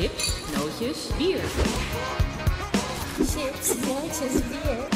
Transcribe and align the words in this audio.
Chips, 0.00 0.34
nootjes, 0.56 1.10
bier. 1.18 1.40
Chips, 3.18 3.74
nootjes, 3.84 4.40
bier. 4.48 4.88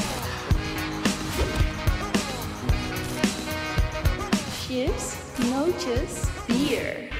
Chips, 4.64 5.17
nootjes, 5.51 6.25
bier. 6.46 7.13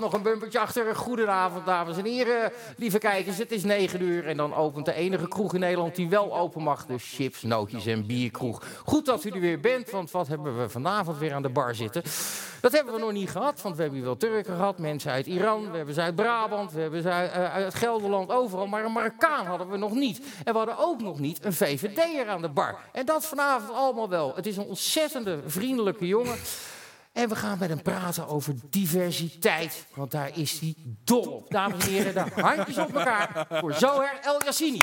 Nog 0.00 0.12
een 0.12 0.22
bumpertje 0.22 0.58
achter. 0.58 0.96
Goedenavond, 0.96 1.66
dames 1.66 1.96
en 1.96 2.04
heren. 2.04 2.52
Lieve 2.76 2.98
kijkers, 2.98 3.38
het 3.38 3.52
is 3.52 3.64
9 3.64 4.02
uur 4.02 4.26
en 4.26 4.36
dan 4.36 4.54
opent 4.54 4.84
de 4.84 4.94
enige 4.94 5.28
kroeg 5.28 5.54
in 5.54 5.60
Nederland 5.60 5.96
die 5.96 6.08
wel 6.08 6.36
open 6.36 6.62
mag. 6.62 6.86
De 6.86 6.98
chips, 6.98 7.42
nootjes 7.42 7.86
en 7.86 8.06
bierkroeg. 8.06 8.62
Goed 8.84 9.06
dat 9.06 9.24
u 9.24 9.30
er 9.30 9.40
weer 9.40 9.60
bent, 9.60 9.90
want 9.90 10.10
wat 10.10 10.28
hebben 10.28 10.58
we 10.58 10.68
vanavond 10.68 11.18
weer 11.18 11.34
aan 11.34 11.42
de 11.42 11.48
bar 11.48 11.74
zitten? 11.74 12.02
Dat 12.60 12.72
hebben 12.72 12.94
we 12.94 13.00
nog 13.00 13.12
niet 13.12 13.30
gehad, 13.30 13.62
want 13.62 13.76
we 13.76 13.80
hebben 13.82 13.98
hier 13.98 14.08
wel 14.08 14.16
Turken 14.16 14.54
gehad, 14.54 14.78
mensen 14.78 15.10
uit 15.10 15.26
Iran, 15.26 15.70
we 15.70 15.76
hebben 15.76 15.94
ze 15.94 16.00
uit 16.00 16.14
Brabant, 16.14 16.72
we 16.72 16.80
hebben 16.80 17.02
ze 17.02 17.10
uit, 17.10 17.32
uit 17.32 17.74
Gelderland, 17.74 18.30
overal. 18.30 18.66
Maar 18.66 18.84
een 18.84 18.92
Marokkaan 18.92 19.46
hadden 19.46 19.70
we 19.70 19.76
nog 19.76 19.92
niet. 19.92 20.20
En 20.44 20.52
we 20.52 20.58
hadden 20.58 20.78
ook 20.78 21.00
nog 21.00 21.18
niet 21.18 21.44
een 21.44 21.52
VVD'er 21.52 22.28
aan 22.28 22.42
de 22.42 22.48
bar. 22.48 22.78
En 22.92 23.06
dat 23.06 23.26
vanavond 23.26 23.72
allemaal 23.72 24.08
wel. 24.08 24.32
Het 24.34 24.46
is 24.46 24.56
een 24.56 24.64
ontzettende 24.64 25.38
vriendelijke 25.46 26.06
jongen. 26.06 26.36
En 27.18 27.28
we 27.28 27.36
gaan 27.36 27.58
met 27.58 27.68
hem 27.68 27.82
praten 27.82 28.28
over 28.28 28.54
diversiteit. 28.70 29.86
Want 29.94 30.10
daar 30.10 30.30
is 30.38 30.58
hij 30.60 30.74
dol 31.04 31.22
op. 31.22 31.50
Dames 31.50 31.84
en 31.86 31.92
heren, 31.92 32.14
de 32.14 32.40
handjes 32.42 32.78
op 32.78 32.94
elkaar 32.94 33.46
voor 33.50 33.74
Zoher 33.74 34.18
El 34.22 34.42
Yassini. 34.44 34.78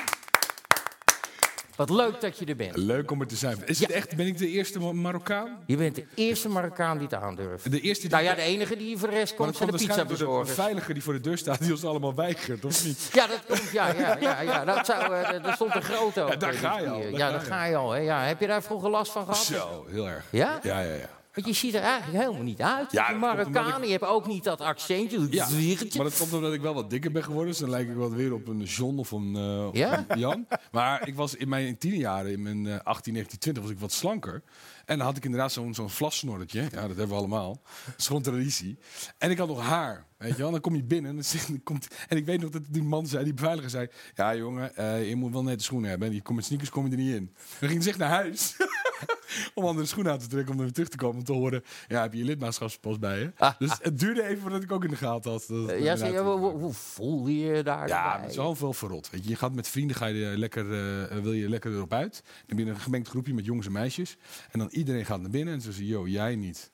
Wat 1.76 1.90
leuk 1.90 2.22
dat 2.22 2.40
je 2.40 2.46
er 2.46 2.56
bent. 2.56 2.76
Leuk 2.76 3.12
om 3.12 3.22
er 3.22 3.28
te 3.28 3.36
zijn. 3.36 3.58
Is 3.66 3.80
het 3.80 3.92
echt, 3.92 4.16
ben 4.16 4.28
ik 4.28 4.38
de 4.38 4.48
eerste 4.48 4.80
Mar- 4.80 4.96
Marokkaan? 4.96 5.64
Je 5.66 5.78
bent 5.78 5.96
de 5.96 6.06
eerste 6.16 6.50
Marokkaan 6.50 6.98
die 6.98 7.08
het 7.08 7.16
aandurft. 7.16 7.72
De 7.72 7.82
eerste 7.82 8.02
die... 8.08 8.12
Nou 8.12 8.24
ja, 8.24 8.36
de 8.36 8.42
enige 8.42 8.78
die 8.78 8.98
voor 8.98 9.10
de 9.10 9.16
rest 9.16 9.36
komt 9.36 9.56
zijn 9.56 9.72
de 9.72 9.78
waarschijnlijk 9.78 10.20
door 10.20 10.46
de 10.46 10.52
veiliger 10.52 10.94
die 10.94 11.04
voor 11.04 11.14
de 11.14 11.20
deur 11.20 11.38
staat, 11.38 11.60
die 11.60 11.72
ons 11.72 11.86
allemaal 11.86 12.16
weigert, 12.16 12.66
of 12.66 12.86
niet? 12.86 13.10
Ja, 13.14 13.28
dat 13.28 13.42
komt, 13.48 13.70
ja, 13.72 13.88
ja, 13.94 14.18
ja, 14.20 14.42
ja. 14.42 14.66
Dat 14.66 14.86
zou, 14.86 15.14
er 15.14 15.54
stond 15.54 15.76
een 15.76 15.82
grote. 15.84 16.20
Ja, 16.20 16.36
daar 16.36 16.54
eh, 16.54 16.60
ga 16.60 16.80
je 16.80 16.90
al, 16.90 17.02
Ja, 17.02 17.32
daar 17.32 17.42
ga 17.42 17.66
je 17.66 17.76
al. 17.76 17.92
Hè. 17.92 18.00
Ja, 18.00 18.24
heb 18.24 18.40
je 18.40 18.48
daar 18.48 18.64
vroeger 18.64 18.90
last 18.90 19.12
van 19.12 19.24
gehad? 19.24 19.44
Zo, 19.44 19.86
heel 19.90 20.08
erg. 20.08 20.26
Ja? 20.30 20.60
Ja, 20.64 20.80
ja, 20.80 20.94
ja. 20.94 21.15
Want 21.36 21.48
je 21.48 21.54
ziet 21.54 21.74
er 21.74 21.82
eigenlijk 21.82 22.24
helemaal 22.24 22.44
niet 22.44 22.62
uit. 22.62 22.92
Ja, 22.92 23.08
die 23.08 23.18
Marokkaan, 23.18 23.84
je 23.84 23.92
hebt 23.92 24.04
ook 24.04 24.28
niet 24.28 24.44
dat 24.44 24.62
accentje. 24.62 25.28
Ja, 25.30 25.48
maar 25.96 26.04
dat 26.06 26.18
komt 26.18 26.34
omdat 26.34 26.54
ik 26.54 26.62
wel 26.62 26.74
wat 26.74 26.90
dikker 26.90 27.12
ben 27.12 27.24
geworden. 27.24 27.50
Dus 27.50 27.60
dan 27.60 27.70
lijk 27.70 27.90
ik 27.90 27.96
wel 27.96 28.12
weer 28.12 28.34
op 28.34 28.48
een 28.48 28.64
John 28.64 28.98
of 28.98 29.12
een, 29.12 29.36
eh, 29.36 29.68
of 29.68 29.76
Ja? 29.78 30.06
een 30.08 30.20
Jan. 30.20 30.48
Maar 30.72 31.08
ik 31.08 31.16
was 31.16 31.36
in 31.36 31.50
mijn 31.50 31.78
tienerjaren, 31.78 32.32
in 32.32 32.42
mijn 32.42 32.68
eh, 32.68 32.80
18, 32.84 33.14
19, 33.14 33.40
20, 33.40 33.64
was 33.64 33.72
ik 33.72 33.80
wat 33.80 33.92
slanker. 33.92 34.44
En 34.86 34.98
dan 34.98 35.08
had 35.08 35.18
ik 35.18 35.26
inderdaad 35.26 35.52
zo'n 35.52 35.74
zo'n 35.74 35.90
vlassnorretje. 35.90 36.62
Ja, 36.62 36.70
dat 36.70 36.82
hebben 36.82 37.08
we 37.08 37.14
allemaal. 37.14 37.62
Dat 37.86 37.94
is 37.98 38.08
gewoon 38.08 38.22
traditie. 38.22 38.78
En 39.18 39.32
ik 39.32 39.38
had 39.38 39.48
nog 39.48 39.62
haar. 39.62 40.06
Weet 40.18 40.32
je 40.36 40.42
wel? 40.42 40.52
Dan 40.52 40.62
kom 40.62 40.76
je 40.76 40.84
binnen 40.84 41.18
en, 41.18 41.24
dan 41.48 41.64
komt, 41.64 41.88
en 42.08 42.18
ik 42.18 42.26
weet 42.26 42.42
nog 42.42 42.50
dat 42.50 42.62
die 42.70 42.84
man 42.84 43.08
zei, 43.08 43.24
die 43.24 43.34
beveiliger 43.34 43.70
zei... 43.70 43.88
Ja, 44.16 44.36
jongen, 44.36 44.76
eh, 44.76 45.10
je 45.10 45.16
moet 45.16 45.32
wel 45.32 45.44
nette 45.44 45.64
schoenen 45.64 45.90
hebben. 45.90 46.08
En 46.08 46.14
je 46.14 46.22
komt 46.22 46.38
met 46.38 46.46
sneakers 46.46 46.70
kom 46.70 46.86
je 46.86 46.92
er 46.92 46.98
niet 46.98 47.16
in. 47.16 47.26
Dan 47.60 47.70
ging 47.70 47.74
hij 47.74 47.82
zich 47.82 47.98
naar 47.98 48.10
huis. 48.10 48.56
om 49.54 49.66
andere 49.66 49.88
schoenen 49.88 50.12
aan 50.12 50.18
te 50.20 50.28
trekken 50.28 50.52
om 50.54 50.58
er 50.58 50.64
weer 50.64 50.74
terug 50.74 50.90
te 50.90 50.98
komen. 50.98 51.18
Om 51.18 51.24
te 51.24 51.32
horen, 51.34 51.64
ja, 51.88 52.02
heb 52.02 52.12
je 52.14 52.20
je 52.20 52.26
lidmaatschapspas 52.26 53.00
bij 53.00 53.20
je? 53.20 53.32
Ah, 53.38 53.54
dus 53.60 53.72
het 53.82 54.00
duurde 54.00 54.24
even 54.24 54.42
voordat 54.42 54.64
ik 54.64 54.72
ook 54.72 54.84
in 54.84 54.90
de 54.90 54.96
gaten 54.96 55.32
had. 55.32 55.46
dat- 55.48 55.80
ja, 55.80 55.96
zeg, 55.96 56.20
hoe, 56.20 56.50
hoe 56.52 56.74
voel 56.74 57.28
je 57.28 57.46
je 57.46 57.64
daar? 57.64 57.88
ja, 57.88 58.20
het 58.22 58.30
is 58.30 58.36
wel 58.36 58.56
veel 58.56 58.74
verrot. 58.74 59.10
Weet 59.10 59.24
je. 59.24 59.30
je 59.30 59.36
gaat 59.36 59.54
met 59.54 59.68
vrienden, 59.68 59.96
ga 59.96 60.06
je 60.06 60.38
lekker, 60.38 60.66
eh, 61.10 61.18
wil 61.18 61.34
je 61.34 61.50
lekker 61.50 61.74
erop 61.74 61.94
uit. 61.94 62.24
Dan 62.26 62.58
heb 62.58 62.66
je 62.68 62.74
een 62.74 62.80
gemengd 62.80 63.08
groepje 63.08 63.34
met 63.34 63.46
jongens 63.46 63.66
en 63.68 63.72
meisjes. 63.74 64.18
En 64.52 64.60
dan 64.60 64.68
iedereen 64.76 65.06
gaat 65.06 65.22
naar 65.22 65.30
binnen 65.30 65.54
en 65.54 65.62
ze 65.62 65.72
zeggen, 65.72 65.86
yo, 65.86 66.08
jij 66.08 66.36
niet. 66.36 66.72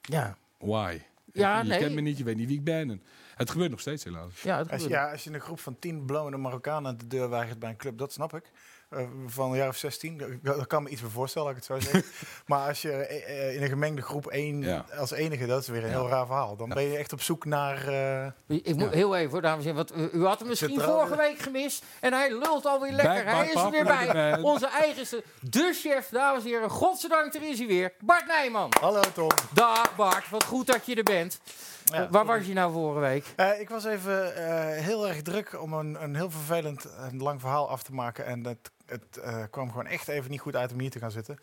Ja, 0.00 0.36
Why? 0.58 1.00
Ja, 1.32 1.60
je 1.60 1.68
nee. 1.68 1.78
kent 1.78 1.94
me 1.94 2.00
niet, 2.00 2.18
je 2.18 2.24
weet 2.24 2.36
niet 2.36 2.48
wie 2.48 2.58
ik 2.58 2.64
ben. 2.64 2.90
En 2.90 3.02
het 3.34 3.50
gebeurt 3.50 3.70
nog 3.70 3.80
steeds 3.80 4.04
helaas. 4.04 4.42
ja, 4.42 4.58
het 4.58 4.70
Als 4.70 4.82
je, 4.82 4.88
ja, 4.88 5.10
als 5.10 5.24
je 5.24 5.32
een 5.32 5.40
groep 5.40 5.60
van 5.60 5.78
tien 5.78 6.04
blonde 6.06 6.36
Marokkanen 6.36 6.90
aan 6.90 6.96
de 6.96 7.06
deur 7.06 7.28
weigert 7.28 7.58
bij 7.58 7.70
een 7.70 7.76
club, 7.76 7.98
dat 7.98 8.12
snap 8.12 8.34
ik. 8.34 8.50
Eh, 8.88 9.00
van 9.26 9.50
een 9.50 9.56
jaar 9.56 9.68
of 9.68 9.76
16, 9.76 10.18
daar- 10.18 10.56
daar 10.56 10.66
kan 10.66 10.82
me 10.82 10.88
iets 10.88 11.00
bij 11.00 11.10
voorstellen, 11.10 11.48
laat 11.48 11.56
ik 11.56 11.64
het 11.68 11.82
zo 11.84 11.90
zeggen. 11.90 12.10
maar 12.46 12.68
als 12.68 12.82
je 12.82 12.92
eh, 12.92 13.54
in 13.54 13.62
een 13.62 13.68
gemengde 13.68 14.02
groep 14.02 14.26
één 14.26 14.62
Ja. 14.62 14.84
als 14.98 15.10
enige, 15.10 15.46
dat 15.46 15.60
is 15.62 15.68
weer 15.68 15.84
een 15.84 15.90
heel 15.90 16.08
raar 16.08 16.26
verhaal. 16.26 16.56
Dan 16.56 16.68
ben 16.68 16.82
je 16.82 16.96
echt 16.96 17.12
op 17.12 17.20
zoek 17.22 17.44
naar... 17.44 17.88
eh, 17.88 18.26
Ik 18.46 18.76
moet 18.76 18.90
heel 18.92 19.16
even, 19.16 19.30
voor 19.30 19.40
dames 19.42 19.64
en 19.64 19.70
heren, 19.74 19.86
want 19.98 20.12
u, 20.14 20.18
u 20.18 20.24
had 20.26 20.38
hem 20.38 20.48
misschien 20.48 20.80
vorige 20.80 21.16
week 21.16 21.38
gemist. 21.38 21.84
En 22.00 22.12
hij 22.12 22.30
lult 22.38 22.66
alweer 22.66 22.92
lekker. 22.92 23.14
Bij 23.24 23.34
hij 23.34 23.34
Bart 23.34 23.48
is 23.56 23.62
er 23.62 23.70
weer 23.70 23.84
bij. 23.84 24.38
Onze 24.42 24.66
eigenste, 24.68 25.24
de 25.40 25.72
chef, 25.82 26.08
dames 26.08 26.42
en 26.44 26.48
heren. 26.48 26.70
Godzijdank, 26.70 27.34
er 27.34 27.42
is 27.42 27.58
hij 27.58 27.66
weer. 27.66 27.92
Bart 28.00 28.26
Nijman. 28.26 28.72
Hallo 28.80 29.00
Tom. 29.14 29.30
Dag 29.52 29.96
Bart, 29.96 30.30
wat 30.30 30.44
goed 30.44 30.66
dat 30.66 30.86
je 30.86 30.94
er 30.94 31.02
bent. 31.02 31.40
Ja, 31.84 32.08
waar 32.10 32.24
was 32.26 32.46
je 32.46 32.52
nou 32.52 32.72
vorige 32.72 33.00
week? 33.00 33.24
Eh, 33.36 33.60
ik 33.60 33.68
was 33.68 33.84
even 33.84 34.36
eh, 34.36 34.82
heel 34.84 35.08
erg 35.08 35.22
druk 35.22 35.60
om 35.62 35.72
een, 35.72 36.02
een 36.02 36.14
heel 36.16 36.30
vervelend 36.30 36.94
en 36.98 37.18
lang 37.22 37.40
verhaal 37.40 37.70
af 37.70 37.82
te 37.82 37.92
maken. 37.92 38.26
En 38.26 38.46
het, 38.46 38.70
het 38.86 39.16
eh, 39.16 39.42
kwam 39.50 39.68
gewoon 39.70 39.86
echt 39.86 40.08
even 40.08 40.30
niet 40.30 40.40
goed 40.40 40.56
uit 40.56 40.72
om 40.72 40.80
hier 40.80 40.90
te 40.90 40.98
gaan 40.98 41.10
zitten. 41.10 41.38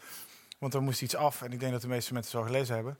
Want 0.59 0.74
er 0.74 0.81
moest 0.81 1.02
iets 1.02 1.16
af 1.16 1.42
en 1.42 1.52
ik 1.52 1.59
denk 1.59 1.72
dat 1.72 1.81
de 1.81 1.88
meeste 1.88 2.14
mensen 2.14 2.36
het 2.38 2.42
zo 2.46 2.52
gelezen 2.52 2.76
hebben. 2.76 2.98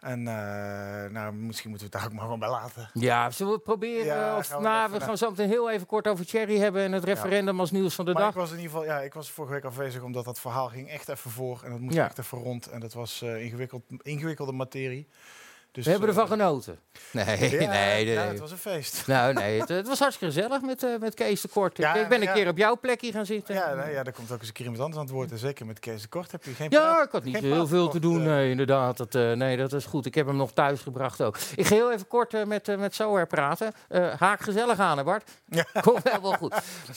En 0.00 0.18
eh, 0.18 1.10
nou, 1.10 1.32
misschien 1.34 1.70
moeten 1.70 1.88
we 1.88 1.92
het 1.92 2.02
daar 2.02 2.04
ook 2.04 2.12
maar 2.12 2.22
gewoon 2.24 2.38
bij 2.38 2.48
laten. 2.50 2.90
Ja, 2.94 3.30
zullen 3.30 3.52
we 3.52 3.58
het 3.58 3.66
proberen? 3.66 4.04
Ja, 4.04 4.36
of, 4.36 4.46
gaan 4.46 4.58
we 4.62 4.68
nou, 4.68 4.92
we 4.92 5.00
gaan 5.00 5.16
zo 5.18 5.30
meteen 5.30 5.48
heel 5.48 5.70
even 5.70 5.86
kort 5.86 6.08
over 6.08 6.24
Cherry 6.24 6.58
hebben 6.58 6.82
en 6.82 6.92
het 6.92 7.04
referendum 7.04 7.60
als 7.60 7.70
nieuws 7.70 7.94
van 7.94 8.04
de 8.04 8.12
Maar 8.12 8.22
ik 8.28 8.34
dag. 8.34 8.42
was 8.42 8.50
in 8.50 8.56
ieder 8.56 8.70
geval, 8.72 8.86
ja, 8.86 9.00
ik 9.00 9.14
was 9.14 9.30
vorige 9.30 9.54
week 9.54 9.64
afwezig 9.64 10.02
omdat 10.02 10.24
dat 10.24 10.40
verhaal 10.40 10.68
ging 10.68 10.90
echt 10.90 11.08
even 11.08 11.30
voor. 11.30 11.60
En 11.64 11.70
dat 11.70 11.80
moest 11.80 11.94
Ja. 11.94 12.04
echt 12.04 12.18
even 12.18 12.38
rond. 12.38 12.66
En 12.66 12.80
dat 12.80 12.92
was 12.92 13.22
eh, 13.22 13.42
ingewikkeld, 13.44 13.82
ingewikkelde 14.02 14.52
materie. 14.52 15.08
Dus, 15.72 15.84
We 15.84 15.90
hebben 15.90 16.08
eh, 16.08 16.14
ervan 16.14 16.38
genoten. 16.38 16.78
Nee, 17.10 17.24
ja, 17.24 17.36
nee, 17.58 17.68
nee. 18.04 18.06
ja, 18.06 18.22
het 18.26 18.38
was 18.38 18.50
een 18.50 18.58
feest. 18.58 19.06
Nou, 19.12 19.32
nee, 19.32 19.60
het, 19.60 19.68
het 19.68 19.88
was 19.88 19.98
hartstikke 19.98 20.34
gezellig 20.34 20.60
met, 20.62 20.82
eh, 20.82 20.90
met 21.00 21.14
Kees 21.14 21.40
de 21.40 21.48
Kort. 21.48 21.76
Ja, 21.76 21.94
ik 21.94 22.08
ben 22.08 22.18
een 22.20 22.26
ja. 22.26 22.32
keer 22.32 22.48
op 22.48 22.56
jouw 22.56 22.78
plekje 22.80 23.12
gaan 23.12 23.26
zitten. 23.26 23.54
Ja, 23.54 23.74
nee, 23.74 23.92
ja, 23.92 24.02
daar 24.02 24.12
komt 24.12 24.30
ook 24.32 24.38
eens 24.38 24.46
een 24.48 24.52
keer 24.54 24.64
iemand 24.64 24.82
anders 24.82 25.00
aan 25.00 25.06
het 25.06 25.14
woord. 25.14 25.30
En 25.30 25.38
zeker 25.38 25.66
met 25.66 25.78
Kees 25.78 26.02
de 26.02 26.08
Kort 26.08 26.32
heb 26.32 26.44
je 26.44 26.50
geen 26.54 26.70
Ja, 26.70 26.78
praat- 26.92 27.04
ik 27.06 27.10
had 27.12 27.24
niet 27.24 27.36
heel 27.38 27.66
veel 27.66 27.88
te 27.88 27.98
doen. 27.98 28.20
eh. 28.20 28.26
Nee, 28.26 28.50
inderdaad. 28.50 28.96
Dat, 28.96 29.14
eh, 29.14 29.32
nee, 29.32 29.56
dat 29.56 29.72
is 29.72 29.84
goed. 29.84 30.06
Ik 30.06 30.14
heb 30.14 30.26
hem 30.26 30.36
nog 30.36 30.52
thuis 30.52 30.80
gebracht 30.80 31.22
ook. 31.22 31.36
Ik 31.56 31.66
ga 31.66 31.74
heel 31.74 31.92
even 31.92 32.06
kort 32.06 32.34
eh, 32.34 32.44
met, 32.44 32.68
uh, 32.68 32.76
met 32.78 32.94
Zoher 32.94 33.26
praten. 33.26 33.72
Eh, 33.88 34.14
haak 34.18 34.40
gezellig 34.40 34.78
aan, 34.78 34.98
hè 34.98 35.04
Bart? 35.04 35.30
Ja. 35.48 35.66
Komt 35.80 36.08
helemaal 36.08 36.32
goed. 36.36 36.54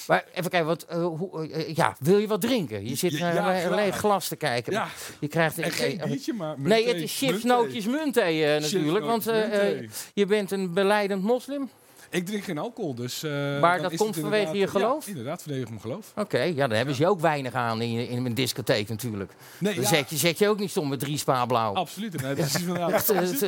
Maar 0.07 0.25
even 0.33 0.49
kijken, 0.49 0.77
eh, 0.87 0.97
hoe, 1.05 1.47
eh, 1.51 1.75
ja, 1.75 1.95
wil 1.99 2.17
je 2.17 2.27
wat 2.27 2.41
drinken? 2.41 2.87
Je 2.87 2.95
zit 2.95 3.19
naar 3.19 3.33
ja, 3.33 3.63
een 3.63 3.75
leeg 3.75 3.95
glas 3.97 4.27
te 4.27 4.35
kijken. 4.35 4.73
Ja, 4.73 4.87
Je 5.19 5.27
krijgt 5.27 5.57
en 5.59 5.71
geen 5.71 5.99
eh, 5.99 6.07
biertje, 6.07 6.33
maar 6.33 6.55
Nee, 6.59 6.87
het 6.87 6.97
is 6.97 7.17
chips, 7.17 7.43
nootjes, 7.43 7.85
eh, 7.85 7.93
Chips, 8.64 8.64
natuurlijk. 8.73 9.05
Want 9.05 9.27
eh, 9.27 9.35
muntthee. 9.35 9.77
eh, 9.81 9.89
je 10.13 10.25
bent 10.25 10.51
een 10.51 10.73
beleidend 10.73 11.23
moslim. 11.23 11.69
Ik 12.09 12.25
drink 12.25 12.43
geen 12.43 12.57
alcohol, 12.57 12.95
dus... 12.95 13.23
eh, 13.23 13.59
Maar 13.59 13.81
dat 13.81 13.91
is 13.91 13.97
komt 13.97 14.15
vanwege 14.15 14.37
inderdaad- 14.45 14.73
je 14.73 14.79
geloof? 14.79 15.03
Ja, 15.05 15.09
inderdaad, 15.11 15.41
vanwege 15.43 15.65
mijn 15.69 15.81
geloof. 15.81 16.11
Oké, 16.15 16.41
ja, 16.41 16.67
dan 16.67 16.77
hebben 16.77 16.95
ze 16.95 17.01
je 17.01 17.07
ook 17.07 17.19
weinig 17.19 17.53
aan 17.53 17.81
in, 17.81 18.07
in 18.09 18.25
een 18.25 18.33
discotheek 18.33 18.87
natuurlijk. 18.89 19.31
Nee, 19.57 19.73
Dan 19.73 19.83
ja, 19.83 19.89
zet, 19.89 20.09
je, 20.09 20.15
zet 20.17 20.37
je 20.37 20.47
ook 20.47 20.59
niet 20.59 20.69
stom 20.69 20.89
met 20.89 20.99
drie 20.99 21.17
spa 21.17 21.45
blauw. 21.45 21.73
absoluut. 21.73 22.21
Nee, 22.21 22.35
dat 22.35 22.45
is 22.45 22.55
inderdaad... 22.59 23.09
Eh, 23.09 23.19
dus- 23.19 23.39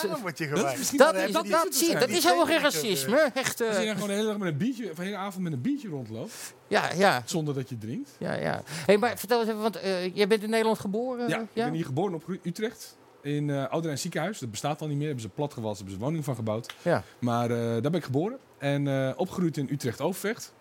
Daarom 0.00 0.20
word 0.22 0.38
je 0.38 0.48
Dat 0.48 0.58
geweigerd. 0.58 0.98
Dat 0.98 1.14
dat 1.14 1.32
dat, 1.32 1.44
is 1.44 1.50
dat, 1.50 1.64
het 1.64 1.74
zie 1.76 1.86
je, 1.86 1.92
dat 1.92 2.08
waarschijnlijk. 2.08 2.12
is 2.12 2.24
helemaal 2.24 2.46
geen 2.46 2.60
racisme. 2.60 3.30
Echt, 3.34 3.60
eh, 3.60 3.68
Als 3.68 3.78
je 3.78 3.84
dan 3.84 3.94
gewoon 3.94 4.08
de 4.08 4.14
hele, 4.14 4.26
dag 4.26 4.38
met 4.38 4.48
een 4.48 4.56
biertje, 4.58 4.90
of 4.90 4.96
de 4.96 5.02
hele 5.02 5.16
avond 5.16 5.42
met 5.44 5.52
een 5.52 5.60
biertje 5.60 5.88
rondloopt, 5.88 6.32
ja, 6.68 6.90
ja, 6.96 7.22
zonder 7.24 7.54
dat 7.54 7.68
je 7.68 7.78
drinkt. 7.78 8.10
ja, 8.18 8.32
ja. 8.34 8.62
Hey, 8.86 8.98
maar 8.98 9.18
vertel 9.18 9.40
eens 9.40 9.48
even, 9.48 9.60
want 9.62 9.76
eh, 9.76 10.14
jij 10.14 10.26
bent 10.26 10.42
in 10.42 10.50
Nederland 10.50 10.78
geboren? 10.78 11.28
Ja, 11.28 11.40
ik 11.40 11.48
ben 11.54 11.72
hier 11.72 11.84
geboren 11.84 12.14
op 12.14 12.22
Utrecht. 12.42 12.96
In 13.26 13.50
Ouderijn 13.50 13.98
ziekenhuis. 13.98 14.38
Dat 14.38 14.50
bestaat 14.50 14.80
al 14.80 14.86
niet 14.86 14.96
meer. 14.96 15.06
Hebben 15.06 15.24
ze 15.24 15.28
plat 15.28 15.52
gewassen, 15.52 15.76
hebben 15.76 15.94
ze 15.94 16.00
een 16.00 16.06
woning 16.06 16.24
van 16.24 16.34
gebouwd. 16.34 16.74
Ja. 16.82 17.02
Maar 17.18 17.50
eh, 17.50 17.56
daar 17.58 17.80
ben 17.80 17.94
ik 17.94 18.04
geboren. 18.04 18.38
En 18.58 18.88
eh, 18.88 19.12
opgegroeid 19.16 19.56
in 19.56 19.68
Utrecht-Overvecht. 19.70 20.54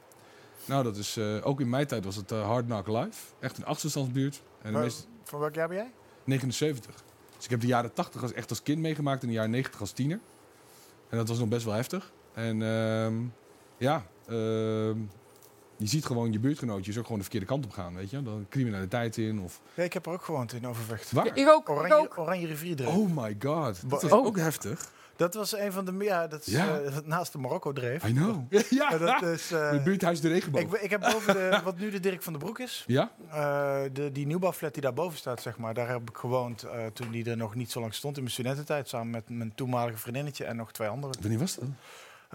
Nou, 0.65 0.83
dat 0.83 0.97
is 0.97 1.17
ook 1.41 1.59
in 1.59 1.69
mijn 1.69 1.87
tijd 1.87 2.05
was 2.05 2.15
het 2.15 2.29
Hard 2.29 2.65
Knock 2.65 2.87
Life. 2.87 3.33
Echt 3.39 3.57
een 3.57 3.65
achterstandsbuurt. 3.65 4.41
En 4.61 4.71
Maar 4.73 4.89
Van 5.23 5.39
welk 5.39 5.55
jaar 5.55 5.67
ben 5.67 5.77
jij? 5.77 5.91
79. 6.23 7.03
Dus 7.35 7.43
ik 7.45 7.49
heb 7.49 7.59
de 7.59 7.67
jaren 7.67 7.93
80 7.93 8.21
als, 8.21 8.33
echt 8.33 8.49
als 8.49 8.63
kind 8.63 8.79
meegemaakt 8.79 9.21
en 9.21 9.27
de 9.27 9.33
jaren 9.33 9.51
90 9.51 9.79
als 9.79 9.91
tiener. 9.91 10.19
En 11.09 11.17
dat 11.17 11.27
was 11.27 11.39
nog 11.39 11.47
best 11.47 11.65
wel 11.65 11.73
heftig. 11.73 12.11
En 12.33 12.61
ehm, 12.61 13.13
ja, 13.77 14.05
ehm, 14.27 14.97
je 15.77 15.87
ziet 15.87 16.05
gewoon 16.05 16.31
je 16.31 16.39
buurtgenootjes 16.39 16.97
ook 16.97 17.03
gewoon 17.03 17.17
de 17.17 17.23
verkeerde 17.23 17.45
kant 17.47 17.65
op 17.65 17.71
gaan, 17.71 17.95
weet 17.95 18.09
je. 18.09 18.23
Dan 18.23 18.45
criminaliteit 18.49 19.17
in 19.17 19.39
of... 19.39 19.61
Ja, 19.73 19.83
ik 19.83 19.93
heb 19.93 20.05
er 20.05 20.11
ook 20.11 20.23
gewoond 20.23 20.53
in 20.53 20.67
Overvecht. 20.67 21.11
Waar? 21.11 21.25
Ja, 21.25 21.33
ik 21.35 21.47
ook, 21.47 21.61
ik 21.61 21.69
Oranje, 21.69 21.95
ook. 21.95 22.17
Oranje 22.17 22.47
rivierdreef. 22.47 22.89
Oh 22.95 23.09
my 23.23 23.35
god, 23.39 23.89
dat 23.89 24.01
was 24.01 24.11
Oh. 24.11 24.25
ook 24.25 24.37
heftig. 24.37 24.91
Dat 25.17 25.33
was 25.33 25.57
een 25.57 25.71
van 25.71 25.85
de... 25.85 25.93
Ja, 25.99 26.27
dat 26.27 26.45
is 26.47 26.53
Ja. 26.53 26.79
eh, 26.79 26.97
naast 27.03 27.31
de 27.31 27.37
Marokko-dreef. 27.37 28.03
I 28.07 28.13
know. 28.13 28.43
Ja, 28.69 28.97
dat 28.97 29.21
is, 29.21 29.51
eh, 29.51 29.83
buurthuis 29.83 30.21
de 30.21 30.27
regenboog. 30.27 30.61
ik, 30.61 30.71
ik 30.81 30.89
heb 30.89 31.01
boven 31.01 31.33
de, 31.33 31.59
wat 31.63 31.77
nu 31.77 31.89
de 31.89 31.99
Dirk 31.99 32.21
van 32.21 32.33
den 32.33 32.41
Broek 32.41 32.59
is, 32.59 32.83
Ja? 32.87 33.11
eh, 33.29 33.81
de, 33.93 34.11
die 34.11 34.25
nieuwbouwflat 34.25 34.73
die 34.73 34.81
daarboven 34.81 35.17
staat, 35.17 35.41
zeg 35.41 35.57
maar, 35.57 35.73
daar 35.73 35.87
heb 35.89 36.09
ik 36.09 36.17
gewoond 36.17 36.63
eh, 36.63 36.85
toen 36.93 37.11
die 37.11 37.29
er 37.29 37.37
nog 37.37 37.55
niet 37.55 37.71
zo 37.71 37.79
lang 37.79 37.93
stond 37.93 38.15
in 38.15 38.21
mijn 38.21 38.33
studententijd, 38.33 38.89
samen 38.89 39.09
met 39.09 39.29
mijn 39.29 39.51
toenmalige 39.55 39.97
vriendinnetje 39.97 40.45
en 40.45 40.55
nog 40.55 40.71
twee 40.71 40.87
anderen. 40.87 41.17
Wanneer 41.21 41.39
was 41.39 41.55
dat? 41.55 41.65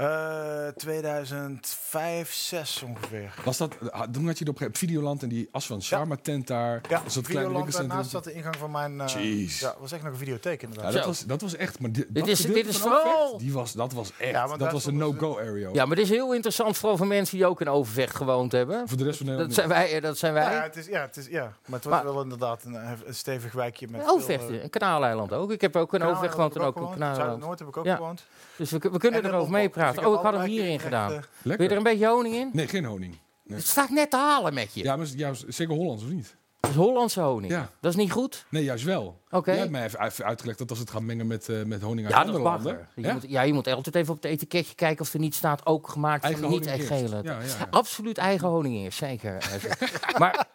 Eh 0.00 0.68
2005, 0.76 2.32
6 2.32 2.82
ongeveer. 2.82 3.34
Was 3.44 3.56
dat, 3.56 3.74
ah, 3.90 4.02
toen 4.02 4.26
had 4.26 4.38
je 4.38 4.44
het 4.50 4.62
op 4.64 4.76
Videoland 4.76 5.22
en 5.22 5.28
die 5.28 5.48
As 5.52 5.66
van 5.66 5.82
Sharma 5.82 6.16
tent 6.22 6.46
daar. 6.46 6.72
Ja, 6.74 6.80
dat 6.88 7.12
kleine 7.12 7.22
Videoland 7.24 7.72
daarnaast 7.72 8.10
zat 8.10 8.24
de 8.24 8.32
ingang 8.32 8.56
van 8.56 8.70
mijn... 8.70 9.00
eh, 9.00 9.06
Jeez. 9.06 9.60
ja, 9.60 9.74
was 9.80 9.92
echt 9.92 10.02
nog 10.02 10.12
een 10.12 10.18
videotheek 10.18 10.60
Ja, 10.60 10.66
inderdaad. 10.68 10.92
dat, 10.92 11.04
was, 11.04 11.24
dat 11.24 11.40
was 11.40 11.56
echt. 11.56 11.80
Maar 11.80 11.92
dit, 11.92 12.06
Dit 12.08 12.14
dat 12.14 12.28
is- 12.28 12.40
dit 12.40 12.66
is 12.66 12.76
vooral- 12.78 13.38
Die 13.38 13.52
was, 13.52 13.72
dat 13.72 13.92
was 13.92 14.12
echt. 14.18 14.30
Ja, 14.30 14.56
dat 14.56 14.72
was 14.72 14.84
een 14.84 14.96
no-go 14.96 15.38
area. 15.38 15.70
Ja, 15.72 15.86
maar 15.86 15.96
dit 15.96 16.04
is 16.04 16.10
heel 16.10 16.34
interessant, 16.34 16.76
vooral 16.76 16.96
voor 16.96 17.06
mensen 17.06 17.36
die 17.36 17.46
ook 17.46 17.60
in 17.60 17.68
Overvecht 17.68 18.14
gewoond 18.16 18.52
hebben. 18.52 18.88
Voor 18.88 18.98
de 18.98 19.04
rest 19.04 19.16
van 19.16 19.26
Dat 19.26 19.36
Nederland. 19.36 19.54
zijn 19.54 19.68
wij. 19.68 19.94
eh, 19.96 20.02
Dat 20.02 20.18
zijn 20.18 20.32
wij. 20.32 20.52
Ja, 20.54 20.62
het 20.62 20.76
is, 20.76 20.86
ja, 20.86 21.00
het 21.00 21.16
is, 21.16 21.26
ja, 21.26 21.42
maar 21.42 21.78
het 21.80 21.84
was 21.84 22.02
Maar- 22.02 22.04
wel 22.12 22.22
inderdaad 22.22 22.64
een, 22.64 22.74
eh, 22.76 22.90
een 23.06 23.14
stevig 23.14 23.52
wijkje 23.52 23.86
met 23.90 24.08
Overvecht, 24.08 24.44
veel, 24.44 24.54
eh, 24.54 24.62
een 24.62 24.70
kanaaleiland 24.70 25.32
ook. 25.32 25.52
Ik 25.52 25.60
heb 25.60 25.76
ook 25.76 25.94
in 25.94 26.02
Overvecht 26.02 26.34
gewoond 26.34 26.54
en 26.56 26.60
ook 26.62 26.76
in 26.76 26.82
Zuid-Noord 26.82 27.14
kanaaleiland. 27.16 27.58
heb 27.58 27.68
ik 27.68 27.76
ook 27.76 27.88
gewoond. 27.88 28.24
Dus 28.56 28.70
we, 28.70 28.78
we 28.78 28.98
kunnen 28.98 29.20
erover 29.24 29.38
Lombok. 29.52 29.52
Dus 29.94 30.04
Oh, 30.04 30.14
ik 30.14 30.20
had 30.20 30.32
hem 30.34 30.42
hierin 30.42 30.74
echt, 30.74 30.82
gedaan. 30.84 31.12
eh, 31.12 31.18
Wil 31.42 31.62
je 31.62 31.68
er 31.68 31.76
een 31.76 31.82
beetje 31.82 32.06
honing 32.06 32.34
in? 32.34 32.50
Nee, 32.52 32.68
geen 32.68 32.84
honing. 32.84 33.18
Nee. 33.44 33.58
Het 33.58 33.66
staat 33.66 33.90
net 33.90 34.10
te 34.10 34.16
halen 34.16 34.54
met 34.54 34.74
je. 34.74 34.82
Ja, 34.82 34.96
maar 34.96 35.06
ja, 35.16 35.32
zeker 35.48 35.74
Hollands 35.74 36.02
of 36.04 36.10
niet? 36.10 36.36
Dat 36.60 36.70
is 36.70 36.76
Hollandse 36.76 37.20
honing. 37.20 37.52
Ja. 37.52 37.70
Dat 37.80 37.90
is 37.90 37.96
niet 37.96 38.12
goed? 38.12 38.44
Nee, 38.48 38.64
juist 38.64 38.84
wel. 38.84 39.20
Oké. 39.30 39.50
Jij 39.50 39.58
hebt 39.60 39.70
mij 39.70 39.84
even 39.84 40.24
uitgelegd 40.24 40.58
dat 40.58 40.70
als 40.70 40.78
het 40.78 40.90
gaat 40.90 41.02
mengen 41.02 41.26
met, 41.26 41.48
eh, 41.48 41.62
met 41.62 41.80
honing 41.82 42.06
uit 42.06 42.14
Ja, 42.16 42.24
dat 42.24 42.28
is 42.34 42.34
andere 42.40 42.54
landen. 42.56 42.88
Je 42.94 43.02
Ja? 43.02 43.12
moet, 43.12 43.24
ja, 43.28 43.42
je 43.42 43.52
moet 43.52 43.66
altijd 43.66 43.94
even 43.94 44.14
op 44.14 44.22
het 44.22 44.30
etiketje 44.32 44.74
kijken 44.74 45.04
of 45.04 45.12
er 45.12 45.20
niet 45.20 45.34
staat 45.34 45.66
ook 45.66 45.88
gemaakt 45.88 46.24
Eigen 46.24 46.40
van 46.42 46.50
niet 46.50 46.58
honing 46.66 46.80
echt 46.82 46.90
eerst. 46.90 47.04
gele. 47.10 47.22
Ja, 47.22 47.32
ja, 47.40 47.46
ja. 47.58 47.66
Absoluut 47.70 48.18
eigen 48.18 48.48
honing 48.48 48.74
eerst, 48.76 48.98
zeker. 48.98 49.60
maar 50.18 50.46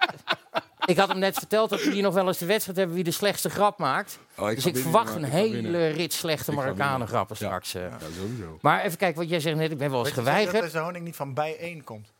ik 0.85 0.97
had 0.97 1.07
hem 1.07 1.19
net 1.19 1.37
verteld 1.37 1.69
dat 1.69 1.83
we 1.83 1.91
hier 1.91 2.01
nog 2.03 2.13
wel 2.13 2.27
eens 2.27 2.37
de 2.37 2.45
wedstrijd 2.45 2.77
hebben 2.77 2.95
wie 2.95 3.03
de 3.03 3.11
slechtste 3.11 3.49
grap 3.49 3.77
maakt. 3.79 4.19
Oh, 4.37 4.47
dus 4.49 4.65
ik 4.65 4.77
verwacht 4.77 5.15
een 5.15 5.25
ik 5.25 5.31
hele 5.31 5.87
rit 5.87 6.13
slechte 6.13 6.51
Marokkanen 6.51 7.07
grappen 7.07 7.35
Ja. 7.39 7.45
straks. 7.45 7.73
eh. 7.73 7.81
Ja, 7.81 7.97
sowieso. 8.19 8.57
Maar 8.61 8.83
even 8.83 8.97
kijken, 8.97 9.19
wat 9.21 9.29
jij 9.29 9.39
zegt 9.39 9.55
net, 9.57 9.71
ik 9.71 9.77
ben 9.77 9.89
wel 9.89 9.99
eens 9.99 10.07
zeker 10.07 10.23
dat 10.23 10.33
geweigerd. 10.33 10.63
deze 10.63 10.79
honing 10.79 11.05
niet 11.05 11.15
van 11.15 11.33
bijeen 11.33 11.83
komt? 11.83 12.13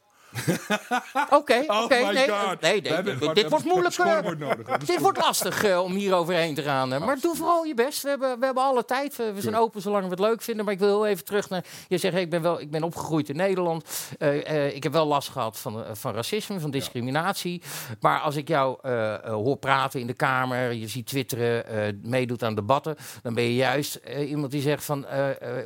Oké, 1.30 1.64
Oh 1.68 1.84
oké. 1.84 1.96
nee, 1.96 2.14
nee, 2.62 2.82
nee, 2.82 2.82
dit, 2.82 2.92
wordt 3.20 3.36
hebben 3.40 3.62
moeilijk. 3.64 3.86
een 3.86 3.92
scorebord 3.92 4.40
nodig. 4.40 4.66
We 4.66 4.70
hebben 4.70 4.88
Dit 4.96 5.00
wordt 5.00 5.18
lastig 5.22 5.64
eh, 5.64 5.80
om 5.80 5.94
hier 5.94 6.14
overheen 6.16 6.56
te 6.56 6.62
gaan. 6.62 6.90
Maar 6.90 7.20
doe 7.20 7.36
vooral 7.36 7.64
je 7.64 7.74
best. 7.74 8.02
We 8.02 8.10
hebben, 8.10 8.40
we 8.40 8.46
hebben 8.46 8.64
alle 8.64 8.86
tijd. 8.86 9.16
We, 9.16 9.34
we 9.34 9.42
zijn 9.42 9.56
open 9.56 9.82
zolang 9.82 10.04
we 10.04 10.10
het 10.10 10.20
leuk 10.20 10.42
vinden. 10.42 10.66
Maar 10.66 10.74
ik 10.74 10.80
wil 10.80 10.88
heel 10.88 11.06
even 11.06 11.26
terug 11.26 11.50
naar... 11.50 11.66
Je 11.88 11.98
zegt, 11.98 12.14
hey, 12.14 12.24
ik, 12.24 12.30
ben 12.30 12.42
wel, 12.42 12.62
ik 12.62 12.72
ben 12.72 12.84
opgegroeid 12.84 13.30
in 13.30 13.36
Nederland. 13.36 13.86
Eh, 14.20 14.50
eh, 14.50 14.76
ik 14.76 14.84
heb 14.84 14.92
wel 14.92 15.06
last 15.06 15.30
gehad 15.30 15.60
van, 15.60 15.84
van 15.94 16.14
racisme, 16.14 16.60
van 16.60 16.72
discriminatie. 16.72 17.62
Maar 18.00 18.20
als 18.20 18.36
ik 18.36 18.48
jou 18.48 18.88
hoor 19.28 19.58
praten 19.58 20.00
in 20.00 20.08
de 20.08 20.14
Kamer... 20.14 20.74
je 20.74 20.88
ziet 20.88 21.08
twitteren, 21.08 22.00
meedoet 22.04 22.44
aan 22.44 22.56
debatten... 22.56 22.96
dan 23.22 23.34
ben 23.34 23.44
je 23.44 23.56
juist 23.56 24.00
iemand 24.18 24.52
die 24.52 24.62
zegt 24.62 24.86
van... 24.86 25.06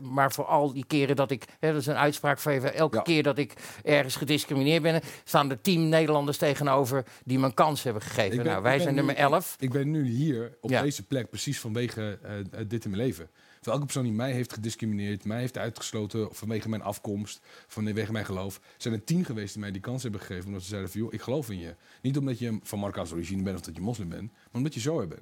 maar 0.02 0.32
voor 0.32 0.46
al 0.46 0.74
die 0.74 0.86
keren 0.88 1.16
dat 1.16 1.32
ik... 1.32 1.44
Hè, 1.60 1.72
dat 1.72 1.82
is 1.82 1.88
een 1.88 1.98
uitspraak 1.98 2.40
van 2.40 2.52
even... 2.52 2.74
elke 2.76 2.98
Ja. 2.98 3.02
keer 3.02 3.24
dat 3.24 3.38
ik 3.38 3.54
ergens 3.84 4.16
gediscrimineerd 4.16 4.58
ben... 4.82 5.02
staan 5.24 5.50
er 5.50 5.62
tien 5.62 5.90
Nederlanders 5.90 6.38
tegenover... 6.38 7.06
die 7.26 7.40
me 7.40 7.46
een 7.46 7.54
kans 7.54 7.84
hebben 7.84 8.02
gegeven. 8.02 8.38
Ben- 8.38 8.46
nou, 8.46 8.64
wij 8.64 8.78
zijn 8.80 8.90
nu- 8.90 8.96
nummer 8.96 9.16
11. 9.16 9.56
Ik 9.60 9.72
ben 9.72 9.92
nu 9.92 10.06
hier 10.08 10.58
op 10.62 10.70
Ja. 10.70 10.82
deze 10.82 11.04
plek 11.04 11.30
precies 11.30 11.60
vanwege 11.60 12.20
eh, 12.24 12.40
eh, 12.40 12.46
dit 12.68 12.84
in 12.84 12.90
mijn 12.92 13.04
leven. 13.04 13.30
Voor 13.62 13.72
elke 13.74 13.86
persoon 13.86 14.04
die 14.04 14.14
mij 14.14 14.32
heeft 14.32 14.54
gediscrimineerd, 14.54 15.26
mij 15.26 15.40
heeft 15.40 15.58
uitgesloten 15.58 16.28
vanwege 16.32 16.70
mijn 16.70 16.82
afkomst, 16.82 17.42
vanwege 17.68 18.12
mijn 18.12 18.26
geloof, 18.26 18.60
zijn 18.78 18.94
er 18.94 19.04
tien 19.04 19.26
geweest 19.26 19.52
die 19.54 19.62
mij 19.62 19.72
die 19.72 19.82
kans 19.82 20.04
hebben 20.04 20.22
gegeven. 20.22 20.46
Omdat 20.46 20.62
ze 20.62 20.68
zeiden 20.68 20.92
van, 20.92 21.02
joh, 21.02 21.14
ik 21.14 21.22
geloof 21.22 21.50
in 21.50 21.60
je. 21.60 21.76
Niet 22.02 22.18
omdat 22.18 22.40
je 22.40 22.60
van 22.64 22.80
Marokkaanse 22.80 23.14
origine 23.14 23.44
bent 23.44 23.58
of 23.58 23.62
dat 23.62 23.76
je 23.76 23.82
moslim 23.82 24.10
bent, 24.10 24.32
maar 24.32 24.42
omdat 24.52 24.74
je 24.74 24.80
zo 24.80 25.08
bent. 25.08 25.22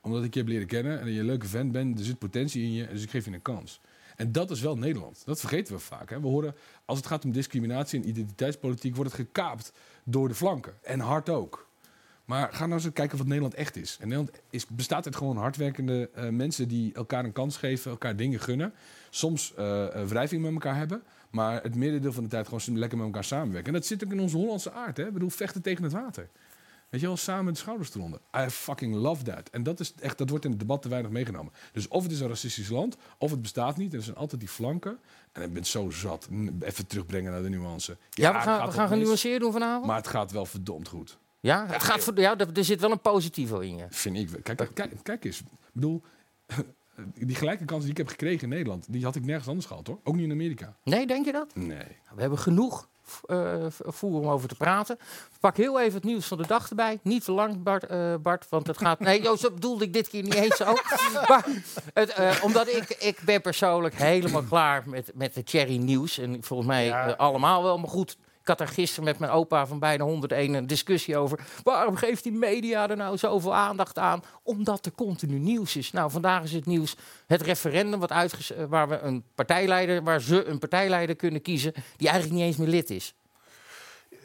Omdat 0.00 0.24
ik 0.24 0.34
je 0.34 0.40
heb 0.40 0.48
leren 0.48 0.66
kennen 0.66 0.98
en 0.98 1.04
dat 1.04 1.14
je 1.14 1.20
een 1.20 1.26
leuke 1.26 1.46
vent 1.46 1.72
bent, 1.72 1.98
er 1.98 2.04
zit 2.04 2.18
potentie 2.18 2.62
in 2.62 2.72
je, 2.72 2.86
dus 2.88 3.02
ik 3.02 3.10
geef 3.10 3.24
je 3.24 3.32
een 3.32 3.42
kans. 3.42 3.80
En 4.16 4.32
dat 4.32 4.50
is 4.50 4.60
wel 4.60 4.76
Nederland. 4.76 5.22
Dat 5.24 5.40
vergeten 5.40 5.74
we 5.74 5.80
vaak. 5.80 6.10
Hè. 6.10 6.20
We 6.20 6.26
horen, 6.26 6.54
als 6.84 6.98
het 6.98 7.06
gaat 7.06 7.24
om 7.24 7.32
discriminatie 7.32 8.00
en 8.00 8.08
identiteitspolitiek, 8.08 8.96
wordt 8.96 9.12
het 9.12 9.20
gekaapt 9.20 9.72
door 10.04 10.28
de 10.28 10.34
flanken. 10.34 10.74
En 10.82 11.00
hard 11.00 11.28
ook. 11.28 11.66
Maar 12.26 12.52
ga 12.52 12.66
nou 12.66 12.80
eens 12.80 12.92
kijken 12.92 13.18
wat 13.18 13.26
Nederland 13.26 13.54
echt 13.54 13.76
is. 13.76 13.96
En 14.00 14.08
Nederland 14.08 14.42
is, 14.50 14.66
bestaat 14.66 15.06
uit 15.06 15.16
gewoon 15.16 15.36
hardwerkende 15.36 16.10
eh, 16.14 16.28
mensen 16.28 16.68
die 16.68 16.94
elkaar 16.94 17.24
een 17.24 17.32
kans 17.32 17.56
geven, 17.56 17.90
elkaar 17.90 18.16
dingen 18.16 18.40
gunnen. 18.40 18.72
Soms 19.10 19.54
eh, 19.54 19.86
wrijving 20.06 20.42
met 20.42 20.52
elkaar 20.52 20.76
hebben, 20.76 21.02
maar 21.30 21.62
het 21.62 21.74
merendeel 21.74 22.12
van 22.12 22.22
de 22.22 22.28
tijd 22.28 22.48
gewoon 22.48 22.78
lekker 22.78 22.98
met 22.98 23.06
elkaar 23.06 23.24
samenwerken. 23.24 23.66
En 23.66 23.78
dat 23.78 23.86
zit 23.86 24.04
ook 24.04 24.12
in 24.12 24.20
onze 24.20 24.36
Hollandse 24.36 24.72
aard. 24.72 24.96
Hè? 24.96 25.06
Ik 25.06 25.12
bedoel, 25.12 25.30
vechten 25.30 25.62
tegen 25.62 25.82
het 25.82 25.92
water. 25.92 26.28
Weet 26.88 27.00
je 27.00 27.06
wel, 27.06 27.16
samen 27.16 27.52
de 27.52 27.58
schouders 27.58 27.94
eronder. 27.94 28.20
I 28.36 28.48
fucking 28.48 28.94
love 28.94 29.22
that. 29.22 29.50
En 29.50 29.62
dat, 29.62 29.80
is 29.80 29.94
echt, 29.94 30.18
dat 30.18 30.30
wordt 30.30 30.44
in 30.44 30.50
het 30.50 30.60
debat 30.60 30.82
te 30.82 30.88
weinig 30.88 31.10
meegenomen. 31.10 31.52
Dus 31.72 31.88
of 31.88 32.02
het 32.02 32.12
is 32.12 32.20
een 32.20 32.28
racistisch 32.28 32.68
land, 32.68 32.96
of 33.18 33.30
het 33.30 33.42
bestaat 33.42 33.76
niet. 33.76 33.92
En 33.92 33.98
er 33.98 34.04
zijn 34.04 34.16
altijd 34.16 34.40
die 34.40 34.50
flanken. 34.50 34.98
En 35.32 35.42
ik 35.42 35.52
ben 35.52 35.64
zo 35.64 35.90
zat. 35.90 36.28
Even 36.60 36.86
terugbrengen 36.86 37.32
naar 37.32 37.42
de 37.42 37.48
nuance. 37.48 37.96
Ja, 38.10 38.32
we 38.32 38.40
gaan, 38.40 38.66
we 38.66 38.72
gaan 38.72 38.88
genuanceerd 38.88 39.40
doen 39.40 39.52
vanavond. 39.52 39.86
Maar 39.86 39.96
het 39.96 40.06
gaat 40.06 40.32
wel 40.32 40.46
verdomd 40.46 40.88
goed. 40.88 41.18
ja, 41.40 41.66
het 41.66 41.82
gaat 41.82 42.04
voor, 42.04 42.20
ja, 42.20 42.38
er 42.38 42.64
zit 42.64 42.80
wel 42.80 42.90
een 42.90 43.00
positivo 43.00 43.58
in 43.58 43.76
je. 43.76 43.86
Vind 43.90 44.16
ik. 44.16 44.42
kijk, 44.42 44.70
kijk, 44.74 44.92
kijk 45.02 45.24
eens. 45.24 45.40
Ik 45.40 45.46
bedoel, 45.72 46.02
die 47.14 47.36
gelijke 47.36 47.64
kansen 47.64 47.84
die 47.84 47.90
ik 47.90 47.96
heb 47.96 48.08
gekregen 48.08 48.42
in 48.42 48.48
Nederland, 48.48 48.86
die 48.88 49.04
had 49.04 49.16
ik 49.16 49.24
nergens 49.24 49.48
anders 49.48 49.66
gehad 49.66 49.86
hoor. 49.86 49.98
Ook 50.04 50.14
niet 50.14 50.24
in 50.24 50.30
Amerika. 50.30 50.76
Nee, 50.82 51.06
denk 51.06 51.24
je 51.24 51.32
dat? 51.32 51.54
Nee. 51.54 51.96
We 52.14 52.20
hebben 52.20 52.38
genoeg 52.38 52.88
eh, 53.26 53.66
voer 53.70 54.20
om 54.20 54.28
over 54.28 54.48
te 54.48 54.54
praten. 54.54 54.98
Pak 55.40 55.56
heel 55.56 55.80
even 55.80 55.94
het 55.94 56.04
nieuws 56.04 56.26
van 56.26 56.36
de 56.38 56.46
dag 56.46 56.68
erbij. 56.68 56.98
Niet 57.02 57.24
te 57.24 57.32
lang, 57.32 57.62
Bart, 57.62 57.84
eh, 57.86 58.14
Bart 58.22 58.46
want 58.48 58.66
het 58.66 58.78
gaat... 58.78 59.00
Nee, 59.00 59.22
zo 59.38 59.50
bedoelde 59.50 59.84
ik 59.84 59.92
dit 59.92 60.08
keer 60.08 60.22
niet 60.22 60.34
eens 60.34 60.62
ook. 60.64 60.82
maar 61.28 61.46
het, 61.94 62.08
eh, 62.10 62.30
omdat 62.42 62.68
ik, 62.68 62.88
ik 62.98 63.18
ben 63.24 63.40
persoonlijk 63.40 63.94
helemaal 63.94 64.42
klaar 64.42 64.82
met, 64.86 65.10
met 65.14 65.34
de 65.34 65.42
Cherry 65.44 65.76
Nieuws. 65.76 66.18
En 66.18 66.42
volgens 66.42 66.68
mij 66.68 66.84
Ja. 66.86 67.10
allemaal 67.16 67.62
wel. 67.62 67.78
Maar 67.78 67.88
goed, 67.90 68.16
ik 68.46 68.58
had 68.58 68.66
daar 68.66 68.76
gisteren 68.76 69.04
met 69.04 69.18
mijn 69.18 69.32
opa 69.32 69.66
van 69.66 69.78
bijna 69.78 70.04
101 70.04 70.54
een 70.54 70.66
discussie 70.66 71.16
over. 71.16 71.40
Waarom 71.62 71.96
geeft 71.96 72.22
die 72.22 72.32
media 72.32 72.88
er 72.90 72.96
nou 72.96 73.18
zoveel 73.18 73.54
aandacht 73.54 73.98
aan? 73.98 74.22
Omdat 74.42 74.86
er 74.86 74.92
continu 74.92 75.38
nieuws 75.38 75.76
is. 75.76 75.92
Nou, 75.92 76.10
vandaag 76.10 76.42
is 76.42 76.52
het 76.52 76.66
nieuws 76.66 76.96
het 77.26 77.42
referendum 77.42 78.00
wat 78.00 78.10
eh, 78.10 78.64
waar 78.68 78.88
we 78.88 78.98
een 78.98 79.24
partijleider, 79.34 80.02
waar 80.02 80.20
ze 80.20 80.44
een 80.44 80.58
partijleider 80.58 81.16
kunnen 81.16 81.42
kiezen 81.42 81.72
die 81.96 82.08
eigenlijk 82.08 82.38
niet 82.38 82.48
eens 82.48 82.56
meer 82.56 82.68
lid 82.68 82.90
is. 82.90 83.14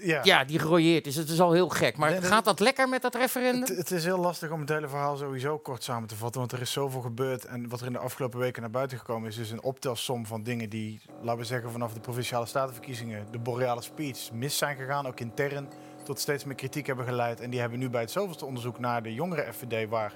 Ja. 0.03 0.19
Ja, 0.23 0.43
die 0.43 0.59
gerooieerd 0.59 1.07
is. 1.07 1.15
Het 1.15 1.29
is 1.29 1.39
al 1.39 1.51
heel 1.51 1.69
gek. 1.69 1.97
Maar 1.97 2.11
Nee, 2.11 2.21
gaat 2.21 2.45
dat 2.45 2.59
lekker 2.59 2.89
met 2.89 3.01
dat 3.01 3.15
referendum? 3.15 3.61
Het, 3.61 3.77
het 3.77 3.91
is 3.91 4.03
heel 4.03 4.17
lastig 4.17 4.51
om 4.51 4.59
het 4.59 4.69
hele 4.69 4.87
verhaal 4.87 5.15
sowieso 5.17 5.57
kort 5.57 5.83
samen 5.83 6.07
te 6.07 6.15
vatten, 6.15 6.39
want 6.39 6.51
er 6.51 6.61
is 6.61 6.71
zoveel 6.71 7.01
gebeurd. 7.01 7.45
En 7.45 7.69
wat 7.69 7.79
er 7.79 7.85
in 7.85 7.91
de 7.93 7.99
afgelopen 7.99 8.39
weken 8.39 8.61
naar 8.61 8.71
buiten 8.71 8.97
gekomen 8.97 9.29
is, 9.29 9.37
is 9.37 9.51
een 9.51 9.63
optelsom 9.63 10.25
van 10.25 10.43
dingen 10.43 10.69
die, 10.69 11.01
laten 11.21 11.39
we 11.39 11.45
zeggen, 11.45 11.71
vanaf 11.71 11.93
de 11.93 11.99
provinciale 11.99 12.45
statenverkiezingen, 12.45 13.25
de 13.31 13.39
boreale 13.39 13.81
speech, 13.81 14.31
mis 14.31 14.57
zijn 14.57 14.75
gegaan, 14.75 15.07
ook 15.07 15.19
intern, 15.19 15.67
tot 16.03 16.19
steeds 16.19 16.43
meer 16.43 16.55
kritiek 16.55 16.87
hebben 16.87 17.05
geleid. 17.05 17.39
En 17.41 17.49
die 17.49 17.59
hebben 17.59 17.79
nu 17.79 17.89
bij 17.89 18.01
het 18.01 18.11
zoveelste 18.11 18.45
onderzoek 18.45 18.79
naar 18.79 19.03
de 19.03 19.13
jongere 19.13 19.53
FVD, 19.53 19.89
waar 19.89 20.13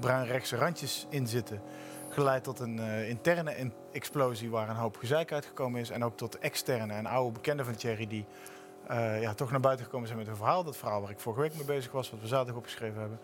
bruin-rechtse 0.00 0.56
randjes 0.56 1.06
in 1.10 1.26
zitten, 1.26 1.60
geleid 2.08 2.44
tot 2.44 2.58
een 2.60 2.78
eh, 2.78 3.08
interne 3.08 3.56
in- 3.56 3.72
explosie 3.92 4.50
waar 4.50 4.68
een 4.68 4.76
hoop 4.76 4.96
gezeik 4.96 5.32
uitgekomen 5.32 5.80
is. 5.80 5.90
En 5.90 6.04
ook 6.04 6.16
tot 6.16 6.38
externe 6.38 6.92
en 6.92 7.06
oude 7.06 7.32
bekenden 7.32 7.64
van 7.64 7.74
Thierry 7.74 8.06
die 8.06 8.24
eh, 8.88 9.20
ja, 9.20 9.34
toch 9.34 9.50
naar 9.50 9.60
buiten 9.60 9.84
gekomen 9.84 10.06
zijn 10.06 10.18
met 10.18 10.28
een 10.28 10.36
verhaal. 10.36 10.64
Dat 10.64 10.76
verhaal 10.76 11.00
waar 11.00 11.10
ik 11.10 11.20
vorige 11.20 11.42
week 11.42 11.54
mee 11.54 11.64
bezig 11.64 11.92
was, 11.92 12.10
wat 12.10 12.20
we 12.20 12.26
zaterdag 12.26 12.56
opgeschreven 12.56 13.00
hebben. 13.00 13.20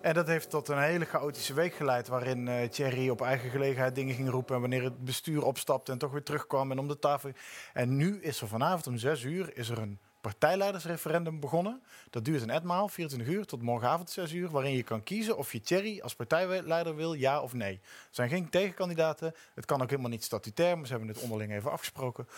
En 0.00 0.14
dat 0.14 0.26
heeft 0.26 0.50
tot 0.50 0.68
een 0.68 0.82
hele 0.82 1.04
chaotische 1.04 1.54
week 1.54 1.74
geleid, 1.74 2.08
waarin 2.08 2.48
eh 2.48 2.68
Thierry 2.68 3.08
op 3.08 3.20
eigen 3.20 3.50
gelegenheid 3.50 3.94
dingen 3.94 4.14
ging 4.14 4.30
roepen. 4.30 4.54
En 4.54 4.60
wanneer 4.60 4.82
het 4.82 5.04
bestuur 5.04 5.44
opstapte 5.44 5.92
en 5.92 5.98
toch 5.98 6.12
weer 6.12 6.22
terugkwam 6.22 6.70
en 6.70 6.78
om 6.78 6.88
de 6.88 6.98
tafel. 6.98 7.30
En 7.72 7.96
nu 7.96 8.20
is 8.20 8.40
er 8.40 8.48
vanavond 8.48 8.86
om 8.86 8.96
zes 8.96 9.22
uur 9.22 9.56
is 9.56 9.68
er 9.68 9.78
een 9.78 9.98
partijleidersreferendum 10.20 11.40
begonnen. 11.40 11.82
Dat 12.10 12.24
duurt 12.24 12.42
een 12.42 12.50
etmaal, 12.50 12.88
24 12.88 13.34
uur 13.34 13.44
tot 13.44 13.62
morgenavond 13.62 14.10
6 14.10 14.32
uur, 14.32 14.50
waarin 14.50 14.76
je 14.76 14.82
kan 14.82 15.02
kiezen 15.02 15.36
of 15.36 15.52
je 15.52 15.60
Thierry 15.60 16.00
als 16.00 16.14
partijleider 16.14 16.96
wil, 16.96 17.12
ja 17.12 17.40
of 17.40 17.52
nee. 17.52 17.74
Er 17.82 18.08
zijn 18.10 18.28
geen 18.28 18.48
tegenkandidaten. 18.48 19.34
Het 19.54 19.64
kan 19.64 19.82
ook 19.82 19.90
helemaal 19.90 20.10
niet 20.10 20.24
statutair, 20.24 20.76
maar 20.76 20.86
ze 20.86 20.92
hebben 20.92 21.10
het 21.14 21.22
onderling 21.22 21.52
even 21.52 21.70
afgesproken. 21.70 22.28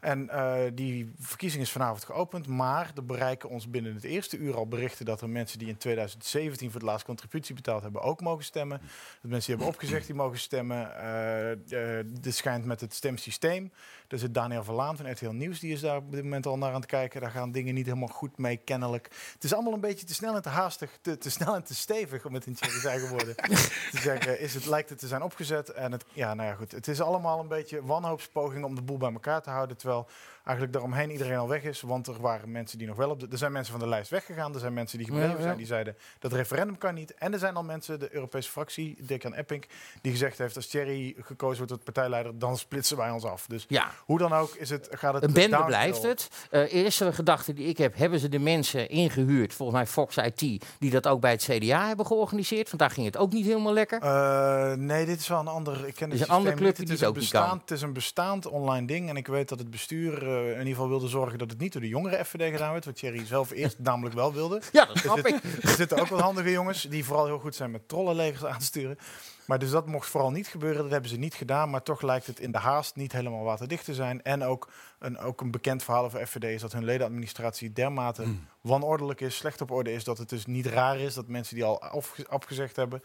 En 0.00 0.28
eh, 0.28 0.70
die 0.74 1.12
verkiezing 1.18 1.62
is 1.62 1.70
vanavond 1.70 2.04
geopend, 2.04 2.46
maar 2.46 2.90
er 2.94 3.06
bereiken 3.06 3.48
ons 3.48 3.70
binnen 3.70 3.94
het 3.94 4.04
eerste 4.04 4.36
uur 4.36 4.56
al 4.56 4.68
berichten 4.68 5.04
dat 5.04 5.20
er 5.20 5.28
mensen 5.28 5.58
die 5.58 5.68
in 5.68 5.76
2017 5.76 6.70
voor 6.70 6.80
het 6.80 6.88
laatst 6.88 7.06
contributie 7.06 7.54
betaald 7.54 7.82
hebben 7.82 8.02
ook 8.02 8.20
mogen 8.20 8.44
stemmen. 8.44 8.78
Dat 8.78 9.30
mensen 9.30 9.46
die 9.46 9.56
hebben 9.56 9.74
opgezegd 9.74 10.06
die 10.06 10.14
mogen 10.14 10.38
stemmen. 10.38 10.96
Eh 10.96 11.46
eh, 11.68 12.04
dit 12.04 12.34
schijnt 12.34 12.64
met 12.64 12.80
het 12.80 12.94
stemsysteem. 12.94 13.72
Er 14.08 14.18
zit 14.18 14.34
Daniel 14.34 14.64
Verlaan 14.64 14.96
van 14.96 15.10
RTL 15.10 15.30
Nieuws, 15.30 15.60
die 15.60 15.72
is 15.72 15.80
daar 15.80 15.96
op 15.96 16.12
dit 16.12 16.22
moment 16.22 16.46
al 16.46 16.58
naar 16.58 16.68
aan 16.68 16.80
het 16.80 16.86
kijken. 16.86 17.20
Daar 17.20 17.30
gaan 17.30 17.52
dingen 17.52 17.74
niet 17.74 17.86
helemaal 17.86 18.08
goed 18.08 18.38
mee, 18.38 18.56
kennelijk. 18.56 19.08
Het 19.32 19.44
is 19.44 19.54
allemaal 19.54 19.72
een 19.72 19.80
beetje 19.80 20.06
te 20.06 20.14
snel 20.14 20.34
en 20.34 20.42
te 20.42 20.48
haastig, 20.48 20.98
te, 21.00 21.18
te 21.18 21.30
snel 21.30 21.54
en 21.54 21.62
te 21.62 21.74
stevig, 21.74 22.24
om 22.24 22.34
het 22.34 22.46
in 22.46 22.54
Thierry's 22.54 22.84
eigen 22.84 23.08
woorden 23.08 23.36
te 23.90 23.98
zeggen. 24.00 24.40
Is 24.40 24.54
het, 24.54 24.66
lijkt 24.66 24.88
het 24.88 24.98
te 24.98 25.06
zijn 25.06 25.22
opgezet. 25.22 25.68
En 25.68 25.92
het, 25.92 26.04
ja, 26.12 26.34
nou 26.34 26.48
ja, 26.48 26.54
goed. 26.54 26.72
Het 26.72 26.88
is 26.88 27.00
allemaal 27.00 27.40
een 27.40 27.48
beetje 27.48 27.84
wanhoopspoging 27.84 28.64
om 28.64 28.74
de 28.74 28.82
boel 28.82 28.98
bij 28.98 29.12
elkaar 29.12 29.42
te 29.42 29.50
houden. 29.50 29.76
Terwijl 29.76 30.08
eigenlijk 30.46 30.72
daaromheen 30.72 31.10
iedereen 31.10 31.36
al 31.38 31.48
weg 31.48 31.62
is. 31.62 31.80
Want 31.80 32.06
er 32.06 32.20
waren 32.20 32.50
mensen 32.50 32.78
die 32.78 32.86
nog 32.86 32.96
wel 32.96 33.10
op 33.10 33.20
de... 33.20 33.26
Er 33.30 33.38
zijn 33.38 33.52
mensen 33.52 33.72
van 33.72 33.82
de 33.82 33.88
lijst 33.88 34.10
weggegaan. 34.10 34.54
Er 34.54 34.60
zijn 34.60 34.72
mensen 34.74 34.98
die 34.98 35.06
gebleven 35.06 35.30
Ja, 35.30 35.36
ja. 35.36 35.42
zijn. 35.42 35.56
Die 35.56 35.66
zeiden 35.66 35.96
dat 36.18 36.32
referendum 36.32 36.78
kan 36.78 36.94
niet. 36.94 37.14
En 37.14 37.32
er 37.32 37.38
zijn 37.38 37.54
al 37.56 37.62
mensen, 37.62 37.98
de 37.98 38.14
Europese 38.14 38.50
fractie, 38.50 38.96
Dick 39.00 39.24
Epping, 39.24 39.64
die 40.00 40.12
gezegd 40.12 40.38
heeft 40.38 40.56
als 40.56 40.66
Thierry 40.66 41.14
gekozen 41.20 41.56
wordt 41.56 41.72
tot 41.72 41.84
partijleider, 41.84 42.38
dan 42.38 42.58
splitsen 42.58 42.96
wij 42.96 43.10
ons 43.10 43.24
af. 43.24 43.46
Dus 43.46 43.64
Ja, 43.68 43.90
hoe 44.04 44.18
dan 44.18 44.32
ook 44.32 44.54
is 44.54 44.70
het, 44.70 44.88
gaat 44.90 45.14
het 45.14 45.22
een 45.24 45.32
bende 45.32 45.64
blijft 45.64 46.02
het. 46.02 46.28
Eh 46.50 46.72
eerste 46.72 47.12
gedachte 47.12 47.52
die 47.54 47.66
ik 47.66 47.78
heb, 47.78 47.96
hebben 47.96 48.18
ze 48.18 48.28
de 48.28 48.38
mensen 48.38 48.88
ingehuurd, 48.88 49.54
volgens 49.54 49.78
mij 49.78 49.86
Fox 49.86 50.16
IT, 50.16 50.38
die 50.78 50.90
dat 50.90 51.06
ook 51.06 51.20
bij 51.20 51.30
het 51.30 51.42
CDA 51.50 51.86
hebben 51.86 52.06
georganiseerd? 52.06 52.66
Want 52.66 52.78
daar 52.78 52.90
ging 52.90 53.06
het 53.06 53.16
ook 53.16 53.32
niet 53.32 53.46
helemaal 53.46 53.72
lekker. 53.72 54.00
Eh, 54.02 54.72
nee, 54.72 55.06
dit 55.06 55.20
is 55.20 55.28
wel 55.28 55.40
een 55.40 55.46
ander. 55.48 55.86
Ik 55.86 55.94
ken 55.94 56.12
is 56.12 56.20
het 56.20 56.28
een 56.28 56.34
andere 56.34 56.56
systeem 56.56 56.56
club 56.56 56.78
niet. 56.78 56.86
die 56.86 56.86
het 56.86 56.94
is 56.94 57.00
het 57.00 57.00
een 57.02 57.08
ook 57.08 57.20
niet 57.20 57.30
kan. 57.30 57.40
bestaand, 57.40 57.60
Het 57.60 57.70
is 57.70 57.82
een 57.82 57.92
bestaand 57.92 58.46
online 58.46 58.86
ding. 58.86 59.08
En 59.08 59.16
ik 59.16 59.26
weet 59.26 59.48
dat 59.48 59.58
het 59.58 59.70
bestuur 59.70 60.22
eh, 60.22 60.35
in 60.44 60.48
ieder 60.58 60.66
geval 60.66 60.88
wilde 60.88 61.08
zorgen 61.08 61.38
dat 61.38 61.50
het 61.50 61.58
niet 61.60 61.72
door 61.72 61.82
de 61.82 61.88
jongere 61.88 62.24
FVD 62.24 62.50
gedaan 62.52 62.72
werd. 62.72 62.84
Wat 62.84 62.96
Thierry 62.96 63.26
zelf 63.26 63.50
eerst 63.50 63.78
namelijk 63.90 64.14
wel 64.14 64.32
wilde. 64.32 64.60
Ja, 64.72 64.84
dat 64.84 64.98
snap 64.98 65.16
Er 65.18 65.26
ik. 65.26 65.34
zitten- 65.42 65.62
Er 65.70 65.76
zitten 65.76 65.98
ook 65.98 66.08
wel 66.08 66.20
handige 66.20 66.50
jongens 66.50 66.82
die 66.82 67.04
vooral 67.04 67.26
heel 67.26 67.38
goed 67.38 67.54
zijn 67.54 67.70
met 67.70 67.88
trollenlegers 67.88 68.44
aan 68.44 68.58
te 68.58 68.64
sturen. 68.64 68.98
Maar 69.46 69.58
dus 69.58 69.70
dat 69.70 69.86
mocht 69.86 70.08
vooral 70.08 70.30
niet 70.30 70.46
gebeuren. 70.48 70.82
Dat 70.82 70.90
hebben 70.90 71.10
ze 71.10 71.16
niet 71.16 71.34
gedaan. 71.34 71.70
Maar 71.70 71.82
toch 71.82 72.02
lijkt 72.02 72.26
het 72.26 72.40
in 72.40 72.52
de 72.52 72.58
haast 72.58 72.96
niet 72.96 73.12
helemaal 73.12 73.42
waterdicht 73.44 73.84
te 73.84 73.94
zijn. 73.94 74.22
En 74.22 74.42
ook 74.44 74.68
een, 74.98 75.18
ook 75.18 75.40
een 75.40 75.50
bekend 75.50 75.82
verhaal 75.84 76.04
over 76.04 76.26
FVD 76.26 76.44
is 76.44 76.60
dat 76.60 76.72
hun 76.72 76.84
ledenadministratie 76.84 77.72
dermate 77.72 78.24
wanordelijk 78.60 79.20
is, 79.20 79.36
slecht 79.36 79.60
op 79.60 79.70
orde 79.70 79.92
is. 79.92 80.04
Dat 80.04 80.18
het 80.18 80.28
dus 80.28 80.46
niet 80.46 80.66
raar 80.66 80.98
is 80.98 81.14
dat 81.14 81.28
mensen 81.28 81.54
die 81.54 81.64
al 81.64 81.80
afge- 81.82 82.26
afgezegd 82.28 82.76
hebben 82.76 83.02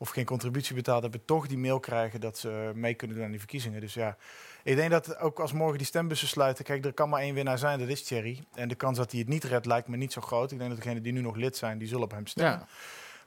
of 0.00 0.08
geen 0.08 0.24
contributie 0.24 0.74
betaald 0.74 1.02
hebben, 1.02 1.24
toch 1.24 1.46
die 1.46 1.58
mail 1.58 1.80
krijgen 1.80 2.20
dat 2.20 2.38
ze 2.38 2.72
mee 2.74 2.94
kunnen 2.94 3.16
doen 3.16 3.24
aan 3.24 3.30
die 3.30 3.40
verkiezingen. 3.40 3.80
Dus 3.80 3.94
ja, 3.94 4.16
ik 4.62 4.76
denk 4.76 4.90
dat 4.90 5.18
ook 5.18 5.40
als 5.40 5.52
morgen 5.52 5.78
die 5.78 5.86
stembussen 5.86 6.28
sluiten, 6.28 6.64
kijk, 6.64 6.84
er 6.84 6.92
kan 6.92 7.08
maar 7.08 7.20
één 7.20 7.34
winnaar 7.34 7.58
zijn, 7.58 7.78
dat 7.78 7.88
is 7.88 8.02
Thierry. 8.02 8.44
En 8.54 8.68
de 8.68 8.74
kans 8.74 8.96
dat 8.96 9.10
hij 9.10 9.20
het 9.20 9.28
niet 9.28 9.44
redt 9.44 9.66
lijkt 9.66 9.88
me 9.88 9.96
niet 9.96 10.12
zo 10.12 10.20
groot. 10.20 10.50
Ik 10.50 10.58
denk 10.58 10.70
dat 10.70 10.78
degenen 10.78 11.02
die 11.02 11.12
nu 11.12 11.20
nog 11.20 11.36
lid 11.36 11.56
zijn, 11.56 11.78
die 11.78 11.88
zullen 11.88 12.04
op 12.04 12.10
hem 12.10 12.26
stemmen. 12.26 12.58
Ja. 12.58 12.66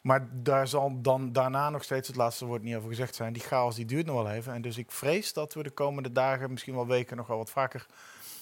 Maar 0.01 0.27
daar 0.31 0.67
zal 0.67 1.01
dan 1.01 1.31
daarna 1.31 1.69
nog 1.69 1.83
steeds 1.83 2.07
het 2.07 2.17
laatste 2.17 2.45
woord 2.45 2.63
niet 2.63 2.75
over 2.75 2.89
gezegd 2.89 3.15
zijn. 3.15 3.33
Die 3.33 3.41
chaos 3.41 3.75
die 3.75 3.85
duurt 3.85 4.05
nog 4.05 4.23
wel 4.23 4.31
even. 4.31 4.53
En 4.53 4.61
dus 4.61 4.77
ik 4.77 4.91
vrees 4.91 5.33
dat 5.33 5.53
we 5.53 5.63
de 5.63 5.69
komende 5.69 6.11
dagen, 6.11 6.51
misschien 6.51 6.75
wel 6.75 6.87
weken, 6.87 7.17
nog 7.17 7.27
wel 7.27 7.37
wat 7.37 7.49
vaker 7.49 7.85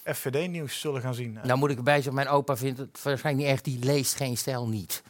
FVD-nieuws 0.03 0.79
zullen 0.79 1.01
gaan 1.01 1.13
zien. 1.13 1.39
Nou 1.43 1.59
moet 1.59 1.69
ik 1.69 1.77
erbij 1.77 1.95
zeggen, 1.95 2.13
mijn 2.13 2.27
opa 2.27 2.57
vindt 2.57 2.79
het 2.79 3.03
waarschijnlijk 3.03 3.45
niet 3.45 3.55
echt, 3.55 3.65
die 3.65 3.79
leest 3.83 4.15
geen 4.15 4.37
stijl 4.37 4.67
niet. 4.67 5.03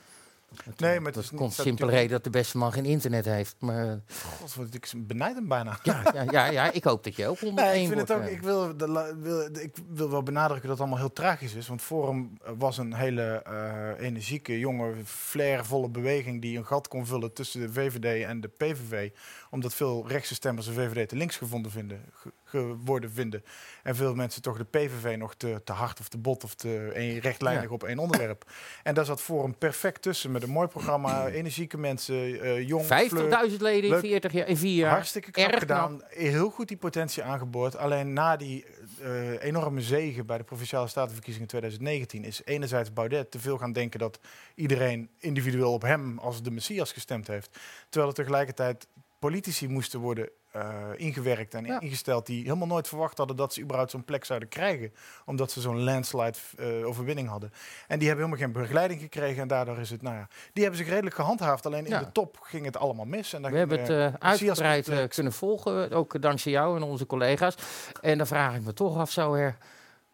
Nee, 0.78 1.00
maar 1.00 1.12
het 1.12 1.24
is 1.24 1.30
komt 1.36 1.54
simpel 1.54 1.90
reden 1.90 2.10
dat 2.10 2.24
de 2.24 2.30
beste 2.30 2.58
man 2.58 2.72
geen 2.74 2.86
internet 2.86 3.26
heeft. 3.26 3.56
Maar 3.60 3.88
eh, 3.88 3.94
God, 4.40 4.56
wat 4.56 4.74
ik 4.74 4.92
benijd 4.96 5.36
hem 5.36 5.48
bijna. 5.48 5.80
ja, 5.84 6.04
ja, 6.14 6.26
ja, 6.32 6.46
ja, 6.46 6.72
ik 6.72 6.84
hoop 6.84 7.04
dat 7.04 7.16
je 7.16 7.28
ook 7.28 7.42
onder 7.42 7.64
Nee, 7.64 7.74
één 7.74 7.82
ik, 7.82 7.88
vind 7.88 8.00
het 8.00 8.10
wordt, 8.10 8.24
ook, 8.24 8.30
eh. 8.30 8.36
ik, 8.36 8.42
wil, 8.42 8.78
de 8.78 9.16
wil, 9.20 9.64
ik 9.64 9.76
wil 9.94 10.10
wel 10.10 10.24
benadrukken 10.24 10.68
dat 10.68 10.78
het 10.78 10.80
allemaal 10.80 11.06
heel 11.06 11.14
tragisch 11.14 11.54
is. 11.54 11.68
Want 11.68 11.82
Forum 11.82 12.38
eh, 12.44 12.52
was 12.58 12.78
een 12.78 12.94
hele 12.94 13.44
eh, 13.44 14.06
energieke, 14.06 14.60
jonge, 14.60 14.94
flairvolle 15.06 15.90
beweging... 15.90 16.42
die 16.42 16.58
een 16.58 16.66
gat 16.66 16.88
kon 16.88 17.06
vullen 17.06 17.34
tussen 17.34 17.62
de 17.62 17.72
VVD 17.72 18.26
en 18.26 18.42
de 18.42 18.48
PVV. 18.48 19.10
Omdat 19.52 19.74
veel 19.74 20.08
rechtse 20.08 20.34
stemmers 20.36 20.66
de 20.66 20.74
VVD 20.74 21.10
te 21.10 21.16
links 21.16 21.38
gevonden 21.38 21.72
vinden, 21.72 22.06
ge- 22.14 22.32
geworden 22.44 23.12
vinden. 23.12 23.44
En 23.84 23.96
veel 23.96 24.16
mensen 24.16 24.42
toch 24.42 24.58
de 24.58 24.64
PVV 24.64 25.16
nog 25.18 25.36
te, 25.36 25.62
te 25.64 25.72
hard 25.72 26.00
of 26.00 26.08
te 26.10 26.18
bot 26.18 26.44
of 26.44 26.56
te 26.56 26.92
een, 26.94 27.20
rechtlijnig 27.20 27.64
Ja. 27.64 27.70
op 27.70 27.84
één 27.84 28.00
onderwerp. 28.00 28.52
En 28.84 28.94
daar 28.94 29.06
zat 29.06 29.22
Forum 29.22 29.58
perfect 29.58 30.02
tussen 30.02 30.32
met 30.32 30.44
een 30.44 30.50
mooi 30.50 30.68
programma. 30.68 31.28
energieke 31.28 31.78
mensen, 31.78 32.42
eh, 32.42 32.68
jong, 32.68 32.86
fleur. 32.86 33.50
50.000 33.52 33.62
leden 33.62 33.84
in 33.84 33.90
Leuk. 33.90 34.00
40 34.00 34.32
jaar, 34.32 34.48
in 34.48 34.58
vier 34.58 34.76
jaar. 34.76 34.92
Hartstikke 34.92 35.32
knap 35.32 35.50
Erg 35.50 35.60
gedaan. 35.60 36.02
Heel 36.08 36.50
goed 36.50 36.68
die 36.68 36.78
potentie 36.78 37.24
aangeboord. 37.24 37.76
Alleen 37.78 38.14
na 38.14 38.38
die 38.38 38.66
eh, 39.02 39.44
enorme 39.44 39.82
zege 39.82 40.24
bij 40.24 40.38
de 40.38 40.44
Provinciale 40.44 40.88
Statenverkiezingen 40.88 41.48
2019 41.48 42.24
is 42.24 42.42
enerzijds 42.46 42.94
Baudet 42.94 43.32
te 43.32 43.40
veel 43.40 43.58
gaan 43.58 43.74
denken 43.74 44.00
dat 44.00 44.20
iedereen 44.56 45.10
individueel 45.20 45.74
op 45.74 45.82
hem 45.82 46.18
als 46.20 46.42
de 46.44 46.52
Messias 46.52 46.92
gestemd 46.92 47.28
heeft. 47.28 47.60
Terwijl 47.90 48.12
er 48.12 48.18
tegelijkertijd 48.18 48.88
politici 49.22 49.68
moesten 49.68 50.00
worden 50.00 50.30
eh, 50.52 50.86
ingewerkt 50.96 51.54
en 51.54 51.66
Ja. 51.66 51.80
ingesteld 51.80 52.26
die 52.26 52.44
helemaal 52.44 52.68
nooit 52.68 52.88
verwacht 52.88 53.18
hadden 53.18 53.36
dat 53.36 53.54
ze 53.54 53.62
überhaupt 53.62 53.92
zo'n 53.92 54.04
plek 54.04 54.26
zouden 54.26 54.50
krijgen. 54.50 54.94
Omdat 55.26 55.52
ze 55.52 55.62
zo'n 55.62 55.84
landslide 55.84 56.38
eh, 56.58 56.88
overwinning 56.88 57.28
hadden. 57.28 57.52
En 57.88 58.00
die 58.00 58.08
hebben 58.08 58.26
helemaal 58.26 58.46
geen 58.48 58.62
begeleiding 58.62 59.02
gekregen 59.02 59.42
en 59.42 59.48
daardoor 59.48 59.78
is 59.78 59.90
het, 59.90 60.02
nou 60.02 60.16
ja, 60.16 60.28
die 60.54 60.64
hebben 60.64 60.82
zich 60.82 60.90
redelijk 60.90 61.16
gehandhaafd. 61.16 61.66
Alleen 61.66 61.86
in 61.86 62.00
de 62.00 62.12
top 62.12 62.38
ging 62.42 62.66
het 62.66 62.78
allemaal 62.78 63.06
mis. 63.06 63.34
En 63.34 63.42
dan 63.42 63.52
We 63.52 63.58
hebben 63.58 63.80
het 63.80 64.20
uitgebreid 64.20 64.88
eh, 64.88 65.08
kunnen 65.08 65.34
volgen, 65.34 65.92
ook 65.92 66.22
dankzij 66.22 66.52
jou 66.52 66.76
en 66.76 66.84
onze 66.84 67.06
collega's. 67.06 67.56
En 68.02 68.18
dan 68.18 68.28
vraag 68.28 68.56
ik 68.56 68.62
me 68.62 68.74
toch 68.74 68.98
af, 68.98 69.12
zo 69.12 69.34
her, 69.34 69.58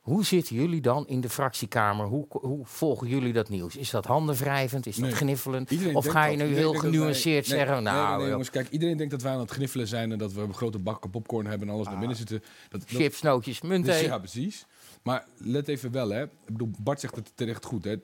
hoe 0.07 0.25
zitten 0.25 0.55
jullie 0.55 0.81
dan 0.81 1.07
in 1.07 1.21
de 1.21 1.29
fractiekamer? 1.29 2.05
Hoe, 2.05 2.25
hoe 2.29 2.65
volgen 2.65 3.07
jullie 3.07 3.33
dat 3.33 3.49
nieuws? 3.49 3.75
Is 3.75 3.89
dat 3.89 4.05
handenwrijvend? 4.05 4.85
Is 4.85 4.95
dat 4.95 5.05
Nee. 5.05 5.15
gniffelend? 5.15 5.71
Iedereen 5.71 5.95
Of 5.95 6.05
ga 6.07 6.25
je 6.25 6.37
nu 6.37 6.43
heel 6.55 6.71
wij- 6.71 6.79
genuanceerd 6.79 7.47
nee, 7.47 7.57
zeggen, 7.57 7.83
nee, 7.83 7.93
nou, 7.93 8.09
nee, 8.09 8.17
nee, 8.19 8.29
jongens, 8.29 8.49
kijk, 8.49 8.69
iedereen 8.69 8.97
denkt 8.97 9.11
dat 9.11 9.21
wij 9.21 9.31
aan 9.33 9.39
het 9.39 9.51
gniffelen 9.51 9.87
zijn 9.87 10.11
en 10.11 10.17
dat 10.17 10.33
we 10.33 10.53
grote 10.53 10.79
bakken 10.79 11.09
popcorn 11.09 11.45
hebben 11.47 11.67
en 11.67 11.73
alles 11.73 11.85
naar 11.85 11.93
Ah. 11.93 11.99
binnen 11.99 12.17
zitten. 12.17 12.43
Dat, 12.69 12.79
dat- 12.81 12.89
chips, 12.89 13.21
nootjes, 13.21 13.61
munt. 13.61 13.85
dus, 13.85 14.01
ja, 14.01 14.17
precies. 14.17 14.65
Maar 15.07 15.25
let 15.37 15.67
even 15.67 15.91
wel, 15.91 16.09
hè. 16.09 16.23
Ik 16.23 16.29
bedoel, 16.45 16.71
Bart 16.79 16.99
zegt 16.99 17.15
het 17.15 17.31
terecht 17.35 17.65
goed. 17.65 17.83
Hè. 17.83 17.95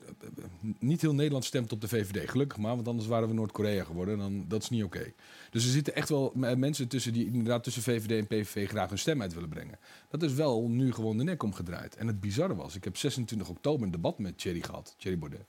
Niet 0.78 1.00
heel 1.00 1.14
Nederland 1.14 1.44
stemt 1.44 1.72
op 1.72 1.80
de 1.80 1.88
VVD. 1.88 2.30
Gelukkig 2.30 2.58
maar, 2.58 2.74
want 2.74 2.88
anders 2.88 3.08
waren 3.08 3.28
we 3.28 3.34
Noord-Korea 3.34 3.84
geworden. 3.84 4.14
En 4.14 4.20
dan, 4.20 4.44
dat 4.48 4.62
is 4.62 4.68
niet 4.68 4.84
oké. 4.84 5.12
Dus 5.50 5.64
er 5.64 5.70
zitten 5.70 5.94
echt 5.94 6.08
wel 6.08 6.32
mensen 6.34 6.88
tussen 6.88 7.12
die 7.12 7.26
inderdaad 7.26 7.64
tussen 7.64 7.82
VVD 7.82 8.10
en 8.10 8.26
PVV 8.26 8.68
graag 8.68 8.88
hun 8.88 8.98
stem 8.98 9.22
uit 9.22 9.34
willen 9.34 9.48
brengen. 9.48 9.78
Dat 10.08 10.22
is 10.22 10.32
wel 10.32 10.68
nu 10.68 10.92
gewoon 10.92 11.16
de 11.16 11.24
nek 11.24 11.42
omgedraaid. 11.42 11.96
En 11.96 12.06
het 12.06 12.20
bizarre 12.20 12.54
was, 12.54 12.74
ik 12.74 12.84
heb 12.84 12.96
26 12.96 13.48
oktober 13.48 13.86
een 13.86 13.92
debat 13.92 14.18
met 14.18 14.38
Thierry 14.38 14.62
gehad, 14.62 14.94
Thierry 14.98 15.18
Baudet. 15.18 15.46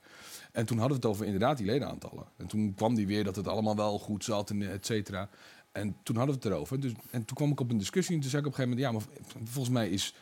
En 0.52 0.66
toen 0.66 0.78
hadden 0.78 0.98
we 0.98 1.08
het 1.08 1.14
over 1.14 1.26
inderdaad 1.26 1.58
die 1.58 1.66
ledenaantallen. 1.66 2.26
En 2.38 2.48
toen 2.48 2.74
kwam 2.74 2.96
die 2.96 3.08
weer 3.08 3.24
dat 3.24 3.36
het 3.36 3.48
allemaal 3.48 3.76
wel 3.76 4.00
goed 4.00 4.24
zat 4.24 4.50
en 4.50 4.72
et 4.72 4.86
cetera. 4.86 5.30
En 5.72 5.96
toen 6.04 6.16
hadden 6.16 6.36
we 6.36 6.42
het 6.42 6.52
erover. 6.52 6.80
Dus, 6.80 6.92
en 7.12 7.26
toen 7.26 7.38
kwam 7.38 7.52
ik 7.52 7.60
op 7.60 7.72
een 7.72 7.78
discussie 7.78 8.16
en 8.16 8.22
toen 8.22 8.30
zei 8.30 8.42
ik 8.42 8.48
op 8.48 8.60
een 8.60 8.66
gegeven 8.66 8.86
moment... 8.92 9.10
ja, 9.10 9.14
maar 9.36 9.44
volgens 9.44 9.74
mij 9.74 9.90
is... 9.90 10.16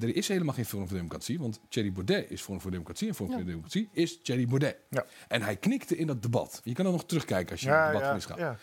Er 0.00 0.16
is 0.16 0.28
helemaal 0.28 0.54
geen 0.54 0.64
Forum 0.64 0.88
voor 0.88 0.96
Democratie, 0.96 1.38
want 1.38 1.60
Thierry 1.68 1.92
Baudet 1.92 2.30
is 2.30 2.40
Forum 2.42 2.60
voor 2.60 2.70
Democratie... 2.70 3.08
en 3.08 3.14
Forum 3.14 3.32
voor 3.32 3.44
Democratie 3.44 3.88
is 3.92 4.22
Thierry 4.22 4.46
Baudet. 4.46 4.76
Ja. 4.90 5.06
En 5.28 5.42
hij 5.42 5.56
knikte 5.56 5.96
in 5.96 6.06
dat 6.06 6.22
debat. 6.22 6.60
Je 6.64 6.74
kan 6.74 6.84
dan 6.84 6.92
nog 6.92 7.04
terugkijken 7.04 7.50
als 7.50 7.60
je 7.60 7.66
naar 7.66 7.92
het 7.92 8.02
debat 8.02 8.38
ja, 8.38 8.44
ja. 8.44 8.58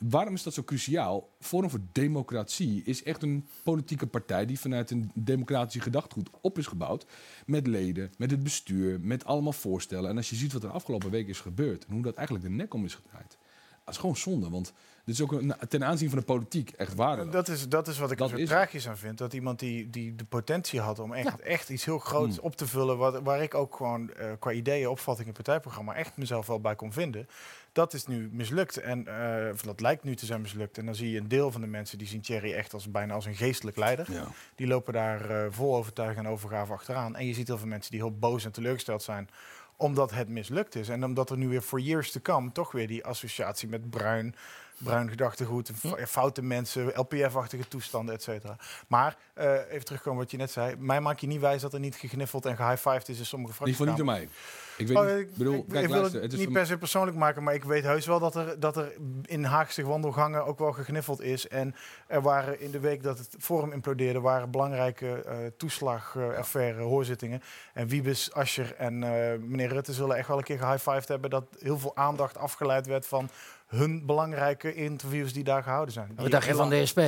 Waarom 0.00 0.34
is 0.34 0.42
dat 0.42 0.54
zo 0.54 0.62
cruciaal? 0.62 1.28
Forum 1.40 1.70
voor 1.70 1.80
Democratie 1.92 2.82
is 2.84 3.02
echt 3.02 3.22
een 3.22 3.48
politieke 3.62 4.06
partij 4.06 4.46
die 4.46 4.60
vanuit 4.60 4.90
een 4.90 5.10
democratische 5.14 5.80
gedachtegoed 5.80 6.30
op 6.40 6.58
is 6.58 6.66
gebouwd. 6.66 7.06
Met 7.46 7.66
leden, 7.66 8.12
met 8.18 8.30
het 8.30 8.42
bestuur, 8.42 9.00
met 9.00 9.24
allemaal 9.24 9.52
voorstellen. 9.52 10.10
En 10.10 10.16
als 10.16 10.30
je 10.30 10.36
ziet 10.36 10.52
wat 10.52 10.62
er 10.62 10.70
afgelopen 10.70 11.10
week 11.10 11.28
is 11.28 11.40
gebeurd 11.40 11.84
en 11.86 11.92
hoe 11.92 12.02
dat 12.02 12.16
eigenlijk 12.16 12.46
de 12.46 12.52
nek 12.52 12.74
om 12.74 12.84
is 12.84 12.94
gedraaid. 12.94 13.38
Dat 13.84 13.94
is 13.94 14.00
gewoon 14.00 14.16
zonde, 14.16 14.50
want 14.50 14.72
dit 15.04 15.14
is 15.14 15.22
ook 15.22 15.32
een, 15.32 15.54
ten 15.68 15.84
aanzien 15.84 16.08
van 16.10 16.18
de 16.18 16.24
politiek 16.24 16.70
echt 16.70 16.94
waar. 16.94 17.30
Dat 17.30 17.48
is, 17.48 17.68
dat 17.68 17.88
is 17.88 17.98
wat 17.98 18.10
ik 18.10 18.18
Dat 18.18 18.30
er 18.30 18.36
zo 18.36 18.42
is 18.42 18.48
tragisch 18.48 18.88
aan 18.88 18.96
vind. 18.96 19.18
Dat 19.18 19.32
iemand 19.32 19.58
die, 19.58 19.90
die 19.90 20.14
de 20.14 20.24
potentie 20.24 20.80
had 20.80 20.98
om 20.98 21.12
echt, 21.12 21.40
echt 21.40 21.68
iets 21.68 21.84
heel 21.84 21.98
groots 21.98 22.36
Hmm. 22.36 22.44
op 22.44 22.56
te 22.56 22.66
vullen. 22.66 22.98
Wat, 22.98 23.20
waar 23.22 23.42
ik 23.42 23.54
ook 23.54 23.76
gewoon 23.76 24.12
eh, 24.12 24.26
qua 24.38 24.50
ideeën, 24.52 24.88
opvattingen, 24.88 25.32
partijprogramma 25.32 25.94
echt 25.94 26.16
mezelf 26.16 26.46
wel 26.46 26.60
bij 26.60 26.74
kon 26.74 26.92
vinden. 26.92 27.28
Dat 27.72 27.92
is 27.92 28.06
nu 28.06 28.28
mislukt. 28.32 28.76
En 28.76 29.06
eh, 29.06 29.52
of 29.52 29.62
dat 29.62 29.80
lijkt 29.80 30.04
nu 30.04 30.14
te 30.14 30.26
zijn 30.26 30.40
mislukt. 30.40 30.78
En 30.78 30.84
dan 30.84 30.94
zie 30.94 31.10
je 31.10 31.18
een 31.18 31.28
deel 31.28 31.50
van 31.50 31.60
de 31.60 31.66
mensen 31.66 31.98
die 31.98 32.06
zien 32.06 32.20
Thierry 32.20 32.52
echt 32.52 32.72
als 32.72 32.90
bijna 32.90 33.14
als 33.14 33.26
een 33.26 33.34
geestelijk 33.34 33.76
leider. 33.76 34.12
Ja. 34.12 34.26
Die 34.54 34.66
lopen 34.66 34.92
daar 34.92 35.30
eh, 35.30 35.46
vol 35.50 35.76
overtuiging 35.76 36.26
en 36.26 36.32
overgave 36.32 36.72
achteraan. 36.72 37.16
En 37.16 37.26
je 37.26 37.34
ziet 37.34 37.46
heel 37.46 37.58
veel 37.58 37.66
mensen 37.68 37.90
die 37.90 38.00
heel 38.00 38.18
boos 38.18 38.44
en 38.44 38.52
teleurgesteld 38.52 39.02
zijn 39.02 39.28
omdat 39.76 40.10
het 40.10 40.28
mislukt 40.28 40.74
is. 40.74 40.88
En 40.88 41.04
omdat 41.04 41.30
er 41.30 41.36
nu 41.36 41.48
weer 41.48 41.60
for 41.60 41.80
years 41.80 42.10
to 42.10 42.20
come 42.20 42.52
toch 42.52 42.72
weer 42.72 42.86
die 42.86 43.04
associatie 43.04 43.68
met 43.68 43.90
bruin, 43.90 44.34
bruin 44.78 45.08
gedachtegoed, 45.08 45.70
foute 46.06 46.42
mensen, 46.42 46.92
LPF-achtige 46.94 47.68
toestanden, 47.68 48.14
et 48.14 48.22
cetera. 48.22 48.56
Maar, 48.88 49.16
eh, 49.34 49.52
even 49.70 49.84
terugkomen 49.84 50.18
wat 50.20 50.30
je 50.30 50.36
net 50.36 50.50
zei. 50.50 50.76
Mij 50.78 51.00
maak 51.00 51.18
je 51.18 51.26
niet 51.26 51.40
wijs 51.40 51.60
dat 51.62 51.72
er 51.72 51.80
niet 51.80 51.94
gegniffeld 51.94 52.46
en 52.46 52.56
gehighfived 52.56 53.08
is 53.08 53.18
in 53.18 53.26
sommige 53.26 53.52
In 53.64 53.66
ieder 53.66 53.86
geval 53.86 53.86
niet 53.86 54.04
door 54.06 54.14
fracties. 54.14 54.28
mij. 54.30 54.52
Ik 54.76 54.86
weet 54.88 54.96
Oh, 54.96 55.02
niet, 55.16 55.28
ik, 55.28 55.36
bedoel, 55.36 55.54
ik- 55.54 55.68
kijk, 55.68 55.82
ik 55.84 55.88
wil 55.90 55.98
luister, 56.00 56.14
het 56.22 56.22
het 56.22 56.32
is 56.32 56.38
niet 56.38 56.46
voor- 56.48 56.56
per 56.56 56.66
se 56.66 56.78
persoonlijk 56.78 57.16
maken, 57.16 57.42
maar 57.42 57.54
ik 57.54 57.64
weet 57.64 57.82
heus 57.84 58.06
wel 58.06 58.18
dat 58.18 58.34
er, 58.36 58.60
dat 58.60 58.76
er 58.76 58.92
in 59.22 59.44
Haagse 59.44 59.82
wandelgangen 59.86 60.44
ook 60.46 60.58
wel 60.58 60.72
gegniffeld 60.72 61.20
is. 61.22 61.48
En 61.48 61.74
er 62.06 62.22
waren 62.22 62.60
in 62.60 62.70
de 62.70 62.80
week 62.80 63.02
dat 63.02 63.18
het 63.18 63.36
Forum 63.38 63.72
implodeerde, 63.72 64.20
waren 64.20 64.50
belangrijke 64.50 65.22
eh 65.22 65.36
toeslagaffaire, 65.56 66.82
hoorzittingen. 66.82 67.42
En 67.72 67.86
Wiebes, 67.88 68.32
Ascher 68.32 68.74
en 68.76 69.02
eh, 69.02 69.38
meneer 69.40 69.68
Rutte 69.68 69.92
zullen 69.92 70.16
echt 70.16 70.28
wel 70.28 70.38
een 70.38 70.44
keer 70.44 70.58
gehighfived 70.58 71.08
hebben 71.08 71.30
dat 71.30 71.44
heel 71.58 71.78
veel 71.78 71.96
aandacht 71.96 72.36
afgeleid 72.38 72.86
werd 72.86 73.06
van 73.06 73.28
hun 73.66 74.06
belangrijke 74.06 74.74
interviews 74.74 75.32
die 75.32 75.44
daar 75.44 75.62
gehouden 75.62 75.94
zijn. 75.94 76.12
Wat 76.16 76.30
dacht 76.30 76.46
je 76.46 76.54
van 76.54 76.68
de 76.70 76.86
SP? 76.92 77.00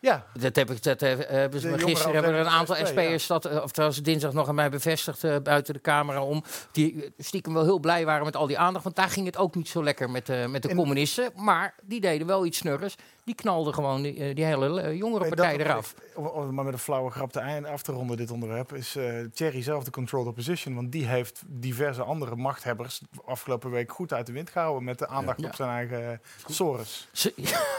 Ja, 0.00 0.26
Dat, 0.38 0.56
heb 0.56 0.70
ik, 0.70 0.82
dat 0.82 1.02
eh, 1.02 1.16
hebben 1.26 1.60
ze 1.60 1.78
gisteren 1.78 2.14
hebben 2.14 2.32
er 2.32 2.40
een 2.40 2.46
aantal 2.46 2.74
SP, 2.76 2.86
SP'ers, 2.86 3.26
dat, 3.26 3.44
eh, 3.44 3.62
of 3.62 3.70
trouwens 3.70 4.02
dinsdag 4.02 4.32
nog 4.32 4.48
aan 4.48 4.54
mij 4.54 4.70
bevestigd 4.70 5.24
eh, 5.24 5.36
buiten 5.42 5.74
de 5.74 5.80
camera 5.80 6.22
om, 6.22 6.44
die 6.72 7.12
stiekem 7.18 7.54
wel 7.54 7.62
heel 7.64 7.78
blij 7.78 8.04
waren 8.04 8.24
met 8.24 8.36
al 8.36 8.46
die 8.46 8.58
aandacht. 8.58 8.84
Want 8.84 8.96
daar 8.96 9.08
ging 9.08 9.26
het 9.26 9.36
ook 9.36 9.54
niet 9.54 9.68
zo 9.68 9.82
lekker 9.84 10.10
met, 10.10 10.28
eh, 10.28 10.46
met 10.46 10.62
de 10.62 10.68
En- 10.68 10.76
communisten. 10.76 11.30
Maar 11.36 11.74
die 11.82 12.00
deden 12.00 12.26
wel 12.26 12.46
iets 12.46 12.58
snurgers. 12.58 12.96
Die 13.24 13.34
knalden 13.34 13.74
gewoon 13.74 14.02
die, 14.02 14.16
eh, 14.24 14.34
die 14.34 14.44
hele 14.44 14.80
eh, 14.80 14.96
jongere 14.98 15.28
partij 15.28 15.56
dat- 15.56 15.66
eraf. 15.66 15.94
Om, 16.14 16.26
om 16.26 16.54
maar 16.54 16.64
met 16.64 16.72
een 16.72 16.78
flauwe 16.78 17.10
grap 17.10 17.32
te 17.32 17.40
eind 17.40 17.66
af 17.66 17.82
te 17.82 17.92
ronden, 17.92 18.16
dit 18.16 18.30
onderwerp, 18.30 18.72
is 18.72 18.96
eh 18.96 19.04
Thierry 19.34 19.62
zelf 19.62 19.84
de 19.84 19.90
controlled 19.90 20.28
opposition. 20.28 20.74
Want 20.74 20.92
die 20.92 21.06
heeft 21.06 21.42
diverse 21.46 22.02
andere 22.02 22.36
machthebbers 22.36 23.00
afgelopen 23.24 23.70
week 23.70 23.92
goed 23.92 24.12
uit 24.12 24.26
de 24.26 24.32
wind 24.32 24.50
gehouden 24.50 24.84
met 24.84 24.98
de 24.98 25.08
aandacht 25.08 25.40
Ja. 25.40 25.46
op 25.48 25.54
zijn 25.54 25.68
eigen 25.70 26.20
Soros. 26.50 27.08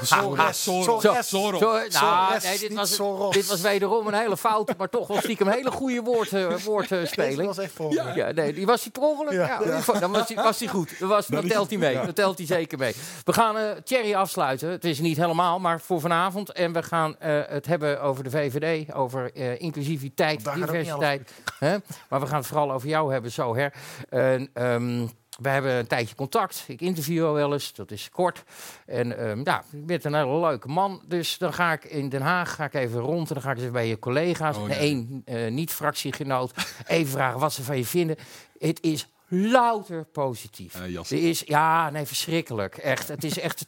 Soros. 0.02 0.64
Soros. 0.64 1.28
Soros. 1.30 2.60
Dit, 2.60 2.74
was, 2.74 2.96
Soros. 2.96 3.34
dit 3.36 3.48
was 3.48 3.62
wederom 3.62 4.08
een 4.08 4.14
hele 4.14 4.38
foute, 4.38 4.74
maar 4.78 4.90
toch 4.90 5.08
wel 5.08 5.18
stiekem 5.18 5.48
een 5.48 5.54
hele 5.54 5.72
goede 5.72 6.02
woord, 6.02 6.34
eh, 6.34 6.56
woordspeling. 6.66 7.46
was 7.46 7.58
echt 7.58 7.72
voor 7.74 7.94
me. 7.94 8.14
Ja, 8.16 8.32
nee, 8.32 8.54
die 8.54 8.66
was 8.66 8.82
hij 8.84 8.92
trommelen. 8.92 9.34
Ja. 9.34 9.46
Ja. 9.46 9.82
Ja. 9.86 10.00
Dan 10.00 10.12
was 10.12 10.28
hij, 10.28 10.44
was 10.44 10.60
hij 10.60 10.68
goed. 10.68 11.00
Dan, 11.00 11.10
was, 11.10 11.28
dan 11.28 11.48
telt 11.48 11.70
hij 11.70 11.78
mee. 11.78 11.94
ja. 11.94 12.04
Dan 12.04 12.14
telt 12.14 12.38
hij 12.38 12.48
zeker 12.48 12.78
mee. 12.78 12.94
We 13.24 13.34
gaan 13.34 13.58
eh 13.58 13.72
Thierry 13.84 14.14
afsluiten. 14.14 14.70
Het 14.70 14.86
is 14.86 15.00
niet 15.00 15.16
helemaal, 15.18 15.34
maar 15.36 15.82
voor 15.82 16.00
vanavond. 16.00 16.52
En 16.52 16.74
we 16.74 16.84
gaan 16.84 17.20
eh, 17.20 17.42
het 17.48 17.66
hebben 17.66 18.02
over 18.02 18.24
de 18.24 18.30
VVD, 18.30 18.94
over 18.94 19.34
eh, 19.34 19.62
inclusiviteit, 19.62 20.54
diversiteit. 20.54 21.32
Hè? 21.60 21.78
Maar 22.10 22.20
we 22.20 22.28
gaan 22.28 22.38
het 22.38 22.48
vooral 22.48 22.72
over 22.72 22.88
jou 22.88 23.12
hebben 23.12 23.32
zo, 23.32 23.56
hè. 23.56 23.68
En, 24.10 24.50
ehm, 24.54 25.08
we 25.42 25.50
hebben 25.50 25.72
een 25.72 25.88
tijdje 25.88 26.16
contact. 26.16 26.64
Ik 26.68 26.82
interview 26.82 27.18
jou 27.18 27.34
wel 27.34 27.54
eens, 27.54 27.74
dat 27.74 27.92
is 27.92 28.10
kort. 28.10 28.44
En 28.86 29.18
ehm, 29.18 29.42
ja, 29.44 29.64
je 29.72 29.78
bent 29.78 30.04
een 30.04 30.14
hele 30.14 30.40
leuke 30.40 30.68
man. 30.68 31.02
Dus 31.08 31.38
dan 31.38 31.54
ga 31.54 31.74
ik 31.74 31.84
in 31.84 32.10
Den 32.10 32.22
Haag 32.22 32.56
ga 32.56 32.64
ik 32.64 32.74
even 32.74 33.00
rond. 33.00 33.28
En 33.28 33.34
dan 33.34 33.44
ga 33.44 33.52
ik 33.52 33.58
eens 33.58 33.72
bij 33.72 33.88
je 33.88 34.00
collega's, 34.00 34.58
Oh, 34.58 34.68
nee. 34.68 34.92
een 34.92 35.22
eh, 35.26 35.52
niet-fractiegenoot, 35.52 36.54
even 36.88 37.12
vragen 37.12 37.40
wat 37.40 37.54
ze 37.54 37.64
van 37.64 37.78
je 37.78 37.86
vinden. 37.86 38.16
Het 38.58 38.82
is 38.82 39.10
louter 39.28 40.06
positief. 40.06 40.76
Eh. 40.76 40.96
Er 40.96 41.30
is, 41.30 41.44
ja, 41.46 41.90
nee, 41.90 42.06
verschrikkelijk. 42.06 42.78
Echt, 42.78 43.08
het 43.08 43.24
is 43.24 43.40
echt 43.40 43.66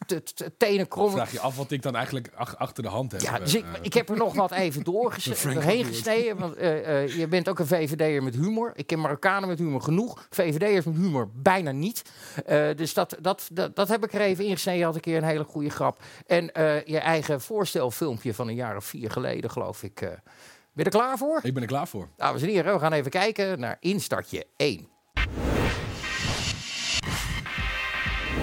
tenen. 0.57 0.87
Vraag 0.89 1.31
je 1.31 1.39
af 1.39 1.57
wat 1.57 1.71
ik 1.71 1.81
dan 1.81 1.95
eigenlijk 1.95 2.29
ach- 2.35 2.57
achter 2.57 2.83
de 2.83 2.89
hand 2.89 3.11
heb. 3.11 3.21
Ja, 3.21 3.33
eh, 3.33 3.39
dus 3.39 3.55
ik, 3.55 3.63
eh. 3.63 3.69
ik 3.81 3.93
heb 3.93 4.09
er 4.09 4.17
nog 4.17 4.33
wat 4.35 4.51
even 4.51 4.83
doorheen 4.91 5.85
gesneden. 5.85 6.37
Want 6.37 6.55
je 7.13 7.25
bent 7.29 7.49
ook 7.49 7.59
een 7.59 7.67
VVD'er 7.67 8.23
met 8.23 8.35
humor. 8.35 8.71
Ik 8.75 8.87
ken 8.87 8.99
Marokkanen 8.99 9.49
met 9.49 9.59
humor 9.59 9.81
genoeg. 9.81 10.27
VVD'ers 10.29 10.85
met 10.85 10.95
humor 10.95 11.29
bijna 11.33 11.71
niet. 11.71 12.01
Dus 12.75 12.93
dat, 12.93 13.17
dat, 13.21 13.49
dat, 13.51 13.75
dat 13.75 13.87
heb 13.87 14.03
ik 14.03 14.13
er 14.13 14.21
even 14.21 14.45
ingesneden. 14.45 14.79
Je 14.79 14.85
had 14.85 14.95
een 14.95 15.01
keer 15.01 15.17
een 15.17 15.23
hele 15.23 15.43
goede 15.43 15.69
grap. 15.69 16.01
En 16.25 16.43
je 16.85 16.99
eigen 16.99 17.41
voorstelfilmpje 17.41 18.33
van 18.33 18.47
een 18.47 18.55
jaar 18.55 18.75
of 18.75 18.85
vier 18.85 19.11
geleden, 19.11 19.49
geloof 19.51 19.83
ik. 19.83 19.95
ben 19.95 20.21
je 20.73 20.83
er 20.83 20.89
klaar 20.89 21.17
voor? 21.17 21.39
Ik 21.43 21.53
ben 21.53 21.61
er 21.63 21.69
klaar 21.69 21.87
voor. 21.87 22.09
Dames 22.17 22.41
en 22.41 22.47
heren, 22.49 22.73
we 22.73 22.79
gaan 22.79 22.93
even 22.93 23.11
kijken 23.11 23.59
naar 23.59 23.77
instartje 23.79 24.45
1. 24.55 24.87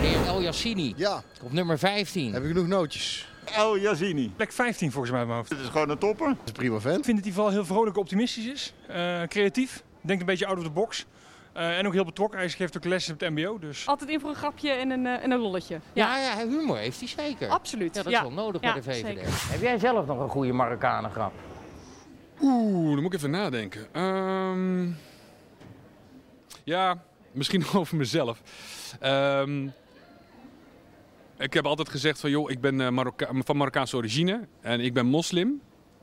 De 0.00 0.06
heer 0.06 0.26
El 0.26 0.42
Yassini 0.42 0.92
Ja, 0.96 1.22
op 1.42 1.52
nummer 1.52 1.78
15. 1.78 2.32
heb 2.32 2.42
ik 2.42 2.48
genoeg 2.48 2.66
nootjes. 2.66 3.28
El 3.56 3.78
Yazini. 3.78 4.32
Plek 4.36 4.52
15 4.52 4.90
volgens 4.92 5.12
mij 5.12 5.20
in 5.20 5.26
mijn 5.26 5.38
hoofd. 5.38 5.50
Dit 5.50 5.60
is 5.60 5.68
gewoon 5.68 5.90
een 5.90 5.98
topper. 5.98 6.26
Dat 6.28 6.36
is 6.44 6.48
een 6.50 6.52
prima 6.52 6.78
vent. 6.80 6.98
Ik 6.98 7.04
vind 7.04 7.16
dat 7.16 7.24
hij 7.24 7.34
vooral 7.34 7.52
heel 7.52 7.64
vrolijk 7.64 7.96
optimistisch 7.96 8.46
is. 8.46 8.72
eh, 8.88 9.22
creatief. 9.22 9.82
Denkt 10.00 10.20
een 10.20 10.26
beetje 10.28 10.46
out 10.46 10.58
of 10.58 10.64
the 10.64 10.70
box. 10.70 11.06
Eh, 11.52 11.78
en 11.78 11.86
ook 11.86 11.92
heel 11.92 12.04
betrokken. 12.04 12.38
Hij 12.38 12.48
geeft 12.48 12.76
ook 12.76 12.84
lessen 12.84 13.14
op 13.14 13.20
het 13.20 13.30
mbo. 13.30 13.58
Dus 13.58 13.86
Altijd 13.86 14.10
in 14.10 14.20
voor 14.20 14.28
een 14.30 14.36
grapje 14.36 14.70
en 14.70 14.90
een, 14.90 15.06
eh, 15.06 15.22
en 15.24 15.30
een 15.30 15.38
lolletje. 15.38 15.80
Ja, 15.92 16.18
ja, 16.18 16.46
humor 16.48 16.76
heeft 16.76 16.98
hij 16.98 17.08
zeker. 17.08 17.48
Absoluut. 17.48 17.94
Ja, 17.94 18.02
dat 18.02 18.12
ja. 18.12 18.18
is 18.18 18.24
wel 18.34 18.44
nodig 18.44 18.62
Ja, 18.62 18.72
bij 18.72 18.82
de 18.82 18.90
VVD. 18.92 19.06
zeker. 19.06 19.24
Heb 19.26 19.60
jij 19.60 19.78
zelf 19.78 20.06
nog 20.06 20.18
een 20.20 20.28
goede 20.28 20.52
Marokkanen 20.52 21.10
grap? 21.10 21.32
Oeh, 22.40 22.92
dan 22.94 23.02
moet 23.02 23.12
ik 23.12 23.18
even 23.18 23.30
nadenken. 23.30 23.86
Ehm, 23.92 24.84
ja, 26.64 27.02
misschien 27.32 27.64
over 27.74 27.96
mezelf. 27.96 28.40
Ehm, 29.00 29.66
ik 31.38 31.52
heb 31.54 31.66
altijd 31.66 31.88
gezegd 31.88 32.20
van, 32.20 32.30
joh, 32.30 32.50
ik 32.50 32.60
ben 32.60 32.80
eh, 32.80 32.88
Marokka 32.88 33.28
van 33.44 33.56
Marokkaanse 33.56 33.96
origine 33.96 34.46
en 34.60 34.80
ik 34.80 34.94
ben 34.94 35.06
moslim. 35.06 35.60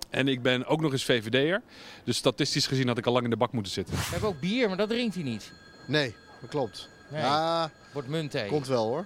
En 0.10 0.28
ik 0.28 0.42
ben 0.42 0.66
ook 0.66 0.82
nog 0.82 0.92
eens 0.92 1.04
VVD'er. 1.06 1.62
Dus 2.04 2.18
statistisch 2.18 2.68
gezien 2.68 2.88
had 2.88 2.98
ik 2.98 3.06
al 3.06 3.14
lang 3.14 3.24
in 3.24 3.30
de 3.30 3.38
bak 3.38 3.52
moeten 3.52 3.72
zitten. 3.72 3.96
We 3.96 4.02
hebben 4.12 4.30
ook 4.30 4.40
bier, 4.40 4.68
maar 4.68 4.78
dat 4.78 4.90
drinkt 4.90 5.16
hij 5.16 5.24
niet. 5.24 5.52
Nee, 5.88 6.16
dat 6.42 6.50
klopt. 6.50 6.90
Nee, 7.12 7.22
Ja, 7.22 7.72
wordt 7.94 8.08
muntthee. 8.08 8.48
komt 8.48 8.68
wel 8.68 8.88
hoor. 8.88 9.06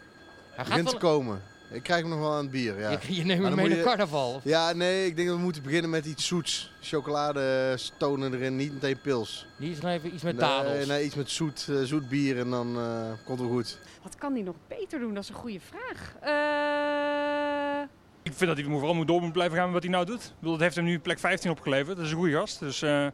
Hij 0.55 0.65
gaat 0.65 0.77
te 0.77 0.83
wel... 0.83 0.97
komen. 0.97 1.41
Ik 1.69 1.83
krijg 1.83 2.01
hem 2.01 2.09
nog 2.09 2.19
wel 2.19 2.31
aan 2.31 2.41
het 2.41 2.51
bier, 2.51 2.79
ja. 2.79 2.89
Je, 2.89 2.97
je 3.15 3.23
neemt 3.23 3.29
hem 3.29 3.41
dan 3.41 3.55
mee 3.55 3.59
moet 3.59 3.69
naar 3.69 3.77
je- 3.77 3.83
carnaval. 3.83 4.41
Ja, 4.43 4.73
nee, 4.73 5.05
ik 5.05 5.15
denk 5.15 5.27
dat 5.27 5.37
we 5.37 5.43
moeten 5.43 5.63
beginnen 5.63 5.89
met 5.89 6.05
iets 6.05 6.27
zoets. 6.27 6.71
Chocolade 6.81 7.73
stonen 7.77 8.33
erin, 8.33 8.55
niet 8.55 8.73
meteen 8.73 8.99
pils. 9.01 9.45
Die 9.57 9.71
is 9.71 9.79
nog 9.79 9.91
even 9.91 10.13
iets 10.13 10.23
met 10.23 10.35
nee, 10.37 10.49
tadels. 10.49 10.85
nee, 10.85 11.05
iets 11.05 11.15
met 11.15 11.29
zoet, 11.29 11.67
eh, 11.69 11.75
zoet 11.83 12.09
bier 12.09 12.39
en 12.39 12.49
dan 12.49 12.77
eh, 12.77 12.83
komt 13.25 13.39
het 13.39 13.47
wel 13.47 13.57
goed. 13.57 13.79
Wat 14.03 14.15
kan 14.15 14.33
hij 14.33 14.41
nog 14.41 14.55
beter 14.67 14.99
doen? 14.99 15.13
Dat 15.13 15.23
is 15.23 15.29
een 15.29 15.35
goede 15.35 15.59
vraag. 15.59 16.15
Eh, 16.21 17.89
ik 18.23 18.33
vind 18.33 18.49
dat 18.55 18.59
hij 18.59 18.69
vooral 18.69 18.93
moet 18.93 19.07
door 19.07 19.21
moet 19.21 19.33
blijven 19.33 19.55
gaan 19.57 19.65
met 19.65 19.73
wat 19.73 19.83
hij 19.83 19.91
nou 19.91 20.05
doet. 20.05 20.23
Ik 20.23 20.31
bedoel, 20.39 20.51
dat 20.53 20.61
heeft 20.61 20.75
hem 20.75 20.85
nu 20.85 20.99
plek 20.99 21.19
15 21.19 21.51
opgeleverd. 21.51 21.95
Dat 21.97 22.05
is 22.05 22.11
een 22.11 22.17
goede 22.17 22.33
gast. 22.37 22.59
Dus 22.59 22.81
eh, 22.81 23.05
eh, 23.05 23.11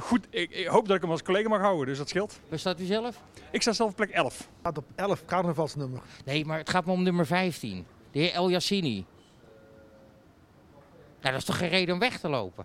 goed, 0.00 0.26
ik, 0.30 0.50
ik 0.50 0.66
hoop 0.66 0.86
dat 0.86 0.96
ik 0.96 1.02
hem 1.02 1.10
als 1.10 1.22
collega 1.22 1.48
mag 1.48 1.60
houden. 1.60 1.86
Dus 1.86 1.98
dat 1.98 2.08
scheelt. 2.08 2.40
Waar 2.48 2.58
staat 2.58 2.80
u 2.80 2.84
zelf? 2.84 3.22
Ik 3.50 3.62
sta 3.62 3.72
zelf 3.72 3.90
op 3.90 3.96
plek 3.96 4.10
11. 4.10 4.48
staat 4.60 4.78
op 4.78 4.84
11 4.94 5.24
carnavalsnummer. 5.24 6.00
Nee, 6.24 6.44
maar 6.44 6.58
het 6.58 6.70
gaat 6.70 6.86
me 6.86 6.92
om 6.92 7.02
nummer 7.02 7.26
15. 7.26 7.86
De 8.10 8.18
heer 8.18 8.32
El 8.32 8.50
Yassini. 8.50 9.04
Nou, 11.20 11.32
dat 11.32 11.34
is 11.34 11.44
toch 11.44 11.58
geen 11.58 11.68
reden 11.68 11.94
om 11.94 12.00
weg 12.00 12.18
te 12.18 12.28
lopen? 12.28 12.64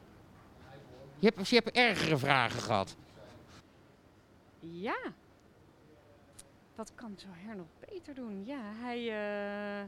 Je 1.19 1.31
hebt, 1.35 1.49
je 1.49 1.55
hebt 1.63 1.71
ergere 1.77 2.17
vragen 2.17 2.61
gehad. 2.61 2.95
ja. 4.59 4.95
Wat 6.75 6.91
kan 6.95 7.13
Zoher 7.15 7.55
nog 7.55 7.65
beter 7.89 8.13
doen? 8.15 8.43
Ja, 8.45 8.59
hij... 8.81 9.09
eh, 9.09 9.83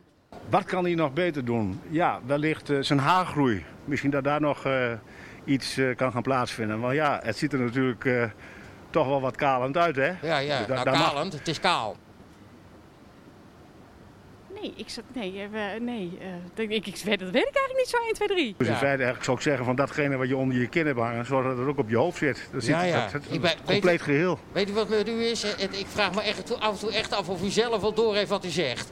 Wat 0.50 0.63
kan 0.63 0.84
hij 0.84 0.96
nog 0.96 1.13
beter 1.13 1.46
doen? 1.46 1.80
Ja, 1.89 2.19
wellicht 2.26 2.69
eh, 2.69 2.78
zijn 2.82 3.00
haargroei. 3.00 3.65
Misschien 3.86 4.10
dat 4.12 4.24
daar 4.24 4.41
nog 4.41 4.65
eh, 4.65 4.93
iets 5.46 5.78
eh, 5.78 5.96
kan 5.96 6.12
gaan 6.12 6.22
plaatsvinden. 6.22 6.80
Want 6.80 6.94
ja, 6.94 7.20
het 7.24 7.38
ziet 7.38 7.54
er 7.54 7.60
natuurlijk 7.60 8.06
eh, 8.06 8.24
toch 8.90 9.08
wel 9.08 9.22
wat 9.22 9.36
kalend 9.36 9.78
uit, 9.78 9.96
hè? 9.96 10.12
Ja, 10.22 10.38
ja. 10.38 10.64
Da- 10.66 10.84
nou, 10.84 10.98
mag- 10.98 11.10
kalend. 11.10 11.34
Het 11.34 11.48
is 11.48 11.60
kaal. 11.60 11.96
Nee, 14.63 14.73
ik 14.76 14.89
zat, 14.89 15.04
nee, 15.13 15.41
eh, 15.41 15.47
we- 15.52 15.80
nee 15.80 16.17
eh, 16.21 16.28
dat- 16.54 16.65
ik, 16.69 16.88
ik 16.88 16.97
weet, 17.04 17.19
dat 17.19 17.30
weet 17.30 17.47
ik 17.47 17.56
eigenlijk 17.56 17.78
niet 17.78 17.88
zo 17.88 17.97
1, 17.97 18.13
2, 18.13 18.28
3. 18.28 18.56
Dus 18.58 18.67
Ja. 18.67 18.73
in 18.73 18.80
feite 18.80 18.95
eigenlijk 18.95 19.23
zou 19.23 19.38
ik 19.38 19.43
zeggen 19.43 19.65
van 19.65 19.76
datgene 19.76 20.17
wat 20.17 20.28
je 20.28 20.36
onder 20.38 20.58
je 20.58 20.67
kin 20.67 20.86
hebt 20.86 20.99
hangen, 20.99 21.26
zorg 21.26 21.47
dat 21.47 21.58
het 21.58 21.67
ook 21.67 21.78
op 21.78 21.89
je 21.89 21.95
hoofd 21.97 22.17
zit. 22.17 22.47
Dat 22.52 22.63
zit 22.63 22.76
Ja, 22.76 22.84
ja. 22.84 23.04
Dat, 23.04 23.12
dat, 23.12 23.21
Ik 23.30 23.41
ben- 23.41 23.49
het 23.49 23.60
weet 23.60 23.65
compleet 23.67 24.02
geheel. 24.02 24.39
Weet 24.52 24.69
u 24.69 24.73
wat 24.73 24.89
met 24.89 25.08
u 25.10 25.23
is? 25.23 25.41
Het- 25.43 25.80
Ik 25.80 25.86
vraag 25.88 26.13
me 26.15 26.21
echt 26.21 26.45
toe- 26.45 26.58
af 26.58 26.73
en 26.73 26.80
toe 26.80 26.93
echt 26.93 27.13
af 27.13 27.30
of 27.30 27.43
u 27.43 27.49
zelf 27.49 27.82
wel 27.82 27.93
door 27.93 28.15
heeft 28.15 28.30
wat 28.30 28.45
u 28.45 28.49
zegt. 28.49 28.91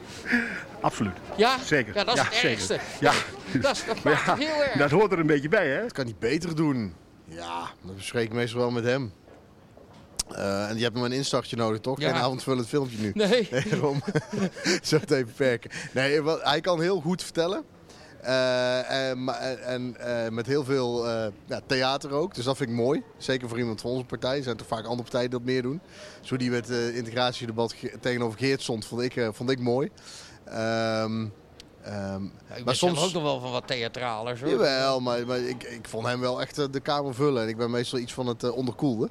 Absoluut. 0.80 1.16
Ja? 1.36 1.58
Zeker. 1.58 1.94
Ja, 1.94 2.04
dat 2.04 2.14
is 2.14 2.20
Ja, 2.20 2.26
het 2.26 2.34
zeker. 2.36 2.50
ergste. 2.50 2.78
Ja. 3.00 3.12
Dat, 3.60 3.76
is, 3.76 3.84
dat 3.84 3.98
ja, 4.02 4.36
heel 4.36 4.62
erg. 4.62 4.72
Dat 4.72 4.90
hoort 4.90 5.12
er 5.12 5.18
een 5.18 5.26
beetje 5.26 5.48
bij, 5.48 5.68
hè? 5.68 5.80
Dat 5.80 5.92
kan 5.92 6.04
hij 6.04 6.14
beter 6.18 6.56
doen. 6.56 6.94
Ja, 7.24 7.70
dat 7.82 7.96
bespreek 7.96 8.24
ik 8.24 8.32
meestal 8.32 8.60
wel 8.60 8.70
met 8.70 8.84
hem. 8.84 9.12
Eh, 10.30 10.68
en 10.68 10.76
je 10.76 10.82
hebt 10.82 10.94
nog 10.94 11.04
een 11.04 11.12
instartje 11.12 11.56
nodig, 11.56 11.80
toch? 11.80 12.00
Ja. 12.00 12.10
Geen 12.12 12.20
avondvullend 12.22 12.66
filmpje 12.68 12.98
nu. 12.98 13.10
Nee. 13.14 13.48
Nee, 13.50 13.68
daarom. 13.70 14.02
Zo 14.82 14.96
het 14.96 15.10
even 15.10 15.26
beperken. 15.26 15.70
Nee, 15.92 16.22
wel, 16.22 16.38
hij 16.40 16.60
kan 16.60 16.80
heel 16.80 17.00
goed 17.00 17.22
vertellen. 17.22 17.64
Eh, 18.20 19.08
en 19.10 19.28
en 19.64 19.96
eh, 19.98 20.30
met 20.30 20.46
heel 20.46 20.64
veel 20.64 21.08
eh, 21.08 21.26
ja, 21.46 21.60
theater 21.66 22.10
ook. 22.12 22.34
Dus 22.34 22.44
dat 22.44 22.56
vind 22.56 22.70
ik 22.70 22.76
mooi. 22.76 23.02
Zeker 23.18 23.48
voor 23.48 23.58
iemand 23.58 23.80
van 23.80 23.90
onze 23.90 24.04
partij. 24.04 24.36
Er 24.36 24.42
zijn 24.42 24.56
toch 24.56 24.66
vaak 24.66 24.84
andere 24.84 25.02
partijen 25.02 25.30
die 25.30 25.38
dat 25.38 25.48
meer 25.48 25.62
doen. 25.62 25.80
Zo 26.20 26.36
die 26.36 26.50
met 26.50 26.68
het 26.68 26.94
integratiedebat 26.94 27.72
ge- 27.72 27.96
tegenover 28.00 28.38
Geert 28.38 28.62
stond, 28.62 28.84
vond 28.86 29.00
ik, 29.02 29.16
eh, 29.16 29.28
vond 29.32 29.50
ik 29.50 29.58
mooi. 29.60 29.90
Ehm, 30.44 31.26
ehm, 31.82 32.22
Ja, 32.48 32.54
ik 32.54 32.64
maar 32.64 32.74
soms 32.74 33.02
ook 33.04 33.12
nog 33.12 33.22
wel 33.22 33.40
van 33.40 33.50
wat 33.50 33.66
theatraler. 33.66 34.38
Hoor. 34.40 34.48
Jawel, 34.48 35.00
maar, 35.00 35.26
maar 35.26 35.38
ik, 35.38 35.62
ik 35.62 35.88
vond 35.88 36.06
hem 36.06 36.20
wel 36.20 36.40
echt 36.40 36.58
eh, 36.58 36.64
de 36.70 36.80
kamer 36.80 37.14
vullen. 37.14 37.42
En 37.42 37.48
ik 37.48 37.56
ben 37.56 37.70
meestal 37.70 37.98
iets 37.98 38.12
van 38.12 38.26
het 38.26 38.42
eh, 38.44 38.56
onderkoelde. 38.56 39.10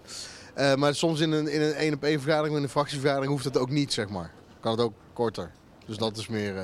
Eh, 0.62 0.76
maar 0.76 0.96
soms 0.96 1.20
in 1.20 1.32
een 1.32 1.48
in 1.48 1.62
een 1.62 1.74
één 1.74 1.94
op 1.94 2.04
één 2.04 2.22
vergadering, 2.22 2.54
met 2.54 2.64
een 2.64 2.70
fractievergadering, 2.70 3.32
hoeft 3.32 3.46
het 3.46 3.58
ook 3.58 3.70
niet, 3.70 3.94
zeg 3.94 4.10
maar. 4.10 4.32
Kan 4.60 4.72
het 4.72 4.82
ook 4.82 4.94
korter. 5.14 5.52
Dus 5.86 5.98
dat 5.98 6.18
is 6.18 6.28
meer... 6.28 6.58
eh, 6.58 6.64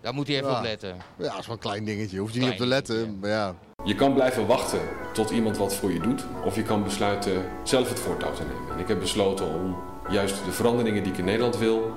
Daar 0.00 0.14
moet 0.14 0.26
hij 0.26 0.36
even 0.36 0.48
Ja. 0.50 0.56
op 0.56 0.62
letten. 0.62 0.96
ja, 1.18 1.28
dat 1.30 1.38
is 1.38 1.46
wel 1.46 1.54
een 1.56 1.62
klein 1.62 1.84
dingetje. 1.84 2.18
Hoef 2.18 2.30
je 2.32 2.40
niet 2.40 2.50
op 2.50 2.56
te 2.56 2.66
letten. 2.66 2.94
dingetje. 2.96 3.16
Maar 3.20 3.30
ja, 3.30 3.54
Je 3.84 3.94
kan 3.94 4.14
blijven 4.14 4.46
wachten 4.46 4.80
tot 5.12 5.30
iemand 5.30 5.56
wat 5.56 5.74
voor 5.74 5.92
je 5.92 6.00
doet, 6.00 6.24
of 6.44 6.54
je 6.56 6.62
kan 6.62 6.84
besluiten 6.84 7.44
zelf 7.64 7.88
het 7.88 7.98
voortouw 8.00 8.32
te 8.32 8.42
nemen. 8.42 8.72
En 8.74 8.78
ik 8.78 8.88
heb 8.88 9.00
besloten 9.00 9.46
om 9.54 9.76
juist 10.08 10.34
de 10.44 10.52
veranderingen 10.52 11.02
die 11.02 11.12
ik 11.12 11.18
in 11.18 11.24
Nederland 11.24 11.56
wil, 11.58 11.92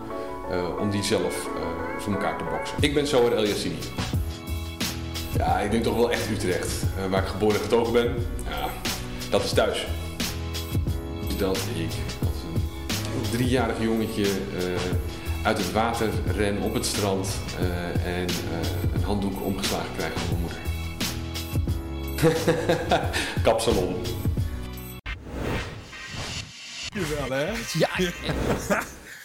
eh, 0.51 0.77
om 0.79 0.89
die 0.89 1.03
zelf 1.03 1.45
eh, 1.45 1.61
voor 1.99 2.13
elkaar 2.13 2.37
te 2.37 2.43
boksen. 2.43 2.77
Ik 2.79 2.93
ben 2.93 3.07
Zoer 3.07 3.33
El 3.35 3.45
Yassini. 3.45 3.77
Ja, 5.37 5.59
ik 5.59 5.71
denk 5.71 5.83
toch 5.83 5.95
wel 5.95 6.11
echt 6.11 6.29
Utrecht, 6.29 6.83
waar 7.09 7.21
ik 7.21 7.27
geboren 7.27 7.55
en 7.55 7.61
getogen 7.61 7.93
ben. 7.93 8.15
Ja, 8.49 8.69
dat 9.29 9.43
is 9.43 9.53
thuis. 9.53 9.87
Dat 11.39 11.57
ik 11.75 11.91
als 12.19 12.41
een 13.23 13.31
driejarig 13.31 13.81
jongetje 13.81 14.23
eh, 14.23 15.45
uit 15.45 15.57
het 15.57 15.71
water 15.71 16.09
ren 16.35 16.61
op 16.61 16.73
het 16.73 16.85
strand 16.85 17.37
eh, 17.59 18.17
en 18.19 18.27
eh, 18.27 18.93
een 18.93 19.03
handdoek 19.03 19.41
omgeslagen 19.45 19.95
krijg 19.97 20.13
van 20.13 20.27
mijn 20.29 20.41
moeder. 20.41 20.59
Kapsalon. 23.43 23.95
Jawel, 26.89 27.37
hè? 27.37 27.51
Ja, 27.77 27.89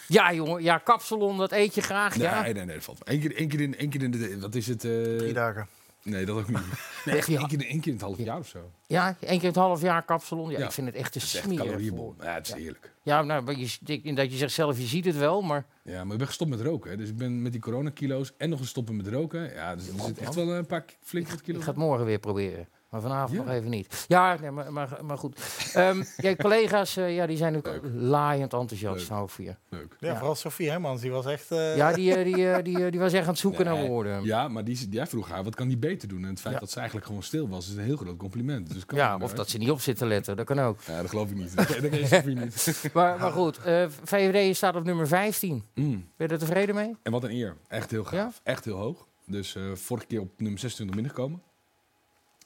ja, 0.07 0.33
jongen. 0.33 0.63
Ja, 0.63 0.77
kapsalon, 0.77 1.37
dat 1.37 1.51
eet 1.51 1.75
je 1.75 1.81
graag. 1.81 2.15
Nee, 2.15 2.27
ja. 2.27 2.41
nee, 2.41 2.53
nee, 2.53 2.65
dat 2.65 2.83
valt. 2.83 2.99
Eén 3.03 3.19
keer, 3.19 3.35
één 3.35 3.47
keer 3.47 3.61
in, 3.61 3.77
één 3.77 3.89
keer 3.89 4.03
in 4.03 4.11
de, 4.11 4.37
wat 4.39 4.55
is 4.55 4.67
het? 4.67 4.83
eh, 4.83 4.91
Drie 5.17 5.33
dagen. 5.33 5.67
Nee, 6.09 6.25
dat 6.25 6.37
ook 6.37 6.47
niet. 6.47 6.57
Nee, 7.05 7.15
echt 7.17 7.27
Ja. 7.27 7.39
één 7.39 7.47
keer, 7.47 7.61
in- 7.61 7.67
één 7.67 7.79
keer 7.79 7.87
in 7.87 7.93
het 7.93 8.01
half 8.01 8.17
jaar 8.17 8.39
of 8.39 8.47
zo. 8.47 8.71
Ja, 8.87 9.05
één 9.07 9.17
keer 9.19 9.31
in 9.41 9.45
het 9.47 9.55
half 9.55 9.81
jaar 9.81 10.03
kapsalon. 10.05 10.49
Ja, 10.51 10.57
Ja. 10.59 10.65
ik 10.65 10.71
vind 10.71 10.87
het 10.87 10.95
echt 10.95 11.21
smeren. 11.21 11.65
caloriebom. 11.65 12.15
Ja, 12.21 12.33
het 12.33 12.47
is 12.47 12.53
heerlijk. 12.53 12.93
Ja, 13.03 13.21
nou, 13.23 13.43
maar 13.43 13.55
je, 13.57 14.13
dat 14.13 14.31
je 14.31 14.37
zegt 14.37 14.53
zelf, 14.53 14.77
je 14.77 14.85
ziet 14.85 15.05
het 15.05 15.17
wel, 15.17 15.41
maar... 15.41 15.65
Ja, 15.83 16.03
maar 16.03 16.11
ik 16.11 16.17
ben 16.17 16.27
gestopt 16.27 16.49
met 16.49 16.61
roken. 16.61 16.91
Hè. 16.91 16.97
Dus 16.97 17.09
ik 17.09 17.17
ben 17.17 17.41
met 17.41 17.51
die 17.51 17.61
coronakilo's 17.61 18.33
en 18.37 18.49
nog 18.49 18.59
eens 18.59 18.69
stoppen 18.69 18.95
met 18.95 19.07
roken. 19.07 19.53
Ja, 19.53 19.75
dus 19.75 19.87
er 19.87 19.99
zit 19.99 20.17
echt 20.17 20.35
wel 20.35 20.53
een 20.53 20.65
paar 20.65 20.85
flink 21.01 21.27
wat 21.29 21.41
Ik 21.45 21.61
ga 21.61 21.65
het 21.67 21.75
morgen 21.75 22.05
weer 22.05 22.19
proberen. 22.19 22.67
Maar 22.95 23.03
vanavond 23.03 23.31
Ja. 23.39 23.45
nog 23.45 23.53
even 23.53 23.69
niet. 23.69 24.05
Ja, 24.07 24.37
nee, 24.41 24.51
maar, 24.51 24.73
maar, 24.73 24.97
maar 25.03 25.17
goed. 25.17 25.39
Ehm 25.73 26.03
ja, 26.17 26.35
collega's 26.35 26.97
eh, 26.97 27.15
ja, 27.15 27.25
die 27.25 27.37
zijn 27.37 27.55
ook 27.55 27.69
laaiend 27.93 28.53
enthousiast 28.53 29.09
Leuk. 29.09 29.19
over 29.19 29.43
je. 29.43 29.55
Leuk. 29.69 29.95
Ja, 29.99 30.07
Ja. 30.07 30.15
vooral 30.17 30.35
Sofie 30.35 30.69
Hermans, 30.69 31.01
die 31.01 31.11
was 31.11 31.25
echt... 31.25 31.51
eh, 31.51 31.75
Ja, 31.77 31.93
die, 31.93 32.15
eh, 32.15 32.23
die, 32.23 32.61
die, 32.75 32.91
die 32.91 32.99
was 32.99 33.13
echt 33.13 33.23
aan 33.23 33.29
het 33.29 33.39
zoeken 33.39 33.65
naar 33.65 33.85
woorden. 33.87 34.13
Ja, 34.13 34.19
Ja, 34.41 34.47
maar 34.47 34.63
die, 34.63 34.87
jij 34.89 35.07
vroeg 35.07 35.29
haar, 35.29 35.43
wat 35.43 35.55
kan 35.55 35.67
die 35.67 35.77
beter 35.77 36.07
doen? 36.07 36.23
En 36.23 36.29
het 36.29 36.41
feit 36.41 36.53
Ja. 36.53 36.59
dat 36.59 36.69
ze 36.71 36.75
eigenlijk 36.77 37.07
gewoon 37.07 37.23
stil 37.23 37.49
was, 37.49 37.67
is 37.69 37.75
een 37.75 37.83
heel 37.83 37.97
groot 37.97 38.17
compliment. 38.17 38.73
Dus 38.73 38.85
kan 38.85 39.21
of 39.21 39.33
dat 39.33 39.49
ze 39.49 39.57
niet 39.57 39.71
op 39.71 39.79
zit 39.81 39.97
te 39.97 40.05
letten, 40.05 40.35
dat 40.37 40.45
kan 40.45 40.59
ook. 40.59 40.79
Ja, 40.87 41.01
dat 41.01 41.09
geloof 41.09 41.29
ik 41.29 41.35
niet. 41.35 41.55
Dat 41.57 41.67
dat 41.67 41.83
is 41.91 42.09
Sophie 42.09 42.35
niet. 42.35 42.79
Maar, 42.93 43.19
maar 43.19 43.31
goed, 43.31 43.57
eh, 43.63 43.85
VVD 44.03 44.55
staat 44.55 44.75
op 44.75 44.83
nummer 44.83 45.07
15. 45.07 45.63
Mm. 45.75 45.91
Ben 46.17 46.27
je 46.27 46.33
er 46.33 46.39
tevreden 46.39 46.75
mee? 46.75 46.95
En 47.03 47.11
wat 47.11 47.23
een 47.23 47.31
eer. 47.31 47.57
Echt 47.67 47.91
heel 47.91 48.03
gaaf. 48.03 48.33
Ja? 48.43 48.51
Echt 48.51 48.65
heel 48.65 48.77
hoog. 48.77 49.07
Dus 49.25 49.55
eh, 49.55 49.63
vorige 49.73 50.05
keer 50.07 50.19
op 50.19 50.31
nummer 50.37 50.59
26 50.59 50.95
binnengekomen. 50.95 51.41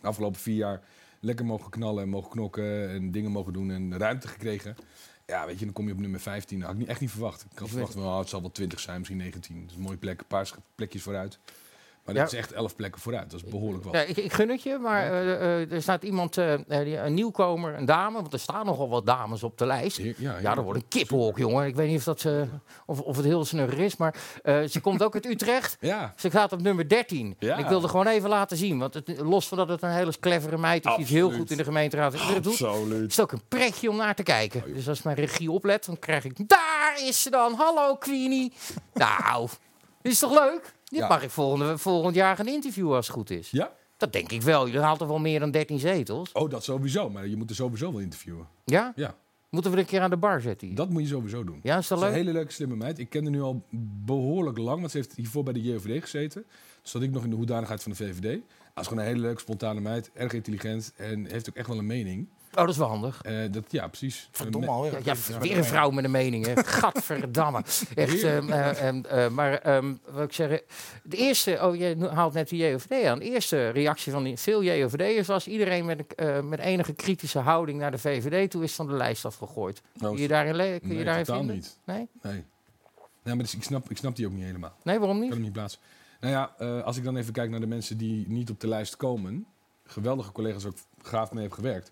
De 0.02 0.08
afgelopen 0.08 0.40
vier 0.40 0.56
jaar 0.56 0.82
lekker 1.20 1.46
mogen 1.46 1.72
knallen 1.72 2.04
en 2.04 2.10
mogen 2.10 2.30
knokken 2.30 2.90
en 2.90 3.12
dingen 3.12 3.32
mogen 3.32 3.54
doen 3.54 3.72
en 3.72 3.98
ruimte 3.98 4.28
gekregen. 4.28 4.76
Ja, 5.26 5.46
weet 5.46 5.60
je, 5.60 5.66
dan 5.66 5.74
kom 5.74 5.88
je 5.88 5.94
op 5.94 6.00
nummer 6.00 6.20
15. 6.20 6.58
Dat 6.58 6.68
had 6.68 6.76
ik 6.76 6.82
niet, 6.82 6.90
echt 6.90 7.00
niet 7.00 7.12
verwacht. 7.12 7.46
Ik 7.52 7.60
had 7.60 7.70
verwacht, 7.70 7.94
wel, 7.94 8.20
het 8.20 8.30
zal 8.30 8.42
wel 8.42 8.52
20 8.52 8.80
zijn, 8.80 8.98
misschien 8.98 9.18
19. 9.18 9.62
Dat 9.62 9.70
is 9.70 9.76
een 9.76 9.82
mooie 9.82 9.98
plek, 9.98 10.20
een 10.20 10.28
paar 10.28 10.52
plekjes 10.76 11.02
vooruit. 11.02 11.40
Maar 12.14 12.18
Ja. 12.24 12.30
dit 12.30 12.34
is 12.34 12.40
echt 12.40 12.52
11 12.54 12.76
plekken 12.76 13.02
vooruit. 13.02 13.32
Dat 13.32 13.42
is 13.44 13.50
behoorlijk 13.50 13.84
wat. 13.84 13.94
Ja, 13.94 14.02
ik, 14.02 14.18
ik 14.18 14.34
gun 14.34 14.50
het 14.50 14.64
je, 14.64 14.78
maar 14.78 15.04
eh, 15.12 15.34
eh, 15.62 15.72
er 15.72 15.82
staat 15.82 16.04
iemand, 16.04 16.38
eh, 16.38 16.54
die- 16.68 16.98
een 16.98 17.14
nieuwkomer, 17.14 17.74
een 17.76 17.86
dame, 17.86 18.22
want 18.22 18.34
er 18.34 18.40
staan 18.40 18.66
nogal 18.66 18.90
wat 18.90 19.06
dames 19.06 19.44
op 19.44 19.58
de 19.58 19.66
lijst. 19.66 19.98
Ja, 19.98 20.04
Ja, 20.04 20.14
heerlijk. 20.34 20.56
dat 20.56 20.64
wordt 20.64 20.80
een 20.82 20.88
kippenhok, 20.88 21.38
jongen. 21.38 21.66
Ik 21.68 21.76
weet 21.76 21.88
niet 21.90 21.98
of, 21.98 22.04
dat, 22.04 22.26
eh, 22.26 22.42
of, 22.86 23.02
of 23.02 23.16
het 23.16 23.26
heel 23.26 23.46
snugger 23.46 23.80
is, 23.80 23.98
maar 23.98 24.16
ze 24.70 24.80
komt 24.82 25.04
ook 25.04 25.14
uit 25.14 25.26
Utrecht. 25.26 25.78
Ja, 25.80 26.14
Ze 26.18 26.32
gaat 26.32 26.52
op 26.52 26.62
nummer 26.62 26.90
13. 26.90 27.36
Ja. 27.40 27.54
En 27.54 27.60
ik 27.60 27.68
wilde 27.68 27.88
gewoon 27.88 28.08
even 28.08 28.30
laten 28.30 28.58
zien, 28.58 28.80
want 28.80 28.94
het, 28.94 29.20
los 29.20 29.48
van 29.48 29.58
dat 29.58 29.70
het 29.70 29.82
een 29.82 29.90
hele 29.92 30.14
clevere 30.20 30.58
meid 30.58 30.86
is, 30.86 30.92
die 30.96 31.00
het 31.04 31.14
heel 31.14 31.22
Absoluut. 31.24 31.42
goed 31.42 31.52
in 31.52 31.58
de 31.58 31.64
gemeenteraad 31.64 32.12
doet, 32.12 32.54
is 32.54 32.64
absoluut. 32.64 33.12
het 33.12 33.22
ook 33.22 33.32
een 33.32 33.42
pretje 33.48 33.90
om 33.90 33.96
naar 33.96 34.16
te 34.16 34.24
kijken. 34.24 34.64
Oh, 34.68 34.74
Dus 34.76 34.88
als 34.90 35.02
mijn 35.02 35.16
regie 35.16 35.52
oplet, 35.52 35.86
dan 35.86 36.00
krijg 36.00 36.24
ik... 36.26 36.48
Daar 36.50 37.02
is 37.08 37.22
ze 37.22 37.30
dan! 37.30 37.54
Hallo, 37.54 37.96
Queenie! 37.96 38.54
nou, 38.94 39.48
is 40.02 40.20
toch 40.20 40.32
leuk? 40.34 40.74
Dit 40.90 41.00
Ja. 41.00 41.08
mag 41.08 41.24
ik 41.24 41.30
volgende, 41.30 41.78
volgend 41.78 42.16
jaar 42.16 42.36
gaan 42.36 42.48
interviewen 42.48 42.96
als 42.96 43.08
het 43.08 43.16
goed 43.16 43.30
is. 43.30 43.50
Ja? 43.52 43.72
Dat 43.98 44.14
denk 44.14 44.32
ik 44.32 44.42
wel. 44.42 44.66
Je 44.68 44.80
haalt 44.80 45.02
er 45.02 45.08
wel 45.08 45.20
meer 45.20 45.40
dan 45.40 45.52
13 45.52 45.80
zetels. 45.80 46.32
Oh, 46.32 46.50
dat 46.50 46.64
sowieso. 46.64 47.10
Maar 47.10 47.28
je 47.28 47.36
moet 47.36 47.50
er 47.50 47.56
sowieso 47.56 47.92
wel 47.92 48.02
interviewen. 48.02 48.48
Ja? 48.66 48.94
Ja, 48.96 49.16
Moeten 49.50 49.72
we 49.72 49.78
er 49.78 49.84
een 49.84 49.90
keer 49.90 50.02
aan 50.02 50.10
de 50.10 50.18
bar 50.18 50.42
zetten? 50.42 50.68
hier? 50.68 50.76
dat 50.76 50.90
moet 50.90 51.02
je 51.02 51.08
sowieso 51.08 51.44
doen. 51.44 51.60
Ja, 51.64 51.78
is 51.78 51.88
dat 51.88 52.00
Ze 52.00 52.06
is 52.06 52.10
een 52.12 52.16
leuk? 52.18 52.26
hele 52.26 52.38
leuke, 52.38 52.52
slimme 52.54 52.76
meid. 52.76 53.00
Ik 53.00 53.10
ken 53.10 53.22
haar 53.22 53.32
nu 53.32 53.42
al 53.42 53.64
behoorlijk 54.06 54.58
lang, 54.58 54.80
want 54.80 54.92
ze 54.92 54.98
heeft 54.98 55.14
hiervoor 55.16 55.44
bij 55.44 55.54
de 55.54 55.62
JOVD 55.62 56.02
gezeten. 56.02 56.46
Dus 56.82 56.92
zat 56.92 57.02
ik 57.02 57.12
nog 57.12 57.24
in 57.24 57.30
de 57.30 57.36
hoedanigheid 57.36 57.84
van 57.84 57.92
de 57.92 57.98
VVD. 57.98 58.22
Hij 58.24 58.42
is 58.76 58.88
gewoon 58.88 59.04
een 59.04 59.10
hele 59.10 59.22
leuke, 59.22 59.40
spontane 59.40 59.80
meid. 59.80 60.10
Erg 60.14 60.34
intelligent 60.34 60.94
en 60.96 61.26
heeft 61.26 61.50
ook 61.50 61.56
echt 61.56 61.68
wel 61.68 61.78
een 61.78 61.86
mening. 61.86 62.28
Oh, 62.52 62.56
dat 62.56 62.70
is 62.70 62.78
wel 62.78 62.88
handig. 62.88 63.22
Eh, 63.22 63.52
dat, 63.52 63.64
ja, 63.72 63.88
precies. 63.88 64.30
Verdomme 64.32 64.68
Eh, 64.68 64.74
alweer. 64.74 64.92
Ja, 65.04 65.14
ja, 65.30 65.40
weer 65.40 65.58
een 65.58 65.64
vrouw 65.64 65.90
met 65.90 66.04
een 66.04 66.12
mening, 66.12 66.46
hè. 66.46 66.54
Gadverdamme. 66.80 67.64
Echt, 67.96 68.24
ehm, 68.24 68.50
eh, 68.52 68.88
ehm, 68.88 69.02
eh, 69.06 69.30
maar 69.30 69.54
ehm, 69.54 69.94
wat 70.12 70.24
ik 70.24 70.34
zeggen... 70.34 70.62
De 71.04 71.18
eerste... 71.18 71.60
Oh, 71.62 71.76
je 71.76 72.10
haalt 72.14 72.34
net 72.34 72.50
de 72.50 72.56
JOVD 72.58 73.06
aan. 73.06 73.20
De 73.20 73.26
eerste 73.26 73.70
reactie 73.70 74.12
van 74.12 74.24
die, 74.24 74.38
veel 74.38 74.64
JOVD'ers 74.64 75.28
was... 75.28 75.48
iedereen 75.48 75.86
met, 75.86 76.00
een, 76.00 76.28
eh, 76.28 76.42
met 76.42 76.60
enige 76.60 76.94
kritische 76.94 77.40
houding 77.40 77.80
naar 77.80 77.92
de 77.92 77.98
VVD... 77.98 78.52
toe 78.52 78.64
is 78.64 78.76
van 78.76 78.88
de 78.88 78.94
lijst 78.94 79.26
afgegooid. 79.26 79.82
nou, 79.94 80.14
Kun 80.14 80.22
je 80.22 80.28
daarin, 80.28 80.56
le- 80.56 80.80
kun 80.80 80.90
je 80.90 80.96
nee, 80.96 81.04
daarin 81.04 81.24
totaal 81.24 81.42
vinden? 81.42 81.56
niet. 81.56 81.78
Nee? 81.86 82.08
Nee. 82.22 82.44
Nee, 83.24 83.36
maar 83.36 83.44
dus 83.44 83.56
ik, 83.56 83.64
snap, 83.64 83.90
ik 83.90 83.98
snap 83.98 84.16
die 84.16 84.26
ook 84.26 84.34
niet 84.34 84.44
helemaal. 84.46 84.74
Nee, 84.84 85.00
waarom 85.00 85.16
Ik 85.16 85.22
niet? 85.22 85.30
kan 85.30 85.38
hem 85.38 85.48
niet 85.48 85.56
plaatsen. 85.58 85.80
Nou 86.20 86.34
ja, 86.34 86.54
eh, 86.58 86.84
als 86.84 86.98
ik 86.98 87.04
dan 87.04 87.18
even 87.18 87.34
kijk 87.34 87.50
naar 87.50 87.60
de 87.60 87.68
mensen 87.68 87.98
die 87.98 88.28
niet 88.28 88.50
op 88.50 88.60
de 88.60 88.68
lijst 88.68 88.98
komen. 88.98 89.46
Geweldige 89.86 90.32
collega's 90.32 90.64
waar 90.64 90.72
ik 90.72 91.06
gaaf 91.08 91.32
mee 91.32 91.44
heb 91.44 91.52
gewerkt. 91.52 91.92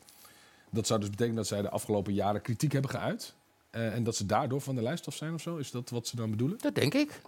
Dat 0.71 0.87
zou 0.87 0.99
dus 0.99 1.09
betekenen 1.09 1.37
dat 1.37 1.47
zij 1.47 1.61
de 1.61 1.69
afgelopen 1.69 2.13
jaren 2.13 2.41
kritiek 2.41 2.71
hebben 2.71 2.91
geuit. 2.91 3.33
eh, 3.69 3.93
en 3.95 4.03
dat 4.03 4.15
ze 4.15 4.25
daardoor 4.25 4.61
van 4.61 4.75
de 4.75 4.81
lijst 4.81 5.07
af 5.07 5.15
zijn 5.15 5.33
of 5.33 5.41
zo. 5.41 5.57
Is 5.57 5.71
dat 5.71 5.89
wat 5.89 6.07
ze 6.07 6.15
dan 6.15 6.29
bedoelen? 6.29 6.57
Dat 6.57 6.75
denk 6.75 6.93
ik. 6.93 7.21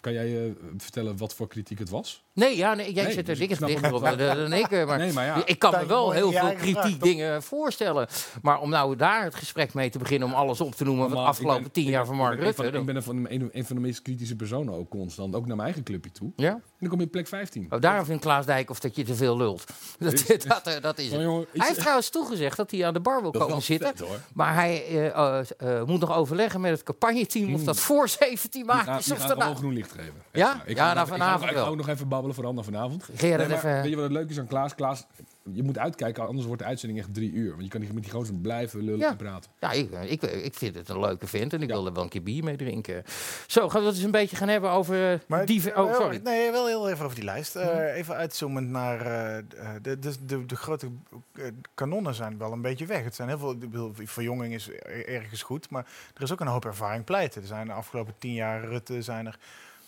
Kan 0.00 0.12
jij 0.12 0.46
eh, 0.46 0.52
vertellen 0.76 1.16
wat 1.16 1.34
voor 1.34 1.48
kritiek 1.48 1.78
het 1.78 1.88
was? 1.88 2.24
Nee, 2.38 2.56
ja, 2.56 2.74
nee, 2.74 2.92
jij 2.92 3.04
Nee, 3.04 3.12
zit 3.12 3.18
er 3.20 3.24
dus 3.24 3.32
ik 3.34 3.38
dikker 3.48 3.56
snap 3.56 3.68
dichter 3.68 3.94
op 3.94 4.02
dan 4.02 4.52
ik. 4.52 4.70
eh, 4.70 4.86
Maar 4.86 4.98
Nee, 4.98 5.12
maar 5.12 5.24
ja. 5.24 5.42
ik 5.44 5.58
kan 5.58 5.72
me 5.80 5.86
wel 5.86 6.10
heel 6.10 6.32
veel 6.32 6.52
kritiek 6.54 7.02
dingen 7.02 7.42
voorstellen. 7.42 8.06
Maar 8.42 8.60
om 8.60 8.70
nou 8.70 8.96
daar 8.96 9.24
het 9.24 9.34
gesprek 9.34 9.74
mee 9.74 9.90
te 9.90 9.98
beginnen... 9.98 10.28
om 10.28 10.34
alles 10.34 10.60
op 10.60 10.74
te 10.74 10.84
noemen 10.84 11.08
van 11.10 11.18
de 11.18 11.24
afgelopen 11.28 11.56
ik 11.56 11.62
ben- 11.62 11.72
tien 11.72 11.84
ik 11.84 11.90
jaar 11.90 11.98
ben- 11.98 12.08
van 12.08 12.16
Mark 12.16 12.32
ik 12.32 12.38
ben 12.38 12.46
een 12.48 12.54
Rutte... 12.54 12.70
van- 12.72 12.80
Ik 12.80 12.86
ben 12.86 12.96
een 12.96 13.02
van, 13.02 13.22
de, 13.22 13.32
een, 13.34 13.48
een 13.52 13.64
van 13.64 13.76
de 13.76 13.82
meest 13.82 14.02
kritische 14.02 14.36
personen 14.36 14.74
ook 14.74 14.88
constant. 14.90 15.34
Ook 15.34 15.40
naar 15.46 15.56
mijn 15.56 15.66
eigen 15.68 15.82
clubje 15.84 16.10
toe. 16.10 16.32
En 16.36 16.44
Ja? 16.44 16.60
dan 16.80 16.88
kom 16.88 16.98
je 16.98 17.04
op 17.04 17.10
plek 17.10 17.28
15. 17.28 17.66
Oh, 17.70 17.80
daarom 17.80 18.04
vindt 18.04 18.22
Klaas 18.22 18.46
Dijk 18.46 18.70
of 18.70 18.80
dat 18.80 18.96
je 18.96 19.02
te 19.04 19.14
veel 19.14 19.36
lult. 19.36 19.64
Dat, 19.98 20.12
Is- 20.12 20.26
dat, 20.44 20.78
dat 20.80 20.98
is 20.98 21.10
het. 21.12 21.20
jongen, 21.20 21.46
Hij 21.52 21.66
heeft 21.66 21.78
trouwens 21.80 22.08
toegezegd 22.10 22.56
dat 22.56 22.70
hij 22.70 22.86
aan 22.86 22.92
de 22.94 23.00
bar 23.00 23.22
wil 23.22 23.30
komen 23.30 23.48
wel 23.48 23.60
zitten. 23.60 23.96
vet. 23.96 24.06
Maar 24.34 24.54
hij 24.54 24.84
eh, 24.86 25.06
eh, 25.06 25.38
eh, 25.58 25.84
moet 25.86 26.00
nog 26.00 26.12
overleggen 26.16 26.60
met 26.60 26.70
het 26.70 26.82
campagneteam 26.82 27.54
of 27.54 27.64
dat 27.64 27.78
voor 27.80 28.08
17 28.08 28.66
maart 28.66 29.00
is. 29.00 29.10
Of 29.12 29.18
gaan 29.18 29.26
daarna. 29.28 29.42
gewoon 29.42 29.58
groen 29.58 29.72
licht 29.72 29.90
geven. 29.92 30.12
Ja? 30.32 30.62
Ik 30.66 30.76
Ja, 30.76 30.88
ga 30.88 30.94
nou, 30.94 31.06
ik 31.06 31.12
ga 31.12 31.18
vanavond 31.18 31.40
nog- 31.40 31.48
Ik 31.50 31.54
wel. 31.56 31.64
ga 31.64 31.70
ook 31.70 31.76
nog 31.76 31.88
even 31.88 32.08
babbelen 32.08 32.27
voor 32.34 32.46
Anna 32.46 32.62
vanavond. 32.62 33.06
Dat 33.06 33.20
Nee, 33.20 33.38
even- 33.38 33.74
Weet 33.82 33.90
je 33.90 33.94
wat 33.94 34.04
het 34.04 34.12
leuk 34.12 34.30
is 34.30 34.38
aan 34.38 34.46
Klaas? 34.46 34.74
Klaas, 34.74 35.06
je 35.52 35.62
moet 35.62 35.78
uitkijken, 35.78 36.26
anders 36.26 36.46
wordt 36.46 36.62
de 36.62 36.68
uitzending 36.68 37.00
echt 37.00 37.14
drie 37.14 37.32
uur. 37.32 37.50
Want 37.50 37.62
je 37.62 37.68
kan 37.68 37.80
niet 37.80 37.92
met 37.92 38.02
die 38.02 38.12
gozer 38.12 38.34
blijven 38.34 38.80
lullen 38.80 38.98
Ja. 39.00 39.10
en 39.10 39.16
praten. 39.16 39.50
Ja, 39.60 39.70
ik, 39.72 39.90
ik, 39.92 40.22
ik 40.22 40.54
vind 40.54 40.74
het 40.74 40.88
een 40.88 41.00
leuke 41.00 41.26
vent 41.26 41.52
en 41.52 41.62
ik 41.62 41.68
wil 41.68 41.86
er 41.86 41.92
wel 41.92 42.02
een 42.02 42.08
keer 42.08 42.22
bier 42.22 42.44
mee 42.44 42.56
drinken. 42.56 43.02
Zo, 43.46 43.68
gaan 43.68 43.80
we 43.80 43.86
het 43.86 43.96
eens 43.96 44.04
een 44.04 44.10
beetje 44.10 44.36
gaan 44.36 44.48
hebben 44.48 44.70
over 44.70 45.22
Maar 45.26 45.46
die... 45.46 45.72
eh, 45.72 45.82
Oh, 45.84 45.94
sorry. 45.94 46.20
Nee, 46.24 46.50
wel 46.50 46.66
heel 46.66 46.88
even 46.90 47.04
over 47.04 47.16
die 47.16 47.24
lijst. 47.24 47.56
Eh, 47.56 47.96
Even 47.96 48.14
uitzoomend 48.14 48.68
naar 48.68 49.00
eh, 49.00 49.44
de, 49.82 49.98
de, 49.98 50.12
de, 50.26 50.46
de 50.46 50.56
grote 50.56 50.88
eh, 51.34 51.44
kanonnen 51.74 52.14
zijn 52.14 52.38
wel 52.38 52.52
een 52.52 52.62
beetje 52.62 52.86
weg. 52.86 53.04
Het 53.04 53.14
zijn 53.14 53.28
heel 53.28 53.38
veel, 53.38 53.50
ik 53.52 53.58
bedoel, 53.60 53.92
verjonging 53.94 54.54
is 54.54 54.68
er- 54.70 55.08
ergens 55.08 55.42
goed, 55.42 55.70
maar 55.70 55.86
er 56.14 56.22
is 56.22 56.32
ook 56.32 56.40
een 56.40 56.46
hoop 56.46 56.64
ervaring 56.64 57.04
pleiten. 57.04 57.40
Er 57.42 57.46
zijn 57.48 57.66
de 57.66 57.72
afgelopen 57.72 58.14
tien 58.18 58.32
jaar 58.32 58.64
Rutte 58.64 59.02
zijn 59.02 59.26
er 59.26 59.38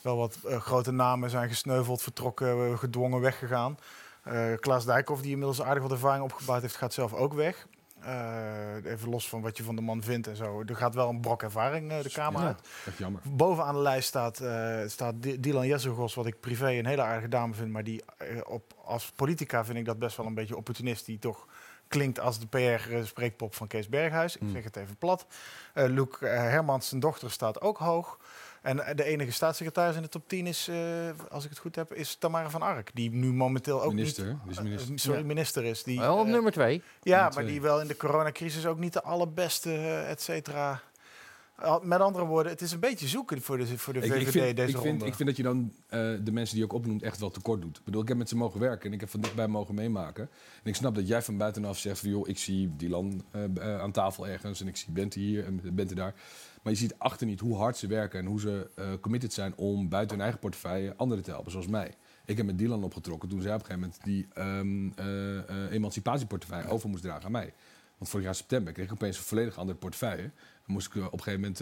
wel 0.02 0.16
wat 0.16 0.38
eh, 0.46 0.60
grote 0.60 0.90
namen 0.92 1.30
zijn 1.30 1.48
gesneuveld, 1.48 2.02
vertrokken, 2.02 2.48
eh, 2.72 2.78
gedwongen 2.78 3.20
weggegaan. 3.20 3.78
Eh 4.22 4.52
Klaas 4.60 4.84
Dijkhoff, 4.84 5.22
die 5.22 5.30
inmiddels 5.30 5.62
aardig 5.62 5.82
wat 5.82 5.92
ervaring 5.92 6.24
opgebouwd 6.24 6.62
heeft, 6.62 6.76
gaat 6.76 6.92
zelf 6.94 7.12
ook 7.14 7.32
weg. 7.34 7.66
Even 8.84 9.08
los 9.08 9.28
van 9.28 9.40
wat 9.40 9.56
je 9.56 9.62
van 9.64 9.76
de 9.76 9.82
man 9.82 10.02
vindt 10.02 10.26
en 10.26 10.36
zo. 10.36 10.62
Er 10.66 10.76
gaat 10.76 10.94
wel 10.94 11.08
een 11.08 11.20
brok 11.20 11.42
ervaring 11.42 12.02
de 12.02 12.10
Kamer 12.10 12.40
Ja. 12.40 12.46
uit. 12.46 12.60
Jammer. 12.98 13.20
Bovenaan 13.24 13.74
de 13.74 13.80
lijst 13.80 14.08
staat, 14.08 14.42
staat 14.90 15.14
Dylan 15.42 15.66
Jessegos, 15.66 16.14
wat 16.14 16.26
ik 16.26 16.40
privé 16.40 16.70
een 16.70 16.86
hele 16.86 17.02
aardige 17.02 17.28
dame 17.28 17.54
vind. 17.54 17.70
Maar 17.70 17.84
die 17.84 18.02
op, 18.46 18.74
als 18.84 19.12
politica 19.16 19.64
vind 19.64 19.78
ik 19.78 19.84
dat 19.84 19.98
best 19.98 20.16
wel 20.16 20.26
een 20.26 20.34
beetje 20.34 20.56
opportunist. 20.56 21.06
Die 21.06 21.18
toch 21.18 21.46
klinkt 21.88 22.20
als 22.20 22.38
de 22.38 22.46
PR-spreekpop 22.46 23.54
van 23.54 23.66
Kees 23.66 23.88
Berghuis. 23.88 24.34
Ik 24.34 24.40
Hmm. 24.40 24.50
zeg 24.52 24.64
het 24.64 24.76
even 24.76 24.96
plat. 24.96 25.26
Luc 25.74 26.08
Hermans, 26.20 26.88
zijn 26.88 27.00
dochter, 27.00 27.30
staat 27.30 27.60
ook 27.60 27.78
hoog. 27.78 28.18
En 28.62 28.80
eh, 28.86 28.96
de 28.96 29.04
enige 29.04 29.30
staatssecretaris 29.30 29.96
in 29.96 30.02
de 30.02 30.08
top 30.08 30.28
10 30.28 30.46
is, 30.46 30.68
eh, 30.68 30.76
als 31.30 31.44
ik 31.44 31.50
het 31.50 31.58
goed 31.58 31.76
heb, 31.76 31.94
is 31.94 32.14
Tamara 32.14 32.50
van 32.50 32.62
Ark. 32.62 32.90
Die 32.94 33.10
nu 33.10 33.32
momenteel 33.32 33.82
ook 33.82 33.92
Minister, 33.94 34.26
niet... 34.46 34.62
Minister. 34.62 34.90
eh, 34.92 34.96
sorry, 34.98 35.20
Ja. 35.20 35.26
minister 35.26 35.64
is. 35.64 35.82
Die, 35.82 35.98
Wel 35.98 36.18
op 36.18 36.26
nummer 36.26 36.52
twee. 36.52 36.76
ja, 36.76 36.82
Nummer 37.02 37.22
maar 37.22 37.30
twee. 37.32 37.46
die 37.46 37.60
wel 37.60 37.80
in 37.80 37.86
de 37.88 37.96
coronacrisis 37.96 38.66
ook 38.66 38.78
niet 38.78 38.92
de 38.92 39.02
allerbeste, 39.02 39.74
et 40.08 40.20
cetera. 40.22 40.80
Met 41.82 42.00
andere 42.00 42.24
woorden, 42.24 42.52
het 42.52 42.60
is 42.60 42.72
een 42.72 42.80
beetje 42.80 43.08
zoeken 43.08 43.42
voor 43.42 43.58
de, 43.58 43.78
voor 43.78 43.92
de 43.92 43.98
Ik, 44.00 44.12
VVD 44.12 44.20
ik, 44.20 44.28
vind, 44.28 44.56
deze 44.56 44.68
ik, 44.68 44.74
vind, 44.76 44.84
ronde. 44.86 45.06
ik 45.06 45.14
vind 45.14 45.28
dat 45.28 45.36
je 45.36 45.42
dan 45.42 45.72
eh, 45.86 45.98
de 46.00 46.32
mensen 46.32 46.54
die 46.56 46.64
je 46.64 46.70
ook 46.70 46.78
opnoemt 46.78 47.02
echt 47.02 47.18
wel 47.20 47.30
tekort 47.30 47.60
doet. 47.60 47.76
Ik 47.78 47.84
bedoel, 47.84 48.02
ik 48.02 48.08
heb 48.08 48.16
met 48.16 48.28
ze 48.28 48.36
mogen 48.36 48.60
werken 48.60 48.86
en 48.86 48.92
ik 48.92 49.00
heb 49.00 49.10
van 49.10 49.20
dichtbij 49.20 49.46
mogen 49.48 49.74
meemaken. 49.74 50.28
En 50.62 50.68
ik 50.70 50.74
snap 50.74 50.94
dat 50.94 51.08
jij 51.08 51.22
van 51.22 51.36
buitenaf 51.36 51.78
zegt 51.78 51.98
van... 52.00 52.08
joh, 52.10 52.28
ik 52.28 52.38
zie 52.38 52.76
Dylan 52.76 53.24
aan 53.80 53.92
tafel 53.92 54.26
ergens 54.28 54.60
en 54.60 54.68
ik 54.68 54.76
zie 54.76 54.92
Bente 54.92 55.18
hier 55.18 55.44
en 55.44 55.60
Bente 55.74 55.94
daar. 55.94 56.14
Maar 56.62 56.72
je 56.72 56.78
ziet 56.78 56.98
achter 56.98 57.26
niet 57.26 57.40
hoe 57.40 57.56
hard 57.56 57.76
ze 57.76 57.86
werken 57.86 58.18
en 58.18 58.26
hoe 58.26 58.40
ze 58.40 58.70
eh, 58.74 58.86
committed 59.00 59.32
zijn... 59.32 59.56
om 59.56 59.88
buiten 59.88 60.10
hun 60.10 60.24
eigen 60.24 60.40
portefeuille 60.40 60.96
anderen 60.96 61.24
te 61.24 61.30
helpen, 61.30 61.50
zoals 61.50 61.66
mij. 61.66 61.94
Ik 62.24 62.36
heb 62.36 62.46
met 62.46 62.58
Dylan 62.58 62.84
opgetrokken 62.84 63.28
toen 63.28 63.42
zij 63.42 63.54
op 63.54 63.60
een 63.60 63.66
gegeven 63.66 63.80
moment 63.80 64.04
die 64.04 64.28
eh, 64.34 65.64
eh, 65.66 65.72
emancipatieportefeuille 65.72 66.68
over 66.68 66.88
moest 66.88 67.02
dragen 67.02 67.24
aan 67.24 67.32
mij. 67.32 67.54
Want 67.98 68.10
vorig 68.10 68.26
jaar 68.26 68.34
september 68.34 68.72
kreeg 68.72 68.86
ik 68.86 68.92
opeens 68.92 69.16
een 69.16 69.22
volledig 69.22 69.58
andere 69.58 69.78
portefeuille. 69.78 70.30
Dan 70.66 70.74
moest 70.74 70.86
ik 70.86 71.04
op 71.04 71.12
een 71.12 71.22
gegeven 71.22 71.40
moment 71.40 71.58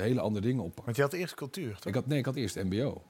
hele 0.00 0.20
andere 0.20 0.46
dingen 0.46 0.62
oppakken. 0.62 0.84
Want 0.84 0.96
je 0.96 1.02
had 1.02 1.12
eerst 1.12 1.34
cultuur, 1.34 1.74
toch? 1.74 1.84
Ik 1.84 1.94
had, 1.94 2.06
nee, 2.06 2.18
ik 2.18 2.24
had 2.24 2.36
eerst 2.36 2.56
MBO. 2.62 3.02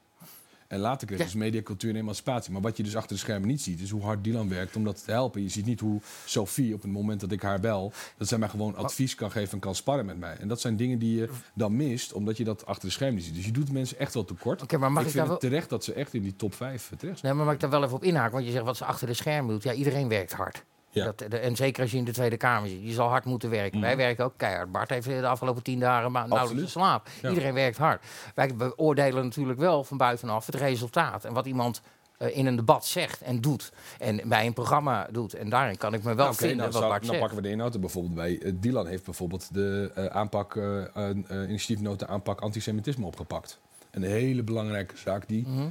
En 0.73 0.79
later 0.79 1.07
kreeg 1.07 1.19
je 1.19 1.25
dus 1.25 1.35
mediacultuur 1.35 1.91
en 1.91 1.97
emancipatie. 1.97 2.53
Maar 2.53 2.61
wat 2.61 2.77
je 2.77 2.83
dus 2.83 2.97
achter 2.97 3.17
de 3.17 3.23
schermen 3.23 3.49
niet 3.49 3.61
ziet, 3.61 3.81
is 3.81 3.91
hoe 3.91 4.03
hard 4.03 4.25
Dylan 4.25 4.49
werkt 4.49 4.77
om 4.77 4.85
dat 4.85 5.05
te 5.05 5.11
helpen. 5.11 5.43
Je 5.43 5.49
ziet 5.49 5.67
niet 5.67 5.81
hoe 5.81 6.01
Sophie 6.25 6.75
op 6.75 6.83
het 6.83 6.91
moment 6.91 7.21
dat 7.21 7.33
ik 7.33 7.43
haar 7.43 7.61
bel, 7.61 7.93
dat 8.17 8.29
zij 8.29 8.39
mij 8.39 8.49
gewoon 8.49 8.77
advies 8.77 9.15
kan 9.15 9.31
geven 9.31 9.53
en 9.53 9.59
kan 9.59 9.75
sparren 9.75 10.07
met 10.07 10.19
mij. 10.19 10.37
En 10.37 10.49
dat 10.49 10.61
zijn 10.61 10.77
dingen 10.77 10.99
die 10.99 11.21
je 11.21 11.29
dan 11.55 11.77
mist, 11.77 12.13
omdat 12.13 12.37
je 12.37 12.45
dat 12.45 12.67
achter 12.67 12.89
de 12.89 12.95
schermen 12.95 13.17
niet 13.17 13.25
ziet. 13.25 13.35
Dus 13.35 13.45
je 13.45 13.53
doet 13.53 13.73
mensen 13.73 13.99
echt 13.99 14.15
wel 14.15 14.25
tekort. 14.25 14.63
Oké, 14.63 14.79
maar 14.79 14.93
mag 14.93 15.03
ik 15.03 15.07
ik 15.07 15.13
vind 15.13 15.25
daar 15.25 15.35
het 15.35 15.43
terecht 15.43 15.69
dat 15.69 15.85
ze 15.85 15.93
echt 15.93 16.15
in 16.15 16.23
die 16.23 16.37
top 16.37 16.55
5 16.55 16.93
terecht 16.99 17.19
zijn. 17.19 17.19
Nee, 17.23 17.33
maar 17.35 17.45
mag 17.45 17.55
ik 17.55 17.61
daar 17.61 17.71
wel 17.71 17.85
even 17.85 17.97
op 17.97 18.05
inhaken? 18.05 18.33
Want 18.33 18.45
je 18.45 18.53
zegt 18.53 18.65
wat 18.65 18.77
ze 18.77 18.85
achter 18.85 19.07
de 19.07 19.15
schermen 19.15 19.53
doet. 19.53 19.63
Ja, 19.63 19.73
iedereen 19.73 20.09
werkt 20.09 20.33
hard. 20.33 20.65
Ja. 20.95 21.05
Dat, 21.05 21.19
de- 21.19 21.39
en 21.39 21.57
zeker 21.57 21.83
als 21.83 21.91
je 21.91 21.97
in 21.97 22.05
de 22.05 22.13
Tweede 22.13 22.37
Kamer 22.37 22.69
zit. 22.69 22.83
Je 22.83 22.93
zal 22.93 23.09
hard 23.09 23.25
moeten 23.25 23.51
werken. 23.51 23.81
Wij 23.81 23.97
werken 23.97 24.25
ook 24.25 24.35
keihard. 24.37 24.73
Bart 24.73 24.91
heeft 24.91 25.07
de 25.07 25.27
afgelopen 25.27 25.63
tien 25.63 25.79
dagen 25.79 26.13
maar 26.13 26.29
nauwelijks 26.29 26.63
geslapen. 26.73 27.13
Ja. 27.23 27.29
Iedereen 27.29 27.55
werkt 27.55 27.77
hard. 27.79 28.03
Wij 28.35 28.55
beoordelen 28.57 29.25
natuurlijk 29.25 29.59
wel 29.59 29.85
van 29.85 29.97
buitenaf 29.97 30.47
het 30.47 30.55
resultaat. 30.55 31.25
En 31.25 31.33
wat 31.33 31.47
iemand 31.47 31.81
eh, 32.19 32.37
in 32.37 32.47
een 32.47 32.57
debat 32.57 32.87
zegt 32.87 33.21
en 33.21 33.41
doet. 33.41 33.73
En 33.99 34.21
bij 34.29 34.47
een 34.47 34.53
programma 34.53 35.07
doet. 35.11 35.35
En 35.35 35.49
daarin 35.49 35.77
kan 35.77 35.95
ik 35.95 36.01
me 36.03 36.07
wel 36.07 36.17
Nou, 36.17 36.29
oké, 36.29 36.37
vinden 36.39 36.57
nou, 36.57 36.71
wat 36.71 36.81
zou- 36.83 36.95
dan 36.95 37.05
zegt. 37.05 37.19
pakken 37.19 37.37
we 37.37 37.43
de 37.43 37.51
inhoud 37.51 37.75
er 37.75 37.81
bijvoorbeeld 37.81 38.15
bij. 38.15 38.39
Eh, 38.43 38.53
Dylan 38.55 38.87
heeft 38.87 39.05
bijvoorbeeld 39.05 39.55
de 39.55 39.91
eh, 39.95 40.07
aanpak, 40.07 40.57
initiatiefnota 41.31 42.07
aanpak 42.07 42.41
antisemitisme 42.41 43.07
opgepakt. 43.07 43.59
Een 43.91 44.03
hele 44.03 44.43
belangrijke 44.43 44.97
zaak 44.97 45.29
die 45.29 45.47
Mhm. 45.49 45.69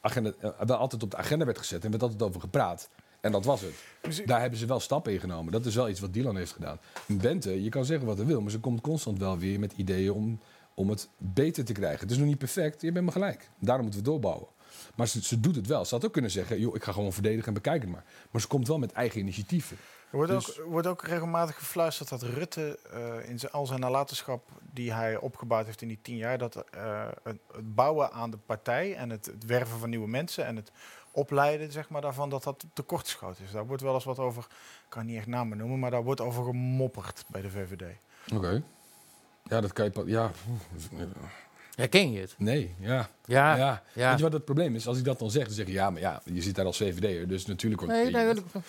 agenda, 0.00 0.32
wel 0.66 0.76
altijd 0.76 1.02
op 1.02 1.10
de 1.10 1.16
agenda 1.16 1.44
werd 1.44 1.58
gezet 1.58 1.84
en 1.84 1.90
werd 1.90 2.02
altijd 2.02 2.22
over 2.22 2.40
gepraat. 2.40 2.88
En 3.20 3.32
dat 3.32 3.44
was 3.44 3.60
het. 3.60 4.26
Daar 4.26 4.40
hebben 4.40 4.58
ze 4.58 4.66
wel 4.66 4.80
stappen 4.80 5.12
in 5.12 5.20
genomen. 5.20 5.52
Dat 5.52 5.66
is 5.66 5.74
wel 5.74 5.88
iets 5.88 6.00
wat 6.00 6.12
Dylan 6.12 6.36
heeft 6.36 6.52
gedaan. 6.52 6.78
Bente, 7.06 7.62
je 7.62 7.68
kan 7.68 7.84
zeggen 7.84 8.06
wat 8.06 8.16
hij 8.16 8.26
wil, 8.26 8.40
maar 8.40 8.50
ze 8.50 8.60
komt 8.60 8.80
constant 8.80 9.18
wel 9.18 9.38
weer 9.38 9.58
met 9.58 9.72
ideeën 9.72 10.12
om, 10.12 10.40
om 10.74 10.90
het 10.90 11.08
beter 11.16 11.64
te 11.64 11.72
krijgen. 11.72 12.00
Het 12.00 12.10
is 12.10 12.16
nog 12.16 12.26
niet 12.26 12.38
perfect, 12.38 12.80
je 12.82 12.92
bent 12.92 13.04
me 13.04 13.12
gelijk. 13.12 13.50
Daarom 13.58 13.84
moeten 13.84 14.02
we 14.02 14.10
doorbouwen. 14.10 14.48
Maar 14.94 15.08
ze, 15.08 15.22
ze 15.22 15.40
doet 15.40 15.56
het 15.56 15.66
wel. 15.66 15.84
Ze 15.84 15.94
had 15.94 16.04
ook 16.04 16.12
kunnen 16.12 16.30
zeggen, 16.30 16.60
joh, 16.60 16.74
ik 16.74 16.82
ga 16.82 16.92
gewoon 16.92 17.12
verdedigen 17.12 17.46
en 17.46 17.54
bekijk 17.54 17.82
het 17.82 17.90
maar. 17.90 18.04
Maar 18.30 18.40
ze 18.40 18.46
komt 18.46 18.68
wel 18.68 18.78
met 18.78 18.92
eigen 18.92 19.20
initiatieven. 19.20 19.76
Er 20.10 20.16
wordt, 20.16 20.32
Dus- 20.32 20.60
ook, 20.60 20.66
wordt 20.66 20.86
ook 20.86 21.02
regelmatig 21.02 21.56
gefluisterd 21.56 22.08
dat 22.08 22.22
Rutte 22.22 22.78
eh, 22.92 23.28
in 23.30 23.38
zijn, 23.38 23.52
al 23.52 23.66
zijn 23.66 23.80
nalatenschap 23.80 24.48
die 24.72 24.92
hij 24.92 25.16
opgebouwd 25.16 25.66
heeft 25.66 25.82
in 25.82 25.88
die 25.88 25.98
tien 26.02 26.16
jaar, 26.16 26.38
dat 26.38 26.56
eh, 26.56 27.08
het, 27.22 27.38
het 27.52 27.74
bouwen 27.74 28.12
aan 28.12 28.30
de 28.30 28.36
partij 28.36 28.94
en 28.96 29.10
het, 29.10 29.26
het 29.26 29.44
werven 29.44 29.78
van 29.78 29.90
nieuwe 29.90 30.08
mensen 30.08 30.46
en 30.46 30.56
het 30.56 30.72
opleiden 31.18 31.72
zeg 31.72 31.88
maar, 31.88 32.00
daarvan, 32.00 32.30
dat 32.30 32.42
dat 32.42 32.64
tekortgeschoten 32.72 33.44
is. 33.44 33.50
Daar 33.50 33.66
wordt 33.66 33.82
wel 33.82 33.94
eens 33.94 34.04
wat 34.04 34.18
over, 34.18 34.42
ik 34.42 34.86
kan 34.88 35.06
niet 35.06 35.16
echt 35.16 35.26
namen 35.26 35.58
noemen, 35.58 35.78
maar 35.78 35.90
daar 35.90 36.04
wordt 36.04 36.20
over 36.20 36.44
gemopperd 36.44 37.24
bij 37.28 37.42
de 37.42 37.50
VVD. 37.50 37.84
Oké. 38.34 38.62
Ja, 39.44 39.60
dat 39.60 39.72
kan 39.72 39.84
je... 39.84 40.02
Ja. 40.06 40.30
Herken 41.74 42.12
je 42.12 42.20
het? 42.20 42.34
Nee, 42.38 42.74
ja. 42.80 43.08
Ja, 43.24 43.56
ja. 43.56 43.82
ja. 43.92 44.08
Weet 44.08 44.18
je 44.18 44.24
wat 44.24 44.32
het 44.32 44.44
probleem 44.44 44.74
is? 44.74 44.86
Als 44.86 44.98
ik 44.98 45.04
dat 45.04 45.18
dan 45.18 45.30
zeg, 45.30 45.44
dan 45.44 45.54
zeg 45.54 45.66
je... 45.66 45.72
Ja, 45.72 45.90
maar 45.90 46.00
ja, 46.00 46.22
je 46.24 46.42
zit 46.42 46.54
daar 46.54 46.64
als 46.66 46.76
VVD'er, 46.76 47.28
dus 47.28 47.46
natuurlijk... 47.46 47.82
wordt 47.82 47.96
het 47.96 48.12
Nee, 48.12 48.24
nee, 48.24 48.34
tegen. 48.34 48.62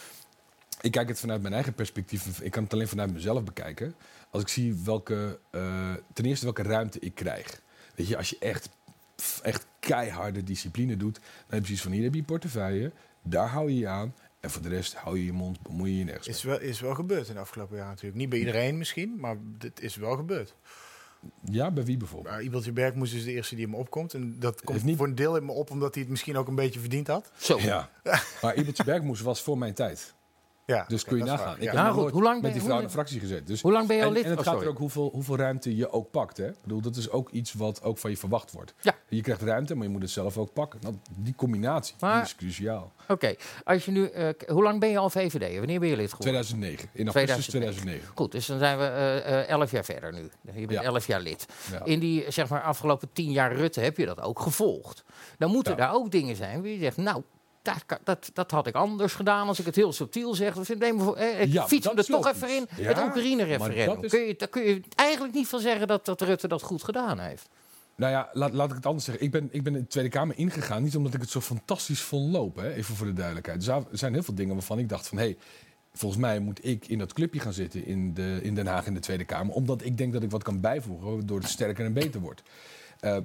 Ik 0.82 0.92
kijk 0.92 1.08
het 1.08 1.20
vanuit 1.20 1.42
mijn 1.42 1.54
eigen 1.54 1.74
perspectief. 1.74 2.40
Ik 2.40 2.52
kan 2.52 2.64
het 2.64 2.74
alleen 2.74 2.88
vanuit 2.88 3.14
mezelf 3.14 3.44
bekijken. 3.44 3.96
Als 4.30 4.42
ik 4.42 4.48
zie 4.48 4.76
welke... 4.84 5.40
eh, 5.50 5.94
ten 6.14 6.26
eerste 6.26 6.46
welke 6.46 6.62
ruimte 6.64 7.00
ik 7.00 7.16
krijg. 7.16 7.62
Weet 7.96 8.08
je, 8.08 8.18
als 8.18 8.30
je 8.30 8.38
echt, 8.40 8.70
echt 9.42 9.68
keiharde 9.80 10.44
discipline 10.44 10.98
doet... 10.98 11.14
dan 11.16 11.24
heb 11.48 11.60
je 11.60 11.62
precies 11.62 11.82
van 11.82 11.92
hier 11.92 12.04
heb 12.04 12.14
je 12.14 12.20
je 12.20 12.26
portefeuille. 12.26 12.92
Daar 13.24 13.48
hou 13.48 13.70
je 13.72 13.78
je 13.80 13.88
aan. 13.88 14.16
En 14.40 14.50
voor 14.50 14.62
de 14.62 14.70
rest 14.70 14.94
hou 14.96 15.18
je 15.18 15.26
je 15.26 15.32
mond, 15.32 15.62
bemoei 15.62 15.92
je 15.92 15.98
je 15.98 16.04
nergens 16.04 16.28
mee. 16.28 16.36
Is 16.36 16.44
wel, 16.44 16.60
is 16.60 16.80
wel 16.80 16.96
gebeurd 16.96 17.28
in 17.28 17.34
de 17.34 17.40
afgelopen 17.40 17.76
jaren 17.76 17.90
natuurlijk. 17.92 18.18
Niet 18.20 18.30
bij 18.30 18.40
iedereen 18.40 18.78
misschien, 18.78 19.16
maar 19.20 19.38
dit 19.42 19.82
is 19.82 19.96
wel 19.96 20.16
gebeurd. 20.16 20.56
Ja, 21.44 21.72
bij 21.72 21.86
wie 21.86 21.98
bijvoorbeeld? 21.98 22.34
Maar 22.34 22.44
Ibeltje 22.44 22.72
Bergmoes 22.72 23.14
is 23.14 23.24
de 23.24 23.32
eerste 23.32 23.56
die 23.56 23.64
in 23.64 23.70
me 23.70 23.78
opkomt. 23.78 24.14
En 24.14 24.36
dat 24.40 24.62
komt 24.62 24.84
niet- 24.84 24.98
voor 24.98 25.08
een 25.08 25.16
deel 25.16 25.36
in 25.38 25.46
me 25.46 25.52
op 25.52 25.72
omdat 25.72 25.94
hij 25.94 26.04
het 26.04 26.12
misschien 26.12 26.38
ook 26.38 26.48
een 26.48 26.56
beetje 26.56 26.80
verdiend 26.80 27.08
had. 27.08 27.32
Zo. 27.38 27.60
Ja. 27.60 27.90
Maar 28.42 28.56
Ibeltje 28.56 28.84
Bergmoes 28.84 29.22
was 29.22 29.42
voor 29.42 29.58
mijn 29.58 29.74
tijd. 29.74 30.14
Ja, 30.70 30.86
Dus 30.88 31.04
kun 31.04 31.18
je 31.18 31.24
nagaan. 31.24 31.56
Ik 31.56 31.62
Ja. 31.62 31.86
heb 31.86 31.96
Nou, 31.96 32.12
hoe 32.12 32.22
lang 32.24 32.34
ben 32.34 32.42
met 32.42 32.52
je- 32.54 32.58
die 32.58 32.68
vrouw 32.68 32.78
in 32.80 32.86
de 32.86 32.90
fractie 32.92 33.20
gezeten. 33.20 33.46
Dus 33.46 33.62
Hoe 33.62 33.72
lang 33.72 33.88
ben 33.88 33.96
je 33.98 34.04
al 34.06 34.12
lid? 34.12 34.24
En 34.24 34.30
het 34.30 34.40
Oh, 34.40 34.46
gaat 34.46 34.62
er 34.62 34.68
ook 34.68 34.78
hoeveel, 34.78 35.10
hoeveel 35.14 35.36
ruimte 35.38 35.76
je 35.76 35.92
ook 35.92 36.12
pakt. 36.12 36.38
Hè? 36.38 36.48
Ik 36.48 36.56
bedoel, 36.62 36.82
dat 36.82 36.96
is 36.96 37.10
ook 37.10 37.30
iets 37.30 37.54
wat 37.54 37.84
ook 37.84 37.98
van 37.98 38.10
je 38.10 38.18
verwacht 38.18 38.52
wordt. 38.52 38.74
Ja. 38.82 38.96
Je 39.08 39.22
krijgt 39.22 39.42
ruimte, 39.42 39.76
maar 39.76 39.84
je 39.86 39.92
moet 39.92 40.02
het 40.02 40.12
zelf 40.12 40.38
ook 40.38 40.54
pakken. 40.54 40.80
Nou, 40.84 40.96
die 41.18 41.34
combinatie 41.36 41.96
die 42.00 42.10
is 42.22 42.36
cruciaal. 42.36 42.92
Oké, 43.08 43.36
als 43.64 43.86
je 43.86 43.92
nu, 43.92 44.06
eh, 44.08 44.30
hoe 44.48 44.64
lang 44.64 44.80
ben 44.80 44.90
je 44.90 44.98
al 44.98 45.10
VVD? 45.10 45.58
Wanneer 45.58 45.80
ben 45.80 45.90
je 45.90 45.96
lid 45.96 46.12
geworden? 46.14 46.42
2009. 46.44 46.90
In 46.94 47.06
augustus 47.06 47.48
2009. 47.48 47.48
2009. 47.48 48.12
Goed, 48.16 48.32
dus 48.32 48.46
dan 48.46 48.60
zijn 48.60 48.78
we 48.78 48.84
eh, 48.86 49.40
eh, 49.42 49.48
elf 49.50 49.72
jaar 49.72 49.86
verder 49.86 50.14
nu. 50.14 50.30
Je 50.42 50.52
bent 50.68 50.72
Ja. 50.72 50.82
elf 50.82 51.08
jaar 51.08 51.22
lid. 51.22 51.46
Ja. 51.72 51.84
In 51.86 52.00
die 52.00 52.32
zeg 52.32 52.50
maar, 52.50 52.62
afgelopen 52.62 53.10
tien 53.14 53.32
jaar 53.32 53.56
Rutte 53.56 53.80
heb 53.80 53.98
je 53.98 54.06
dat 54.06 54.22
ook 54.22 54.40
gevolgd. 54.40 55.04
Dan 55.38 55.52
moeten 55.52 55.72
Ja. 55.72 55.78
daar 55.78 55.94
ook 55.94 56.12
dingen 56.12 56.36
zijn 56.36 56.62
waar 56.62 56.70
je 56.72 56.80
zegt, 56.80 56.98
nou, 56.98 57.24
dat, 57.88 58.00
dat, 58.04 58.30
dat 58.34 58.52
had 58.52 58.68
ik 58.68 58.76
anders 58.76 59.14
gedaan 59.14 59.48
als 59.48 59.60
ik 59.60 59.66
het 59.66 59.76
heel 59.76 59.94
subtiel 59.94 60.34
zeg. 60.34 60.54
Dus 60.54 60.68
neem 60.68 60.80
bijvoorbeeld, 60.80 61.18
eh, 61.28 61.42
ik 61.42 61.52
Ja, 61.52 61.68
fiets 61.68 61.88
hem 61.88 61.98
er 61.98 62.06
toch 62.06 62.24
logisch. 62.26 62.42
even 62.42 62.56
in. 62.56 62.68
Ja, 62.78 62.84
het 62.88 63.02
Oekraïne-referendum. 63.04 64.04
is- 64.04 64.12
Kun 64.12 64.20
je, 64.22 64.36
daar 64.38 64.48
kun 64.48 64.64
je 64.64 64.82
eigenlijk 64.96 65.34
niet 65.34 65.48
van 65.48 65.60
zeggen 65.60 65.88
dat, 65.88 66.06
dat 66.06 66.22
Rutte 66.22 66.48
dat 66.48 66.62
goed 66.62 66.84
gedaan 66.84 67.20
heeft. 67.20 67.48
Nou 67.96 68.12
ja, 68.12 68.30
laat, 68.34 68.54
laat 68.54 68.70
ik 68.70 68.76
het 68.76 68.86
anders 68.86 69.06
zeggen. 69.06 69.24
Ik 69.24 69.32
ben, 69.32 69.48
ik 69.52 69.64
ben 69.64 69.76
in 69.76 69.82
de 69.82 69.88
Tweede 69.88 70.10
Kamer 70.10 70.38
ingegaan, 70.38 70.84
niet 70.84 70.96
omdat 70.96 71.14
ik 71.14 71.22
het 71.22 71.30
zo 71.30 71.42
fantastisch 71.42 72.02
vond 72.02 72.32
lopen. 72.32 72.64
Hè? 72.64 72.74
Even 72.74 72.96
voor 72.96 73.06
de 73.08 73.14
duidelijkheid. 73.14 73.68
Er 73.68 73.84
zijn 73.92 74.14
heel 74.14 74.24
veel 74.24 74.36
dingen 74.36 74.54
waarvan 74.54 74.80
ik 74.80 74.90
dacht 74.90 75.08
van... 75.08 75.18
Hey, 75.18 75.38
volgens 75.94 76.22
mij 76.22 76.40
moet 76.40 76.66
ik 76.66 76.88
in 76.88 76.98
dat 76.98 77.14
clubje 77.14 77.40
gaan 77.40 77.54
zitten 77.54 77.86
in, 77.86 78.14
de, 78.14 78.40
in 78.42 78.56
Den 78.56 78.68
Haag 78.68 78.86
in 78.86 78.94
de 78.94 79.00
Tweede 79.00 79.26
Kamer. 79.26 79.54
Omdat 79.54 79.84
ik 79.86 79.98
denk 79.98 80.14
dat 80.14 80.24
ik 80.24 80.32
wat 80.32 80.44
kan 80.44 80.60
bijvoegen, 80.60 81.12
waardoor 81.16 81.40
het 81.40 81.50
sterker 81.50 81.86
en 81.86 81.94
beter 81.94 82.22
wordt. 82.22 82.42
Eh, 83.00 83.18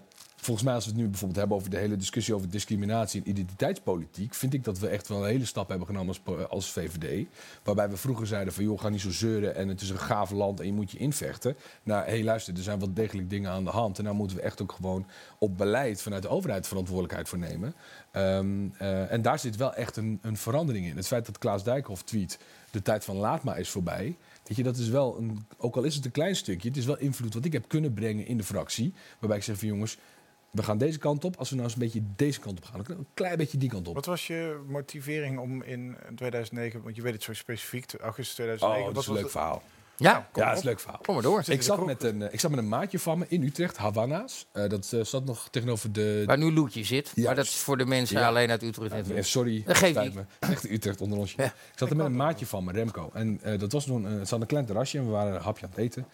volgens 0.44 0.66
mij, 0.66 0.74
als 0.74 0.84
we 0.84 0.90
het 0.90 1.00
nu 1.00 1.08
bijvoorbeeld 1.08 1.38
hebben 1.38 1.56
over 1.56 1.70
de 1.70 1.76
hele 1.76 1.96
discussie 1.96 2.34
over 2.34 2.50
discriminatie 2.50 3.22
en 3.22 3.28
identiteitspolitiek, 3.28 4.34
vind 4.34 4.54
ik 4.54 4.64
dat 4.64 4.78
we 4.78 4.88
echt 4.88 5.08
wel 5.08 5.18
een 5.18 5.28
hele 5.28 5.44
stap 5.44 5.68
hebben 5.68 5.86
genomen 5.86 6.14
als, 6.24 6.48
als 6.48 6.70
VVD. 6.70 7.26
Waarbij 7.62 7.90
we 7.90 7.96
vroeger 7.96 8.26
zeiden 8.26 8.52
van 8.52 8.64
joh, 8.64 8.80
ga 8.80 8.88
niet 8.88 9.00
zo 9.00 9.10
zeuren 9.10 9.54
en 9.54 9.68
het 9.68 9.80
is 9.80 9.90
een 9.90 9.98
gaaf 9.98 10.30
land 10.30 10.60
en 10.60 10.66
je 10.66 10.72
moet 10.72 10.90
je 10.90 10.98
invechten. 10.98 11.56
Nou, 11.82 12.04
hé 12.04 12.22
luister, 12.22 12.56
er 12.56 12.62
zijn 12.62 12.78
wel 12.78 12.92
degelijk 12.94 13.30
dingen 13.30 13.50
aan 13.50 13.64
de 13.64 13.70
hand. 13.70 13.98
En 13.98 14.04
daar 14.04 14.14
moeten 14.14 14.36
we 14.36 14.42
echt 14.42 14.62
ook 14.62 14.72
gewoon 14.72 15.06
op 15.38 15.58
beleid 15.58 16.02
vanuit 16.02 16.22
de 16.22 16.28
overheid 16.28 16.66
verantwoordelijkheid 16.66 17.28
voor 17.28 17.38
nemen. 17.38 17.74
Ehm, 18.10 18.68
eh, 18.78 19.12
en 19.12 19.22
daar 19.22 19.38
zit 19.38 19.56
wel 19.56 19.74
echt 19.74 19.96
een, 19.96 20.18
een 20.22 20.36
verandering 20.36 20.86
in. 20.86 20.96
Het 20.96 21.06
feit 21.06 21.26
dat 21.26 21.38
Klaas 21.38 21.64
Dijkhoff 21.64 22.02
tweet, 22.02 22.38
de 22.70 22.82
tijd 22.82 23.04
van 23.04 23.16
laat 23.16 23.42
maar 23.42 23.58
is 23.58 23.70
voorbij. 23.70 24.16
Weet 24.44 24.56
je, 24.56 24.62
dat 24.62 24.76
is 24.76 24.88
wel, 24.88 25.18
een, 25.18 25.46
ook 25.56 25.76
al 25.76 25.82
is 25.82 25.94
het 25.94 26.04
een 26.04 26.10
klein 26.10 26.36
stukje, 26.36 26.68
het 26.68 26.76
is 26.76 26.84
wel 26.84 26.98
invloed 26.98 27.34
wat 27.34 27.44
ik 27.44 27.52
heb 27.52 27.68
kunnen 27.68 27.94
brengen 27.94 28.26
in 28.26 28.36
de 28.36 28.44
fractie. 28.44 28.94
Waarbij 29.18 29.38
ik 29.38 29.44
zeg 29.44 29.58
van 29.58 29.68
jongens, 29.68 29.98
we 30.54 30.62
gaan 30.62 30.78
deze 30.78 30.98
kant 30.98 31.24
op. 31.24 31.36
Als 31.36 31.48
we 31.50 31.54
nou 31.56 31.66
eens 31.68 31.76
een 31.76 31.82
beetje 31.82 32.02
deze 32.16 32.40
kant 32.40 32.58
op 32.58 32.64
gaan, 32.64 32.82
dan 32.86 32.96
een 32.98 33.06
klein 33.14 33.36
beetje 33.36 33.58
die 33.58 33.68
kant 33.68 33.88
op. 33.88 33.94
Wat 33.94 34.06
was 34.06 34.26
je 34.26 34.60
motivering 34.68 35.38
om 35.38 35.62
in 35.62 35.96
2009, 36.16 36.82
want 36.82 36.96
je 36.96 37.02
weet 37.02 37.12
het 37.12 37.22
zo 37.22 37.32
specifiek, 37.32 37.92
augustus 38.00 38.34
2009. 38.34 38.80
Oh, 38.88 38.94
dat 38.94 38.94
wat 38.94 39.02
is 39.02 39.08
een 39.08 39.12
was 39.14 39.22
leuk 39.22 39.32
de- 39.32 39.38
verhaal. 39.38 39.62
Ja, 39.96 40.28
kom 40.32 40.42
Ja, 40.42 40.48
dat 40.48 40.56
is 40.58 40.64
een 40.64 40.68
leuk 40.70 40.80
verhaal. 40.80 41.00
kom 41.02 41.14
maar 41.14 41.22
door. 41.22 41.42
Ik 41.46 41.62
zat, 41.62 41.86
met 41.86 42.02
een, 42.02 42.32
ik 42.32 42.40
zat 42.40 42.50
met 42.50 42.58
een 42.58 42.68
maatje 42.68 42.98
van 42.98 43.18
me 43.18 43.24
in 43.28 43.42
Utrecht, 43.42 43.76
Havana's. 43.76 44.46
Eh, 44.52 44.68
dat 44.68 44.92
eh, 44.92 45.00
zat 45.04 45.24
nog 45.24 45.48
tegenover 45.50 45.92
de... 45.92 46.22
Waar 46.26 46.38
nu 46.38 46.52
Loetje 46.52 46.84
zit. 46.84 47.04
Maar 47.04 47.24
Juist. 47.24 47.36
dat 47.36 47.44
is 47.46 47.56
voor 47.56 47.76
de 47.76 47.86
mensen 47.86 48.18
Ja. 48.18 48.28
alleen 48.28 48.50
uit 48.50 48.62
Utrecht. 48.62 49.10
Eh, 49.10 49.22
sorry, 49.22 49.62
Dat 49.66 49.76
geeft 49.76 49.92
spijt 49.94 50.14
niet. 50.14 50.24
me. 50.40 50.48
Echt 50.52 50.70
Utrecht 50.70 51.00
onder 51.00 51.18
ons. 51.18 51.32
Ja. 51.36 51.44
Ik 51.44 51.52
zat 51.74 51.90
er 51.90 51.96
met 51.96 52.06
een 52.06 52.16
maatje 52.16 52.46
van 52.46 52.64
me, 52.64 52.72
Remco. 52.72 53.10
En 53.12 53.38
eh, 53.42 53.58
dat 53.58 53.72
was 53.72 53.84
toen, 53.84 54.04
het 54.04 54.28
zat 54.28 54.40
een 54.40 54.46
klein 54.46 54.64
terrasje 54.66 54.98
en 54.98 55.04
we 55.04 55.10
waren 55.10 55.34
een 55.34 55.40
hapje 55.42 55.64
aan 55.64 55.70
het 55.70 55.78
eten. 55.80 56.06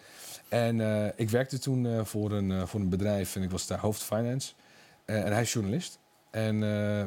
En 0.51 0.81
eh, 0.81 1.09
ik 1.15 1.29
werkte 1.29 1.59
toen 1.59 1.85
eh, 1.85 2.05
voor, 2.05 2.31
een, 2.31 2.51
eh, 2.51 2.65
voor 2.65 2.79
een 2.79 2.89
bedrijf 2.89 3.35
en 3.35 3.41
ik 3.41 3.51
was 3.51 3.67
daar 3.67 3.79
hoofd 3.79 4.03
finance. 4.03 4.53
En 5.05 5.31
hij 5.31 5.41
is 5.41 5.53
journalist. 5.53 5.99
En 6.29 6.61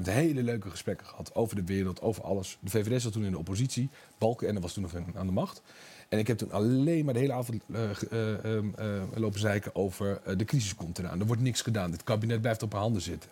hele 0.05 0.43
leuke 0.43 0.71
gesprekken 0.71 1.07
gehad 1.07 1.35
over 1.35 1.57
de 1.57 1.65
wereld, 1.65 2.03
over 2.03 2.23
alles. 2.23 2.59
De 2.61 2.71
VVD 2.71 3.03
zat 3.03 3.13
toen 3.13 3.25
in 3.25 3.31
de 3.31 3.39
oppositie. 3.39 3.89
Balkenende 4.19 4.61
was 4.61 4.73
toen 4.73 4.83
nog 4.83 4.93
aan 5.15 5.27
de 5.27 5.33
macht. 5.33 5.63
En 6.09 6.21
ik 6.21 6.27
heb 6.27 6.39
toen 6.39 6.53
alleen 6.53 7.05
maar 7.05 7.15
de 7.15 7.21
hele 7.21 7.33
avond 7.33 7.63
eh, 7.73 7.91
eh, 8.11 8.45
ehm, 8.45 8.69
eh, 8.77 9.03
lopen 9.15 9.41
zeiken 9.41 9.75
over 9.75 10.21
de 10.37 10.45
crisis 10.45 10.75
komt 10.75 10.99
eraan. 10.99 11.21
Er 11.21 11.27
wordt 11.27 11.43
niks 11.43 11.63
gedaan. 11.63 11.91
Dit 11.91 12.05
kabinet 12.05 12.41
blijft 12.41 12.63
op 12.63 12.73
haar 12.73 12.81
handen 12.81 13.03
zitten. 13.03 13.31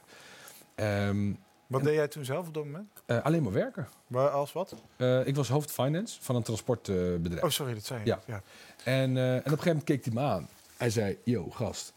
Ehm, 0.74 1.32
Wat 1.72 1.82
deed 1.82 1.94
jij 1.94 2.08
toen 2.08 2.24
zelf 2.24 2.46
op 2.46 2.54
dat 2.54 2.64
moment? 2.64 2.88
eh, 3.06 3.24
alleen 3.24 3.42
maar 3.42 3.52
werken. 3.52 3.88
Waar, 4.06 4.28
als 4.28 4.52
wat? 4.52 4.74
Eh, 4.96 5.26
ik 5.26 5.34
was 5.36 5.48
hoofd 5.48 5.70
finance 5.70 6.22
van 6.22 6.36
een 6.36 6.42
transportbedrijf. 6.42 7.42
Oh, 7.42 7.50
sorry, 7.50 7.74
dat 7.74 7.84
zei 7.84 8.00
je. 8.00 8.06
Ja. 8.06 8.22
ja. 8.26 8.42
En, 8.84 9.16
eh, 9.16 9.32
en 9.32 9.38
op 9.38 9.44
een 9.44 9.50
gegeven 9.50 9.66
moment 9.66 9.84
keek 9.84 10.04
hij 10.04 10.14
me 10.14 10.20
aan. 10.20 10.48
Hij 10.76 10.90
zei, 10.90 11.18
yo, 11.24 11.50
gast, 11.50 11.92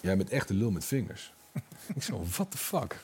jij 0.00 0.16
bent 0.16 0.30
echt 0.30 0.50
een 0.50 0.56
lul 0.56 0.70
met 0.70 0.84
vingers. 0.84 1.32
ik 1.94 2.02
zo, 2.02 2.24
what 2.24 2.50
the 2.50 2.58
fuck? 2.58 2.96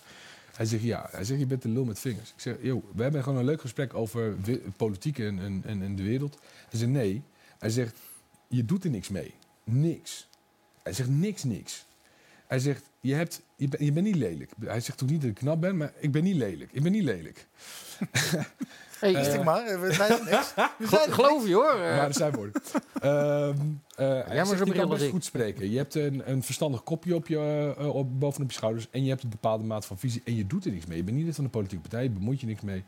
Hij 0.56 0.66
zegt, 0.66 0.82
ja. 0.82 1.08
Hij 1.10 1.24
zegt, 1.24 1.40
je 1.40 1.46
bent 1.46 1.64
een 1.64 1.72
lul 1.72 1.84
met 1.84 1.98
vingers. 1.98 2.30
Ik 2.30 2.40
zeg, 2.40 2.56
yo, 2.60 2.82
we 2.94 3.02
hebben 3.02 3.22
gewoon 3.22 3.38
een 3.38 3.44
leuk 3.44 3.60
gesprek 3.60 3.94
over 3.94 4.36
politiek 4.76 5.18
en, 5.18 5.38
en, 5.38 5.62
en, 5.66 5.82
en 5.82 5.96
de 5.96 6.02
wereld. 6.02 6.38
Hij 6.70 6.78
zegt, 6.78 6.90
nee. 6.90 7.22
Hij 7.58 7.70
zegt, 7.70 7.96
je 8.48 8.64
doet 8.64 8.84
er 8.84 8.90
niks 8.90 9.08
mee. 9.08 9.34
Niks. 9.64 10.28
Hij 10.82 10.92
zegt, 10.92 11.08
niks, 11.08 11.44
niks. 11.44 11.84
Hij 12.54 12.62
zegt, 12.62 12.90
je, 13.00 13.14
hebt, 13.14 13.42
je, 13.56 13.68
bent, 13.68 13.82
je 13.82 13.92
bent 13.92 14.06
niet 14.06 14.16
lelijk. 14.16 14.50
Hij 14.64 14.80
zegt 14.80 15.02
ook 15.02 15.08
niet 15.10 15.20
dat 15.20 15.30
ik 15.30 15.36
knap 15.36 15.60
ben, 15.60 15.76
maar 15.76 15.92
ik 15.98 16.12
ben 16.12 16.22
niet 16.22 16.36
lelijk. 16.36 16.72
Ik 16.72 16.82
ben 16.82 16.92
niet 16.92 17.02
lelijk. 17.04 17.46
Hey, 18.98 19.12
Is 19.12 19.26
het 19.26 19.44
maar, 19.44 19.66
eh, 19.66 19.80
we 19.80 19.92
zijn 19.92 20.10
er 20.12 20.24
niks. 20.24 20.54
We 20.78 20.86
zijn 20.96 21.06
er 21.06 21.12
geloof 21.12 21.46
je 21.46 21.54
hoor. 21.54 21.72
Eh, 21.72 21.96
Maar 21.96 22.06
dat 22.06 22.16
zijn 22.16 22.32
woorden. 22.32 22.62
Ehm 23.00 23.56
eh, 23.96 24.26
hij 24.26 24.36
maar 24.36 24.46
zegt, 24.46 24.66
je 24.66 24.72
kan 24.72 24.88
best 24.88 25.02
ik. 25.02 25.10
goed 25.10 25.24
spreken. 25.24 25.70
Je 25.70 25.76
hebt 25.76 25.94
een, 25.94 26.30
een 26.30 26.42
verstandig 26.42 26.82
kopje 26.82 27.14
op 27.14 27.26
je, 27.26 27.74
eh, 27.78 27.94
op, 27.94 28.20
bovenop 28.20 28.50
je 28.50 28.56
schouders. 28.56 28.88
En 28.90 29.02
je 29.02 29.08
hebt 29.08 29.22
een 29.22 29.28
bepaalde 29.28 29.64
maat 29.64 29.86
van 29.86 29.98
visie. 29.98 30.22
En 30.24 30.34
je 30.36 30.46
doet 30.46 30.64
er 30.64 30.72
niks 30.72 30.86
mee. 30.86 30.96
Je 30.96 31.04
bent 31.04 31.16
niet 31.16 31.26
lid 31.26 31.34
van 31.34 31.44
de 31.44 31.50
politieke 31.50 31.82
partij. 31.82 32.02
Je 32.02 32.10
bemoeit 32.10 32.40
je 32.40 32.46
niks 32.46 32.60
mee. 32.60 32.84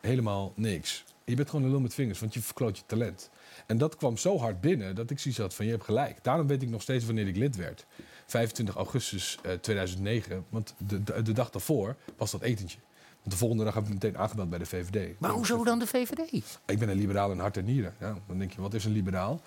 Helemaal 0.00 0.52
niks. 0.56 1.04
Je 1.24 1.34
bent 1.34 1.50
gewoon 1.50 1.64
een 1.64 1.70
lul 1.70 1.80
met 1.80 1.94
vingers, 1.94 2.20
want 2.20 2.34
je 2.34 2.40
verkloot 2.40 2.76
je 2.76 2.82
talent. 2.86 3.30
En 3.66 3.78
dat 3.78 3.96
kwam 3.96 4.16
zo 4.16 4.38
hard 4.38 4.60
binnen 4.60 4.94
dat 4.94 5.10
ik 5.10 5.18
zoiets 5.18 5.40
had 5.40 5.54
van 5.54 5.64
je 5.64 5.70
hebt 5.70 5.84
gelijk. 5.84 6.24
Daarom 6.24 6.46
weet 6.46 6.62
ik 6.62 6.68
nog 6.68 6.82
steeds 6.82 7.04
wanneer 7.04 7.26
ik 7.26 7.36
lid 7.36 7.56
werd. 7.56 7.86
25 8.26 8.74
augustus 8.74 9.38
eh, 9.42 9.52
2009. 9.52 10.44
Want 10.48 10.74
de, 10.78 11.02
de, 11.02 11.22
de 11.22 11.32
dag 11.32 11.50
daarvoor 11.50 11.96
was 12.16 12.30
dat 12.30 12.40
etentje. 12.40 12.78
De 13.22 13.36
volgende 13.36 13.64
dag 13.64 13.74
heb 13.74 13.84
ik 13.84 13.92
meteen 13.92 14.18
aangemeld 14.18 14.50
bij 14.50 14.58
de 14.58 14.66
VVD. 14.66 15.20
maar 15.20 15.30
hoezo 15.30 15.64
dan 15.64 15.78
de 15.78 15.86
VVD? 15.86 16.58
Ik 16.66 16.78
ben 16.78 16.88
een 16.88 16.96
liberaal 16.96 17.32
in 17.32 17.38
hart 17.38 17.56
en 17.56 17.64
nieren. 17.64 17.94
Ja, 18.00 18.18
dan 18.26 18.38
denk 18.38 18.52
je, 18.52 18.60
wat 18.60 18.74
is 18.74 18.84
een 18.84 18.92
liberaal? 18.92 19.40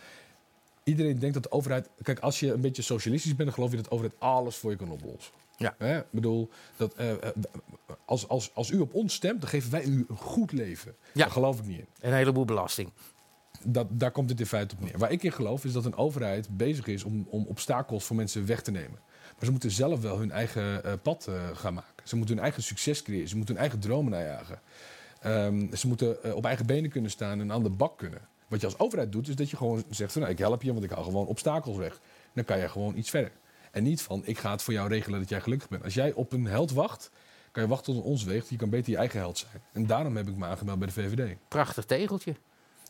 Iedereen 0.84 1.20
denkt 1.20 1.34
dat 1.34 1.44
de 1.44 1.52
overheid... 1.52 1.90
Kijk, 2.02 2.20
als 2.20 2.40
je 2.40 2.54
een 2.54 2.62
beetje 2.62 2.82
socialistisch 2.82 3.36
bent... 3.36 3.44
dan 3.44 3.54
geloof 3.54 3.70
je 3.70 3.76
dat 3.76 3.86
de 3.86 3.92
overheid 3.92 4.16
alles 4.20 4.56
voor 4.56 4.72
je 4.72 4.78
kan 4.78 4.90
oplossen. 4.92 5.34
Ja. 5.58 5.76
Hè? 5.78 5.98
Ik 5.98 6.06
bedoel, 6.12 6.50
dat, 6.76 6.94
eh, 6.94 7.12
eh, 7.12 7.18
als, 8.06 8.28
als, 8.28 8.52
als 8.54 8.70
u 8.70 8.80
op 8.80 8.94
ons 8.94 9.14
stemt... 9.14 9.42
dan 9.42 9.50
geven 9.50 9.72
wij 9.72 9.84
u 9.84 10.06
een 10.10 10.18
goed 10.18 10.52
leven. 10.52 10.96
Ja. 11.14 11.24
Daar 11.24 11.32
geloof 11.32 11.60
ik 11.60 11.66
niet 11.66 11.80
in. 11.80 11.88
Een 12.00 12.14
heleboel 12.14 12.46
belasting. 12.46 12.92
Dat, 13.64 13.88
daar 13.90 14.12
komt 14.12 14.30
het 14.30 14.40
in 14.40 14.46
feite 14.46 14.76
op 14.76 14.82
neer. 14.82 14.98
Waar 14.98 15.12
ik 15.12 15.24
in 15.24 15.32
geloof 15.32 15.66
is 15.66 15.74
dat 15.74 15.86
een 15.86 15.96
overheid 15.96 16.58
bezig 16.58 16.88
is... 16.88 17.04
om, 17.04 17.28
om 17.30 17.46
obstakels 17.48 18.04
voor 18.04 18.16
mensen 18.16 18.46
weg 18.46 18.62
te 18.62 18.72
nemen. 18.72 19.00
Maar 19.38 19.46
ze 19.46 19.52
moeten 19.52 19.72
zelf 19.72 20.02
wel 20.02 20.20
hun 20.20 20.32
eigen 20.32 20.84
eh, 20.84 20.94
pad 21.02 21.28
eh, 21.28 21.48
gaan 21.54 21.74
maken. 21.74 22.08
Ze 22.08 22.16
moeten 22.16 22.36
hun 22.36 22.44
eigen 22.44 22.64
succes 22.64 23.02
creëren. 23.02 23.28
Ze 23.28 23.36
moeten 23.36 23.54
hun 23.54 23.64
eigen 23.64 23.80
dromen 23.80 24.12
najagen. 24.12 24.60
Ehm, 25.22 25.76
ze 25.76 25.88
moeten 25.88 26.24
eh, 26.24 26.36
op 26.36 26.46
eigen 26.46 26.66
benen 26.66 26.90
kunnen 26.90 27.12
staan 27.12 27.40
en 27.40 27.52
aan 27.52 27.64
de 27.64 27.70
bak 27.70 27.98
kunnen. 27.98 28.22
Wat 28.48 28.60
je 28.60 28.66
als 28.66 28.80
overheid 28.80 29.12
doet, 29.12 29.28
is 29.28 29.36
dat 29.36 29.50
je 29.50 29.58
gewoon 29.58 29.84
zegt: 29.90 30.16
nou, 30.16 30.30
ik 30.30 30.38
help 30.38 30.62
je, 30.62 30.72
want 30.74 30.84
ik 30.84 30.90
haal 30.90 31.04
gewoon 31.04 31.28
obstakels 31.28 31.78
weg. 31.78 32.00
Dan 32.34 32.44
kan 32.44 32.60
je 32.60 32.70
gewoon 32.70 32.98
iets 32.98 33.10
verder. 33.10 33.32
En 33.72 33.84
niet 33.84 34.02
van: 34.02 34.22
ik 34.26 34.38
ga 34.38 34.52
het 34.52 34.62
voor 34.62 34.74
jou 34.74 34.90
regelen 34.90 35.20
dat 35.20 35.30
jij 35.30 35.42
gelukkig 35.42 35.70
bent. 35.70 35.84
Als 35.84 35.94
jij 35.94 36.14
op 36.14 36.32
een 36.32 36.46
held 36.46 36.72
wacht, 36.72 37.12
kan 37.52 37.64
je 37.64 37.70
wachten 37.70 37.94
tot 37.94 38.04
ons 38.04 38.24
weegt. 38.24 38.50
Je 38.50 38.56
kan 38.56 38.70
beter 38.70 38.92
je 38.92 38.98
eigen 38.98 39.20
held 39.20 39.38
zijn. 39.38 39.62
En 39.72 39.86
daarom 39.86 40.16
heb 40.16 40.28
ik 40.28 40.36
me 40.36 40.46
aangemeld 40.46 40.80
bij 40.80 40.88
de 40.88 40.94
VVD. 40.94 41.36
Prachtig 41.48 41.86
tegeltje. 41.86 42.36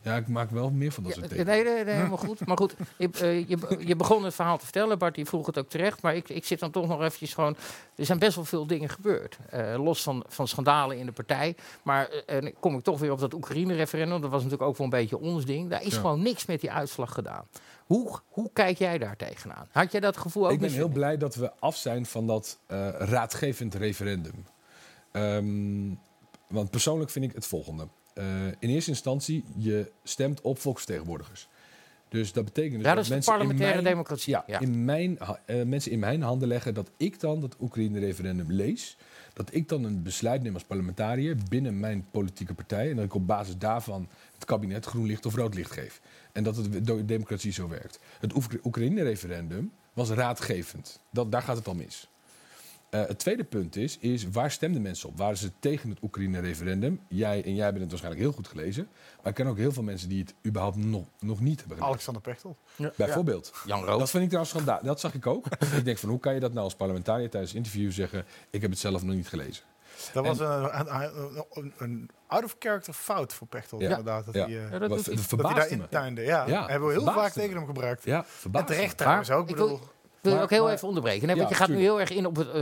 Ja, 0.02 0.16
ik 0.16 0.28
maak 0.28 0.50
wel 0.50 0.70
meer 0.70 0.92
van 0.92 1.02
dat 1.02 1.12
soort 1.12 1.30
nee, 1.30 1.44
tekenen. 1.44 1.74
nee, 1.74 1.84
nee, 1.84 1.94
helemaal 1.94 2.16
goed. 2.18 2.46
Maar 2.46 2.56
goed, 2.56 2.74
je, 2.96 3.08
eh, 3.20 3.48
je, 3.48 3.58
je 3.78 3.96
begon 3.96 4.24
het 4.24 4.34
verhaal 4.34 4.58
te 4.58 4.64
vertellen. 4.64 4.98
Bart, 4.98 5.14
die 5.14 5.24
vroeg 5.24 5.46
het 5.46 5.58
ook 5.58 5.68
terecht. 5.68 6.02
Maar 6.02 6.16
ik, 6.16 6.28
ik 6.28 6.44
zit 6.44 6.58
dan 6.60 6.70
toch 6.70 6.88
nog 6.88 7.00
eventjes 7.02 7.34
gewoon... 7.34 7.56
Er 7.96 8.04
zijn 8.04 8.18
best 8.18 8.36
wel 8.36 8.44
veel 8.44 8.66
dingen 8.66 8.88
gebeurd. 8.88 9.38
Eh, 9.50 9.84
los 9.84 10.02
van, 10.02 10.24
van 10.28 10.48
schandalen 10.48 10.98
in 10.98 11.06
de 11.06 11.12
partij. 11.12 11.56
Maar 11.82 12.10
dan 12.26 12.52
kom 12.60 12.76
ik 12.76 12.82
toch 12.84 12.98
weer 12.98 13.12
op 13.12 13.18
dat 13.18 13.34
Oekraïne-referendum. 13.34 14.20
Dat 14.20 14.30
was 14.30 14.42
natuurlijk 14.42 14.70
ook 14.70 14.76
wel 14.76 14.86
een 14.86 14.92
beetje 14.92 15.18
ons 15.18 15.44
ding. 15.44 15.70
Daar 15.70 15.82
is 15.82 15.94
Ja. 15.94 16.00
gewoon 16.00 16.22
niks 16.22 16.46
met 16.46 16.60
die 16.60 16.70
uitslag 16.70 17.12
gedaan. 17.12 17.44
Hoe, 17.86 18.18
hoe 18.28 18.50
kijk 18.52 18.78
jij 18.78 18.98
daar 18.98 19.16
tegenaan? 19.16 19.68
Had 19.72 19.92
jij 19.92 20.00
dat 20.00 20.16
gevoel 20.16 20.46
ook 20.46 20.52
Ik 20.52 20.60
ben 20.60 20.70
heel 20.72 20.88
blij 20.88 21.16
dat 21.16 21.34
we 21.34 21.52
af 21.58 21.76
zijn 21.76 22.06
van 22.06 22.26
dat 22.26 22.58
raadgevend 22.98 23.74
referendum. 23.74 24.44
Ehm, 25.12 25.94
want 26.48 26.70
persoonlijk 26.70 27.10
vind 27.10 27.24
ik 27.24 27.34
het 27.34 27.46
volgende. 27.46 27.88
Eh, 28.18 28.46
in 28.58 28.68
eerste 28.68 28.90
instantie, 28.90 29.44
je 29.56 29.92
stemt 30.02 30.40
op 30.40 30.58
volksvertegenwoordigers. 30.58 31.48
Dus 32.08 32.32
dat 32.32 32.44
betekent 32.44 32.74
dus 32.74 32.82
Ja, 32.86 32.94
dat 32.94 33.04
de 33.04 33.10
mensen 33.10 33.32
in 33.32 33.38
parlementaire 33.38 33.82
mijn- 33.82 33.94
democratie. 33.94 34.32
Ja, 34.32 34.44
Ja. 34.46 34.60
In 34.60 34.84
mijn, 34.84 35.18
eh, 35.18 35.62
mensen 35.62 35.90
in 35.92 35.98
mijn 35.98 36.22
handen 36.22 36.48
leggen 36.48 36.74
dat 36.74 36.90
ik 36.96 37.20
dan 37.20 37.40
dat 37.40 37.56
Oekraïne-referendum 37.60 38.52
lees. 38.52 38.96
Dat 39.32 39.54
ik 39.54 39.68
dan 39.68 39.84
een 39.84 40.02
besluit 40.02 40.42
neem 40.42 40.54
als 40.54 40.64
parlementariër 40.64 41.36
binnen 41.48 41.80
mijn 41.80 42.06
politieke 42.10 42.54
partij. 42.54 42.90
En 42.90 42.96
dat 42.96 43.04
ik 43.04 43.14
op 43.14 43.26
basis 43.26 43.56
daarvan 43.58 44.08
het 44.34 44.44
kabinet 44.44 44.84
groen 44.84 45.06
licht 45.06 45.26
of 45.26 45.34
rood 45.34 45.54
licht 45.54 45.70
geef. 45.70 46.00
En 46.32 46.42
dat 46.42 46.56
het 46.56 47.08
democratie 47.08 47.52
zo 47.52 47.68
werkt. 47.68 47.98
Het 48.20 48.34
Oek- 48.36 48.64
Oekraïne-referendum 48.64 49.72
was 49.92 50.10
raadgevend. 50.10 51.00
Dat, 51.10 51.32
daar 51.32 51.42
gaat 51.42 51.56
het 51.56 51.68
al 51.68 51.74
mis. 51.74 52.08
Eh, 52.90 53.00
het 53.06 53.18
tweede 53.18 53.44
punt 53.44 53.76
is, 53.76 53.98
is, 53.98 54.28
waar 54.30 54.50
stemden 54.50 54.82
mensen 54.82 55.08
op? 55.08 55.18
Waren 55.18 55.36
ze 55.36 55.50
tegen 55.58 55.90
het 55.90 55.98
Oekraïne-referendum? 56.02 57.00
Jij 57.08 57.44
en 57.44 57.54
jij 57.54 57.62
hebben 57.64 57.80
het 57.82 57.90
waarschijnlijk 57.90 58.24
heel 58.24 58.32
goed 58.34 58.48
gelezen. 58.48 58.88
Maar 59.16 59.26
ik 59.26 59.34
ken 59.34 59.46
ook 59.46 59.56
heel 59.56 59.72
veel 59.72 59.82
mensen 59.82 60.08
die 60.08 60.20
het 60.20 60.34
überhaupt 60.46 60.76
nog, 60.76 61.04
nog 61.20 61.40
niet 61.40 61.58
hebben 61.58 61.64
gelezen. 61.76 61.86
Alexander 61.86 62.22
Pechtel. 62.22 62.56
Bijvoorbeeld. 62.96 63.52
Jan 63.66 63.84
Roos. 63.84 63.98
Dat 63.98 64.10
vind 64.10 64.22
ik 64.22 64.28
trouwens 64.28 64.54
schandaal. 64.56 64.78
Dat 64.82 65.00
zag 65.00 65.14
ik 65.14 65.26
ook. 65.26 65.46
ik 65.78 65.84
denk 65.84 65.98
van, 65.98 66.08
hoe 66.08 66.20
kan 66.20 66.34
je 66.34 66.40
dat 66.40 66.52
nou 66.52 66.64
als 66.64 66.74
parlementariër 66.74 67.30
tijdens 67.30 67.52
het 67.52 67.64
interview 67.64 67.90
zeggen... 67.92 68.24
ik 68.50 68.60
heb 68.60 68.70
het 68.70 68.78
zelf 68.78 69.02
nog 69.02 69.14
niet 69.14 69.28
gelezen. 69.28 69.64
Dat 70.12 70.26
was 70.26 70.38
En- 70.40 70.46
een, 70.50 70.94
een, 70.96 71.44
een, 71.52 71.72
een 71.78 72.10
out-of-character 72.26 72.92
fout 72.92 73.32
voor 73.32 73.46
Pechtel, 73.46 73.80
Ja. 73.80 73.88
inderdaad. 73.88 74.24
Dat 74.24 74.34
Ja. 74.34 74.40
hij, 74.44 74.48
eh, 74.50 74.62
Ja, 74.62 74.62
dat 74.70 74.70
hij. 74.70 74.78
dat 74.78 75.90
hij. 75.90 76.24
Ja, 76.24 76.46
Ja, 76.46 76.66
hebben 76.66 76.88
we 76.88 76.94
heel 76.94 77.04
vaak 77.04 77.34
me. 77.34 77.40
tegen 77.40 77.56
hem 77.56 77.66
gebruikt. 77.66 78.04
Ja, 78.04 78.24
En 78.52 78.64
terecht 78.64 78.96
trouwens 78.96 79.30
ook. 79.30 79.42
Ik 79.44 79.50
Ik 79.50 79.56
wil- 79.56 79.66
bedoel, 79.66 79.88
wil 80.22 80.40
ook 80.40 80.50
heel 80.50 80.64
maar- 80.64 80.72
even 80.72 80.88
onderbreken. 80.88 81.26
Nee, 81.26 81.36
Ja, 81.36 81.42
want 81.42 81.54
je 81.54 81.60
gaat 81.64 81.68
nu 81.68 81.78
heel 81.78 82.00
erg 82.00 82.10
in 82.10 82.26
op 82.26 82.36
het, 82.36 82.48
eh, 82.48 82.54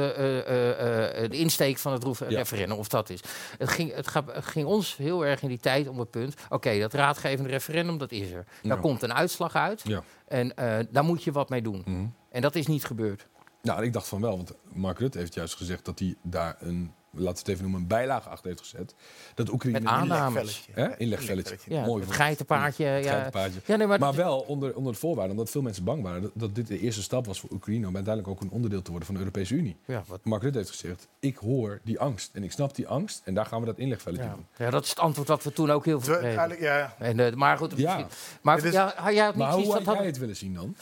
de 1.31 1.37
insteek 1.37 1.79
van 1.79 1.93
het 1.93 2.19
Ja. 2.19 2.27
referendum, 2.29 2.77
of 2.79 2.89
dat 2.89 3.11
is. 3.11 3.21
Het 3.59 3.69
ging, 3.69 3.95
het, 3.95 4.09
gaat, 4.09 4.33
het 4.35 4.45
ging 4.47 4.67
ons 4.67 4.97
heel 4.97 5.27
erg 5.27 5.43
in 5.43 5.49
die 5.49 5.59
tijd 5.59 5.89
om 5.89 5.99
het 5.99 6.11
punt. 6.11 6.35
Oké, 6.49 6.79
dat 6.79 6.93
raadgevende 6.93 7.51
referendum, 7.51 7.99
dat 7.99 8.13
is 8.13 8.31
er. 8.31 8.45
Daar 8.63 8.75
Ja. 8.77 8.81
komt 8.83 9.03
een 9.03 9.15
uitslag 9.15 9.55
uit. 9.55 9.85
En 10.27 10.53
daar 10.91 11.05
moet 11.05 11.23
je 11.23 11.33
wat 11.33 11.49
mee 11.49 11.63
doen. 11.63 11.83
Mhm. 11.85 12.07
En 12.31 12.43
dat 12.43 12.55
is 12.55 12.67
niet 12.67 12.85
gebeurd. 12.85 13.27
Nou, 13.63 13.83
ik 13.85 13.93
dacht 13.93 14.09
van 14.09 14.21
wel, 14.21 14.37
want 14.37 14.53
Mark 14.73 14.99
Rutte 14.99 15.19
heeft 15.19 15.35
juist 15.35 15.55
gezegd 15.55 15.85
dat 15.85 15.99
hij 15.99 16.15
daar 16.23 16.57
een, 16.59 16.93
laten 17.17 17.33
we 17.33 17.39
het 17.39 17.49
even 17.49 17.63
noemen, 17.63 17.81
een 17.81 17.87
bijlage 17.87 18.29
achter 18.29 18.47
heeft 18.49 18.61
gezet. 18.61 18.95
Dat 19.35 19.49
Oekraïne 19.51 19.81
Met 19.81 19.89
aannames. 19.89 20.69
inlegvelletje. 20.97 21.57
Ja, 21.69 21.85
Mooi 21.85 22.03
het 22.05 22.13
geitenpaardje. 22.13 22.85
Ja. 22.85 23.03
geitenpaardje. 23.11 23.61
Ja, 23.65 23.77
nee, 23.77 23.87
maar, 23.87 23.99
Maar 23.99 24.15
wel 24.15 24.39
onder, 24.41 24.75
onder 24.75 24.93
de 24.93 24.99
voorwaarde, 24.99 25.31
omdat 25.31 25.51
veel 25.51 25.63
mensen 25.63 25.85
bang 25.85 26.03
waren 26.03 26.23
dat, 26.23 26.31
dat 26.35 26.55
dit 26.55 26.67
de 26.67 26.81
eerste 26.81 27.03
stap 27.03 27.27
was 27.27 27.41
voor 27.41 27.51
Oekraïne 27.53 27.87
om 27.87 27.95
uiteindelijk 27.95 28.35
ook 28.35 28.41
een 28.43 28.51
onderdeel 28.51 28.83
te 28.83 28.89
worden 28.91 29.07
van 29.07 29.15
de 29.15 29.21
Europese 29.21 29.55
Unie. 29.55 29.77
ja, 29.87 30.03
wat, 30.07 30.25
Mark 30.25 30.43
Rutte 30.43 30.59
heeft 30.59 30.71
gezegd, 30.71 31.09
ik 31.21 31.37
hoor 31.37 31.81
die 31.85 32.01
angst 32.01 32.31
en 32.33 32.43
ik 32.43 32.53
snap 32.53 32.75
die 32.75 32.89
angst 32.89 33.21
en 33.25 33.35
daar 33.35 33.47
gaan 33.47 33.61
we 33.61 33.67
dat 33.67 33.79
inlegvelletje 33.79 34.25
ja. 34.25 34.35
doen. 34.35 34.47
ja, 34.57 34.71
dat 34.71 34.83
is 34.85 34.89
het 34.91 34.99
antwoord 34.99 35.29
dat 35.29 35.43
we 35.43 35.53
toen 35.53 35.71
ook 35.71 35.85
heel 35.85 36.01
veel 36.01 36.17
kregen. 36.19 36.39
eigenlijk, 36.39 36.61
ja, 36.61 36.95
En, 36.99 37.21
eh, 37.21 37.33
maar 37.35 37.57
goed, 37.57 37.73
Ja. 37.77 37.97
misschien- 37.97 38.39
maar 38.43 38.65
is- 38.65 38.73
ja, 38.73 38.93
had 38.97 39.15
jij 39.15 39.27
het 39.27 39.35
niet 39.35 39.45
Maar 39.45 39.53
hoe 39.55 39.65
dat 39.75 39.83
had 39.85 39.97
jij 39.97 40.07
het 40.07 40.19
willen 40.19 40.37
zien 40.37 40.55
dan? 40.55 40.77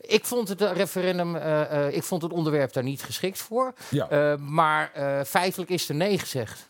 Ik 0.00 0.24
vond 0.24 0.48
het 0.48 0.60
referendum, 0.60 1.36
eh, 1.36 1.86
eh, 1.86 1.94
ik 1.96 2.02
vond 2.02 2.22
het 2.22 2.32
onderwerp 2.32 2.72
daar 2.72 2.82
niet 2.84 3.02
geschikt 3.02 3.38
voor. 3.38 3.72
Ja. 3.90 4.08
Eh, 4.08 4.36
maar 4.38 4.90
eh, 4.92 5.20
feitelijk 5.24 5.70
is 5.74 5.88
er 5.88 5.94
nee 5.94 6.18
gezegd 6.18 6.68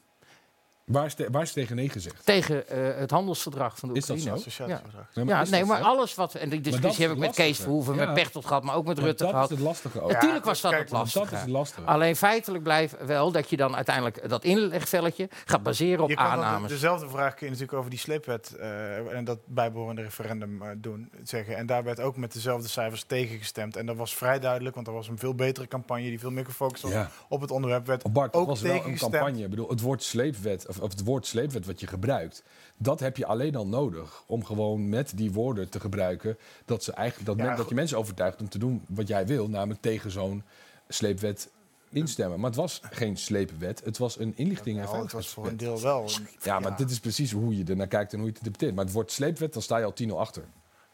waar, 0.85 1.05
is 1.07 1.15
te- 1.15 1.29
waar 1.31 1.43
is 1.43 1.53
tegen 1.53 1.77
nee 1.77 1.89
gezegd? 1.89 2.25
tegen 2.27 2.69
eh, 2.69 2.99
het 2.99 3.11
handelsverdrag 3.11 3.79
van 3.79 3.89
de 3.89 3.95
Is 3.95 4.07
dat 4.07 4.17
Oekraïne. 4.17 4.41
zo? 4.41 4.49
associatieverdrag. 4.49 5.07
Nee, 5.15 5.25
Ja, 5.27 5.41
is 5.41 5.51
nee, 5.51 5.61
dat 5.61 5.69
maar 5.69 5.79
zo? 5.79 5.85
alles 5.85 6.15
wat. 6.15 6.35
En 6.35 6.49
die 6.49 6.61
dat 6.61 6.73
discussie 6.73 7.03
is 7.05 7.09
heb 7.09 7.11
ik 7.11 7.19
met 7.27 7.35
Kees. 7.35 7.59
Verhoeven, 7.59 7.95
Ja. 7.95 8.05
met 8.05 8.15
Pechtold 8.15 8.47
gehad, 8.47 8.63
maar 8.63 8.75
ook 8.75 8.87
met 8.87 8.97
Maar 8.97 9.05
Rutte 9.05 9.23
dat 9.25 9.33
gehad. 9.33 9.51
is 9.51 9.57
het 9.57 9.67
lastige 9.67 10.01
ook. 10.01 10.09
Ja, 10.11 10.15
Natuurlijk 10.15 10.45
was 10.45 10.61
dat 10.61 10.71
kijk, 10.71 10.83
het 10.83 10.91
Dat 10.93 11.01
lastige. 11.01 11.35
is 11.35 11.41
het 11.41 11.51
lastige. 11.51 11.87
Alleen 11.87 12.17
feitelijk 12.17 12.63
blijft 12.65 13.05
wel 13.07 13.33
dat 13.33 13.51
je 13.51 13.57
dan 13.57 13.75
uiteindelijk 13.77 14.29
dat 14.29 14.45
inlegvelletje 14.45 15.29
gaat 15.45 15.63
baseren 15.63 16.03
op 16.05 16.11
Je 16.11 16.17
aannames. 16.17 16.69
de- 16.69 16.75
dezelfde 16.75 17.09
vraag 17.09 17.35
kun 17.35 17.47
je 17.47 17.53
natuurlijk 17.53 17.79
over 17.79 17.91
die 17.91 17.99
sleepwet 17.99 18.55
eh, 18.61 18.97
en 19.17 19.25
dat 19.25 19.39
bijbehorende 19.47 20.03
referendum 20.03 20.63
eh, 20.63 20.69
doen, 20.77 21.11
zeggen. 21.23 21.57
En 21.57 21.67
daar 21.67 21.85
werd 21.85 22.01
ook 22.01 22.17
met 22.17 22.33
dezelfde 22.33 22.69
cijfers 22.69 23.03
tegengestemd. 23.03 23.77
En 23.77 23.87
dat 23.87 23.97
was 23.97 24.15
vrij 24.15 24.39
duidelijk, 24.41 24.75
want 24.75 24.87
er 24.87 24.93
was 24.93 25.09
een 25.09 25.19
veel 25.19 25.35
betere 25.35 25.69
campagne 25.69 26.03
die 26.09 26.21
veel 26.21 26.31
meer 26.31 26.45
gefocust 26.45 26.83
was 26.83 26.93
Ja. 26.93 27.11
op 27.29 27.41
het 27.41 27.51
onderwerp. 27.51 27.87
Werd 27.87 28.13
Bart, 28.13 28.33
dat 28.33 28.41
ook 28.43 28.49
was 28.49 28.61
wel 28.61 28.85
een 28.85 28.97
campagne. 28.99 29.43
Ik 29.43 29.51
bedoel, 29.51 29.69
het 29.69 29.81
woord 29.81 30.03
sleepwet, 30.03 30.67
of, 30.77 30.81
of 30.83 30.91
het 30.91 31.05
woord 31.05 31.27
sleepwet 31.27 31.67
wat 31.67 31.81
je 31.81 31.87
gebruikt, 31.87 32.43
dat 32.77 33.01
heb 33.01 33.17
je 33.17 33.27
alleen 33.27 33.57
al 33.57 33.67
nodig 33.67 34.23
om 34.27 34.45
gewoon 34.45 34.89
met 34.89 35.13
die 35.17 35.33
woorden 35.33 35.69
te 35.69 35.81
gebruiken 35.81 36.39
dat, 36.65 36.85
ze 36.85 36.93
eigenlijk, 36.93 37.27
dat, 37.29 37.37
Ja, 37.39 37.45
men- 37.45 37.57
dat 37.57 37.69
je 37.69 37.75
mensen 37.75 37.99
overtuigt 37.99 38.41
om 38.41 38.49
te 38.49 38.59
doen 38.59 38.83
wat 38.89 39.09
jij 39.09 39.27
wil, 39.27 39.49
namelijk 39.49 39.81
tegen 39.81 40.11
zo'n 40.11 40.43
sleepwet 40.89 41.51
instemmen. 41.91 42.41
Maar 42.41 42.51
het 42.51 42.59
was 42.59 42.81
geen 42.91 43.17
sleepwet, 43.17 43.83
het 43.85 43.99
was 43.99 44.19
een 44.19 44.33
inlichting 44.37 44.79
Nou, 44.79 45.03
het 45.03 45.13
was 45.13 45.29
voor 45.29 45.47
een 45.47 45.57
deel 45.57 45.81
wel. 45.81 46.09
Ja, 46.43 46.59
maar 46.61 46.77
dit 46.77 46.91
is 46.91 47.01
precies 47.01 47.33
hoe 47.33 47.57
je 47.57 47.65
ernaar 47.65 47.87
kijkt 47.87 48.13
en 48.13 48.19
hoe 48.19 48.27
je 48.27 48.33
het 48.35 48.43
interpreteert. 48.45 48.77
Maar 48.77 48.85
het 48.85 48.95
woord 48.95 49.13
sleepwet, 49.13 49.53
dan 49.53 49.63
sta 49.63 49.79
je 49.79 49.85
al 49.85 49.93
10-0 49.93 50.19
achter. 50.19 50.45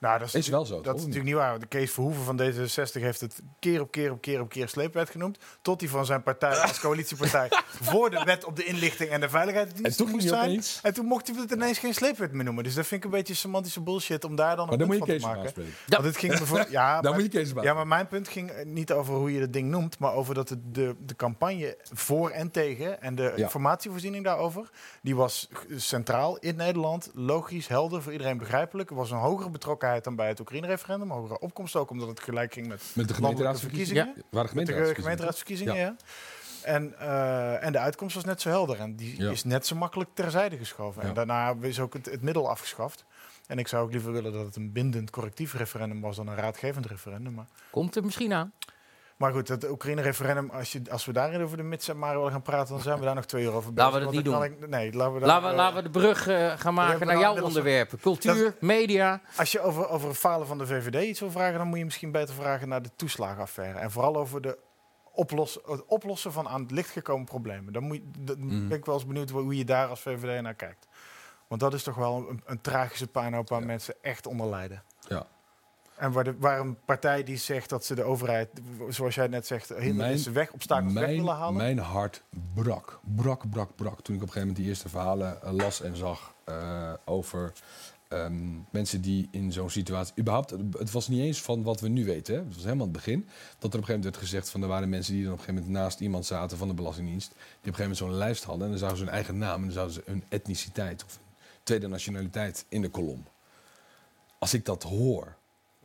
Nou, 0.01 0.19
dat 0.19 0.29
is, 0.29 0.35
Is 0.35 0.49
wel 0.49 0.65
zo, 0.67 0.75
Dat 0.75 0.85
toch? 0.85 0.95
is 0.95 1.01
natuurlijk 1.01 1.27
niet 1.27 1.35
waar. 1.35 1.59
De 1.59 1.67
Kees 1.67 1.91
Verhoeven 1.93 2.25
van 2.25 2.41
D66 2.41 3.01
heeft 3.03 3.21
het 3.21 3.41
keer 3.59 3.81
op 3.81 3.91
keer 3.91 4.11
op 4.11 4.21
keer 4.21 4.41
op 4.41 4.49
keer 4.49 4.69
sleepwet 4.69 5.11
genoemd. 5.11 5.39
Tot 5.63 5.81
hij 5.81 5.91
van 5.91 6.07
zijn 6.07 6.23
partij 6.23 6.57
als 6.59 6.81
coalitiepartij 6.85 7.49
voor 7.81 8.11
de 8.11 8.23
wet 8.25 8.45
op 8.45 8.57
de 8.57 8.65
inlichting 8.65 9.11
en 9.11 9.21
de 9.21 9.29
veiligheid 9.29 9.81
En 9.81 9.97
toen 9.97 10.11
moest 10.11 10.29
zijn. 10.29 10.41
opeens- 10.51 10.81
En 10.83 10.95
toen 10.95 11.07
mocht 11.07 11.27
hij 11.29 11.37
het 11.41 11.51
ineens 11.51 11.79
geen 11.79 11.95
sleepwet 11.95 12.33
meer 12.33 12.45
noemen. 12.45 12.65
Dus 12.65 12.75
dat 12.75 12.87
vind 12.87 13.05
ik 13.05 13.11
een 13.11 13.17
beetje 13.17 13.35
semantische 13.35 13.81
bullshit 13.81 14.25
om 14.25 14.37
daar 14.37 14.57
dan 14.57 14.65
Maar 14.65 14.73
een 14.73 14.79
dan 14.79 14.87
moet 14.89 14.97
je 14.97 15.03
van 15.05 15.09
Kees 15.09 15.23
te 15.23 15.29
maken. 15.29 15.75
Want 15.87 16.05
het 16.05 16.17
ging 16.17 16.37
bijvoorbeeld- 16.37 16.71
ja, 16.81 17.01
Dan 17.01 17.11
maar- 17.13 17.21
moet 17.21 17.33
je 17.33 17.53
ja, 17.63 17.75
maar 17.75 17.87
mijn 17.87 18.07
punt 18.09 18.29
ging 18.29 18.51
eh, 18.51 18.65
niet 18.67 18.93
over 18.93 19.15
hoe 19.15 19.33
je 19.35 19.41
het 19.41 19.53
ding 19.53 19.69
noemt, 19.71 19.99
maar 19.99 20.13
over 20.15 20.35
dat 20.35 20.49
het 20.49 20.75
de, 20.75 20.95
de 20.99 21.17
campagne 21.17 21.77
voor 21.93 22.31
en 22.31 22.51
tegen 22.51 23.03
en 23.03 23.15
de 23.15 23.23
Ja. 23.23 23.43
informatievoorziening 23.45 24.25
daarover, 24.25 24.71
die 25.03 25.17
was 25.17 25.49
centraal 25.77 26.37
in 26.39 26.57
Nederland, 26.57 27.11
logisch, 27.15 27.69
helder, 27.69 28.03
voor 28.03 28.13
iedereen 28.13 28.39
begrijpelijk. 28.39 28.91
Er 28.91 28.97
was 28.97 29.11
een 29.11 29.17
hogere 29.19 29.51
betrokkenheid 29.51 29.89
dan 29.99 30.17
bij 30.17 30.29
het 30.29 30.41
Oekraïne-referendum. 30.41 31.11
Hogere 31.11 31.39
opkomst 31.39 31.77
ook, 31.77 31.91
omdat 31.91 32.09
het 32.09 32.21
gelijk 32.21 32.53
ging 32.53 32.67
met, 32.67 32.79
Met 32.81 32.89
de 32.89 32.95
landelijke 32.95 33.15
gemeenteraadsverkiezingen. 33.15 34.05
verkiezingen. 34.05 34.31
Ja, 34.31 34.37
waren 34.39 34.57
Met 34.57 34.67
de 34.67 34.73
gemeenteraadsverkiezingen. 34.73 35.77
gemeenteraadsverkiezingen, 35.77 35.77
ja. 35.77 35.97
En, 36.63 36.99
eh, 36.99 37.65
en 37.67 37.73
de 37.73 37.79
uitkomst 37.79 38.15
was 38.15 38.25
net 38.25 38.41
zo 38.41 38.49
helder. 38.49 38.79
En 38.81 38.97
die 38.97 39.23
Ja. 39.23 39.31
is 39.31 39.45
net 39.45 39.67
zo 39.67 39.77
makkelijk 39.77 40.11
terzijde 40.15 40.57
geschoven. 40.57 41.03
Ja. 41.03 41.09
En 41.09 41.15
daarna 41.15 41.55
is 41.61 41.81
ook 41.81 41.93
het, 41.93 42.07
het 42.07 42.23
middel 42.23 42.49
afgeschaft. 42.51 43.05
En 43.47 43.59
ik 43.59 43.69
zou 43.69 43.85
ook 43.85 43.91
liever 43.93 44.13
willen 44.13 44.33
dat 44.33 44.45
het 44.45 44.57
een 44.57 44.73
bindend 44.73 45.11
correctief 45.11 45.55
referendum 45.55 46.01
was 46.01 46.17
dan 46.17 46.29
een 46.29 46.37
raadgevend 46.37 46.87
referendum. 46.87 47.35
Maar, 47.35 47.47
Komt 47.71 47.97
er 47.97 48.05
misschien 48.05 48.33
aan. 48.33 48.53
Maar 49.21 49.33
goed, 49.33 49.49
het 49.49 49.71
Oekraïne-referendum, 49.71 50.51
als, 50.51 50.73
je, 50.73 50.83
als 50.91 51.05
we 51.05 51.13
daarin 51.13 51.43
over 51.43 51.57
de 51.57 51.63
mits 51.63 51.89
en 51.89 51.99
maar 51.99 52.17
willen 52.17 52.31
gaan 52.33 52.43
praten, 52.43 52.75
dan 52.75 52.83
zijn 52.83 52.99
we 52.99 53.05
daar 53.05 53.15
nog 53.15 53.25
twee 53.25 53.45
uur 53.45 53.53
over 53.53 53.73
bezig. 53.73 53.91
Laten 53.93 53.99
we 53.99 54.05
dat 54.17 54.25
niet 54.25 54.33
kan 54.33 54.45
Ik, 54.45 54.69
nee, 54.69 54.93
laten 54.93 55.13
we, 55.15 55.19
daar, 55.21 55.29
Laten 55.29 55.45
we, 55.45 55.51
eh, 55.51 55.57
laten 55.57 55.77
we 55.77 55.83
de 55.83 55.91
brug 55.91 56.27
eh, 56.29 56.53
gaan 56.57 56.75
maken 56.75 57.07
naar 57.07 57.19
jouw 57.19 57.43
onderwerpen. 57.43 57.99
Cultuur, 58.01 58.57
media. 58.61 59.21
Als 59.37 59.53
je 59.53 59.61
over, 59.61 59.89
over 59.89 60.09
het 60.09 60.17
falen 60.19 60.47
van 60.47 60.59
de 60.59 60.67
VVD 60.67 61.03
iets 61.09 61.21
wil 61.21 61.31
vragen, 61.31 61.59
dan 61.59 61.67
moet 61.67 61.79
je 61.79 61.85
misschien 61.85 62.13
beter 62.13 62.35
vragen 62.35 62.69
naar 62.69 62.83
de 62.83 62.91
toeslagenaffaire. 62.97 63.79
En 63.79 63.91
vooral 63.91 64.17
over 64.17 64.41
de 64.43 64.59
oplossen, 65.13 65.61
het 65.65 65.85
oplossen 65.87 66.33
van 66.33 66.49
aan 66.49 66.61
het 66.63 66.71
licht 66.71 66.91
gekomen 66.91 67.27
problemen. 67.27 67.73
Dan 67.73 67.83
moet 67.83 67.97
je, 67.97 68.11
dan 68.19 68.37
Mhm. 68.47 68.69
ben 68.69 68.79
ik 68.79 68.85
wel 68.85 68.95
eens 68.95 69.07
benieuwd 69.07 69.31
hoe 69.31 69.57
je 69.57 69.65
daar 69.65 69.89
als 69.89 70.01
VVD 70.01 70.43
naar 70.43 70.55
kijkt. 70.55 70.87
Want 71.49 71.61
dat 71.61 71.75
is 71.75 71.83
toch 71.83 71.95
wel 71.97 72.27
een, 72.29 72.43
een 72.47 72.61
tragische 72.61 73.07
puinhoop 73.07 73.49
waar 73.49 73.61
Ja. 73.61 73.67
mensen 73.67 73.95
echt 74.03 74.27
onder 74.27 74.47
lijden. 74.49 74.83
Ja. 75.09 75.27
En 76.01 76.13
waar, 76.13 76.25
de, 76.25 76.35
waar 76.39 76.61
een 76.61 76.77
partij 76.85 77.25
die 77.25 77.37
zegt 77.37 77.69
dat 77.69 77.85
ze 77.85 77.95
de 77.95 78.03
overheid, 78.03 78.49
zoals 78.89 79.15
jij 79.15 79.27
net 79.27 79.47
zegt, 79.47 79.69
hindernissen 79.69 80.33
weg, 80.33 80.53
obstakels 80.53 80.93
weg 80.93 81.07
willen 81.07 81.25
mijn, 81.25 81.37
halen. 81.37 81.57
mijn 81.57 81.79
hart 81.79 82.23
brak, 82.55 83.01
brak, 83.17 83.51
brak, 83.51 83.77
brak. 83.77 84.01
Toen 84.01 84.15
ik 84.15 84.23
op 84.23 84.27
een 84.27 84.33
gegeven 84.33 84.41
moment 84.41 84.57
die 84.57 84.67
eerste 84.67 84.89
verhalen 84.89 85.43
eh, 85.43 85.53
las 85.53 85.81
en 85.83 85.97
zag 85.97 86.35
eh, 86.45 86.93
over 87.05 87.53
ehm, 88.09 88.35
mensen 88.71 89.01
die 89.01 89.29
in 89.31 89.53
zo'n 89.53 89.71
situatie... 89.71 90.15
Überhaupt, 90.19 90.51
het- 90.51 90.91
was 90.91 91.09
niet 91.09 91.21
eens 91.21 91.43
van 91.43 91.63
wat 91.63 91.81
we 91.81 91.89
nu 91.89 92.05
weten. 92.05 92.35
Hè. 92.35 92.41
Het 92.41 92.55
was 92.55 92.65
helemaal 92.65 92.85
het 92.87 92.93
begin. 92.95 93.21
Dat 93.25 93.29
er 93.33 93.39
op 93.49 93.63
een 93.65 93.71
gegeven 93.71 93.87
moment 93.87 94.05
werd 94.05 94.17
gezegd 94.17 94.51
van 94.51 94.63
er 94.63 94.69
waren 94.69 94.89
mensen 94.89 95.13
die 95.15 95.23
dan 95.25 95.33
op 95.33 95.39
een 95.39 95.45
gegeven 95.45 95.65
moment 95.67 95.83
naast 95.83 96.01
iemand 96.01 96.27
zaten 96.27 96.57
van 96.59 96.69
de 96.69 96.75
Belastingdienst. 96.75 97.29
Die 97.29 97.39
op 97.39 97.47
een 97.51 97.75
gegeven 97.75 97.83
moment 97.83 97.99
zo'n 97.99 98.15
lijst 98.15 98.45
hadden. 98.45 98.65
En 98.65 98.71
dan 98.71 98.79
zagen 98.81 98.97
ze 98.97 99.03
hun 99.05 99.13
eigen 99.13 99.39
naam 99.39 99.55
en 99.59 99.63
dan 99.65 99.73
zouden 99.73 99.95
ze 99.95 100.03
hun 100.05 100.25
etniciteit 100.29 101.05
of 101.05 101.15
hun 101.15 101.25
tweede 101.63 101.89
nationaliteit 101.89 102.65
in 102.69 102.83
de 102.83 102.89
kolom. 102.89 103.25
Als 104.39 104.55
ik 104.55 104.65
dat 104.65 104.83
hoor, 104.83 105.37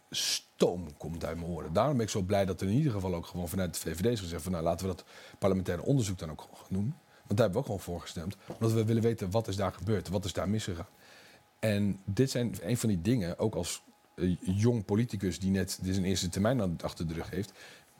stoom 0.10 0.98
komt 0.98 1.26
uit 1.26 1.38
mijn 1.38 1.52
oren. 1.52 1.74
Daarom 1.74 1.98
ben 1.98 2.06
ik 2.06 2.12
zo 2.12 2.22
blij 2.22 2.46
dat 2.46 2.62
er 2.62 2.68
in 2.68 2.74
ieder 2.74 2.92
geval 2.92 3.16
ook 3.16 3.26
gewoon 3.26 3.50
vanuit 3.50 3.74
de 3.74 3.80
VVD 3.80 4.06
is 4.06 4.20
gezegd 4.20 4.44
van 4.44 4.52
nou 4.52 4.64
laten 4.64 4.88
we 4.88 4.96
dat 4.96 5.06
parlementaire 5.40 5.84
onderzoek 5.84 6.18
dan 6.18 6.32
ook 6.32 6.42
gewoon 6.42 6.58
gaan 6.58 6.74
doen. 6.74 6.94
Want 7.28 7.40
daar 7.40 7.40
hebben 7.40 7.52
we 7.52 7.58
ook 7.58 7.66
gewoon 7.66 7.80
voor 7.80 8.02
gestemd. 8.02 8.38
Omdat 8.48 8.72
we 8.72 8.86
willen 8.86 9.02
weten 9.02 9.32
wat 9.32 9.48
is 9.48 9.56
daar 9.56 9.74
gebeurd, 9.74 10.10
wat 10.10 10.26
is 10.26 10.34
daar 10.34 10.50
misgegaan. 10.50 10.88
En 11.60 12.00
dit 12.06 12.32
zijn 12.32 12.56
een 12.62 12.78
van 12.78 12.90
die 12.90 13.02
dingen, 13.02 13.40
ook 13.40 13.56
als 13.56 13.82
eh, 14.16 14.36
jong 14.40 14.86
politicus 14.86 15.40
die 15.40 15.52
net 15.52 15.80
zijn 15.84 16.06
eerste 16.06 16.30
termijn 16.30 16.82
achter 16.82 17.08
de 17.08 17.14
rug 17.14 17.30
heeft. 17.30 17.52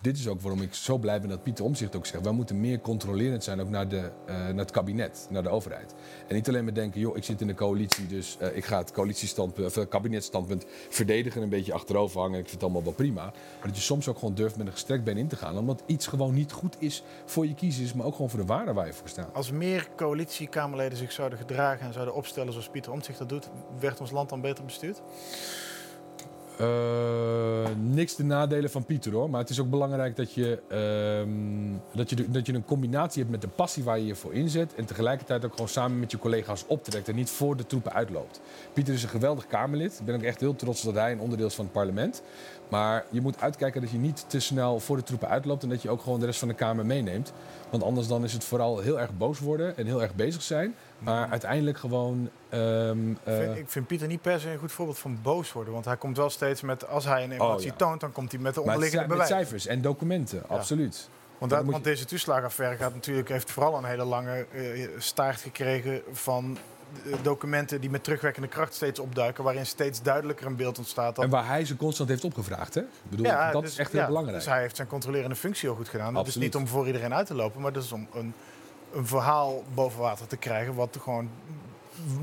Dit 0.06 0.18
is 0.18 0.28
ook 0.28 0.42
waarom 0.42 0.62
ik 0.62 0.74
zo 0.74 0.98
blij 0.98 1.20
ben 1.20 1.30
dat 1.30 1.44
Pieter 1.44 1.66
Omzicht 1.66 1.96
ook 1.96 2.06
zegt... 2.06 2.24
wij 2.24 2.34
moeten 2.34 2.60
meer 2.60 2.80
controlerend 2.80 3.44
zijn 3.44 3.62
ook 3.62 3.70
naar, 3.70 3.88
de, 3.88 4.12
eh, 4.26 4.36
naar 4.36 4.56
het 4.56 4.72
kabinet, 4.72 5.28
naar 5.30 5.44
de 5.44 5.50
overheid. 5.50 5.96
En 6.28 6.36
niet 6.36 6.48
alleen 6.48 6.64
maar 6.64 6.74
denken, 6.74 7.00
joh, 7.00 7.18
ik 7.18 7.24
zit 7.24 7.42
in 7.42 7.48
de 7.48 7.54
coalitie... 7.54 8.08
dus 8.08 8.38
eh, 8.40 8.58
ik 8.58 8.66
ga 8.66 8.78
het 8.78 8.92
coalitiestandpunt, 8.92 9.68
of 9.68 9.76
het 9.76 9.90
kabinetstandpunt 9.90 10.66
verdedigen... 10.90 11.38
en 11.38 11.44
een 11.44 11.50
beetje 11.50 11.74
achterover 11.74 12.20
hangen, 12.20 12.40
ik 12.40 12.48
vind 12.48 12.52
het 12.52 12.64
allemaal 12.64 12.84
wel 12.84 12.94
prima. 12.94 13.24
Maar 13.24 13.68
dat 13.68 13.76
je 13.76 13.82
soms 13.82 14.08
ook 14.08 14.18
gewoon 14.20 14.36
durft 14.36 14.58
met 14.58 14.66
een 14.66 14.72
gestrekt 14.72 15.04
been 15.04 15.18
in 15.18 15.28
te 15.28 15.36
gaan... 15.36 15.58
omdat 15.58 15.84
iets 15.86 16.08
gewoon 16.08 16.34
niet 16.34 16.52
goed 16.52 16.76
is 16.80 17.04
voor 17.26 17.48
je 17.48 17.54
kiezers... 17.54 17.94
maar 17.94 18.06
ook 18.06 18.16
gewoon 18.16 18.30
voor 18.30 18.40
de 18.40 18.46
waarde 18.46 18.74
waar 18.74 18.88
je 18.88 18.94
voor 18.94 19.10
staat. 19.10 19.34
Als 19.34 19.52
meer 19.52 19.88
coalitiekamerleden 19.96 20.98
zich 20.98 21.12
zouden 21.12 21.40
gedragen 21.40 21.86
en 21.86 21.94
zouden 21.94 22.16
opstellen 22.16 22.52
zoals 22.52 22.70
Pieter 22.70 22.92
Omtzigt 22.92 23.18
dat 23.18 23.30
doet, 23.30 23.50
werd 23.80 24.02
ons 24.02 24.12
land 24.12 24.30
dan 24.30 24.42
beter 24.42 24.66
bestuurd? 24.66 25.02
Eh, 26.60 27.72
niks 27.82 28.16
de 28.16 28.24
nadelen 28.24 28.70
van 28.70 28.86
Pieter 28.86 29.12
hoor. 29.14 29.30
Maar 29.30 29.40
het 29.40 29.50
is 29.50 29.60
ook 29.60 29.70
belangrijk 29.70 30.16
dat 30.16 30.34
je, 30.34 30.60
ehm, 30.68 31.98
dat, 31.98 32.10
je 32.10 32.32
dat 32.32 32.46
je 32.46 32.54
een 32.54 32.66
combinatie 32.66 33.20
hebt 33.20 33.32
met 33.32 33.42
de 33.42 33.48
passie 33.48 33.84
waar 33.84 34.00
je 34.00 34.06
je 34.06 34.16
voor 34.16 34.34
inzet. 34.34 34.76
En 34.76 34.86
tegelijkertijd 34.86 35.46
ook 35.46 35.52
gewoon 35.52 35.68
samen 35.68 36.00
met 36.00 36.12
je 36.12 36.20
collega's 36.20 36.64
optrekt 36.68 37.08
en 37.08 37.16
niet 37.16 37.30
voor 37.30 37.58
de 37.58 37.66
troepen 37.66 37.94
uitloopt. 37.94 38.42
Pieter 38.74 38.94
is 38.94 39.04
een 39.04 39.10
geweldig 39.10 39.48
Kamerlid. 39.48 40.00
Ik 40.00 40.06
ben 40.06 40.16
ook 40.16 40.22
echt 40.22 40.40
heel 40.40 40.56
trots 40.56 40.82
dat 40.82 40.94
hij 40.94 41.12
een 41.12 41.20
onderdeel 41.20 41.48
is 41.48 41.56
van 41.56 41.66
het 41.66 41.74
parlement. 41.74 42.22
Maar 42.70 43.06
je 43.10 43.22
moet 43.22 43.42
uitkijken 43.42 43.82
dat 43.82 43.90
je 43.90 43.98
niet 43.98 44.26
te 44.28 44.40
snel 44.40 44.80
voor 44.80 44.96
de 44.96 45.04
troepen 45.04 45.30
uitloopt. 45.30 45.64
En 45.64 45.70
dat 45.70 45.82
je 45.82 45.90
ook 45.90 46.02
gewoon 46.02 46.20
de 46.20 46.26
rest 46.26 46.40
van 46.40 46.48
de 46.48 46.54
Kamer 46.54 46.86
meeneemt. 46.86 47.34
Want 47.70 47.84
anders 47.84 48.08
dan 48.08 48.24
is 48.24 48.34
het 48.34 48.44
vooral 48.44 48.80
heel 48.80 49.00
erg 49.00 49.18
boos 49.18 49.40
worden 49.40 49.78
en 49.78 49.86
heel 49.86 50.02
erg 50.02 50.16
bezig 50.16 50.42
zijn. 50.42 50.76
Maar 51.00 51.30
uiteindelijk 51.30 51.78
gewoon. 51.78 52.30
ehm, 52.50 53.12
Ik 53.12 53.18
eh, 53.24 53.38
vind- 53.38 53.58
ik 53.58 53.70
vind 53.70 53.88
Pieter 53.88 54.08
niet 54.08 54.22
per 54.22 54.40
se 54.40 54.50
een 54.52 54.58
goed 54.60 54.72
voorbeeld 54.72 54.98
van 55.00 55.20
boos 55.22 55.52
worden. 55.54 55.74
Want 55.74 55.86
hij 55.86 55.98
komt 55.98 56.18
wel 56.18 56.30
steeds 56.30 56.62
met, 56.62 56.88
als 56.88 57.06
hij 57.06 57.24
een 57.24 57.32
emotie 57.32 57.72
Oh, 57.72 57.78
ja. 57.78 57.86
toont, 57.86 58.00
dan 58.00 58.12
komt 58.12 58.32
hij 58.32 58.42
met 58.42 58.54
de 58.54 58.60
onderliggende 58.62 59.06
zijn 59.06 59.18
met 59.18 59.28
bewijs. 59.28 59.42
cijfers 59.48 59.68
en 59.68 59.82
documenten, 59.82 60.44
absoluut. 60.50 61.10
Want, 61.38 61.52
dat, 61.52 61.66
want 61.66 61.84
deze 61.84 62.06
toeslagenaffaire 62.06 62.76
gaat 62.78 62.94
natuurlijk, 62.94 63.30
heeft 63.30 63.52
vooral 63.52 63.78
een 63.78 63.84
hele 63.84 64.04
lange 64.04 64.46
eh, 64.52 64.88
staart 64.98 65.40
gekregen 65.42 66.02
van 66.12 66.58
eh, 67.06 67.14
documenten 67.22 67.82
die 67.82 67.90
met 67.90 68.04
terugwerkende 68.04 68.48
kracht 68.48 68.74
steeds 68.74 69.00
opduiken, 69.00 69.44
waarin 69.44 69.66
steeds 69.66 70.02
duidelijker 70.02 70.46
een 70.46 70.56
beeld 70.56 70.78
ontstaat. 70.78 71.18
En 71.20 71.30
waar 71.30 71.48
hij 71.48 71.66
ze 71.66 71.76
constant 71.76 72.10
heeft 72.10 72.24
opgevraagd. 72.24 72.74
Hè? 72.74 72.82
Ik 72.82 72.88
bedoel, 73.10 73.26
dat 73.52 73.62
dus- 73.62 73.72
is 73.72 73.78
echt 73.78 73.92
ja, 73.92 73.98
heel 73.98 74.08
belangrijk. 74.08 74.38
Dus 74.38 74.48
hij 74.48 74.62
heeft 74.62 74.76
zijn 74.76 74.88
controlerende 74.88 75.36
functie 75.36 75.68
heel 75.70 75.78
goed 75.78 75.90
gedaan. 75.90 76.14
Dat 76.14 76.28
is 76.28 76.36
niet 76.36 76.56
om 76.56 76.68
voor 76.68 76.86
iedereen 76.86 77.14
uit 77.14 77.28
te 77.28 77.34
lopen, 77.36 77.62
maar 77.62 77.74
dat 77.74 77.84
is 77.84 77.92
om 77.92 78.08
een, 78.14 78.34
een 78.96 79.08
verhaal 79.08 79.64
boven 79.74 80.00
water 80.00 80.28
te 80.28 80.38
krijgen, 80.38 80.74
wat 80.76 80.98
gewoon, 81.02 81.30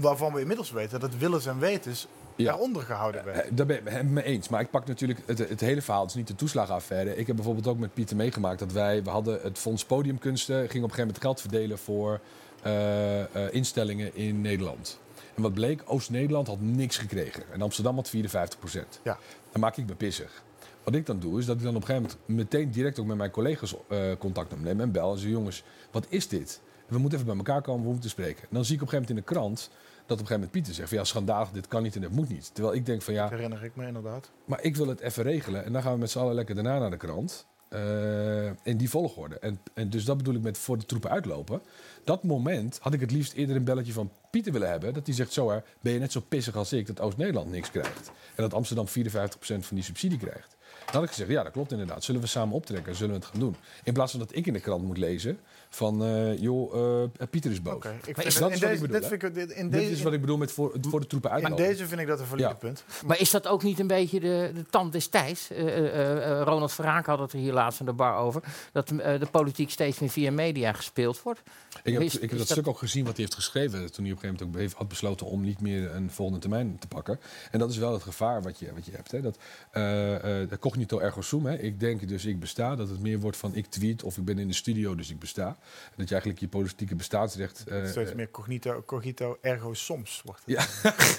waarvan 0.00 0.32
we 0.32 0.40
inmiddels 0.40 0.70
weten 0.70 1.00
dat 1.00 1.16
willens 1.16 1.46
en 1.46 1.58
wetens 1.58 2.06
Ja. 2.36 2.52
eronder 2.54 2.82
gehouden 2.82 3.24
werd. 3.24 3.44
Eh, 3.44 3.50
Daar 3.54 3.66
ben 3.66 3.76
ik 3.78 3.88
het 3.88 4.10
mee 4.10 4.24
eens. 4.24 4.48
Maar 4.48 4.60
ik 4.60 4.70
pak 4.70 4.86
natuurlijk 4.86 5.20
het, 5.26 5.38
het 5.38 5.60
hele 5.60 5.82
verhaal. 5.82 6.00
Het 6.02 6.10
is 6.10 6.16
niet 6.16 6.26
de 6.26 6.34
toeslagenaffaire. 6.34 7.16
Ik 7.16 7.26
heb 7.26 7.36
bijvoorbeeld 7.36 7.66
ook 7.66 7.78
met 7.78 7.94
Pieter 7.94 8.16
meegemaakt 8.16 8.58
dat 8.58 8.72
wij... 8.72 9.02
We 9.02 9.10
hadden 9.10 9.38
het 9.42 9.58
Fonds 9.58 9.84
Podiumkunsten. 9.84 10.54
Ging 10.56 10.68
op 10.68 10.74
een 10.74 10.80
gegeven 10.80 11.00
moment 11.00 11.20
geld 11.20 11.40
verdelen 11.40 11.78
voor 11.78 12.20
eh, 12.62 13.20
eh, 13.20 13.54
instellingen 13.54 14.14
in 14.16 14.40
Nederland. 14.40 14.98
En 15.34 15.42
wat 15.42 15.52
bleek? 15.54 15.82
Oost-Nederland 15.84 16.46
had 16.46 16.60
niks 16.60 16.96
gekregen. 16.96 17.42
En 17.52 17.62
Amsterdam 17.62 17.94
had 17.96 18.08
54 18.08 18.58
procent. 18.58 19.00
Ja. 19.04 19.18
Dan 19.52 19.60
maak 19.60 19.76
ik 19.76 19.86
me 19.86 19.94
pissig. 19.94 20.42
Wat 20.84 20.94
ik 20.94 21.06
dan 21.06 21.18
doe, 21.20 21.38
is 21.38 21.46
dat 21.46 21.56
ik 21.56 21.62
dan 21.62 21.76
op 21.76 21.80
een 21.80 21.86
gegeven 21.86 22.10
moment 22.26 22.48
meteen 22.50 22.70
direct 22.70 22.98
ook 22.98 23.06
met 23.06 23.16
mijn 23.16 23.30
collega's 23.30 23.74
eh, 23.88 23.98
contact 24.18 24.52
opneem 24.52 24.80
en 24.80 24.92
bel. 24.92 25.12
En 25.12 25.18
zeg, 25.18 25.30
jongens, 25.30 25.64
wat 25.90 26.06
is 26.08 26.28
dit? 26.28 26.60
We 26.86 26.98
moeten 26.98 27.18
even 27.18 27.30
bij 27.30 27.36
elkaar 27.44 27.62
komen, 27.62 27.84
we 27.86 27.92
moeten 27.92 28.10
spreken. 28.10 28.42
En 28.42 28.48
dan 28.50 28.64
zie 28.64 28.74
ik 28.76 28.82
op 28.82 28.86
een 28.86 28.92
gegeven 28.92 29.14
moment 29.14 29.30
in 29.30 29.36
de 29.36 29.40
krant 29.40 29.70
dat 29.70 29.70
op 30.02 30.10
een 30.10 30.16
gegeven 30.16 30.34
moment 30.34 30.50
Pieter 30.50 30.74
zegt 30.74 30.88
van 30.88 30.98
ja, 30.98 31.04
schandalig, 31.04 31.50
dit 31.50 31.68
kan 31.68 31.82
niet 31.82 31.94
en 31.94 32.00
dit 32.00 32.10
moet 32.10 32.28
niet. 32.28 32.50
Terwijl 32.54 32.74
ik 32.76 32.86
denk 32.86 33.02
van 33.02 33.14
ja, 33.14 33.22
Dat 33.22 33.30
herinner 33.30 33.64
ik 33.64 33.76
me 33.76 33.86
inderdaad. 33.86 34.30
maar 34.44 34.62
ik 34.62 34.76
wil 34.76 34.86
het 34.88 35.00
even 35.00 35.22
regelen. 35.22 35.64
En 35.64 35.72
dan 35.72 35.82
gaan 35.82 35.92
we 35.92 35.98
met 35.98 36.10
z'n 36.10 36.18
allen 36.18 36.34
lekker 36.34 36.54
daarna 36.54 36.78
naar 36.78 36.90
de 36.90 36.96
krant. 36.96 37.46
eh, 37.68 38.44
in 38.62 38.76
die 38.76 38.90
volgorde. 38.90 39.38
En, 39.38 39.60
en 39.74 39.90
dus 39.90 40.04
dat 40.04 40.16
bedoel 40.16 40.34
ik 40.34 40.42
met 40.42 40.58
voor 40.58 40.78
de 40.78 40.86
troepen 40.86 41.10
uitlopen. 41.10 41.62
Dat 42.04 42.22
moment 42.22 42.78
had 42.80 42.92
ik 42.94 43.00
het 43.00 43.10
liefst 43.10 43.32
eerder 43.32 43.56
een 43.56 43.64
belletje 43.64 43.92
van 43.92 44.10
Pieter 44.30 44.52
willen 44.52 44.70
hebben. 44.70 44.94
Dat 44.94 45.06
hij 45.06 45.14
zegt, 45.14 45.32
zo 45.32 45.50
hè, 45.50 45.58
ben 45.80 45.92
je 45.92 45.98
net 45.98 46.12
zo 46.12 46.20
pissig 46.28 46.56
als 46.56 46.72
ik 46.72 46.86
dat 46.86 47.00
Oost-Nederland 47.00 47.50
niks 47.50 47.70
krijgt. 47.70 48.08
En 48.08 48.42
dat 48.42 48.54
Amsterdam 48.54 48.86
54% 48.88 48.90
van 49.38 49.62
die 49.76 49.82
subsidie 49.82 50.18
krijgt. 50.18 50.56
Dan 50.84 50.94
had 50.94 51.02
ik 51.02 51.08
gezegd, 51.08 51.30
ja 51.30 51.42
dat 51.42 51.52
klopt 51.52 51.70
inderdaad. 51.70 52.04
Zullen 52.04 52.20
we 52.20 52.26
samen 52.26 52.54
optrekken? 52.54 52.94
Zullen 52.94 53.14
we 53.14 53.20
het 53.20 53.28
gaan 53.28 53.40
doen? 53.40 53.56
In 53.84 53.92
plaats 53.92 54.10
van 54.10 54.20
dat 54.20 54.36
ik 54.36 54.46
in 54.46 54.52
de 54.52 54.60
krant 54.60 54.84
moet 54.84 54.98
lezen 54.98 55.38
van, 55.76 56.04
eh, 56.04 56.38
joh, 56.38 57.02
eh, 57.02 57.26
Pieter 57.30 57.50
is 57.50 57.62
boos. 57.62 57.74
Oké, 57.74 57.94
ik 58.06 58.16
is 58.18 58.24
het- 58.24 58.24
dat 58.24 58.24
in 58.24 58.32
is 58.32 58.40
wat 58.40 58.52
ik 58.52 58.60
deze- 58.60 58.80
bedoel, 58.80 59.00
dit 59.00 59.08
vind 59.08 59.22
ik- 59.22 59.34
dit- 59.34 59.50
in 59.50 59.70
Dit 59.70 59.80
deze- 59.80 59.92
is 59.92 60.02
wat 60.02 60.12
ik 60.12 60.20
bedoel 60.20 60.36
met 60.36 60.52
voor, 60.52 60.76
voor 60.80 61.00
de 61.00 61.06
troepen 61.06 61.30
In 61.30 61.36
uitlopen. 61.36 61.64
deze 61.66 61.86
vind 61.86 62.00
ik 62.00 62.06
dat 62.06 62.20
een 62.20 62.26
valide 62.26 62.48
Ja. 62.48 62.54
punt. 62.54 62.84
Maar 63.06 63.20
is 63.20 63.30
dat 63.30 63.46
ook 63.48 63.62
niet 63.62 63.78
een 63.78 63.86
beetje 63.86 64.20
de, 64.20 64.50
de 64.54 64.64
tand 64.70 64.92
des 64.92 65.06
tijds? 65.08 65.50
Eh, 65.50 65.60
eh, 65.78 66.40
eh, 66.40 66.42
Ronald 66.46 66.72
Verraak 66.72 67.06
had 67.06 67.18
het 67.18 67.32
er 67.32 67.38
hier 67.38 67.52
laatst 67.52 67.80
in 67.80 67.86
de 67.86 67.92
bar 67.92 68.16
over. 68.16 68.42
Dat 68.72 68.88
de 68.88 69.26
politiek 69.30 69.70
steeds 69.70 69.98
meer 69.98 70.10
via 70.10 70.30
media 70.30 70.72
gespeeld 70.72 71.22
wordt. 71.22 71.40
Ik 71.82 71.92
heb, 71.92 72.02
Is- 72.02 72.14
ik 72.14 72.20
heb 72.20 72.30
dat, 72.30 72.38
dat- 72.38 72.48
stuk 72.48 72.66
ook 72.68 72.78
gezien 72.78 73.04
wat 73.04 73.12
hij 73.12 73.22
heeft 73.24 73.34
geschreven. 73.36 73.70
Toen 73.70 73.80
hij 73.80 73.88
op 73.88 73.94
een 73.98 74.06
gegeven 74.08 74.28
moment 74.36 74.54
ook 74.54 74.60
heeft, 74.60 74.74
had 74.74 74.88
besloten 74.88 75.26
om 75.26 75.40
niet 75.40 75.60
meer 75.60 75.94
een 75.94 76.10
volgende 76.10 76.40
termijn 76.40 76.78
te 76.78 76.86
pakken. 76.86 77.20
En 77.50 77.58
dat 77.58 77.70
is 77.70 77.76
wel 77.76 77.92
het 77.92 78.02
gevaar 78.02 78.42
wat 78.42 78.58
je, 78.58 78.72
wat 78.74 78.86
je 78.86 78.92
hebt. 78.92 79.10
Hè. 79.10 79.20
Dat 79.20 79.38
eh, 79.70 80.42
eh, 80.42 80.48
cognito 80.60 80.98
ergo 80.98 81.20
sum. 81.20 81.46
Hè. 81.46 81.58
Ik 81.58 81.80
denk 81.80 82.08
dus 82.08 82.24
ik 82.24 82.40
besta. 82.40 82.76
Dat 82.76 82.88
het 82.88 83.00
meer 83.00 83.20
wordt 83.20 83.36
van 83.36 83.54
ik 83.54 83.66
tweet 83.66 84.02
of 84.02 84.16
ik 84.16 84.24
ben 84.24 84.38
in 84.38 84.48
de 84.48 84.54
studio 84.54 84.94
dus 84.94 85.10
ik 85.10 85.18
besta. 85.18 85.56
Dat 85.96 86.08
je 86.08 86.14
eigenlijk 86.14 86.40
je 86.40 86.48
politieke 86.48 86.94
bestaansrecht... 86.94 87.64
eh, 87.68 87.86
Steeds 87.86 88.10
eh, 88.10 88.16
meer 88.16 88.30
cognito, 88.30 88.82
cogito 88.86 89.38
ergo 89.40 89.74
soms 89.74 90.22
wordt 90.24 90.40
het. 90.44 90.68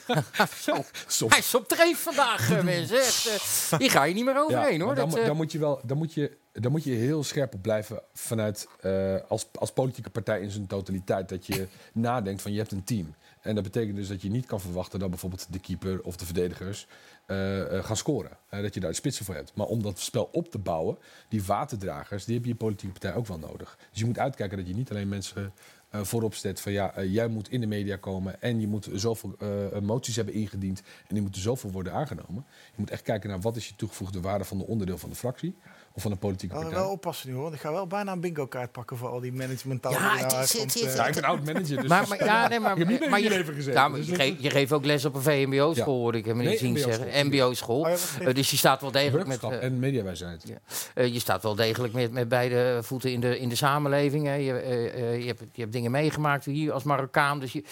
Ja. 0.07 0.45
Zo, 0.61 0.83
soms. 1.07 1.31
hij 1.31 1.39
is 1.39 1.55
op 1.55 1.67
dreef 1.67 1.99
vandaag, 2.03 2.51
eh, 2.51 2.63
mensen. 2.63 2.97
Echt, 3.01 3.27
eh, 3.71 3.79
hier 3.79 3.91
ga 3.91 4.03
je 4.03 4.13
niet 4.13 4.25
meer 4.25 4.37
overheen, 4.39 4.77
Ja, 4.77 4.83
hoor. 4.85 4.95
Dan, 4.95 5.09
Dat, 5.09 5.17
moet- 5.17 5.25
dan 5.25 5.35
moet 5.35 5.51
je 5.51 5.59
wel, 5.59 5.81
dan 5.85 5.97
moet 5.97 6.13
je, 6.13 6.37
dan 6.51 6.71
moet 6.71 6.83
je 6.83 6.91
heel 6.91 7.23
scherp 7.23 7.53
op 7.53 7.61
blijven 7.61 8.01
vanuit 8.13 8.67
eh, 8.81 9.15
als, 9.27 9.47
als 9.53 9.71
politieke 9.71 10.09
partij 10.09 10.41
in 10.41 10.51
zijn 10.51 10.67
totaliteit. 10.67 11.29
Dat 11.29 11.45
je 11.45 11.67
nadenkt 11.93 12.41
van 12.41 12.51
je 12.51 12.57
hebt 12.57 12.71
een 12.71 12.83
team. 12.83 13.15
En 13.41 13.55
dat 13.55 13.63
betekent 13.63 13.95
dus 13.95 14.07
dat 14.07 14.21
je 14.21 14.29
niet 14.29 14.45
kan 14.45 14.61
verwachten 14.61 14.99
dat 14.99 15.09
bijvoorbeeld 15.09 15.47
de 15.49 15.59
keeper 15.59 16.01
of 16.01 16.15
de 16.15 16.25
verdedigers 16.25 16.87
eh, 17.25 17.77
eh, 17.77 17.85
gaan 17.85 17.97
scoren. 17.97 18.31
Eh, 18.49 18.61
dat 18.61 18.73
je 18.73 18.79
daar 18.79 18.89
de 18.89 18.95
spitsen 18.95 19.25
voor 19.25 19.35
hebt. 19.35 19.51
Maar 19.55 19.65
om 19.65 19.81
dat 19.81 19.99
spel 19.99 20.29
op 20.31 20.51
te 20.51 20.57
bouwen, 20.57 20.97
die 21.29 21.43
waterdragers, 21.43 22.25
die 22.25 22.35
heb 22.35 22.45
je 22.45 22.55
politieke 22.55 22.99
partij 22.99 23.19
ook 23.19 23.27
wel 23.27 23.39
nodig. 23.39 23.77
Dus 23.89 23.99
je 23.99 24.05
moet 24.05 24.19
uitkijken 24.19 24.57
dat 24.57 24.67
je 24.67 24.73
niet 24.73 24.89
alleen 24.89 25.09
mensen 25.09 25.53
voorop 25.91 26.35
zet 26.35 26.61
van 26.61 26.71
ja, 26.71 27.03
jij 27.03 27.27
moet 27.27 27.49
in 27.49 27.61
de 27.61 27.67
media 27.67 27.95
komen 27.95 28.41
en 28.41 28.59
je 28.59 28.67
moet 28.67 28.89
zoveel 28.93 29.35
moties 29.81 30.15
hebben 30.15 30.33
ingediend 30.33 30.79
en 30.79 31.13
die 31.13 31.21
moeten 31.21 31.41
zoveel 31.41 31.71
worden 31.71 31.93
aangenomen. 31.93 32.45
Je 32.65 32.75
moet 32.75 32.89
echt 32.89 33.01
kijken 33.01 33.29
naar 33.29 33.41
wat 33.41 33.55
is 33.55 33.67
je 33.67 33.75
toegevoegde 33.75 34.21
waarde 34.21 34.43
van 34.43 34.57
de 34.57 34.65
onderdeel 34.65 34.97
van 34.97 35.09
de 35.09 35.15
fractie 35.15 35.55
of 35.95 36.01
van 36.01 36.11
de 36.11 36.17
politieke 36.17 36.55
Oh, 36.55 36.61
partij. 36.61 36.79
wel 36.79 36.89
oppassen 36.89 37.27
nu 37.29 37.33
hoor. 37.33 37.43
want 37.43 37.55
Ik 37.55 37.61
ga 37.61 37.71
wel 37.71 37.87
bijna 37.87 38.11
een 38.11 38.19
bingo 38.19 38.47
kaart 38.47 38.71
pakken 38.71 38.97
voor 38.97 39.09
al 39.09 39.19
die 39.19 39.33
managementtaal. 39.33 39.91
Ja, 39.91 39.97
het 39.97 40.03
nou 40.13 40.25
is- 40.27 40.33
uitkomt, 40.33 40.73
het 40.73 40.83
is- 40.83 40.89
eh. 40.89 40.95
Ja, 40.95 41.07
ik 41.07 41.13
ben 41.13 41.23
oud 41.23 41.45
manager, 41.45 41.77
dus 41.81 41.87
Maar, 41.89 42.07
maar, 42.07 42.25
ja, 42.25 42.47
nee, 42.47 42.59
maar, 42.59 42.71
ik 42.71 42.77
heb 42.77 42.87
niet 42.87 43.09
maar 43.09 43.21
je, 43.21 43.29
leven 43.29 43.53
gezeten. 43.53 43.73
maar 43.91 43.99
dus 43.99 44.07
je, 44.07 44.15
geeft, 44.15 44.41
je 44.43 44.49
geeft 44.49 44.71
ook 44.71 44.85
les 44.85 45.05
op 45.05 45.15
een 45.15 45.21
VMBO-school, 45.21 45.95
Ja. 45.95 46.01
hoorde 46.01 46.17
ik 46.17 46.25
hem 46.25 46.37
Nee, 46.37 46.47
niet 46.47 46.59
zien 46.59 46.69
MBO-school. 46.71 46.93
zeggen. 46.93 47.27
MBO-school. 47.27 47.79
Oh 47.79 47.91
Eh, 48.19 48.33
dus 48.35 48.51
je 48.51 48.57
staat 48.57 48.81
wel 48.81 48.91
degelijk 48.91 49.27
met, 49.27 49.43
eh, 49.43 49.63
en 49.63 49.79
mediawijsheid. 49.79 50.43
Ja. 50.47 50.55
eh, 50.93 51.13
je 51.13 51.19
staat 51.19 51.43
wel 51.43 51.55
degelijk 51.55 51.93
met, 51.93 52.11
met 52.11 52.27
beide 52.29 52.79
voeten 52.81 53.11
in 53.11 53.19
de, 53.19 53.39
in 53.39 53.49
de 53.49 53.55
samenleving. 53.55 54.25
Hè. 54.25 54.33
Je, 54.33 54.53
eh, 54.53 54.85
eh, 55.13 55.19
je, 55.19 55.27
hebt, 55.27 55.41
je 55.51 55.61
hebt 55.61 55.73
dingen 55.73 55.91
meegemaakt 55.91 56.45
hier 56.45 56.71
als 56.71 56.83
Marokkaan. 56.83 57.39
Dus 57.39 57.51
je, 57.53 57.63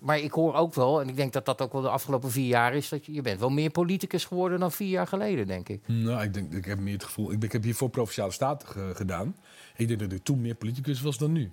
maar 0.00 0.18
ik 0.18 0.32
hoor 0.32 0.54
ook 0.54 0.74
wel, 0.74 1.00
en 1.00 1.08
ik 1.08 1.16
denk 1.16 1.32
dat 1.32 1.44
dat 1.46 1.60
ook 1.62 1.72
wel 1.72 1.82
de 1.82 1.88
afgelopen 1.88 2.30
vier 2.30 2.46
jaar 2.46 2.74
is, 2.74 2.88
dat 2.88 3.06
je, 3.06 3.12
je 3.12 3.22
bent 3.22 3.40
wel 3.40 3.50
meer 3.50 3.70
politicus 3.70 4.24
geworden 4.24 4.60
dan 4.60 4.72
vier 4.72 4.88
jaar 4.88 5.06
geleden, 5.06 5.46
denk 5.46 5.68
ik. 5.68 5.82
Nou, 5.86 6.22
ik, 6.22 6.34
denk, 6.34 6.52
ik 6.52 6.64
heb 6.64 6.78
meer 6.78 6.92
het 6.92 7.04
gevoel. 7.04 7.32
Ik, 7.32 7.42
ik 7.44 7.52
heb 7.52 7.62
hiervoor 7.62 7.88
provinciale 7.90 8.32
staten 8.32 8.68
ge- 8.68 8.92
gedaan. 8.94 9.36
Ik 9.76 9.88
denk 9.88 10.00
dat 10.00 10.12
ik 10.12 10.24
toen 10.24 10.40
meer 10.40 10.54
politicus 10.54 11.00
was 11.02 11.18
dan 11.18 11.32
nu. 11.32 11.50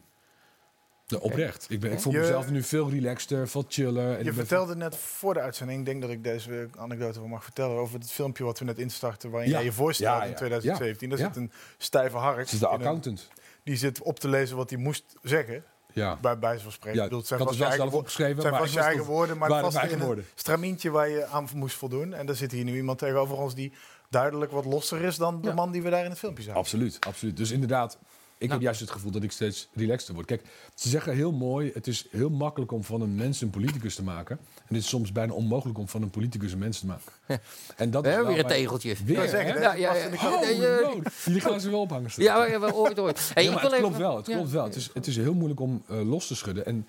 Ja, 1.08 1.18
oprecht. 1.18 1.66
Ik, 1.70 1.80
ben, 1.80 1.92
ik 1.92 2.00
voel 2.00 2.14
Je- 2.14 2.20
mezelf 2.20 2.50
nu 2.52 2.64
veel 2.64 2.90
relaxter, 2.90 3.48
veel 3.48 3.66
chiller. 3.68 4.18
En 4.18 4.24
Je 4.24 4.34
vertelde 4.34 4.76
net 4.76 4.96
voor 4.98 5.34
de 5.34 5.40
uitzending, 5.40 5.80
ik 5.80 5.86
denk 5.86 6.02
dat 6.02 6.10
ik 6.12 6.24
deze 6.24 6.68
anekdote 6.78 7.20
wel 7.20 7.28
mag 7.28 7.44
vertellen, 7.44 7.78
over 7.78 8.00
het 8.00 8.12
filmpje 8.12 8.44
wat 8.44 8.60
we 8.60 8.66
net 8.66 8.78
instarten, 8.80 9.30
waarin 9.30 9.50
Ja. 9.50 9.56
jij 9.56 9.66
je 9.66 9.72
voorstelde 9.72 10.18
Ja, 10.18 10.24
ja. 10.24 10.30
in 10.30 10.36
2017. 10.36 11.10
Daar 11.10 11.20
Ja. 11.20 11.26
zit 11.26 11.36
een 11.36 11.52
stijve 11.78 12.18
hark. 12.18 12.38
Het 12.38 12.52
is 12.52 12.60
de 12.60 12.66
een- 12.66 12.72
accountant. 12.72 13.30
die 13.64 13.76
zit 13.76 14.02
op 14.02 14.20
te 14.20 14.28
lezen 14.30 14.56
wat 14.58 14.70
hij 14.70 14.80
moest 14.80 15.04
zeggen. 15.22 15.64
Ja. 15.94 16.18
Bij 16.22 16.40
wijze 16.40 16.64
van 16.64 16.72
spreken. 16.72 16.98
Ja, 16.98 17.04
bedoel, 17.04 17.20
het 17.20 17.28
zijn 17.28 17.40
vast 17.40 17.52
het 17.52 17.60
je 17.60 17.66
eigen 17.66 17.92
opgeschreven, 17.98 18.42
zijn 18.42 18.54
maar 18.54 18.64
je 18.64 18.76
was 18.76 18.86
eigen 18.86 19.06
woorden, 19.06 19.38
maar 19.38 19.64
het 19.64 19.76
eigen 19.76 20.00
een 20.00 20.06
woorden. 20.06 20.26
stramintje 20.36 20.90
waar 20.90 21.10
je 21.10 21.26
aan 21.26 21.48
moest 21.56 21.76
voldoen. 21.76 22.14
En 22.14 22.26
daar 22.26 22.36
zit 22.36 22.52
hier 22.52 22.64
nu 22.64 22.76
iemand 22.76 22.98
tegenover 23.00 23.38
ons 23.38 23.56
die 23.56 23.74
duidelijk 24.10 24.52
wat 24.52 24.66
losser 24.66 25.02
is 25.02 25.18
dan 25.18 25.42
de 25.42 25.54
man 25.54 25.72
die 25.72 25.82
we 25.82 25.90
daar 25.90 26.04
in 26.04 26.10
het 26.10 26.20
filmpje 26.20 26.44
zagen. 26.44 26.60
Absoluut, 26.60 26.98
absoluut. 27.08 27.38
Dus 27.38 27.52
inderdaad, 27.52 27.98
ik 28.44 28.52
heb 28.52 28.62
juist 28.62 28.80
het 28.80 28.92
gevoel 28.92 29.12
dat 29.12 29.24
ik 29.24 29.32
steeds 29.32 29.68
relaxter 29.74 30.14
word. 30.14 30.26
Kijk, 30.26 30.42
ze 30.76 30.90
zeggen 30.90 31.14
heel 31.16 31.32
mooi, 31.32 31.72
het 31.74 31.88
is 31.88 32.06
heel 32.12 32.30
makkelijk 32.30 32.72
om 32.72 32.84
van 32.84 33.02
een 33.02 33.16
mens 33.16 33.42
een 33.42 33.50
politicus 33.50 33.96
te 33.96 34.04
maken. 34.04 34.38
En 34.56 34.76
het 34.76 34.84
is 34.84 34.88
soms 34.90 35.12
bijna 35.12 35.34
onmogelijk 35.34 35.78
om 35.80 35.88
van 35.88 36.02
een 36.02 36.10
politicus 36.10 36.52
een 36.52 36.60
mens 36.60 36.80
te 36.80 36.86
maken. 36.86 37.12
En 37.76 37.92
dat 37.92 38.04
We 38.04 38.10
is 38.10 38.16
weer 38.28 38.40
een 38.40 38.46
tegeltje. 38.46 38.96
Weer, 39.06 39.22
Ja, 39.24 39.28
zeggen? 39.28 39.62
Ja, 39.62 39.74
ja, 39.74 39.96
ja. 39.96 40.06
Oh, 40.14 40.42
Nee, 40.42 40.68
eh, 40.68 40.90
Jullie 41.26 41.42
gaan 41.42 41.62
ze 41.62 41.70
wel 41.70 41.80
ophangen. 41.82 42.10
Ja, 42.16 42.48
ooit, 42.72 43.00
ooit. 43.00 43.32
Hey, 43.34 43.44
Ja, 43.44 43.50
ik 43.50 43.56
maar 43.56 43.62
wil 43.64 43.72
het 43.72 43.80
even- 43.80 43.80
klopt 43.80 43.98
wel. 43.98 44.18
Het 44.18 44.28
ja. 44.28 44.36
klopt 44.36 44.52
wel. 44.52 44.64
Het, 44.64 44.76
is, 44.76 44.90
het 44.94 45.08
is 45.08 45.16
heel 45.16 45.34
moeilijk 45.34 45.60
om 45.60 45.84
eh, 45.90 46.10
los 46.10 46.28
te 46.28 46.36
schudden. 46.36 46.66
En 46.66 46.88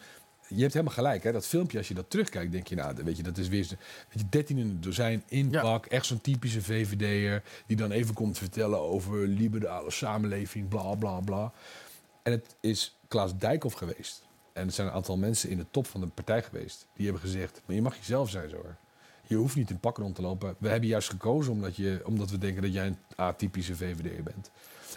je 0.55 0.61
hebt 0.61 0.73
helemaal 0.73 0.95
gelijk. 0.95 1.23
Hè? 1.23 1.33
Dat 1.33 1.47
filmpje, 1.47 1.79
als 1.79 1.89
je 1.89 1.95
dat 1.95 2.11
terugkijkt, 2.11 2.53
denk 2.53 2.67
je, 2.67 2.75
nou, 2.75 2.95
weet 3.05 3.17
je, 3.17 3.23
dat 3.23 3.39
is 3.39 3.49
weer 3.49 3.69
weet 3.69 4.21
je, 4.21 4.29
13 4.29 4.59
in 4.59 4.69
het 4.69 4.83
dozijn, 4.83 5.23
inpak. 5.29 5.87
Echt 5.87 6.07
zo'n 6.07 6.21
typische 6.21 6.63
VVD'er. 6.63 7.43
Die 7.67 7.77
dan 7.77 7.91
even 7.91 8.15
komt 8.15 8.39
vertellen 8.39 8.81
over 8.81 9.27
liberale 9.27 9.91
samenleving, 9.91 10.69
bla 10.69 10.95
bla 10.95 11.21
bla. 11.21 11.53
En 12.23 12.33
het 12.33 12.57
is 12.61 12.97
Klaas 13.09 13.39
Dijkhoff 13.39 13.75
geweest. 13.75 14.23
En 14.53 14.67
het 14.67 14.75
zijn 14.75 14.87
een 14.87 14.93
aantal 14.93 15.17
mensen 15.17 15.51
in 15.51 15.57
de 15.57 15.67
top 15.71 15.87
van 15.87 16.01
de 16.01 16.07
partij 16.07 16.43
geweest. 16.43 16.87
Die 16.95 17.05
hebben 17.05 17.23
gezegd, 17.23 17.63
maar 17.67 17.77
je 17.77 17.83
mag 17.83 17.97
jezelf 17.97 18.31
zijn 18.31 18.49
zo 18.49 18.57
hoor. 18.57 18.77
Je 19.27 19.37
hoeft 19.37 19.57
niet 19.57 19.71
in 19.71 19.81
pak 19.81 19.97
rond 19.97 20.15
te 20.15 20.23
lopen. 20.23 20.57
We 20.59 20.69
hebben 20.69 20.89
juist 20.89 21.11
gekozen 21.11 21.53
omdat, 21.53 21.77
je, 21.77 22.03
omdat 22.05 22.31
we 22.31 22.39
denken 22.39 22.63
dat 22.63 22.73
jij 22.73 22.87
een 22.87 22.99
atypische 23.17 23.77
VVD'er 23.77 24.23
bent. 24.23 24.51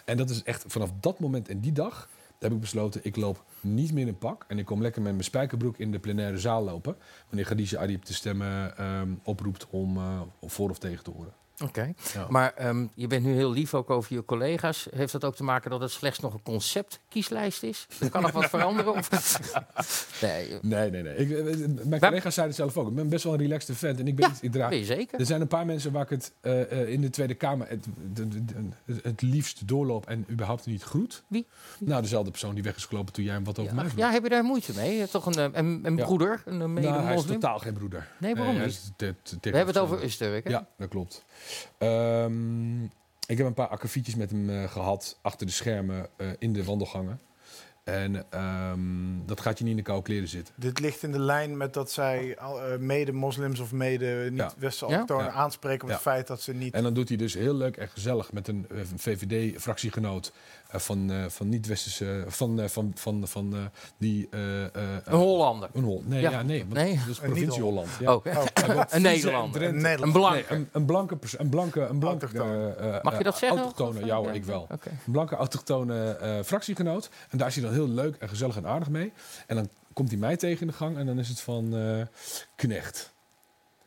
En 0.06 0.18
dat 0.18 0.30
is 0.30 0.44
echt 0.44 0.64
vanaf 0.68 0.90
dat 1.00 1.20
moment 1.20 1.50
en 1.50 1.60
die 1.60 1.72
dag 1.72 2.10
heb 2.40 2.52
ik 2.52 2.60
besloten, 2.60 3.02
ik 3.04 3.16
loop 3.16 3.44
niet 3.62 3.94
meer 3.94 4.08
in 4.08 4.18
pak. 4.18 4.46
En 4.48 4.60
ik 4.60 4.66
kom 4.66 4.82
lekker 4.82 5.02
met 5.02 5.12
mijn 5.12 5.24
spijkerbroek 5.24 5.78
in 5.78 5.92
de 5.92 6.00
plenaire 6.00 6.38
zaal 6.38 6.64
lopen. 6.64 6.98
Wanneer 7.28 7.46
Khadija 7.46 7.80
Ariep 7.80 8.06
de 8.06 8.14
stemmen 8.14 8.78
ehm, 8.78 9.14
oproept 9.24 9.68
om 9.70 9.98
uh, 9.98 10.22
voor 10.42 10.70
of 10.70 10.80
tegen 10.80 11.04
te 11.04 11.12
horen. 11.12 11.34
Oké, 11.64 11.94
Ja. 12.14 12.26
maar 12.30 12.54
ehm, 12.54 12.86
je 12.96 13.08
bent 13.08 13.24
nu 13.26 13.34
heel 13.34 13.52
lief 13.52 13.74
ook 13.74 13.90
over 13.90 14.14
je 14.16 14.26
collega's. 14.26 14.88
Heeft 14.96 15.12
dat 15.12 15.24
ook 15.26 15.36
te 15.36 15.44
maken 15.44 15.70
dat 15.70 15.82
het 15.82 15.92
slechts 15.92 16.20
nog 16.20 16.34
een 16.34 16.42
conceptkieslijst 16.44 17.64
is? 17.64 17.88
Er 18.00 18.10
kan 18.10 18.22
nog 18.22 18.32
wat 18.32 18.50
veranderen? 18.56 18.94
Of? 18.94 19.10
nee, 20.22 20.48
eh, 20.54 20.58
Nee, 20.62 20.90
nee, 20.92 21.04
nee. 21.04 21.16
Ik, 21.16 21.32
eh, 21.32 21.68
mijn 21.86 22.02
collega's 22.02 22.34
zeiden 22.34 22.46
het 22.46 22.56
zelf 22.56 22.78
ook. 22.78 22.88
Ik 22.90 22.96
ben 22.96 23.10
best 23.10 23.24
wel 23.24 23.34
een 23.34 23.40
relaxed 23.40 23.78
vent. 23.78 24.00
En 24.00 24.08
ik 24.08 24.16
ben, 24.16 24.30
Ja, 24.30 24.36
ik 24.42 24.52
draag, 24.52 24.70
ben 24.70 24.78
je 24.78 24.86
zeker? 24.86 25.20
Er 25.20 25.26
zijn 25.26 25.42
een 25.42 25.48
paar 25.48 25.66
mensen 25.66 25.92
waar 25.92 26.04
ik 26.04 26.10
het 26.10 26.32
eh, 26.42 26.72
eh, 26.82 26.90
in 26.90 27.02
de 27.02 27.10
Tweede 27.10 27.34
Kamer 27.34 27.68
het, 29.04 29.22
liefst 29.22 29.68
doorloop 29.68 30.06
en 30.08 30.26
überhaupt 30.30 30.66
niet 30.66 30.84
groet. 30.84 31.24
Wie? 31.28 31.48
Nou, 31.80 32.02
dezelfde 32.02 32.30
persoon 32.32 32.54
die 32.54 32.64
weg 32.64 32.76
is 32.76 32.86
gelopen 32.86 33.14
toen 33.14 33.24
jij 33.24 33.34
hem 33.34 33.44
wat 33.44 33.60
over 33.60 33.74
mij 33.76 33.84
ja, 33.84 33.90
vroeg. 33.90 34.02
ja, 34.04 34.12
heb 34.12 34.24
je 34.24 34.30
daar 34.30 34.44
moeite 34.44 34.74
mee? 34.76 34.92
Je 34.94 35.00
hebt 35.00 35.12
Toch 35.12 35.26
een, 35.26 35.54
eh, 35.54 35.62
een, 35.84 35.96
broeder, 35.96 36.42
een 36.46 36.58
nou, 36.74 36.88
hij 37.04 37.16
is 37.16 37.26
totaal 37.26 37.60
geen 37.60 37.74
broeder. 37.74 38.08
Nee, 38.20 38.36
waarom 38.36 38.56
niet? 38.58 38.66
is 38.66 38.92
te- 38.96 39.16
te- 39.24 39.38
We 39.50 39.58
hebben 39.58 39.74
het 39.74 39.84
over. 39.84 40.04
Usturk, 40.04 40.44
hè? 40.44 40.50
Ja, 40.50 40.68
dat 40.78 40.88
klopt. 40.90 41.26
Ehm, 41.78 42.84
ik 43.28 43.38
heb 43.38 43.46
een 43.46 43.54
paar 43.54 43.68
akkefietjes 43.68 44.16
met 44.16 44.32
hem 44.32 44.50
eh, 44.50 44.64
gehad 44.64 45.20
achter 45.22 45.46
de 45.46 45.54
schermen 45.54 46.10
eh, 46.18 46.28
in 46.40 46.54
de 46.54 46.64
wandelgangen. 46.64 47.20
En 47.88 48.26
ehm, 48.30 48.80
dat 49.26 49.42
gaat 49.42 49.58
je 49.58 49.64
niet 49.64 49.72
in 49.72 49.78
de 49.78 49.84
koude 49.84 50.04
kleren 50.04 50.28
zitten. 50.28 50.54
Dit 50.58 50.80
ligt 50.80 51.04
in 51.04 51.12
de 51.12 51.20
lijn 51.20 51.58
met 51.58 51.74
dat 51.74 51.92
zij 51.92 52.36
eh, 52.38 52.54
mede-moslims 52.80 53.60
of 53.60 53.72
mede-niet-westerse 53.72 54.86
Ja. 54.88 54.94
allochtonen 54.96 55.26
Ja. 55.26 55.32
aanspreken 55.32 55.82
op 55.84 55.88
Ja. 55.88 55.94
het 55.94 56.04
feit 56.04 56.28
dat 56.28 56.42
ze 56.42 56.54
niet... 56.54 56.74
En 56.74 56.84
dan 56.84 56.94
doet 56.94 57.08
hij 57.08 57.18
dus 57.18 57.34
heel 57.34 57.54
leuk 57.56 57.78
en 57.78 57.88
gezellig 57.90 58.32
met 58.32 58.48
een, 58.48 58.66
eh, 58.72 58.78
een 58.78 59.00
VVD-fractiegenoot 59.00 60.32
eh, 60.68 60.80
van, 60.80 61.12
eh, 61.12 61.26
van 61.28 61.50
niet-westerse, 61.50 62.24
van, 62.28 62.60
eh, 62.62 62.68
van, 62.68 62.92
van, 62.96 63.28
van 63.28 63.54
eh, 63.54 63.60
die... 63.98 64.28
eh, 64.32 64.64
eh, 64.64 64.70
Een 65.04 65.18
Hollander. 65.18 65.70
Een 65.74 65.84
Hol. 65.84 66.04
Nee, 66.06 66.22
Ja. 66.22 66.30
ja, 66.32 66.42
nee, 66.42 66.60
want 66.60 66.74
Nee. 66.74 66.98
dat 66.98 67.08
is 67.08 67.18
Een 67.20 67.26
provincie. 67.26 67.62
Holland. 67.62 67.88
Ja. 68.00 68.16
Oh, 68.16 68.26
Oh, 68.26 68.44
een 68.90 69.02
Nederlander. 69.02 69.62
Een 69.64 69.82
Nederlander. 69.82 70.06
Een 70.08 70.12
blanke. 70.12 70.36
Nee, 70.50 70.58
een, 70.60 70.70
een 70.72 70.86
blanke, 70.86 71.18
een 71.38 71.50
blanke, 71.50 71.82
een 71.82 72.00
blanke 72.00 72.26
Autochtone. 72.26 73.00
Mag 73.04 73.18
je 73.18 73.24
dat 73.24 73.38
zeggen? 73.38 73.58
Autochtone, 73.60 74.06
ja 74.06 74.32
ik 74.32 74.46
wel. 74.46 74.68
Oké. 74.72 74.90
Een 75.06 75.12
blanke 75.12 75.36
autochtone 75.36 76.10
eh, 76.12 76.40
fractiegenoot. 76.46 77.10
En 77.30 77.38
daar 77.38 77.48
is 77.48 77.56
hij 77.56 77.64
dan 77.64 77.74
heel 77.78 77.90
leuk 77.90 78.16
en 78.16 78.30
gezellig 78.30 78.56
en 78.56 78.66
aardig 78.68 78.90
mee. 78.90 79.14
En 79.48 79.56
dan 79.56 79.70
komt 79.94 80.10
hij 80.10 80.18
mij 80.18 80.38
tegen 80.38 80.62
in 80.62 80.68
de 80.68 80.74
gang 80.74 80.98
en 80.98 81.06
dan 81.06 81.20
is 81.20 81.30
het 81.30 81.40
van 81.40 81.76
eh, 81.78 82.02
knecht. 82.56 83.14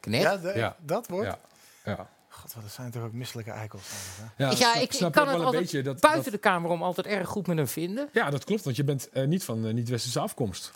Knecht? 0.01 0.22
Ja, 0.22 0.36
de- 0.36 0.53
Ja. 0.59 0.76
dat 0.84 1.07
wordt... 1.09 1.26
Ja. 1.28 1.38
Ja, 1.84 2.09
God, 2.28 2.55
wat 2.55 2.62
dat 2.62 2.72
zijn 2.72 2.91
toch 2.91 3.03
ook 3.03 3.12
misselijke 3.12 3.51
eikels. 3.51 3.82
hè? 3.93 4.45
ja, 4.45 4.51
Ja, 4.51 4.57
snap- 4.57 4.74
ik, 4.74 4.82
ik 4.82 4.93
snap 4.93 5.12
kan 5.12 5.28
het 5.28 5.36
wel 5.38 5.47
een 5.55 5.61
beetje 5.61 5.82
dat, 5.82 6.01
buiten 6.01 6.22
dat- 6.24 6.32
de 6.32 6.38
kamer 6.49 6.70
om 6.70 6.82
altijd 6.82 7.07
erg 7.07 7.28
goed 7.28 7.47
met 7.47 7.57
hem 7.57 7.66
vinden. 7.68 8.09
Ja, 8.12 8.30
dat 8.30 8.45
klopt, 8.45 8.64
want 8.64 8.76
je 8.76 8.84
bent 8.84 9.09
eh, 9.11 9.26
niet 9.26 9.45
van 9.45 9.66
eh, 9.66 9.72
niet-westerse 9.74 10.20
afkomst. 10.20 10.72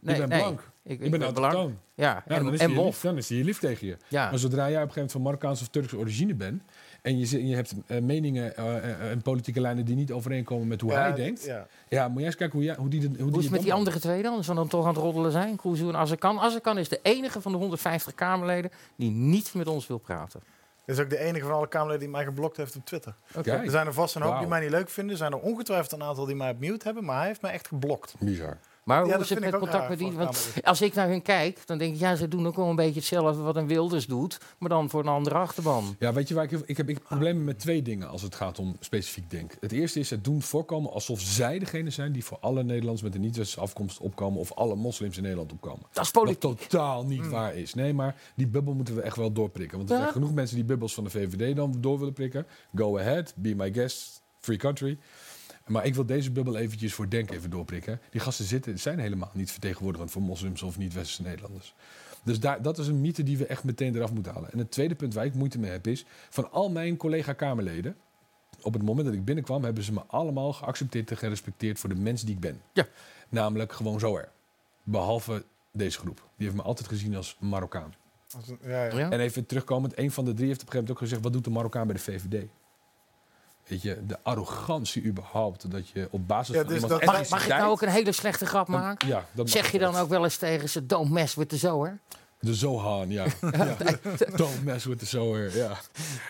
Nee, 0.00 0.14
je 0.14 0.20
bent 0.20 0.28
nee. 0.28 0.40
blank. 0.40 0.70
Ik, 0.82 1.10
ben 1.10 1.22
autochtoon. 1.22 1.78
Ja, 1.94 2.22
Ja, 2.26 2.36
en, 2.36 2.44
dan, 2.44 2.52
is 2.54 2.60
en 2.60 2.72
hij 2.74 2.84
lief, 2.84 3.00
dan 3.00 3.16
is 3.16 3.28
hij 3.28 3.38
je 3.38 3.44
lief 3.44 3.58
tegen 3.58 3.86
je. 3.86 3.96
Ja. 4.08 4.30
Maar 4.30 4.38
zodra 4.38 4.56
jij 4.70 4.82
op 4.82 4.88
een 4.88 4.92
gegeven 4.92 4.94
moment 4.94 5.12
van 5.12 5.22
Marokkaanse 5.22 5.62
of 5.62 5.68
Turkse 5.68 5.96
origine 5.96 6.34
bent... 6.34 6.62
en 7.04 7.18
je, 7.18 7.46
je 7.46 7.54
hebt 7.54 7.74
eh, 7.86 8.00
meningen 8.00 8.56
eh, 8.56 8.76
eh, 8.76 9.10
en 9.10 9.22
politieke 9.22 9.60
lijnen 9.60 9.84
die 9.84 9.96
niet 9.96 10.12
overeenkomen 10.12 10.66
met 10.68 10.80
hoe 10.80 10.90
Ja, 10.92 11.00
hij 11.00 11.14
denkt... 11.14 11.44
Ja. 11.44 11.66
Ja, 11.88 12.08
moet 12.08 12.16
jij 12.16 12.26
eens 12.26 12.36
kijken 12.36 12.56
hoe, 12.56 12.66
jij, 12.66 12.74
hoe 12.76 12.88
die... 12.88 13.00
de- 13.00 13.06
Hoe, 13.06 13.16
Hoe 13.18 13.26
die 13.30 13.36
is 13.38 13.44
het 13.44 13.52
met 13.52 13.62
die 13.62 13.72
andere 13.72 13.98
twee 14.00 14.22
dan? 14.22 14.40
We 14.42 14.54
dan 14.54 14.68
toch 14.68 14.82
aan 14.86 14.92
het 14.94 15.02
roddelen 15.02 15.32
zijn? 15.32 15.56
Kuzu 15.56 15.88
en 15.88 15.96
Azarkan. 15.96 16.38
Azarkan 16.40 16.78
is 16.78 16.88
de 16.88 17.00
enige 17.02 17.40
van 17.40 17.52
de 17.52 17.58
150 17.58 18.14
Kamerleden 18.14 18.70
die 18.96 19.10
niet 19.10 19.54
met 19.54 19.66
ons 19.68 19.86
wil 19.86 19.98
praten. 19.98 20.40
Dat 20.86 20.96
is 20.96 21.02
ook 21.02 21.10
de 21.10 21.18
enige 21.18 21.44
van 21.46 21.54
alle 21.54 21.68
Kamerleden 21.68 22.00
die 22.02 22.10
mij 22.10 22.24
geblokt 22.24 22.56
heeft 22.56 22.76
op 22.76 22.84
Twitter. 22.84 23.14
Kijk, 23.42 23.46
Er 23.64 23.70
zijn 23.70 23.86
er 23.86 23.92
vast 23.92 24.14
een 24.14 24.22
hoop 24.22 24.38
die 24.38 24.48
mij 24.48 24.60
niet 24.60 24.70
leuk 24.70 24.88
vinden. 24.88 25.12
Er 25.12 25.18
zijn 25.18 25.32
er 25.32 25.38
ongetwijfeld 25.38 25.92
een 25.92 26.02
aantal 26.02 26.24
die 26.24 26.34
mij 26.36 26.50
op 26.50 26.58
mute 26.58 26.84
hebben. 26.84 27.04
Maar 27.04 27.18
hij 27.18 27.26
heeft 27.26 27.42
mij 27.42 27.52
echt 27.52 27.68
geblokt. 27.68 28.14
Bizar. 28.18 28.56
Maar 28.84 29.06
Ja, 29.06 29.12
hoe 29.14 29.22
is 29.22 29.30
het 29.30 29.40
met 29.40 29.56
contact 29.58 29.88
met 29.88 29.98
die? 29.98 30.12
Want 30.12 30.52
als 30.62 30.82
ik 30.82 30.94
naar 30.94 31.08
hun 31.08 31.22
kijk, 31.22 31.66
dan 31.66 31.78
denk 31.78 31.94
ik, 31.94 32.00
ja, 32.00 32.16
ze 32.16 32.28
doen 32.28 32.46
ook 32.46 32.56
wel 32.56 32.68
een 32.68 32.76
beetje 32.76 32.94
hetzelfde 33.00 33.42
wat 33.42 33.56
een 33.56 33.66
Wilders 33.66 34.06
doet, 34.06 34.38
maar 34.58 34.68
dan 34.68 34.90
voor 34.90 35.00
een 35.00 35.08
andere 35.08 35.34
achterban. 35.36 35.96
Ja, 35.98 36.12
weet 36.12 36.28
je 36.28 36.34
waar 36.34 36.44
ik... 36.44 36.50
Ik 36.66 36.76
heb, 36.76 36.88
ik 36.88 37.02
problemen 37.02 37.44
met 37.44 37.58
twee 37.58 37.82
dingen 37.82 38.08
als 38.08 38.22
het 38.22 38.34
gaat 38.34 38.58
om 38.58 38.76
specifiek 38.80 39.30
denk. 39.30 39.52
Het 39.60 39.72
eerste 39.72 39.98
is 40.00 40.10
het 40.10 40.24
doen 40.24 40.42
voorkomen 40.42 40.92
alsof 40.92 41.20
zij 41.20 41.58
degene 41.58 41.90
zijn... 41.90 42.12
die 42.12 42.24
voor 42.24 42.38
alle 42.40 42.62
Nederlanders 42.62 43.02
met 43.02 43.14
een 43.14 43.20
niet-westerse 43.20 43.60
afkomst 43.60 43.98
opkomen... 43.98 44.40
of 44.40 44.52
alle 44.52 44.74
moslims 44.74 45.16
in 45.16 45.22
Nederland 45.22 45.52
opkomen. 45.52 45.86
Dat 45.92 46.04
is 46.04 46.10
Wat 46.10 46.22
politiek. 46.22 46.68
totaal 46.68 47.04
niet 47.04 47.28
waar 47.28 47.54
is. 47.54 47.74
Nee, 47.74 47.92
maar 47.94 48.16
die 48.36 48.46
bubbel 48.46 48.74
moeten 48.74 48.94
we 48.94 49.00
echt 49.02 49.16
wel 49.16 49.32
doorprikken. 49.32 49.78
Want 49.78 49.90
er 49.90 49.96
Ja. 49.96 50.02
zijn 50.02 50.12
genoeg 50.14 50.32
mensen 50.32 50.56
die 50.56 50.64
bubbels 50.64 50.94
van 50.94 51.04
de 51.04 51.10
VVD 51.10 51.56
dan 51.56 51.74
door 51.80 51.98
willen 51.98 52.12
prikken. 52.14 52.46
Go 52.74 52.98
ahead, 52.98 53.32
be 53.36 53.54
my 53.54 53.72
guest, 53.72 54.22
free 54.40 54.56
country. 54.56 54.98
Maar 55.66 55.86
ik 55.86 55.94
wil 55.94 56.06
deze 56.06 56.30
bubbel 56.30 56.56
eventjes 56.56 56.94
voor 56.94 57.08
Denk 57.08 57.30
even 57.30 57.50
doorprikken. 57.50 58.00
Die 58.10 58.20
gasten 58.20 58.44
zitten, 58.44 58.78
zijn 58.78 58.98
helemaal 58.98 59.30
niet 59.34 59.50
vertegenwoordigend 59.50 60.10
voor 60.10 60.22
moslims 60.22 60.62
of 60.62 60.78
niet-westerse 60.78 61.22
Nederlanders. 61.22 61.74
Dus 62.24 62.40
daar, 62.40 62.62
dat 62.62 62.78
is 62.78 62.86
een 62.86 63.00
mythe 63.00 63.22
die 63.22 63.38
we 63.38 63.46
echt 63.46 63.64
meteen 63.64 63.96
eraf 63.96 64.12
moeten 64.12 64.32
halen. 64.32 64.52
En 64.52 64.58
het 64.58 64.70
tweede 64.70 64.94
punt 64.94 65.14
waar 65.14 65.24
ik 65.24 65.34
moeite 65.34 65.58
mee 65.58 65.70
heb 65.70 65.86
is... 65.86 66.04
van 66.30 66.50
al 66.52 66.70
mijn 66.70 66.96
collega-Kamerleden... 66.96 67.96
op 68.62 68.72
het 68.72 68.82
moment 68.82 69.06
dat 69.06 69.14
ik 69.16 69.24
binnenkwam... 69.24 69.64
hebben 69.64 69.82
ze 69.84 69.92
me 69.92 70.02
allemaal 70.06 70.52
geaccepteerd 70.52 71.10
en 71.10 71.16
gerespecteerd... 71.16 71.78
voor 71.78 71.88
de 71.88 71.94
mens 71.94 72.22
die 72.22 72.34
ik 72.34 72.40
ben. 72.40 72.60
Ja. 72.72 72.86
Namelijk 73.28 73.72
gewoon 73.72 74.00
zo 74.00 74.16
er. 74.16 74.28
Behalve 74.82 75.44
deze 75.72 75.98
groep. 75.98 76.16
Die 76.36 76.46
heeft 76.46 76.58
me 76.58 76.62
altijd 76.64 76.88
gezien 76.88 77.16
als 77.16 77.36
Marokkaan. 77.40 77.94
Als 78.36 78.48
een- 78.48 78.58
ja, 78.62 78.84
ja. 78.84 78.98
Ja? 78.98 79.10
En 79.10 79.20
even 79.20 79.46
terugkomend, 79.46 79.98
een 79.98 80.10
van 80.10 80.24
de 80.24 80.34
drie 80.34 80.46
heeft 80.48 80.60
op 80.60 80.66
een 80.66 80.72
gegeven 80.72 80.78
moment 80.78 80.90
ook 80.90 80.98
gezegd: 80.98 81.22
wat 81.22 81.32
doet 81.32 81.44
de 81.44 81.50
Marokkaan 81.50 81.86
bij 81.86 81.96
de 81.96 82.02
VVD? 82.02 82.46
Weet 83.66 83.82
je, 83.82 84.06
de 84.06 84.16
arrogantie 84.22 85.04
überhaupt. 85.04 85.70
Dat 85.70 85.88
je 85.88 86.08
op 86.10 86.28
basis 86.28 86.54
Ja, 86.54 86.60
van 86.60 86.72
dus 86.72 86.82
iemands 86.82 87.04
dat- 87.04 87.14
Mag, 87.14 87.28
mag 87.28 87.42
ik 87.42 87.48
nou 87.48 87.70
ook 87.70 87.82
een 87.82 87.88
hele 87.88 88.12
slechte 88.12 88.46
grap 88.46 88.68
maken? 88.68 89.08
Ja, 89.08 89.24
dat 89.32 89.50
Zeg 89.50 89.70
je 89.72 89.78
dan 89.78 89.96
ook 89.96 90.08
wel 90.08 90.24
eens 90.24 90.36
tegen 90.36 90.68
ze, 90.68 90.86
don't 90.86 91.10
mess 91.10 91.34
with 91.34 91.48
the 91.48 91.56
zoer? 91.56 91.98
De 92.40 92.54
Zohan, 92.54 93.10
ja. 93.10 93.24
ja. 93.40 93.76
Don't 94.36 94.64
mess 94.64 94.84
with 94.84 94.98
the 94.98 95.06
Zoher, 95.06 95.56
ja. 95.56 95.76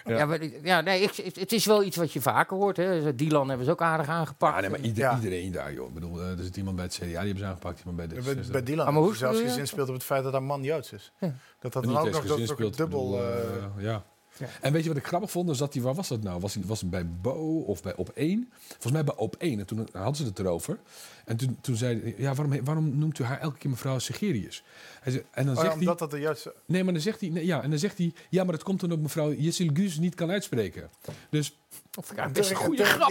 Ja, 0.05 0.17
Ja. 0.17 0.27
maar, 0.27 0.39
ja 0.63 0.81
nee, 0.81 1.01
ik, 1.03 1.35
het- 1.35 1.53
is 1.53 1.67
wel 1.67 1.83
iets 1.85 1.97
wat 1.97 2.13
je 2.13 2.21
vaker 2.21 2.57
hoort. 2.57 2.77
Hè. 2.77 3.15
Dylan 3.15 3.49
hebben 3.49 3.67
ze 3.67 3.73
ook 3.73 3.83
aardig 3.83 4.09
aangepakt. 4.09 4.55
Ja, 4.55 4.61
nee, 4.61 4.71
maar 4.71 4.79
ieder- 4.81 5.03
Ja. 5.03 5.15
iedereen 5.17 5.53
daar, 5.53 5.73
joh. 5.73 5.89
Ik 5.89 5.95
bedoel, 5.95 6.21
eh, 6.21 6.31
er 6.31 6.43
zit 6.45 6.57
iemand 6.57 6.77
bij 6.77 6.85
het 6.85 6.95
CDA, 6.95 7.05
die 7.07 7.17
hebben 7.17 7.39
ze 7.39 7.45
aangepakt. 7.45 7.79
Iemand 7.79 7.97
bij 7.97 8.07
de 8.07 8.23
Bij, 8.23 8.45
bij 8.51 8.63
Dylan 8.63 8.87
Ah, 8.87 8.93
maar 8.93 9.03
hoe 9.03 9.17
zelfs 9.17 9.35
speel 9.37 9.47
je 9.47 9.53
gezin 9.53 9.67
speelt 9.69 9.89
op 9.89 9.95
het 9.95 10.05
feit 10.05 10.23
dat 10.23 10.33
hij 10.33 10.41
man 10.41 10.63
Joods 10.63 10.93
is. 10.93 11.13
Ja. 11.21 11.33
Dat 11.61 11.73
dat 11.73 11.83
dan 11.85 11.97
ook 11.97 12.11
nog 12.11 12.25
dat 12.27 12.77
dubbel... 12.77 13.11
bedoel, 13.11 13.21
eh, 13.23 13.85
ja. 13.85 14.03
Ja. 14.39 14.47
En 14.61 14.73
weet 14.73 14.83
je 14.83 14.89
wat 14.89 14.99
ik 14.99 15.07
grappig 15.07 15.31
vond? 15.31 15.49
Dus 15.49 15.59
dat 15.59 15.73
die, 15.73 15.83
waar 15.83 15.95
was 15.95 16.09
dat 16.09 16.23
nou? 16.23 16.41
Was, 16.41 16.57
was 16.65 16.81
het 16.81 16.91
bij 16.91 17.07
Bo 17.21 17.61
of 17.67 17.83
bij 17.83 17.97
Op 17.97 18.09
1? 18.09 18.53
Volgens 18.69 18.93
mij 18.93 19.05
bij 19.05 19.15
Op 19.17 19.37
1. 19.39 19.59
En 19.59 19.67
toen 19.67 19.89
hadden 19.93 20.17
ze 20.17 20.25
het 20.25 20.39
erover. 20.39 20.79
En 21.25 21.37
toen, 21.37 21.59
toen 21.61 21.77
zei 21.77 22.01
hij, 22.01 22.15
ja, 22.19 22.35
waarom, 22.35 22.65
waarom 22.65 22.99
noemt 22.99 23.19
u 23.19 23.25
haar 23.25 23.41
elke 23.41 23.59
keer 23.59 23.71
mevrouw 23.71 23.99
Segerius? 23.99 24.65
Hij 25.01 25.13
zei, 25.13 25.25
en 25.31 25.47
dan 25.47 25.57
oh 25.57 25.63
ja, 25.63 25.69
zegt 25.69 25.73
hij, 25.73 25.81
omdat 25.81 25.99
dat 25.99 26.11
de 26.11 26.21
Joodse... 26.21 26.55
nee, 26.67 26.85
maar 26.85 26.93
dan 26.93 27.03
zegt 27.03 27.21
hij, 27.21 27.29
nee, 27.29 27.47
ja, 27.47 27.63
en 27.63 27.71
dan 27.71 27.79
zegt 27.79 27.99
hij, 27.99 28.13
ja, 28.31 28.45
maar 28.45 28.53
dat 28.53 28.63
komt 28.63 28.83
omdat 28.83 28.99
mevrouw 28.99 29.33
Jessil 29.33 29.71
Gus 29.73 29.99
niet 29.99 30.15
kan 30.15 30.31
uitspreken. 30.31 30.91
Dus, 31.31 31.59
Of 31.99 32.11
ik 32.13 32.33
best 32.33 32.51
een 32.51 32.57
goede 32.57 32.85
grap. 32.85 33.09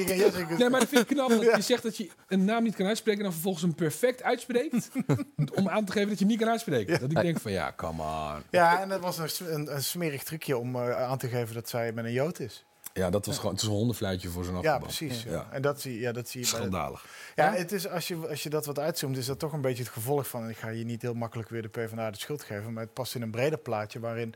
nee, 0.58 0.70
maar 0.70 0.80
dat 0.80 0.90
vind 0.90 1.02
ik 1.02 1.08
knap. 1.08 1.30
Dat 1.30 1.42
je 1.56 1.62
zegt 1.62 1.84
dat 1.84 1.98
je 1.98 2.10
een 2.28 2.46
naam 2.46 2.64
niet 2.64 2.76
kan 2.76 2.86
uitspreken 2.88 3.20
en 3.20 3.26
dan 3.26 3.34
vervolgens 3.34 3.64
hem 3.64 3.76
perfect 3.76 4.24
uitspreekt. 4.24 4.90
om 5.56 5.70
aan 5.70 5.86
te 5.86 5.92
geven 5.92 6.08
dat 6.10 6.18
je 6.20 6.24
hem 6.26 6.34
niet 6.34 6.42
kan 6.42 6.50
uitspreken. 6.50 7.00
Dat 7.00 7.12
ik 7.12 7.22
denk 7.22 7.40
van, 7.40 7.52
ja, 7.52 7.74
come 7.76 8.02
on. 8.02 8.44
Ja, 8.50 8.82
en 8.82 8.90
dat 8.90 9.00
was 9.00 9.18
een, 9.40 9.54
een, 9.54 9.76
een 9.76 9.84
smerig 9.84 10.24
trucje 10.24 10.58
om 10.58 10.76
eh, 10.76 11.02
aan 11.02 11.18
te 11.18 11.28
geven 11.28 11.54
dat 11.54 11.70
zij 11.70 11.92
met 11.92 12.06
een 12.06 12.12
Jood 12.12 12.40
is. 12.40 12.66
Ja, 12.94 13.10
dat 13.10 13.26
was 13.26 13.36
gewoon, 13.38 13.52
het 13.54 13.62
is 13.62 13.68
een 13.68 13.74
hondenfluitje 13.74 14.30
voor 14.30 14.44
zo'n 14.44 14.54
Ja, 14.54 14.58
afgebouw. 14.60 14.80
precies. 14.80 15.24
Ja. 15.24 15.32
Ja. 15.32 15.48
En 15.52 15.62
dat 15.62 15.82
zie, 15.82 16.00
ja, 16.00 16.12
dat 16.12 16.30
zie 16.30 16.40
je 16.46 16.52
bij 16.52 16.60
de- 16.60 16.66
Schandalig. 16.66 17.06
Ja, 17.36 17.54
het 17.54 17.72
is, 17.72 17.88
als, 17.90 18.08
je, 18.08 18.28
als 18.28 18.44
je 18.44 18.50
dat 18.50 18.66
wat 18.66 18.80
uitzoomt, 18.80 19.18
is 19.18 19.26
dat 19.26 19.40
toch 19.40 19.54
een 19.54 19.62
beetje 19.62 19.84
het 19.84 19.92
gevolg 19.92 20.28
van... 20.28 20.44
en 20.44 20.50
ik 20.50 20.58
ga 20.58 20.70
je 20.70 20.84
niet 20.86 21.02
heel 21.02 21.14
makkelijk 21.14 21.50
weer 21.50 21.62
de 21.62 21.68
PvdA 21.68 22.12
de 22.12 22.18
schuld 22.18 22.44
geven... 22.44 22.74
maar 22.74 22.84
het 22.84 22.94
past 22.94 23.16
in 23.16 23.22
een 23.22 23.32
breder 23.32 23.60
plaatje 23.60 24.00
waarin 24.00 24.34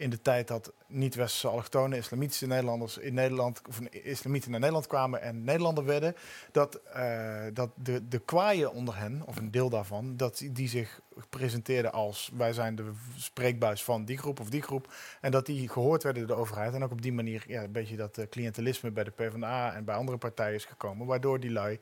in 0.00 0.10
de 0.10 0.22
tijd 0.22 0.48
dat 0.48 0.72
niet-westerse 0.86 1.48
allochtone 1.48 1.96
islamitische 1.96 2.46
Nederlanders 2.46 2.98
in 2.98 3.14
Nederland... 3.14 3.62
of 3.68 3.80
islamieten 3.80 4.50
naar 4.50 4.60
Nederland 4.60 4.86
kwamen 4.86 5.22
en 5.22 5.44
Nederlander 5.44 5.84
werden... 5.84 6.14
dat, 6.52 6.74
eh, 6.74 7.40
dat 7.52 7.70
de, 7.74 8.08
de 8.08 8.18
kwaaien 8.18 8.72
onder 8.72 8.96
hen, 8.96 9.22
of 9.26 9.36
een 9.36 9.50
deel 9.50 9.70
daarvan... 9.70 10.16
dat 10.16 10.44
die- 10.52 10.68
zich 10.68 11.00
presenteerden 11.28 11.92
als 11.92 12.30
wij 12.36 12.52
zijn 12.52 12.74
de 12.74 12.92
spreekbuis 13.16 13.84
van 13.84 14.04
die 14.04 14.18
groep 14.18 14.40
of 14.40 14.50
die 14.50 14.62
groep... 14.62 14.92
en 15.20 15.30
dat 15.30 15.46
die 15.46 15.68
gehoord 15.68 16.02
werden 16.02 16.26
door 16.26 16.36
de 16.36 16.42
overheid... 16.42 16.74
en 16.74 16.84
ook 16.84 16.90
op 16.90 17.02
die 17.02 17.12
manier 17.12 17.44
ja, 17.46 17.62
een 17.62 17.72
beetje 17.72 17.96
dat 17.96 18.18
eh, 18.18 18.28
cliëntelisme 18.28 18.90
bij 18.90 19.04
de 19.04 19.10
PvdA 19.10 19.74
en 19.74 19.84
bij 19.84 19.94
andere 19.94 20.18
partijen 20.18 20.54
is 20.54 20.64
gekomen... 20.64 21.06
waardoor 21.06 21.40
die 21.40 21.50
lui 21.50 21.78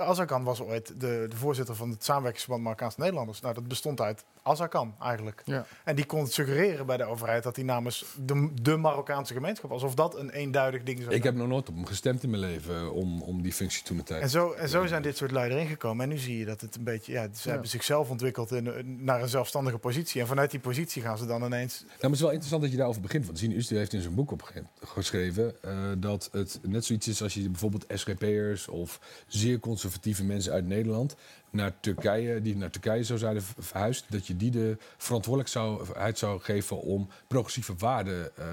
Azarkan 0.00 0.44
was 0.44 0.60
ooit 0.60 0.86
de, 0.86 1.26
de 1.28 1.36
voorzitter 1.36 1.74
van 1.74 1.90
het 1.90 2.04
samenwerkingsverband 2.04 2.62
Marokkaanse 2.64 3.00
Nederlanders. 3.00 3.40
Nou, 3.40 3.54
dat 3.54 3.68
bestond 3.68 4.00
uit 4.00 4.24
Azarkan 4.42 4.94
eigenlijk. 5.00 5.42
Ja. 5.44 5.66
En 5.84 5.96
die 5.96 6.04
kon 6.06 6.20
het 6.22 6.32
suggereren 6.32 6.86
bij 6.86 6.96
de 6.96 7.04
overheid 7.04 7.42
dat 7.42 7.56
hij 7.56 7.64
namens 7.64 8.04
de, 8.24 8.48
de 8.62 8.76
Marokkaanse 8.76 9.32
gemeenschap 9.32 9.70
was. 9.70 9.82
Of 9.82 9.94
dat 9.94 10.16
een 10.18 10.30
eenduidig 10.30 10.82
ding 10.82 11.02
zou 11.02 11.14
Ik 11.14 11.22
heb 11.22 11.34
nog 11.34 11.48
nooit 11.48 11.68
op 11.68 11.74
hem 11.74 11.86
gestemd 11.86 12.22
in 12.22 12.30
mijn 12.30 12.42
leven 12.42 12.92
om, 12.92 13.22
om 13.22 13.42
die 13.42 13.52
functie 13.52 13.82
toen 13.82 13.96
de 13.96 14.02
tijd. 14.02 14.22
En 14.22 14.30
zo, 14.30 14.52
en 14.52 14.68
zo 14.68 14.86
zijn 14.86 15.02
dit 15.02 15.16
soort 15.16 15.30
lui 15.30 15.50
erin 15.50 15.66
gekomen. 15.66 16.02
En 16.04 16.08
nu 16.08 16.18
zie 16.18 16.38
je 16.38 16.44
dat 16.44 16.60
het 16.60 16.76
een 16.76 16.84
beetje... 16.84 17.12
Ja, 17.12 17.28
ze 17.34 17.50
hebben 17.50 17.68
zichzelf 17.68 18.10
ontwikkeld 18.10 18.52
in, 18.52 18.66
een- 18.66 19.04
naar 19.04 19.22
een 19.22 19.28
zelfstandige 19.28 19.78
positie. 19.78 20.20
En 20.20 20.26
vanuit 20.26 20.50
die 20.50 20.60
positie 20.60 21.02
gaan 21.02 21.18
ze 21.18 21.26
dan 21.26 21.44
ineens... 21.44 21.80
Nou, 21.80 21.90
maar 21.90 22.00
het 22.00 22.12
is 22.12 22.20
wel 22.20 22.30
interessant 22.30 22.62
dat 22.62 22.70
je 22.70 22.76
daarover 22.76 23.00
begint. 23.02 23.26
Want 23.26 23.38
Zien 23.38 23.52
Uster 23.56 23.76
heeft 23.76 23.92
in 23.92 24.00
zijn 24.00 24.14
boek 24.14 24.30
opgeschreven 24.30 25.54
dat 26.00 26.28
het 26.32 26.58
net 26.62 26.84
zoiets 26.84 27.08
is 27.08 27.22
als 27.22 27.34
je 27.34 27.50
bijvoorbeeld 27.50 27.84
SGP'ers 27.88 28.68
of 28.68 29.00
zeer 29.26 29.58
conservatieve 29.60 29.87
mensen 30.24 30.52
uit 30.52 30.66
Nederland 30.66 31.16
naar 31.50 31.72
Turkije, 31.80 32.42
die 32.42 32.56
naar 32.56 32.70
Turkije 32.70 33.04
zou 33.04 33.18
zijn 33.18 33.42
verhuisd, 33.58 34.04
dat 34.08 34.26
je 34.26 34.36
die 34.36 34.50
de 34.50 34.76
verantwoordelijkheid 34.96 36.18
zou 36.18 36.40
geven 36.40 36.80
om 36.80 37.08
progressieve 37.26 37.74
waarden 37.78 38.36
eh, 38.36 38.44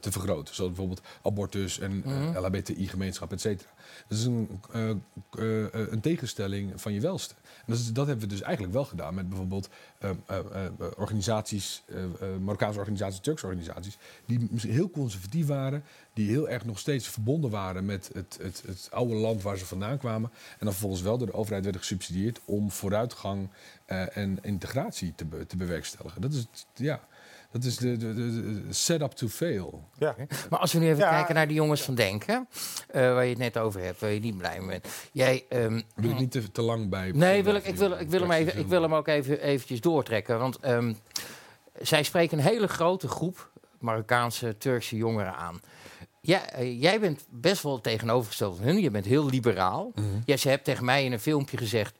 te 0.00 0.12
vergroten. 0.12 0.54
Zoals 0.54 0.70
bijvoorbeeld 0.72 1.06
abortus 1.22 1.78
en 1.78 1.92
Mhm. 1.96 2.38
LHBTI-gemeenschap, 2.38 3.32
et 3.32 3.40
cetera. 3.40 3.68
Dat 4.08 4.18
is 4.18 4.24
een, 4.24 4.60
eh, 4.72 4.90
eh, 4.90 5.64
eh, 5.64 5.70
een 5.92 6.00
tegenstelling 6.00 6.72
van 6.80 6.92
je 6.92 7.00
welste. 7.00 7.34
En 7.44 7.64
dat, 7.72 7.78
is- 7.78 7.92
dat 7.92 8.06
hebben 8.06 8.24
we 8.28 8.30
dus 8.34 8.42
eigenlijk 8.42 8.74
wel 8.74 8.84
gedaan 8.84 9.14
met 9.14 9.28
bijvoorbeeld 9.28 9.68
eh, 9.98 10.10
eh, 10.26 10.38
eh, 10.38 10.70
organisaties, 10.96 11.82
eh, 11.86 12.04
eh, 12.04 12.10
Marokkaanse 12.40 12.78
organisaties, 12.78 13.20
Turkse 13.20 13.46
organisaties, 13.46 13.98
die 14.26 14.48
heel 14.56 14.90
conservatief 14.90 15.46
waren, 15.46 15.84
die 16.12 16.28
heel 16.28 16.48
erg 16.48 16.64
nog 16.64 16.78
steeds 16.78 17.08
verbonden 17.08 17.50
waren 17.50 17.84
met 17.84 18.10
het, 18.12 18.38
het, 18.42 18.62
het 18.66 18.88
oude 18.90 19.14
land 19.14 19.42
waar 19.42 19.56
ze 19.58 19.66
vandaan 19.66 19.98
kwamen. 19.98 20.30
En 20.50 20.56
dan 20.58 20.70
vervolgens 20.72 21.02
wel 21.02 21.18
door 21.18 21.26
de 21.26 21.32
overheid 21.34 21.62
werden 21.62 21.80
gesubsidieerd 21.80 22.33
om 22.44 22.70
vooruitgang 22.70 23.48
eh, 23.86 24.16
en 24.16 24.38
integratie 24.42 25.12
te, 25.16 25.24
be- 25.24 25.46
te 25.46 25.56
bewerkstelligen. 25.56 26.20
Dat 26.20 26.32
is, 26.32 26.38
het- 26.38 26.66
ja, 26.74 27.00
dat 27.50 27.64
is 27.64 27.76
de, 27.76 27.96
de, 27.96 28.14
de, 28.14 28.62
de 28.66 28.72
set-up 28.72 29.10
to 29.12 29.28
fail. 29.28 29.88
Ja. 29.98 30.16
Maar 30.50 30.58
als 30.58 30.72
we 30.72 30.78
nu 30.78 30.86
even 30.86 30.98
Ja, 30.98 31.10
kijken 31.10 31.34
naar 31.34 31.46
die 31.46 31.56
jongens 31.56 31.82
van 31.82 31.94
Denken, 31.94 32.48
eh, 32.90 33.00
waar 33.00 33.22
je 33.24 33.30
het 33.30 33.38
net 33.38 33.58
over 33.58 33.80
hebt, 33.80 34.00
waar 34.00 34.10
je 34.10 34.20
niet 34.20 34.36
blij 34.38 34.58
mee 34.60 34.68
bent. 34.68 34.86
Jij, 35.12 35.44
ehm, 35.48 35.80
Wil 35.94 36.10
ik 36.10 36.18
niet 36.18 36.30
te, 36.30 36.50
te 36.52 36.62
lang 36.62 36.88
bij. 36.88 37.10
Nee, 37.12 37.44
wil 37.44 37.54
ik, 37.54 37.64
ik, 37.64 37.76
wil, 37.76 37.92
ik, 37.92 38.08
wil 38.08 38.20
hem 38.20 38.30
even, 38.30 38.58
ik 38.58 38.66
wil 38.66 38.82
hem 38.82 38.94
ook 38.94 39.08
even 39.08 39.40
eventjes 39.42 39.80
doortrekken. 39.80 40.38
Want 40.38 40.58
ehm, 40.58 40.94
zij 41.82 42.02
spreken 42.02 42.38
een 42.38 42.44
hele 42.44 42.68
grote 42.68 43.08
groep 43.08 43.50
Marokkaanse, 43.78 44.56
Turkse 44.58 44.96
jongeren 44.96 45.34
aan. 45.36 45.60
Ja, 46.20 46.50
eh, 46.50 46.80
jij 46.80 47.00
bent 47.00 47.24
best 47.30 47.62
wel 47.62 47.80
tegenovergesteld 47.80 48.56
van 48.56 48.64
hun. 48.66 48.80
Je 48.80 48.90
bent 48.90 49.04
heel 49.04 49.26
liberaal. 49.26 49.90
Mhm. 49.94 50.06
Ja, 50.24 50.36
ze 50.36 50.48
hebt 50.48 50.64
tegen 50.64 50.84
mij 50.84 51.04
in 51.04 51.12
een 51.12 51.20
filmpje 51.20 51.56
gezegd... 51.56 51.94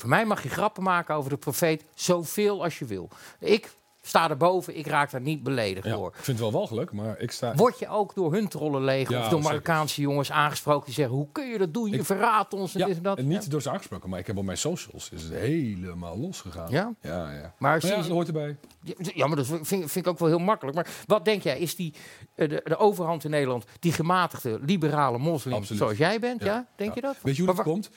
voor 0.00 0.08
mij 0.08 0.26
mag 0.26 0.42
je 0.42 0.48
grappen 0.48 0.82
maken 0.82 1.14
over 1.14 1.30
de 1.30 1.36
profeet 1.36 1.84
zoveel 1.94 2.62
als 2.62 2.78
je 2.78 2.84
wil. 2.84 3.08
Ik 3.40 3.78
sta 4.02 4.30
erboven, 4.30 4.76
ik 4.78 4.86
raak 4.86 5.10
daar 5.10 5.20
niet 5.20 5.42
beledigd 5.42 5.86
Ja, 5.86 5.92
door. 5.94 6.08
ik 6.08 6.14
vind 6.14 6.26
het 6.26 6.38
wel 6.38 6.50
walgelijk, 6.52 6.92
maar 6.92 7.18
ik 7.18 7.30
sta. 7.30 7.54
Word 7.54 7.78
je 7.78 7.88
ook 7.88 8.14
door 8.14 8.32
hun 8.32 8.48
trollen 8.48 8.84
leeg 8.84 9.08
Ja, 9.08 9.16
of 9.16 9.22
door 9.22 9.30
zeker. 9.32 9.44
Marokkaanse 9.44 10.00
jongens 10.00 10.30
aangesproken 10.32 10.84
die 10.84 10.94
zeggen... 10.94 11.14
hoe 11.16 11.28
kun 11.32 11.46
je 11.48 11.58
dat 11.58 11.74
doen? 11.74 11.90
Je 11.90 11.96
Ik- 11.96 12.04
verraadt 12.04 12.54
ons 12.54 12.74
en 12.74 12.80
Ja, 12.80 12.86
dit 12.86 12.96
en 12.96 13.02
dat. 13.02 13.18
en 13.18 13.26
niet 13.28 13.50
door 13.50 13.62
ze 13.62 13.70
aangesproken, 13.70 14.10
maar 14.10 14.18
ik 14.18 14.26
heb 14.26 14.36
op 14.36 14.44
mijn 14.44 14.58
socials 14.58 15.10
is 15.10 15.22
het 15.22 15.32
helemaal 15.32 16.18
losgegaan. 16.18 16.70
Ja? 16.70 16.92
Ja, 17.00 17.30
ja. 17.32 17.40
Maar 17.58 17.78
Maar 17.82 17.96
dat 17.96 18.06
hoort 18.06 18.26
erbij. 18.26 18.56
Ja, 18.82 18.94
Ja, 19.14 19.26
maar 19.26 19.36
dat 19.36 19.46
vind, 19.46 19.66
vind 19.66 19.96
ik 19.96 20.06
ook 20.06 20.18
wel 20.18 20.28
heel 20.28 20.38
makkelijk. 20.38 20.76
Maar 20.76 20.86
wat 21.06 21.24
denk 21.24 21.42
jij, 21.42 21.58
is 21.58 21.76
die, 21.76 21.94
eh, 22.34 22.48
de, 22.48 22.60
de 22.64 22.76
overhand 22.76 23.24
in 23.24 23.30
Nederland, 23.30 23.64
die 23.80 23.92
gematigde, 23.92 24.58
liberale 24.66 25.18
moslim 25.18 25.54
Absoluut. 25.54 25.82
zoals 25.82 25.98
jij 25.98 26.18
bent? 26.20 26.42
Ja, 26.42 26.66
denk 26.76 26.94
je 26.94 27.00
dat? 27.00 27.16
Weet 27.22 27.36
je 27.36 27.42
hoe 27.42 27.54
Maar 27.54 27.64
dat 27.64 27.72
komt? 27.74 27.90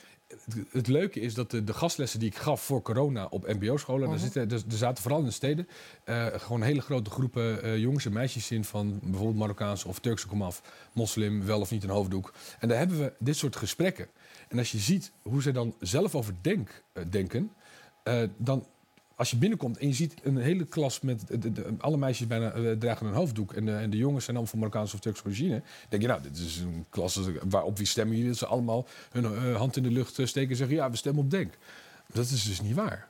Het, 0.70 0.86
leuke 0.86 1.20
is 1.20 1.34
dat 1.34 1.50
de, 1.50 1.64
de 1.64 1.72
gastlessen 1.72 2.18
die 2.20 2.28
ik 2.28 2.36
gaf 2.36 2.62
voor 2.62 2.82
corona 2.82 3.26
op 3.30 3.46
mbo-scholen... 3.46 4.00
Mhm. 4.00 4.10
daar, 4.10 4.18
zitten, 4.18 4.42
er, 4.42 4.62
er 4.70 4.76
zaten 4.76 5.02
vooral 5.02 5.20
in 5.20 5.26
de 5.26 5.32
steden 5.32 5.68
eh, 6.04 6.26
gewoon 6.26 6.62
hele 6.62 6.80
grote 6.80 7.10
groepen 7.10 7.62
eh, 7.62 7.78
jongens 7.78 8.04
en 8.04 8.12
meisjes 8.12 8.50
in... 8.50 8.64
van 8.64 8.98
bijvoorbeeld 9.02 9.38
Marokkaanse 9.38 9.88
of 9.88 9.98
Turkse 9.98 10.26
komaf, 10.26 10.62
moslim, 10.92 11.44
wel 11.44 11.60
of 11.60 11.70
niet 11.70 11.84
een 11.84 11.90
hoofddoek. 11.90 12.34
En 12.58 12.68
daar 12.68 12.78
hebben 12.78 12.98
we 12.98 13.12
dit 13.18 13.36
soort 13.36 13.56
gesprekken. 13.56 14.08
En 14.48 14.58
als 14.58 14.72
je 14.72 14.78
ziet 14.78 15.12
hoe 15.22 15.42
ze 15.42 15.52
dan 15.52 15.74
zelf 15.80 16.14
over 16.14 16.34
denk, 16.40 16.82
eh, 16.92 17.02
denken... 17.10 17.52
dan 18.36 18.66
als 19.16 19.30
je 19.30 19.36
binnenkomt 19.36 19.78
en 19.78 19.86
je 19.86 19.94
ziet 19.94 20.14
een 20.22 20.36
hele 20.36 20.64
klas 20.64 21.00
met 21.00 21.26
de, 21.28 21.74
alle 21.78 21.96
meisjes 21.96 22.26
bijna 22.26 22.52
eh, 22.52 22.72
dragen 22.72 23.06
een 23.06 23.12
hoofddoek 23.12 23.52
en 23.52 23.64
de, 23.64 23.72
en 23.72 23.90
de 23.90 23.96
jongens 23.96 24.24
zijn 24.24 24.36
allemaal 24.36 24.54
van 24.54 24.58
Marokkaanse 24.58 24.94
of 24.94 25.00
Turkse 25.00 25.24
origine, 25.24 25.62
denk 25.88 26.02
je 26.02 26.08
nou, 26.08 26.22
dit 26.22 26.36
is 26.36 26.58
een 26.58 26.84
klas 26.88 27.20
waarop 27.48 27.78
wie 27.78 27.86
stemmen 27.86 28.14
jullie? 28.14 28.30
Dat 28.30 28.38
ze 28.38 28.46
allemaal 28.46 28.86
hun 29.10 29.24
eh, 29.24 29.56
hand 29.56 29.76
in 29.76 29.82
de 29.82 29.90
lucht 29.90 30.18
eh, 30.18 30.26
steken 30.26 30.50
en 30.50 30.56
zeggen 30.56 30.76
ja, 30.76 30.90
we 30.90 30.96
stemmen 30.96 31.24
op 31.24 31.30
Denk. 31.30 31.54
Dat 32.12 32.24
is 32.24 32.44
dus 32.44 32.60
niet 32.60 32.74
waar. 32.74 33.08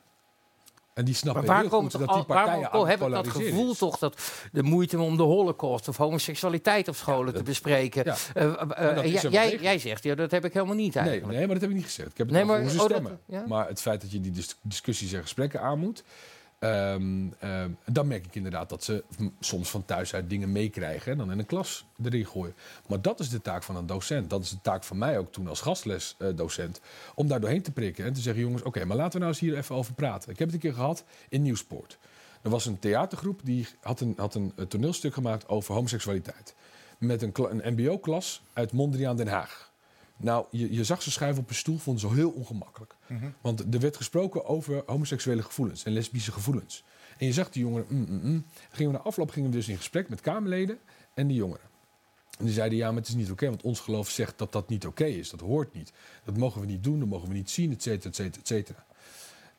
En 0.95 1.05
die 1.05 1.15
snappen 1.15 1.45
Maar 1.45 1.53
waar 1.53 1.61
heel 1.63 1.71
komt 1.71 1.83
goed 1.83 1.91
toch 1.91 2.01
dat 2.01 2.09
die 2.09 2.19
al, 2.19 2.25
partijen 2.25 2.71
al 2.71 2.83
aan 2.83 2.89
heb 2.89 3.03
ik 3.03 3.11
dat 3.11 3.29
gevoel 3.29 3.71
is. 3.71 3.79
toch 3.79 3.99
dat 3.99 4.23
de 4.53 4.63
moeite 4.63 5.01
om 5.01 5.17
de 5.17 5.23
holocaust 5.23 5.89
of 5.89 5.97
homoseksualiteit 5.97 6.89
op 6.89 6.97
scholen 6.97 7.35
te 7.35 7.43
bespreken. 7.43 8.03
Ja. 8.05 8.17
Eh, 8.35 8.45
eh, 8.45 8.99
eh, 8.99 9.33
jij, 9.33 9.59
jij, 9.61 9.79
zegt, 9.79 10.03
ja, 10.03 10.15
dat 10.15 10.31
heb 10.31 10.45
ik 10.45 10.53
helemaal 10.53 10.75
niet 10.75 10.95
Nee, 10.95 11.03
eigenlijk. 11.05 11.33
nee, 11.39 11.47
maar 11.47 11.53
dat 11.55 11.61
heb 11.63 11.71
ik 11.71 11.77
niet 11.77 11.85
gezegd. 11.85 12.11
Ik 12.11 12.17
heb 12.19 12.27
het 12.27 12.37
Nee, 12.37 12.45
over 12.45 12.61
hoe 12.61 12.71
ze 12.71 12.75
oh, 12.75 12.81
dat- 12.83 12.91
stemmen. 12.91 13.19
ja. 13.27 13.45
Maar 13.47 13.69
het 13.69 13.81
feit 13.81 14.01
dat 14.01 14.13
je 14.13 14.21
die 14.21 14.31
dis- 14.33 14.57
discussies 14.63 15.13
en 15.13 15.23
gesprekken 15.23 15.61
aan 15.61 15.79
moet... 15.79 16.03
ehm, 16.65 17.27
ehm, 17.39 17.71
dan 17.85 18.07
merk 18.07 18.27
ik 18.27 18.35
inderdaad 18.35 18.69
dat 18.69 18.85
ze 18.85 19.05
soms 19.41 19.71
van 19.71 19.85
thuis 19.85 20.15
uit 20.15 20.31
dingen 20.31 20.53
meekrijgen... 20.53 21.12
en 21.12 21.19
dan 21.19 21.33
in 21.33 21.39
een 21.39 21.47
klas 21.47 21.85
erin 22.05 22.27
gooien. 22.27 22.55
Maar 22.89 23.03
dat 23.03 23.21
is 23.21 23.29
de 23.29 23.41
taak 23.41 23.62
van 23.62 23.77
een 23.77 23.87
docent. 23.87 24.31
Dat 24.31 24.43
is 24.43 24.51
de 24.51 24.61
taak 24.62 24.85
van 24.85 24.99
mij 24.99 25.19
ook 25.19 25.33
toen 25.33 25.49
als 25.49 25.61
gastlesdocent. 25.61 26.81
om 27.15 27.29
daar 27.29 27.41
doorheen 27.41 27.62
te 27.62 27.71
prikken 27.71 28.05
en 28.05 28.12
te 28.12 28.21
zeggen... 28.21 28.43
jongens, 28.43 28.62
oké, 28.62 28.85
maar 28.85 28.97
laten 28.97 29.12
we 29.12 29.19
nou 29.19 29.31
eens 29.31 29.41
hier 29.41 29.57
even 29.57 29.75
over 29.75 29.95
praten. 29.95 30.31
Ik 30.31 30.39
heb 30.39 30.47
het 30.47 30.57
een 30.57 30.62
keer 30.62 30.75
gehad 30.75 31.05
in 31.29 31.43
Nieuwsport. 31.43 31.99
Er 32.43 32.51
was 32.51 32.67
een 32.67 32.79
theatergroep 32.79 33.41
die 33.45 33.67
had 33.81 34.01
een, 34.01 34.15
had 34.17 34.35
een 34.35 34.53
eh, 34.57 34.65
toneelstuk 34.65 35.15
gemaakt 35.15 35.49
over 35.49 35.75
homoseksualiteit. 35.75 36.55
Met 36.99 37.23
een 37.23 37.33
mbo-klas 37.75 38.43
uit 38.53 38.73
Mondriaan 38.73 39.17
Den 39.17 39.29
Haag. 39.29 39.73
Nou, 40.25 40.47
je, 40.51 40.75
je 40.75 40.85
zag 40.85 41.03
ze 41.03 41.11
schuiven 41.11 41.43
op 41.43 41.49
een 41.49 41.55
stoel, 41.55 41.79
vonden 41.79 42.09
ze 42.09 42.14
heel 42.14 42.31
ongemakkelijk. 42.31 42.97
Want 43.41 43.75
er 43.75 43.81
werd 43.81 43.97
gesproken 43.97 44.45
over 44.45 44.83
homoseksuele 44.87 45.43
gevoelens 45.43 45.85
en 45.85 45.93
lesbische 45.93 46.33
gevoelens. 46.33 46.85
En 47.18 47.27
je 47.27 47.33
zag 47.33 47.51
die 47.51 47.62
jongeren, 47.62 47.87
mm, 47.89 48.07
mm, 48.09 48.20
mm. 48.22 48.45
Gingen 48.70 48.93
we 48.93 48.99
na 48.99 49.05
afloop 49.05 49.31
gingen 49.31 49.51
we 49.51 49.57
dus 49.57 49.68
in 49.68 49.77
gesprek 49.77 50.09
met 50.09 50.20
Kamerleden 50.20 50.79
en 51.14 51.27
die 51.27 51.37
jongeren. 51.37 51.66
En 52.39 52.45
die 52.45 52.55
zeiden, 52.55 52.79
ja, 52.79 52.89
maar 52.89 53.01
het 53.01 53.09
is 53.09 53.14
niet 53.14 53.31
oké, 53.31 53.49
want 53.49 53.62
ons 53.62 53.81
geloof 53.81 54.11
zegt 54.11 54.39
dat 54.39 54.53
dat 54.53 54.68
niet 54.68 54.87
oké 54.87 55.05
is. 55.05 55.31
Dat 55.31 55.41
hoort 55.41 55.75
niet. 55.75 55.93
Dat 56.25 56.37
mogen 56.37 56.61
we 56.61 56.66
niet 56.66 56.85
doen, 56.85 56.99
dat 56.99 57.09
mogen 57.09 57.29
we 57.29 57.35
niet 57.35 57.51
zien, 57.51 57.72
et 57.72 57.83
cetera, 57.83 58.09
et 58.09 58.16
cetera, 58.16 58.41
et 58.41 58.47
cetera. 58.47 58.87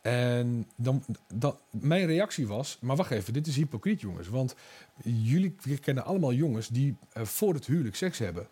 En 0.01 0.67
dan, 0.75 1.03
dan, 1.33 1.57
mijn 1.69 2.05
reactie 2.05 2.47
was, 2.47 2.77
maar 2.81 2.95
wacht 2.95 3.11
even, 3.11 3.33
dit 3.33 3.47
is 3.47 3.55
hypocriet 3.55 4.01
jongens. 4.01 4.27
Want 4.27 4.55
jullie 5.03 5.55
kennen 5.81 6.05
allemaal 6.05 6.33
jongens 6.33 6.67
die 6.67 6.95
eh, 7.11 7.23
voor 7.23 7.53
het 7.53 7.65
huwelijk 7.65 7.95
seks 7.95 8.17
hebben. 8.17 8.47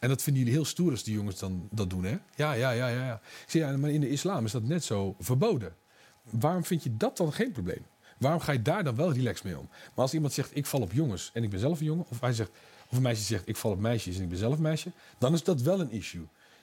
En 0.00 0.08
dat 0.08 0.22
vinden 0.22 0.42
jullie 0.42 0.56
heel 0.56 0.66
stoer 0.66 0.90
als 0.90 1.02
die 1.02 1.14
jongens 1.14 1.38
dan 1.38 1.68
dat 1.70 1.90
doen, 1.90 2.04
hè? 2.04 2.18
Ja, 2.34 2.52
ja, 2.52 2.70
ja, 2.70 2.88
ja. 2.88 3.06
ja. 3.06 3.14
Ik 3.14 3.50
zeg, 3.50 3.62
ja, 3.62 3.76
maar 3.76 3.90
in 3.90 4.00
de 4.00 4.08
islam 4.08 4.44
is 4.44 4.52
dat 4.52 4.62
net 4.62 4.84
zo 4.84 5.14
verboden. 5.18 5.74
Waarom 6.22 6.64
vind 6.64 6.82
je 6.82 6.96
dat 6.96 7.16
dan 7.16 7.32
geen 7.32 7.52
probleem? 7.52 7.86
Waarom 8.18 8.40
ga 8.40 8.52
je 8.52 8.62
daar 8.62 8.84
dan 8.84 8.96
wel 8.96 9.12
relaxed 9.12 9.44
mee 9.44 9.58
om? 9.58 9.68
Maar 9.70 10.04
als 10.04 10.14
iemand 10.14 10.32
zegt, 10.32 10.56
ik 10.56 10.66
val 10.66 10.80
op 10.80 10.92
jongens 10.92 11.30
en 11.34 11.42
ik 11.42 11.50
ben 11.50 11.60
zelf 11.60 11.80
een 11.80 11.86
jongen... 11.86 12.06
of 12.08 12.20
hij 12.20 12.32
zegt, 12.32 12.50
of 12.88 12.96
een 12.96 13.02
meisje 13.02 13.22
zegt, 13.22 13.48
ik 13.48 13.56
val 13.56 13.70
op 13.70 13.80
meisjes 13.80 14.16
en 14.16 14.22
ik 14.22 14.28
ben 14.28 14.38
zelf 14.38 14.54
een 14.54 14.62
meisje... 14.62 14.90
dan 15.18 15.32
is 15.32 15.44
dat 15.44 15.60
wel 15.60 15.80
een 15.80 15.90
issue. 15.90 16.22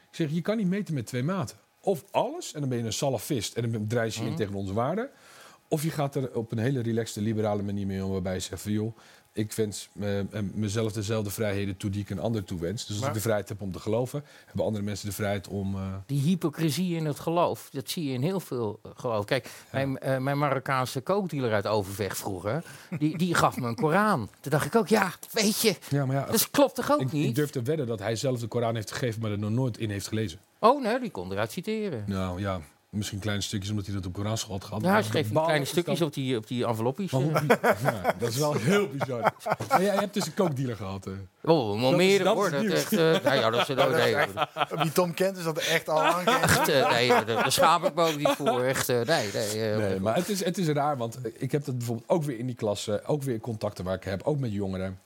Ik 0.10 0.16
zeg, 0.16 0.32
je 0.32 0.42
kan 0.42 0.58
niet 0.58 0.68
meten 0.68 0.94
met 0.94 1.06
twee 1.06 1.24
maten. 1.24 1.58
Of 1.80 2.04
alles, 2.12 2.54
en 2.54 2.60
dan 2.60 2.70
ben 2.70 2.78
je 2.78 2.84
een 2.84 2.94
salafist 2.94 3.56
en 3.56 3.72
dan 3.72 3.88
draai 3.88 4.12
je 4.14 4.26
in 4.26 4.36
tegen 4.36 4.54
onze 4.54 4.74
waarden... 4.74 5.10
Of 5.68 5.84
je 5.84 5.90
gaat 5.90 6.16
er 6.16 6.36
op 6.36 6.52
een 6.52 6.58
hele 6.58 6.82
relaxte, 6.82 7.22
liberale 7.22 7.64
manier 7.64 7.88
mee 7.88 8.06
om, 8.06 8.12
waarbij 8.12 8.34
je 8.34 8.40
zegt 8.40 8.62
van 8.62 8.72
joh, 8.72 8.98
ik 9.34 9.54
wens 9.54 9.90
eh, 10.00 10.20
eh, 10.20 10.26
mezelf 10.54 10.92
dezelfde 10.92 11.30
vrijheden 11.30 11.78
toe 11.78 11.90
die 11.90 12.02
ik 12.02 12.10
een 12.10 12.20
ander 12.20 12.44
toewens. 12.44 12.82
Dus 12.86 12.90
als 12.90 13.00
Maar- 13.00 13.08
ik 13.10 13.16
de 13.16 13.22
vrijheid 13.22 13.50
heb 13.50 13.62
om 13.62 13.72
te 13.72 13.80
geloven, 13.80 14.24
hebben 14.46 14.66
andere 14.66 14.84
mensen 14.84 15.08
de 15.08 15.14
vrijheid 15.16 15.48
om. 15.48 15.76
eh, 15.76 15.82
Die 16.06 16.22
hypocrisie 16.22 16.96
in 16.96 17.06
het 17.06 17.20
geloof, 17.20 17.70
dat 17.72 17.90
zie 17.90 18.04
je 18.06 18.14
in 18.14 18.22
heel 18.22 18.40
veel 18.40 18.80
geloof. 18.96 19.26
Kijk, 19.26 19.50
mijn, 19.72 20.00
eh, 20.00 20.18
mijn 20.18 20.38
Marokkaanse 20.38 21.02
kookdealer 21.02 21.54
uit 21.54 21.68
Overvecht 21.68 22.18
vroeger, 22.18 22.64
die, 23.00 23.18
die 23.18 23.36
gaf 23.36 23.58
me 23.58 23.68
een 23.68 23.76
Koran. 23.76 24.30
Toen 24.40 24.52
dacht 24.52 24.66
ik 24.66 24.76
ook, 24.76 24.88
ja, 24.88 25.12
weet 25.32 25.62
je, 25.62 25.76
ja, 25.90 26.06
maar 26.06 26.16
ja, 26.16 26.26
dat 26.26 26.50
klopt 26.50 26.76
toch 26.76 26.92
ook 26.92 27.00
ik, 27.02 27.08
ik 27.08 27.12
niet? 27.14 27.36
durf 27.36 27.50
te 27.50 27.62
wedden 27.62 27.88
dat 27.88 28.00
hij 28.00 28.16
zelf 28.16 28.40
de 28.40 28.48
Koran 28.48 28.76
heeft 28.76 28.92
gegeven, 28.92 29.22
maar 29.22 29.32
er 29.32 29.40
nog 29.40 29.52
nooit 29.52 29.78
in 29.78 29.90
heeft 29.90 30.08
gelezen. 30.08 30.40
Oh 30.60 30.84
nee, 30.84 31.00
die 31.00 31.12
kon 31.12 31.32
eruit 31.32 31.52
citeren. 31.52 32.04
Nou 32.08 32.40
ja, 32.40 32.62
misschien 32.98 33.20
kleine 33.20 33.42
stukjes 33.44 33.70
omdat 33.70 33.86
hij 33.86 33.96
dat 33.96 34.06
op 34.06 34.14
Koranschool 34.14 34.52
had 34.54 34.64
gehad. 34.64 34.82
Ja, 34.82 34.88
hij 34.88 34.96
Maar 34.96 35.04
schreef 35.04 35.32
kleine 35.32 35.66
stukjes 35.66 36.02
op 36.02 36.14
die, 36.14 36.38
op 36.38 36.48
die 36.48 36.66
envelopjes. 36.66 37.14
Oh, 37.14 37.36
eh. 37.36 37.42
ja, 37.84 38.14
dat 38.20 38.30
is 38.30 38.38
wel 38.38 38.54
heel 38.54 38.88
bizar. 38.90 39.34
Maar 39.70 39.82
jij 39.84 39.96
hebt 39.96 40.14
dus 40.14 40.26
een 40.26 40.34
kookdealer 40.34 40.76
gehad. 40.76 41.06
hè? 41.06 41.12
Oh, 41.52 41.82
is- 41.92 41.96
meer 41.96 42.24
dat 42.24 42.36
is 42.36 42.42
hoor. 42.42 42.52
Dat 42.52 42.64
echt, 42.64 42.92
eh, 42.94 43.00
nou 43.00 43.36
ja, 43.36 43.50
dat 43.50 43.70
is 43.70 43.76
nee, 43.76 44.16
Wie 44.70 44.92
Tom 44.92 45.14
kent 45.14 45.38
is 45.38 45.44
dat 45.44 45.58
echt 45.58 45.90
al 45.90 46.02
lang. 46.02 46.28
echt, 46.28 46.68
eh, 46.70 46.92
nee, 46.92 47.08
daar 47.26 47.52
schaam 47.52 47.86
ik 47.86 47.94
me 47.94 48.02
ook 48.08 48.18
niet 48.18 48.30
voor. 48.30 48.64
Echt, 48.64 48.90
eh, 48.90 49.02
nee, 49.02 49.30
nee. 49.34 49.72
eh, 49.72 49.78
Nee, 49.78 50.00
maar 50.00 50.16
het 50.16 50.30
is, 50.30 50.44
het 50.44 50.58
is 50.58 50.68
raar, 50.68 50.98
want 50.98 51.18
ik 51.38 51.52
heb 51.52 51.66
dat 51.66 51.78
bijvoorbeeld 51.78 52.10
ook 52.10 52.24
weer 52.24 52.40
in 52.40 52.46
die 52.46 52.56
klasse, 52.56 53.04
ook 53.06 53.24
weer 53.24 53.34
in 53.34 53.40
contacten 53.42 53.84
waar 53.86 53.96
ik 53.96 54.04
heb, 54.04 54.22
ook 54.24 54.40
met 54.40 54.52
jongeren. 54.52 55.00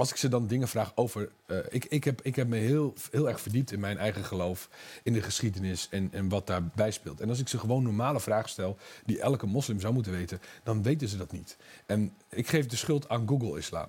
Als 0.00 0.10
ik 0.10 0.16
ze 0.16 0.28
dan 0.28 0.46
dingen 0.46 0.68
vraag 0.68 0.92
over. 0.94 1.30
eh, 1.46 1.58
ik, 1.68 1.84
ik, 1.84 2.04
heb, 2.04 2.22
ik 2.22 2.36
heb 2.36 2.48
me 2.48 2.56
heel, 2.56 2.94
heel 3.10 3.28
erg 3.28 3.40
verdiept 3.40 3.72
in 3.72 3.80
mijn 3.80 3.98
eigen 3.98 4.24
geloof, 4.24 4.68
in 5.02 5.12
de 5.12 5.22
geschiedenis 5.22 5.88
en, 5.90 6.08
en 6.12 6.28
wat 6.28 6.46
daarbij 6.46 6.90
speelt. 6.90 7.20
En 7.20 7.28
als 7.28 7.38
ik 7.38 7.48
ze 7.48 7.58
gewoon 7.58 7.82
normale 7.82 8.20
vragen 8.20 8.48
stel, 8.48 8.76
die 9.04 9.20
elke 9.20 9.46
moslim 9.46 9.80
zou 9.80 9.94
moeten 9.94 10.12
weten, 10.12 10.40
dan 10.62 10.82
weten 10.82 11.08
ze 11.08 11.16
dat 11.16 11.32
niet. 11.32 11.56
En 11.86 12.12
ik 12.28 12.48
geef 12.48 12.66
de 12.66 12.76
schuld 12.76 13.08
aan 13.08 13.28
Google-islam. 13.28 13.88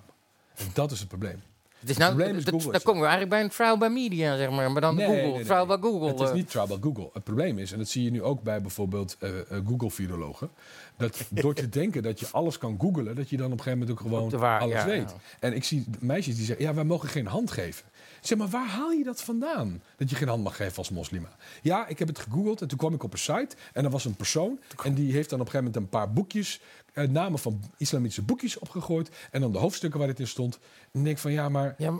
En 0.54 0.66
dat 0.74 0.90
is 0.90 0.98
het 0.98 1.08
probleem. 1.08 1.42
Het 1.82 1.90
is 1.90 1.96
nou, 1.96 2.14
probleem 2.14 2.36
is 2.36 2.44
dat- 2.44 2.54
Google 2.54 2.72
dan 2.72 2.80
komen 2.82 3.00
we 3.02 3.06
eigenlijk 3.08 3.30
bij 3.36 3.42
een 3.44 3.48
trial 3.50 3.78
by 3.78 3.86
media, 3.86 4.36
zeg 4.36 4.50
maar. 4.50 4.70
Maar 4.72 4.80
dan 4.80 4.94
Nee, 4.94 5.06
Google, 5.06 5.22
nee, 5.22 5.32
nee. 5.32 5.44
trial 5.44 5.66
by 5.66 5.76
Google. 5.80 6.08
Het 6.08 6.20
is 6.20 6.28
eh. 6.28 6.34
niet 6.34 6.50
trial 6.50 6.66
by 6.66 6.76
Google. 6.80 7.10
Het 7.12 7.24
probleem 7.24 7.58
is, 7.58 7.72
en 7.72 7.78
dat 7.78 7.88
zie 7.88 8.04
je 8.04 8.10
nu 8.10 8.22
ook 8.22 8.42
bij 8.42 8.60
bijvoorbeeld 8.60 9.16
eh, 9.18 9.38
eh, 9.38 9.44
Google-virologen, 9.66 10.50
dat 10.96 11.18
door 11.42 11.54
te 11.54 11.68
denken 11.68 12.02
dat 12.02 12.20
je 12.20 12.26
alles 12.30 12.58
kan 12.58 12.76
googlen, 12.80 13.14
dat 13.14 13.30
je 13.30 13.36
dan 13.36 13.46
op 13.46 13.52
een 13.52 13.58
gegeven 13.58 13.78
moment 13.78 13.98
ook 13.98 14.06
gewoon 14.06 14.30
waar- 14.40 14.60
alles 14.60 14.74
ja, 14.74 14.86
weet. 14.86 15.10
ja. 15.10 15.16
En 15.40 15.54
ik 15.54 15.64
zie 15.64 15.84
meisjes 15.98 16.36
die 16.36 16.44
zeggen, 16.44 16.64
ja, 16.64 16.74
wij 16.74 16.84
mogen 16.84 17.08
geen 17.08 17.26
hand 17.26 17.50
geven. 17.50 17.84
Zeg, 18.22 18.38
maar 18.38 18.48
waar 18.48 18.68
haal 18.68 18.90
je 18.90 19.04
dat 19.04 19.22
vandaan? 19.22 19.82
Dat 19.96 20.10
je 20.10 20.16
geen 20.16 20.28
hand 20.28 20.42
mag 20.42 20.56
geven 20.56 20.76
als 20.76 20.90
moslima. 20.90 21.28
Ja, 21.62 21.86
ik 21.86 21.98
heb 21.98 22.08
het 22.08 22.18
gegoogeld 22.18 22.60
en 22.60 22.68
toen 22.68 22.78
kwam 22.78 22.94
ik 22.94 23.02
op 23.02 23.12
een 23.12 23.18
site 23.18 23.56
en 23.72 23.84
er 23.84 23.90
was 23.90 24.04
een 24.04 24.16
persoon 24.16 24.60
en 24.84 24.94
die 24.94 25.12
heeft 25.12 25.30
dan 25.30 25.40
op 25.40 25.46
een 25.46 25.52
gegeven 25.52 25.72
moment 25.72 25.76
een 25.76 25.98
paar 26.00 26.12
boekjes, 26.12 26.60
eh, 26.92 27.08
namen 27.08 27.38
van 27.38 27.60
islamitische 27.76 28.22
boekjes 28.22 28.58
opgegooid 28.58 29.10
en 29.30 29.40
dan 29.40 29.52
de 29.52 29.58
hoofdstukken 29.58 29.98
waar 29.98 30.08
het 30.08 30.20
in 30.20 30.26
stond. 30.26 30.58
En 30.92 30.98
ik 30.98 31.04
denk 31.04 31.18
van, 31.18 31.32
ja, 31.32 31.48
maar 31.48 31.74
Ja, 31.78 31.98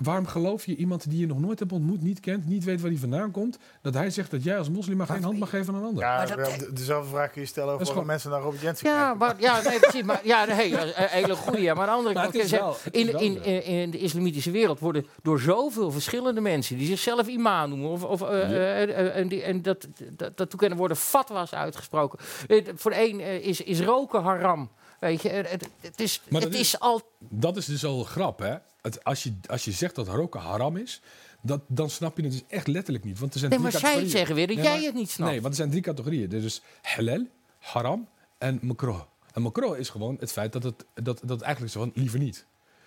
Waarom 0.00 0.26
geloof 0.26 0.66
je 0.66 0.76
iemand 0.76 1.10
die 1.10 1.20
je 1.20 1.26
nog 1.26 1.38
nooit 1.40 1.58
hebt 1.58 1.72
ontmoet, 1.72 2.02
niet 2.02 2.20
kent, 2.20 2.46
niet 2.46 2.64
weet 2.64 2.80
waar 2.80 2.90
hij 2.90 2.98
vandaan 2.98 3.30
komt, 3.30 3.58
dat 3.82 3.94
hij 3.94 4.10
zegt 4.10 4.30
dat 4.30 4.42
jij 4.44 4.58
als 4.58 4.70
moslima 4.70 5.04
geen 5.04 5.22
hand 5.22 5.38
mag 5.38 5.50
geven 5.50 5.74
aan 5.74 5.80
een 5.80 5.86
ander? 5.86 6.02
Ja, 6.04 6.16
Maar 6.16 6.36
dat- 6.36 6.76
dezelfde 6.76 7.10
vraag 7.10 7.30
kun 7.30 7.40
je 7.40 7.46
stellen 7.46 7.74
over 7.74 7.86
gewoon- 7.86 8.06
mensen 8.06 8.30
naar 8.30 8.40
Robert 8.40 8.62
Jensen 8.62 8.88
Ja, 8.88 9.00
kijken. 9.00 9.18
maar, 9.18 9.34
ja, 9.40 9.68
nee, 9.68 9.78
precies. 9.78 10.02
Maar, 10.02 10.20
ja, 10.24 10.44
nee, 10.44 10.72
een 10.80 10.92
hele 11.08 11.34
goede. 11.36 11.74
Maar 11.74 11.76
aan 11.76 11.86
de 11.86 11.92
andere 11.92 12.14
Maar 12.14 12.22
kant, 12.22 12.34
is 12.44 12.50
wel- 12.50 12.76
in, 12.90 13.18
in, 13.20 13.42
in, 13.44 13.64
in 13.64 13.90
de 13.90 13.98
islamitische 13.98 14.50
wereld 14.50 14.78
worden 14.80 15.06
door 15.22 15.40
zoveel 15.40 15.90
verschillende 15.90 16.40
mensen 16.40 16.76
die 16.78 16.86
zichzelf 16.86 17.26
imam 17.26 17.68
noemen, 17.68 17.90
of, 17.90 18.04
of, 18.04 18.22
eh, 18.22 18.42
eh, 18.42 18.82
eh, 18.82 19.16
en, 19.16 19.28
die, 19.28 19.42
en 19.42 19.62
dat, 19.62 19.86
dat, 20.16 20.36
dat 20.36 20.50
toe 20.50 20.58
kunnen 20.58 20.78
worden 20.78 20.96
fatwa's 20.96 21.52
uitgesproken. 21.54 22.18
Eh, 22.48 22.64
voor 22.74 22.90
de 22.90 23.08
een 23.08 23.20
eh, 23.20 23.46
is, 23.46 23.60
is 23.60 23.80
roken 23.80 24.22
haram. 24.22 24.70
Weet 24.98 25.22
je, 25.22 25.28
het, 25.28 25.68
het 25.80 26.00
is, 26.00 26.20
Maar 26.28 26.40
het 26.40 26.50
dat 26.52 26.60
is, 26.60 26.66
is- 26.74 26.80
al. 26.80 27.02
Dat 27.18 27.56
is 27.56 27.66
dus 27.66 27.84
al 27.84 27.98
een 27.98 28.04
grap, 28.06 28.38
hè? 28.38 28.54
Het, 28.82 29.04
als, 29.04 29.22
je, 29.22 29.32
als 29.46 29.64
je 29.64 29.72
zegt 29.72 29.94
dat 29.94 30.08
roken 30.08 30.40
haram 30.40 30.76
is, 30.76 31.00
dat, 31.42 31.60
dan 31.66 31.90
snap 31.90 32.16
je 32.16 32.22
het 32.22 32.32
dus 32.32 32.42
echt 32.48 32.66
letterlijk 32.66 33.04
niet. 33.04 33.18
Want 33.18 33.32
er 33.32 33.38
zijn 33.38 33.50
Nee, 33.50 33.60
drie 33.60 33.72
maar 33.72 33.80
zij 33.80 33.90
categorieën. 33.90 34.18
zeggen 34.18 34.34
weer 34.34 34.46
dat 34.46 34.56
Nee, 34.56 34.64
jij 34.64 34.74
maar- 34.76 34.84
het 34.84 34.94
niet 34.94 35.10
snapt. 35.10 35.30
Nee, 35.30 35.40
want 35.40 35.52
er 35.52 35.58
zijn 35.58 35.70
drie 35.70 35.82
categorieën. 35.82 36.32
Er 36.32 36.44
is 36.44 36.62
halal, 36.82 37.26
haram 37.58 38.08
en 38.38 38.58
makroh. 38.62 39.00
En 39.32 39.42
makroh 39.42 39.78
is 39.78 39.88
gewoon 39.88 40.16
het 40.20 40.32
feit 40.32 40.52
dat 40.52 40.62
het, 40.62 40.84
dat, 40.94 41.20
dat 41.24 41.40
eigenlijk 41.40 41.72
zo 41.72 41.80
van 41.80 41.90
liever 41.94 42.18
niet. 42.18 42.36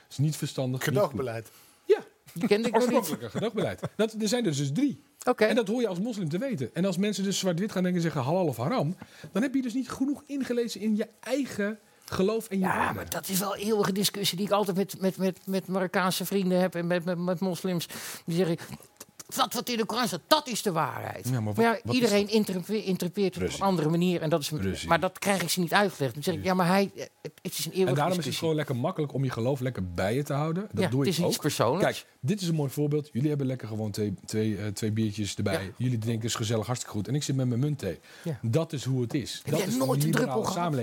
Het 0.04 0.12
is 0.12 0.18
niet 0.18 0.36
verstandig. 0.36 0.84
Gedoogbeleid. 0.84 1.52
Ja, 1.86 2.00
Die 2.34 2.48
kende 2.48 2.68
ik 2.68 2.74
nog 2.74 2.82
niet. 2.88 2.92
oorspronkelijke 2.98 3.38
gedoogbeleid. 3.38 3.82
Dat, 3.96 4.14
er 4.20 4.28
zijn 4.28 4.46
er 4.46 4.56
dus 4.56 4.72
drie. 4.72 5.02
Oké. 5.24 5.46
En 5.46 5.56
dat 5.56 5.68
hoor 5.68 5.82
je 5.82 5.88
als 5.88 6.00
moslim 6.00 6.30
te 6.30 6.38
weten. 6.38 6.70
En 6.76 6.86
als 6.86 6.98
mensen 6.98 7.24
dus 7.24 7.40
zwart-wit 7.40 7.72
gaan 7.72 7.84
denken 7.84 8.02
en 8.02 8.08
zeggen 8.12 8.24
halal 8.24 8.46
of 8.48 8.58
haram, 8.58 8.96
dan 9.32 9.42
heb 9.42 9.54
je 9.54 9.62
dus 9.62 9.74
niet 9.74 9.90
genoeg 9.90 10.24
ingelezen 10.26 10.82
in 10.82 10.96
je 10.96 11.08
eigen 11.20 11.80
geloof 12.12 12.48
en 12.48 12.60
je 12.60 12.66
Ja, 12.66 12.92
maar 12.92 13.10
dat 13.10 13.28
is 13.30 13.40
wel 13.40 13.56
een 13.56 13.62
eeuwige 13.62 13.92
discussie 13.92 14.38
die 14.38 14.46
ik 14.46 14.52
altijd 14.52 14.78
met, 14.78 14.96
met, 15.00 15.18
met, 15.18 15.40
met 15.46 15.68
Marokkaanse 15.68 16.26
vrienden 16.26 16.60
heb 16.60 16.76
en 16.76 16.88
met, 16.88 17.06
met, 17.06 17.18
met 17.18 17.40
moslims. 17.40 17.88
Die 18.26 18.36
zeggen, 18.38 18.58
dat 19.36 19.54
wat 19.54 19.70
in 19.70 19.78
de 19.78 19.86
Koran 19.86 20.08
staat, 20.08 20.22
dat 20.28 20.48
is 20.48 20.62
de 20.62 20.72
waarheid. 20.72 21.26
Ja, 21.30 21.32
maar 21.32 21.44
wat- 21.44 21.56
maar 21.56 21.66
ja, 21.66 21.72
wat 21.72 21.94
is 21.96 22.02
iedereen 22.02 22.30
interpre- 22.30 22.84
interpreteert 22.84 23.36
het 23.36 23.44
op 23.54 23.60
een 23.60 23.66
andere 23.66 23.90
manier. 23.90 24.22
En 24.22 24.30
dat 24.30 24.40
is, 24.42 24.86
maar 24.86 25.00
dat 25.00 25.20
krijg 25.20 25.42
ik 25.42 25.50
ze 25.50 25.60
niet 25.60 25.74
uitgelegd. 25.74 26.14
Dan 26.14 26.24
zeg 26.24 26.34
ik, 26.36 26.44
ja, 26.44 26.54
maar 26.54 26.68
hij, 26.68 26.92
eh, 26.96 27.02
het 27.22 27.32
het 27.42 27.58
is 27.58 27.66
een 27.66 27.72
eeuwige 27.72 27.90
En 27.90 27.96
daarom 27.96 28.20
is 28.20 28.26
het 28.26 28.36
gewoon 28.36 28.56
lekker 28.56 28.76
makkelijk 28.76 29.14
om 29.14 29.24
je 29.24 29.30
geloof 29.30 29.60
lekker 29.60 29.94
bij 29.94 30.16
je 30.16 30.24
te 30.24 30.34
houden. 30.34 30.68
Dat 30.72 30.84
ja, 30.84 30.90
doe 30.90 31.00
het 31.00 31.10
ik 31.10 31.14
is 31.18 31.26
iets 31.26 31.36
ook. 31.36 31.42
persoonlijks. 31.42 31.84
Kijk, 32.02 32.06
dit 32.20 32.42
is 32.42 32.48
een 32.48 32.56
mooi 32.56 32.70
voorbeeld. 32.72 33.10
Jullie 33.14 33.30
hebben 33.30 33.48
lekker 33.48 33.68
gewoon 33.68 33.92
twee, 33.92 34.14
twee, 34.26 34.58
eh, 34.58 34.68
twee 34.68 34.92
biertjes 34.92 35.36
erbij. 35.36 35.54
Ja. 35.64 35.70
Jullie 35.78 35.98
drinken 35.98 36.26
is 36.28 36.36
gezellig, 36.36 36.66
hartstikke 36.66 36.96
goed. 36.98 37.08
En 37.08 37.16
ik 37.16 37.24
zit 37.24 37.36
met 37.36 37.48
mijn 37.48 37.60
muntthee. 37.60 38.00
Ja. 38.24 38.40
Dat 38.42 38.74
is 38.74 38.84
hoe 38.84 39.02
het 39.02 39.14
is. 39.14 39.42
Heb 39.46 39.54
dat 39.58 39.68
is 39.68 39.76
nooit 39.76 40.04
een 40.04 40.10
liberale 40.10 40.46
gehad? 40.46 40.74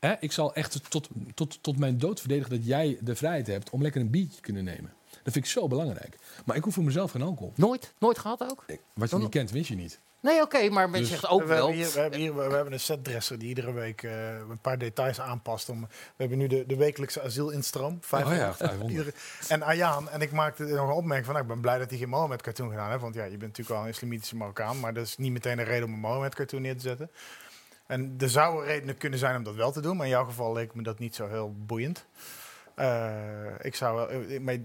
Hè, 0.00 0.14
ik 0.20 0.32
zal 0.32 0.54
echt 0.54 0.90
tot, 0.90 1.08
tot, 1.34 1.62
tot 1.62 1.78
mijn 1.78 1.98
dood 1.98 2.20
verdedigen 2.20 2.50
dat 2.50 2.66
jij 2.66 2.98
de 3.00 3.16
vrijheid 3.16 3.46
hebt 3.46 3.70
om 3.70 3.82
lekker 3.82 4.00
een 4.00 4.10
biertje 4.10 4.34
te 4.36 4.40
kunnen 4.42 4.64
nemen. 4.64 4.92
Dat 5.22 5.32
vind 5.32 5.44
ik 5.44 5.50
zo 5.50 5.68
belangrijk. 5.68 6.18
Maar 6.44 6.56
ik 6.56 6.64
hoef 6.64 6.74
voor 6.74 6.84
mezelf 6.84 7.10
geen 7.10 7.22
alcohol. 7.22 7.52
Nooit, 7.56 7.92
nooit 7.98 8.18
gehad 8.18 8.42
ook? 8.50 8.64
Ik- 8.66 8.80
Wat 8.94 9.04
je 9.04 9.10
Dan- 9.14 9.20
niet 9.20 9.30
kent, 9.30 9.50
wist 9.50 9.68
je 9.68 9.74
niet. 9.74 10.00
Nee, 10.20 10.40
oké, 10.42 10.68
maar 10.70 10.90
men 10.90 11.00
Dus- 11.00 11.08
zegt 11.08 11.26
ook 11.28 11.40
we, 11.40 11.46
wel. 11.46 11.56
hebben 11.66 11.74
hier, 11.84 11.92
we, 11.92 12.00
hebben 12.00 12.18
hier, 12.20 12.34
we 12.34 12.40
hebben 12.54 12.72
een 12.72 12.80
setdresser 12.80 13.38
die 13.38 13.48
iedere 13.48 13.72
week 13.72 14.02
eh, 14.02 14.34
een 14.34 14.58
paar 14.60 14.78
details 14.78 15.20
aanpast. 15.20 15.68
Om, 15.68 15.80
we 15.80 15.86
hebben 16.16 16.38
nu 16.38 16.46
de, 16.46 16.64
de 16.66 16.76
wekelijkse 16.76 17.22
asielinstroom. 17.22 17.98
500. 18.00 18.40
Oh 18.42 18.46
ja, 18.48 18.54
500. 18.54 18.90
Iedere- 18.90 19.12
en 19.48 19.62
Ayaan, 19.62 20.08
en 20.10 20.20
ik 20.20 20.32
maakte 20.32 20.62
nog 20.64 20.88
een 20.88 20.94
opmerking 20.94 21.24
van, 21.26 21.34
nou, 21.34 21.46
ik 21.46 21.52
ben 21.52 21.60
blij 21.62 21.78
dat 21.78 21.90
hij 21.90 21.98
geen 21.98 22.08
Mohammed 22.08 22.42
cartoon 22.42 22.70
gedaan 22.70 22.90
heeft. 22.90 23.02
Want 23.02 23.14
ja, 23.14 23.22
je 23.24 23.30
bent 23.30 23.40
natuurlijk 23.40 23.68
wel 23.68 23.82
een 23.82 23.88
islamitische 23.88 24.36
Marokkaan, 24.36 24.80
maar 24.80 24.94
dat 24.94 25.06
is 25.06 25.16
niet 25.16 25.32
meteen 25.32 25.58
een 25.58 25.64
reden 25.64 25.84
om 25.86 25.92
een 25.92 25.98
Mohammed 26.00 26.34
cartoon 26.34 26.62
neer 26.62 26.74
te 26.76 26.80
zetten. 26.82 27.10
En 27.88 28.14
er 28.18 28.30
zouden 28.30 28.64
redenen 28.64 28.96
kunnen 28.96 29.18
zijn 29.18 29.36
om 29.36 29.42
dat 29.42 29.54
wel 29.54 29.72
te 29.72 29.80
doen, 29.80 29.96
maar 29.96 30.06
in 30.06 30.12
jouw 30.12 30.24
geval 30.24 30.52
leek 30.52 30.74
me 30.74 30.82
dat 30.82 30.98
niet 30.98 31.14
zo 31.14 31.28
heel 31.28 31.54
boeiend. 31.66 32.06
Eh, 32.74 33.46
ik 33.60 33.74
zou, 33.74 34.10
eh, 34.10 34.40
maar 34.40 34.56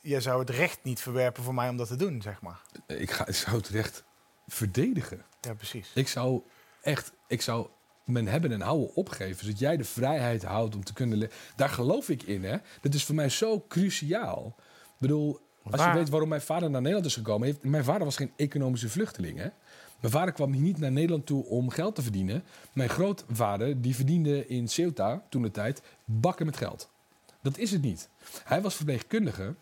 jij 0.00 0.20
zou 0.20 0.40
het 0.40 0.50
recht 0.50 0.78
niet 0.82 1.00
verwerpen 1.00 1.42
voor 1.42 1.54
mij 1.54 1.68
om 1.68 1.76
dat 1.76 1.88
te 1.88 1.96
doen, 1.96 2.22
zeg 2.22 2.40
maar. 2.40 2.60
Ik, 2.86 3.10
ga, 3.10 3.26
ik 3.26 3.34
zou 3.34 3.56
het 3.56 3.68
recht 3.68 4.04
verdedigen. 4.46 5.24
Ja, 5.40 5.54
precies. 5.54 5.90
Ik 5.94 6.08
zou 6.08 6.42
echt, 6.82 7.12
ik 7.26 7.42
zou 7.42 7.68
mijn 8.04 8.28
hebben 8.28 8.52
en 8.52 8.60
houden 8.60 8.94
opgeven. 8.94 9.44
Zodat 9.44 9.58
jij 9.58 9.76
de 9.76 9.84
vrijheid 9.84 10.42
houdt 10.42 10.74
om 10.74 10.84
te 10.84 10.92
kunnen. 10.92 11.30
Daar 11.56 11.68
geloof 11.68 12.08
ik 12.08 12.22
in, 12.22 12.44
hè? 12.44 12.56
Dat 12.80 12.94
is 12.94 13.04
voor 13.04 13.14
mij 13.14 13.28
zo 13.28 13.64
cruciaal. 13.68 14.54
Ik 14.82 14.98
bedoel, 14.98 15.40
als 15.70 15.84
je 15.84 15.92
weet 15.92 16.08
waarom 16.08 16.28
mijn 16.28 16.40
vader 16.40 16.70
naar 16.70 16.80
Nederland 16.80 17.06
is 17.06 17.14
gekomen. 17.14 17.46
Heeft, 17.46 17.64
mijn 17.64 17.84
vader 17.84 18.04
was 18.04 18.16
geen 18.16 18.32
economische 18.36 18.88
vluchteling, 18.88 19.38
hè? 19.38 19.48
Mijn 20.00 20.12
vader 20.12 20.34
kwam 20.34 20.50
niet 20.60 20.78
naar 20.78 20.92
Nederland 20.92 21.26
toe 21.26 21.44
om 21.44 21.70
geld 21.70 21.94
te 21.94 22.02
verdienen. 22.02 22.44
Mijn 22.72 22.88
grootvader, 22.88 23.80
die 23.80 23.94
verdiende 23.94 24.46
in 24.46 24.68
Ceuta, 24.68 25.22
toen 25.28 25.42
de 25.42 25.50
tijd, 25.50 25.82
bakken 26.04 26.46
met 26.46 26.56
geld. 26.56 26.90
Dat 27.42 27.58
is 27.58 27.70
het 27.70 27.82
niet. 27.82 28.08
Hij 28.44 28.62
was 28.62 28.74
verpleegkundige. 28.74 29.54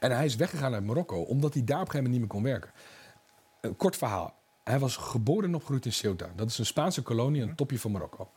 En 0.00 0.10
hij 0.10 0.24
is 0.24 0.36
weggegaan 0.36 0.74
uit 0.74 0.84
Marokko, 0.84 1.20
omdat 1.22 1.54
hij 1.54 1.64
daar 1.64 1.80
op 1.80 1.84
een 1.86 1.90
gegeven 1.90 2.10
moment 2.10 2.30
niet 2.32 2.42
meer 2.42 2.42
kon 2.42 2.42
werken. 2.52 2.70
Een 3.60 3.76
kort 3.76 3.96
verhaal. 3.96 4.34
Hij 4.64 4.78
was 4.78 4.96
geboren 4.96 5.44
en 5.48 5.54
opgegroeid 5.54 5.84
in 5.84 5.92
Ceuta. 5.92 6.30
Dat 6.36 6.50
is 6.50 6.58
een 6.58 6.66
Spaanse 6.66 7.02
kolonie 7.02 7.42
aan 7.42 7.48
het 7.48 7.56
topje 7.56 7.78
van 7.78 7.90
Marokko. 7.90 8.30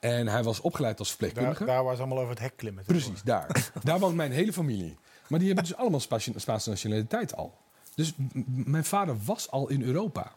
En 0.00 0.28
hij 0.28 0.42
was 0.42 0.60
opgeleid 0.60 0.98
als 0.98 1.08
Daar, 1.08 1.16
verpleegkundige. 1.16 1.64
daar 1.64 1.84
waar 1.84 1.94
ze 1.94 2.00
allemaal 2.00 2.18
over 2.18 2.30
het 2.30 2.40
hek 2.40 2.56
klimmen. 2.56 2.84
Precies, 2.84 3.22
daar. 3.22 3.70
daar 3.82 3.98
woont 3.98 4.16
mijn 4.16 4.32
hele 4.32 4.52
familie. 4.52 4.96
Maar 5.28 5.38
die 5.38 5.48
hebben 5.48 5.66
dus 5.66 5.76
allemaal 5.76 6.00
Spaanse 6.00 6.70
nationaliteit 6.70 7.36
al. 7.36 7.54
Dus 7.94 8.12
mijn 8.46 8.84
vader 8.84 9.16
was 9.24 9.50
al 9.50 9.68
in 9.68 9.82
Europa. 9.82 10.32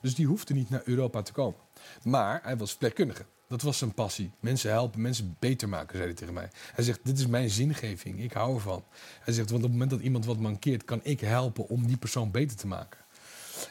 Dus 0.00 0.14
die 0.14 0.26
hoefde 0.26 0.54
niet 0.54 0.70
naar 0.70 0.82
Europa 0.84 1.22
te 1.22 1.32
komen. 1.32 1.60
Maar 2.02 2.40
hij 2.42 2.56
was 2.56 2.70
verpleegkundige. 2.70 3.24
Dat 3.48 3.62
was 3.62 3.78
zijn 3.78 3.94
passie. 3.94 4.30
Mensen 4.40 4.70
helpen, 4.70 5.00
mensen 5.00 5.36
beter 5.38 5.68
maken, 5.68 5.96
zei 5.96 6.04
hij 6.04 6.14
tegen 6.14 6.34
mij. 6.34 6.48
Hij 6.74 6.84
zegt, 6.84 7.00
dit 7.02 7.18
is 7.18 7.26
mijn 7.26 7.50
zingeving. 7.50 8.20
Ik 8.20 8.32
hou 8.32 8.54
ervan. 8.54 8.84
Hij 9.20 9.34
zegt, 9.34 9.50
want 9.50 9.62
op 9.62 9.68
het 9.68 9.78
moment 9.78 9.90
dat 9.90 10.00
iemand 10.00 10.24
wat 10.24 10.38
mankeert... 10.38 10.84
kan 10.84 11.00
ik 11.02 11.20
helpen 11.20 11.68
om 11.68 11.86
die 11.86 11.96
persoon 11.96 12.30
beter 12.30 12.56
te 12.56 12.66
maken. 12.66 13.00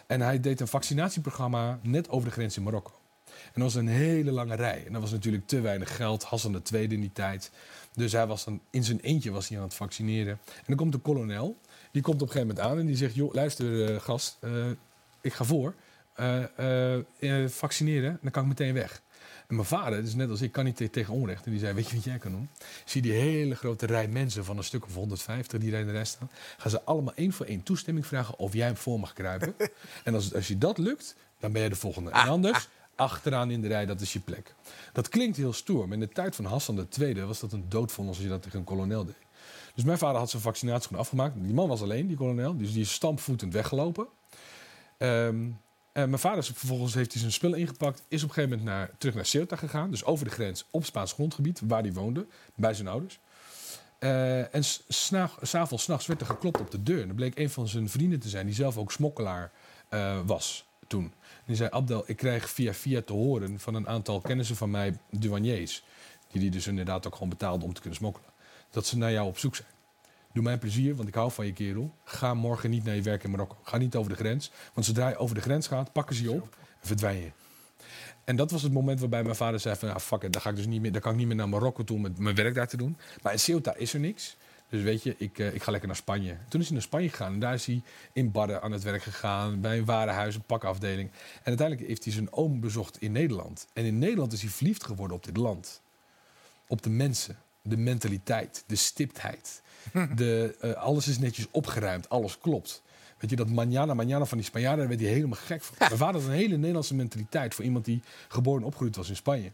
En 0.08 0.22
hij 0.22 0.40
deed 0.40 0.60
een 0.60 0.68
vaccinatieprogramma 0.68 1.80
net 1.82 2.10
over 2.10 2.28
de 2.28 2.34
grens 2.34 2.58
in 2.58 2.64
Marokko. 2.64 2.94
En 3.26 3.62
dat 3.62 3.64
was 3.64 3.76
een 3.76 3.88
hele 3.88 4.32
lange 4.32 4.56
rij. 4.56 4.84
En 4.86 4.94
dat 4.94 5.02
was 5.02 5.12
natuurlijk 5.12 5.48
te 5.48 5.62
weinig 5.62 5.96
geld. 5.96 6.24
Hassan 6.24 6.62
tweede 6.62 6.96
in 6.96 7.02
die 7.02 7.12
tijd. 7.12 7.52
Dus 7.94 8.12
hij 8.12 8.28
was 8.28 8.44
dan 8.44 8.62
in 8.70 8.84
zijn 8.84 9.00
eentje 9.00 9.32
was 9.32 9.48
hij 9.50 9.58
aan 9.58 9.64
het 9.64 9.74
vaccineren. 9.74 10.40
En 10.46 10.64
dan 10.66 10.76
komt 10.76 10.92
de 10.92 10.98
kolonel. 10.98 11.58
Die 11.94 12.02
komt 12.02 12.22
op 12.22 12.28
een 12.28 12.34
gegeven 12.34 12.56
moment 12.56 12.72
aan 12.72 12.80
en 12.80 12.86
die 12.86 12.96
zegt... 12.96 13.16
joh, 13.16 13.34
luister 13.34 13.94
eh, 13.94 14.02
gast, 14.02 14.38
eh, 14.40 14.52
ik 15.22 15.34
ga 15.34 15.44
voor. 15.44 15.74
Eh, 16.16 17.46
vaccineren, 17.48 18.20
dan 18.22 18.32
kan 18.32 18.42
ik 18.44 18.50
meteen 18.50 18.74
weg. 18.74 19.02
En 19.48 19.56
mijn 19.56 19.68
vader, 19.68 20.04
dus 20.04 20.16
net 20.16 20.30
als 20.30 20.42
ik, 20.42 20.52
kan 20.52 20.66
niet 20.66 20.76
te- 20.76 20.90
tegen 20.90 21.14
onrecht. 21.14 21.46
En 21.46 21.52
die 21.52 21.60
zei, 21.60 21.74
weet 21.74 21.90
je 21.90 21.96
wat 21.96 22.04
jij 22.04 22.18
kan 22.18 22.32
doen? 22.32 22.50
Zie 22.86 23.02
die 23.02 23.12
hele 23.12 23.56
grote 23.56 23.86
rij 23.86 24.08
mensen 24.08 24.46
van 24.46 24.58
een 24.58 24.64
stuk 24.64 24.86
of 24.86 24.96
150 24.96 25.60
die 25.60 25.72
daar 25.72 25.80
in 25.80 25.86
de 25.86 25.92
rij 25.92 26.06
staan. 26.06 26.30
Gaan 26.58 26.72
ze 26.72 26.84
allemaal 26.84 27.14
één 27.14 27.34
voor 27.34 27.46
één 27.46 27.64
toestemming 27.64 28.06
vragen 28.06 28.40
of 28.40 28.54
jij 28.54 28.66
hem 28.66 28.78
voor 28.78 29.00
mag 29.00 29.14
kruipen. 29.14 29.56
en 30.04 30.14
als, 30.14 30.34
als 30.34 30.48
je 30.48 30.58
dat 30.58 30.78
lukt, 30.78 31.16
dan 31.40 31.52
ben 31.52 31.62
je 31.62 31.70
de 31.70 31.76
volgende. 31.76 32.12
En 32.12 32.28
anders, 32.28 32.68
achteraan 32.96 33.52
in 33.52 33.62
de 33.62 33.68
rij, 33.68 33.86
dat 33.86 34.02
is 34.02 34.14
je 34.14 34.20
plek. 34.20 34.56
Dat 34.94 35.10
klinkt 35.10 35.38
heel 35.38 35.54
stoer, 35.54 35.84
maar 35.84 35.94
in 35.94 36.00
de 36.00 36.10
tijd 36.10 36.36
van 36.36 36.46
Hassan 36.46 36.88
II 37.00 37.22
was 37.22 37.40
dat 37.40 37.52
een 37.52 37.66
doodvonnis 37.70 38.16
als 38.16 38.24
je 38.24 38.30
dat 38.30 38.42
tegen 38.42 38.60
een 38.60 38.66
kolonel 38.66 39.06
deed. 39.06 39.16
Dus 39.74 39.84
mijn 39.84 39.98
vader 39.98 40.20
had 40.20 40.30
zijn 40.30 40.42
vaccinatie 40.42 40.88
gewoon 40.88 41.02
afgemaakt. 41.02 41.44
Die 41.44 41.54
man 41.54 41.68
was 41.68 41.82
alleen, 41.82 42.08
die 42.08 42.18
kolonel. 42.18 42.58
Dus 42.58 42.74
die 42.74 42.82
is 42.82 42.94
stampvoetend 42.94 43.54
weggelopen. 43.54 44.08
Ehm, 44.98 45.50
en 45.92 46.10
mijn 46.10 46.20
vader 46.20 46.38
is 46.38 46.52
vervolgens 46.54 46.94
heeft 46.94 47.12
hij 47.12 47.20
zijn 47.20 47.34
spullen 47.34 47.60
ingepakt. 47.60 48.04
Is 48.08 48.24
op 48.24 48.30
een 48.30 48.36
gegeven 48.36 48.58
moment 48.58 48.78
naar, 48.78 48.92
terug 48.98 49.16
naar 49.16 49.26
Ceuta 49.26 49.56
gegaan. 49.56 49.90
Dus 49.90 50.06
over 50.06 50.26
de 50.26 50.32
grens 50.32 50.66
op 50.72 50.86
Spaans 50.86 51.14
grondgebied, 51.14 51.62
waar 51.68 51.82
hij 51.82 51.94
woonde. 51.94 52.26
Bij 52.56 52.74
zijn 52.74 52.88
ouders. 52.88 53.20
Eh, 54.00 54.56
en 54.56 54.64
s'avonds, 55.42 55.84
s'nachts 55.84 56.06
werd 56.06 56.22
er 56.22 56.28
geklopt 56.28 56.60
op 56.60 56.72
de 56.72 56.84
deur. 56.84 57.02
En 57.02 57.10
er 57.10 57.16
bleek 57.16 57.38
een 57.38 57.50
van 57.50 57.68
zijn 57.68 57.90
vrienden 57.90 58.20
te 58.20 58.30
zijn, 58.30 58.46
die 58.46 58.56
zelf 58.56 58.78
ook 58.78 58.92
smokkelaar 58.92 59.52
eh, 59.90 60.20
was 60.26 60.66
toen. 60.88 61.04
En 61.04 61.44
die 61.46 61.56
zei, 61.56 61.70
Abdel, 61.72 62.04
ik 62.06 62.18
krijg 62.18 62.50
via 62.50 62.74
via 62.74 63.02
te 63.02 63.14
horen 63.14 63.60
van 63.60 63.76
een 63.76 63.88
aantal 63.88 64.22
kennissen 64.22 64.56
van 64.56 64.72
mij, 64.72 64.98
douaniers... 65.10 65.84
die 66.32 66.42
die 66.42 66.52
dus 66.52 66.68
inderdaad 66.68 67.08
ook 67.08 67.14
gewoon 67.14 67.30
betaalden 67.30 67.68
om 67.68 67.74
te 67.74 67.82
kunnen 67.82 68.00
smokkelen... 68.00 68.30
dat 68.74 68.86
ze 68.86 68.98
naar 68.98 69.12
jou 69.12 69.28
op 69.28 69.38
zoek 69.38 69.56
zijn. 69.56 69.68
Doe 70.34 70.44
mij 70.44 70.58
plezier, 70.58 70.96
want 70.96 71.08
ik 71.08 71.16
hou 71.16 71.32
van 71.32 71.46
je 71.46 71.54
kerel. 71.54 71.94
Ga 72.04 72.34
morgen 72.34 72.70
niet 72.70 72.84
naar 72.84 72.96
je 72.96 73.02
werk 73.02 73.24
in 73.24 73.32
Marokko. 73.32 73.58
Ga 73.64 73.78
niet 73.78 73.96
over 73.96 74.12
de 74.12 74.18
grens. 74.18 74.52
Want 74.74 74.86
zodra 74.86 75.10
je 75.10 75.18
over 75.18 75.36
de 75.36 75.42
grens 75.42 75.68
gaat, 75.68 75.92
pakken 75.92 76.16
ze 76.16 76.24
je 76.24 76.32
op 76.32 76.58
en 76.82 76.88
verdwijn 76.88 77.18
je. 77.18 77.32
En 78.24 78.36
dat 78.36 78.52
was 78.52 78.62
het 78.62 78.72
moment 78.72 79.00
waarbij 79.00 79.24
mijn 79.24 79.36
vader 79.36 79.60
zei 79.60 79.76
van... 79.76 79.94
Ah, 79.94 80.00
fuck 80.00 80.24
it, 80.24 80.34
dan, 80.34 80.42
ga 80.42 80.50
ik 80.50 80.56
dus 80.56 80.66
niet 80.66 80.82
meer, 80.82 80.92
dan 80.92 81.02
kan 81.02 81.12
ik 81.12 81.18
niet 81.18 81.28
meer 81.28 81.36
naar 81.36 81.50
Marokko 81.50 81.84
toe 81.84 81.98
om 81.98 82.14
mijn 82.18 82.36
werk 82.36 82.54
daar 82.54 82.68
te 82.68 82.78
doen. 82.78 82.98
Maar 83.22 83.32
in 83.32 83.40
Ceuta 83.40 83.76
is 83.76 83.94
er 83.94 84.00
niks. 84.00 84.38
Dus 84.70 84.82
weet 84.82 85.04
je, 85.04 85.16
ik, 85.18 85.40
eh, 85.40 85.54
ik 85.54 85.64
ga 85.64 85.72
lekker 85.72 85.90
naar 85.90 85.98
Spanje. 85.98 86.38
Toen 86.50 86.60
is 86.60 86.66
hij 86.66 86.76
naar 86.76 86.86
Spanje 86.86 87.10
gegaan 87.10 87.34
en 87.34 87.40
daar 87.40 87.54
is 87.54 87.66
hij 87.66 87.82
in 88.14 88.32
Barre 88.32 88.62
aan 88.62 88.72
het 88.72 88.84
werk 88.84 89.04
gegaan. 89.04 89.62
Bij 89.62 89.78
een 89.78 89.86
warenhuis, 89.86 90.36
een 90.36 90.44
pakafdeling. 90.44 91.10
En 91.12 91.44
uiteindelijk 91.44 91.88
heeft 91.88 92.04
hij 92.04 92.14
zijn 92.14 92.34
oom 92.34 92.60
bezocht 92.60 93.02
in 93.02 93.12
Nederland. 93.12 93.68
En 93.74 93.86
in 93.86 94.00
Nederland 94.00 94.34
is 94.34 94.42
hij 94.42 94.50
verliefd 94.50 94.84
geworden 94.84 95.18
op 95.18 95.24
dit 95.24 95.38
land. 95.38 95.82
Op 96.68 96.82
de 96.82 96.90
mensen, 96.90 97.38
de 97.64 97.78
mentaliteit, 97.78 98.64
de 98.68 98.76
stiptheid. 98.76 99.62
De, 100.16 100.56
eh, 100.60 100.74
alles 100.74 101.08
is 101.08 101.20
netjes 101.20 101.48
opgeruimd, 101.52 102.10
alles 102.10 102.38
klopt. 102.38 102.84
Weet 103.18 103.30
je, 103.30 103.36
dat 103.36 103.50
manjana, 103.50 103.94
manjana 103.94 104.26
van 104.26 104.38
die 104.38 104.48
Spanjaarden, 104.48 104.80
daar 104.80 104.88
werd 104.88 105.02
hij 105.02 105.10
helemaal 105.10 105.40
gek 105.46 105.62
van. 105.62 105.76
Mijn 105.80 105.98
vader 105.98 106.22
had 106.22 106.30
een 106.30 106.36
hele 106.36 106.58
Nederlandse 106.58 106.96
mentaliteit 106.96 107.54
voor 107.56 107.66
iemand 107.66 107.86
die 107.86 108.02
geboren 108.28 108.62
en 108.62 108.68
opgegroeid 108.68 108.96
was 108.96 109.10
in 109.10 109.16
Spanje. 109.16 109.52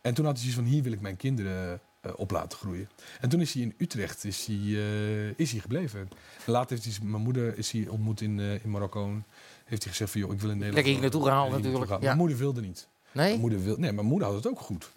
En 0.00 0.14
toen 0.14 0.24
had 0.24 0.34
hij 0.34 0.42
zoiets 0.42 0.60
van, 0.60 0.72
hier 0.72 0.82
wil 0.82 0.92
ik 0.92 1.00
mijn 1.00 1.16
kinderen 1.16 1.80
eh, 2.00 2.12
op 2.16 2.30
laten 2.30 2.58
groeien. 2.58 2.88
En 3.20 3.28
toen 3.28 3.40
is 3.40 3.52
hij 3.52 3.62
in 3.62 3.74
Utrecht 3.78 4.24
is 4.24 4.46
hij, 4.46 4.56
eh, 4.56 5.38
is 5.38 5.50
hij 5.50 5.60
gebleven. 5.60 6.00
En 6.46 6.52
later 6.52 6.76
heeft 6.76 6.96
hij 6.96 7.06
mijn 7.06 7.22
moeder 7.22 7.58
is 7.58 7.70
hij 7.70 7.88
ontmoet 7.88 8.20
in, 8.20 8.40
in 8.40 8.70
Marokko. 8.70 9.22
Heeft 9.64 9.82
hij 9.82 9.92
gezegd 9.92 10.10
van, 10.10 10.20
joh, 10.20 10.32
ik 10.32 10.40
wil 10.40 10.50
in 10.50 10.58
Nederland... 10.58 10.74
Lekker 10.74 10.92
hier 10.92 11.02
naartoe 11.02 11.22
gehaald 11.22 11.50
natuurlijk, 11.50 11.90
ja. 11.90 11.98
Mijn 11.98 12.16
moeder 12.16 12.36
wilde 12.36 12.60
niet. 12.60 12.88
Nee? 13.12 13.28
Mijn 13.28 13.40
moeder 13.40 13.62
wil, 13.62 13.76
nee, 13.78 13.92
mijn 13.92 14.06
moeder 14.06 14.28
had 14.28 14.36
het 14.36 14.48
ook 14.48 14.60
goed. 14.60 14.90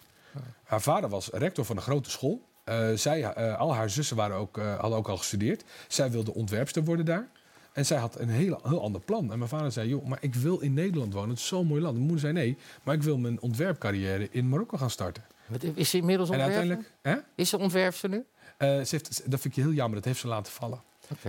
Haar 0.64 0.82
vader 0.82 1.10
was 1.10 1.28
rector 1.32 1.64
van 1.64 1.76
een 1.76 1.82
grote 1.82 2.10
school. 2.10 2.47
Eh, 2.68 2.88
zij, 2.94 3.22
eh, 3.22 3.58
al 3.58 3.74
haar 3.74 3.90
zussen 3.90 4.16
waren 4.16 4.36
ook, 4.36 4.58
eh, 4.58 4.78
hadden 4.80 4.98
ook 4.98 5.08
al 5.08 5.16
gestudeerd. 5.16 5.64
Zij 5.88 6.10
wilde 6.10 6.34
ontwerpster 6.34 6.84
worden 6.84 7.04
daar. 7.04 7.28
En 7.72 7.86
zij 7.86 7.98
had 7.98 8.18
een 8.18 8.28
heel, 8.28 8.60
heel 8.62 8.82
ander 8.82 9.00
plan. 9.00 9.32
En 9.32 9.38
mijn 9.38 9.50
vader 9.50 9.72
zei, 9.72 9.88
joh, 9.88 10.06
maar 10.06 10.18
ik 10.20 10.34
wil 10.34 10.58
in 10.58 10.74
Nederland 10.74 11.12
wonen. 11.12 11.30
Het 11.30 11.38
is 11.38 11.46
zo'n 11.46 11.66
mooi 11.66 11.80
land. 11.80 11.94
Mijn 11.94 12.06
moeder 12.06 12.24
zei, 12.24 12.32
nee, 12.32 12.56
maar 12.82 12.94
ik 12.94 13.02
wil 13.02 13.18
mijn 13.18 13.40
ontwerpcarrière 13.40 14.28
in 14.30 14.48
Marokko 14.48 14.76
gaan 14.76 14.90
starten. 14.90 15.24
Is 15.74 15.90
ze 15.90 15.96
inmiddels 15.96 16.30
En 16.30 16.34
ontwerper? 16.34 16.60
uiteindelijk... 16.60 16.94
Hè? 17.02 17.16
Is 17.34 17.48
ze 17.48 17.58
ontwerpster 17.58 18.08
nu? 18.08 18.24
Eh, 18.56 18.68
ze 18.68 18.86
heeft, 18.90 19.30
dat 19.30 19.40
vind 19.40 19.56
ik 19.56 19.62
heel 19.62 19.72
jammer, 19.72 19.96
dat 19.96 20.04
heeft 20.04 20.20
ze 20.20 20.28
laten 20.28 20.52
vallen. 20.52 20.82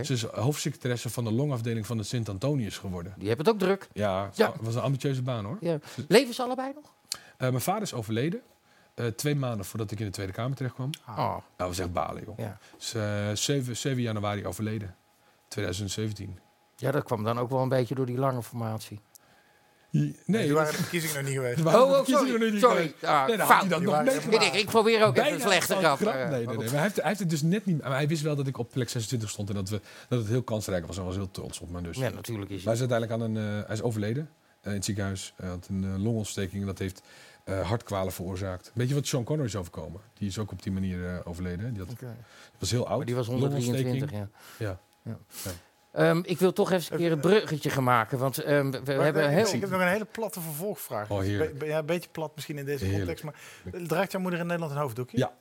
Ze 0.04 0.14
is 0.14 0.24
hoofdsecretaresse 0.24 1.10
van 1.10 1.24
de 1.24 1.32
longafdeling 1.32 1.86
van 1.86 1.98
de 1.98 2.04
Sint-Antonius 2.04 2.78
geworden. 2.78 3.14
Die 3.18 3.28
hebben 3.28 3.46
het 3.46 3.56
ook 3.56 3.62
druk. 3.62 3.88
Ja, 3.94 4.32
was 4.62 4.76
een 4.76 4.82
ambitieuze 4.82 5.22
baan 5.22 5.46
hoor. 5.46 5.58
Ja. 5.60 5.80
Leven 6.08 6.34
ze 6.34 6.44
allebei 6.44 6.74
nog? 6.76 6.94
Mijn 7.38 7.62
vader 7.62 7.82
is 7.82 7.94
overleden. 7.94 8.42
Eh, 9.00 9.06
twee 9.08 9.36
maanden 9.36 9.66
voordat 9.66 9.92
ik 9.92 10.00
in 10.00 10.06
de 10.06 10.12
Tweede 10.12 10.32
Kamer 10.34 10.56
terecht 10.58 10.74
kwam. 10.76 10.90
Oh. 11.10 11.18
Nou, 11.18 11.42
dat 11.56 11.68
was 11.68 11.80
echt 11.80 11.94
balen, 11.94 12.24
joh. 12.26 12.38
Ja. 12.38 12.58
Dus, 12.78 12.94
eh, 12.94 13.30
7, 13.34 13.78
7 13.78 14.02
januari 14.02 14.46
overleden. 14.46 14.96
2017. 15.48 16.40
ja, 16.76 16.92
dat 16.92 17.04
kwam 17.04 17.24
dan 17.24 17.40
ook 17.40 17.50
wel 17.50 17.62
een 17.62 17.70
beetje 17.70 17.96
door 17.96 18.06
die 18.06 18.18
lange 18.18 18.44
formatie. 18.44 19.00
Nee, 19.92 20.16
Nee, 20.26 20.40
die 20.42 20.48
dat- 20.48 20.58
waren 20.58 20.72
de 20.72 20.78
verkiezingen 20.78 21.16
nog 21.16 21.26
niet 21.26 21.34
geweest. 21.40 21.60
waren 21.62 21.82
Oh, 21.82 21.86
de 21.92 21.92
oh, 21.98 22.06
verkiezingen 22.06 22.60
sorry. 22.60 22.94
Sorry. 23.00 23.12
Ah, 23.14 23.28
Nee, 23.28 23.38
fout. 23.40 23.70
dat 23.70 23.82
nog. 23.82 24.02
Ik, 24.02 24.54
ik 24.54 24.66
probeer 24.66 24.96
ook 24.96 25.02
even 25.02 25.14
Bijna 25.14 25.36
een 25.36 25.42
slechte 25.42 25.74
fout 25.74 25.84
grap. 25.84 25.98
grap. 25.98 26.14
eh, 26.14 26.20
Nee, 26.30 26.46
nee, 26.46 26.46
nee. 26.46 26.56
Maar 26.58 26.74
hij 26.74 26.82
heeft, 26.82 26.96
hij 26.96 27.08
heeft 27.08 27.20
het 27.20 27.30
dus 27.30 27.42
net 27.42 27.66
niet... 27.66 27.82
Maar 27.82 27.92
hij 27.92 28.08
wist 28.08 28.22
wel 28.22 28.36
dat 28.36 28.48
ik 28.48 28.58
op 28.58 28.70
plek 28.72 28.90
26 28.90 29.30
stond 29.30 29.50
en 29.50 29.56
dat, 29.56 29.70
we, 29.70 29.82
dat 30.10 30.20
het 30.20 30.28
heel 30.28 30.42
kansrijk 30.44 30.86
was. 30.88 30.98
En 30.98 31.04
was 31.06 31.16
heel 31.16 31.32
trots 31.32 31.60
op 31.60 31.70
me. 31.70 31.82
Dus. 31.82 31.98
Ja, 31.98 32.10
natuurlijk 32.10 32.50
is 32.50 32.64
Maar 32.64 32.76
hij. 32.76 32.86
hij 32.88 32.96
is 32.96 33.04
uiteindelijk 33.04 33.38
aan 33.38 33.44
een... 33.52 33.60
eh, 33.62 33.66
hij 33.68 33.76
is 33.76 33.82
overleden 33.82 34.30
eh, 34.62 34.70
in 34.70 34.76
het 34.78 34.86
ziekenhuis. 34.86 35.34
Hij 35.36 35.50
had 35.50 35.68
een 35.70 35.84
eh, 35.84 36.04
longontsteking 36.04 36.62
en 36.62 36.68
dat 36.68 36.80
heeft 36.80 37.02
eh, 37.50 37.68
hartkwalen 37.68 38.14
veroorzaakt. 38.14 38.72
Weet 38.74 38.90
je 38.90 38.94
wat 38.96 39.06
Sean 39.08 39.24
Connery 39.24 39.48
is 39.48 39.56
overkomen? 39.56 40.02
Die 40.14 40.28
is 40.28 40.38
ook 40.38 40.52
op 40.52 40.64
die 40.64 40.72
manier 40.72 41.08
eh, 41.10 41.20
overleden. 41.24 41.74
Die 41.74 41.84
had, 41.84 41.96
was 42.60 42.72
heel 42.72 42.88
oud. 42.88 42.98
Maar 42.98 43.06
die 43.06 43.16
was 43.16 43.28
Longontsteking. 43.28 43.86
123, 43.86 44.12
ja. 44.58 44.68
Ja. 44.68 44.80
Ja. 45.04 45.18
Ja. 45.44 45.52
Ehm, 45.92 46.22
ik 46.24 46.40
wil 46.40 46.54
toch 46.54 46.72
even 46.72 46.94
een 46.94 47.00
keer 47.00 47.10
het 47.10 47.22
bruggetje 47.22 47.70
gaan 47.70 47.84
maken. 47.84 48.18
Want 48.18 48.38
ehm, 48.38 48.72
we, 48.72 48.82
Maar, 48.86 49.04
hebben 49.04 49.24
eh, 49.24 49.30
heel... 49.30 49.54
Ik 49.54 49.62
heb 49.62 49.70
nog 49.70 49.82
een 49.82 49.88
hele 49.88 50.06
platte 50.06 50.42
vervolgvraag. 50.42 51.10
Oh, 51.10 51.20
heerlijk. 51.20 51.52
Be- 51.52 51.58
be- 51.58 51.66
ja, 51.66 51.78
een 51.78 51.86
beetje 51.86 52.10
plat 52.10 52.32
misschien 52.36 52.58
in 52.58 52.66
deze 52.66 52.86
Heerlijk. 52.86 53.22
context. 53.22 53.24
Maar 53.72 53.88
draagt 53.88 54.12
jouw 54.12 54.22
moeder 54.22 54.40
in 54.40 54.46
Nederland 54.46 54.72
een 54.74 54.82
hoofddoekje? 54.82 55.18
Ja. 55.18 55.32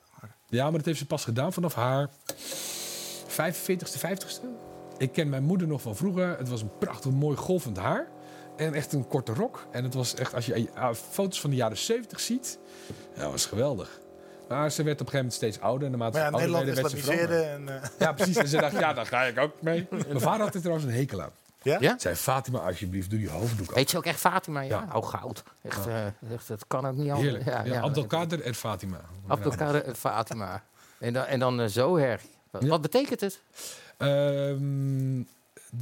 Ja, 0.46 0.62
maar 0.64 0.72
dat 0.72 0.84
heeft 0.84 0.98
ze 0.98 1.06
pas 1.06 1.24
gedaan 1.24 1.52
vanaf 1.52 1.74
haar 1.74 2.08
45ste, 3.26 3.98
50ste. 4.00 4.46
Ik 4.98 5.12
ken 5.12 5.28
mijn 5.28 5.42
moeder 5.42 5.66
nog 5.66 5.82
van 5.82 5.96
vroeger. 5.96 6.38
Het 6.38 6.48
was 6.48 6.62
een 6.62 6.78
prachtig 6.78 7.10
mooi 7.10 7.36
golvend 7.36 7.76
haar. 7.76 8.08
En 8.58 8.74
echt 8.74 8.92
een 8.92 9.08
korte 9.08 9.32
rok. 9.32 9.66
En 9.70 9.84
het 9.84 9.94
was 9.94 10.14
echt, 10.14 10.34
als 10.34 10.46
je 10.46 10.70
eh, 10.74 10.88
foto's 11.10 11.40
van 11.40 11.50
de 11.50 11.56
jaren 11.56 11.76
70 11.76 12.20
ziet, 12.20 12.58
ja, 13.14 13.22
dat 13.22 13.30
was 13.30 13.46
geweldig. 13.46 13.98
Maar 14.48 14.70
ze 14.70 14.82
werd 14.82 15.00
op 15.00 15.06
een 15.06 15.12
gegeven 15.12 15.16
moment 15.16 15.34
steeds 15.34 15.60
ouder. 15.60 15.84
En 15.84 15.90
naarmate 15.90 16.18
Maar 16.18 16.24
ja, 16.30 16.36
Nederland 16.36 16.64
werd, 16.64 16.80
werd 16.80 17.04
ze. 17.04 17.42
En, 17.42 17.68
eh, 17.82 17.88
Ja, 17.98 18.12
precies. 18.12 18.36
En 18.36 18.48
ze 18.48 18.56
dacht, 18.56 18.78
ja, 18.84 18.92
daar 18.92 19.06
ga 19.06 19.22
ik 19.22 19.38
ook 19.38 19.62
mee. 19.62 19.86
Mijn 19.90 20.20
vader 20.20 20.40
had 20.44 20.54
er 20.54 20.60
trouwens 20.60 20.86
een 20.86 20.94
hekel 20.94 21.22
aan. 21.22 21.30
ja? 21.62 21.76
Ja? 21.80 21.94
Zei, 21.98 22.14
Fatima, 22.14 22.58
alsjeblieft, 22.58 23.10
doe 23.10 23.18
die 23.18 23.30
hoofddoek 23.30 23.68
af. 23.68 23.74
Heet 23.74 23.90
ze 23.90 23.96
ook 23.96 24.04
echt 24.04 24.20
Fatima? 24.20 24.60
Ja. 24.60 24.68
Ja. 24.90 24.96
Oh, 24.96 25.06
goud. 25.06 25.42
Echt, 25.62 25.86
eh, 25.86 26.06
echt, 26.06 26.48
dat 26.48 26.64
kan 26.66 26.86
ook 26.86 26.96
niet 26.96 27.10
anders. 27.10 27.20
Heerlijk. 27.20 27.44
Ja, 27.44 27.64
ja, 27.64 27.80
Abdelkader 27.80 28.40
en 28.42 28.54
Fatima. 28.54 29.00
Abdelkader 29.26 29.84
en 29.84 29.96
Fatima. 29.96 30.62
En 30.98 31.12
dan, 31.12 31.24
en 31.24 31.38
dan 31.38 31.70
zo 31.70 31.96
her. 31.98 32.20
Wat, 32.50 32.62
Ja. 32.62 32.68
wat 32.68 32.80
betekent 32.82 33.20
het? 33.20 33.40
Ehm, 33.96 35.20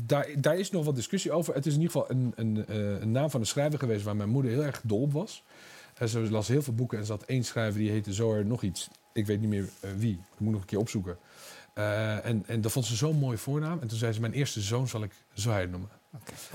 daar, 0.05 0.29
daar 0.39 0.59
is 0.59 0.71
nog 0.71 0.85
wat 0.85 0.95
discussie 0.95 1.33
over. 1.33 1.55
Het 1.55 1.67
is 1.67 1.75
in 1.75 1.81
ieder 1.81 1.93
geval 1.93 2.17
een, 2.17 2.33
een, 2.37 2.67
eh, 2.67 3.01
een 3.01 3.11
naam 3.11 3.31
van 3.31 3.41
een 3.41 3.47
schrijver 3.47 3.79
geweest 3.79 4.05
waar 4.05 4.17
mijn 4.17 4.29
moeder 4.29 4.51
heel 4.51 4.65
erg 4.65 4.81
dol 4.85 5.01
op 5.01 5.13
was. 5.13 5.43
En 5.95 6.09
ze 6.09 6.21
las 6.21 6.49
heel 6.49 6.63
veel 6.63 6.75
boeken 6.75 6.99
en 6.99 7.07
had 7.07 7.23
één 7.23 7.45
schrijver 7.45 7.81
die 7.81 7.91
heette 7.91 8.13
Zoer 8.13 8.47
nog 8.47 8.63
iets. 8.63 8.89
Ik 9.13 9.27
weet 9.27 9.41
niet 9.41 9.49
meer 9.49 9.69
eh, 9.81 9.91
wie. 9.97 10.13
Ik 10.13 10.41
moet 10.41 10.53
nog 10.53 10.61
een 10.61 10.67
keer 10.67 10.79
opzoeken. 10.79 11.19
Eh, 11.75 12.25
en, 12.25 12.43
en 12.47 12.61
dat 12.61 12.73
vond 12.73 12.85
ze 12.85 12.97
zo'n 12.97 13.19
mooie 13.19 13.39
voornaam. 13.39 13.79
En 13.81 13.89
toen 13.89 13.99
zei 13.99 14.13
ze, 14.13 14.21
mijn 14.21 14.33
eerste 14.33 14.61
zoon 14.61 14.89
zal 14.89 15.03
ik 15.03 15.13
Zoher 15.33 15.69
noemen. 15.69 15.89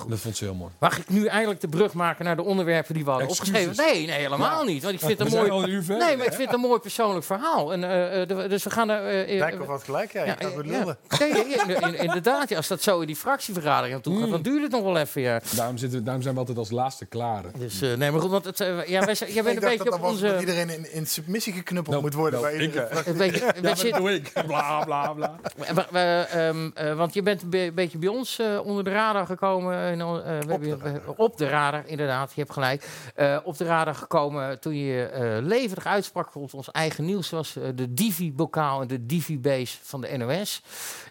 Dat 0.07 0.19
vond 0.19 0.37
ze 0.37 0.43
heel 0.43 0.53
mooi. 0.53 0.71
Mag 0.79 0.97
ik 0.97 1.09
nu 1.09 1.25
eigenlijk 1.25 1.61
de 1.61 1.67
brug 1.67 1.93
maken 1.93 2.25
naar 2.25 2.35
de 2.35 2.43
onderwerpen 2.43 2.93
die 2.93 3.03
we 3.03 3.09
hadden 3.09 3.27
Excuses. 3.29 3.65
opgeschreven? 3.67 3.93
Nee, 3.95 4.05
nee, 4.07 4.19
helemaal 4.19 4.63
niet. 4.63 4.81
Want 4.83 4.93
ik 4.93 4.99
vind 4.99 5.17
We 5.17 5.23
het 5.23 5.33
een 5.33 5.39
mooi. 5.39 5.51
al 5.51 5.63
een 5.63 5.69
uur 5.69 5.83
verder, 5.83 6.07
nee, 6.07 6.17
maar 6.17 6.25
ik 6.25 6.33
vind 6.33 6.45
het 6.51 6.53
een 6.61 6.67
mooi 6.67 6.79
persoonlijk 6.79 7.25
verhaal. 7.25 7.73
En, 7.73 7.81
de- 8.27 8.45
dus 8.49 8.63
we 8.63 8.69
gaan 8.69 8.89
er. 8.89 9.05
eh, 9.05 9.33
eh, 9.33 9.39
Dijkhoff 9.39 9.69
had 9.69 9.83
gelijk, 9.83 10.11
ja. 10.11 10.25
Goed 10.25 10.65
ja. 10.65 10.71
lullen. 10.79 10.97
Nee, 11.19 11.33
nee, 11.33 11.43
in- 11.43 11.81
in- 11.83 11.95
inderdaad, 11.99 12.49
ja, 12.49 12.57
als 12.57 12.67
dat 12.67 12.81
zo 12.81 12.99
in 12.99 13.07
die 13.07 13.15
fractievergadering 13.15 13.95
aan 13.95 14.01
toe 14.01 14.19
gaat, 14.19 14.29
dan 14.29 14.41
duurt 14.41 14.61
het 14.61 14.71
nog 14.71 14.83
wel 14.83 14.97
even. 14.97 15.21
Ja. 15.21 15.41
Daarom, 15.55 15.77
zitten, 15.77 16.03
daarom 16.03 16.21
zijn 16.21 16.33
we 16.33 16.39
altijd 16.39 16.57
als 16.57 16.71
laatste 16.71 17.05
klaar. 17.05 17.43
Dus 17.57 17.81
eh, 17.81 17.93
nee, 17.93 18.11
maar 18.11 18.21
goed, 18.21 18.29
want 18.31 18.45
het, 18.45 18.57
ja, 18.87 19.05
wij, 19.05 19.15
zijn- 19.15 19.33
jij 19.33 19.43
bent 19.43 19.55
Ik 19.57 19.63
een 19.63 19.69
beetje 19.69 19.83
dat, 19.83 19.93
op 19.93 20.01
dat 20.01 20.11
was 20.11 20.19
dat 20.19 20.29
onze. 20.31 20.39
iedereen 20.39 20.69
in, 20.69 20.93
in 20.93 21.07
submissie 21.07 21.53
geknuppeld 21.53 21.89
Nou, 21.95 22.01
moet 22.01 22.13
worden 22.13 22.41
nou, 22.41 22.57
bij 22.57 22.65
ik. 22.65 23.05
Een 23.07 23.17
beetje, 23.17 23.53
Ja, 23.61 23.75
zitten- 23.75 24.01
doe 24.01 24.13
ik. 24.13 24.31
Bla, 24.47 24.83
bla, 24.85 25.13
bla. 25.13 25.35
we- 25.75 25.85
we- 25.91 26.25
ehm, 26.29 26.69
eh, 26.73 26.93
want 26.97 27.13
je 27.13 27.21
bent 27.21 27.41
een 27.41 27.49
be- 27.49 27.71
beetje 27.75 27.97
bij 27.97 28.09
ons 28.09 28.39
eh, 28.39 28.59
onder 28.65 28.83
de 28.83 28.89
radar 28.89 29.25
gekomen. 29.25 29.40
Al, 29.41 29.59
eh, 29.59 30.39
we 30.39 30.51
hebben 30.51 30.67
je- 30.67 30.77
we- 30.77 31.01
op 31.17 31.37
de 31.37 31.47
radar, 31.47 31.83
inderdaad, 31.87 32.33
je 32.33 32.41
hebt 32.41 32.53
gelijk. 32.53 32.87
Eh, 33.15 33.37
op 33.43 33.57
de 33.57 33.65
radar 33.65 33.95
gekomen 33.95 34.59
toen 34.59 34.75
je 34.75 35.05
eh, 35.05 35.37
levendig 35.45 35.85
uitsprak 35.85 36.33
rond 36.33 36.53
ons 36.53 36.71
eigen 36.71 37.05
nieuws. 37.05 37.27
Zoals 37.27 37.55
eh, 37.55 37.63
de 37.75 37.93
Divi-bokaal 37.93 38.81
en 38.81 38.87
de 38.87 39.05
Divi-base 39.05 39.77
van 39.81 40.01
de 40.01 40.17
NOS. 40.17 40.61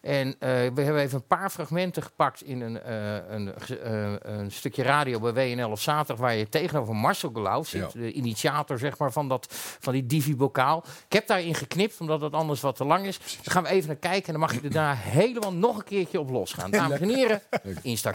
En 0.02 0.26
eh, 0.38 0.48
we 0.48 0.82
hebben 0.82 0.96
even 0.98 1.16
een 1.18 1.26
paar 1.26 1.50
fragmenten 1.50 2.02
gepakt 2.02 2.42
in 2.42 2.60
een, 2.60 2.82
eh, 2.82 3.14
een, 3.28 3.54
eh, 3.82 4.12
een 4.20 4.50
stukje 4.50 4.82
radio 4.82 5.18
bij 5.20 5.32
WNL 5.56 5.70
of 5.70 5.80
zaterdag. 5.80 6.18
Waar 6.18 6.34
je 6.36 6.48
tegenover 6.48 6.94
Marcel 6.96 7.30
Gelauw 7.32 7.62
zit. 7.62 7.92
Ja. 7.92 8.00
De 8.00 8.12
initiator 8.12 8.78
zeg 8.78 8.98
maar, 8.98 9.12
van, 9.12 9.28
dat, 9.28 9.46
van 9.80 9.92
die 9.92 10.06
Divi-bokaal. 10.06 10.84
Ik 11.06 11.12
heb 11.12 11.26
daarin 11.26 11.54
geknipt, 11.54 12.00
omdat 12.00 12.20
het 12.20 12.32
anders 12.32 12.60
wat 12.60 12.76
te 12.76 12.84
lang 12.84 13.06
is. 13.06 13.18
Dan 13.18 13.52
gaan 13.52 13.62
we 13.62 13.68
even 13.68 13.88
naar 13.88 13.96
kijken 13.96 14.26
en 14.26 14.32
dan 14.32 14.40
mag 14.40 14.52
je 14.54 14.60
er 14.60 14.70
daarna 14.70 14.94
helemaal 14.94 15.52
nog 15.52 15.76
een 15.76 15.84
keertje 15.84 16.20
op 16.20 16.30
losgaan. 16.30 16.70
Dames 16.70 17.00
en 17.00 17.08
heren, 17.08 17.42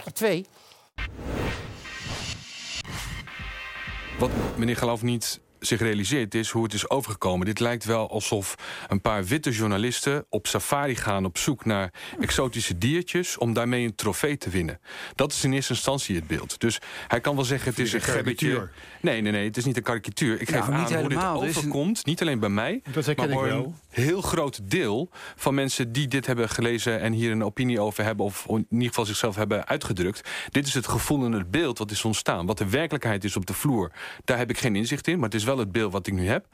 instartje 0.06 0.12
2. 0.12 0.46
Wat 4.18 4.30
meneer 4.56 4.76
Geloof 4.76 5.02
niet 5.02 5.40
zich 5.66 5.80
realiseert 5.80 6.34
is 6.34 6.50
hoe 6.50 6.62
het 6.62 6.74
is 6.74 6.90
overgekomen. 6.90 7.46
Dit 7.46 7.60
lijkt 7.60 7.84
wel 7.84 8.10
alsof 8.10 8.54
een 8.88 9.00
paar 9.00 9.24
witte 9.24 9.50
journalisten 9.50 10.26
op 10.28 10.46
safari 10.46 10.94
gaan 10.96 11.24
op 11.24 11.38
zoek 11.38 11.64
naar 11.64 11.92
exotische 12.20 12.78
diertjes 12.78 13.38
om 13.38 13.52
daarmee 13.52 13.84
een 13.84 13.94
trofee 13.94 14.38
te 14.38 14.50
winnen. 14.50 14.80
Dat 15.14 15.32
is 15.32 15.44
in 15.44 15.52
eerste 15.52 15.72
instantie 15.72 16.16
het 16.16 16.26
beeld. 16.26 16.60
Dus 16.60 16.78
hij 17.08 17.20
kan 17.20 17.34
wel 17.34 17.44
zeggen 17.44 17.70
het 17.70 17.78
is 17.78 17.92
een 17.92 18.00
gebbetje. 18.00 18.46
karikatuur? 18.48 18.72
Nee, 19.00 19.20
nee, 19.20 19.32
nee, 19.32 19.44
het 19.46 19.56
is 19.56 19.64
niet 19.64 19.76
een 19.76 19.82
karikatuur. 19.82 20.40
Ik 20.40 20.50
Nou, 20.50 20.64
geef 20.64 20.74
niet 20.74 20.92
aan 20.92 21.00
hoe 21.00 21.08
dit 21.08 21.18
een- 21.18 21.24
overkomt. 21.28 22.04
Niet 22.06 22.20
alleen 22.20 22.38
bij 22.38 22.48
mij, 22.48 22.80
Dat 22.92 23.06
maar 23.16 23.26
ik 23.26 23.32
voor 23.32 23.48
een 23.48 23.74
heel 23.88 24.20
groot 24.20 24.70
deel 24.70 25.10
van 25.36 25.54
mensen 25.54 25.92
die 25.92 26.08
dit 26.08 26.26
hebben 26.26 26.48
gelezen 26.48 27.00
en 27.00 27.12
hier 27.12 27.30
een 27.30 27.44
opinie 27.44 27.80
over 27.80 28.04
hebben, 28.04 28.24
of 28.26 28.44
in 28.48 28.66
ieder 28.70 28.88
geval 28.88 29.04
zichzelf 29.04 29.36
hebben 29.36 29.66
uitgedrukt. 29.66 30.28
Dit 30.50 30.66
is 30.66 30.74
het 30.74 30.88
gevoel 30.88 31.24
en 31.24 31.32
het 31.32 31.50
beeld 31.50 31.78
wat 31.78 31.90
is 31.90 32.04
ontstaan. 32.04 32.46
Wat 32.46 32.58
de 32.58 32.68
werkelijkheid 32.68 33.24
is 33.24 33.36
op 33.36 33.46
de 33.46 33.52
vloer, 33.54 33.92
daar 34.24 34.38
heb 34.38 34.50
ik 34.50 34.58
geen 34.58 34.76
inzicht 34.76 35.08
in, 35.08 35.14
maar 35.18 35.28
het 35.28 35.34
is 35.38 35.44
wel 35.44 35.55
het 35.58 35.72
beeld 35.72 35.92
wat 35.92 36.06
ik 36.06 36.12
nu 36.12 36.28
heb. 36.28 36.46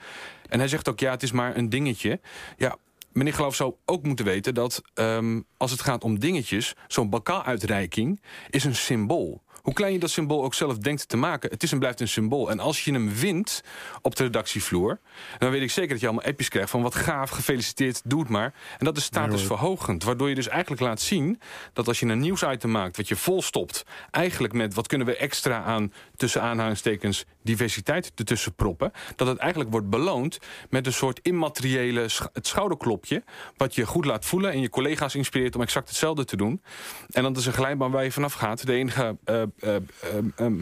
En 0.48 0.58
hij 0.58 0.68
zegt 0.68 0.88
ook, 0.88 1.00
ja, 1.00 1.10
het 1.10 1.22
is 1.22 1.32
maar 1.32 1.56
een 1.56 1.68
dingetje. 1.68 2.20
Ja. 2.56 2.76
Meneer 3.12 3.34
Geloof 3.34 3.54
zou 3.54 3.74
ook 3.84 4.02
moeten 4.02 4.24
weten 4.24 4.54
dat 4.54 4.82
ehm, 4.94 5.40
als 5.56 5.70
het 5.70 5.80
gaat 5.80 6.04
om 6.04 6.18
dingetjes... 6.18 6.74
zo'n 6.88 7.10
bokaaluitreiking 7.10 8.22
is 8.50 8.64
een 8.64 8.74
symbool. 8.74 9.42
Hoe 9.62 9.72
klein 9.72 9.92
je 9.92 9.98
dat 9.98 10.10
symbool 10.10 10.44
ook 10.44 10.54
zelf 10.54 10.78
denkt 10.78 11.08
te 11.08 11.16
maken... 11.16 11.50
het 11.50 11.62
is 11.62 11.72
en 11.72 11.78
blijft 11.78 12.00
een 12.00 12.08
symbool. 12.08 12.50
En 12.50 12.60
als 12.60 12.84
je 12.84 12.92
hem 12.92 13.14
wint 13.14 13.62
op 14.00 14.16
de 14.16 14.22
redactievloer... 14.22 15.00
dan 15.38 15.50
weet 15.50 15.62
ik 15.62 15.70
zeker 15.70 15.90
dat 15.90 16.00
je 16.00 16.06
allemaal 16.06 16.24
appjes 16.24 16.48
krijgt 16.48 16.70
van... 16.70 16.82
wat 16.82 16.94
gaaf, 16.94 17.30
gefeliciteerd, 17.30 18.00
doe 18.04 18.20
het 18.20 18.28
maar. 18.28 18.54
En 18.78 18.84
dat 18.84 18.96
is 18.96 19.04
statusverhogend. 19.04 20.04
Waardoor 20.04 20.28
je 20.28 20.34
dus 20.34 20.48
eigenlijk 20.48 20.80
laat 20.80 21.00
zien... 21.00 21.40
dat 21.72 21.88
als 21.88 22.00
je 22.00 22.06
een 22.06 22.18
nieuwsitem 22.18 22.70
maakt 22.70 22.96
wat 22.96 23.08
je 23.08 23.16
volstopt... 23.16 23.84
eigenlijk 24.10 24.52
met 24.52 24.74
wat 24.74 24.86
kunnen 24.86 25.06
we 25.06 25.16
extra 25.16 25.62
aan... 25.62 25.92
tussen 26.16 26.42
aanhalingstekens 26.42 27.24
diversiteit 27.42 28.12
ertussen 28.14 28.54
proppen... 28.54 28.92
dat 29.16 29.26
het 29.26 29.38
eigenlijk 29.38 29.70
wordt 29.70 29.90
beloond 29.90 30.38
met 30.70 30.86
een 30.86 30.92
soort 30.92 31.20
immateriële 31.22 32.00
het 32.32 32.46
schouderklopje... 32.46 33.22
wat 33.56 33.74
je 33.74 33.86
goed 33.86 34.04
laat 34.04 34.24
voelen 34.24 34.52
en 34.52 34.60
je 34.60 34.68
collega's 34.68 35.14
inspireert 35.14 35.54
om 35.54 35.62
exact 35.62 35.88
hetzelfde 35.88 36.24
te 36.24 36.36
doen. 36.36 36.62
En 37.10 37.22
dat 37.22 37.36
is 37.36 37.46
een 37.46 37.52
glijbaan 37.52 37.90
waar 37.90 38.04
je 38.04 38.12
vanaf 38.12 38.32
gaat. 38.32 38.66
De 38.66 38.72
enige... 38.72 39.16
eh, 39.24 39.42
eh, 39.42 39.74
ehm, 40.00 40.28
ehm, 40.36 40.60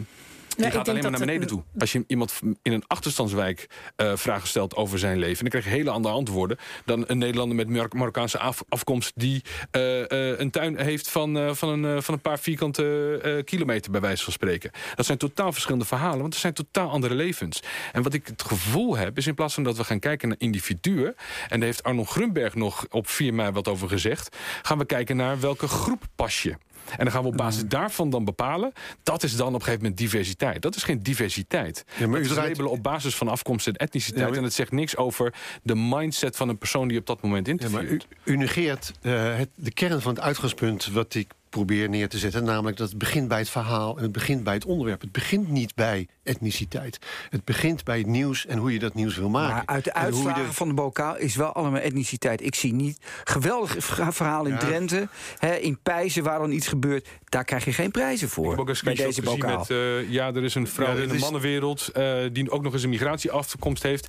je 0.61 0.67
ik 0.71 0.77
gaat 0.77 0.87
alleen 0.89 1.01
maar 1.01 1.11
naar 1.11 1.19
beneden 1.19 1.41
het- 1.41 1.49
toe. 1.49 1.63
Als 1.79 1.91
je 1.91 2.03
iemand 2.07 2.39
in 2.61 2.71
een 2.71 2.83
achterstandswijk 2.87 3.69
eh, 3.95 4.11
vragen 4.15 4.47
stelt 4.47 4.75
over 4.75 4.99
zijn 4.99 5.17
leven... 5.17 5.39
dan 5.39 5.49
krijg 5.49 5.63
je 5.65 5.71
hele 5.71 5.89
andere 5.89 6.15
antwoorden 6.15 6.57
dan 6.85 7.03
een 7.07 7.17
Nederlander 7.17 7.55
met 7.55 7.69
Mar- 7.69 7.87
Marokkaanse 7.95 8.39
af- 8.39 8.63
afkomst... 8.69 9.11
die 9.15 9.41
eh, 9.71 10.11
eh, 10.31 10.39
een 10.39 10.51
tuin 10.51 10.77
heeft 10.79 11.09
van, 11.09 11.55
van, 11.55 11.83
een, 11.83 12.03
van 12.03 12.13
een 12.13 12.21
paar 12.21 12.39
vierkante 12.39 13.41
kilometer, 13.45 13.91
bij 13.91 14.01
wijze 14.01 14.23
van 14.23 14.33
spreken. 14.33 14.71
Dat 14.95 15.05
zijn 15.05 15.17
totaal 15.17 15.51
verschillende 15.51 15.85
verhalen, 15.85 16.19
want 16.19 16.33
het 16.33 16.41
zijn 16.41 16.53
totaal 16.53 16.89
andere 16.89 17.15
levens. 17.15 17.63
En 17.91 18.01
wat 18.03 18.13
ik 18.13 18.27
het 18.27 18.41
gevoel 18.41 18.97
heb, 18.97 19.17
is 19.17 19.27
in 19.27 19.35
plaats 19.35 19.53
van 19.53 19.63
dat 19.63 19.77
we 19.77 19.83
gaan 19.83 19.99
kijken 19.99 20.27
naar 20.27 20.37
individuen... 20.39 21.15
en 21.49 21.59
daar 21.59 21.67
heeft 21.67 21.83
Arno 21.83 22.03
Grunberg 22.05 22.55
nog 22.55 22.85
op 22.89 23.07
4 23.09 23.33
mei 23.33 23.51
wat 23.51 23.67
over 23.67 23.87
gezegd... 23.89 24.35
gaan 24.61 24.77
we 24.77 24.85
kijken 24.85 25.15
naar 25.15 25.39
welke 25.39 25.67
groep 25.67 26.03
pas 26.15 26.43
je. 26.43 26.55
En 26.89 26.97
dan 26.97 27.11
gaan 27.11 27.21
we 27.21 27.27
op 27.27 27.37
basis 27.37 27.65
daarvan 27.65 28.09
dan 28.09 28.25
bepalen. 28.25 28.73
Dat 29.03 29.23
is 29.23 29.35
dan 29.35 29.47
op 29.47 29.53
een 29.53 29.59
gegeven 29.61 29.81
moment 29.81 29.97
diversiteit. 29.99 30.61
Dat 30.61 30.75
is 30.75 30.83
geen 30.83 31.03
diversiteit. 31.03 31.85
Ja, 31.97 32.07
maar 32.07 32.19
u 32.19 32.27
draait- 32.27 32.47
labelen 32.47 32.71
op 32.71 32.83
basis 32.83 33.15
van 33.15 33.27
afkomst 33.27 33.67
en 33.67 33.75
etniciteit. 33.75 34.19
Ja, 34.21 34.27
maar- 34.29 34.37
En 34.37 34.43
het 34.43 34.53
zegt 34.53 34.71
niks 34.71 34.97
over 34.97 35.33
de 35.63 35.75
mindset 35.75 36.35
van 36.35 36.49
een 36.49 36.57
persoon 36.57 36.87
die 36.87 36.99
op 36.99 37.05
dat 37.05 37.21
moment 37.21 37.47
Ja, 37.47 37.53
maar 37.53 37.63
interviewt. 37.81 38.05
u, 38.23 38.31
u 38.31 38.37
negeert 38.37 38.91
eh, 39.01 39.35
het, 39.37 39.49
de 39.55 39.71
kern 39.73 40.01
van 40.01 40.13
het 40.13 40.23
uitgangspunt 40.23 40.87
wat 40.91 41.13
ik 41.15 41.31
probeer 41.49 41.89
neer 41.89 42.09
te 42.09 42.17
zetten. 42.17 42.43
Namelijk 42.43 42.77
dat 42.77 42.89
het 42.89 42.97
begint 42.97 43.27
bij 43.27 43.37
het 43.39 43.49
verhaal 43.49 43.97
en 43.97 44.03
het 44.03 44.11
begint 44.11 44.43
bij 44.43 44.53
het 44.53 44.65
onderwerp. 44.65 45.01
Het 45.01 45.11
begint 45.11 45.49
niet 45.49 45.75
bij 45.75 46.07
etniciteit. 46.35 46.97
Het 47.29 47.45
begint 47.45 47.83
bij 47.83 47.97
het 47.97 48.07
nieuws 48.07 48.45
en 48.45 48.57
hoe 48.57 48.73
je 48.73 48.79
dat 48.79 48.93
nieuws 48.93 49.17
wil 49.17 49.29
maken. 49.29 49.55
Maar 49.55 49.63
uit 49.65 49.83
de 49.83 49.93
uitslagen 49.93 50.53
van 50.53 50.67
de 50.67 50.73
bokaal 50.73 51.17
is 51.17 51.35
wel 51.35 51.51
allemaal 51.51 51.79
etniciteit. 51.79 52.41
Ik 52.45 52.55
zie 52.55 52.73
niet 52.73 52.97
geweldig 53.23 53.75
verhaal 54.13 54.45
in 54.45 54.51
Ja. 54.53 54.57
Drenthe, 54.57 55.07
hè, 55.37 55.55
in 55.55 55.79
Pijzen 55.83 56.23
waar 56.23 56.39
dan 56.39 56.51
iets 56.51 56.67
gebeurt. 56.67 57.07
Daar 57.25 57.43
krijg 57.43 57.65
je 57.65 57.73
geen 57.73 57.91
prijzen 57.91 58.29
voor. 58.29 58.43
Ik 58.43 58.49
heb 58.51 58.59
ook 58.59 58.67
een 58.69 58.75
bij 58.83 58.95
screenshot 58.95 59.25
deze 59.25 59.37
bokaal. 59.37 59.57
met... 59.57 59.69
eh, 59.69 60.09
ja, 60.11 60.27
er 60.33 60.43
is 60.43 60.55
een 60.55 60.67
vrouw 60.67 60.95
Ja, 60.95 61.01
in 61.01 61.07
de 61.07 61.15
is- 61.15 61.21
mannenwereld... 61.21 61.87
eh, 61.87 62.15
die 62.31 62.51
ook 62.51 62.61
nog 62.63 62.73
eens 62.73 62.83
een 62.83 62.89
migratieafkomst 62.89 63.83
heeft. 63.83 64.07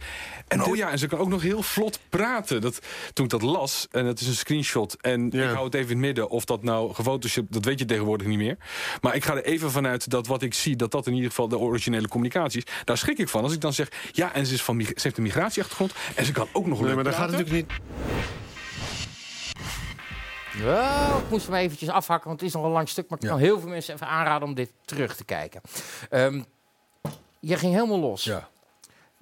En 0.49 0.65
oh 0.65 0.77
ja, 0.77 0.91
en 0.91 0.99
ze 0.99 1.07
kan 1.07 1.19
ook 1.19 1.29
nog 1.29 1.43
heel 1.43 1.63
vlot 1.63 1.99
praten. 2.09 2.61
Dat, 2.61 2.79
toen 3.13 3.25
ik 3.25 3.31
dat 3.31 3.43
las, 3.43 3.87
en 3.91 4.05
dat 4.05 4.21
is 4.21 4.27
een 4.27 4.35
screenshot... 4.35 4.97
en 5.01 5.29
Ja. 5.31 5.45
ik 5.49 5.53
hou 5.55 5.65
het 5.65 5.75
even 5.75 5.91
in 5.91 5.97
het 5.97 6.07
midden 6.07 6.29
of 6.29 6.45
dat 6.45 6.63
nou 6.63 6.95
gefotoshopt... 6.95 7.53
dat 7.53 7.65
weet 7.65 7.79
je 7.79 7.85
tegenwoordig 7.85 8.27
niet 8.27 8.39
meer. 8.39 8.57
Maar 9.01 9.15
ik 9.15 9.25
ga 9.25 9.35
er 9.37 9.45
even 9.45 9.71
vanuit 9.71 10.11
dat 10.11 10.27
wat 10.27 10.43
ik 10.43 10.55
zie... 10.55 10.77
dat 10.77 10.91
dat 10.91 11.07
in 11.07 11.13
ieder 11.15 11.29
geval 11.29 11.49
de 11.49 11.59
originele 11.59 12.09
communicatie 12.13 12.63
is. 12.65 12.73
Daar 12.85 12.99
schrik 12.99 13.19
ik 13.19 13.29
van. 13.29 13.43
Als 13.43 13.53
ik 13.53 13.61
dan 13.61 13.73
zeg, 13.73 13.89
ja, 14.13 14.33
en 14.35 14.47
ze, 14.47 14.55
is 14.55 14.63
van, 14.63 14.83
ze 14.83 14.93
heeft 14.95 15.17
een 15.17 15.23
migratieachtergrond... 15.23 15.93
en 16.15 16.25
ze 16.25 16.33
kan 16.33 16.49
ook 16.53 16.67
nog 16.67 16.81
Nee, 16.81 16.95
maar 16.95 17.05
daar 17.05 17.13
gaat 17.13 17.31
natuurlijk 17.31 17.51
niet. 17.51 17.81
Ja, 20.59 21.17
ik 21.17 21.31
moest 21.31 21.47
hem 21.47 21.55
eventjes 21.55 21.89
afhakken, 21.89 22.29
want 22.29 22.41
het 22.41 22.49
is 22.49 22.55
nog 22.55 22.65
een 22.65 22.71
lang 22.71 22.89
stuk. 22.89 23.09
Maar 23.09 23.19
ik 23.23 23.29
kan 23.29 23.39
heel 23.39 23.61
veel 23.61 23.69
mensen 23.69 23.95
even 23.95 24.07
aanraden 24.07 24.49
om 24.49 24.55
dit 24.55 24.73
terug 24.85 25.17
te 25.17 25.25
kijken. 25.25 25.61
Ehm, 26.11 26.43
je 27.41 27.57
ging 27.57 27.75
helemaal 27.75 27.99
los. 28.01 28.25
Ja. 28.25 28.49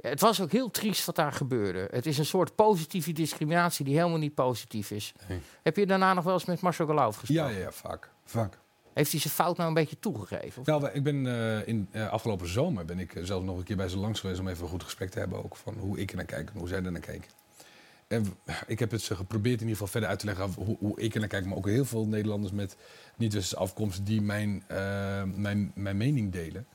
Het 0.01 0.21
was 0.21 0.41
ook 0.41 0.53
heel 0.53 0.71
triest 0.71 1.07
wat 1.07 1.17
daar 1.17 1.33
gebeurde. 1.33 1.89
Het 1.91 2.07
is 2.07 2.19
een 2.19 2.25
soort 2.27 2.55
positieve 2.55 3.13
discriminatie 3.13 3.85
die 3.85 3.97
helemaal 3.97 4.19
niet 4.19 4.35
positief 4.35 4.91
is. 4.91 5.13
Heb 5.63 5.77
je 5.77 5.87
daarna 5.87 6.15
nog 6.15 6.25
wel 6.25 6.35
eens 6.35 6.45
met 6.45 6.61
Marcel 6.61 6.87
Geloof 6.87 7.17
gesproken? 7.17 7.53
Ja, 7.53 7.59
ja, 7.59 7.65
ja, 7.65 7.73
vaak. 7.73 8.11
vaak. 8.25 8.59
Heeft 9.01 9.13
hij 9.13 9.21
zijn 9.21 9.35
fout 9.35 9.57
nou 9.57 9.69
een 9.69 9.75
beetje 9.75 9.99
toegegeven? 9.99 10.63
Nou, 10.65 10.89
ik 10.93 11.03
ben 11.03 11.27
eh, 11.27 11.69
in 11.69 11.89
eh, 11.91 12.09
afgelopen 12.09 12.49
zomer 12.49 12.85
ben 12.85 12.99
ik 12.99 13.15
eh, 13.15 13.25
zelfs 13.25 13.45
nog 13.45 13.59
een 13.59 13.65
keer 13.65 13.77
bij 13.77 13.89
ze 13.89 13.99
langs 13.99 14.21
geweest 14.21 14.41
om 14.41 14.49
even 14.49 14.63
een 14.63 14.69
goed 14.69 14.83
gesprek 14.83 15.11
te 15.11 15.19
hebben 15.19 15.45
ook 15.45 15.57
van 15.57 15.75
hoe 15.79 15.99
ik 15.99 16.11
er 16.11 16.17
naar 16.17 16.25
kijk 16.25 16.51
en 16.51 16.59
hoe 16.59 16.69
zij 16.69 16.83
er 16.83 16.93
naar 16.93 17.01
keken. 17.01 17.31
En 18.09 18.27
ik 18.67 18.79
heb 18.79 18.91
het 18.91 19.03
ze 19.03 19.17
geprobeerd 19.17 19.61
in 19.61 19.69
ieder 19.69 19.73
geval 19.73 19.87
verder 19.87 20.09
uit 20.09 20.19
te 20.19 20.27
leggen 20.27 20.53
hoe, 20.53 20.77
hoe 20.79 21.01
ik 21.01 21.15
er 21.15 21.21
naar 21.21 21.29
kijk, 21.29 21.47
maar 21.47 21.57
ook 21.57 21.67
heel 21.67 21.85
veel 21.85 22.07
Nederlanders 22.07 22.53
met 22.53 22.77
niet-westerse 23.17 23.57
afkomst 23.57 24.07
die 24.07 24.23
mijn, 24.23 24.65
mijn, 25.35 25.73
mijn 25.75 25.97
mening 25.97 26.33
delen. 26.33 26.67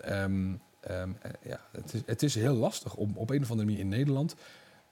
Ehm, 0.00 0.54
ehm, 0.80 1.10
eh, 1.22 1.30
ja, 1.42 1.60
het, 1.72 1.94
is, 1.94 2.00
het 2.06 2.22
is 2.22 2.34
heel 2.34 2.54
lastig 2.54 2.94
om 2.94 3.12
op 3.16 3.30
een 3.30 3.42
of 3.42 3.50
andere 3.50 3.68
manier 3.68 3.82
in 3.82 3.88
Nederland. 3.88 4.34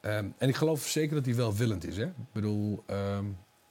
ehm, 0.00 0.28
en 0.38 0.48
ik 0.48 0.56
geloof 0.56 0.86
zeker 0.86 1.14
dat 1.14 1.24
hij 1.24 1.34
welwillend 1.34 1.86
is. 1.86 1.96
Hè? 1.96 2.04
Ik 2.04 2.32
bedoel, 2.32 2.84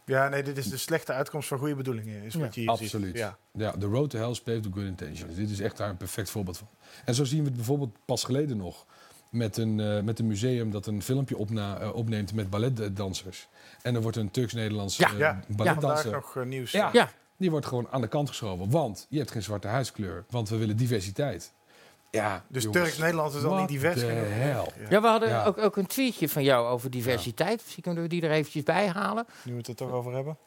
Ja, 0.06 0.30
nee, 0.30 0.44
dit 0.44 0.58
is 0.58 0.70
de 0.70 0.78
slechte 0.78 1.14
uitkomst 1.14 1.48
van 1.48 1.58
goede 1.58 1.76
bedoelingen. 1.76 2.24
Is 2.24 2.36
wat 2.36 2.56
je 2.56 2.62
hier 2.62 2.70
ziet. 2.70 2.80
Absoluut. 2.82 3.18
Ja. 3.18 3.38
Ja. 3.52 3.72
the 3.72 3.86
road 3.86 4.10
to 4.10 4.18
hell 4.20 4.30
is 4.30 4.42
paved 4.42 4.64
with 4.64 4.74
good 4.74 4.86
intentions. 4.86 5.36
Dit 5.36 5.50
is 5.50 5.60
echt 5.60 5.78
daar 5.78 5.90
een 5.90 5.98
perfect 5.98 6.30
voorbeeld 6.30 6.58
van. 6.58 6.68
En 7.06 7.16
zo 7.16 7.24
zien 7.24 7.40
we 7.40 7.46
het 7.46 7.56
bijvoorbeeld 7.56 7.98
pas 8.06 8.24
geleden 8.24 8.58
nog 8.58 8.86
met 9.30 9.58
een, 9.58 9.80
eh, 9.80 10.02
met 10.02 10.20
een 10.20 10.28
museum 10.28 10.72
dat 10.72 10.88
een 10.88 11.02
filmpje 11.02 11.38
opna, 11.38 11.78
eh, 11.80 11.96
opneemt 11.96 12.34
met 12.34 12.50
balletdansers. 12.50 13.48
En 13.82 13.96
er 13.96 14.02
wordt 14.02 14.18
een 14.18 14.32
Turks-Nederlands 14.32 14.98
Ja, 14.98 15.12
eh, 15.12 15.18
ja. 15.18 15.40
balletdanser. 15.48 16.12
Vandaag 16.12 16.36
nog, 16.36 16.46
nieuws. 16.46 16.72
Ja, 16.72 16.90
Ja. 16.94 17.10
die 17.38 17.52
wordt 17.52 17.66
gewoon 17.66 17.88
aan 17.92 18.02
de 18.02 18.08
kant 18.08 18.28
geschoven. 18.30 18.70
Want 18.70 19.06
je 19.10 19.18
hebt 19.18 19.32
geen 19.32 19.44
zwarte 19.44 19.68
huidskleur. 19.68 20.26
Want 20.30 20.50
we 20.50 20.58
willen 20.58 20.78
diversiteit. 20.78 21.52
Ja, 22.16 22.46
Dus 22.48 22.64
jongens, 22.64 22.82
Turks-Nederland 22.84 23.34
is 23.34 23.44
al 23.44 23.60
niet 23.60 23.68
divers 23.68 24.02
genoeg. 24.02 24.28
Ja, 24.90 25.02
we 25.02 25.08
hadden 25.08 25.30
Ja. 25.30 25.46
Ook, 25.46 25.58
ook 25.58 25.78
een 25.78 25.86
tweetje 25.86 26.30
van 26.30 26.44
jou 26.44 26.68
over 26.68 26.90
diversiteit. 26.90 27.62
Misschien 27.64 27.84
kunnen 27.84 28.04
we 28.04 28.10
die 28.10 28.22
er 28.22 28.32
eventjes 28.32 28.64
bij 28.64 28.88
halen. 28.88 29.26
Nu 29.44 29.52
we 29.52 29.58
het 29.58 29.68
er 29.68 29.76
toch 29.76 29.92
over 29.92 30.14
hebben. 30.14 30.38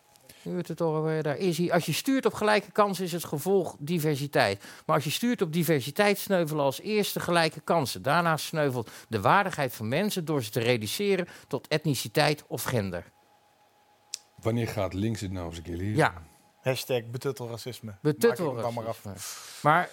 Nu 0.42 0.52
wordt 0.52 0.68
het 0.68 0.76
toch, 0.76 1.08
eh, 1.08 1.22
daar 1.22 1.36
is 1.36 1.58
hij. 1.58 1.72
Als 1.72 1.86
je 1.86 1.92
stuurt 1.92 2.26
op 2.26 2.34
gelijke 2.34 2.70
kansen 2.72 3.04
is 3.04 3.12
het 3.12 3.24
gevolg 3.24 3.76
diversiteit. 3.78 4.64
Maar 4.86 4.94
als 4.94 5.04
je 5.04 5.10
stuurt 5.10 5.42
op 5.42 5.52
diversiteit 5.52 6.18
sneuvelen 6.18 6.64
als 6.64 6.80
eerste 6.80 7.20
gelijke 7.20 7.60
kansen. 7.60 8.02
Daarna 8.02 8.36
sneuvelt 8.36 8.90
de 9.08 9.20
waardigheid 9.20 9.74
van 9.74 9.88
mensen 9.88 10.24
door 10.24 10.42
ze 10.42 10.50
te 10.50 10.60
reduceren 10.60 11.28
tot 11.48 11.68
etniciteit 11.68 12.44
of 12.46 12.62
gender. 12.62 13.04
Wanneer 14.42 14.68
gaat 14.68 14.94
links 14.94 15.20
het 15.20 15.32
nou 15.32 15.46
eens 15.46 15.56
een 15.56 15.62
keer 15.62 15.76
leren? 15.76 15.96
Ja. 15.96 16.12
Hashtag 16.60 17.02
betuttelracisme. 17.10 17.94
Betuttel 18.02 18.28
Maak 18.44 18.58
ik 18.58 18.64
hem 18.64 18.74
dan 18.74 18.84
maar 18.84 18.86
af. 19.14 19.58
Maar 19.62 19.90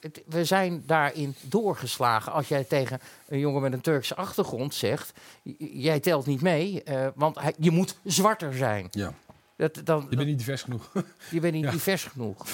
het- 0.00 0.22
we 0.26 0.44
zijn 0.44 0.82
daarin 0.86 1.34
doorgeslagen. 1.42 2.32
Als 2.32 2.48
jij 2.48 2.64
tegen 2.64 3.00
een 3.28 3.38
jongen 3.38 3.62
met 3.62 3.72
een 3.72 3.80
Turkse 3.80 4.14
achtergrond 4.16 4.74
zegt... 4.74 5.12
jij 5.58 6.00
telt 6.00 6.26
niet 6.26 6.40
mee, 6.40 6.82
eh, 6.82 7.06
want 7.14 7.38
hij- 7.40 7.54
je 7.58 7.70
moet 7.70 7.96
zwarter 8.04 8.54
zijn. 8.54 8.88
Ja. 8.90 9.12
Dat, 9.56 9.80
dan, 9.84 10.06
Je 10.10 10.16
bent 10.16 10.28
niet 10.28 10.38
divers 10.38 10.62
genoeg. 10.62 10.92
je 11.30 11.40
bent 11.40 11.54
niet 11.54 11.64
Ja. 11.64 11.70
divers 11.70 12.04
genoeg. 12.04 12.46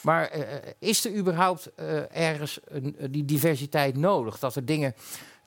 Maar 0.00 0.28
eh, 0.28 0.72
is 0.78 1.04
er 1.04 1.14
überhaupt 1.14 1.74
eh, 1.74 2.16
ergens 2.16 2.60
een, 2.64 2.96
eh, 2.98 3.06
die 3.10 3.24
diversiteit 3.24 3.96
nodig? 3.96 4.38
Dat 4.38 4.56
er 4.56 4.64
dingen 4.64 4.94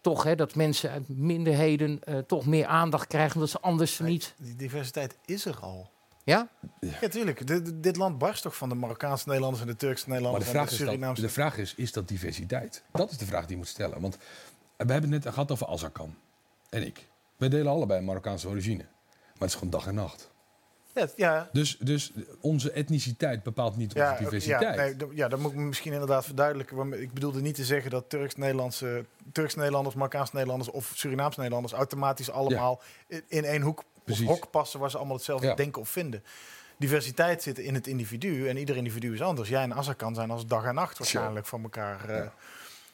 toch, 0.02 0.24
hè, 0.24 0.36
dat 0.36 0.56
mensen 0.56 0.92
uit 0.92 1.08
minderheden 1.10 2.04
eh, 2.04 2.18
toch 2.18 2.46
meer 2.46 2.66
aandacht 2.66 3.08
krijgen... 3.08 3.34
omdat 3.36 3.50
ze 3.50 3.60
anders 3.60 4.00
niet... 4.00 4.34
Die 4.38 4.56
diversiteit 4.56 5.16
is 5.26 5.46
er 5.46 5.58
al. 5.60 5.90
Ja? 6.26 6.50
Ja, 7.02 7.08
tuurlijk. 7.08 7.48
Dit, 7.48 7.84
dit 7.84 7.96
land 7.96 8.18
barst 8.18 8.42
toch 8.42 8.56
van 8.56 8.70
de 8.70 8.76
Marokkaanse 8.76 9.28
Nederlanders 9.28 9.64
en 9.64 9.70
de 9.70 9.76
Turkse 9.76 10.10
Maar 10.10 10.18
de 10.18 10.24
Nederlanders 10.24 10.52
vraag, 10.52 10.68
en 10.68 10.72
is 10.72 10.78
de 10.78 10.86
Surinaamse. 10.86 11.22
de 11.22 11.30
vraag 11.30 11.58
is, 11.58 11.74
is 11.76 11.92
dat 11.92 12.08
diversiteit? 12.08 12.84
Dat 12.92 13.12
is 13.12 13.18
de 13.18 13.26
vraag 13.26 13.42
die 13.42 13.52
je 13.52 13.58
moet 13.58 13.68
stellen. 13.68 14.02
Want 14.02 14.18
we 14.78 14.92
hebben 14.92 15.12
het 15.12 15.24
net 15.24 15.34
gehad 15.34 15.52
over 15.52 15.68
Azarkan 15.68 16.16
en 16.70 16.86
ik. 16.86 17.08
Wij 17.38 17.50
delen 17.50 17.72
allebei 17.72 18.00
een 18.00 18.06
Marokkaanse 18.06 18.48
origine. 18.48 18.84
Maar 18.84 19.34
het 19.40 19.50
is 19.50 19.54
gewoon 19.54 19.70
dag 19.70 19.88
en 19.88 19.96
nacht. 19.96 20.34
Ja, 20.94 21.08
ja, 21.16 21.50
Dus, 21.52 21.78
dus 21.78 22.12
onze 22.42 22.72
etniciteit 22.72 23.44
bepaalt 23.44 23.78
niet 23.78 23.94
onze 23.94 24.08
ja, 24.08 24.18
diversiteit. 24.18 24.76
Ja, 25.00 25.06
nee, 25.06 25.16
ja, 25.16 25.28
dat 25.28 25.40
moet 25.40 25.52
ik 25.52 25.58
misschien 25.58 25.94
inderdaad 25.94 26.26
verduidelijken. 26.26 26.76
Want 26.76 26.94
Ik 26.94 27.14
bedoelde 27.14 27.42
niet 27.42 27.56
te 27.56 27.66
zeggen 27.66 27.92
dat 27.92 28.10
Turks-Nederlandse, 28.10 29.06
Turks-Nederlanders, 29.32 29.96
Marokkaans-Nederlanders 29.96 30.72
of 30.72 30.92
Surinaams-Nederlanders 30.96 31.74
automatisch 31.74 32.32
allemaal 32.32 32.82
in, 33.08 33.24
in 33.28 33.46
één 33.46 33.62
hoek 33.62 33.84
Precies. 34.06 34.28
hok 34.28 34.50
passen 34.52 34.80
waar 34.80 34.90
ze 34.90 34.98
allemaal 34.98 35.16
hetzelfde 35.16 35.48
Ja. 35.48 35.56
denken 35.56 35.82
of 35.82 35.90
vinden. 35.90 36.24
Diversiteit 36.78 37.44
zit 37.44 37.60
in 37.60 37.74
het 37.74 37.88
individu 37.88 38.48
en 38.50 38.58
ieder 38.58 38.78
individu 38.78 39.14
is 39.14 39.22
anders. 39.22 39.50
Jij 39.50 39.62
en 39.62 39.74
Azarkan 39.74 40.16
zijn 40.16 40.32
als 40.32 40.46
dag 40.48 40.64
en 40.66 40.74
nacht 40.76 40.98
waarschijnlijk 40.98 41.46
van 41.46 41.64
elkaar. 41.64 42.10
eh. 42.10 42.28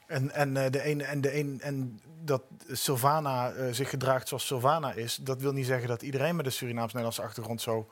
En, 0.07 0.32
en, 0.32 0.57
eh, 0.57 0.72
de 0.72 0.86
een, 0.89 1.01
en, 1.01 1.22
de 1.22 1.38
een, 1.39 1.59
en 1.62 2.01
dat 2.24 2.43
Sylvana 2.72 3.51
eh, 3.51 3.74
zich 3.74 3.89
gedraagt 3.89 4.28
zoals 4.28 4.45
Sylvana 4.47 4.93
is, 4.93 5.16
dat 5.16 5.41
wil 5.41 5.51
niet 5.53 5.66
zeggen 5.66 5.88
dat 5.88 6.01
iedereen 6.01 6.36
met 6.36 6.45
een 6.45 6.51
Surinaams-Nederlandse 6.51 7.22
achtergrond 7.22 7.62
zo 7.62 7.89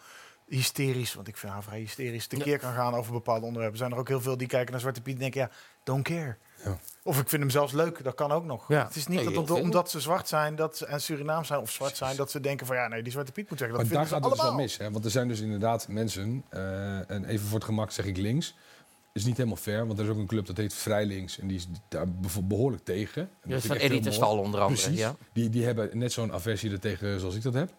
hysterisch, 0.48 1.14
want 1.14 1.28
ik 1.28 1.38
vind 1.38 1.54
haar 1.54 1.64
vrij 1.64 1.80
hysterisch, 1.80 2.28
tekeer 2.28 2.60
kan 2.60 2.74
gaan 2.74 2.94
over 2.96 3.12
bepaalde 3.14 3.46
onderwerpen. 3.46 3.72
Er 3.80 3.86
zijn 3.86 3.92
er 3.92 3.98
ook 4.00 4.08
heel 4.08 4.22
veel 4.22 4.38
die 4.38 4.48
kijken 4.48 4.72
naar 4.72 4.80
Zwarte 4.82 5.02
Piet 5.02 5.14
en 5.14 5.20
denken, 5.20 5.42
ja, 5.42 5.50
don't 5.84 6.04
care. 6.04 6.38
Ja. 6.64 6.80
Of 7.04 7.20
ik 7.20 7.30
vind 7.30 7.42
hem 7.42 7.52
zelfs 7.52 7.74
leuk, 7.74 8.04
dat 8.04 8.16
kan 8.16 8.32
ook 8.32 8.46
nog. 8.46 8.68
Ja. 8.68 8.86
Het 8.86 8.96
is 8.96 9.08
niet 9.08 9.24
Nee, 9.24 9.34
dat 9.34 9.50
omdat, 9.52 9.90
ze 9.90 10.00
zwart 10.00 10.28
zijn 10.28 10.56
dat 10.56 10.78
ze, 10.78 10.86
en 10.86 11.02
Surinaam 11.02 11.44
zijn 11.44 11.60
of 11.60 11.72
zwart 11.72 11.98
zijn, 11.98 12.16
dat 12.16 12.32
ze 12.32 12.40
denken 12.40 12.66
van 12.66 12.76
ja, 12.76 12.88
nee, 12.88 13.04
die 13.04 13.12
Zwarte 13.12 13.32
Piet 13.32 13.50
moet 13.50 13.60
zeggen. 13.60 13.78
Dat 13.78 13.88
Maar 13.88 13.96
daar 13.96 14.06
gaat 14.06 14.20
het 14.20 14.30
dus 14.30 14.38
wel 14.38 14.46
allemaal. 14.46 14.62
mis. 14.64 14.78
Hè? 14.78 14.92
Want 14.92 15.06
er 15.06 15.12
zijn 15.12 15.28
dus 15.28 15.40
inderdaad 15.40 15.88
mensen, 15.88 16.44
eh, 16.50 17.12
en 17.12 17.26
even 17.26 17.46
voor 17.46 17.56
het 17.58 17.64
gemak 17.68 17.92
zeg 17.92 18.06
ik 18.06 18.18
links. 18.18 18.56
is 19.14 19.26
niet 19.26 19.38
helemaal 19.38 19.58
fair, 19.58 19.88
want 19.88 20.00
er 20.00 20.06
is 20.06 20.12
ook 20.12 20.18
een 20.18 20.28
club 20.28 20.46
dat 20.46 20.58
heet 20.58 20.74
Vrij 20.74 21.06
Links. 21.06 21.40
En 21.40 21.48
die 21.48 21.58
is 21.58 21.68
daar 21.88 22.06
behoorlijk 22.42 22.84
tegen. 22.84 23.22
En 23.22 23.30
Ja, 23.44 23.50
dat 23.50 23.76
is 23.76 24.02
van. 24.04 24.14
Stal 24.14 24.38
onder 24.38 24.62
andere, 24.62 24.82
Precies. 24.82 25.00
ja. 25.00 25.16
Die, 25.34 25.50
die 25.50 25.66
hebben 25.66 25.98
net 25.98 26.12
zo'n 26.12 26.34
aversie 26.34 26.72
er 26.72 26.80
tegen 26.80 27.20
zoals 27.20 27.36
ik 27.36 27.42
dat 27.42 27.54
heb. 27.54 27.72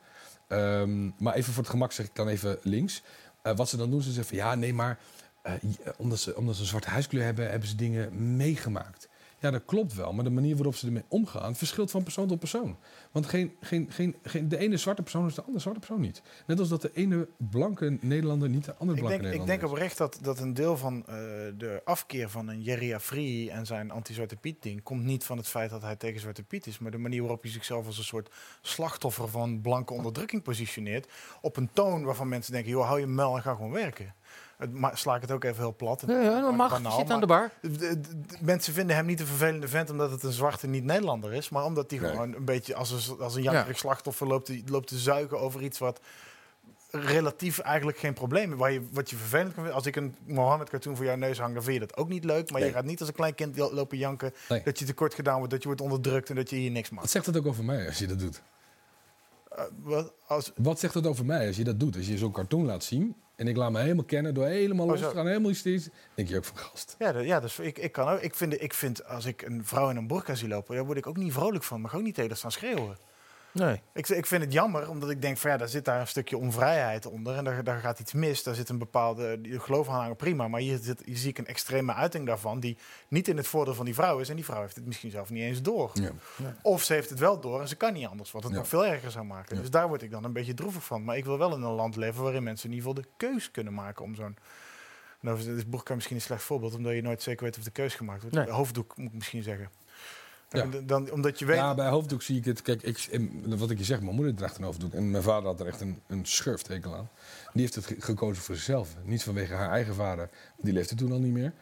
Ehm, 0.49 1.11
maar 1.18 1.35
even 1.35 1.53
voor 1.53 1.62
het 1.62 1.73
gemak 1.73 1.93
zeg 1.93 2.07
ik 2.07 2.14
dan 2.14 2.29
even 2.29 2.59
links. 2.62 3.03
Eh, 3.43 3.57
wat 3.57 3.68
ze 3.68 3.77
dan 3.77 3.91
doen, 3.91 4.03
ze 4.03 4.12
zeggen 4.12 4.37
van 4.37 4.47
ja, 4.47 4.55
nee, 4.55 4.75
maar 4.75 4.99
eh, 5.43 5.53
eh, 5.55 5.61
omdat, 5.97 6.18
ze, 6.18 6.37
omdat 6.37 6.55
ze 6.55 6.61
een 6.61 6.66
zwarte 6.66 6.89
huiskleur 6.89 7.25
hebben, 7.25 7.51
hebben 7.51 7.68
ze 7.68 7.75
dingen 7.77 8.37
meegemaakt. 8.37 9.09
Ja, 9.41 9.51
dat 9.51 9.64
klopt 9.64 9.95
wel, 9.95 10.12
maar 10.12 10.24
de 10.24 10.30
manier 10.30 10.55
waarop 10.55 10.74
ze 10.74 10.86
ermee 10.86 11.05
omgaan 11.09 11.57
verschilt 11.57 11.91
van 11.91 12.03
persoon 12.03 12.26
tot 12.26 12.38
persoon. 12.38 12.78
Want 13.12 13.26
geen, 13.26 13.53
geen, 13.61 13.91
geen, 13.91 14.16
geen, 14.22 14.49
de 14.49 14.59
ene 14.59 14.76
zwarte 14.76 15.03
persoon 15.03 15.26
is 15.26 15.34
de 15.34 15.41
andere 15.41 15.61
zwarte 15.61 15.78
persoon 15.78 16.01
niet. 16.01 16.22
Net 16.47 16.59
als 16.59 16.68
dat 16.68 16.82
de 16.82 16.91
ene 16.95 17.28
blanke 17.36 17.99
Nederlander 18.01 18.49
niet 18.49 18.64
de 18.64 18.74
andere 18.74 18.99
Ik 18.99 19.05
blanke 19.05 19.22
denk, 19.22 19.34
ik 19.34 19.41
Nederlander 19.41 19.59
denk 19.59 19.72
oprecht 19.72 19.99
dat, 19.99 20.18
dat 20.22 20.38
een 20.38 20.55
deel 20.55 20.76
van 20.76 21.07
eh, 21.07 21.14
de 21.59 21.80
afkeer 21.84 22.30
van 22.30 22.49
een 22.49 22.62
Jerry 22.62 22.95
Afri 22.95 23.49
en 23.49 23.66
zijn 23.66 23.91
anti-Zwarte 23.91 24.36
Piet 24.36 24.62
ding 24.62 24.82
komt 24.82 25.05
niet 25.05 25.24
van 25.24 25.36
het 25.36 25.49
feit 25.49 25.70
dat 25.70 25.82
hij 25.82 25.97
tegen 25.97 26.20
Zwarte 26.20 26.43
Piet 26.43 26.66
is, 26.66 26.78
maar 26.78 26.91
de 26.91 26.99
manier 26.99 27.20
waarop 27.20 27.43
hij 27.43 27.51
zichzelf 27.51 27.86
als 27.86 27.99
een 27.99 28.05
soort 28.05 28.30
slachtoffer 28.62 29.28
van 29.28 29.61
blanke 29.61 29.93
onderdrukking 29.93 30.43
positioneert 30.43 31.09
op 31.41 31.57
een 31.57 31.70
toon 31.72 32.05
waarvan 32.05 32.28
mensen 32.28 32.53
denken, 32.53 32.70
joh, 32.70 32.86
hou 32.86 33.01
je 33.01 33.07
mel 33.07 33.36
en 33.36 33.43
ga 33.43 33.55
gewoon 33.55 33.70
werken. 33.70 34.14
Het, 34.61 34.73
maar 34.73 34.99
sla 34.99 35.15
ik 35.15 35.21
het 35.21 35.31
ook 35.31 35.45
even 35.45 35.63
heel 35.63 35.75
plat. 35.77 36.03
Ja, 36.07 36.21
ja, 36.21 36.41
dat 36.41 36.57
mag. 36.57 36.71
Banaal, 36.71 36.99
Zit 36.99 37.11
aan 37.11 37.21
de 37.21 37.27
bar. 37.27 37.51
Mensen 38.41 38.73
vinden 38.73 38.97
hem 38.97 39.07
niet 39.07 39.21
een 39.21 39.27
vervelende 39.27 39.69
vent 39.69 39.91
omdat 39.91 40.11
het 40.11 40.23
een 40.23 40.33
zwarte 40.33 40.67
niet-Nederlander 40.67 41.33
is, 41.33 41.49
maar 41.49 41.65
omdat 41.65 41.91
hij 41.91 42.01
Nee. 42.01 42.11
gewoon 42.11 42.35
een 42.35 42.45
beetje 42.45 42.75
als 42.75 43.09
een, 43.09 43.21
als 43.21 43.35
een 43.35 43.43
jankerig 43.43 43.79
slachtoffer 43.79 44.27
loopt, 44.27 44.47
te- 44.47 44.63
loopt 44.67 44.87
te 44.89 44.99
zuigen 44.99 45.41
over 45.41 45.63
iets 45.63 45.79
wat 45.79 46.01
relatief 46.91 47.59
eigenlijk 47.59 47.99
geen 47.99 48.13
probleem 48.15 48.53
is. 48.53 48.59
Waar 48.59 48.73
je, 48.73 48.83
wat 48.93 49.11
je 49.11 49.17
vervelend 49.17 49.47
kan 49.47 49.55
vinden. 49.55 49.75
Als 49.75 49.87
ik 49.87 49.97
een 49.97 50.15
Mohammed-cartoon 50.27 50.97
voor 50.97 51.05
jouw 51.05 51.17
neus 51.17 51.39
hang, 51.39 51.55
dan 51.55 51.63
vind 51.63 51.75
je 51.81 51.87
dat 51.87 51.97
ook 51.97 52.09
niet 52.09 52.25
leuk. 52.25 52.51
Maar 52.51 52.61
Nee. 52.61 52.69
je 52.69 52.75
gaat 52.75 52.85
niet 52.85 52.99
als 53.01 53.09
een 53.09 53.15
klein 53.15 53.35
kind 53.35 53.57
lo- 53.57 53.73
lopen 53.75 53.99
janken 53.99 54.33
Nee. 54.49 54.63
dat 54.65 54.79
je 54.79 54.85
tekort 54.85 55.15
gedaan 55.15 55.37
wordt, 55.37 55.51
dat 55.51 55.61
je 55.61 55.67
wordt 55.69 55.83
onderdrukt 55.83 56.31
en 56.31 56.37
dat 56.37 56.51
je 56.51 56.57
hier 56.57 56.71
niks 56.71 56.91
maakt. 56.91 57.03
Wat 57.03 57.11
zegt 57.13 57.25
dat 57.25 57.37
ook 57.37 57.47
over 57.47 57.65
mij 57.65 57.87
als 57.87 57.99
je 57.99 58.07
dat 58.07 58.19
doet? 58.19 58.43
Eh, 59.51 59.63
wat, 59.83 60.13
als, 60.27 60.53
Wat 60.57 60.79
zegt 60.81 60.95
dat 60.95 61.07
over 61.07 61.25
mij 61.25 61.47
als 61.47 61.57
je 61.57 61.65
dat 61.65 61.81
doet? 61.81 61.97
Als 61.97 62.07
je 62.07 62.19
zo'n 62.19 62.33
cartoon 62.33 62.65
laat 62.65 62.85
zien 62.85 63.15
en 63.41 63.49
ik 63.49 63.57
laat 63.57 63.70
me 63.70 63.80
helemaal 63.80 64.05
kennen 64.05 64.34
door 64.34 64.47
helemaal 64.47 64.86
Oh, 64.86 64.93
los 64.93 65.01
te 65.01 65.14
gaan, 65.14 65.26
helemaal 65.26 65.51
hysterisch, 65.51 65.88
denk 66.14 66.28
je 66.28 66.36
ook 66.36 66.45
van 66.45 66.57
gast. 66.57 66.95
ja, 66.99 67.18
ja, 67.18 67.41
dus 67.41 67.59
ik, 67.59 67.78
ik 67.78 67.93
kan 67.93 68.09
ook. 68.09 68.20
Ik 68.20 68.34
vind, 68.34 68.62
ik 68.62 68.74
vind 68.74 69.05
als 69.05 69.24
ik 69.24 69.43
een 69.43 69.64
vrouw 69.64 69.91
in 69.91 69.97
een 69.97 70.07
burka 70.07 70.34
zie 70.34 70.49
lopen, 70.49 70.74
daar 70.74 70.84
word 70.84 70.99
ik 70.99 71.07
ook 71.07 71.16
niet 71.16 71.32
vrolijk 71.32 71.64
van. 71.64 71.80
Maar 71.80 71.95
ook 71.95 72.03
niet 72.03 72.14
tegen 72.14 72.36
staan 72.36 72.53
schreeuwen. 72.53 72.97
Nee. 73.53 73.80
Ik, 73.92 74.09
ik 74.09 74.26
vind 74.26 74.42
het 74.42 74.53
jammer, 74.53 74.88
omdat 74.88 75.11
ik 75.11 75.22
denk 75.22 75.36
van 75.38 75.51
ja, 75.51 75.57
daar 75.57 75.68
zit 75.68 75.84
daar 75.84 76.01
een 76.01 76.07
stukje 76.07 76.36
onvrijheid 76.38 77.07
onder. 77.07 77.36
En 77.36 77.44
daar, 77.44 77.64
daar 77.64 77.80
gaat 77.80 77.98
iets 77.98 78.12
mis. 78.12 78.42
Daar 78.42 78.55
zit 78.55 78.68
een 78.68 78.78
bepaalde 78.78 79.40
die 79.40 79.61
geloof 79.61 79.88
aanhangen, 79.88 80.16
prima. 80.16 80.48
Maar 80.48 80.61
hier, 80.61 80.78
zit, 80.82 81.03
hier 81.05 81.16
zie 81.16 81.28
ik 81.28 81.38
een 81.38 81.46
extreme 81.46 81.94
uiting 81.94 82.26
daarvan, 82.26 82.61
die 82.61 82.78
niet 83.09 83.28
in 83.28 83.36
het 83.36 83.46
voordeel 83.46 83.74
van 83.74 83.84
die 83.84 83.94
vrouw 83.94 84.18
is. 84.18 84.28
En 84.28 84.34
die 84.36 84.44
vrouw 84.44 84.61
heeft 84.61 84.76
het 84.76 84.86
misschien 84.86 85.11
zelf 85.11 85.30
niet 85.30 85.42
eens 85.42 85.62
door. 85.62 85.90
Ja. 85.94 86.11
Of 86.62 86.82
ze 86.82 86.92
heeft 86.92 87.11
het 87.11 87.18
wel 87.18 87.40
door 87.40 87.61
en 87.61 87.68
ze 87.68 87.76
kan 87.76 87.92
niet 87.92 88.07
anders, 88.07 88.30
wat 88.30 88.42
het 88.42 88.53
Ja. 88.53 88.59
nog 88.59 88.68
veel 88.68 88.86
erger 88.86 89.11
zou 89.11 89.24
maken. 89.24 89.55
Ja. 89.55 89.61
Dus 89.61 89.70
daar 89.70 89.88
word 89.88 90.03
ik 90.03 90.11
dan 90.11 90.24
een 90.24 90.32
beetje 90.32 90.55
droevig 90.55 90.84
van. 90.84 91.05
Maar 91.05 91.16
ik 91.16 91.24
wil 91.24 91.38
wel 91.38 91.55
in 91.57 91.62
een 91.62 91.70
land 91.72 91.96
leven 91.96 92.22
waarin 92.22 92.42
mensen 92.42 92.70
in 92.70 92.74
ieder 92.76 92.88
geval 92.88 93.03
de 93.05 93.11
keus 93.16 93.51
kunnen 93.51 93.74
maken 93.74 94.05
om 94.05 94.14
zo'n. 94.14 94.36
Nou, 95.20 95.38
is 95.57 95.66
Burka 95.68 95.94
misschien 95.94 96.16
een 96.16 96.22
slecht 96.22 96.42
voorbeeld, 96.42 96.74
omdat 96.74 96.92
je 96.94 97.03
nooit 97.03 97.22
zeker 97.22 97.44
weet 97.44 97.59
of 97.59 97.64
de 97.64 97.70
keus 97.70 97.94
gemaakt 97.94 98.20
wordt. 98.22 98.36
Nee. 98.36 98.48
Hoofddoek 98.51 98.96
moet 98.96 99.07
ik 99.09 99.14
misschien 99.14 99.42
zeggen. 99.42 99.70
Ja. 100.53 100.66
Dan, 100.86 101.11
omdat 101.11 101.38
je 101.38 101.44
weet. 101.44 101.57
Ja, 101.57 101.74
bij 101.74 101.88
hoofddoek 101.88 102.22
zie 102.22 102.36
ik 102.38 102.44
het. 102.44 102.62
Kijk, 102.62 102.82
ik, 102.82 103.09
wat 103.46 103.70
ik 103.70 103.78
je 103.78 103.84
zeg, 103.84 104.01
mijn 104.01 104.14
moeder 104.14 104.34
draagt 104.34 104.59
een 104.59 104.64
hoofddoek. 104.64 104.92
En 104.92 105.11
mijn 105.11 105.22
vader 105.22 105.44
had 105.48 105.61
er 105.61 105.66
echt 105.66 105.80
een, 105.80 106.01
een 106.07 106.26
schurftekel 106.26 106.94
aan. 106.96 107.09
Die 107.53 107.61
heeft 107.62 107.74
het 107.74 107.86
ge- 107.86 107.96
gekozen 107.98 108.42
voor 108.42 108.55
zichzelf. 108.55 108.96
Niet 109.05 109.22
vanwege 109.22 109.55
haar 109.55 109.70
eigen 109.70 109.94
vader. 109.94 110.28
Die 110.57 110.72
leefde 110.72 110.94
toen 110.94 111.12
al 111.12 111.18
niet 111.18 111.32
meer. 111.32 111.53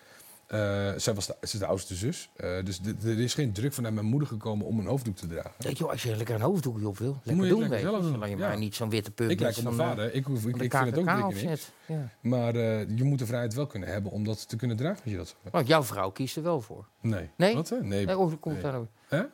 Eh, 0.49 0.93
zij 0.97 1.15
was 1.15 1.27
de, 1.27 1.35
ze 1.41 1.55
is 1.55 1.59
de 1.59 1.67
oudste 1.67 1.95
zus. 1.95 2.31
Eh, 2.37 2.65
dus 2.65 2.81
er 3.05 3.21
is 3.21 3.35
geen 3.35 3.53
druk 3.53 3.73
vanuit 3.73 3.95
mijn 3.95 4.07
moeder 4.07 4.29
gekomen 4.29 4.67
om 4.67 4.79
een 4.79 4.87
hoofddoek 4.87 5.17
te 5.17 5.27
dragen. 5.27 5.51
Ja, 5.59 5.71
joh, 5.71 5.91
als 5.91 6.03
je 6.03 6.17
lekker 6.17 6.35
een 6.35 6.41
hoofddoekje 6.41 6.89
op 6.89 6.99
wil, 6.99 7.13
lekker 7.13 7.35
moet 7.35 7.45
je 7.45 7.51
doen. 7.51 7.61
lekker 7.61 7.81
zelf 7.81 8.03
doen. 8.03 8.13
Zolang 8.13 8.31
je 8.33 8.37
Ja. 8.39 8.49
maar 8.49 8.59
niet 8.59 8.75
zo'n 8.75 8.91
witte 8.91 9.11
punt 9.11 9.31
Ik 9.31 9.41
lijk 9.41 9.57
op 9.57 9.63
mijn 9.63 9.79
eh, 9.81 9.87
vader. 9.87 10.15
Ik, 10.15 10.25
hoef, 10.25 10.47
ik, 10.47 10.57
vind 10.57 10.73
het 10.73 10.99
ook 10.99 11.07
dikke 11.33 11.47
niks. 11.49 11.71
Ja. 11.87 12.09
Maar 12.21 12.57
je 12.57 13.05
moet 13.05 13.19
de 13.19 13.27
vrijheid 13.27 13.55
wel 13.55 13.67
kunnen 13.67 13.89
hebben 13.89 14.13
om 14.13 14.25
dat 14.25 14.49
te 14.49 14.57
kunnen 14.57 14.77
dragen 14.77 15.03
als 15.03 15.11
je 15.13 15.17
dat. 15.17 15.37
Want 15.51 15.67
jouw 15.67 15.83
vrouw 15.83 16.11
kiest 16.11 16.37
er 16.37 16.43
wel 16.43 16.61
voor. 16.61 16.89
Nee. 17.01 17.31
Nee? 17.37 17.55
Wat? 17.55 17.71
Nee. 17.83 18.07
Nee, 18.07 18.19
of 18.19 18.39
komt 18.41 18.55
Nee. 18.55 18.63
daar 18.63 18.81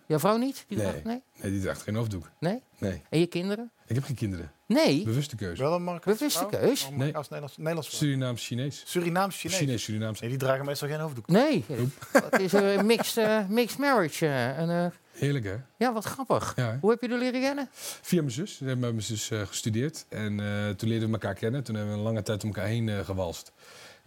Jouw 0.07 0.19
vrouw 0.19 0.37
niet? 0.37 0.65
Die 0.69 0.77
Nee. 0.79 0.87
draagt- 0.87 1.05
nee? 1.05 1.23
Nee, 1.43 1.51
die 1.53 1.61
draagt 1.61 1.83
geen 1.83 1.95
hoofddoek. 1.95 2.31
Nee? 2.41 2.63
Nee. 2.79 3.03
En 3.11 3.19
je 3.19 3.27
kinderen? 3.27 3.71
Ik 3.87 3.95
heb 3.95 4.05
geen 4.05 4.17
kinderen. 4.17 4.53
Nee? 4.67 5.05
Bewuste 5.05 5.37
keuze. 5.37 5.63
Wel 5.63 5.75
een 5.75 5.85
Marokkaanse 5.85 6.19
Bewuste 6.19 6.39
vrouw? 6.49 6.61
keus? 6.61 6.83
Of 6.83 6.89
Nee. 6.89 6.99
Marokkaans, 6.99 7.29
Nederlands, 7.29 7.57
Nederlands 7.57 7.89
vrouw? 7.89 7.99
Surinaams 8.01 8.47
Chinees. 8.47 8.83
Surinaams 8.87 9.37
Chinees. 9.41 9.59
Chinees, 9.59 9.83
Surinaams. 9.83 10.21
Nee, 10.21 10.31
die 10.31 10.39
dragen 10.39 10.65
meestal 10.65 10.89
geen 10.89 10.99
hoofddoek. 11.01 11.27
Nee. 11.27 11.65
Het 12.13 12.41
is 12.41 12.53
een 12.53 12.87
mixed, 12.87 13.17
eh, 13.17 13.49
mixed 13.49 13.79
marriage. 13.79 14.27
eh, 14.27 14.59
en, 14.59 14.71
eh, 14.71 14.91
Heerlijk, 15.13 15.45
hè? 15.45 15.55
ja, 15.77 15.93
wat 15.93 16.05
grappig. 16.05 16.53
Ja? 16.57 16.79
Hoe 16.81 16.91
heb 16.91 17.03
je 17.03 17.09
er 17.09 17.19
leren 17.19 17.41
kennen? 17.41 17.69
Via 17.73 18.21
mijn 18.21 18.33
zus. 18.33 18.59
We 18.59 18.67
hebben 18.67 18.81
met 18.85 18.91
mijn 18.93 19.05
zus 19.19 19.31
eh, 19.31 19.41
gestudeerd. 19.41 20.07
En 20.09 20.41
eh, 20.41 20.69
toen 20.71 20.89
leerden 20.89 21.07
we 21.09 21.15
elkaar 21.15 21.35
kennen. 21.35 21.65
Toen 21.65 21.75
hebben 21.75 21.93
we 21.93 21.99
een 21.99 22.05
lange 22.05 22.23
tijd 22.23 22.43
om 22.43 22.49
elkaar 22.49 22.67
heen 22.67 23.05
gewalst. 23.05 23.53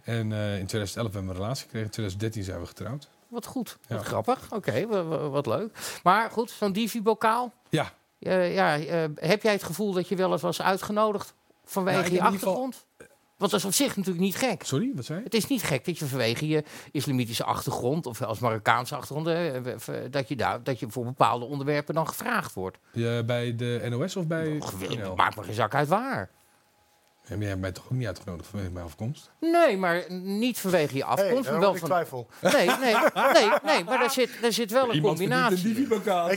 En 0.04 0.32
eh, 0.32 0.58
in 0.58 0.66
2011 0.66 1.12
hebben 1.12 1.22
we 1.24 1.36
een 1.36 1.42
relatie 1.42 1.62
gekregen. 1.64 1.86
In 1.86 1.92
2013 1.92 2.42
zijn 2.44 2.60
we 2.60 2.66
getrouwd. 2.66 3.08
Wat 3.28 3.46
goed. 3.46 3.78
Wat 3.88 4.02
grappig. 4.04 4.52
Oké, 4.52 4.86
wa- 4.86 5.02
wa- 5.04 5.28
wat 5.28 5.46
leuk. 5.46 5.98
Maar 6.02 6.30
goed, 6.30 6.50
zo'n 6.50 6.72
divi-bokaal. 6.72 7.52
Ja. 7.68 7.92
Eh, 8.18 8.54
ja, 8.54 8.78
eh, 8.78 9.04
heb 9.14 9.42
jij 9.42 9.52
het 9.52 9.62
gevoel 9.62 9.92
dat 9.92 10.08
je 10.08 10.16
wel 10.16 10.32
eens 10.32 10.42
was 10.42 10.62
uitgenodigd 10.62 11.34
vanwege 11.64 11.98
Nou, 12.00 12.10
je 12.12 12.16
geval- 12.18 12.32
achtergrond? 12.32 12.86
Want 13.36 13.50
dat 13.50 13.60
is 13.60 13.66
op 13.66 13.72
zich 13.72 13.96
natuurlijk 13.96 14.24
niet 14.24 14.36
gek. 14.36 14.62
Sorry, 14.64 14.92
wat 14.94 15.04
zei 15.04 15.18
je? 15.18 15.24
Het 15.24 15.34
is 15.34 15.46
niet 15.46 15.62
gek 15.62 15.84
dat 15.84 15.98
je 15.98 16.06
vanwege 16.06 16.48
je 16.48 16.64
islamitische 16.92 17.44
achtergrond 17.44 18.06
of 18.06 18.22
als 18.22 18.38
Marokkaanse 18.38 18.96
achtergrond, 18.96 19.26
eh, 19.26 19.72
v- 19.76 20.08
dat 20.10 20.28
je, 20.28 20.36
daar, 20.36 20.62
dat 20.62 20.78
je 20.80 20.86
voor 20.90 21.04
bepaalde 21.04 21.44
onderwerpen 21.44 21.94
dan 21.94 22.08
gevraagd 22.08 22.54
wordt. 22.54 22.78
Ja, 22.92 23.22
bij 23.22 23.56
de 23.56 23.86
NOS 23.90 24.16
of 24.16 24.26
bij 24.26 24.56
Gewil- 24.60 24.96
NL? 24.96 25.14
Maakt 25.14 25.36
me 25.36 25.42
geen 25.42 25.54
zak 25.54 25.74
uit 25.74 25.88
waar. 25.88 26.30
Maar 27.28 27.38
jij 27.38 27.48
hebt 27.48 27.60
mij 27.60 27.72
toch 27.72 27.84
ook 27.84 27.90
niet 27.90 28.06
uitgenodigd 28.06 28.48
vanwege 28.48 28.70
mijn 28.72 28.84
afkomst? 28.86 29.30
Nee, 29.40 29.76
maar 29.76 30.04
niet 30.10 30.58
vanwege 30.60 30.96
je 30.96 31.04
afkomst. 31.04 31.32
Hey, 31.32 31.42
maar 31.42 31.50
daar 31.52 31.60
wel 31.60 31.72
ik 31.72 31.78
van... 31.78 31.88
twijfel. 31.88 32.28
Nee, 32.40 32.52
nee, 32.52 32.94
nee, 33.32 33.48
nee, 33.64 33.84
maar 33.84 33.98
daar 33.98 34.10
zit, 34.10 34.30
daar 34.42 34.52
zit 34.52 34.70
wel 34.70 34.88
een 34.88 34.94
Iemand 34.94 35.16
combinatie. 35.18 35.76
een. 35.76 35.82
Ik 35.82 36.04
dacht, 36.04 36.34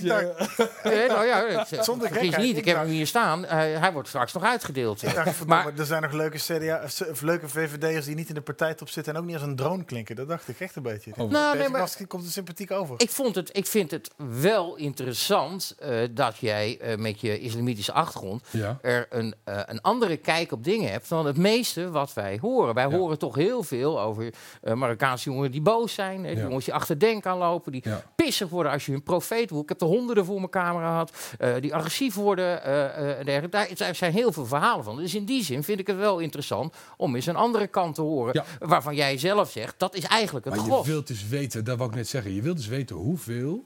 Nee, 0.84 1.07
nou 1.07 1.26
ja, 1.26 1.45
het- 1.47 1.85
Zonder 1.85 2.07
gekheid, 2.07 2.38
niet, 2.38 2.51
ik 2.51 2.57
ik 2.57 2.65
heb 2.65 2.76
dacht- 2.76 2.88
hem 2.88 2.95
hier 2.95 3.07
staan. 3.07 3.45
Eh, 3.45 3.57
hij 3.57 3.91
wordt 3.93 4.07
straks 4.07 4.34
nog 4.34 4.43
uitgedeeld. 4.43 5.03
ik 5.03 5.13
dacht 5.15 5.35
verdomme, 5.35 5.63
Maar 5.63 5.73
er 5.77 5.85
zijn 5.85 6.01
nog 6.01 6.11
leuke, 6.11 6.38
CDA, 6.38 6.81
of 7.09 7.22
leuke 7.22 7.49
VVD'ers 7.49 8.05
die 8.05 8.15
niet 8.15 8.30
in 8.30 8.35
de 8.35 8.41
partijtop 8.41 8.89
zitten 8.89 9.13
en 9.13 9.19
ook 9.19 9.26
niet 9.26 9.35
als 9.35 9.43
een 9.43 9.55
drone 9.55 9.84
klinken. 9.84 10.15
Dat 10.15 10.27
dacht 10.27 10.47
ik 10.47 10.59
echt 10.59 10.76
een 10.76 10.84
beetje. 10.84 11.11
Oh. 11.18 11.30
Nou, 11.31 11.51
Deze 11.57 11.63
nee, 11.69 11.80
maar- 11.80 12.07
komt 12.07 12.26
er 12.26 12.31
sympathiek 12.31 12.72
over. 12.72 12.95
ik, 12.97 13.09
vond 13.09 13.35
het, 13.35 13.49
ik 13.57 13.65
vind 13.65 13.91
het 13.91 14.09
wel 14.39 14.76
interessant 14.76 15.76
eh, 15.80 15.99
dat 16.11 16.38
jij 16.38 16.77
eh, 16.80 16.97
met 16.97 17.22
je 17.22 17.39
islamitische 17.39 17.91
achtergrond 17.91 18.43
Ja. 18.51 18.77
er 18.81 19.07
een, 19.09 19.35
eh, 19.43 19.59
een 19.65 19.81
andere 19.81 20.18
kijk 20.18 20.51
op 20.51 20.63
dingen 20.63 20.80
hebt 20.87 21.09
dan 21.09 21.25
het 21.25 21.37
meeste 21.37 21.89
wat 21.91 22.13
wij 22.13 22.37
horen. 22.41 22.73
Wij 22.73 22.89
Ja. 22.89 22.97
horen 22.97 23.17
toch 23.17 23.35
heel 23.35 23.63
veel 23.63 24.01
over 24.01 24.33
eh, 24.61 24.73
Marokkaanse 24.73 25.29
jongeren 25.29 25.51
die 25.51 25.61
boos 25.61 25.93
zijn. 25.93 26.25
eh, 26.25 26.35
Ja. 26.35 26.41
Jongens 26.41 26.65
die 26.65 26.73
achter 26.73 26.99
denk 26.99 27.25
aanlopen. 27.25 27.71
Die 27.71 27.81
Ja. 27.85 28.03
pissig 28.15 28.49
worden 28.49 28.71
als 28.71 28.85
je 28.85 28.91
hun 28.91 29.03
profeet 29.03 29.49
wil. 29.49 29.61
Ik 29.61 29.69
heb 29.69 29.81
er 29.81 29.87
honderden 29.87 30.25
voor 30.25 30.35
mijn 30.37 30.49
camera 30.49 30.87
gehad. 30.89 31.11
eh, 31.39 31.53
die 31.59 31.75
agressief 31.75 32.15
worden. 32.15 32.63
en 32.63 33.25
dergelijke. 33.25 33.49
Daar 33.49 33.69
daar 33.75 33.95
zijn 33.95 34.13
heel 34.13 34.31
veel 34.31 34.45
verhalen 34.45 34.83
van. 34.83 34.95
Dus 34.95 35.15
in 35.15 35.25
die 35.25 35.43
zin 35.43 35.63
vind 35.63 35.79
ik 35.79 35.87
het 35.87 35.97
wel 35.97 36.19
interessant 36.19 36.73
om 36.97 37.15
eens 37.15 37.25
een 37.25 37.35
andere 37.35 37.67
kant 37.67 37.95
te 37.95 38.01
horen. 38.01 38.43
Waarvan 38.59 38.95
jij 38.95 39.17
zelf 39.17 39.51
zegt, 39.51 39.79
dat 39.79 39.95
is 39.95 40.03
eigenlijk 40.03 40.45
het 40.45 40.55
Maar 40.55 40.65
je 40.65 40.81
wilt 40.85 41.07
dus 41.07 41.27
weten, 41.27 41.63
dat 41.63 41.77
wou 41.77 41.89
ik 41.89 41.95
net 41.95 42.07
zeggen, 42.07 42.33
je 42.33 42.41
wilt 42.41 42.57
dus 42.57 42.67
weten 42.67 42.95
hoeveel, 42.95 43.65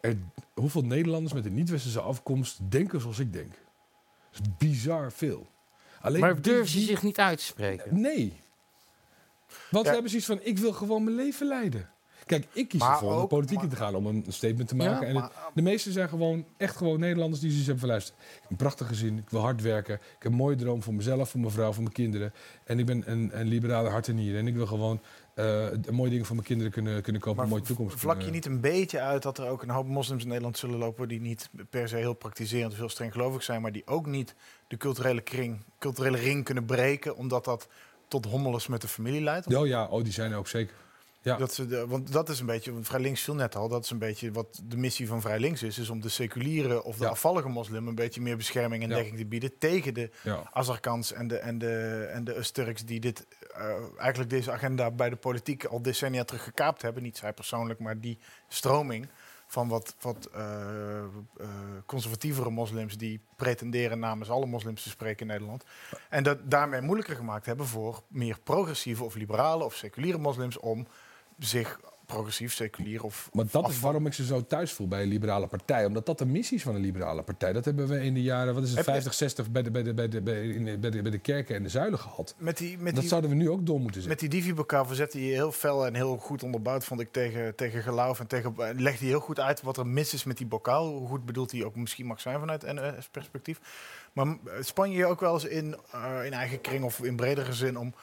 er, 0.00 0.16
hoeveel 0.54 0.82
Nederlanders 0.82 1.32
met 1.32 1.44
een 1.44 1.54
niet-westerse 1.54 2.00
afkomst 2.00 2.58
denken 2.70 3.00
zoals 3.00 3.18
ik 3.18 3.32
denk. 3.32 3.52
Dat 4.32 4.40
is 4.42 4.68
bizar 4.68 5.12
veel. 5.12 5.46
Alleen 6.00 6.20
Maar 6.20 6.34
je 6.34 6.40
die- 6.40 6.64
zich 6.64 7.02
niet 7.02 7.18
uit 7.18 7.38
te 7.38 7.44
spreken? 7.44 8.00
Nee. 8.00 8.40
Want 9.70 9.84
Ja. 9.84 9.90
we 9.90 9.90
hebben 9.90 10.08
zoiets 10.10 10.26
van, 10.28 10.38
ik 10.42 10.58
wil 10.58 10.72
gewoon 10.72 11.04
mijn 11.04 11.16
leven 11.16 11.46
leiden. 11.46 11.88
Kijk, 12.26 12.46
ik 12.52 12.68
kies 12.68 12.80
Maar 12.80 12.92
ervoor 12.92 13.14
om 13.14 13.20
de 13.20 13.26
politiek 13.26 13.62
in 13.62 13.68
te 13.68 13.76
gaan, 13.76 13.94
om 13.94 14.06
een 14.06 14.24
statement 14.28 14.68
te 14.68 14.76
Ja, 14.76 14.90
maken. 14.90 15.08
en 15.08 15.16
het- 15.16 15.30
de 15.54 15.62
meesten 15.62 15.92
zijn 15.92 16.08
gewoon, 16.08 16.44
echt 16.56 16.76
gewoon 16.76 17.00
Nederlanders 17.00 17.40
die 17.40 17.50
zoiets 17.50 17.66
hebben 17.68 17.84
van, 17.84 17.94
luister, 17.94 18.14
ik 18.34 18.40
heb 18.40 18.50
een 18.50 18.56
prachtig 18.56 18.86
gezin, 18.86 19.18
ik 19.18 19.30
wil 19.30 19.40
hard 19.40 19.62
werken, 19.62 19.94
ik 19.94 20.00
heb 20.22 20.32
een 20.32 20.38
mooie 20.38 20.56
droom 20.56 20.82
voor 20.82 20.94
mezelf, 20.94 21.30
voor 21.30 21.40
mijn 21.40 21.52
vrouw, 21.52 21.72
voor 21.72 21.82
mijn 21.82 21.94
kinderen. 21.94 22.32
En 22.64 22.78
ik 22.78 22.86
ben 22.86 23.10
een, 23.10 23.30
een 23.40 23.46
liberale 23.46 23.88
hart 23.88 24.08
en 24.08 24.14
nieren. 24.14 24.40
En 24.40 24.46
ik 24.46 24.54
wil 24.54 24.66
gewoon 24.66 25.00
mooie 25.90 26.10
dingen 26.10 26.26
voor 26.26 26.34
mijn 26.34 26.46
kinderen 26.46 26.72
kunnen, 26.72 27.02
kunnen 27.02 27.20
kopen, 27.20 27.36
Maar 27.36 27.44
een 27.46 27.50
mooie 27.50 27.62
toekomst. 27.64 27.98
vlak 27.98 28.16
je 28.16 28.22
kunnen- 28.22 28.34
niet 28.34 28.46
een 28.46 28.60
beetje 28.60 29.00
uit 29.00 29.22
dat 29.22 29.38
er 29.38 29.48
ook 29.48 29.62
een 29.62 29.70
hoop 29.70 29.86
moslims 29.86 30.22
in 30.22 30.28
Nederland 30.28 30.58
zullen 30.58 30.78
lopen 30.78 31.08
die 31.08 31.20
niet 31.20 31.50
per 31.70 31.88
se 31.88 31.96
heel 31.96 32.14
praktiserend 32.14 32.72
of 32.72 32.78
heel 32.78 32.88
streng 32.88 33.12
gelovig 33.12 33.42
zijn, 33.42 33.62
maar 33.62 33.72
die 33.72 33.86
ook 33.86 34.06
niet 34.06 34.34
de 34.68 34.76
culturele 34.76 35.20
kring, 35.20 35.58
culturele 35.78 36.16
ring 36.18 36.44
kunnen 36.44 36.64
breken, 36.64 37.16
omdat 37.16 37.44
dat 37.44 37.68
tot 38.08 38.24
hommeles 38.24 38.66
met 38.66 38.80
de 38.80 38.88
familie 38.88 39.20
leidt? 39.22 39.50
Ja, 39.50 39.64
ja, 39.64 39.84
oh, 39.84 40.02
die 40.04 40.12
zijn 40.12 40.32
er 40.32 40.38
ook 40.38 40.48
zeker. 40.48 40.74
Ja. 41.22 41.36
Dat 41.36 41.54
ze 41.54 41.66
de, 41.66 41.86
want 41.86 42.12
dat 42.12 42.28
is 42.28 42.40
een 42.40 42.46
beetje, 42.46 42.72
want 42.72 42.86
Vrij 42.86 43.00
Links 43.00 43.22
viel 43.22 43.34
net 43.34 43.56
al, 43.56 43.68
dat 43.68 43.84
is 43.84 43.90
een 43.90 43.98
beetje 43.98 44.32
wat 44.32 44.60
de 44.64 44.76
missie 44.76 45.06
van 45.08 45.20
Vrij 45.20 45.38
Links 45.38 45.62
is, 45.62 45.78
is 45.78 45.90
om 45.90 46.00
de 46.00 46.08
seculiere 46.08 46.82
of 46.84 46.96
de 46.96 47.04
Ja. 47.04 47.10
afvallige 47.10 47.48
moslim 47.48 47.88
een 47.88 47.94
beetje 47.94 48.20
meer 48.20 48.36
bescherming 48.36 48.82
en 48.82 48.88
Ja. 48.88 48.94
dekking 48.94 49.16
te 49.16 49.26
bieden 49.26 49.58
tegen 49.58 49.94
de 49.94 50.10
Ja. 50.22 50.42
Azarkans 50.52 51.12
en 51.12 51.28
de, 51.28 51.36
en 51.38 51.58
de, 51.58 52.08
en 52.12 52.24
de 52.24 52.36
Usturks 52.38 52.84
die 52.84 53.00
dit, 53.00 53.26
eh, 53.54 53.74
eigenlijk 53.98 54.30
deze 54.30 54.52
agenda 54.52 54.90
bij 54.90 55.10
de 55.10 55.16
politiek 55.16 55.64
al 55.64 55.82
decennia 55.82 56.24
terug 56.24 56.44
gekaapt 56.44 56.82
hebben. 56.82 57.02
Niet 57.02 57.16
zij 57.18 57.32
persoonlijk, 57.32 57.78
maar 57.80 58.00
die 58.00 58.18
stroming 58.48 59.08
van 59.46 59.68
wat, 59.68 59.94
wat 60.00 60.28
eh, 60.34 61.04
conservatievere 61.86 62.50
moslims 62.50 62.96
die 62.96 63.20
pretenderen 63.36 63.98
namens 63.98 64.30
alle 64.30 64.46
moslims 64.46 64.82
te 64.82 64.88
spreken 64.88 65.20
in 65.20 65.26
Nederland. 65.26 65.64
En 66.08 66.22
dat 66.22 66.38
daarmee 66.50 66.80
moeilijker 66.80 67.16
gemaakt 67.16 67.46
hebben 67.46 67.66
voor 67.66 68.02
meer 68.08 68.38
progressieve 68.42 69.04
of 69.04 69.14
liberale 69.14 69.64
of 69.64 69.74
seculiere 69.74 70.18
moslims 70.18 70.58
om 70.58 70.86
zich 71.40 71.80
progressief, 72.06 72.52
seculier 72.52 73.04
of... 73.04 73.28
Maar 73.32 73.44
dat 73.50 73.68
is 73.68 73.80
waarom 73.80 74.06
ik 74.06 74.12
ze 74.12 74.24
zo 74.24 74.46
thuis 74.46 74.72
voel 74.72 74.88
bij 74.88 75.02
een 75.02 75.08
liberale 75.08 75.46
partij. 75.46 75.84
Omdat 75.84 76.06
dat 76.06 76.18
de 76.18 76.26
missie 76.26 76.56
is 76.56 76.62
van 76.62 76.74
een 76.74 76.80
liberale 76.80 77.22
partij. 77.22 77.52
Dat 77.52 77.64
hebben 77.64 77.88
we 77.88 78.02
in 78.02 78.14
de 78.14 78.22
jaren, 78.22 78.54
wat 78.54 78.62
is 78.62 78.68
het, 78.68 78.76
Heb 78.78 78.86
je- 78.86 78.92
50, 78.92 79.14
60 79.14 79.50
bij 79.50 79.62
de, 79.62 79.70
bij, 79.70 79.82
de, 79.82 79.94
bij, 79.94 80.08
de, 80.08 80.20
bij, 80.22 80.42
de, 80.64 80.78
bij, 80.78 80.90
de, 80.90 81.02
bij 81.02 81.10
de 81.10 81.18
kerken 81.18 81.56
en 81.56 81.62
de 81.62 81.68
zuilen 81.68 81.98
gehad. 81.98 82.34
Met 82.38 82.56
die, 82.58 82.78
met 82.78 82.92
dat 82.92 83.00
die, 83.00 83.08
zouden 83.08 83.30
we 83.30 83.36
nu 83.36 83.50
ook 83.50 83.66
door 83.66 83.80
moeten 83.80 84.02
zetten. 84.02 84.20
Met 84.22 84.30
die 84.30 84.40
Divi-bokaal 84.40 84.86
verzette 84.86 85.18
hij 85.18 85.26
heel 85.26 85.52
fel 85.52 85.86
en 85.86 85.94
heel 85.94 86.16
goed 86.16 86.42
onderbouwd, 86.42 86.84
vond 86.84 87.00
ik, 87.00 87.12
tegen, 87.12 87.54
tegen 87.54 87.82
geloof. 87.82 88.20
En 88.20 88.26
tegen, 88.26 88.54
eh, 88.58 88.68
legde 88.76 88.98
hij 88.98 89.08
heel 89.08 89.20
goed 89.20 89.40
uit 89.40 89.62
wat 89.62 89.76
er 89.76 89.86
mis 89.86 90.14
is 90.14 90.24
met 90.24 90.36
die 90.36 90.46
bokaal. 90.46 90.88
Hoe 90.88 91.08
goed 91.08 91.24
bedoeld 91.24 91.50
hij 91.52 91.64
ook 91.64 91.76
misschien 91.76 92.06
mag 92.06 92.20
zijn 92.20 92.38
vanuit 92.38 92.62
NS-perspectief. 92.62 93.60
Maar 94.12 94.26
m- 94.26 94.40
span 94.60 94.90
je 94.90 94.96
je 94.96 95.06
ook 95.06 95.20
wel 95.20 95.34
eens 95.34 95.44
in, 95.44 95.76
eh, 95.92 96.24
in 96.24 96.32
eigen 96.32 96.60
kring 96.60 96.84
of 96.84 97.02
in 97.02 97.16
bredere 97.16 97.52
zin 97.52 97.78
om 97.78 97.86
eh, 97.86 98.00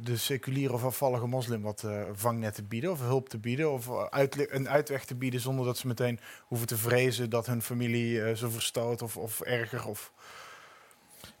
de 0.00 0.16
seculiere 0.16 0.72
of 0.72 0.84
afvallige 0.84 1.26
moslim 1.26 1.62
wat 1.62 1.82
eh, 1.82 2.02
vangnet 2.12 2.54
te 2.54 2.62
bieden 2.62 2.90
of 2.90 3.00
hulp 3.00 3.28
te 3.28 3.38
bieden 3.38 3.72
of 3.72 3.88
eh, 3.88 4.26
een 4.48 4.68
uitweg 4.68 5.04
te 5.04 5.14
bieden 5.14 5.40
zonder 5.40 5.64
dat 5.64 5.78
ze 5.78 5.86
meteen 5.86 6.20
hoeven 6.46 6.66
te 6.66 6.76
vrezen 6.76 7.30
dat 7.30 7.46
hun 7.46 7.62
familie 7.62 8.22
eh, 8.22 8.34
ze 8.34 8.50
verstoot 8.50 9.02
of, 9.02 9.16
of 9.16 9.40
erger? 9.40 9.86
Of... 9.88 10.12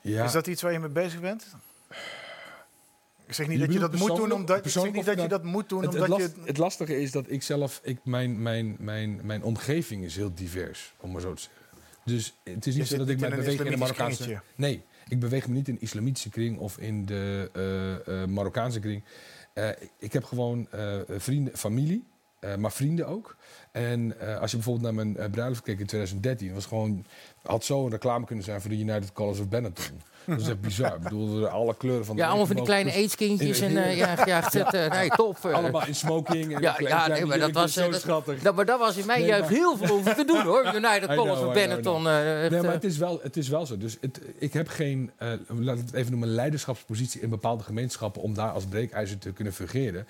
Ja. 0.00 0.24
Is 0.24 0.32
dat 0.32 0.46
iets 0.46 0.62
waar 0.62 0.72
je 0.72 0.78
mee 0.78 0.88
bezig 0.88 1.20
bent? 1.20 1.46
Ik 3.26 3.34
zeg 3.34 3.46
niet 3.48 3.58
Je 3.58 3.64
dat 3.64 3.74
je 3.74 3.80
dat 3.80 3.94
moet 3.94 4.16
doen 4.16 4.32
omdat, 4.32 4.66
ik 4.66 4.72
zeg 4.72 4.92
niet 4.92 5.04
dat 5.04 5.20
je 5.20 5.28
dat 5.28 5.42
moet 5.42 5.68
doen 5.68 5.82
Het, 5.82 5.94
omdat 5.94 6.08
het, 6.08 6.18
last- 6.18 6.36
je... 6.36 6.42
het 6.44 6.58
lastige 6.58 7.00
is 7.00 7.10
dat 7.10 7.30
ik 7.30 7.42
zelf, 7.42 7.80
ik, 7.82 7.98
mijn, 8.04 8.42
mijn, 8.42 8.76
mijn, 8.78 9.20
mijn 9.22 9.42
omgeving 9.42 10.04
is 10.04 10.16
heel 10.16 10.34
divers, 10.34 10.94
om 11.00 11.12
maar 11.12 11.20
zo 11.20 11.34
te 11.34 11.42
zeggen. 11.42 11.60
Dus 12.04 12.34
het 12.44 12.66
is 12.66 12.74
niet 12.74 12.86
zo 12.86 12.96
dat 12.96 13.08
ik 13.08 13.20
mij 13.20 13.30
een 13.30 13.36
beweeg 13.36 13.58
in 13.58 13.64
de 13.64 13.70
islamitisch 13.70 13.96
Marokkaanse... 13.98 14.42
Nee, 14.54 14.84
ik 15.08 15.20
beweeg 15.20 15.48
me 15.48 15.54
niet 15.54 15.68
in 15.68 15.74
de 15.74 15.80
islamitische 15.80 16.30
kring 16.30 16.58
of 16.58 16.78
in 16.78 17.06
de 17.06 17.50
eh, 17.52 18.22
eh, 18.22 18.28
Marokkaanse 18.28 18.80
kring. 18.80 19.02
Eh, 19.52 19.68
ik 19.98 20.12
heb 20.12 20.24
gewoon 20.24 20.66
vrienden, 21.08 21.56
familie, 21.56 22.04
eh, 22.42 22.54
maar 22.56 22.72
vrienden 22.72 23.06
ook. 23.06 23.36
En 23.72 24.20
eh, 24.20 24.40
als 24.40 24.50
je 24.50 24.56
bijvoorbeeld 24.56 24.84
naar 24.94 25.04
mijn 25.04 25.16
eh, 25.16 25.30
bruiloft 25.30 25.62
keek 25.62 25.78
in 25.80 25.86
2013, 25.86 26.54
was 26.54 26.66
gewoon, 26.66 27.04
had 27.42 27.64
zo 27.64 27.84
een 27.84 27.90
reclame 27.90 28.26
kunnen 28.26 28.44
zijn 28.44 28.60
voor 28.60 28.70
de 28.70 28.78
United 28.78 29.12
Colors 29.12 29.38
of 29.38 29.48
Benetton. 29.48 30.00
Dat 30.26 30.40
is 30.40 30.48
echt 30.48 30.60
bizar. 30.60 30.94
Ik 30.96 31.02
bedoel, 31.02 31.46
alle 31.48 31.76
kleuren 31.76 32.04
van 32.04 32.16
de 32.16 32.22
Ja, 32.22 32.28
allemaal 32.28 32.46
van 32.46 32.56
die 32.56 32.64
kleine 32.64 32.92
aidskindjes 32.92 33.60
en 33.68 33.76
eh, 33.84 33.96
ja, 33.96 34.26
ja, 34.26 34.88
nee, 34.88 35.08
top. 35.08 35.36
Allemaal 35.44 35.86
in 35.86 35.94
smoking. 35.94 36.54
En 36.54 36.60
Ja, 36.60 36.72
klein- 36.72 36.94
ja 36.94 37.06
nee, 37.06 37.24
maar 37.26 37.38
dat 37.38 37.50
was, 37.52 37.72
zo 37.72 37.90
dat, 37.90 38.00
schattig. 38.00 38.42
dat, 38.42 38.54
maar 38.54 38.64
dat 38.64 38.78
was 38.78 38.96
in 38.96 39.06
mijn 39.06 39.20
Nee, 39.20 39.28
jeugd 39.28 39.40
maar- 39.40 39.50
heel 39.50 39.76
veel 39.76 39.96
over 39.96 40.14
te 40.14 40.24
doen 40.24 40.40
hoor. 40.42 40.72
United 40.74 41.14
Colors 41.16 41.40
of 41.40 41.52
Benetton. 41.52 42.02
Nee, 42.02 42.50
maar 42.62 42.72
het 42.72 42.84
is 42.84 42.98
wel, 42.98 43.20
het 43.22 43.36
is 43.36 43.48
wel 43.48 43.66
zo. 43.66 43.76
Dus 43.78 43.96
het, 44.00 44.20
ik 44.38 44.52
heb 44.52 44.68
geen, 44.68 45.10
laat 45.46 45.78
ik 45.78 45.84
het 45.86 45.94
even 45.94 46.10
noemen, 46.10 46.28
leiderschapspositie 46.28 47.20
in 47.20 47.28
bepaalde 47.28 47.62
gemeenschappen 47.64 48.22
om 48.22 48.34
daar 48.34 48.50
als 48.50 48.64
breekijzer 48.64 49.18
te 49.18 49.32
kunnen 49.32 49.52
fungeren. 49.52 50.06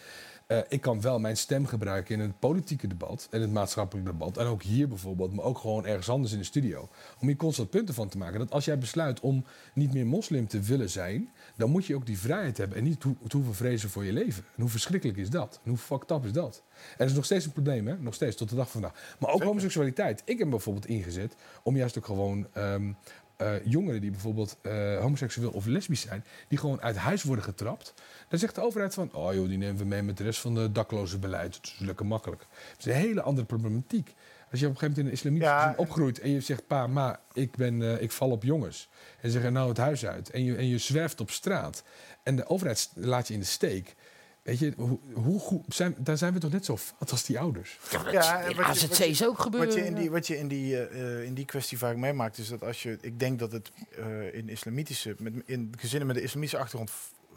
Eh, 0.53 0.59
ik 0.69 0.81
kan 0.81 1.01
wel 1.01 1.19
mijn 1.19 1.37
stem 1.37 1.67
gebruiken 1.67 2.15
in 2.15 2.21
het 2.21 2.39
politieke 2.39 2.87
debat 2.87 3.29
en 3.31 3.41
het 3.41 3.53
maatschappelijk 3.53 4.07
debat. 4.07 4.37
En 4.37 4.47
ook 4.47 4.63
hier 4.63 4.89
bijvoorbeeld, 4.89 5.33
maar 5.35 5.45
ook 5.45 5.59
gewoon 5.59 5.87
ergens 5.87 6.09
anders 6.09 6.33
in 6.33 6.39
de 6.39 6.45
studio. 6.45 6.89
Om 7.21 7.27
hier 7.27 7.37
constant 7.37 7.71
punten 7.71 7.95
van 7.95 8.09
te 8.09 8.19
maken. 8.19 8.39
Dat 8.39 8.51
als 8.51 8.65
jij 8.65 8.79
besluit 8.79 9.21
om 9.21 9.45
niet 9.75 9.93
meer 9.93 10.07
moslim 10.07 10.47
te 10.49 10.61
willen 10.61 10.91
zijn, 10.91 11.31
dan 11.57 11.71
moet 11.71 11.87
je 11.87 11.95
ook 11.95 12.07
die 12.07 12.19
vrijheid 12.19 12.57
hebben 12.57 12.79
en 12.79 12.85
niet 12.85 13.01
toe- 13.01 13.17
te 13.29 13.37
hoeven 13.37 13.55
vrezen 13.55 13.91
voor 13.91 14.05
je 14.05 14.13
leven. 14.13 14.45
En 14.55 14.61
hoe 14.61 14.71
verschrikkelijk 14.71 15.19
is 15.19 15.31
dat? 15.31 15.61
En 15.65 15.69
hoe 15.71 15.79
fucked 15.79 16.11
up 16.11 16.25
is 16.25 16.33
dat? 16.33 16.63
En 16.75 16.97
dat 16.99 17.09
is 17.09 17.15
nog 17.15 17.25
steeds 17.25 17.45
een 17.45 17.53
probleem, 17.53 17.87
hè? 17.87 17.99
Nog 17.99 18.15
steeds, 18.15 18.37
tot 18.37 18.49
de 18.49 18.55
dag 18.57 18.71
van 18.71 18.81
vandaag. 18.81 19.17
Maar 19.19 19.31
ook 19.31 19.43
homoseksualiteit. 19.43 20.23
Ik 20.25 20.39
heb 20.39 20.51
bijvoorbeeld 20.51 20.87
ingezet 20.87 21.37
om 21.63 21.77
juist 21.77 21.99
ook 21.99 22.07
gewoon 22.07 22.47
ehm, 22.53 22.93
eh, 23.37 23.65
jongeren 23.65 24.01
die 24.01 24.11
bijvoorbeeld 24.11 24.57
eh, 24.63 24.99
homoseksueel 25.01 25.51
of 25.51 25.67
lesbisch 25.67 26.01
zijn, 26.01 26.25
die 26.49 26.59
gewoon 26.59 26.81
uit 26.81 26.97
huis 26.97 27.23
worden 27.23 27.45
getrapt. 27.45 27.95
Dan 28.33 28.41
zegt 28.41 28.55
de 28.55 28.61
overheid 28.61 28.95
van, 28.95 29.13
oh 29.15 29.35
joh, 29.35 29.49
die 29.49 29.59
nemen 29.59 29.77
we 29.77 29.85
mee 29.85 30.03
met 30.03 30.17
de 30.17 30.25
rest 30.25 30.41
van 30.41 30.55
de 30.55 30.73
dakloze 30.73 31.19
beleid. 31.19 31.55
Het 31.57 31.65
is 31.67 31.77
lekker 31.79 32.07
makkelijk. 32.07 32.47
Het 32.71 32.79
is 32.79 32.85
een 32.85 32.93
hele 33.01 33.23
andere 33.23 33.47
problematiek. 33.47 34.15
Als 34.51 34.61
je 34.61 34.67
op 34.67 34.73
een 34.73 34.79
gegeven 34.79 34.81
moment 34.81 34.99
in 34.99 35.07
een 35.07 35.13
islamitische 35.13 35.55
Ja. 35.55 35.75
opgroeit 35.77 36.19
en 36.21 36.31
je 36.31 36.41
zegt, 36.41 36.67
pa, 36.67 36.87
ma, 36.87 37.21
ik, 37.33 37.57
ben, 37.57 37.83
eh, 37.83 38.03
ik 38.03 38.11
val 38.13 38.31
op 38.31 38.43
jongens. 38.43 38.89
En 39.21 39.27
ze 39.29 39.31
zeggen, 39.31 39.53
nou 39.53 39.69
het 39.69 39.77
huis 39.77 40.07
uit. 40.07 40.31
En 40.31 40.45
je, 40.45 40.57
en 40.57 40.67
je 40.69 40.79
zwerft 40.79 41.21
op 41.21 41.31
straat. 41.31 41.83
En 42.23 42.37
de 42.37 42.47
overheid 42.47 42.91
laat 42.95 43.29
je 43.29 43.35
in 43.35 43.41
de 43.41 43.47
steek. 43.47 43.95
Weet 44.43 44.59
je, 44.59 44.73
hoe, 44.77 44.99
hoe 45.15 45.41
goed 45.41 45.65
zijn, 45.75 45.95
daar 45.99 46.19
zijn 46.19 46.33
we 46.33 46.39
toch 46.39 46.53
net 46.53 46.65
zo 46.65 46.77
fout 46.77 47.11
als 47.11 47.25
die 47.25 47.39
ouders. 47.39 47.79
Ja, 48.11 48.43
en 48.43 48.57
wat 48.57 48.65
AZC's 48.67 48.99
wat 48.99 49.19
je- 49.19 49.27
ook 49.29 49.39
gebeuren. 49.39 49.69
Wat 49.69 49.79
je 49.79 49.85
in 49.87 49.95
die, 49.95 50.11
wat 50.11 50.27
je 50.27 50.39
in 50.39 50.49
die, 50.49 50.87
eh, 50.87 51.19
eh, 51.19 51.25
in 51.25 51.35
die 51.35 51.45
kwestie 51.45 51.79
vaak 51.79 51.97
meemaakt, 51.97 52.39
is 52.39 52.49
dat 52.49 52.63
als 52.65 52.83
je. 52.83 52.99
Ik 53.01 53.19
denk 53.19 53.39
dat 53.39 53.53
het 53.53 53.71
eh, 53.99 54.35
in 54.35 54.49
islamitische. 54.49 55.15
Met, 55.19 55.33
in 55.45 55.75
gezinnen 55.79 56.07
met 56.07 56.17
een 56.17 56.23
islamitische 56.23 56.59
achtergrond 56.59 56.91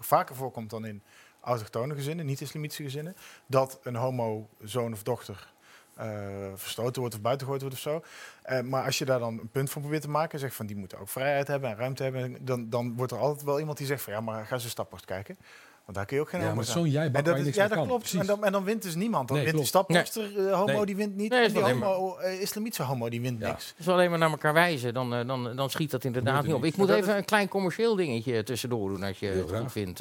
vaker 0.06 0.36
voorkomt 0.36 0.70
dan 0.70 0.86
in 0.86 1.04
autochtone 1.42 1.96
gezinnen, 1.96 2.26
niet-islamitische 2.26 2.84
gezinnen. 2.84 3.16
Dat 3.46 3.80
een 3.84 3.96
homo 3.96 4.50
zoon 4.64 4.94
of 4.94 5.04
dochter. 5.04 5.54
eh, 5.96 6.52
verstoten 6.56 7.02
wordt 7.02 7.16
of 7.16 7.22
buitengegooid 7.22 7.62
wordt 7.62 7.76
of 7.76 7.82
zo. 7.82 8.04
Eh, 8.42 8.62
maar 8.62 8.84
als 8.86 8.98
je 8.98 9.06
daar 9.06 9.20
dan 9.20 9.40
een 9.40 9.50
punt 9.50 9.70
van 9.70 9.82
probeert 9.82 10.02
te 10.02 10.10
maken 10.10 10.32
en 10.32 10.40
zegt 10.40 10.56
van 10.56 10.66
die 10.66 10.76
moeten 10.76 11.00
ook 11.00 11.10
vrijheid 11.10 11.48
hebben 11.48 11.70
en 11.70 11.76
ruimte 11.76 12.04
hebben, 12.04 12.46
dan, 12.46 12.70
dan 12.70 12.96
wordt 12.96 13.12
er 13.12 13.18
altijd 13.18 13.44
wel 13.44 13.60
iemand 13.60 13.78
die 13.78 13.88
zegt 13.88 14.02
van 14.02 14.14
ja, 14.14 14.22
maar 14.22 14.46
ga 14.46 14.54
eens 14.54 14.64
een 14.64 14.70
stapport 14.70 15.06
kijken. 15.06 15.38
Want 15.86 15.98
daar 15.98 16.06
kun 16.06 16.16
je 16.16 16.22
ook 16.22 16.30
geen 16.30 16.42
Ja, 16.42 16.54
maar 16.54 16.64
zo'n 16.64 16.86
En 16.96 17.12
dat 17.24 17.38
is- 17.38 17.44
niks 17.44 17.56
Ja, 17.56 17.68
dat 17.68 17.78
kan. 17.78 17.86
klopt. 17.88 18.00
Precies. 18.00 18.20
En 18.20 18.26
dan, 18.26 18.44
en 18.46 18.52
dan 18.52 18.64
wint 18.64 18.82
dus 18.82 18.96
niemand. 18.96 19.28
Dan 19.28 19.38
Nee, 19.38 19.46
wint 19.46 19.58
die 19.58 19.66
stapposter 19.68 20.48
eh, 20.48 20.54
homo, 20.54 20.72
Nee. 20.74 20.86
die 20.86 20.96
wint 20.96 21.16
niet. 21.16 21.30
Nee, 21.30 21.40
en 21.40 21.46
is 21.46 21.54
die 21.54 21.62
homo, 21.62 22.18
eh, 22.18 22.42
islamitische 22.42 22.84
homo, 22.84 23.10
die 23.10 23.22
wint 23.22 23.40
niks. 23.40 23.74
Als 23.78 23.86
we 23.86 23.92
alleen 23.92 24.10
maar 24.10 24.20
naar 24.20 24.30
elkaar 24.30 24.54
wijzen, 24.54 24.94
dan, 24.94 25.14
eh, 25.16 25.28
dan, 25.28 25.56
dan 25.56 25.70
schiet 25.70 25.92
dat 25.92 26.04
inderdaad 26.04 26.44
niet 26.44 26.52
op. 26.54 26.58
Ik 26.58 26.64
niks. 26.64 26.76
moet 26.78 26.90
even 26.90 27.18
een 27.18 27.26
klein 27.26 27.48
commercieel 27.48 27.96
dingetje 27.96 28.44
tussendoor 28.44 28.90
doen, 28.90 29.04
als 29.04 29.20
je 29.20 29.28
het 29.28 29.52
goed 29.52 29.72
vindt. 29.72 30.00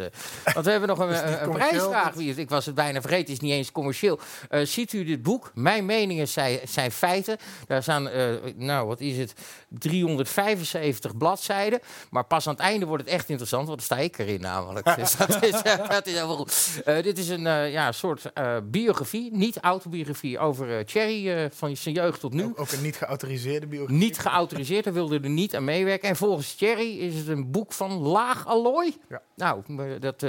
Want 0.55 0.65
we 0.65 0.70
hebben 0.70 0.89
nog 0.89 0.98
een, 0.98 1.09
Is 1.15 1.20
een, 1.20 1.51
prijsvraag. 1.51 2.15
Ik 2.16 2.48
was 2.51 2.66
het 2.66 2.74
bijna 2.74 3.01
vergeten, 3.01 3.24
het 3.24 3.32
is 3.32 3.40
niet 3.40 3.52
eens 3.52 3.73
commercieel. 3.73 4.19
Eh, 4.48 4.61
ziet 4.65 4.93
u 4.93 5.05
dit 5.05 5.23
boek? 5.23 5.51
Mijn 5.55 5.86
meningen 5.86 6.28
zijn, 6.28 6.59
zijn 6.65 6.90
feiten. 6.93 7.36
Daar 7.66 7.82
staan, 7.82 8.09
eh, 8.09 8.24
nou 8.56 8.86
wat 8.86 9.01
is 9.01 9.16
het, 9.16 9.35
375 9.69 11.16
bladzijden. 11.16 11.81
Maar 12.11 12.24
pas 12.24 12.47
aan 12.47 12.55
het 12.55 12.62
einde 12.62 12.86
wordt 12.86 13.05
het 13.05 13.12
echt 13.12 13.28
interessant, 13.28 13.66
want 13.66 13.78
dan 13.78 13.86
sta 13.86 13.97
ik 14.05 14.19
erin 14.19 14.40
namelijk. 14.40 14.93
Dus 15.05 15.16
dat 15.16 15.43
is, 15.43 15.62
eh, 15.81 15.89
dat 15.99 16.07
is 16.07 16.13
helemaal 16.13 16.37
goed. 16.37 16.83
Dit 16.85 17.19
is 17.19 17.29
een 17.29 17.47
eh, 17.47 17.73
ja, 17.73 17.93
soort 17.93 18.33
eh, 18.33 18.57
biografie, 18.65 19.33
niet 19.33 19.59
autobiografie, 19.59 20.39
over 20.39 20.85
Thierry 20.85 21.51
van 21.53 21.77
zijn 21.77 21.95
jeugd 21.95 22.21
tot 22.21 22.33
nu. 22.33 22.53
Ook 22.57 22.73
een 22.73 22.83
niet 22.83 22.97
geautoriseerde 22.97 23.67
biografie. 23.67 23.99
Niet 23.99 24.19
geautoriseerd, 24.19 24.85
hij 24.85 24.95
wilde 24.95 25.21
er 25.21 25.29
niet 25.29 25.57
aan 25.57 25.65
meewerken. 25.65 26.09
En 26.09 26.17
volgens 26.17 26.55
Thierry 26.55 26.99
is 26.99 27.15
het 27.15 27.29
een 27.29 27.51
boek 27.51 27.73
van 27.73 27.93
laag 27.93 28.47
allooi. 28.47 28.97
Nou, 29.37 29.63
maar 29.67 30.01
dat, 30.01 30.27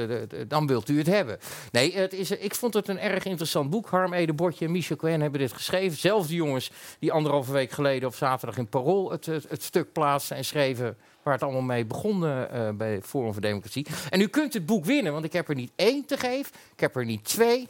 dan 0.47 0.67
wilt 0.67 0.89
u 0.89 0.97
het 0.97 1.07
hebben. 1.07 1.37
Nee, 1.71 1.95
het 1.95 2.13
is, 2.13 2.31
ik 2.31 2.55
vond 2.55 2.73
het 2.73 2.87
een 2.87 2.99
erg 2.99 3.25
interessant 3.25 3.69
boek. 3.69 3.89
Harm 3.89 4.13
Edebordje 4.13 4.65
en 4.65 4.71
Michel 4.71 4.95
Cohen 4.95 5.21
hebben 5.21 5.39
dit 5.39 5.53
geschreven. 5.53 5.97
Zelfs 5.97 6.27
die 6.27 6.37
jongens 6.37 6.71
die 6.99 7.11
anderhalve 7.11 7.51
week 7.51 7.71
geleden 7.71 8.07
op 8.07 8.15
zaterdag 8.15 8.57
in 8.57 8.69
Parool 8.69 9.11
het, 9.11 9.25
het, 9.25 9.45
het 9.49 9.63
stuk 9.63 9.91
plaatsten 9.91 10.37
en 10.37 10.45
schreven... 10.45 10.97
waar 11.25 11.33
het 11.33 11.43
allemaal 11.43 11.61
mee 11.61 11.85
begon 11.85 12.25
eh, 12.25 12.67
eh, 12.67 12.75
bij 12.75 13.01
Forum 13.01 13.33
voor 13.33 13.41
Democratie. 13.41 13.85
En 14.09 14.21
u 14.21 14.27
kunt 14.27 14.53
het 14.53 14.65
boek 14.65 14.85
winnen, 14.85 15.13
want 15.13 15.25
ik 15.25 15.33
heb 15.33 15.49
er 15.49 15.55
niet 15.55 15.71
één 15.75 16.05
te 16.05 16.17
geven. 16.17 16.51
Ik 16.73 16.79
heb 16.79 16.95
er 16.95 17.05
niet 17.05 17.23
twee. 17.23 17.67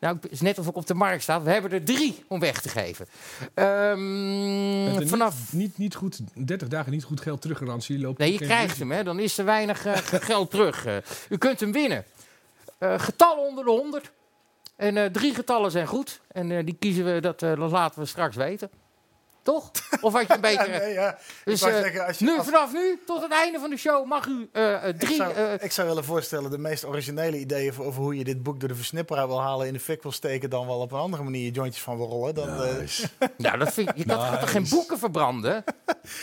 Nou, 0.00 0.16
het 0.20 0.30
is 0.30 0.40
net 0.40 0.58
of 0.58 0.66
ik 0.66 0.76
op 0.76 0.86
de 0.86 0.94
markt 0.94 1.22
sta. 1.22 1.42
We 1.42 1.50
hebben 1.50 1.72
er 1.72 1.84
drie 1.84 2.24
om 2.28 2.40
weg 2.40 2.60
te 2.60 2.68
geven. 2.68 3.06
Ehm, 3.54 5.08
vanaf 5.08 5.52
niet, 5.52 5.60
niet, 5.60 5.78
niet 5.78 5.94
goed, 5.94 6.20
30 6.34 6.68
dagen 6.68 6.92
niet 6.92 7.04
goed 7.04 7.20
geld 7.20 7.40
teruggarantie 7.40 7.98
loopt. 7.98 8.18
Nee, 8.18 8.32
je 8.32 8.38
krijgt 8.38 8.62
risico. 8.62 8.88
hem, 8.88 8.96
hè. 8.96 9.04
dan 9.04 9.18
is 9.18 9.38
er 9.38 9.44
weinig 9.44 9.86
eh, 9.86 9.96
geld 10.30 10.50
terug. 10.50 10.86
eh. 10.86 10.96
u 11.28 11.38
kunt 11.38 11.60
hem 11.60 11.72
winnen. 11.72 12.04
Eh, 12.78 12.98
getallen 12.98 13.46
onder 13.46 13.64
de 13.64 13.70
100. 13.70 14.10
En 14.76 15.12
drie 15.12 15.34
getallen 15.34 15.70
zijn 15.70 15.86
goed. 15.86 16.20
En 16.32 16.64
die 16.64 16.76
kiezen 16.78 17.14
we, 17.14 17.20
dat, 17.20 17.40
dat 17.40 17.58
laten 17.58 18.00
we 18.00 18.06
straks 18.06 18.36
weten. 18.36 18.70
Toch? 19.42 19.70
Of 20.00 20.12
had 20.12 20.26
je 20.26 20.34
een 20.34 20.40
beetje... 20.50 20.70
Ja, 20.72 20.78
nee, 20.78 20.92
ja. 20.92 21.10
Ik 21.10 21.16
Dus 21.44 21.62
eh, 21.62 21.72
zeggen, 21.72 22.06
als 22.06 22.18
je- 22.18 22.24
nu, 22.24 22.36
als- 22.36 22.46
vanaf 22.46 22.72
nu 22.72 22.98
tot 23.06 23.22
het 23.22 23.32
einde 23.32 23.58
van 23.58 23.70
de 23.70 23.76
show 23.76 24.06
mag 24.06 24.26
u 24.26 24.48
eh, 24.52 24.74
eh, 24.74 24.88
Ik 24.88 24.98
drie... 24.98 25.16
zou, 25.16 25.34
eh, 25.34 25.52
ik 25.64 25.72
zou 25.72 25.88
willen 25.88 26.04
voorstellen, 26.04 26.50
de 26.50 26.58
meest 26.58 26.84
originele 26.84 27.38
ideeën 27.38 27.72
voor 27.74 27.84
over 27.84 28.02
hoe 28.02 28.16
je 28.16 28.24
dit 28.24 28.42
boek 28.42 28.60
door 28.60 28.68
de 28.68 28.74
versnipperaar 28.74 29.26
wil 29.26 29.40
halen, 29.42 29.66
in 29.66 29.72
de 29.72 29.80
fik 29.80 30.02
wil 30.02 30.12
steken, 30.12 30.50
dan 30.50 30.66
wel 30.66 30.78
op 30.78 30.92
een 30.92 30.98
andere 30.98 31.22
manier 31.22 31.44
je 31.44 31.50
jointjes 31.50 31.82
van 31.82 31.96
wil 31.96 32.06
rollen. 32.08 32.34
Dan, 32.34 32.62
eh, 32.62 32.88
ja, 33.36 33.56
dat 33.56 33.72
vind 33.72 33.88
ik... 33.88 33.96
Je 33.96 34.04
kan 34.04 34.18
Nice. 34.30 34.38
toch 34.40 34.50
geen 34.50 34.66
boeken 34.70 34.98
verbranden? 34.98 35.64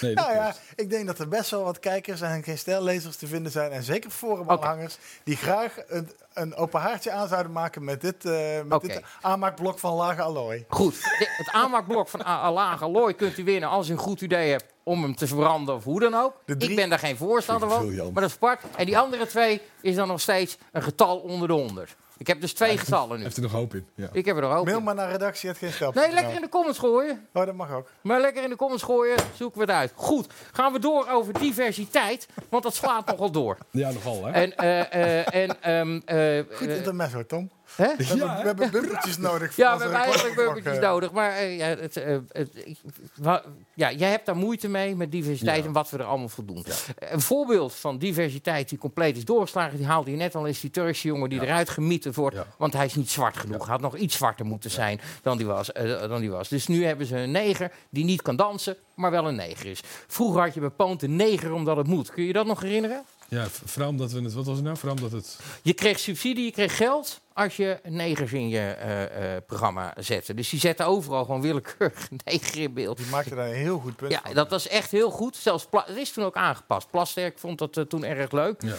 Nee, 0.02 0.14
nou 0.14 0.34
ja, 0.34 0.56
ik 0.76 0.89
denk 0.89 1.07
dat 1.07 1.19
er 1.19 1.27
best 1.27 1.52
wel 1.52 1.64
wat 1.64 1.80
kijkers 1.80 2.22
en 2.22 2.44
geen 2.44 2.57
stellezers 2.57 3.15
te 3.15 3.27
vinden 3.27 3.52
zijn. 3.52 3.72
En 3.72 3.84
zeker 3.84 4.10
forumaanhangers 4.10 4.98
die 5.23 5.35
graag 5.35 5.76
een, 5.88 6.11
een 6.38 6.55
open 6.55 6.80
haartje 6.81 7.11
aan 7.11 7.27
zouden 7.27 7.51
maken 7.51 7.84
met 7.84 8.01
dit, 8.01 8.26
eh, 8.26 8.31
met 8.57 8.81
dit 8.81 8.91
aanmaakblok 9.22 9.80
van 9.80 9.93
lage 9.93 10.22
allooi. 10.22 10.65
Goed, 10.69 10.95
het 11.38 11.49
aanmaakblok 11.51 12.07
van 12.07 12.22
A- 12.22 12.23
Alage 12.41 12.84
Alloy 12.84 13.14
kunt 13.14 13.38
u 13.38 13.43
winnen 13.43 13.69
als 13.69 13.89
u 13.89 13.91
een 13.91 13.97
goed 13.97 14.22
idee 14.22 14.49
hebt 14.51 14.65
om 14.84 15.01
hem 15.01 15.15
te 15.15 15.27
verbranden 15.27 15.76
of 15.76 15.84
hoe 15.84 15.99
dan 15.99 16.14
ook. 16.14 16.34
Ik 16.69 16.76
ben 16.76 16.89
daar 16.89 16.99
geen 16.99 17.18
voorstander 17.18 17.69
van, 17.69 17.85
maar 18.14 18.22
dat 18.22 18.30
is 18.30 18.35
apart. 18.35 18.61
En 18.76 18.85
die 18.85 18.97
andere 18.97 19.27
twee 19.27 19.61
is 19.81 19.95
dan 19.95 20.07
nog 20.07 20.22
steeds 20.22 20.57
een 20.72 20.84
getal 20.84 21.18
onder 21.18 21.47
de 21.47 21.53
100. 21.53 21.95
Ik 22.18 22.27
heb 22.27 22.41
dus 22.41 22.53
twee 22.53 22.77
getallen 22.77 23.18
nu. 23.18 23.23
Heeft 23.23 23.35
er 23.35 23.41
nog 23.41 23.52
hoop 23.52 23.73
in. 23.73 23.88
Ja. 23.95 24.10
Ik 24.11 24.26
heb 24.26 24.35
er 24.35 24.41
nog 24.41 24.53
hoop 24.53 24.65
Mail 24.65 24.77
in. 24.77 24.84
maar 24.84 24.95
naar 24.95 25.11
redactie 25.11 25.49
het 25.49 25.57
geen 25.57 25.72
stel. 25.72 25.91
Nee, 25.91 26.11
lekker 26.11 26.35
in 26.35 26.41
de 26.41 26.49
comments 26.49 26.80
gooien. 26.80 27.27
Oh, 27.34 27.45
dat 27.45 27.56
mag 27.56 27.72
ook. 27.72 27.89
Maar 28.02 28.22
lekker 28.22 28.44
in 28.44 28.49
de 28.49 28.56
comments 28.56 28.84
gooien, 28.84 29.15
zoeken 29.35 29.60
we 29.60 29.65
het 29.65 29.76
uit. 29.76 29.91
Goed, 29.95 30.34
gaan 30.52 30.73
we 30.73 30.80
door 30.80 31.07
over 31.10 31.39
diversiteit, 31.39 32.27
want 32.49 32.64
dat 32.64 32.76
slaat 32.76 33.06
nogal 33.11 33.31
door. 33.31 33.57
Ja, 33.72 33.91
nogal 33.91 34.26
hè. 34.26 34.31
En, 34.31 34.56
eh, 34.56 34.94
eh, 34.94 35.34
en, 35.34 35.61
ehm, 35.61 35.99
eh, 36.06 36.57
Goed 36.57 36.68
intermezzo, 36.68 37.26
Tom. 37.26 37.49
Hè? 37.76 37.95
We, 37.98 38.03
hebben, 38.03 38.27
we 38.38 38.44
hebben 38.44 38.72
bumpertjes 38.72 39.18
nodig. 39.18 39.53
voor 39.53 39.64
Ja, 39.64 39.76
we 39.77 39.84
hebben 39.84 39.99
eigenlijk 40.02 40.35
bumpertjes 40.35 40.80
nodig. 40.80 41.11
Maar 41.11 41.31
eh, 41.31 41.57
ja, 41.57 41.65
het, 41.68 41.98
eh, 41.98 42.18
het, 42.31 42.49
ik- 42.65 42.80
wa- 43.15 43.44
ja, 43.73 43.91
jij 43.91 44.10
hebt 44.10 44.26
daar 44.26 44.35
moeite 44.35 44.68
mee 44.69 44.95
met 44.95 45.11
diversiteit 45.11 45.65
en 45.65 45.72
wat 45.72 45.89
we 45.89 45.98
er 45.98 46.03
allemaal 46.03 46.30
voor 46.30 46.45
doen. 46.45 46.65
Een 46.99 47.22
voorbeeld 47.22 47.73
van 47.76 47.98
diversiteit 47.98 48.69
die 48.69 48.77
compleet 48.77 49.18
is 49.18 49.26
doorgeslagen, 49.26 49.77
die 49.77 49.85
haalde 49.88 50.11
je 50.11 50.18
net 50.18 50.35
al, 50.35 50.45
is 50.45 50.60
die 50.60 50.69
Turkse 50.72 51.07
jongen 51.07 51.30
die 51.30 51.41
eruit 51.41 51.69
gemieterd 51.69 52.15
wordt. 52.15 52.35
Want 52.57 52.73
hij 52.73 52.85
is 52.85 52.95
niet 52.95 53.10
zwart 53.11 53.38
genoeg. 53.38 53.61
Hij 53.61 53.72
had 53.72 53.81
nog 53.81 53.98
iets 53.98 54.15
zwarter 54.15 54.45
moeten 54.45 54.72
zijn 54.72 54.99
dan 55.22 55.38
die, 55.38 55.45
was, 55.45 55.72
eh, 55.72 55.99
dan 55.99 56.19
die 56.19 56.31
was. 56.31 56.49
Dus 56.49 56.68
nu 56.68 56.85
hebben 56.85 57.06
ze 57.06 57.18
een 57.18 57.31
neger 57.31 57.72
die 57.89 58.03
niet 58.06 58.22
kan 58.22 58.35
dansen, 58.35 58.77
maar 58.95 59.11
wel 59.11 59.27
een 59.27 59.35
neger 59.35 59.65
is. 59.65 59.81
Vroeger 60.07 60.41
had 60.41 60.53
je 60.53 60.60
bij 60.60 60.69
Poont 60.69 61.03
een 61.03 61.15
neger 61.15 61.53
omdat 61.53 61.77
het 61.77 61.88
moet. 61.88 62.11
Kun 62.11 62.23
je 62.23 62.34
dat 62.34 62.45
nog 62.45 62.61
herinneren? 62.61 63.03
Ja, 63.29 63.47
vooral 63.65 63.89
omdat 63.89 64.11
we 64.11 64.21
het... 64.21 64.33
Wat 64.33 64.45
was 64.45 64.55
het 64.55 64.65
nou? 64.65 64.77
Vooral 64.77 64.95
omdat 64.97 65.11
het... 65.11 65.37
Je 65.61 65.73
kreeg 65.73 65.99
subsidie, 65.99 66.45
je 66.45 66.51
kreeg 66.51 66.77
geld 66.77 67.21
als 67.33 67.55
je 67.57 67.79
negers 67.83 68.33
in 68.33 68.49
je 68.49 68.59
eh, 68.59 69.35
eh, 69.35 69.43
programma 69.47 69.93
zette. 69.99 70.33
Dus 70.33 70.49
die 70.49 70.59
zetten 70.59 70.85
overal 70.85 71.25
gewoon 71.25 71.41
willekeurig 71.41 72.07
neger 72.25 72.57
in 72.61 72.73
beeld. 72.73 72.97
Die 72.97 73.05
maakte 73.05 73.35
daar 73.35 73.47
een 73.47 73.53
heel 73.53 73.79
goed 73.79 73.95
punt 73.95 74.11
Ja, 74.11 74.21
van. 74.23 74.33
dat 74.33 74.49
was 74.49 74.67
echt 74.67 74.91
heel 74.91 75.09
goed. 75.09 75.35
Zelfs 75.35 75.65
Pla- 75.65 75.83
het 75.87 75.97
is 75.97 76.11
toen 76.11 76.23
ook 76.23 76.35
aangepast. 76.35 76.89
Plasterk 76.89 77.39
vond 77.39 77.57
dat 77.59 77.77
eh, 77.77 77.83
toen 77.83 78.03
erg 78.03 78.31
leuk. 78.31 78.61
Ja. 78.61 78.75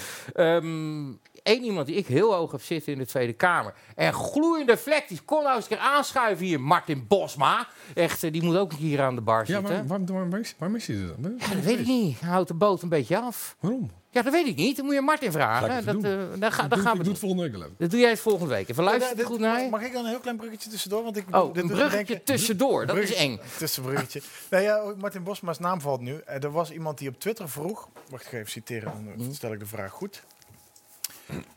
Eén 1.49 1.63
iemand 1.65 1.87
die 1.87 1.97
ik 1.97 2.07
heel 2.07 2.35
hoog 2.35 2.53
heb 2.53 2.63
zitten 2.63 2.93
in 2.93 2.99
de 2.99 3.07
Tweede 3.07 3.33
Kamer. 3.33 3.75
En 3.95 4.13
gloeiende 4.13 4.77
vlek, 4.77 5.09
die 5.09 5.21
kon 5.25 5.43
nou 5.43 5.55
eens 5.57 5.65
een 5.71 5.77
keer 5.77 5.87
aanschuiven 5.87 6.47
hier. 6.47 6.61
Martin 6.61 7.05
Bosma. 7.09 7.67
Echt, 7.95 8.23
eh, 8.23 8.33
die 8.33 8.43
moet 8.43 8.57
ook 8.57 8.73
hier 8.73 9.01
aan 9.03 9.15
de 9.15 9.21
bar 9.21 9.39
Ja, 9.39 9.45
zitten. 9.45 9.63
maar 9.63 9.73
waarom, 9.87 10.07
waarom, 10.07 10.31
waarom, 10.31 10.47
waarom 10.59 10.77
is 10.77 10.87
hij 10.87 10.97
er 10.97 11.15
dan? 11.19 11.35
Ja, 11.39 11.55
dat 11.55 11.65
weet 11.65 11.79
ik 11.79 11.87
niet. 11.87 12.21
Hij 12.21 12.29
houdt 12.31 12.49
de 12.49 12.55
boot 12.55 12.83
een 12.83 12.89
beetje 12.89 13.19
af. 13.21 13.57
Waarom? 13.61 13.91
Ja, 14.11 14.23
dat 14.23 14.33
weet 14.33 14.47
ik 14.47 14.57
niet. 14.57 14.77
Dan 14.77 14.85
moet 14.85 14.95
je 14.95 15.01
Martin 15.01 15.33
vragen. 15.33 15.85
Dat, 15.85 15.95
eh, 16.05 16.19
dan 16.39 16.53
ga, 16.53 16.61
dan 16.69 16.79
doe- 16.79 16.79
gaan 16.87 16.97
we 16.97 17.03
doe 17.03 17.13
het 17.13 17.21
volgende 17.21 17.51
week. 17.51 17.71
Dat 17.79 17.91
doe 17.91 18.01
jij 18.01 18.11
het 18.11 18.21
volgende 18.21 18.55
week. 18.55 18.69
Even 18.69 18.85
Ja, 18.85 19.25
goed 19.25 19.39
naar. 19.39 19.69
Mag 19.69 19.83
ik 19.83 19.93
dan 19.93 20.03
een 20.05 20.11
heel 20.11 20.19
klein 20.21 20.37
bruggetje 20.37 20.71
tussendoor? 20.71 21.03
Want 21.03 21.17
ik, 21.17 21.25
Oh, 21.37 21.55
dit 21.55 21.63
een 21.63 21.69
bruggetje 21.69 21.97
denken- 22.07 22.25
tussendoor. 22.25 22.87
Dat 22.87 22.97
is 22.97 23.15
eng. 23.15 23.39
Tussenbruggetje. 23.59 24.21
nou 24.51 24.63
ja, 24.63 24.95
Martin 24.99 25.23
Bosma's 25.23 25.59
naam 25.59 25.81
valt 25.81 26.01
nu. 26.01 26.21
Eh, 26.27 26.43
Er 26.43 26.51
was 26.51 26.71
iemand 26.73 26.99
die 26.99 27.09
op 27.09 27.21
Twitter 27.21 27.49
vroeg... 27.49 27.89
Wacht, 28.11 28.23
ik 28.25 28.29
ga 28.31 28.37
even 28.37 28.51
citeren, 28.51 28.93
Mhm. 29.07 29.19
dan 29.19 29.35
stel 29.35 29.53
ik 29.53 29.59
de 29.59 29.67
vraag 29.67 29.91
goed. 29.93 30.23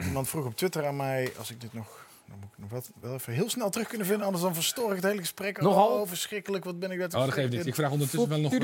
Iemand 0.05 0.29
vroeg 0.29 0.45
op 0.45 0.55
Twitter 0.55 0.85
aan 0.85 0.95
mij... 0.95 1.31
Als 1.37 1.51
ik 1.51 1.61
dit 1.61 1.73
nog... 1.73 1.99
Dan 2.27 2.39
moet 2.39 2.49
ik 2.51 2.57
nog 2.57 2.69
wat, 2.69 2.89
wel 3.01 3.13
even 3.13 3.33
heel 3.33 3.49
snel 3.49 3.69
terug 3.69 3.87
kunnen 3.87 4.07
vinden. 4.07 4.25
Anders 4.25 4.43
dan 4.43 4.53
verstoor 4.53 4.89
ik 4.89 4.95
het 4.95 5.03
hele 5.05 5.19
gesprek. 5.19 5.61
Nogal? 5.61 5.99
Oh, 5.99 6.07
verschrikkelijk. 6.07 6.63
Wat 6.65 6.79
ben 6.79 6.91
ik 6.91 6.99
dat 6.99 7.13
Oh, 7.13 7.21
dat 7.21 7.33
geeft 7.33 7.51
niet. 7.51 7.65
Ik 7.65 7.75
vraag 7.75 7.91
ondertussen 7.91 8.29
wel 8.29 8.39
nog 8.39 8.53
eh, 8.53 8.59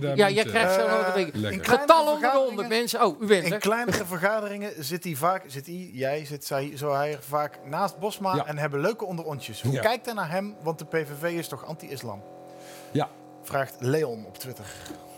daar 0.00 0.16
Ja, 0.16 0.30
jij 0.30 0.44
krijgt 0.44 0.74
zo 0.74 0.80
nog 0.80 1.12
kleinere 1.12 1.64
Getallen 1.64 2.12
onder 2.12 2.14
de 2.14 2.18
vergaderingen- 2.20 2.46
100 2.46 2.68
mensen. 2.68 3.04
Oh, 3.04 3.20
u 3.22 3.26
bent 3.26 3.44
In 3.44 3.52
er. 3.52 3.58
kleinere 3.58 4.04
vergaderingen 4.16 4.84
zit 4.84 5.04
hij 5.04 5.14
vaak, 5.14 5.44
zit 5.46 5.66
hij, 5.66 5.90
jij, 5.92 6.24
zit 6.24 6.44
zij, 6.44 6.72
zo 6.76 6.92
hij 6.94 7.12
er 7.12 7.22
vaak 7.22 7.58
naast 7.64 7.98
Bosma 7.98 8.34
Ja. 8.34 8.46
en 8.46 8.58
hebben 8.58 8.80
leuke 8.80 9.04
onderontjes. 9.04 9.62
Hoe 9.62 9.72
Ja. 9.72 9.80
kijkt 9.80 10.04
hij 10.04 10.14
naar 10.14 10.30
hem? 10.30 10.54
Want 10.62 10.78
de 10.78 10.84
PVV 10.84 11.22
is 11.38 11.48
toch 11.48 11.64
anti-islam? 11.66 12.22
Ja. 12.90 13.08
Vraagt 13.42 13.74
Leon 13.78 14.26
op 14.26 14.38
Twitter. 14.38 14.64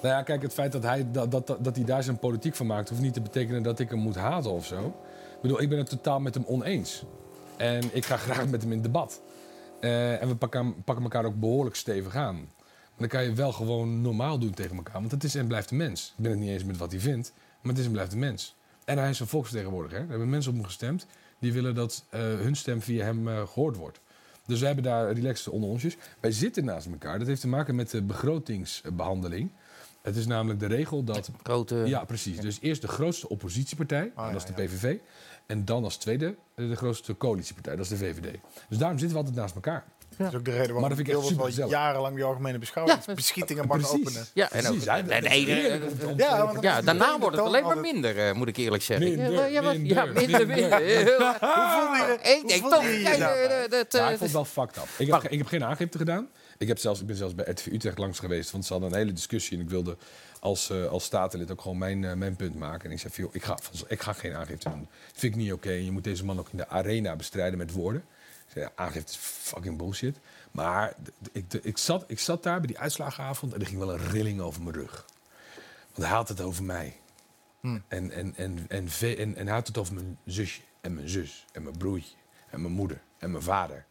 Nou 0.03 0.15
ja, 0.15 0.23
kijk, 0.23 0.43
het 0.43 0.53
feit 0.53 0.73
dat 0.73 0.83
hij, 0.83 1.07
dat, 1.11 1.31
dat, 1.31 1.47
dat 1.47 1.77
hij 1.77 1.85
daar 1.85 2.03
zijn 2.03 2.19
politiek 2.19 2.55
van 2.55 2.67
maakt... 2.67 2.89
hoeft 2.89 3.01
niet 3.03 3.15
te 3.15 3.21
betekenen 3.21 3.63
dat 3.63 3.79
ik 3.79 3.91
hem 3.91 3.99
moet 3.99 4.17
haten 4.17 4.51
of 4.51 4.67
zo. 4.67 4.95
Ik 5.43 5.49
bedoel, 5.49 5.63
ik 5.63 5.69
ben 5.69 5.79
het 5.79 5.89
totaal 5.89 6.21
met 6.21 6.35
hem 6.35 6.45
oneens. 6.47 7.05
En 7.57 7.97
ik 7.97 8.05
ga 8.05 8.17
graag 8.17 8.49
met 8.49 8.63
hem 8.63 8.73
in 8.73 8.83
debat. 8.83 9.21
Eh, 9.81 10.23
en 10.23 10.29
we 10.29 10.37
pakken, 10.37 10.85
pakken 10.85 11.05
elkaar 11.05 11.25
ook 11.25 11.41
behoorlijk 11.41 11.77
stevig 11.77 12.17
aan. 12.17 12.35
Maar 12.35 12.99
dan 12.99 13.09
kan 13.09 13.23
je 13.25 13.33
wel 13.33 13.53
gewoon 13.53 14.01
normaal 14.01 14.39
doen 14.39 14.55
tegen 14.55 14.77
elkaar. 14.77 15.01
Want 15.01 15.11
het 15.11 15.25
is 15.25 15.35
en 15.35 15.47
blijft 15.47 15.71
een 15.71 15.77
mens. 15.77 16.15
Ik 16.17 16.23
ben 16.23 16.31
het 16.31 16.41
niet 16.41 16.51
eens 16.51 16.65
met 16.65 16.77
wat 16.77 16.91
hij 16.91 17.01
vindt, 17.01 17.33
maar 17.61 17.71
het 17.73 17.81
is 17.81 17.87
en 17.87 17.93
blijft 17.93 18.13
een 18.13 18.19
mens. 18.19 18.55
En 18.85 18.99
hij 18.99 19.11
is 19.11 19.21
een 19.21 19.27
volksvertegenwoordiger. 19.27 20.01
Er 20.01 20.09
hebben 20.09 20.31
mensen 20.31 20.51
op 20.51 20.57
hem 20.57 20.67
gestemd 20.67 21.07
die 21.39 21.53
willen 21.53 21.75
dat 21.75 22.05
eh, 22.11 22.21
hun 22.21 22.57
stem 22.57 22.83
via 22.83 23.05
hem 23.05 23.29
eh, 23.29 23.47
gehoord 23.47 23.77
wordt. 23.77 24.01
Dus 24.47 24.61
we 24.61 24.67
hebben 24.67 24.85
daar 24.85 25.13
relaxed 25.13 25.53
onder 25.53 25.71
onsjes. 25.71 25.97
Wij 26.21 26.33
zitten 26.33 26.65
naast 26.65 26.87
elkaar. 26.87 27.19
Dat 27.19 27.29
heeft 27.29 27.41
te 27.41 27.49
maken 27.49 27.75
met 27.75 27.91
de 27.91 28.03
begrotingsbehandeling. 28.03 29.51
Het 30.03 30.17
is 30.17 30.27
namelijk 30.27 30.61
de 30.61 30.67
regel 30.67 31.05
dat... 31.05 31.31
Grote... 31.43 31.75
Ja, 31.87 32.05
precies. 32.05 32.41
Dus 32.41 32.59
eerst 32.61 32.81
de 32.81 32.89
grootste 32.89 33.29
oppositiepartij, 33.29 34.13
en 34.17 34.33
dat 34.33 34.35
is 34.35 34.45
de 34.45 34.53
PVV. 34.53 34.99
En 35.47 35.65
dan 35.65 35.85
als 35.85 35.97
tweede 35.97 36.35
eh, 36.55 36.69
de 36.69 36.77
grootste 36.77 37.17
coalitiepartij, 37.17 37.77
dat 37.77 37.85
is 37.85 37.91
de 37.91 37.97
VVD. 37.97 38.37
Dus 38.69 38.79
daarom 38.79 38.99
zitten 38.99 39.17
we 39.17 39.23
altijd 39.25 39.41
naast 39.43 39.55
elkaar. 39.55 39.85
Dat 40.17 40.29
is 40.33 40.39
ook 40.39 40.45
de 40.45 40.51
reden 40.51 40.73
Maar 40.73 40.81
waarom 40.81 40.89
dat 40.97 41.07
vind 41.07 41.09
ik 41.33 41.37
wel 41.37 41.47
gezellig. 41.47 41.71
jarenlang 41.71 42.17
de 42.17 42.23
algemene 42.25 42.59
beschouwingsbeschietingen 42.59 43.67
mag 43.67 43.77
Precies. 43.79 44.01
openen. 44.01 44.27
Ja, 44.35 44.51
en 44.51 44.59
ook, 44.67 44.83
en 44.83 46.07
om- 46.09 46.17
Ja, 46.19 46.47
want 46.47 46.63
ja, 46.63 46.81
daarna 46.81 47.19
wordt 47.19 47.37
het 47.37 47.45
alleen 47.47 47.65
maar 47.65 47.79
minder, 47.79 48.19
eh, 48.29 48.33
moet 48.35 48.49
ik 48.49 48.57
eerlijk 48.57 48.83
zeggen. 48.83 49.09
Minder, 49.09 49.51
ja, 49.51 49.63
wat- 49.63 49.77
minder, 49.77 49.97
ja, 49.97 50.05
minder. 50.05 50.39
Hoe 51.41 51.69
voelde 51.79 52.19
je, 52.23 52.31
Ik 52.31 52.49
denk 52.49 52.63
toch, 52.71 52.85
eh, 52.85 53.71
dat, 53.71 53.93
Ja, 53.93 53.99
eh, 54.07 54.13
ik 54.13 54.19
vond 54.19 54.21
het 54.21 54.33
wel 54.33 54.45
fucked 54.45 54.77
up. 54.77 54.85
Ik 54.99 55.13
heb, 55.13 55.23
ik 55.23 55.39
heb 55.39 55.47
geen 55.47 55.65
aangifte 55.65 55.99
gedaan. 55.99 56.29
Ik, 56.59 56.69
heb 56.69 56.79
zelfs, 56.79 57.01
ik 57.01 57.07
ben 57.07 57.17
zelfs 57.17 57.35
bij 57.35 57.45
RTV 57.49 57.67
Utrecht 57.67 57.99
langs 57.99 58.19
geweest. 58.19 58.51
Want 58.51 58.65
ze 58.65 58.73
hadden 58.73 58.91
een 58.93 58.97
hele 58.99 59.13
discussie. 59.13 59.57
En 59.59 59.63
ik 59.65 59.71
wilde 59.71 59.97
als, 60.43 60.71
eh, 60.71 60.87
als 60.87 61.05
statenlid 61.05 61.51
ook 61.51 61.61
gewoon 61.61 61.79
mijn, 61.79 62.05
eh, 62.05 62.15
mijn 62.15 62.37
punt 62.37 62.55
maken. 62.55 62.91
En 62.91 62.97
ik 62.97 63.15
joh, 63.15 63.35
ik, 63.35 63.45
ga, 63.45 63.59
ik 63.89 64.01
ga 64.03 64.13
geen 64.13 64.35
aangifte 64.35 64.69
doen. 64.71 64.89
Vind 65.13 65.35
ik 65.35 65.41
niet 65.41 65.53
oké. 65.53 65.71
Je 65.71 65.91
moet 65.91 66.05
deze 66.05 66.25
man 66.25 66.39
ook 66.39 66.49
in 66.51 66.57
de 66.57 66.69
arena 66.69 67.17
bestrijden 67.17 67.59
met 67.59 67.73
woorden. 67.73 68.05
Ik 68.55 68.71
aangifte 68.75 69.13
is 69.13 69.17
fucking 69.19 69.79
bullshit. 69.79 70.19
Maar 70.51 70.95
ik, 71.33 71.53
ik, 71.63 71.79
zat, 71.79 72.05
ik 72.07 72.19
zat 72.19 72.43
daar 72.43 72.59
bij 72.59 72.67
die 72.67 72.79
uitslagenavond. 72.79 73.53
En 73.53 73.61
er 73.61 73.67
ging 73.67 73.79
wel 73.79 73.93
een 73.93 74.11
rilling 74.11 74.41
over 74.41 74.63
mijn 74.63 74.75
rug. 74.75 75.05
Want 75.95 76.07
hij 76.09 76.17
had 76.17 76.29
het 76.29 76.41
over 76.41 76.65
mij. 76.65 76.97
En, 77.89 78.11
en, 78.11 78.35
en, 78.37 78.65
en, 78.69 78.89
ve- 78.89 79.17
en, 79.17 79.37
en 79.37 79.47
hij 79.47 79.55
had 79.55 79.67
het 79.67 79.79
over 79.79 79.95
mijn 79.95 80.19
zusje. 80.25 80.61
En 80.81 80.95
mijn 80.95 81.09
zus. 81.09 81.45
En 81.53 81.63
mijn 81.63 81.77
broertje. 81.77 82.15
En 82.51 82.61
mijn 82.63 82.73
moeder. 82.75 83.01
En 83.19 83.31
mijn 83.31 83.43
vader. 83.45 83.85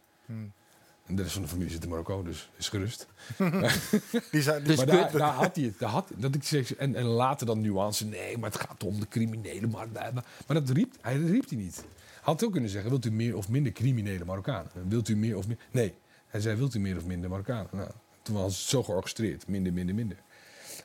En 1.06 1.16
de 1.16 1.22
rest 1.22 1.34
van 1.34 1.42
de 1.42 1.48
familie 1.48 1.72
zit 1.72 1.82
in 1.82 1.88
Marokko, 1.88 2.22
dus 2.22 2.50
is 2.56 2.68
gerust. 2.68 3.06
Die 4.30 4.42
zijn, 4.42 4.64
Dus 4.64 4.76
maar 4.76 4.86
kun- 4.86 4.96
daar, 4.96 5.12
daar 5.12 5.32
had 5.32 5.56
hij 5.56 5.64
het. 5.64 5.78
Daar 5.78 5.90
had, 5.90 6.10
dat 6.16 6.34
ik 6.34 6.42
zeg, 6.44 6.74
en, 6.74 6.94
en 6.94 7.04
later 7.04 7.46
dan 7.46 7.60
nuance. 7.60 8.06
Nee, 8.06 8.38
maar 8.38 8.50
het 8.50 8.60
gaat 8.60 8.84
om 8.84 9.00
de 9.00 9.08
criminelen. 9.08 9.70
Maar, 9.70 9.88
maar, 9.92 10.12
maar 10.46 10.56
dat 10.64 10.70
riep 10.70 10.94
hij, 11.00 11.18
dat 11.20 11.30
riep 11.30 11.48
hij 11.48 11.58
niet. 11.58 11.76
Hij 11.76 11.84
had 12.32 12.44
ook 12.44 12.52
kunnen 12.52 12.70
zeggen, 12.70 12.90
wilt 12.90 13.04
u 13.04 13.10
meer 13.12 13.36
of 13.36 13.48
minder 13.48 13.72
criminele 13.72 14.24
Marokkanen? 14.24 14.70
Wilt 14.88 15.08
u 15.08 15.16
meer 15.16 15.36
of 15.36 15.46
meer... 15.46 15.58
Nee, 15.70 15.94
hij 16.26 16.40
zei, 16.40 16.56
wilt 16.56 16.74
u 16.74 16.80
meer 16.80 16.96
of 16.96 17.04
minder 17.04 17.30
Marokkanen? 17.30 17.68
Nou, 17.72 17.90
toen 18.22 18.34
was 18.36 18.58
het 18.58 18.68
zo 18.68 18.82
georchestreerd. 18.82 19.48
Minder, 19.48 19.72
minder, 19.72 19.94
minder. 19.94 20.16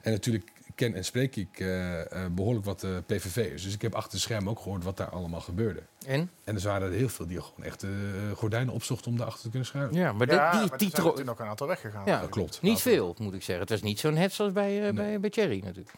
En 0.01 0.11
natuurlijk 0.11 0.51
ken 0.77 0.93
en 0.93 1.05
spreek 1.05 1.35
ik 1.35 1.59
eh, 1.59 2.11
eh, 2.25 2.31
behoorlijk 2.31 2.65
wat 2.65 2.83
eh, 2.83 2.89
PVV'ers. 3.05 3.63
Dus 3.63 3.73
ik 3.73 3.81
heb 3.81 3.95
achter 3.95 4.11
de 4.11 4.17
schermen 4.17 4.49
ook 4.51 4.59
gehoord 4.59 4.83
wat 4.83 4.97
daar 4.97 5.09
allemaal 5.09 5.41
gebeurde. 5.41 5.81
En? 6.05 6.31
En 6.43 6.55
er 6.55 6.61
waren 6.61 6.87
er 6.91 6.97
heel 6.97 7.09
veel 7.09 7.27
die 7.27 7.41
gewoon 7.41 7.63
echt 7.65 7.83
eh, 7.83 7.89
gordijnen 8.35 8.73
opzochten 8.73 9.11
om 9.11 9.17
daarachter 9.17 9.43
te 9.43 9.49
kunnen 9.49 9.67
schuilen. 9.67 9.93
Ja, 9.95 10.11
maar 10.13 10.31
ja, 10.31 10.51
die, 10.51 10.69
maar 10.69 10.77
die 10.77 10.91
er 10.91 10.95
zijn 11.15 11.29
ook 11.29 11.39
een 11.39 11.45
aantal 11.45 11.67
weggegaan. 11.67 12.05
Ja, 12.05 12.19
Dat 12.21 12.29
klopt. 12.29 12.61
Niet 12.61 12.81
veel, 12.81 13.15
moet 13.19 13.33
ik 13.33 13.43
zeggen. 13.43 13.59
Het 13.59 13.69
was 13.69 13.81
niet 13.81 13.99
zo'n 13.99 14.15
hets 14.15 14.39
als 14.39 14.51
bij, 14.51 14.87
eh, 14.87 14.93
bij, 14.93 15.19
bij 15.19 15.29
Thierry 15.29 15.61
natuurlijk. 15.63 15.91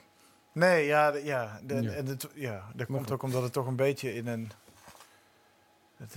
Nee, 0.54 0.86
ja, 0.86 1.16
ja, 1.16 1.60
de, 1.66 1.82
Ja. 1.82 1.92
En 1.92 2.06
het, 2.06 2.28
ja 2.34 2.72
dat 2.76 2.88
komt 2.88 3.12
ook 3.12 3.24
omdat 3.24 3.44
het 3.44 3.54
toch 3.54 3.68
een 3.68 3.76
beetje 3.76 4.14
in 4.16 4.28
een... 4.28 4.52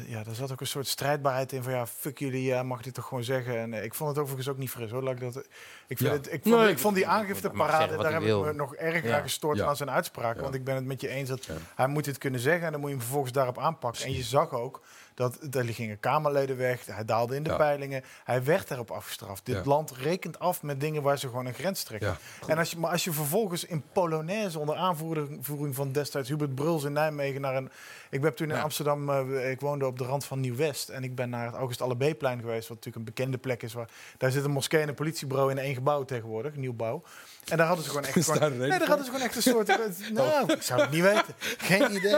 ja, 0.07 0.25
er 0.25 0.35
zat 0.35 0.53
ook 0.53 0.61
een 0.61 0.67
soort 0.67 0.87
strijdbaarheid 0.87 1.53
in 1.53 1.63
van 1.63 1.73
ja, 1.73 1.87
fuck 1.87 2.19
jullie, 2.19 2.43
ja, 2.43 2.63
mag 2.63 2.83
dit 2.83 2.95
toch 2.95 3.07
gewoon 3.07 3.25
zeggen. 3.25 3.59
En 3.59 3.75
eh, 3.75 3.85
ik 3.85 3.95
vond 3.95 4.11
het 4.11 4.19
overigens 4.19 4.49
ook 4.49 4.57
niet 4.59 4.71
fris 4.71 4.91
hoor. 4.91 5.03
Laat 5.03 5.15
ik, 5.15 5.21
dat, 5.21 5.37
ik, 5.87 5.99
vind 5.99 6.11
Ja. 6.11 6.17
het, 6.17 6.33
ik, 6.33 6.43
vond, 6.43 6.55
Nee, 6.57 6.71
ik 6.71 6.79
vond 6.79 6.95
die 6.95 7.07
aangifteparade, 7.07 7.97
daar 7.97 8.13
heb 8.13 8.23
ik 8.23 8.29
me 8.45 8.53
nog 8.53 8.75
erger 8.75 9.09
Ja. 9.09 9.17
aan 9.17 9.23
gestoord 9.23 9.57
Ja. 9.59 9.67
aan 9.67 9.77
zijn 9.77 9.91
uitspraken. 9.91 10.37
Ja. 10.37 10.43
Want 10.43 10.55
ik 10.55 10.65
ben 10.65 10.75
het 10.75 10.85
met 10.85 11.01
je 11.01 11.09
eens 11.09 11.29
dat 11.29 11.45
Ja. 11.45 11.55
hij 11.75 11.87
moet 11.87 12.05
dit 12.05 12.19
kunnen 12.19 12.41
zeggen 12.41 12.67
en 12.67 12.71
dan 12.73 12.81
moet 12.81 12.89
je 12.89 12.95
hem 12.97 13.05
vervolgens 13.05 13.33
daarop 13.33 13.59
aanpakken. 13.59 14.05
En 14.05 14.13
je 14.13 14.23
zag 14.23 14.51
ook 14.51 14.83
dat 15.15 15.39
er 15.51 15.65
gingen 15.65 16.01
Kamerleden 16.01 16.57
weg, 16.57 16.87
hij 16.87 17.05
daalde 17.05 17.37
in 17.37 17.43
de 17.43 17.51
Ja. 17.51 17.57
peilingen. 17.57 18.05
Hij 18.25 18.45
werd 18.45 18.69
daarop 18.69 18.91
afgestraft. 18.91 19.47
Dit 19.47 19.55
Ja. 19.55 19.63
land 19.65 19.91
rekent 19.91 20.39
af 20.39 20.63
met 20.63 20.81
dingen 20.81 21.03
waar 21.03 21.19
ze 21.19 21.29
gewoon 21.29 21.47
een 21.47 21.55
grens 21.55 21.83
trekken. 21.83 22.17
En 22.47 22.59
als 22.59 22.71
je, 22.71 22.79
maar 22.79 22.91
als 22.91 23.05
je 23.05 23.13
vervolgens 23.13 23.65
in 23.65 23.83
Polonaise 23.93 24.59
onder 24.59 24.77
aanvoering 24.77 25.75
van 25.75 25.93
destijds 25.93 26.29
Hubert 26.29 26.55
Bruls 26.55 26.85
in 26.85 26.93
Nijmegen 26.93 27.41
naar 27.41 27.57
een... 27.57 27.71
Ik 28.11 28.21
ben 28.21 28.35
toen 28.35 28.51
in. 28.51 28.57
Amsterdam, 28.57 29.11
eh, 29.11 29.51
ik 29.51 29.61
woonde 29.61 29.87
op 29.87 29.99
de 29.99 30.05
rand 30.05 30.25
van 30.25 30.41
Nieuw-West. 30.41 30.89
En 30.89 31.05
ik 31.05 31.15
ben 31.15 31.31
naar 31.31 31.47
het 31.47 31.55
August 31.55 31.81
Allebeeplein 31.83 32.41
geweest, 32.41 32.69
wat 32.69 32.77
natuurlijk 32.77 32.97
een 32.97 33.15
bekende 33.15 33.39
plek 33.39 33.63
is. 33.63 33.73
Waar, 33.73 33.89
daar 34.19 34.31
zit 34.31 34.45
een 34.45 34.51
moskee 34.51 34.81
en 34.81 34.89
een 34.89 34.95
politiebureau 34.95 35.51
in 35.51 35.59
één 35.59 35.75
gebouw 35.75 36.05
tegenwoordig, 36.05 36.55
nieuwbouw. 36.57 37.03
En 37.49 37.57
daar 37.57 37.67
hadden 37.67 37.85
ze 37.85 37.91
gewoon 37.91 38.07
echt... 38.07 38.17
Is 38.17 38.27
daar 38.27 38.37
gewoon, 38.37 38.57
nee, 38.57 38.69
daar 38.69 38.87
hadden 38.89 39.05
ze 39.05 39.11
gewoon 39.13 39.27
echt 39.27 39.37
een 39.37 39.43
soort... 39.43 39.67
nou, 40.13 40.53
ik 40.53 40.63
zou 40.63 40.81
het 40.81 40.91
niet 40.91 41.03
weten. 41.03 41.35
Geen 41.59 41.95
idee. 41.97 42.17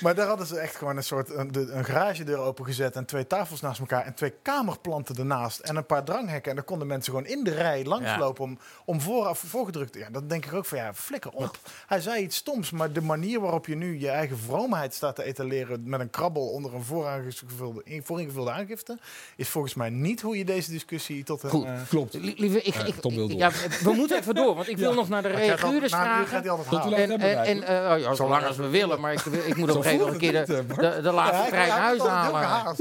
Maar 0.00 0.14
daar 0.14 0.26
hadden 0.26 0.46
ze 0.46 0.58
echt 0.58 0.76
gewoon 0.76 0.96
een 0.96 1.02
soort 1.04 1.30
een, 1.30 1.52
de- 1.52 1.70
een 1.72 1.84
garagedeur 1.84 2.38
opengezet 2.38 2.96
en 2.96 3.04
twee 3.04 3.26
tafels 3.26 3.60
naast 3.60 3.80
elkaar 3.80 4.04
en 4.04 4.14
twee 4.14 4.32
kamerplanten 4.42 5.16
ernaast 5.16 5.58
en 5.58 5.76
een 5.76 5.86
paar 5.86 6.04
dranghekken. 6.04 6.50
En 6.50 6.56
dan 6.56 6.64
konden 6.64 6.86
mensen 6.86 7.12
gewoon 7.12 7.28
in 7.28 7.44
de 7.44 7.50
rij 7.54 7.84
langslopen 7.84 8.44
om, 8.44 8.58
om 8.84 9.00
vooraf 9.00 9.38
voorgedrukt 9.46 9.92
te... 9.92 9.98
Ja, 9.98 10.08
dan 10.10 10.28
denk 10.28 10.44
ik 10.46 10.52
ook 10.52 10.64
van 10.66 10.78
ja, 10.78 10.94
flikker 10.94 11.30
op. 11.30 11.58
Hij 11.86 12.00
zei 12.00 12.22
iets 12.22 12.36
stoms, 12.36 12.70
maar 12.70 12.92
de 12.92 13.00
manier 13.02 13.40
waarop 13.40 13.66
je 13.66 13.76
nu 13.76 13.98
je 13.98 14.08
eigen 14.08 14.38
vroomheid 14.38 14.94
staat 14.94 15.16
te 15.16 15.22
etaleren 15.24 15.82
met 15.88 16.00
een 16.00 16.10
krabbel 16.10 16.48
onder 16.48 16.74
een 16.74 16.84
vooringevulde, 16.84 18.00
vooringevulde 18.04 18.50
aangifte, 18.50 18.98
is 19.36 19.48
volgens 19.48 19.74
mij 19.74 19.90
niet 19.90 20.20
hoe 20.20 20.38
je 20.38 20.44
deze 20.44 20.70
discussie 20.70 21.24
tot 21.24 21.42
een... 21.42 21.50
Goed. 21.50 21.64
eh, 21.64 21.72
Klopt. 21.88 22.14
Lie- 22.14 22.34
Lieve, 22.36 22.62
ik, 22.62 22.74
Ja, 22.74 22.84
ik, 22.84 23.02
door. 23.02 23.30
ja, 23.30 23.50
we 23.82 23.92
moeten 23.92 24.18
even 24.18 24.34
door, 24.34 24.63
want 24.66 24.78
ik 24.78 24.84
wil 24.84 24.94
nog 24.94 25.08
naar 25.08 25.22
de 25.22 25.28
reaguurders 25.28 25.92
vragen. 25.92 26.44
En, 26.94 27.10
en, 27.20 27.44
en 27.44 27.62
eh, 27.62 28.00
ja, 28.02 28.14
zo 28.14 28.28
lang 28.28 28.44
als 28.46 28.56
we 28.56 28.68
willen, 28.68 29.00
maar 29.00 29.12
ik, 29.12 29.20
ik 29.24 29.56
moet 29.56 29.70
op 29.70 29.76
een 29.76 29.82
gegeven 29.82 30.04
moment 30.06 30.22
een 30.22 30.30
keer 30.30 30.46
de, 30.46 30.66
de, 30.66 31.00
de 31.02 31.12
laatste 31.12 31.42
Ja, 31.42 31.48
trein 31.48 31.68
naar 31.68 31.78
huis 31.78 32.00
halen. 32.02 32.76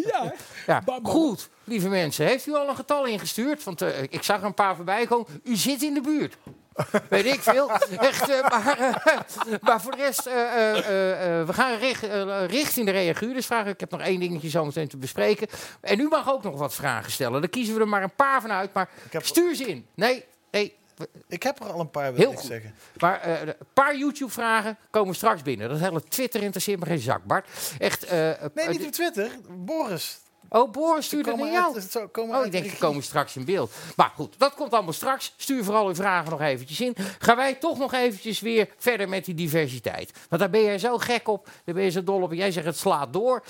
Ja, 0.66 0.82
goed, 1.04 1.50
lieve 1.64 1.90
mensen. 1.90 2.26
Heeft 2.26 2.46
u 2.48 2.54
al 2.54 2.70
een 2.70 2.76
getal 2.76 3.06
ingestuurd? 3.06 3.64
Want 3.64 3.82
eh, 3.82 4.02
ik 4.10 4.24
zag 4.24 4.40
er 4.40 4.46
een 4.46 4.54
paar 4.54 4.76
voorbij 4.76 5.06
komen. 5.06 5.28
U 5.44 5.56
zit 5.56 5.82
in 5.82 5.94
de 5.94 6.02
buurt. 6.02 6.38
Weet 7.10 7.26
ik 7.26 7.42
veel. 7.42 7.70
Echt, 7.98 8.30
eh, 8.30 8.50
maar, 8.50 9.02
maar 9.62 9.82
voor 9.82 9.92
de 9.92 9.98
rest, 9.98 10.26
eh, 10.26 10.34
eh, 10.42 10.78
eh, 10.78 11.40
eh, 11.40 11.48
we 11.48 11.54
gaan 11.54 11.78
richt, 11.78 12.04
richting 12.48 12.86
de 12.86 12.92
reaguurders 12.92 13.46
vragen. 13.46 13.72
Ik 13.72 13.80
heb 13.80 13.92
nog 13.92 14.02
één 14.02 14.20
dingetje 14.20 14.50
zo 14.50 14.66
meteen 14.66 14.88
te 14.88 14.98
bespreken. 14.98 15.48
En 15.82 16.00
u 16.00 16.08
mag 16.08 16.32
ook 16.32 16.44
nog 16.44 16.58
wat 16.58 16.74
vragen 16.74 17.12
stellen. 17.12 17.42
Dan 17.42 17.50
kiezen 17.50 17.76
we 17.76 17.80
er 17.82 17.88
maar 17.88 18.04
een 18.04 18.16
paar 18.16 18.42
van 18.42 18.52
uit. 18.52 18.74
Maar 18.74 18.90
heb- 19.12 19.26
stuur 19.26 19.56
ze 19.56 19.64
in. 19.64 19.86
Nee, 19.96 20.26
nee. 20.52 20.76
Ik 21.28 21.44
heb 21.44 21.60
er 21.60 21.72
al 21.72 21.80
een 21.80 21.90
paar, 21.90 22.14
wil 22.14 22.22
Heel 22.22 22.32
ik 22.32 22.38
goed. 22.38 22.48
zeggen. 22.50 22.74
Maar 23.00 23.22
eh, 23.22 23.42
een 23.48 23.54
paar 23.74 23.98
YouTube-vragen 23.98 24.78
komen 24.90 25.16
straks 25.16 25.42
binnen. 25.42 25.70
Dat 25.70 25.80
hele 25.80 26.04
Twitter 26.04 26.42
interesseert 26.42 26.80
me 26.80 26.86
geen 26.86 27.00
zak, 27.00 27.24
Bart. 27.26 27.48
Echt. 27.80 28.04
eh, 28.04 28.18
Nee, 28.54 28.66
eh, 28.66 28.68
niet 28.70 28.86
op 28.86 28.92
Twitter. 28.92 29.30
Boris. 29.50 30.20
Oh, 30.56 30.72
Boris 30.72 31.06
stuurde 31.06 31.36
naar 31.36 31.52
jou. 31.52 31.76
uit- 31.76 31.92
zo 31.92 32.08
komen 32.08 32.38
Oh, 32.40 32.46
ik 32.46 32.52
denk, 32.52 32.64
die 32.64 32.72
regie. 32.72 32.88
komen 32.88 33.04
straks 33.04 33.36
in 33.36 33.46
beeld. 33.46 33.72
Maar 33.96 34.12
goed, 34.16 34.36
dat 34.40 34.54
komt 34.54 34.74
allemaal 34.74 34.94
straks. 34.94 35.34
Stuur 35.38 35.64
vooral 35.64 35.88
uw 35.88 35.96
vragen 35.96 36.32
nog 36.32 36.42
eventjes 36.42 36.82
in. 36.82 36.96
Gaan 37.20 37.36
wij 37.36 37.54
toch 37.54 37.78
nog 37.78 37.94
eventjes 37.94 38.40
weer 38.40 38.70
verder 38.78 39.10
met 39.10 39.26
die 39.26 39.36
diversiteit. 39.36 40.12
Want 40.30 40.42
daar 40.42 40.50
ben 40.50 40.64
jij 40.64 40.80
zo 40.80 40.98
gek 40.98 41.28
op, 41.28 41.50
daar 41.66 41.76
ben 41.76 41.84
je 41.84 41.90
zo 41.90 42.04
dol 42.04 42.22
op. 42.22 42.34
Jij 42.34 42.52
zegt 42.52 42.66
het 42.66 42.78
slaat 42.78 43.14
door. 43.14 43.44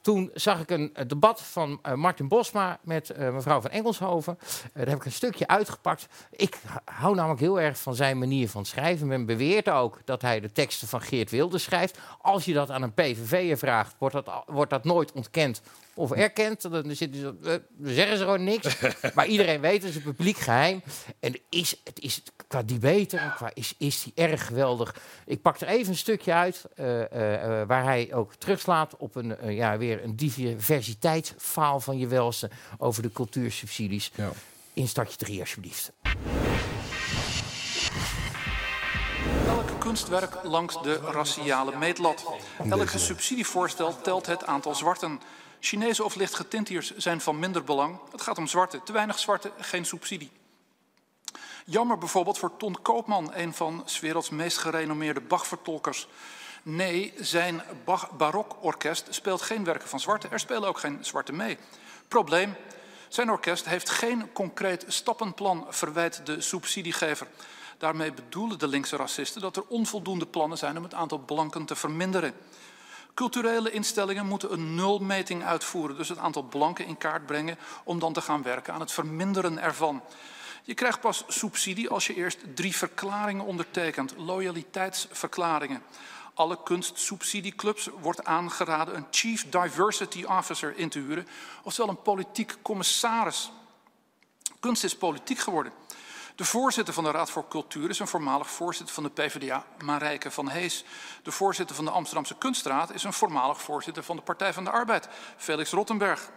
Toen 0.00 0.30
zag 0.34 0.60
ik 0.60 0.70
een, 0.70 0.90
eh, 0.94 1.04
debat 1.08 1.42
van 1.42 1.78
eh, 1.82 1.94
Martin 1.94 2.28
Bosma 2.28 2.78
met 2.82 3.10
eh, 3.10 3.30
mevrouw 3.32 3.60
van 3.60 3.70
Engelshoven. 3.70 4.38
Daar 4.74 4.86
heb 4.86 4.96
ik 4.96 5.04
een 5.04 5.12
stukje 5.12 5.46
uitgepakt. 5.46 6.06
Ik 6.30 6.58
hou 6.84 7.14
namelijk 7.14 7.40
heel 7.40 7.60
erg 7.60 7.78
van 7.78 7.94
zijn 7.94 8.18
manier 8.18 8.48
van 8.48 8.64
schrijven. 8.64 9.06
Men 9.06 9.26
beweert 9.26 9.68
ook 9.68 9.98
dat 10.04 10.22
hij 10.22 10.40
de 10.40 10.52
teksten 10.52 10.88
van 10.88 11.00
Geert 11.00 11.30
Wilders 11.30 11.62
schrijft. 11.62 11.98
Als 12.20 12.44
je 12.44 12.52
dat 12.52 12.70
aan 12.70 12.82
een 12.82 12.94
PVV'er 12.94 13.58
vraagt, 13.58 13.94
wordt 13.98 14.14
dat, 14.14 14.30
wordt 14.46 14.70
dat 14.70 14.84
nooit 14.84 15.12
ontkend 15.12 15.62
of. 16.00 16.10
Dan 16.60 16.94
zitten 16.94 17.20
ze, 17.20 17.34
eh, 17.42 17.56
dan 17.76 17.92
zeggen 17.94 18.16
ze 18.16 18.22
gewoon 18.22 18.44
niks. 18.44 18.76
maar 19.14 19.26
iedereen 19.26 19.60
weet, 19.60 19.82
het 19.82 19.90
is 19.90 19.96
een 19.96 20.02
publiek 20.02 20.36
geheim. 20.36 20.82
En 21.20 21.38
is, 21.48 21.80
het 21.84 22.00
is 22.00 22.22
qua 22.46 22.62
debate 22.62 23.16
en 23.16 23.34
qua 23.34 23.50
is, 23.54 23.74
is 23.78 24.02
die 24.02 24.12
erg 24.14 24.46
geweldig. 24.46 24.96
Ik 25.26 25.42
pak 25.42 25.60
er 25.60 25.68
even 25.68 25.92
een 25.92 25.98
stukje 25.98 26.32
uit 26.32 26.64
eh, 26.74 27.02
eh, 27.60 27.68
waar 27.68 27.84
hij 27.84 28.08
ook 28.12 28.34
terugslaat 28.34 28.96
op 28.96 29.14
een, 29.14 29.54
ja, 29.54 29.78
weer 29.78 30.04
een 30.04 30.16
diversiteitsfaal 30.16 31.80
van 31.80 31.98
je 31.98 32.06
welste 32.06 32.50
over 32.78 33.02
de 33.02 33.12
cultuursubsidies. 33.12 34.10
Ja. 34.14 34.30
In 34.72 34.88
startje 34.88 35.16
3 35.16 35.40
alsjeblieft. 35.40 35.92
Elk 39.46 39.80
kunstwerk 39.80 40.42
langs 40.42 40.82
de 40.82 40.94
raciale 40.94 41.76
meetlat. 41.76 42.24
Elk 42.70 42.88
subsidievoorstel 42.88 44.00
telt 44.02 44.26
het 44.26 44.46
aantal 44.46 44.74
zwarten. 44.74 45.20
Chinezen 45.60 46.04
of 46.04 46.14
lichtgetintiers 46.14 46.96
zijn 46.96 47.20
van 47.20 47.38
minder 47.38 47.64
belang. 47.64 47.98
Het 48.10 48.22
gaat 48.22 48.38
om 48.38 48.46
zwarte. 48.46 48.82
Te 48.82 48.92
weinig 48.92 49.18
zwarte, 49.18 49.52
geen 49.58 49.84
subsidie. 49.84 50.30
Jammer 51.64 51.98
bijvoorbeeld 51.98 52.38
voor 52.38 52.56
Ton 52.56 52.82
Koopman, 52.82 53.34
een 53.34 53.54
van 53.54 53.84
werelds 54.00 54.30
meest 54.30 54.58
gerenommeerde 54.58 55.20
Bach-vertolkers. 55.20 56.08
Nee, 56.62 57.14
zijn 57.18 57.62
barokorkest 58.16 59.06
speelt 59.10 59.42
geen 59.42 59.64
werken 59.64 59.88
van 59.88 60.00
zwarte. 60.00 60.28
Er 60.28 60.40
spelen 60.40 60.68
ook 60.68 60.78
geen 60.78 60.98
zwarte 61.00 61.32
mee. 61.32 61.58
Probleem, 62.08 62.56
zijn 63.08 63.30
orkest 63.30 63.64
heeft 63.64 63.90
geen 63.90 64.32
concreet 64.32 64.84
stappenplan, 64.88 65.66
verwijt 65.68 66.26
de 66.26 66.40
subsidiegever. 66.40 67.26
Daarmee 67.78 68.12
bedoelen 68.12 68.58
de 68.58 68.68
linkse 68.68 68.96
racisten 68.96 69.40
dat 69.40 69.56
er 69.56 69.64
onvoldoende 69.68 70.26
plannen 70.26 70.58
zijn 70.58 70.76
om 70.76 70.82
het 70.82 70.94
aantal 70.94 71.18
blanken 71.18 71.64
te 71.64 71.76
verminderen. 71.76 72.34
Culturele 73.14 73.70
instellingen 73.70 74.26
moeten 74.26 74.52
een 74.52 74.74
nulmeting 74.74 75.44
uitvoeren, 75.44 75.96
dus 75.96 76.08
het 76.08 76.18
aantal 76.18 76.42
blanken 76.42 76.86
in 76.86 76.98
kaart 76.98 77.26
brengen 77.26 77.58
om 77.84 77.98
dan 77.98 78.12
te 78.12 78.20
gaan 78.20 78.42
werken 78.42 78.74
aan 78.74 78.80
het 78.80 78.92
verminderen 78.92 79.58
ervan. 79.58 80.02
Je 80.62 80.74
krijgt 80.74 81.00
pas 81.00 81.24
subsidie 81.28 81.88
als 81.88 82.06
je 82.06 82.14
eerst 82.14 82.38
drie 82.54 82.76
verklaringen 82.76 83.44
ondertekent, 83.44 84.14
loyaliteitsverklaringen. 84.16 85.82
Alle 86.34 86.62
kunstsubsidieclubs 86.62 87.88
wordt 88.00 88.24
aangeraden 88.24 88.96
een 88.96 89.06
Chief 89.10 89.48
Diversity 89.48 90.24
Officer 90.24 90.76
in 90.76 90.88
te 90.88 90.98
huren, 90.98 91.28
oftewel 91.62 91.90
een 91.90 92.02
politiek 92.02 92.56
commissaris. 92.62 93.50
Kunst 94.60 94.84
is 94.84 94.96
politiek 94.96 95.38
geworden. 95.38 95.72
De 96.40 96.46
voorzitter 96.46 96.94
van 96.94 97.04
de 97.04 97.10
Raad 97.10 97.30
voor 97.30 97.48
Cultuur 97.48 97.90
is 97.90 97.98
een 97.98 98.08
voormalig 98.08 98.50
voorzitter 98.50 98.94
van 98.94 99.02
de 99.02 99.10
PvdA, 99.10 99.64
Marijke 99.84 100.30
van 100.30 100.48
Hees. 100.48 100.84
De 101.22 101.30
voorzitter 101.30 101.76
van 101.76 101.84
de 101.84 101.90
Amsterdamse 101.90 102.34
Kunstraad 102.34 102.94
is 102.94 103.02
een 103.02 103.12
voormalig 103.12 103.62
voorzitter 103.62 104.02
van 104.02 104.16
de 104.16 104.22
Partij 104.22 104.52
van 104.52 104.64
de 104.64 104.70
Arbeid, 104.70 105.08
Felix 105.36 105.70
Rottenberg. 105.70 106.30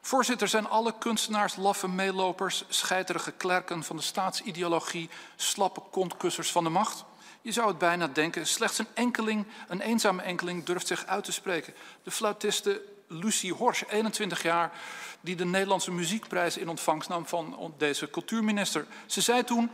Voorzitter, 0.00 0.48
zijn 0.48 0.68
alle 0.68 0.98
kunstenaars 0.98 1.56
laffe 1.56 1.88
meelopers, 1.88 2.64
scheiterige 2.68 3.32
klerken 3.32 3.84
van 3.84 3.96
de 3.96 4.02
staatsideologie, 4.02 5.10
slappe 5.36 5.80
kontkussers 5.90 6.52
van 6.52 6.64
de 6.64 6.70
macht? 6.70 7.04
Je 7.42 7.52
zou 7.52 7.68
het 7.68 7.78
bijna 7.78 8.06
denken, 8.06 8.46
slechts 8.46 8.78
een 8.78 8.88
enkeling, 8.94 9.46
een 9.68 9.80
eenzame 9.80 10.22
enkeling 10.22 10.64
durft 10.64 10.86
zich 10.86 11.06
uit 11.06 11.24
te 11.24 11.32
spreken. 11.32 11.74
De 12.02 12.10
fluitiste 12.10 12.82
Lucie 13.08 13.52
Horsch, 13.52 13.82
21 13.88 14.42
jaar, 14.42 14.72
die 15.20 15.36
de 15.36 15.44
Nederlandse 15.44 15.90
muziekprijs 15.90 16.56
in 16.56 16.68
ontvangst 16.68 17.08
nam 17.08 17.26
van 17.26 17.74
deze 17.76 18.10
cultuurminister. 18.10 18.86
Ze 19.06 19.20
zei 19.20 19.44
toen, 19.44 19.70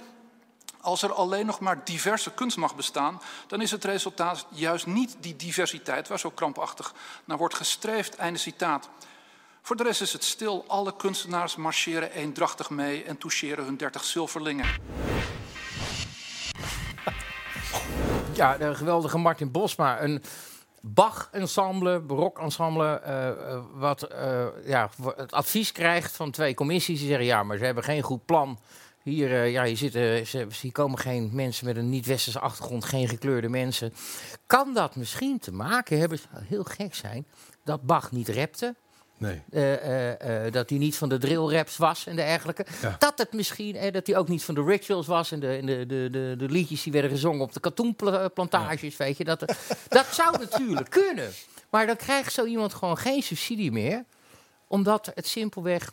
als 0.81 1.03
er 1.03 1.13
alleen 1.13 1.47
nog 1.47 1.61
maar 1.61 1.85
diverse 1.85 2.31
kunst 2.31 2.57
mag 2.57 2.77
bestaan, 2.77 3.21
dan 3.47 3.61
is 3.61 3.71
het 3.71 3.85
resultaat 3.85 4.47
juist 4.49 4.87
niet 4.87 5.17
die 5.21 5.37
diversiteit 5.37 6.09
waar 6.09 6.19
zo 6.19 6.31
krampachtig 6.31 6.95
naar 7.25 7.39
wordt 7.39 7.55
gestreefd. 7.55 8.17
Einde 8.17 8.39
citaat. 8.39 8.89
Voor 9.63 9.77
de 9.77 9.83
rest 9.83 10.01
is 10.01 10.13
het 10.13 10.25
stil. 10.25 10.65
Alle 10.69 10.97
kunstenaars 10.97 11.57
marcheren 11.57 12.11
eendrachtig 12.11 12.71
mee 12.71 13.05
en 13.05 13.19
toucheren 13.19 13.65
hun 13.65 13.77
30 13.77 14.05
zilverlingen. 14.05 14.67
Ja, 18.33 18.57
de 18.57 18.75
geweldige 18.75 19.19
Martin 19.19 19.51
Bosma. 19.51 20.03
Een 20.03 20.23
Bach-ensemble, 20.87 22.01
barok-ensemble, 22.01 23.03
uh, 23.07 23.27
uh, 23.27 23.61
wat 23.75 24.09
uh, 24.13 24.47
ja, 24.65 24.91
het 25.17 25.33
advies 25.33 25.73
krijgt 25.73 26.17
van 26.17 26.31
twee 26.31 26.55
commissies. 26.55 26.99
Die 26.99 27.09
zeggen, 27.09 27.27
ja, 27.27 27.43
maar 27.43 27.57
ze 27.57 27.65
hebben 27.65 27.85
geen 27.85 28.03
goed 28.03 28.25
plan. 28.25 28.59
Hier, 29.03 29.45
ja, 29.45 29.65
hier, 29.65 29.77
zitten, 29.77 30.27
ze, 30.27 30.47
hier 30.61 30.73
komen 30.73 30.99
geen 30.99 31.31
mensen 31.33 31.67
met 31.67 31.77
een 31.77 31.89
niet-westerse 31.89 32.41
achtergrond, 32.41 32.85
geen 32.85 33.09
gekleurde 33.09 33.49
mensen. 33.49 33.93
Kan 34.47 34.75
dat 34.75 34.97
misschien 34.97 35.39
te 35.39 35.53
maken 35.53 35.99
hebben, 35.99 36.19
heel 36.35 36.65
gek 36.65 36.95
zijn, 36.95 37.27
dat 37.65 37.83
Bach 37.83 38.13
niet 38.13 38.29
repte? 38.29 38.75
Nee. 39.17 39.43
Uh, 39.51 40.45
uh, 40.47 40.53
dat 40.53 40.71
hij 40.71 40.79
niet 40.79 40.97
van 40.97 41.09
de 41.09 41.19
drill 41.19 41.49
raps 41.49 41.77
was 41.77 42.07
en 42.07 42.17
dergelijke. 42.17 42.67
Ja. 42.83 42.97
Dat 42.99 43.19
het 43.19 43.33
misschien, 43.33 43.93
dat 43.93 44.07
hij 44.07 44.17
ook 44.17 44.29
niet 44.29 44.45
van 44.45 44.55
de 44.55 44.65
rituals 44.65 45.07
was 45.07 45.33
en 45.33 45.41
de, 45.41 45.61
de, 45.65 45.87
de, 45.87 46.09
de, 46.11 46.35
de 46.39 46.49
liedjes 46.49 46.83
die 46.83 46.93
werden 46.93 47.11
gezongen 47.11 47.41
op 47.41 47.53
de 47.53 47.61
katoenplantages, 47.61 48.97
ja. 48.97 49.05
weet 49.05 49.17
je. 49.17 49.25
Dat, 49.25 49.41
dat 49.89 50.07
zou 50.07 50.39
natuurlijk 50.51 50.91
kunnen. 50.91 51.31
Maar 51.71 51.87
dan 51.87 51.97
krijgt 51.97 52.33
zo 52.33 52.45
iemand 52.45 52.75
gewoon 52.75 52.99
geen 52.99 53.23
subsidie 53.23 53.73
meer, 53.73 54.05
omdat 54.69 55.11
het 55.15 55.27
simpelweg. 55.27 55.93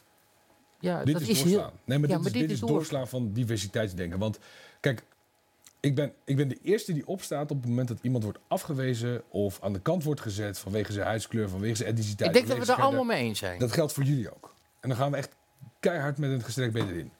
Ja, 0.79 1.03
dit 1.03 1.13
dat 1.13 1.21
is, 1.21 1.29
is 1.29 1.37
doorslaan. 1.37 1.61
heel. 1.61 1.79
Nee, 1.85 1.99
maar 1.99 2.09
ja, 2.09 2.17
dit, 2.17 2.25
is, 2.25 2.31
dit 2.31 2.51
is 2.51 2.59
door- 2.59 2.69
doorslaan 2.69 3.07
van 3.07 3.33
diversiteitsdenken. 3.33 4.19
Want 4.19 4.39
kijk, 4.79 5.03
ik 5.81 5.95
ben, 5.95 6.13
ik 6.25 6.35
ben 6.35 6.47
de 6.47 6.59
eerste 6.61 6.93
die 6.93 7.07
opstaat 7.07 7.51
op 7.51 7.57
het 7.61 7.69
moment 7.69 7.87
dat 7.87 7.97
iemand 8.01 8.23
wordt 8.23 8.39
afgewezen 8.47 9.21
of 9.29 9.59
aan 9.61 9.73
de 9.73 9.81
kant 9.81 10.03
wordt 10.03 10.21
gezet 10.21 10.59
vanwege 10.59 10.91
zijn 10.91 11.05
huidskleur, 11.05 11.49
vanwege 11.49 11.75
zijn 11.75 11.89
etniciteit. 11.89 12.29
Ik 12.29 12.35
denk 12.35 12.47
dat 12.47 12.55
we 12.55 12.61
het 12.61 12.69
er 12.69 12.75
zijn 12.75 12.87
allemaal 12.87 13.15
mee 13.15 13.23
eens 13.23 13.39
zijn. 13.39 13.59
Dat 13.59 13.71
geldt 13.71 13.93
voor 13.93 14.03
jullie 14.03 14.33
ook. 14.33 14.53
En 14.79 14.89
dan 14.89 14.97
gaan 14.97 15.11
we 15.11 15.17
echt 15.17 15.35
keihard 15.79 16.17
met 16.17 16.31
een 16.31 16.43
gestrekt 16.43 16.73
been 16.73 16.89
erin. 16.89 17.11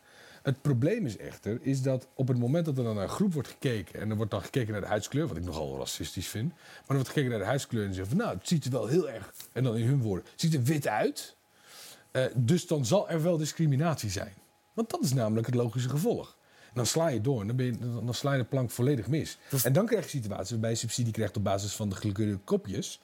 Het 0.43 0.61
probleem 0.61 1.05
is 1.05 1.17
echter, 1.17 1.59
is 1.61 1.81
dat 1.81 2.07
op 2.15 2.27
het 2.27 2.37
moment 2.37 2.65
dat 2.65 2.77
er 2.77 2.83
dan 2.83 2.95
naar 2.95 3.03
een 3.03 3.09
groep 3.09 3.33
wordt 3.33 3.47
gekeken... 3.47 3.99
en 3.99 4.09
er 4.09 4.15
wordt 4.15 4.31
dan 4.31 4.41
gekeken 4.41 4.71
naar 4.71 4.81
de 4.81 4.87
huidskleur, 4.87 5.27
wat 5.27 5.37
ik 5.37 5.43
nogal 5.43 5.77
racistisch 5.77 6.27
vind... 6.27 6.49
maar 6.49 6.87
er 6.87 6.93
wordt 6.95 7.07
gekeken 7.07 7.29
naar 7.29 7.39
de 7.39 7.45
huidskleur 7.45 7.85
en 7.85 7.93
zeggen 7.93 8.17
van... 8.17 8.25
nou, 8.25 8.37
het 8.37 8.47
ziet 8.47 8.65
er 8.65 8.71
wel 8.71 8.87
heel 8.87 9.09
erg, 9.09 9.33
en 9.53 9.63
dan 9.63 9.77
in 9.77 9.87
hun 9.87 10.01
woorden, 10.01 10.25
het 10.31 10.41
ziet 10.41 10.53
er 10.53 10.63
wit 10.63 10.87
uit... 10.87 11.35
Eh, 12.11 12.23
dus 12.35 12.67
dan 12.67 12.85
zal 12.85 13.09
er 13.09 13.23
wel 13.23 13.37
discriminatie 13.37 14.09
zijn. 14.09 14.33
Want 14.73 14.89
dat 14.89 15.03
is 15.03 15.13
namelijk 15.13 15.45
het 15.45 15.55
logische 15.55 15.89
gevolg. 15.89 16.37
Dan 16.73 16.85
sla 16.85 17.07
je 17.07 17.21
door 17.21 17.41
en 17.41 17.47
dan, 17.47 17.55
ben 17.55 17.65
je, 17.65 17.77
dan, 17.79 18.13
sla 18.13 18.33
je 18.33 18.37
de 18.37 18.45
plank 18.45 18.71
volledig 18.71 19.07
mis. 19.07 19.37
En 19.63 19.73
dan 19.73 19.85
krijg 19.85 20.03
je 20.03 20.09
situaties 20.09 20.51
waarbij 20.51 20.69
je 20.69 20.75
subsidie 20.75 21.13
krijgt 21.13 21.37
op 21.37 21.43
basis 21.43 21.73
van 21.73 21.89
de 21.89 21.95
gekleurde 21.95 22.37
kopjes. 22.43 22.99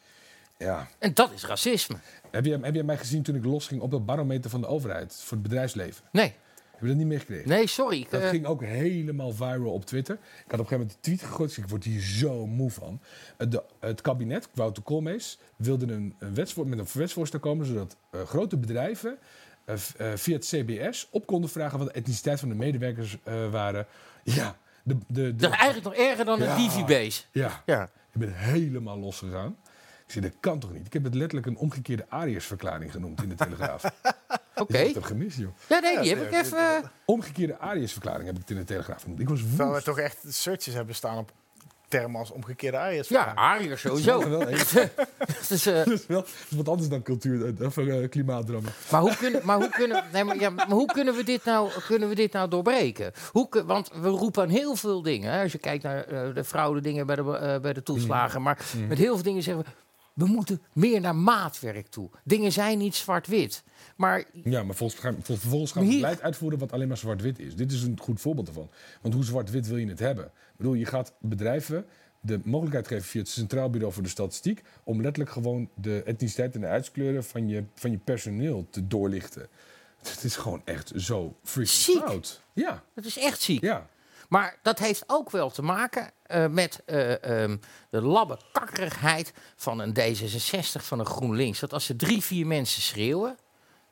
Ja. 0.57 0.87
En 0.99 1.13
dat 1.13 1.31
is 1.31 1.45
racisme. 1.45 1.95
Heb 2.31 2.45
jij, 2.45 2.59
heb 2.61 2.73
jij 2.73 2.83
mij 2.83 2.97
gezien 2.97 3.23
toen 3.23 3.35
ik 3.35 3.45
losging 3.45 3.81
op 3.81 3.91
dat 3.91 4.05
barometer 4.05 4.49
van 4.49 4.61
de 4.61 4.67
overheid 4.67 5.15
voor 5.15 5.37
het 5.37 5.41
bedrijfsleven? 5.41 6.03
Nee. 6.11 6.33
Heb 6.71 6.85
je 6.85 6.87
dat 6.87 6.97
niet 6.97 7.07
meegekregen? 7.07 7.49
Nee, 7.49 7.67
sorry. 7.67 8.07
Dat 8.09 8.21
eh, 8.21 8.29
ging 8.29 8.45
ook 8.45 8.61
helemaal 8.61 9.31
viral 9.31 9.71
op 9.71 9.85
Twitter. 9.85 10.15
Ik 10.15 10.21
had 10.21 10.43
op 10.45 10.51
een 10.51 10.57
gegeven 10.57 10.77
moment 10.77 10.95
een 10.95 11.01
tweet 11.01 11.21
gegooid. 11.21 11.49
dus 11.49 11.57
Ik 11.57 11.69
word 11.69 11.83
hier 11.83 12.01
zo 12.01 12.47
moe 12.47 12.71
van. 12.71 12.99
Het, 13.37 13.51
de, 13.51 13.63
het 13.79 14.01
kabinet, 14.01 14.49
Wouter 14.53 14.83
Koolmees, 14.83 15.39
wilde 15.55 15.93
een, 15.93 16.15
een 16.19 16.33
wetsvoor, 16.33 16.67
met 16.67 16.79
een 16.79 16.87
wetsvoorstel 16.93 17.39
komen... 17.39 17.65
zodat 17.65 17.95
eh, 18.09 18.21
grote 18.21 18.57
bedrijven 18.57 19.17
via 20.15 20.35
het 20.35 20.45
CBS 20.45 21.07
op 21.11 21.25
konden 21.25 21.49
vragen... 21.49 21.77
wat 21.77 21.87
de 21.87 21.93
etniciteit 21.93 22.39
van 22.39 22.49
de 22.49 22.55
medewerkers 22.55 23.17
eh, 23.23 23.49
waren. 23.51 23.85
Ja, 24.23 24.57
de, 24.83 24.97
de, 24.97 25.03
de, 25.07 25.35
Dat 25.35 25.51
is 25.51 25.57
eigenlijk 25.57 25.97
nog 25.97 26.05
erger 26.07 26.25
dan 26.25 26.41
een 26.41 26.47
Ja. 26.47 26.55
Divi-base. 26.55 27.23
Ja. 27.31 27.63
Ja. 27.65 27.83
Ik 28.13 28.19
ben 28.19 28.33
helemaal 28.33 28.99
losgegaan. 28.99 29.57
Ik 30.05 30.13
zei, 30.13 30.25
dat 30.25 30.33
kan 30.39 30.59
toch 30.59 30.73
niet? 30.73 30.85
Ik 30.85 30.93
heb 30.93 31.03
het 31.03 31.13
letterlijk 31.13 31.47
een 31.47 31.57
omgekeerde 31.57 32.05
Ariërsverklaring 32.09 32.91
genoemd 32.91 33.21
in 33.23 33.29
de 33.29 33.35
Telegraaf. 33.35 33.83
Oké. 34.55 34.77
Ik 34.77 34.85
heb 34.85 34.95
het 34.95 35.05
gemist, 35.05 35.37
joh. 35.37 35.51
Ja, 35.69 35.79
nee, 35.79 35.99
die 35.99 36.15
heb 36.15 36.25
ik 36.27 36.33
even... 36.33 36.57
eh, 36.57 36.83
Omgekeerde 37.05 37.57
Ariërsverklaring 37.59 38.25
heb 38.25 38.35
ik 38.35 38.41
het 38.41 38.49
in 38.49 38.55
de 38.57 38.63
Telegraaf 38.63 39.01
genoemd. 39.01 39.19
Ik 39.19 39.29
was 39.29 39.39
Terwijl 39.39 39.67
we 39.67 39.73
woest. 39.73 39.85
toch 39.85 39.99
echt 39.99 40.17
searches 40.27 40.73
hebben 40.73 40.95
staan 40.95 41.17
op 41.17 41.31
termen 41.87 42.19
als 42.19 42.31
omgekeerde 42.31 42.77
Ariërs. 42.77 43.07
Ja, 43.07 43.31
Ariërs 43.35 43.81
sowieso. 43.81 44.19
Dat 45.27 45.49
is 45.49 45.65
wel, 45.65 46.23
eh, 46.23 46.27
wat 46.49 46.67
anders 46.69 46.89
dan 46.89 47.01
cultuur, 47.01 47.53
eh, 47.59 47.65
of 47.65 47.77
uh, 47.77 48.09
klimaatdrammen. 48.09 48.71
Maar 48.91 49.01
hoe 49.01 49.15
kunnen, 49.15 49.41
maar 49.43 49.57
hoe 49.57 49.69
kunnen, 49.69 50.03
nee, 50.13 50.23
maar, 50.23 50.39
ja, 50.39 50.49
maar 50.49 50.69
hoe 50.69 50.85
kunnen, 50.93 51.15
we, 51.15 51.23
dit 51.23 51.43
nou, 51.45 51.69
kunnen 51.87 52.09
we 52.09 52.15
dit 52.15 52.31
nou 52.33 52.49
doorbreken? 52.49 53.11
Hoe, 53.31 53.49
kun- 53.49 53.65
want 53.65 53.91
we 54.01 54.07
roepen 54.09 54.43
aan 54.43 54.49
heel 54.49 54.75
veel 54.75 55.01
dingen. 55.01 55.31
Hè? 55.33 55.41
Als 55.41 55.51
je 55.51 55.57
kijkt 55.57 55.83
naar 55.83 56.03
eh, 56.03 56.33
de 56.33 56.43
fraudedingen 56.43 57.05
bij 57.05 57.15
de, 57.15 57.37
eh, 57.37 57.59
bij 57.61 57.73
de 57.73 57.83
toeslagen. 57.83 58.41
Maar 58.41 58.55
Mm. 58.77 58.87
met 58.87 58.97
heel 58.97 59.13
veel 59.13 59.23
dingen 59.23 59.43
zeggen 59.43 59.63
we... 59.63 59.69
we 60.17 60.25
moeten 60.25 60.61
meer 60.73 61.01
naar 61.01 61.15
maatwerk 61.15 61.87
toe. 61.87 62.09
Dingen 62.23 62.51
zijn 62.51 62.77
niet 62.77 62.95
zwart-wit. 62.95 63.63
Maar 63.95 64.23
Ja, 64.43 64.63
maar 64.63 64.75
volgens 64.75 65.01
vervolgens 65.21 65.71
gaan 65.71 65.83
we 65.83 65.89
hier- 65.89 65.99
beleid 65.99 66.21
uitvoeren 66.21 66.59
wat 66.59 66.71
alleen 66.71 66.87
maar 66.87 66.97
zwart-wit 66.97 67.39
is. 67.39 67.55
Dit 67.55 67.71
is 67.71 67.83
een 67.83 67.99
goed 68.01 68.21
voorbeeld 68.21 68.47
ervan. 68.47 68.69
Want 69.01 69.13
hoe 69.13 69.23
zwart-wit 69.23 69.67
wil 69.67 69.77
je 69.77 69.87
het 69.87 69.99
hebben? 69.99 70.25
Ik 70.25 70.57
bedoel, 70.57 70.73
je 70.73 70.85
gaat 70.85 71.13
bedrijven 71.19 71.85
de 72.21 72.39
mogelijkheid 72.43 72.87
geven 72.87 73.03
via 73.05 73.19
het 73.21 73.29
Centraal 73.29 73.69
Bureau 73.69 73.93
voor 73.93 74.03
de 74.03 74.09
Statistiek... 74.09 74.61
om 74.83 75.01
letterlijk 75.01 75.31
gewoon 75.31 75.69
de 75.75 76.03
etniciteit 76.03 76.55
en 76.55 76.61
de 76.61 76.67
uitskleuren 76.67 77.23
van 77.23 77.47
je, 77.47 77.63
van 77.73 77.91
je 77.91 77.97
personeel 77.97 78.67
te 78.69 78.87
doorlichten. 78.87 79.47
Het 79.97 80.23
is 80.23 80.35
gewoon 80.35 80.61
echt 80.65 80.91
zo 80.95 81.35
freaking 81.43 81.77
Ziek. 81.77 81.97
fout. 81.97 82.41
Ja. 82.53 82.83
dat 82.93 83.05
is 83.05 83.17
echt 83.17 83.41
ziek. 83.41 83.61
Ja. 83.61 83.89
Maar 84.27 84.59
dat 84.61 84.79
heeft 84.79 85.03
ook 85.07 85.31
wel 85.31 85.49
te 85.49 85.61
maken 85.61 86.11
eh, 86.23 86.47
met 86.47 86.81
eh, 86.85 87.23
ehm, 87.23 87.57
de 87.89 88.01
labbekakkerigheid 88.01 89.33
van 89.55 89.79
een 89.79 89.95
D66, 89.99 90.83
van 90.83 90.99
een 90.99 91.05
GroenLinks. 91.05 91.59
Dat 91.59 91.73
als 91.73 91.85
ze 91.85 91.95
drie, 91.95 92.21
vier 92.21 92.47
mensen 92.47 92.81
schreeuwen, 92.81 93.37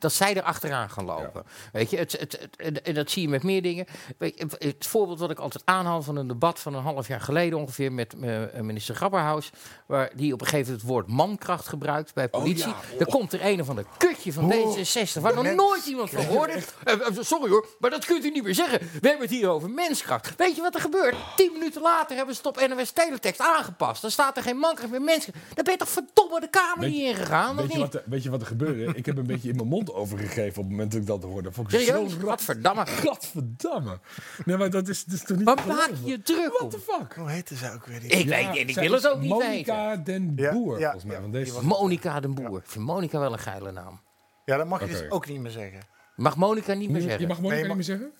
dat 0.05 0.13
zij 0.13 0.35
er 0.35 0.41
achteraan 0.43 0.89
gaan 0.89 1.05
lopen. 1.05 1.43
Weet 1.71 1.89
je, 1.89 1.97
het, 1.97 2.11
het, 2.11 2.47
het- 2.57 2.81
en- 2.81 2.93
dat 2.93 3.11
zie 3.11 3.21
je 3.21 3.29
met 3.29 3.43
meer 3.43 3.61
dingen. 3.61 3.85
Weet 4.17 4.37
je, 4.37 4.67
het 4.67 4.85
voorbeeld 4.87 5.19
wat 5.19 5.31
ik 5.31 5.39
altijd 5.39 5.63
aanhaal 5.65 6.01
van 6.01 6.15
een 6.15 6.27
debat 6.27 6.59
van 6.59 6.73
een 6.73 6.83
half 6.83 7.07
jaar 7.07 7.21
geleden 7.21 7.59
ongeveer 7.59 7.91
met 7.91 8.13
eh, 8.21 8.41
minister 8.61 8.95
Grapperhaus, 8.95 9.49
waar 9.85 10.11
die 10.15 10.33
op 10.33 10.41
een 10.41 10.47
gegeven 10.47 10.65
moment 10.65 10.81
het 10.81 10.91
woord 10.91 11.07
mankracht 11.07 11.67
gebruikt 11.67 12.13
bij 12.13 12.29
politie. 12.29 12.67
ja. 12.67 12.75
Dan 12.97 13.07
komt 13.07 13.33
er 13.33 13.45
een 13.45 13.61
of 13.61 13.69
ander 13.69 13.85
kutje 13.97 14.33
van 14.33 14.53
D66, 14.53 15.21
waar 15.21 15.33
nog 15.35 15.53
nooit 15.53 15.85
iemand 15.85 16.09
van 16.09 16.25
hoorde. 16.35 16.53
Eh, 16.83 16.93
eh, 16.93 16.99
sorry 17.19 17.49
hoor, 17.49 17.67
maar 17.79 17.89
dat 17.89 18.05
kunt 18.05 18.25
u 18.25 18.29
niet 18.31 18.43
meer 18.43 18.55
zeggen. 18.55 18.79
We 18.79 19.07
hebben 19.07 19.21
het 19.27 19.29
hier 19.35 19.49
over 19.49 19.69
menskracht. 19.69 20.35
Weet 20.37 20.55
je 20.55 20.61
wat 20.61 20.75
er 20.75 20.81
gebeurt? 20.81 21.15
Tien 21.35 21.51
minuten 21.53 21.81
later 21.81 22.15
hebben 22.17 22.35
ze 22.35 22.41
het 22.47 22.57
op 22.61 22.67
NOS 22.67 22.91
Teletext 22.91 23.39
aangepast. 23.41 24.01
Dan 24.01 24.11
staat 24.11 24.37
er 24.37 24.43
geen 24.43 24.57
mankracht 24.57 24.91
meer 24.91 25.01
menskracht. 25.01 25.39
Dan 25.53 25.63
ben 25.63 25.73
je 25.73 25.79
toch 25.79 25.89
verdomme 25.89 26.39
de 26.39 26.49
kamer 26.49 26.87
niet 26.89 27.01
ingegaan, 27.01 27.55
Weet 27.55 27.71
je, 27.73 27.79
wat 27.79 27.93
er, 27.93 28.03
weet 28.05 28.23
je 28.23 28.29
wat 28.29 28.41
er 28.41 28.47
gebeurde? 28.47 28.93
ik 28.95 29.05
heb 29.05 29.17
een 29.17 29.27
beetje 29.27 29.49
in 29.49 29.55
mijn 29.55 29.67
mond 29.67 29.93
overgegeven 29.95 30.57
op 30.61 30.63
het 30.63 30.69
moment 30.69 30.91
dat 30.91 31.01
ik 31.01 31.07
dat 31.07 31.23
hoorde. 31.23 31.51
Vond 31.51 31.73
ik 31.73 31.79
Serieus? 31.79 32.11
zo. 32.11 32.27
Gadverdamme. 32.27 32.85
Gadverdamme. 32.85 33.99
Nee, 34.45 34.57
maar 34.57 34.69
dat 34.69 34.87
is, 34.87 35.03
dat 35.03 35.13
is 35.15 35.23
toch 35.23 35.37
niet 35.37 35.45
Waar 35.45 35.55
te 35.55 35.67
maak 35.67 35.89
je 36.03 36.09
je 36.11 36.21
druk 36.21 36.61
om? 36.61 36.69
What 36.69 36.71
the 36.71 36.79
fuck? 36.79 37.13
Hoe 37.15 37.29
heette 37.29 37.55
ze 37.55 37.71
ook 37.73 37.85
weer? 37.85 37.99
Die? 37.99 38.09
Ik 38.09 38.25
Ja, 38.25 38.29
weet 38.29 38.47
het, 38.59 38.69
ik 38.69 38.75
wil 38.75 38.91
het 38.91 39.07
ook 39.07 39.19
niet 39.19 39.29
Monica 39.29 39.87
weten. 39.89 40.03
den 40.03 40.33
Ja, 40.35 40.51
Boer, 40.51 40.79
ja, 40.79 40.83
volgens 40.83 41.03
mij. 41.03 41.15
ja, 41.15 41.21
van 41.21 41.31
deze. 41.31 41.63
Monica 41.65 42.19
den 42.19 42.33
Boer. 42.33 42.57
Ik 42.57 42.67
vind 42.67 42.85
Monica 42.85 43.19
wel 43.19 43.33
een 43.33 43.39
geile 43.39 43.71
naam. 43.71 43.99
Ja, 44.45 44.57
dat 44.57 44.67
mag 44.67 44.79
je 44.79 44.87
dus 44.87 45.09
ook 45.09 45.27
niet 45.27 45.39
meer 45.39 45.51
zeggen. 45.51 45.79
Mag 46.15 46.35
Monica 46.35 46.73
niet 46.73 46.89
meer 46.89 47.01
Je 47.01 47.07
zeggen? 47.09 47.27
mag 47.27 47.37
Monica 47.39 47.55
Nee, 47.55 47.65
niet 47.67 47.75
meer 47.75 47.83
zeggen? 47.85 48.11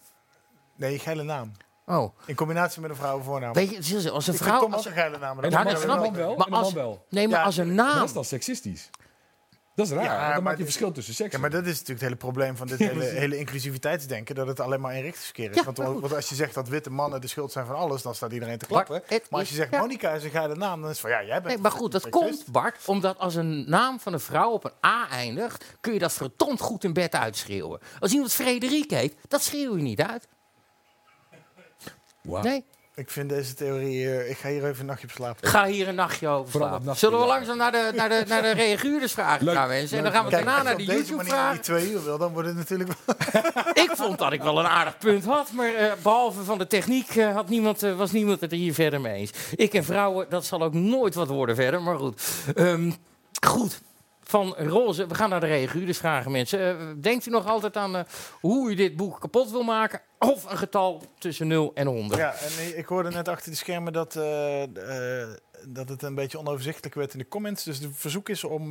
Nee, 0.75 0.99
geile 0.99 1.23
naam. 1.23 1.51
Oh, 1.85 2.17
In 2.25 2.35
combinatie 2.35 2.81
met 2.81 2.89
een 2.89 2.95
vrouwenvoornaam. 2.95 3.53
weet 3.53 3.87
je, 3.87 4.11
als 4.11 4.27
een 4.27 4.33
Ik 4.33 4.39
vind 4.39 4.49
vrouw... 4.49 4.69
Als, 4.71 4.85
een 4.85 4.91
geile 4.91 5.17
naam. 5.17 5.41
dat 5.41 5.51
mag 5.51 5.71
je 5.71 5.77
snap 5.77 5.97
wel 5.99 6.05
ik. 6.05 6.13
wel. 6.13 6.35
Maar 6.35 6.47
als- 6.47 6.73
wel. 6.73 7.05
nee, 7.09 7.27
maar 7.27 7.39
Ja, 7.39 7.45
als 7.45 7.57
een 7.57 7.75
naam... 7.75 7.97
dat 7.97 8.07
is 8.07 8.13
dan 8.13 8.25
seksistisch. 8.25 8.89
Dat 9.75 9.85
is 9.85 9.91
raar. 9.91 10.03
Ja, 10.03 10.19
dan 10.19 10.29
maar 10.29 10.41
maak 10.41 10.57
je 10.57 10.63
verschil 10.63 10.91
tussen 10.91 11.13
seks. 11.13 11.31
Ja, 11.31 11.39
maar 11.39 11.49
dat 11.49 11.61
is 11.61 11.67
natuurlijk 11.67 11.89
het 11.89 12.01
hele 12.01 12.15
probleem 12.15 12.57
van 12.57 12.67
dit 12.67 12.79
hele, 12.89 13.03
hele 13.03 13.37
inclusiviteitsdenken. 13.37 14.35
Dat 14.35 14.47
het 14.47 14.59
alleen 14.59 14.81
maar 14.81 14.93
eenrichtingsverkeer 14.93 15.49
is. 15.49 15.55
Ja, 15.55 15.63
want, 15.63 16.13
als 16.13 16.29
je 16.29 16.35
zegt 16.35 16.53
dat 16.53 16.67
witte 16.67 16.89
mannen 16.89 17.21
de 17.21 17.27
schuld 17.27 17.51
zijn 17.51 17.65
van 17.65 17.75
alles, 17.75 18.01
dan 18.01 18.15
staat 18.15 18.31
iedereen 18.31 18.57
te 18.57 18.65
klappen. 18.65 19.03
Maar 19.07 19.39
als 19.39 19.49
je 19.49 19.55
zegt 19.55 19.71
ja. 19.71 19.79
Monica 19.79 20.11
is 20.11 20.23
een 20.23 20.29
geile 20.29 20.55
naam, 20.55 20.81
dan 20.81 20.89
is 20.89 21.01
het 21.01 21.09
van 21.09 21.09
ja, 21.09 21.23
jij 21.23 21.41
bent 21.41 21.45
Nee, 21.45 21.57
maar 21.57 21.71
goed, 21.71 21.91
dat 21.91 22.09
komt, 22.09 22.45
Bart, 22.51 22.77
omdat 22.85 23.17
als 23.17 23.35
een 23.35 23.69
naam 23.69 23.99
van 23.99 24.13
een 24.13 24.19
vrouw 24.19 24.51
op 24.51 24.63
een 24.63 24.71
A 24.85 25.09
eindigt, 25.09 25.65
kun 25.81 25.93
je 25.93 25.99
dat 25.99 26.13
verdomd 26.13 26.59
goed 26.59 26.83
in 26.83 26.93
bed 26.93 27.15
uitschreeuwen. 27.15 27.79
Als 27.99 28.11
iemand 28.11 28.33
Frederik 28.33 28.91
heet, 28.91 29.15
dat 29.27 29.41
schreeuw 29.41 29.75
je 29.75 29.81
niet 29.81 30.01
uit. 30.01 30.27
Nee, 32.21 32.65
Ik 32.95 33.09
vind 33.09 33.29
deze 33.29 33.53
theorie, 33.53 34.11
eh, 34.11 34.29
ik 34.29 34.37
ga 34.37 34.49
hier 34.49 34.65
even 34.65 34.79
een 34.79 34.85
nachtje 34.85 35.07
op 35.07 35.13
slapen. 35.13 35.49
ga 35.49 35.65
hier 35.65 35.87
een 35.87 35.95
nachtje 35.95 36.27
over 36.27 36.51
slapen. 36.51 36.95
Zullen 36.95 37.19
we 37.19 37.25
langzaam 37.25 37.57
naar 37.57 37.71
de, 37.71 37.91
naar 37.95 38.09
de, 38.09 38.23
naar 38.27 38.41
de 38.41 38.51
reaguurdersvragen 38.63 39.45
Leuk, 39.45 39.55
gaan, 39.55 39.67
mensen? 39.67 39.97
En 39.97 40.03
dan 40.03 40.11
gaan 40.11 40.25
we 40.25 40.31
daarna 40.31 40.55
als 40.55 40.63
naar 40.63 40.79
je 40.79 40.85
de 40.85 40.91
op 40.91 40.97
deze 40.97 41.15
manier 41.15 41.31
die 41.31 41.33
YouTube-vragen. 41.33 41.61
twee 41.61 41.91
uur 41.91 42.03
wil, 42.03 42.17
dan 42.17 42.33
wordt 42.33 42.47
het 42.47 42.57
natuurlijk. 42.57 42.89
Ik 43.83 43.91
vond 43.93 44.17
dat 44.17 44.33
ik 44.33 44.41
wel 44.41 44.59
een 44.59 44.65
aardig 44.65 44.97
punt 44.97 45.25
had, 45.25 45.51
maar 45.51 45.73
eh, 45.73 45.91
behalve 46.01 46.43
van 46.43 46.57
de 46.57 46.67
techniek 46.67 47.15
eh, 47.15 47.33
had 47.33 47.49
niemand, 47.49 47.83
eh, 47.83 47.97
was 47.97 48.11
niemand 48.11 48.41
het 48.41 48.51
er 48.51 48.57
hier 48.57 48.73
verder 48.73 49.01
mee 49.01 49.13
eens. 49.13 49.31
Ik 49.55 49.73
en 49.73 49.83
vrouwen, 49.83 50.25
dat 50.29 50.45
zal 50.45 50.63
ook 50.63 50.73
nooit 50.73 51.15
wat 51.15 51.27
worden 51.27 51.55
verder, 51.55 51.81
maar 51.81 51.97
goed. 51.97 52.21
Ehm, 52.55 52.91
goed. 53.47 53.81
Van 54.27 54.53
roze, 54.57 55.07
we 55.07 55.15
gaan 55.15 55.29
naar 55.29 55.39
de 55.39 55.45
reaguurders 55.45 55.97
vragen, 55.97 56.31
mensen. 56.31 56.59
Eh, 56.79 56.85
denkt 56.97 57.25
u 57.25 57.29
nog 57.29 57.47
altijd 57.47 57.77
aan 57.77 57.95
eh, 57.95 58.03
hoe 58.41 58.71
u 58.71 58.75
dit 58.75 58.95
boek 58.95 59.19
kapot 59.19 59.51
wil 59.51 59.63
maken? 59.63 60.01
Of 60.19 60.51
een 60.51 60.57
getal 60.57 61.03
tussen 61.19 61.47
0 61.47 61.71
en 61.73 61.87
100? 61.87 62.19
Ja, 62.19 62.33
en 62.33 62.77
ik- 62.77 62.85
hoorde 62.85 63.09
net 63.09 63.27
achter 63.27 63.51
de 63.51 63.57
schermen 63.57 63.93
dat, 63.93 64.15
eh, 64.15 64.63
dat 65.67 65.89
het 65.89 66.01
een 66.03 66.15
beetje 66.15 66.39
onoverzichtelijk 66.39 66.95
werd 66.95 67.13
in 67.13 67.19
de 67.19 67.27
comments. 67.27 67.63
Dus 67.63 67.79
de 67.79 67.91
verzoek 67.93 68.29
is 68.29 68.43
om 68.43 68.69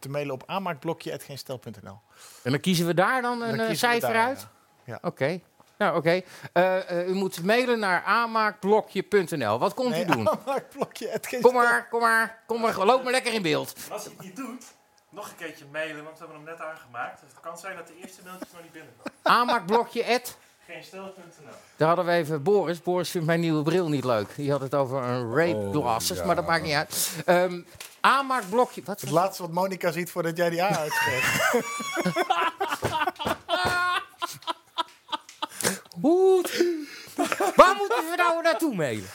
te 0.00 0.08
mailen 0.08 0.34
op 0.34 0.42
aanmaakblokje.geenstel.nl. 0.46 1.98
En 2.42 2.50
dan 2.50 2.60
kiezen 2.60 2.86
we 2.86 2.94
daar 2.94 3.22
dan 3.22 3.42
een 3.42 3.56
Dan 3.56 3.76
cijfer 3.76 4.12
daar, 4.12 4.26
uit? 4.26 4.40
ja. 4.40 4.92
Ja. 4.92 4.98
Oké. 5.02 5.40
Nou, 5.80 5.96
oké. 5.96 6.20
Eh, 6.52 6.90
eh, 7.00 7.08
u 7.08 7.14
moet 7.14 7.44
mailen 7.44 7.78
naar 7.78 8.02
aanmaakblokje.nl. 8.02 9.58
Wat 9.58 9.74
komt 9.74 9.90
Nee, 9.90 10.02
u 10.02 10.04
doen? 10.04 10.28
aanmaakblokje.geenstel. 10.28 11.40
Kom 11.40 11.52
maar, 11.54 11.88
kom 11.90 12.00
maar, 12.00 12.42
kom 12.46 12.60
maar, 12.60 12.84
loop 12.84 13.02
maar 13.02 13.12
lekker 13.12 13.32
in 13.32 13.42
beeld. 13.42 13.72
Als 13.90 14.02
je 14.04 14.08
het 14.08 14.20
niet 14.20 14.36
doet, 14.36 14.64
nog 15.08 15.28
een 15.28 15.36
keertje 15.36 15.64
mailen, 15.72 16.04
want 16.04 16.18
we 16.18 16.24
hebben 16.24 16.44
hem 16.44 16.54
net 16.58 16.66
aangemaakt. 16.66 17.20
Dus 17.20 17.30
het 17.30 17.40
kan 17.40 17.58
zijn 17.58 17.76
dat 17.76 17.86
de 17.86 17.92
eerste 18.02 18.20
mailtjes 18.24 18.48
nog 18.52 18.62
niet 18.62 18.72
binnenkomen. 18.72 19.12
Aanmaakblokje 19.22 20.04
Daar 21.76 21.88
hadden 21.88 22.06
we 22.06 22.12
even 22.12 22.42
Boris. 22.42 22.82
Boris 22.82 23.10
vindt 23.10 23.26
mijn 23.26 23.40
nieuwe 23.40 23.62
bril 23.62 23.88
niet 23.88 24.04
leuk. 24.04 24.34
Die 24.36 24.50
had 24.50 24.60
het 24.60 24.74
over 24.74 25.02
een 25.02 25.34
rape 25.34 25.56
Oh, 25.58 25.70
glasses, 25.70 26.18
ja. 26.18 26.24
maar 26.24 26.34
dat 26.34 26.46
maakt 26.46 26.62
niet 26.64 26.74
uit. 26.74 27.12
Ehm 27.24 27.60
aanmaakblokje. 28.00 28.82
Wat? 28.84 29.00
Het 29.00 29.10
laatste 29.10 29.42
wat 29.42 29.52
Monica 29.52 29.90
ziet 29.90 30.10
voordat 30.10 30.36
jij 30.36 30.50
die 30.50 30.62
A 30.62 30.78
uitschrijft. 30.78 31.40
Goed. 35.89 35.89
Waar 37.56 37.74
moeten 37.78 37.96
we 38.10 38.14
nou 38.16 38.42
naartoe 38.42 38.74
mailen? 38.74 39.08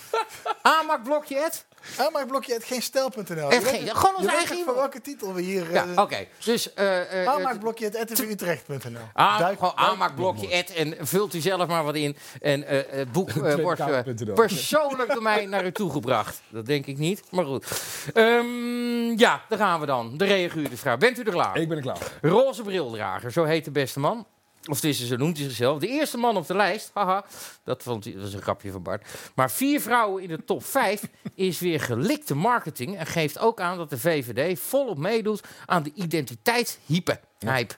Aanmaakblokje 0.61 1.43
at. 1.45 1.65
Aanmaakblokje.geenstel.nl. 1.97 3.49
Het 3.49 3.63
geen- 3.67 3.95
gewoon 3.95 4.15
ons 4.15 4.25
eigen 4.25 4.63
Voor 4.65 4.75
welke 4.75 5.01
titel 5.01 5.33
we 5.33 5.41
hier... 5.41 5.71
Ja, 5.71 5.85
eh, 5.95 6.01
oké. 6.01 6.25
Dus 6.45 6.73
eh, 6.73 7.21
eh, 7.21 7.27
Aanmaakblokje.tvutrecht.nl. 7.29 8.99
Ah, 9.13 9.39
Duik- 9.39 9.57
gewoon 9.59 9.73
duik- 9.75 9.87
aanmaakblokje 9.89 10.57
ad 10.57 10.69
en 10.69 10.95
vult 10.99 11.33
u 11.33 11.39
zelf 11.39 11.67
maar 11.67 11.83
wat 11.83 11.95
in. 11.95 12.17
En 12.41 12.63
eh, 12.67 12.81
het 12.89 13.11
boek 13.11 13.29
eh, 13.35 13.55
wordt 13.55 13.79
eh, 13.79 14.33
persoonlijk 14.33 15.13
door 15.13 15.21
mij 15.23 15.45
naar 15.45 15.65
u 15.65 15.71
toegebracht. 15.71 16.41
Dat 16.49 16.65
denk 16.65 16.85
ik 16.85 16.97
niet, 16.97 17.21
maar 17.31 17.45
goed. 17.45 17.65
Ehm, 18.13 19.17
ja, 19.17 19.41
daar 19.49 19.59
gaan 19.59 19.79
we 19.79 19.85
dan. 19.85 20.17
De 20.17 20.25
reaguurdervraag. 20.25 20.97
Bent 20.97 21.19
u 21.19 21.23
er 21.23 21.31
klaar? 21.31 21.57
Ik 21.57 21.67
ben 21.67 21.77
er 21.77 21.83
klaar. 21.83 21.97
Roze 22.21 22.61
brildrager, 22.63 23.31
zo 23.31 23.43
heet 23.43 23.65
de 23.65 23.71
beste 23.71 23.99
man. 23.99 24.25
Of 24.69 24.83
is, 24.83 25.07
zo 25.07 25.15
noemt 25.15 25.37
hij 25.37 25.45
zichzelf. 25.47 25.79
De 25.79 25.87
eerste 25.87 26.17
man 26.17 26.37
op 26.37 26.47
de 26.47 26.55
lijst. 26.55 26.91
Haha, 26.93 27.25
dat, 27.63 27.83
vond 27.83 28.03
hij, 28.03 28.17
was 28.17 28.33
een 28.33 28.41
grapje 28.41 28.71
van 28.71 28.83
Bart. 28.83 29.07
Maar 29.35 29.51
vier 29.51 29.81
vrouwen 29.81 30.23
in 30.23 30.29
de 30.29 30.43
top 30.43 30.65
vijf 30.65 31.03
is 31.35 31.59
weer 31.59 31.79
gelikte 31.79 32.35
marketing. 32.35 32.97
En 32.97 33.05
geeft 33.05 33.39
ook 33.39 33.59
aan 33.59 33.77
dat 33.77 33.89
de 33.89 33.97
VVD 33.97 34.59
volop 34.59 34.97
meedoet 34.97 35.43
aan 35.65 35.83
de 35.83 35.91
identiteitshype. 35.93 37.19
Hype. 37.39 37.73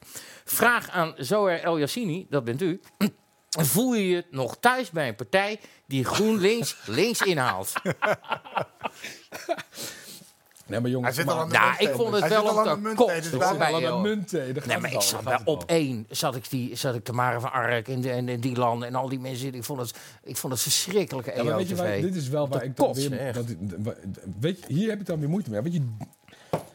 Vraag 0.45 0.89
aan 0.89 1.13
Zoer 1.17 1.59
El 1.61 1.79
Yassini, 1.79 2.25
dat 2.29 2.43
bent 2.43 2.61
u. 2.61 2.79
Voel 3.49 3.93
je 3.93 4.07
je 4.07 4.25
nog 4.31 4.57
thuis 4.59 4.89
bij 4.89 5.07
een 5.07 5.15
partij 5.15 5.59
die 5.87 6.03
GroenLinks 6.03 6.77
links 6.85 7.21
inhaalt? 7.21 7.73
Nee, 10.67 10.79
maar 10.79 10.89
jongens, 10.89 11.15
Hij 11.15 11.23
zit 11.25 11.33
al 11.33 11.39
aan 11.39 11.47
de 11.49 11.53
Nou, 11.53 11.65
muntthee. 11.67 11.87
ik 11.89 11.95
vond 11.95 12.11
het 12.13 12.19
Hij 12.19 12.29
wel 12.29 12.39
zit 12.39 12.49
al 12.49 12.53
om 12.53 12.67
aan 12.69 12.75
te 12.75 12.81
de 12.81 12.89
dus 12.89 14.01
munten, 14.01 14.53
daar 14.53 14.63
gaat 14.63 14.65
Nee, 14.65 14.77
maar 14.77 14.91
het 14.91 15.01
ik 15.01 15.07
zat 15.07 15.23
bij 15.23 15.39
op 15.45 15.63
één. 15.65 16.05
Zat 16.09 16.35
ik, 16.35 16.49
die, 16.49 16.75
zat 16.75 16.95
ik 16.95 17.03
Tamara 17.03 17.39
van 17.39 17.51
Ark 17.51 17.87
en, 17.87 18.01
de, 18.01 18.09
en, 18.11 18.29
en 18.29 18.39
die 18.39 18.55
landen 18.55 18.87
en 18.87 18.95
al 18.95 19.09
die 19.09 19.19
mensen. 19.19 19.53
Ik 19.53 19.63
vond 19.63 19.79
het, 19.79 19.97
ik 20.23 20.37
vond 20.37 20.53
het 20.53 20.61
verschrikkelijke 20.61 21.31
Ja, 21.35 21.43
maar 21.43 21.55
weet 21.55 21.69
je 21.69 21.75
waar, 21.75 21.85
EO-TV. 21.85 22.01
dit 22.01 22.15
is 22.15 22.29
wel 22.29 22.47
waar 22.47 22.63
ik 22.63 22.75
dan 22.75 22.93
weer... 22.93 23.33
Dat, 23.33 23.45
weet 24.39 24.59
je, 24.67 24.73
hier 24.73 24.89
heb 24.89 24.99
ik 24.99 25.05
dan 25.05 25.19
weer 25.19 25.29
moeite 25.29 25.49
mee. 25.49 25.61
Weet 25.61 25.73
je, 25.73 25.81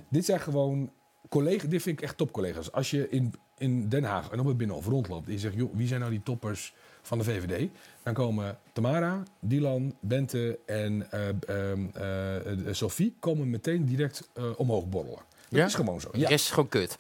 dit 0.09 0.24
zijn 0.24 0.40
gewoon 0.40 0.93
collega's... 1.28 1.69
Dit 1.69 1.82
vind 1.82 1.98
ik 1.98 2.05
echt 2.05 2.16
topcollega's. 2.16 2.73
Als 2.73 2.90
je 2.90 3.09
in, 3.09 3.35
in 3.59 3.89
Den 3.89 4.05
Haag 4.05 4.31
en 4.31 4.40
op 4.40 4.47
het 4.47 4.56
Binnenhof 4.56 4.86
rondloopt... 4.86 5.27
en 5.27 5.32
je 5.32 5.39
zegt, 5.39 5.55
joh, 5.55 5.74
wie 5.74 5.86
zijn 5.86 6.01
nou 6.01 6.12
die 6.12 6.23
toppers 6.23 6.74
van 7.02 7.18
de 7.18 7.24
VVD? 7.24 7.68
Dan 8.02 8.14
komen 8.14 8.58
Tamara, 8.72 9.22
Dylan, 9.40 9.94
Bente 10.00 10.58
en 10.66 11.10
eh, 11.10 11.28
ehm, 11.28 11.86
eh, 11.94 12.36
eh, 12.68 12.74
Sophie... 12.74 13.16
komen 13.20 13.50
meteen 13.50 13.84
direct 13.84 14.28
eh, 14.34 14.44
omhoog 14.56 14.88
borrelen. 14.88 15.20
Dat 15.48 15.58
Ja? 15.60 15.66
is 15.66 15.74
gewoon 15.74 16.00
zo. 16.00 16.10
De 16.10 16.18
Ja. 16.18 16.28
rest 16.28 16.44
is 16.44 16.50
gewoon 16.50 16.68
kut. 16.68 16.96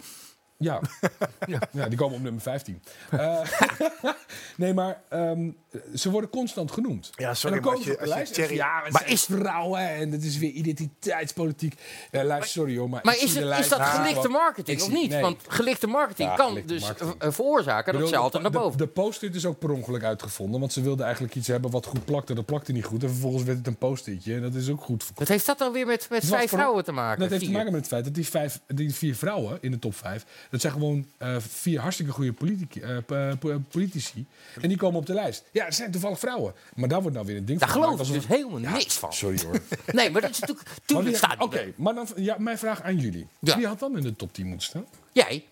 Ja. 1.46 1.60
ja. 1.72 1.88
die 1.88 1.98
komen 1.98 2.16
op 2.16 2.22
nummer 2.22 2.42
15. 2.42 2.82
Eh, 3.10 3.40
nee, 4.56 4.74
maar 4.74 5.00
ehm, 5.08 5.50
ze 5.94 6.10
worden 6.10 6.30
constant 6.30 6.70
genoemd. 6.72 7.10
Ja, 7.16 7.34
sorry, 7.34 7.56
en 7.56 7.62
dan 7.62 7.70
maar 7.72 7.78
als 7.80 7.88
je- 7.88 7.92
de 7.92 7.98
als 8.00 8.08
je 8.08 8.14
lijst 8.14 8.34
Thierry- 8.34 8.54
ja, 8.54 8.80
maar, 8.80 8.92
Maar 8.92 9.02
het 9.02 9.10
is- 9.10 9.24
vrouwen 9.24 9.88
en 9.88 10.10
het 10.12 10.24
is 10.24 10.38
weer 10.38 10.50
identiteitspolitiek. 10.50 11.74
Ja, 12.10 12.24
luister, 12.24 12.50
sorry 12.50 12.76
hoor, 12.78 12.88
maar... 12.88 13.02
Is, 13.04 13.10
de 13.20 13.26
het, 13.26 13.28
is 13.28 13.34
lijst 13.42 13.70
dat 13.70 13.80
gewoon- 13.80 14.30
marketing 14.30 14.82
of 14.82 14.90
niet? 14.92 15.10
nee. 15.10 15.20
Want 15.22 15.40
gelikte 15.48 15.86
marketing 15.86 16.28
Ja, 16.28 16.34
kan 16.36 16.60
dus 16.66 16.82
marketing. 16.82 17.34
veroorzaken 17.34 17.98
dat 17.98 18.08
ze 18.08 18.16
altijd 18.16 18.42
naar 18.42 18.52
de- 18.52 18.58
boven. 18.58 18.78
De, 18.78 18.86
post-it 18.86 19.34
is 19.34 19.46
ook 19.46 19.58
per 19.58 19.70
ongeluk 19.70 20.02
uitgevonden, 20.02 20.60
want 20.60 20.72
ze 20.72 20.82
wilden 20.82 21.04
eigenlijk 21.04 21.34
iets 21.34 21.48
hebben 21.48 21.70
wat 21.70 21.86
goed 21.86 22.04
plakte. 22.04 22.34
Dat 22.34 22.44
plakte 22.44 22.72
niet 22.72 22.84
goed 22.84 23.02
en 23.02 23.08
vervolgens 23.08 23.42
werd 23.44 23.58
het 23.58 23.66
een 23.66 23.76
post-itje 23.76 24.34
en 24.34 24.42
dat 24.42 24.54
is 24.54 24.68
ook 24.70 24.80
goed 24.82 25.04
verkocht. 25.04 25.18
Wat 25.18 25.28
heeft 25.28 25.46
dat 25.46 25.58
dan 25.58 25.72
weer 25.72 25.86
met, 25.86 26.06
met 26.10 26.24
vijf 26.24 26.50
vrouwen 26.50 26.84
te 26.84 26.92
maken? 26.92 27.20
Dat 27.20 27.30
heeft 27.30 27.44
te 27.44 27.50
maken 27.50 27.72
met 27.72 27.80
het 27.80 27.88
feit 27.90 28.04
dat 28.04 28.14
die, 28.14 28.26
vijf, 28.28 28.60
die 28.66 28.94
vier 28.94 29.16
vrouwen 29.16 29.58
in 29.60 29.70
de 29.70 29.78
top 29.78 29.94
vijf... 29.94 30.24
dat 30.52 30.60
zijn 30.60 30.72
gewoon 30.72 31.06
eh, 31.18 31.36
vier 31.38 31.80
hartstikke 31.80 32.12
goede 32.12 32.32
politici, 32.32 32.80
eh, 32.80 33.34
politici. 33.70 34.26
En 34.60 34.68
die 34.68 34.76
komen 34.76 34.98
op 35.00 35.06
de 35.06 35.14
lijst. 35.14 35.44
Ja, 35.52 35.64
het 35.64 35.74
zijn 35.74 35.90
toevallig 35.90 36.18
vrouwen. 36.18 36.54
Maar 36.74 36.88
daar 36.88 37.00
wordt 37.00 37.14
nou 37.16 37.26
weer 37.28 37.36
een 37.36 37.44
ding 37.44 37.58
Daar 37.58 37.68
van 37.68 37.82
geloof 37.82 37.98
gemaakt 38.00 38.14
ik 38.14 38.28
dus 38.28 38.38
helemaal 38.38 38.72
niks 38.72 38.94
van. 38.94 39.12
Sorry 39.12 39.40
hoor. 39.44 39.60
Nee, 39.92 40.10
maar 40.10 40.20
dat 40.20 40.30
is 40.30 40.38
natuurlijk... 40.38 40.68
Tuurlijk 40.84 41.08
wie- 41.08 41.16
staat 41.16 41.40
Oké, 41.40 41.72
maar 41.76 41.94
dan, 41.94 42.06
ja, 42.16 42.36
mijn 42.38 42.58
vraag 42.58 42.82
aan 42.82 42.96
jullie. 42.96 43.26
Ja. 43.40 43.56
Wie 43.56 43.66
had 43.66 43.78
dan 43.78 43.96
in 43.96 44.02
de 44.02 44.16
top 44.16 44.32
10 44.34 44.46
moeten 44.46 44.66
staan? 44.66 44.86
Jij? 45.12 45.44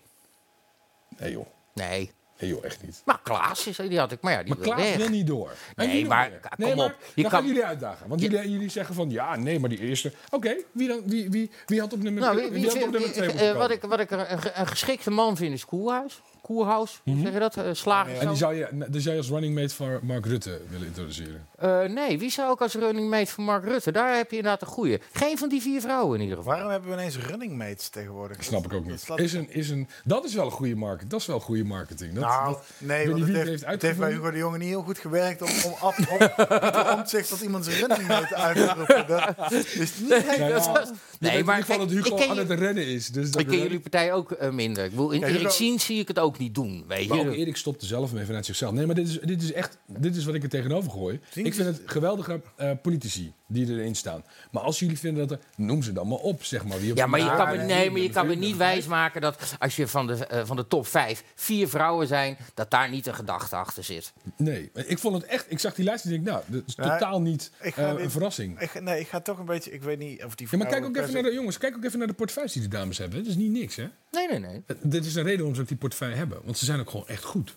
Nee 1.17 1.31
joh. 1.31 1.45
Nee. 1.73 2.11
Nee 2.41 2.49
joh, 2.49 2.65
echt 2.65 2.83
niet. 2.83 3.01
Maar 3.05 3.19
Klaas, 3.23 3.67
is- 3.67 3.77
die 3.77 3.99
had 3.99 4.11
ik. 4.11 4.21
Maar 4.21 4.31
ja, 4.33 4.43
die 4.43 4.47
Maar 4.55 4.57
wil 4.63 4.73
Klaas 4.73 4.87
weg. 4.87 4.97
wil 4.97 5.09
niet 5.09 5.27
door. 5.27 5.49
En 5.49 5.55
Nee, 5.75 5.87
jullie 5.87 6.05
maar 6.07 6.29
weer. 6.29 6.39
kom 6.39 6.49
nee, 6.65 6.75
maar 6.75 6.85
op. 6.85 6.95
Je 7.13 7.21
dan 7.21 7.31
kan- 7.31 7.39
gaan 7.39 7.47
jullie 7.49 7.65
uitdagen. 7.65 8.07
Want 8.07 8.21
jullie, 8.21 8.51
jullie 8.51 8.69
zeggen 8.69 8.95
van 8.95 9.09
ja, 9.09 9.35
nee, 9.35 9.59
maar 9.59 9.69
die 9.69 9.79
eerste. 9.79 10.11
Oké, 10.29 10.55
wie, 10.71 10.87
dan, 10.87 11.01
wie, 11.05 11.29
wie, 11.29 11.51
wie 11.65 11.79
had 11.79 11.93
op 11.93 12.03
nummer 12.03 12.21
Nou, 12.21 12.35
wie, 12.35 12.43
wie, 12.43 12.51
wie 12.51 12.61
wie, 12.61 12.69
had 12.69 12.75
op 12.83 12.91
nummer 12.91 13.01
wie- 13.01 13.11
2 13.11 13.21
eh, 13.27 13.33
moeten 13.33 13.47
komen? 13.53 13.67
wat, 13.67 13.71
ik, 13.71 13.81
wat 13.89 13.99
ik 13.99 14.11
een, 14.11 14.31
een 14.31 14.41
ge- 14.41 14.51
een 14.55 14.67
geschikte 14.67 15.11
man 15.11 15.37
vind 15.37 15.53
is 15.53 15.65
Koerhuis. 15.65 16.21
Koerhuis, 16.41 17.01
hoe 17.03 17.19
zeg 17.23 17.33
je 17.33 17.39
dat? 17.39 17.57
Eh, 17.57 17.63
slager. 17.71 18.17
En 18.17 18.27
die 18.27 18.37
zou 18.37 18.55
je, 18.55 18.85
die 18.89 19.01
zou 19.01 19.15
je 19.15 19.21
als 19.21 19.29
running 19.29 19.55
mate 19.55 19.75
van 19.75 19.99
Mark 20.03 20.25
Rutte 20.25 20.61
willen 20.69 20.87
introduceren. 20.87 21.47
Eh, 21.57 21.81
nee, 21.83 22.19
wie 22.19 22.29
zou 22.31 22.49
ook 22.49 22.61
als 22.61 22.73
running 22.73 23.09
mate 23.09 23.31
van 23.31 23.43
Mark 23.43 23.63
Rutte? 23.63 23.91
Daar 23.91 24.15
heb 24.17 24.29
je 24.31 24.35
inderdaad 24.37 24.61
een 24.61 24.67
goeie. 24.67 25.01
Geen 25.11 25.37
van 25.37 25.49
die 25.49 25.61
vier 25.61 25.81
vrouwen 25.81 26.15
in 26.15 26.21
ieder 26.21 26.37
geval. 26.37 26.51
Waarom 26.53 26.71
hebben 26.71 26.89
we 26.89 26.95
ineens 26.95 27.17
running 27.17 27.57
mates 27.57 27.89
tegenwoordig? 27.89 28.37
Dat 28.37 28.45
snap 28.45 28.65
ik 28.65 28.73
ook 28.73 28.85
niet. 28.85 29.07
Is 29.15 29.33
een, 29.33 29.49
is 29.49 29.69
een, 29.69 29.87
dat 30.03 30.25
is 30.25 30.33
wel 30.33 30.45
een 30.45 30.51
goede 30.51 30.75
marketing. 30.75 31.09
Dat 31.11 31.19
is 31.19 31.25
wel 31.25 31.39
goede 31.39 31.63
marketing. 31.63 32.13
Dat, 32.13 32.23
nou, 32.39 32.53
dat- 32.53 32.63
nee, 32.77 33.09
want 33.09 33.19
het 33.27 33.35
heeft, 33.35 33.47
heeft 33.49 33.65
het 33.65 33.81
heeft 33.81 33.97
bij. 33.97 34.11
Hugo 34.11 34.31
de 34.31 34.37
Jonge 34.37 34.57
niet 34.57 34.67
heel 34.67 34.81
goed 34.81 34.99
gewerkt 34.99 35.41
om, 35.41 35.49
om 35.65 35.73
af, 35.79 35.97
om, 35.97 36.97
om 36.99 37.05
zich 37.05 37.25
tot 37.27 37.41
iemand 37.41 37.65
zijn 37.65 37.77
running 37.79 38.07
mate 38.07 38.35
uit 38.35 38.55
te 38.55 38.73
roepen. 38.77 39.07
Dat 39.07 39.51
is 39.51 39.75
niet 39.99 40.09
Nee, 40.09 40.37
Nou 40.39 40.51
dat 40.51 40.67
was- 40.67 40.89
nee, 41.19 41.43
maar 41.43 41.59
in 41.59 41.63
ieder 41.65 41.75
geval 41.75 41.77
kijk, 41.77 41.79
dat 41.79 41.89
Hugo 41.89 42.15
ik 42.15 42.21
ken 42.21 42.29
aan 42.29 42.37
het 42.37 42.59
rennen 42.59 42.85
is. 42.87 43.07
Dus 43.09 43.31
dat 43.31 43.41
Ik 43.41 43.47
ken 43.47 43.57
jullie 43.57 43.79
partij 43.79 44.13
ook 44.13 44.31
eh, 44.31 44.49
minder. 44.49 44.83
Ik 44.83 44.89
bedoel, 44.89 45.11
in 45.11 45.19
Ja, 45.19 45.27
Erik 45.27 45.49
Zien 45.49 45.79
zie 45.79 45.99
ik 45.99 46.07
het 46.07 46.19
ook 46.19 46.37
niet 46.37 46.55
doen, 46.55 46.83
weet 46.87 47.07
Maar 47.07 47.17
ook 47.19 47.31
je. 47.31 47.35
Erik 47.35 47.57
stopt 47.57 47.81
er 47.81 47.87
zelf 47.87 48.13
mee 48.13 48.25
vanuit 48.25 48.45
zichzelf. 48.45 48.71
Nee, 48.73 48.85
maar 48.85 48.95
dit 48.95 49.07
is, 49.07 49.19
dit 49.19 49.41
is 49.43 49.51
echt 49.53 49.77
dit 49.87 50.15
is 50.15 50.25
wat 50.25 50.35
ik 50.35 50.43
er 50.43 50.49
tegenover 50.49 50.91
gooi. 50.91 51.19
Zien 51.31 51.45
ik 51.45 51.53
vind 51.53 51.67
het 51.67 51.81
geweldige 51.85 52.41
eh, 52.55 52.71
politici. 52.81 53.33
Die 53.51 53.67
erin 53.67 53.95
staan. 53.95 54.23
Maar 54.51 54.63
als 54.63 54.79
jullie 54.79 54.99
vinden 54.99 55.27
dat 55.27 55.39
er... 55.39 55.45
Noem 55.55 55.83
ze 55.83 55.93
dan 55.93 56.07
maar 56.07 56.17
op, 56.17 56.43
zeg 56.43 56.65
maar. 56.65 56.79
Wie 56.79 56.91
op 56.91 56.97
Ja, 56.97 57.05
maar 57.05 57.19
je 57.19 57.35
kan 57.35 57.47
me, 57.51 57.57
één, 57.57 57.67
nee, 57.67 57.67
maar 57.67 57.83
je 57.83 57.91
nummer 57.91 58.11
kan 58.11 58.27
me 58.27 58.35
niet 58.35 58.55
vijf. 58.55 58.57
wijsmaken 58.73 59.21
dat 59.21 59.55
als 59.59 59.75
je 59.75 59.87
van 59.87 60.07
de, 60.07 60.25
eh, 60.25 60.45
van 60.45 60.55
de 60.55 60.67
top 60.67 60.87
5 60.87 61.23
vier 61.35 61.67
vrouwen 61.69 62.07
zijn, 62.07 62.37
dat 62.53 62.71
daar 62.71 62.89
niet 62.89 63.07
een 63.07 63.15
gedachte 63.15 63.55
achter 63.55 63.83
zit. 63.83 64.13
Nee, 64.37 64.71
ik 64.73 64.99
vond 64.99 65.15
het 65.21 65.25
echt... 65.25 65.45
Ik 65.51 65.59
zag 65.59 65.73
die 65.75 65.85
lijst 65.85 66.05
en 66.05 66.11
ik 66.11 66.23
denk, 66.23 66.27
nou, 66.37 66.43
dat 66.47 66.63
is 66.67 66.73
Ja, 66.75 66.83
totaal 66.97 67.21
niet 67.21 67.51
ik 67.61 67.77
eh, 67.77 67.93
een 67.97 68.11
verrassing. 68.11 68.59
Ik, 68.61 68.69
ga- 68.69 68.79
nee, 68.79 68.99
ik 68.99 69.07
ga 69.07 69.19
toch 69.19 69.37
een 69.39 69.45
beetje... 69.45 69.71
Ik 69.71 69.81
weet 69.83 69.99
niet 69.99 70.23
of 70.23 70.35
die 70.35 70.47
Ja, 70.51 70.57
maar 70.57 70.67
kijk 70.67 70.77
vrouwen 70.77 70.99
ook 70.99 71.03
even 71.09 71.13
naar 71.21 71.31
de 71.31 71.37
jongens. 71.37 71.57
Kijk 71.57 71.75
ook 71.75 71.83
even 71.83 71.97
naar 71.99 72.07
de 72.07 72.13
portefeuilles 72.13 72.53
die 72.53 72.61
de 72.63 72.67
dames 72.67 72.97
hebben. 72.97 73.17
Het 73.19 73.27
is 73.27 73.35
niet 73.35 73.51
niks, 73.51 73.75
hè? 73.75 73.87
Nee, 74.11 74.27
nee, 74.27 74.39
nee. 74.39 74.61
Eh, 74.67 74.75
Dit 74.81 75.05
is 75.05 75.15
een 75.15 75.23
reden 75.23 75.37
waarom 75.37 75.55
ze 75.55 75.61
ook 75.61 75.67
die 75.67 75.77
portefeuille 75.77 76.15
hebben. 76.15 76.39
Want 76.43 76.57
ze 76.57 76.65
zijn 76.65 76.79
ook 76.79 76.89
gewoon 76.89 77.07
echt 77.07 77.23
goed. 77.23 77.55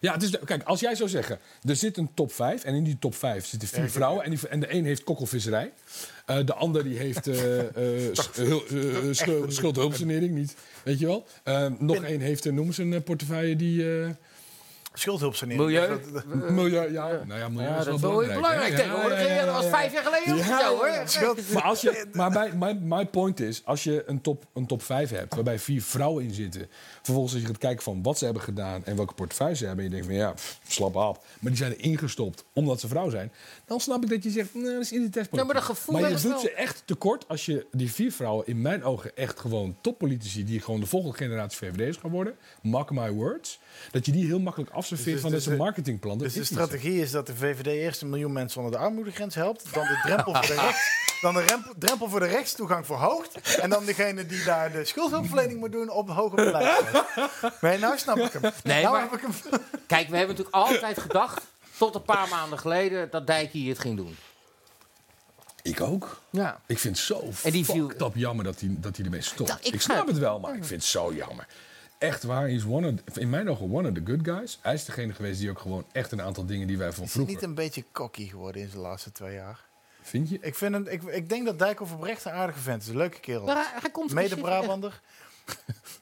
Ja, 0.00 0.12
het 0.12 0.22
is 0.22 0.30
de- 0.30 0.40
kijk, 0.44 0.62
als 0.62 0.80
jij 0.80 0.94
zou 0.94 1.08
zeggen, 1.08 1.38
er 1.64 1.76
zit 1.76 1.96
een 1.96 2.14
top 2.14 2.32
5 2.32 2.64
en 2.64 2.74
in 2.74 2.84
die 2.84 2.98
top 2.98 3.14
5 3.14 3.46
zitten 3.46 3.68
vier 3.68 3.90
vrouwen 3.90 4.24
en, 4.24 4.30
die, 4.30 4.48
en 4.48 4.60
de 4.60 4.74
een 4.74 4.84
heeft 4.84 5.04
kokkelvisserij, 5.04 5.72
eh, 6.26 6.36
de 6.44 6.54
ander 6.54 6.84
die 6.84 6.98
heeft 6.98 7.24
schuldhulpsanering, 9.48 10.34
niet, 10.34 10.56
weet 10.84 10.98
je 10.98 11.06
wel. 11.06 11.26
Nog 11.78 12.02
één 12.02 12.20
heeft, 12.20 12.46
uh, 12.46 12.52
noem 12.52 12.66
eens 12.66 12.78
een 12.78 13.02
portefeuille 13.02 13.56
die... 13.56 13.84
Schuldhulpsanering. 14.98 15.64
Milieu. 15.64 15.88
Dat- 15.88 16.12
dat- 16.12 16.50
milieu, 16.50 16.92
ja, 16.92 17.08
nou 17.26 17.38
ja, 17.40 17.48
milieu 17.48 17.68
Ja, 17.68 17.78
is 17.78 17.84
dat 17.84 17.84
wel 17.84 17.94
is 17.94 18.00
wel 18.00 18.16
weer 18.18 18.26
belangrijk. 18.34 18.40
belangrijk 18.40 18.76
tegenwoordig. 18.76 19.20
Ja, 19.20 19.26
ja, 19.26 19.34
ja, 19.34 19.44
Dat 19.44 19.54
was 19.54 19.66
vijf 19.66 19.92
jaar 19.92 20.02
geleden 20.02 20.28
ook 20.28 20.34
niet 20.36 20.60
zo, 20.60 20.76
hoor. 20.76 20.90
Schuld- 21.04 21.52
Maar, 21.52 21.62
als 21.62 21.80
je, 21.80 22.04
maar 22.12 22.30
bij, 22.30 22.52
mijn, 22.54 22.88
mijn 22.88 23.10
point 23.10 23.40
is, 23.40 23.62
als 23.64 23.84
je 23.84 24.02
een 24.06 24.20
top, 24.20 24.44
een 24.54 24.66
top 24.66 24.82
5 24.82 25.10
hebt 25.10 25.34
waarbij 25.34 25.58
vier 25.58 25.82
vrouwen 25.82 26.24
in 26.24 26.34
zitten, 26.34 26.68
vervolgens 27.02 27.32
als 27.32 27.42
je 27.42 27.48
gaat 27.48 27.58
kijken 27.58 27.82
van 27.82 28.02
wat 28.02 28.18
ze 28.18 28.24
hebben 28.24 28.42
gedaan 28.42 28.84
en 28.84 28.96
welke 28.96 29.14
portefeuille 29.14 29.54
ze 29.56 29.66
hebben, 29.66 29.84
en 29.84 29.90
je 29.90 29.96
denkt 29.96 30.12
van 30.12 30.16
ja, 30.24 30.32
pff, 30.32 30.58
slap 30.68 30.96
af, 30.96 31.18
maar 31.40 31.50
die 31.50 31.56
zijn 31.60 31.72
er 31.72 31.80
ingestopt 31.80 32.44
omdat 32.52 32.80
ze 32.80 32.88
vrouw 32.88 33.10
zijn, 33.10 33.32
dan 33.68 33.80
snap 33.80 34.02
ik 34.02 34.08
dat 34.10 34.22
je 34.22 34.30
zegt, 34.30 34.54
nee, 34.54 34.64
dat 34.64 34.80
is 34.80 34.92
identiteitspolitiek. 34.92 35.38
Ja, 35.38 35.44
maar 35.44 35.54
dat 35.54 35.76
gevoel 35.76 36.00
maar 36.00 36.08
je 36.10 36.14
doet 36.14 36.22
wel. 36.22 36.38
ze 36.40 36.52
echt 36.52 36.82
tekort 36.84 37.28
als 37.28 37.46
je 37.46 37.66
die 37.72 37.92
vier 37.92 38.12
vrouwen, 38.12 38.46
in 38.46 38.60
mijn 38.62 38.84
ogen 38.84 39.16
echt 39.16 39.40
gewoon 39.40 39.76
toppolitici, 39.80 40.44
die 40.44 40.60
gewoon 40.60 40.80
de 40.80 40.86
volgende 40.86 41.16
generatie 41.16 41.58
VVD'ers 41.58 41.96
gaan 41.96 42.10
worden, 42.10 42.36
mark 42.62 42.90
my 42.90 43.10
words, 43.10 43.60
dat 43.90 44.06
je 44.06 44.12
die 44.12 44.26
heel 44.26 44.38
makkelijk 44.40 44.70
afserveert 44.70 45.12
Dus- 45.12 45.20
van 45.20 45.30
dus 45.30 45.38
dat 45.38 45.40
is 45.40 45.52
een 45.52 45.58
de- 45.58 45.64
marketingplan. 45.70 46.18
Dus 46.18 46.32
de 46.34 46.44
strategie 46.44 47.00
is 47.00 47.10
dat 47.10 47.26
de 47.26 47.36
VVD 47.36 47.66
eerst 47.66 48.02
een 48.02 48.08
miljoen 48.08 48.32
mensen 48.32 48.60
onder 48.62 48.78
de 48.78 48.84
armoedegrens 48.84 49.34
helpt. 49.34 49.74
Dan 49.74 49.84
de 49.84 50.00
drempel 50.02 50.32
voor 50.34 50.46
de, 50.46 50.54
rechts, 50.66 51.18
dan 51.20 51.34
de 51.34 51.40
rempel- 51.44 51.72
drempel 51.78 52.08
voor 52.08 52.20
de 52.20 52.26
rechtstoegang 52.26 52.86
verhoogt. 52.86 53.56
En 53.58 53.70
dan 53.70 53.84
degene 53.84 54.26
die 54.26 54.44
daar 54.44 54.72
de 54.72 54.84
schuldhulpverlening 54.84 55.60
moet 55.60 55.72
doen 55.72 55.90
op 55.90 56.06
de 56.06 56.12
hoger 56.12 56.36
beleid. 56.44 56.76
Nee, 57.60 57.78
nou 57.78 57.98
snap 57.98 58.16
ik 58.16 58.32
hem. 58.32 58.52
Nee, 58.64 58.82
nou 58.82 58.94
maar- 58.94 59.02
heb 59.10 59.12
ik 59.12 59.20
hem. 59.20 59.60
Kijk, 59.86 60.08
we 60.08 60.16
hebben 60.16 60.36
natuurlijk 60.36 60.54
altijd 60.56 60.98
gedacht, 60.98 61.42
tot 61.78 61.94
een 61.94 62.02
paar 62.02 62.28
maanden 62.28 62.58
geleden, 62.58 63.10
dat 63.10 63.26
Dijkkie 63.26 63.68
het 63.68 63.78
ging 63.78 63.96
doen. 63.96 64.16
Ik 65.62 65.80
ook. 65.80 66.20
Ja. 66.30 66.60
Ik 66.66 66.78
vind 66.78 66.96
het 66.96 67.06
zo 67.06 67.30
En 67.42 67.52
die 67.52 67.64
viel- 67.64 67.88
fucked 67.88 68.02
up 68.06 68.14
jammer 68.14 68.44
dat 68.44 68.60
hij, 68.60 68.68
dat 68.78 68.96
hij 68.96 69.04
ermee 69.04 69.20
stopt. 69.22 69.48
Dat- 69.48 69.58
ik 69.60 69.66
ik, 69.74 69.82
ga- 69.82 69.94
snap 69.94 70.06
het 70.06 70.18
wel, 70.18 70.40
maar 70.40 70.50
ik 70.56 70.64
vind 70.64 70.80
het 70.80 70.90
zo 70.90 71.12
jammer. 71.14 71.46
Echt 71.98 72.22
waar, 72.22 72.40
hij 72.40 72.52
is 72.52 72.64
one 72.64 72.94
of, 73.08 73.18
in 73.18 73.30
mijn 73.30 73.50
ogen 73.50 73.72
one 73.72 73.88
of 73.88 73.94
the 73.94 74.02
good 74.04 74.20
guys. 74.22 74.58
Hij 74.62 74.74
is 74.74 74.84
degene 74.84 75.12
geweest 75.12 75.40
die 75.40 75.50
ook 75.50 75.58
gewoon 75.58 75.84
echt 75.92 76.12
een 76.12 76.22
aantal 76.22 76.46
dingen 76.46 76.66
die 76.66 76.78
wij 76.78 76.92
van 76.92 77.04
Is 77.04 77.12
hij 77.14 77.22
vroeger... 77.22 77.34
niet 77.34 77.42
een 77.42 77.54
beetje 77.54 77.84
cocky 77.92 78.28
geworden 78.28 78.62
in 78.62 78.68
zijn 78.68 78.80
laatste 78.82 79.12
twee 79.12 79.34
jaar? 79.34 79.60
Vind 80.02 80.28
je? 80.28 80.38
Ik, 80.40 80.54
vind 80.54 80.74
hem, 80.74 80.86
ik, 80.86 81.02
ik 81.02 81.28
denk 81.28 81.46
dat 81.46 81.58
Dijkhoff 81.58 81.92
oprecht 81.92 82.24
een 82.24 82.32
aardige 82.32 82.58
vent 82.58 82.82
is. 82.82 82.88
Een 82.88 82.96
leuke 82.96 83.20
kerel. 83.20 83.44
Maar 83.44 83.54
hij, 83.54 83.80
hij 83.80 83.90
komt 83.90 84.12
Mede-Brabander. 84.12 84.90
Vind 84.90 85.02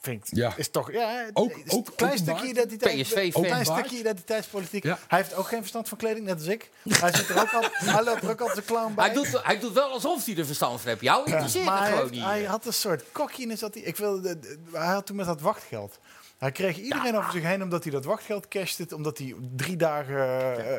ik. 0.03 0.23
Ja. 0.25 0.53
Is 0.57 0.71
toch, 0.71 0.93
ja, 0.93 1.27
Ook- 1.33 1.53
is 1.65 1.73
ook 1.73 1.87
een 1.89 1.95
klein 1.95 2.19
stukje 2.19 2.47
identiteit. 2.49 3.03
PSV-fan. 3.03 3.43
Een 3.43 3.49
klein 3.49 3.65
stukje 3.65 3.99
identiteitspolitiek. 3.99 4.83
Ja. 4.85 4.99
Hij 5.09 5.19
heeft 5.19 5.35
ook 5.35 5.47
geen 5.47 5.59
verstand 5.61 5.89
van 5.89 5.99
kleding, 5.99 6.27
net 6.27 6.35
als 6.39 6.47
ik. 6.47 6.71
Hij, 6.89 7.15
zit 7.15 7.29
er 7.29 7.41
ook 7.41 7.53
al, 7.53 7.63
hij 7.95 8.05
loopt 8.05 8.23
er 8.23 8.31
ook 8.31 8.41
altijd 8.41 8.59
een 8.59 8.65
clown 8.65 8.95
bij. 8.95 9.05
Hij 9.05 9.15
doet, 9.15 9.43
hij 9.45 9.59
doet 9.59 9.73
wel 9.73 9.91
alsof 9.91 10.25
hij 10.25 10.37
er 10.37 10.47
verstand 10.47 10.81
van 10.81 10.89
heeft. 10.91 11.01
Jou 11.03 11.25
interesseert 11.31 11.65
maar 11.65 11.75
het 11.75 11.83
hij, 11.83 11.93
gewoon 11.93 12.11
heeft- 12.13 12.21
niet. 12.21 12.31
hij 12.31 12.45
had 12.45 12.67
een 12.67 12.73
soort 12.73 13.05
cockiness. 13.13 13.61
Dat 13.61 13.75
hij, 13.75 13.83
ik 13.83 13.97
wil, 13.97 14.21
de- 14.21 14.39
de- 14.39 14.59
hij 14.73 14.87
had 14.87 15.07
toen 15.07 15.17
met 15.17 15.27
dat 15.27 15.41
wachtgeld. 15.41 15.99
Hij 16.39 16.53
kreeg 16.53 16.77
iedereen 16.79 17.17
over 17.17 17.33
zich 17.33 17.43
heen 17.43 17.63
omdat 17.63 17.83
hij 17.83 17.93
dat 17.93 18.05
wachtgeld 18.05 18.49
cashte. 18.49 18.87
Omdat 18.95 19.19
hij 19.19 19.35
drie 19.57 19.77
dagen 19.77 20.19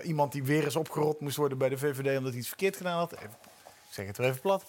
eh, 0.02 0.08
iemand 0.08 0.32
die 0.32 0.44
weer 0.44 0.64
eens 0.64 0.76
opgerold 0.76 1.20
moest 1.20 1.36
worden 1.38 1.58
bij 1.58 1.70
de 1.70 1.78
VVD 1.78 2.18
omdat 2.18 2.30
hij 2.32 2.40
iets 2.40 2.48
verkeerd 2.48 2.78
gedaan 2.78 2.98
had. 2.98 3.14
Even, 3.14 3.30
zeg 3.98 4.08
het 4.08 4.18
weer 4.18 4.28
even 4.28 4.42
plat. 4.42 4.64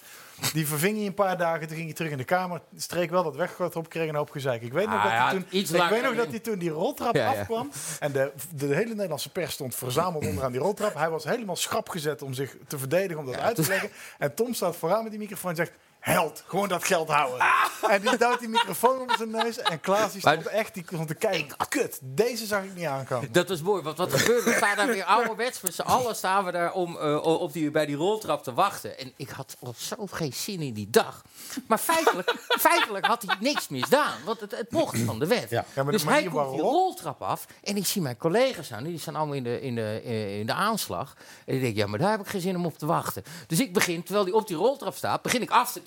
Die 0.53 0.67
verving 0.67 0.97
hij 0.97 1.05
een 1.05 1.13
paar 1.13 1.37
dagen. 1.37 1.67
Toen 1.67 1.75
ging 1.75 1.85
hij 1.85 1.95
terug 1.95 2.11
in 2.11 2.17
de 2.17 2.23
kamer. 2.23 2.61
Streek 2.77 3.09
wel 3.09 3.23
dat 3.23 3.35
wachtgeld 3.35 3.75
op. 3.75 3.89
Kreeg 3.89 4.09
een 4.09 4.15
hoop 4.15 4.29
gezeik. 4.29 4.61
Ik 4.61 4.73
weet 4.73 4.85
nog, 4.85 4.95
Ah, 4.95 5.03
dat, 5.03 5.11
ja, 5.11 5.23
hij 5.23 5.31
toen, 5.33 5.45
iets 5.49 5.71
ik 5.71 5.89
weet 5.89 6.03
nog 6.03 6.15
dat 6.15 6.27
hij 6.27 6.39
toen 6.39 6.59
die 6.59 6.69
roltrap 6.69 7.15
Ja, 7.15 7.31
ja. 7.31 7.39
afkwam. 7.39 7.71
En 7.99 8.11
de, 8.11 8.31
de 8.55 8.75
hele 8.75 8.93
Nederlandse 8.93 9.31
pers 9.31 9.53
stond 9.53 9.75
verzameld 9.75 10.25
onderaan 10.25 10.51
die 10.51 10.61
roltrap. 10.61 10.93
Hij 10.93 11.09
was 11.09 11.23
helemaal 11.23 11.55
schrap 11.55 11.89
gezet 11.89 12.21
om 12.21 12.33
zich 12.33 12.55
te 12.67 12.77
verdedigen, 12.77 13.17
om 13.17 13.25
dat 13.25 13.39
uit 13.39 13.55
te 13.55 13.67
leggen. 13.67 13.89
En 14.17 14.33
Tom 14.33 14.53
staat 14.53 14.75
vooraan 14.75 15.01
met 15.01 15.11
die 15.11 15.19
microfoon 15.19 15.49
en 15.49 15.55
zegt... 15.55 15.71
Held, 15.99 16.43
gewoon 16.47 16.67
dat 16.67 16.83
geld 16.83 17.07
houden. 17.09 17.45
En 17.89 18.01
die 18.01 18.17
duwt 18.17 18.39
die 18.39 18.49
microfoon 18.49 18.99
onder 18.99 19.17
zijn 19.17 19.29
neus. 19.29 19.57
En 19.59 19.79
Klaas 19.79 20.11
die 20.11 20.21
stond 20.21 20.43
Maar- 20.43 20.53
echt 20.53 20.73
die 20.73 20.83
stond 20.85 21.07
te 21.07 21.13
kijken. 21.15 21.55
Kut, 21.69 21.99
deze 22.01 22.45
zag 22.45 22.63
ik 22.63 22.75
niet 22.75 22.85
aankomen. 22.85 23.31
Dat 23.31 23.49
is 23.49 23.61
mooi, 23.61 23.83
want 23.83 23.97
wat 23.97 24.13
gebeurt 24.13 24.45
er? 24.45 24.51
We 24.51 24.57
staan 24.57 24.75
daar 24.75 24.87
weer 24.87 25.03
ouderwets. 25.03 25.61
Met 25.61 25.73
z'n 25.73 25.81
allen 25.81 26.15
staan 26.15 26.45
we 26.45 26.51
daar 26.51 26.73
om 26.73 26.97
eh, 26.97 27.23
op 27.23 27.53
die, 27.53 27.71
bij 27.71 27.85
die 27.85 27.95
roltrap 27.95 28.43
te 28.43 28.53
wachten. 28.53 28.97
En 28.99 29.13
ik 29.15 29.29
had 29.29 29.57
al 29.59 29.73
zo 29.77 29.95
geen 30.11 30.33
zin 30.33 30.61
in 30.61 30.73
die 30.73 30.89
dag. 30.89 31.21
Maar 31.67 31.77
feitelijk, 31.77 32.35
feitelijk 32.69 33.05
had 33.05 33.23
hij 33.27 33.35
niks 33.39 33.67
misdaan. 33.67 34.17
Want 34.25 34.39
het, 34.39 34.51
het 34.57 34.71
mocht 34.71 34.99
van 34.99 35.19
de 35.19 35.27
wet. 35.27 35.49
Ja, 35.49 35.65
de 35.75 35.83
dus 35.83 36.03
hij 36.03 36.11
manier 36.13 36.29
komt 36.29 36.51
die 36.51 36.61
roltrap 36.61 37.21
af. 37.21 37.45
En 37.63 37.77
ik 37.77 37.85
zie 37.85 38.01
mijn 38.01 38.17
collega's 38.17 38.71
aan. 38.73 38.83
Die 38.83 38.99
staan 38.99 39.15
allemaal 39.15 39.35
in 39.35 39.43
de, 39.43 39.61
in, 39.61 39.75
de, 39.75 40.01
eh, 40.05 40.39
in 40.39 40.45
de 40.45 40.53
aanslag. 40.53 41.15
En 41.45 41.55
ik 41.55 41.61
denk, 41.61 41.75
ja, 41.75 41.87
maar 41.87 41.99
daar 41.99 42.11
heb 42.11 42.19
ik 42.19 42.27
geen 42.27 42.41
zin 42.41 42.55
om 42.55 42.65
op 42.65 42.77
te 42.77 42.85
wachten. 42.85 43.23
Dus 43.47 43.59
ik 43.59 43.73
begin, 43.73 44.03
terwijl 44.03 44.25
hij 44.25 44.33
op 44.33 44.47
die 44.47 44.57
roltrap 44.57 44.95
staat, 44.95 45.21
begin 45.21 45.41
ik 45.41 45.49
af 45.49 45.71
te 45.71 45.81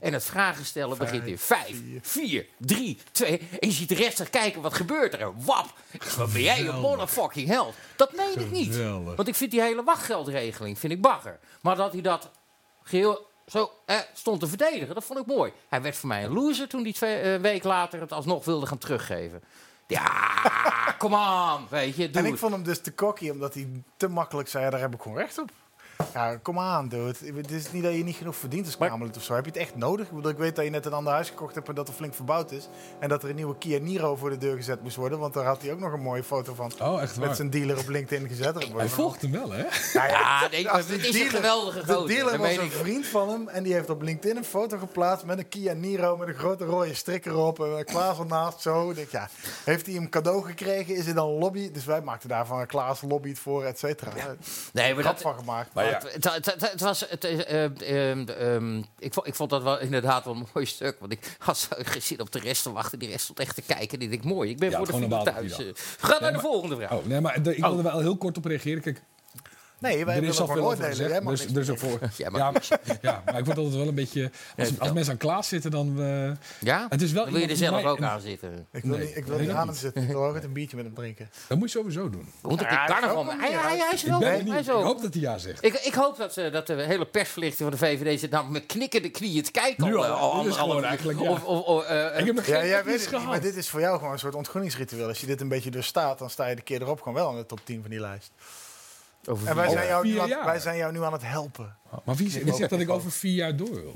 En 0.00 0.12
het 0.12 0.24
vragen 0.24 0.64
stellen 0.64 0.98
begint 0.98 1.26
in 1.26 1.38
5, 1.38 1.80
4, 2.02 2.46
3, 2.58 2.98
2. 3.12 3.38
En 3.38 3.68
je 3.68 3.74
ziet 3.74 3.88
de 3.88 3.94
rest 3.94 4.30
kijken, 4.30 4.62
wat 4.62 4.74
gebeurt 4.74 5.14
er? 5.14 5.32
Wap! 5.36 5.66
Wat 6.16 6.32
ben 6.32 6.42
jij 6.42 6.66
een 6.66 6.80
motherfucking 6.80 7.48
held? 7.48 7.74
Dat 7.96 8.12
meen 8.12 8.40
ik 8.40 8.50
niet. 8.50 8.76
Want 9.16 9.28
ik 9.28 9.34
vind 9.34 9.50
die 9.50 9.60
hele 9.60 9.82
wachtgeldregeling 9.82 10.78
vind 10.78 10.92
ik 10.92 11.00
bagger. 11.00 11.38
Maar 11.60 11.76
dat 11.76 11.92
hij 11.92 12.02
dat 12.02 12.30
geheel 12.82 13.26
zo 13.46 13.72
eh, 13.86 13.96
stond 14.14 14.40
te 14.40 14.46
verdedigen, 14.46 14.94
dat 14.94 15.04
vond 15.04 15.18
ik 15.18 15.26
mooi. 15.26 15.52
Hij 15.68 15.82
werd 15.82 15.96
voor 15.96 16.08
mij 16.08 16.24
een 16.24 16.32
loser 16.32 16.68
toen 16.68 16.82
hij 16.82 16.92
twee 16.92 17.16
eh, 17.20 17.40
week 17.40 17.64
later 17.64 18.00
het 18.00 18.12
alsnog 18.12 18.44
wilde 18.44 18.66
gaan 18.66 18.78
teruggeven. 18.78 19.42
Ja, 19.86 20.42
kom 20.98 21.14
on, 21.14 21.66
weet 21.70 21.96
je, 21.96 22.10
doe 22.10 22.20
En 22.20 22.24
ik 22.24 22.30
het. 22.30 22.40
vond 22.40 22.52
hem 22.52 22.62
dus 22.62 22.80
te 22.80 22.94
cocky, 22.94 23.30
omdat 23.30 23.54
hij 23.54 23.68
te 23.96 24.08
makkelijk 24.08 24.48
zei... 24.48 24.70
daar 24.70 24.80
heb 24.80 24.94
ik 24.94 25.02
gewoon 25.02 25.18
recht 25.18 25.38
op. 25.38 25.50
Ja, 26.16 26.36
kom 26.42 26.58
aan, 26.58 26.88
dude. 26.88 27.14
Het 27.34 27.50
is 27.50 27.72
niet 27.72 27.82
dat 27.82 27.92
je 27.94 28.04
niet 28.04 28.16
genoeg 28.16 28.36
verdient 28.36 28.66
als 28.66 28.76
Kamerlid 28.76 29.16
of 29.16 29.22
zo. 29.22 29.34
Heb 29.34 29.44
je 29.44 29.50
het 29.50 29.60
echt 29.60 29.76
nodig? 29.76 30.06
Ik, 30.06 30.12
bedoel, 30.14 30.30
ik 30.30 30.36
weet 30.38 30.56
dat 30.56 30.64
je 30.64 30.70
net 30.70 30.86
een 30.86 30.92
ander 30.92 31.12
huis 31.12 31.28
gekocht 31.28 31.54
hebt 31.54 31.68
en 31.68 31.74
dat 31.74 31.88
er 31.88 31.94
flink 31.94 32.14
verbouwd 32.14 32.50
is. 32.50 32.68
En 32.98 33.08
dat 33.08 33.22
er 33.22 33.28
een 33.28 33.34
nieuwe 33.34 33.56
Kia 33.58 33.78
Niro 33.78 34.16
voor 34.16 34.30
de 34.30 34.38
deur 34.38 34.56
gezet 34.56 34.82
moest 34.82 34.96
worden. 34.96 35.18
Want 35.18 35.34
daar 35.34 35.44
had 35.44 35.62
hij 35.62 35.72
ook 35.72 35.78
nog 35.80 35.92
een 35.92 36.00
mooie 36.00 36.22
foto 36.24 36.54
van. 36.54 36.72
Oh, 36.82 37.02
echt 37.02 37.16
waar? 37.16 37.26
Met 37.26 37.36
zijn 37.36 37.50
dealer 37.50 37.78
op 37.78 37.88
LinkedIn 37.88 38.28
gezet. 38.28 38.68
Hij 38.76 38.88
volgt 38.88 39.22
hem 39.22 39.32
wel, 39.32 39.50
hè? 39.50 39.62
Ja, 39.92 40.06
Ja, 40.08 40.48
nee, 40.50 40.68
het 40.68 40.86
de 40.88 40.94
is 40.94 41.04
een 41.06 41.12
dealer- 41.12 41.30
geweldige 41.30 41.78
De 41.86 42.04
dealer 42.06 42.38
was 42.38 42.56
een 42.56 42.70
vriend 42.70 43.06
van 43.06 43.28
hem 43.28 43.48
en 43.48 43.62
die 43.62 43.72
heeft 43.72 43.90
op 43.90 44.02
LinkedIn 44.02 44.36
een 44.36 44.44
foto 44.44 44.78
geplaatst 44.78 45.24
met 45.26 45.38
een 45.38 45.48
Kia 45.48 45.72
Niro 45.72 46.16
met 46.16 46.28
een 46.28 46.34
grote 46.34 46.64
rode 46.64 46.94
strik 46.94 47.26
erop 47.26 47.60
en 47.60 47.84
Klaas 47.84 48.18
ernaast 48.18 48.60
zo. 48.60 48.90
Ik 48.90 48.96
denk, 48.96 49.10
ja, 49.10 49.28
heeft 49.64 49.86
hij 49.86 49.94
hem 49.94 50.08
cadeau 50.08 50.44
gekregen? 50.44 50.94
Is 50.94 51.04
hij 51.04 51.14
dan 51.14 51.28
lobby? 51.28 51.70
Dus 51.70 51.84
wij 51.84 52.00
maakten 52.00 52.28
daarvan 52.28 52.60
een 52.60 52.66
Klaas 52.66 53.00
lobbyt 53.02 53.38
voor, 53.38 53.64
et 53.64 53.78
cetera. 53.78 54.12
Nee, 54.72 54.94
maar 54.94 55.02
dat, 55.02 55.20
van 55.20 55.34
gemaakt. 55.34 55.74
Maar 55.74 55.84
Maar 55.84 55.94
het, 55.94 56.05
het, 56.12 56.80
was, 56.80 57.04
het, 57.08 57.24
eh, 57.24 57.64
eh, 57.64 58.10
ehm, 58.10 58.28
ehm, 58.28 58.78
ik, 58.98 59.12
vond, 59.12 59.26
ik 59.26 59.34
vond 59.34 59.50
dat 59.50 59.62
wel 59.62 59.80
inderdaad 59.80 60.24
wel 60.24 60.34
een 60.34 60.46
mooi 60.54 60.66
stuk. 60.66 60.96
Want 61.00 61.12
ik 61.12 61.36
had 61.38 61.58
zo 61.58 61.68
gezien 61.78 62.20
op 62.20 62.32
de 62.32 62.38
rest 62.38 62.62
te 62.62 62.72
wachten. 62.72 62.98
Die 62.98 63.08
rest 63.08 63.24
stond 63.24 63.38
echt 63.40 63.54
te 63.54 63.62
kijken. 63.62 63.98
En 63.98 64.04
ik 64.04 64.10
dacht, 64.10 64.34
mooi, 64.34 64.50
ik 64.50 64.58
ben 64.58 64.72
voor 64.72 64.86
de 64.86 64.92
vrienden 64.92 65.24
thuis. 65.24 65.56
die 65.56 65.66
Eh, 65.66 65.72
Ga 65.98 66.20
naar 66.20 66.32
de 66.32 66.38
volgende 66.38 66.76
vraag. 66.76 66.92
Oh, 66.92 67.06
nee, 67.06 67.20
maar 67.20 67.36
ik 67.36 67.60
wilde 67.60 67.82
wel 67.82 68.00
heel 68.00 68.16
kort 68.16 68.36
op 68.36 68.44
reageren. 68.44 68.82
Kijk, 68.82 69.02
nee, 69.78 70.04
wij 70.04 70.16
er 70.16 70.22
is 70.22 70.40
al 70.40 70.46
veel 70.46 70.56
over 70.56 70.66
oordelen. 70.68 70.90
gezegd. 70.90 71.26
Dus, 71.26 71.46
dus 71.46 71.70
ook 71.70 71.78
voor, 71.78 71.98
ja, 72.16 72.30
maar, 72.30 72.40
ja, 73.02 73.22
maar 73.24 73.38
ik 73.38 73.44
word 73.44 73.58
altijd 73.58 73.76
wel 73.76 73.88
een 73.88 73.94
beetje... 73.94 74.30
Als, 74.58 74.78
als 74.78 74.92
mensen 74.92 75.12
aan 75.12 75.18
Klaas 75.18 75.48
zitten, 75.48 75.70
dan... 75.70 76.02
eh, 76.02 76.30
Ja? 76.60 76.86
het 76.88 77.02
is 77.02 77.12
wel 77.12 77.24
Dan 77.24 77.32
wil 77.32 77.42
je 77.42 77.48
er 77.48 77.56
zelf 77.56 77.84
ook 77.84 78.02
aan 78.02 78.20
zitten. 78.20 78.66
Ik 78.72 78.82
wil, 78.84 78.96
Nee, 78.96 79.06
niet, 79.06 79.16
ik 79.16 79.26
wil 79.26 79.38
niet 79.38 79.50
aan 79.50 79.66
hem 79.66 79.76
zitten. 79.76 80.02
Ik 80.02 80.08
wil 80.08 80.24
altijd 80.24 80.44
een 80.44 80.52
biertje 80.52 80.76
met 80.76 80.84
hem 80.86 80.94
drinken. 80.94 81.30
Dat 81.48 81.58
moet 81.58 81.72
je 81.72 81.78
sowieso 81.78 82.10
doen. 82.10 82.28
Carnaval. 82.42 83.22
ik 83.22 83.30
ook 83.30 83.40
Hij, 83.40 83.84
is 83.92 84.02
wel. 84.02 84.76
ook. 84.76 84.80
Ik 84.80 84.86
hoop 84.86 85.02
dat 85.02 85.12
hij 85.14 85.22
ja 85.22 85.38
zegt. 85.38 85.64
Ik, 85.64 85.74
ik 85.74 85.94
hoop 85.94 86.16
dat, 86.16 86.36
eh, 86.36 86.52
dat 86.52 86.66
de 86.66 86.74
hele 86.74 87.06
persverlichting 87.06 87.70
van 87.70 87.78
de 87.78 87.86
VVD 87.86 88.20
zit 88.20 88.30
nou 88.30 88.50
met 88.50 88.66
knikkende 88.66 89.08
knieën 89.10 89.42
te 89.42 89.50
kijken. 89.50 89.84
Nu 89.84 89.96
al, 89.96 90.04
eh, 90.78 90.84
eigenlijk, 90.84 91.20
ja. 91.20 91.30
Of, 91.30 91.44
of, 91.44 91.64
of, 91.64 91.84
eh, 91.84 92.18
Ik 92.18 92.26
heb 92.26 92.34
nog 92.34 92.44
geen 92.44 92.98
gehad. 92.98 93.24
maar 93.24 93.40
dit 93.40 93.56
is 93.56 93.68
voor 93.68 93.80
jou 93.80 93.96
gewoon 93.98 94.12
een 94.12 94.18
soort 94.18 94.34
ontgroeningsritueel. 94.34 95.08
Als 95.08 95.20
je 95.20 95.26
dit 95.26 95.40
een 95.40 95.48
beetje 95.48 95.70
doorstaat, 95.70 96.18
dan 96.18 96.30
sta 96.30 96.46
je 96.46 96.56
de 96.56 96.62
keer 96.62 96.82
erop 96.82 96.98
gewoon 97.02 97.14
wel 97.14 97.30
in 97.30 97.36
de 97.36 97.46
top 97.46 97.60
10 97.64 97.80
van 97.80 97.90
die 97.90 98.00
lijst. 98.00 98.30
Over 99.28 99.48
En 99.48 99.56
wij 99.56 99.68
zijn, 99.70 99.86
jou 99.86 100.06
nu 100.06 100.18
aan, 100.18 100.44
wij 100.44 100.58
zijn 100.60 100.76
jou 100.76 100.92
nu 100.92 101.02
aan 101.02 101.12
het 101.12 101.22
helpen. 101.22 101.76
Maar 102.04 102.14
wie, 102.14 102.30
wie 102.44 102.54
zegt 102.54 102.70
dat 102.70 102.80
ik 102.80 102.90
over 102.90 103.12
vier 103.12 103.34
jaar 103.34 103.56
door 103.56 103.74
wil? 103.74 103.94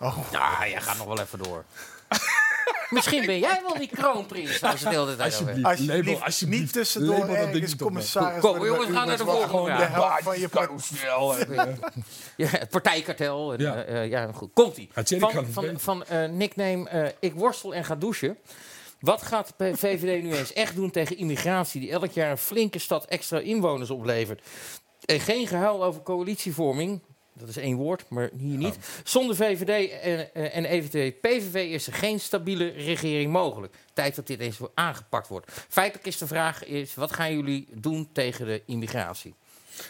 Oh. 0.00 0.18
Ja, 0.32 0.68
jij 0.68 0.80
gaat 0.80 0.96
nog 0.98 1.06
wel 1.06 1.20
even 1.20 1.38
door. 1.38 1.64
Misschien 2.90 3.26
ben 3.26 3.38
jij 3.38 3.60
wel 3.62 3.78
die 3.78 3.88
kroonprins. 3.88 4.58
waar 4.60 4.78
ze 4.78 4.88
de. 4.88 5.22
Alsjeblieft, 5.22 5.78
label, 5.80 6.22
alsjeblieft. 6.24 6.62
niet 6.62 6.72
tussendoor 6.72 7.28
ergens 7.28 7.76
commissaris 7.76 8.40
Kom, 8.40 8.50
worden 8.50 8.74
jongens, 8.74 8.96
gaan 8.96 9.06
naar 9.06 9.16
de 9.16 9.24
volgende 9.24 9.76
de 9.76 9.82
helft 9.84 10.22
van 10.22 10.40
je 10.40 10.48
Carousel. 10.48 11.36
eh, 11.38 11.66
Ja, 12.36 12.46
het 12.46 12.68
partijkartel. 12.70 13.52
En, 13.52 13.60
Ja. 13.60 13.84
ja. 13.88 14.00
ja, 14.00 14.32
goed. 14.32 14.50
Komt-ie. 14.54 14.90
Van, 14.92 15.74
van, 15.76 16.04
eh, 16.04 16.28
nickname 16.28 16.88
eh, 16.88 17.08
Ik 17.20 17.34
worstel 17.34 17.74
en 17.74 17.84
ga 17.84 17.94
douchen. 17.94 18.38
Wat 19.02 19.22
gaat 19.22 19.54
de 19.56 19.76
VVD 19.76 20.22
nu 20.22 20.34
eens 20.34 20.52
echt 20.52 20.74
doen 20.74 20.90
tegen 20.90 21.16
immigratie... 21.16 21.80
die 21.80 21.90
elk 21.90 22.10
jaar 22.10 22.30
een 22.30 22.38
flinke 22.38 22.78
stad 22.78 23.04
extra 23.04 23.38
inwoners 23.38 23.90
oplevert? 23.90 24.42
En 25.04 25.20
geen 25.20 25.46
gehuil 25.46 25.84
over 25.84 26.02
coalitievorming... 26.02 27.00
Dat 27.34 27.48
is 27.48 27.56
één 27.56 27.76
woord, 27.76 28.08
maar 28.08 28.30
hier 28.38 28.56
niet. 28.56 28.78
Zonder 29.04 29.36
VVD 29.36 29.90
en, 29.90 30.34
eh, 30.34 30.56
en 30.56 30.64
eventueel 30.64 31.12
PVV 31.12 31.54
is 31.54 31.86
er 31.86 31.92
geen 31.92 32.20
stabiele 32.20 32.68
regering 32.68 33.32
mogelijk. 33.32 33.74
Tijd 33.92 34.14
dat 34.14 34.26
dit 34.26 34.40
eens 34.40 34.58
aangepakt 34.74 35.28
wordt. 35.28 35.52
Feitelijk 35.68 36.06
is 36.06 36.18
de 36.18 36.26
vraag: 36.26 36.64
is, 36.64 36.94
wat 36.94 37.12
gaan 37.12 37.34
jullie 37.34 37.68
doen 37.74 38.08
tegen 38.12 38.46
de 38.46 38.62
immigratie? 38.66 39.34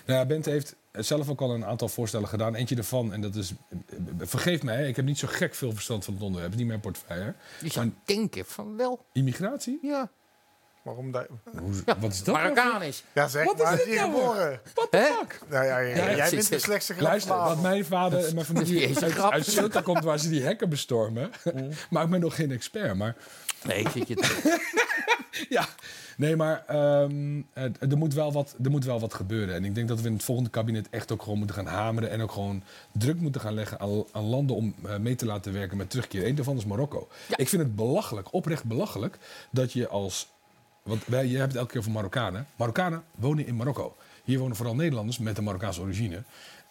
Nou 0.07 0.19
ja, 0.19 0.27
Bente 0.27 0.51
heeft 0.51 0.77
zelf 0.93 1.29
ook 1.29 1.41
al 1.41 1.55
een 1.55 1.65
aantal 1.65 1.89
voorstellen 1.89 2.29
gedaan. 2.29 2.55
Eentje 2.55 2.77
ervan, 2.77 3.13
en 3.13 3.21
dat 3.21 3.35
is... 3.35 3.53
Vergeef 4.19 4.63
mij, 4.63 4.77
hè, 4.77 4.87
ik 4.87 4.97
heb 4.97 5.05
niet 5.05 5.19
zo 5.19 5.29
gek 5.31 5.55
veel 5.55 5.73
verstand 5.73 6.05
van 6.05 6.15
het 6.15 6.23
onderwerp. 6.23 6.51
Het 6.53 6.61
is 6.61 6.67
niet 6.67 6.71
mijn 6.71 6.93
portefeuille. 6.93 7.35
Je 7.61 7.71
zou 7.71 7.93
denken 8.05 8.45
van 8.45 8.77
wel. 8.77 9.07
Immigratie? 9.13 9.79
Ja. 9.83 10.11
Waarom 10.83 11.13
daar? 11.13 11.27
Hoe, 11.59 11.73
Ja, 11.87 11.99
wat 11.99 12.13
is 12.13 12.25
dat? 12.25 12.35
Marokkaan 12.35 12.83
is. 12.83 13.05
Ja, 13.13 13.29
zeg 13.29 13.45
Wat 13.45 13.57
is 13.59 13.63
maar, 13.63 13.77
dit 13.77 13.87
is 13.87 13.97
nou 13.97 14.13
weer? 14.13 14.21
geboren. 14.21 14.61
Hè? 14.91 15.09
Nou, 15.49 15.65
ja, 15.65 15.79
ja, 15.79 15.97
Ja, 15.97 16.17
jij 16.17 16.31
bent 16.31 16.49
de 16.49 16.59
slechtste 16.59 16.93
grap 16.93 17.07
Luister, 17.07 17.33
de 17.33 17.41
wat 17.41 17.63
mijn 17.63 17.85
vader 17.85 18.25
en 18.25 18.35
mijn 18.35 18.47
familie 18.47 19.03
uit, 19.03 19.19
uit 19.19 19.47
Ceuta 19.47 19.81
komt 19.81 20.05
waar 20.05 20.19
ze 20.19 20.29
die 20.29 20.43
hekken 20.43 20.69
bestormen. 20.69 21.31
Mm. 21.55 21.69
Maakt 21.91 22.09
me 22.09 22.19
nog 22.19 22.35
geen 22.35 22.51
expert, 22.51 22.97
maar... 22.97 23.17
Nee, 23.63 23.87
zit 23.93 24.09
je 24.09 24.17
Ja, 25.49 25.69
nee, 26.17 26.37
maar 26.37 26.65
ehm, 26.67 27.43
eh, 27.53 27.65
er, 27.91 27.99
moet 27.99 28.15
wel 28.15 28.33
wat, 28.33 28.57
er 28.63 28.71
moet 28.71 28.85
wel 28.85 29.01
wat 29.01 29.15
gebeuren. 29.15 29.55
En 29.55 29.65
ik 29.65 29.75
denk 29.75 29.89
dat 29.89 30.01
we 30.01 30.07
in 30.07 30.13
het 30.13 30.25
volgende 30.25 30.51
kabinet 30.51 30.91
echt 30.91 31.13
ook 31.13 31.23
gewoon 31.23 31.39
moeten 31.39 31.57
gaan 31.57 31.67
hameren. 31.67 32.11
En 32.11 32.21
ook 32.21 32.33
gewoon 32.33 32.63
druk 32.93 33.21
moeten 33.21 33.41
gaan 33.41 33.55
leggen 33.55 33.81
aan, 33.81 34.05
aan 34.13 34.25
landen 34.25 34.57
om 34.57 34.75
eh, 34.85 34.97
mee 34.97 35.15
te 35.15 35.27
laten 35.27 35.53
werken 35.53 35.77
met 35.77 35.91
terugkeer. 35.91 36.27
Eén 36.27 36.35
daarvan 36.35 36.57
is 36.57 36.65
Marokko. 36.65 37.09
Ik 37.37 37.49
vind 37.49 37.63
het 37.63 37.77
belachelijk, 37.77 38.33
oprecht 38.33 38.65
belachelijk, 38.65 39.19
dat 39.51 39.73
je 39.73 39.89
als. 39.89 40.29
Want 40.83 41.07
wij, 41.07 41.27
je 41.27 41.37
hebt 41.37 41.49
het 41.49 41.57
elke 41.57 41.71
keer 41.71 41.81
over 41.81 41.93
Marokkanen. 41.93 42.47
Marokkanen 42.57 43.03
wonen 43.15 43.47
in 43.47 43.57
Marokko. 43.57 43.97
Hier 44.25 44.39
wonen 44.39 44.57
vooral 44.57 44.75
Nederlanders 44.75 45.19
met 45.19 45.39
een 45.39 45.45
Marokkaanse 45.45 45.81
origine. 45.81 46.23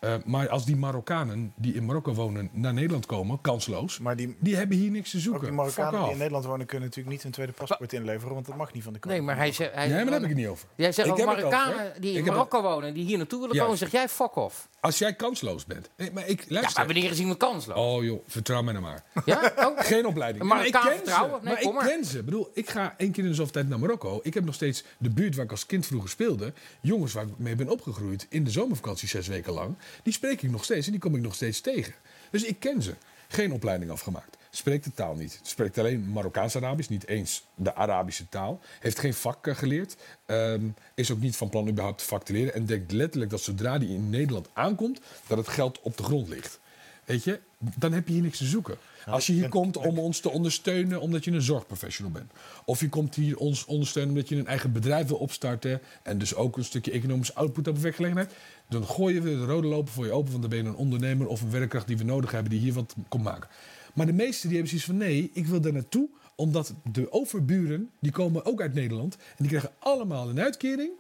Eh, 0.02 0.14
maar 0.26 0.50
als 0.50 0.66
die 0.66 0.76
Marokkanen 0.76 1.54
die 1.56 1.74
in 1.74 1.86
Marokko 1.86 2.14
wonen 2.14 2.50
naar 2.54 2.74
Nederland 2.74 3.06
komen, 3.06 3.42
kansloos, 3.42 4.00
Maar 4.00 4.16
die, 4.16 4.36
die 4.40 4.56
hebben 4.56 4.78
hier 4.78 4.92
niks 4.92 5.12
te 5.12 5.18
ook 5.18 5.24
zoeken. 5.24 5.42
die 5.42 5.52
Marokkanen 5.52 6.02
die 6.02 6.12
in 6.12 6.18
Nederland 6.18 6.46
wonen 6.46 6.66
kunnen 6.66 6.88
natuurlijk 6.88 7.16
niet 7.16 7.24
hun 7.24 7.32
tweede 7.32 7.52
paspoort 7.54 7.94
inleveren, 7.94 8.34
want 8.34 8.46
dat 8.46 8.56
mag 8.56 8.74
niet 8.74 8.84
van 8.84 8.94
de 8.94 9.00
koning. 9.00 9.20
Nee, 9.20 9.30
maar 9.30 9.38
hij 9.44 9.52
zegt. 9.52 9.74
Hij, 9.74 9.88
Nee, 9.88 9.96
maar 9.96 10.06
daar 10.06 10.14
heb 10.14 10.24
ik 10.24 10.30
het 10.30 10.38
niet 10.38 10.48
over. 10.48 10.68
Jij 10.76 10.92
zegt 10.92 11.10
ook 11.10 11.14
over, 11.20 11.26
Marokkanen 11.26 12.02
die 12.02 12.18
in 12.18 12.26
Marokko 12.26 12.62
wonen 12.62 12.88
en 12.88 12.94
die 12.94 13.06
hier 13.06 13.18
naartoe 13.18 13.40
willen 13.40 13.56
Juist. 13.56 13.72
komen, 13.72 13.90
zeg 13.92 14.02
jij 14.02 14.10
fuck 14.10 14.36
off. 14.36 14.70
Als 14.82 14.98
jij 14.98 15.14
kansloos 15.16 15.66
bent. 15.66 15.90
Nee, 15.98 16.12
maar 16.12 16.28
ik 16.28 16.40
Ja, 16.40 16.46
luister. 16.50 16.78
maar 16.86 16.94
wanneer 16.94 17.14
zien 17.14 17.28
we 17.30 17.38
kansloos? 17.38 17.78
Oh 17.78 18.04
joh, 18.04 18.24
vertrouw 18.28 18.62
mij 18.62 18.74
nou 18.74 18.86
maar. 18.86 19.04
Ja? 19.26 19.54
Oh. 19.58 19.80
Geen 19.80 20.06
opleiding. 20.06 20.42
Een 20.44 20.48
Maar 20.50 20.66
ik 20.66 20.72
ken 20.72 20.82
vertrouwen? 20.82 21.40
ze. 21.40 21.46
Nee, 21.46 21.54
maar 21.54 21.62
kom 21.64 21.72
ik 21.76 21.80
maar. 21.82 21.88
ken 21.90 22.06
ze. 22.06 22.18
Ik 22.20 22.26
bedoel, 22.26 22.50
ik 22.54 22.70
ga 22.70 22.94
één 22.98 23.12
keer 23.12 23.24
in 23.24 23.30
de 23.30 23.36
zoveel 23.36 23.52
tijd 23.54 23.70
naar 23.70 23.80
Marokko. 23.80 24.20
Ik 24.24 24.34
heb 24.34 24.46
nog 24.46 24.56
steeds 24.56 24.84
de 24.98 25.10
buurt 25.10 25.36
waar 25.36 25.46
ik 25.46 25.52
als 25.52 25.66
kind 25.66 25.86
vroeger 25.86 26.10
speelde. 26.10 26.54
Jongens 26.82 27.14
waar 27.14 27.24
ik 27.28 27.38
mee 27.38 27.56
ben 27.56 27.70
opgegroeid 27.70 28.26
in 28.30 28.44
de 28.44 28.52
zomervakantie 28.52 29.08
zes 29.08 29.28
weken 29.28 29.54
lang. 29.54 29.78
Die 30.04 30.14
spreek 30.14 30.42
ik 30.42 30.52
nog 30.52 30.64
steeds 30.64 30.86
en 30.86 30.92
die 30.92 31.02
kom 31.02 31.16
ik 31.16 31.22
nog 31.22 31.36
steeds 31.36 31.62
tegen. 31.62 31.94
Dus 32.32 32.44
ik 32.44 32.60
ken 32.60 32.82
ze. 32.82 32.94
Geen 33.28 33.52
opleiding 33.54 33.92
afgemaakt. 33.92 34.38
Spreekt 34.54 34.84
de 34.84 34.94
taal 34.94 35.16
niet. 35.16 35.40
Spreekt 35.44 35.78
alleen 35.78 36.12
Marokkaans-Arabisch, 36.12 36.90
niet 36.90 37.08
eens 37.08 37.48
de 37.56 37.76
Arabische 37.76 38.30
taal. 38.30 38.60
Heeft 38.80 39.00
geen 39.00 39.14
vak 39.14 39.48
eh, 39.48 39.56
geleerd. 39.56 39.96
Ehm, 40.26 40.68
is 40.96 41.12
ook 41.12 41.20
niet 41.20 41.36
van 41.36 41.50
plan 41.50 41.68
überhaupt 41.68 42.04
vak 42.04 42.24
te 42.24 42.34
leren. 42.34 42.54
En 42.54 42.66
denkt 42.66 42.92
letterlijk 42.92 43.32
dat 43.32 43.42
zodra 43.42 43.78
die 43.78 43.90
in 43.90 44.10
Nederland 44.10 44.50
aankomt, 44.54 45.00
dat 45.28 45.38
het 45.38 45.48
geld 45.48 45.82
op 45.82 45.98
de 45.98 46.04
grond 46.04 46.28
ligt. 46.28 46.60
Weet 47.06 47.24
je, 47.24 47.40
dan 47.58 47.94
heb 47.94 48.08
je 48.08 48.14
hier 48.14 48.22
niks 48.22 48.38
te 48.38 48.46
zoeken. 48.46 48.78
Als 49.06 49.28
je 49.28 49.34
hier 49.34 49.50
komt 49.50 49.78
om 49.78 50.00
ons 50.00 50.20
te 50.20 50.30
ondersteunen 50.30 51.02
omdat 51.02 51.24
je 51.24 51.32
een 51.32 51.42
zorgprofessional 51.42 52.12
bent. 52.12 52.32
Of 52.66 52.80
je 52.80 52.90
komt 52.90 53.16
hier 53.16 53.38
ons 53.38 53.66
ondersteunen 53.66 54.14
omdat 54.14 54.30
je 54.30 54.36
een 54.36 54.48
eigen 54.48 54.72
bedrijf 54.72 55.08
wil 55.08 55.18
opstarten. 55.18 55.82
En 56.04 56.18
dus 56.18 56.36
ook 56.36 56.58
een 56.58 56.64
stukje 56.64 56.92
economische 56.92 57.36
output 57.36 57.68
op 57.68 57.78
werkgelegenheid. 57.78 58.34
Dan 58.70 58.86
gooien 58.86 59.24
we 59.24 59.30
de 59.30 59.46
rode 59.46 59.68
lopen 59.68 59.94
voor 59.94 60.06
je 60.06 60.12
open. 60.12 60.30
Want 60.30 60.42
dan 60.42 60.50
ben 60.50 60.64
je 60.64 60.70
een 60.70 60.76
ondernemer 60.76 61.28
of 61.28 61.42
een 61.42 61.52
werkkracht 61.52 61.88
die 61.88 61.98
we 61.98 62.04
nodig 62.04 62.32
hebben 62.32 62.52
die 62.52 62.60
hier 62.60 62.74
wat 62.74 62.96
komt 63.08 63.24
maken. 63.24 63.50
Maar 63.94 64.06
de 64.06 64.14
meesten 64.14 64.50
die 64.50 64.58
hebben 64.58 64.68
zoiets 64.68 64.86
van 64.86 64.98
nee, 64.98 65.30
ik 65.34 65.48
wil 65.48 65.62
daar 65.62 65.74
naartoe. 65.74 66.10
Omdat 66.36 66.74
de 66.92 67.12
overburen, 67.12 67.90
die 68.00 68.12
komen 68.12 68.46
ook 68.46 68.62
uit 68.62 68.74
Nederland. 68.74 69.16
En 69.16 69.36
die 69.38 69.48
krijgen 69.48 69.72
allemaal 69.80 70.30
een 70.30 70.40
uitkering. 70.40 70.92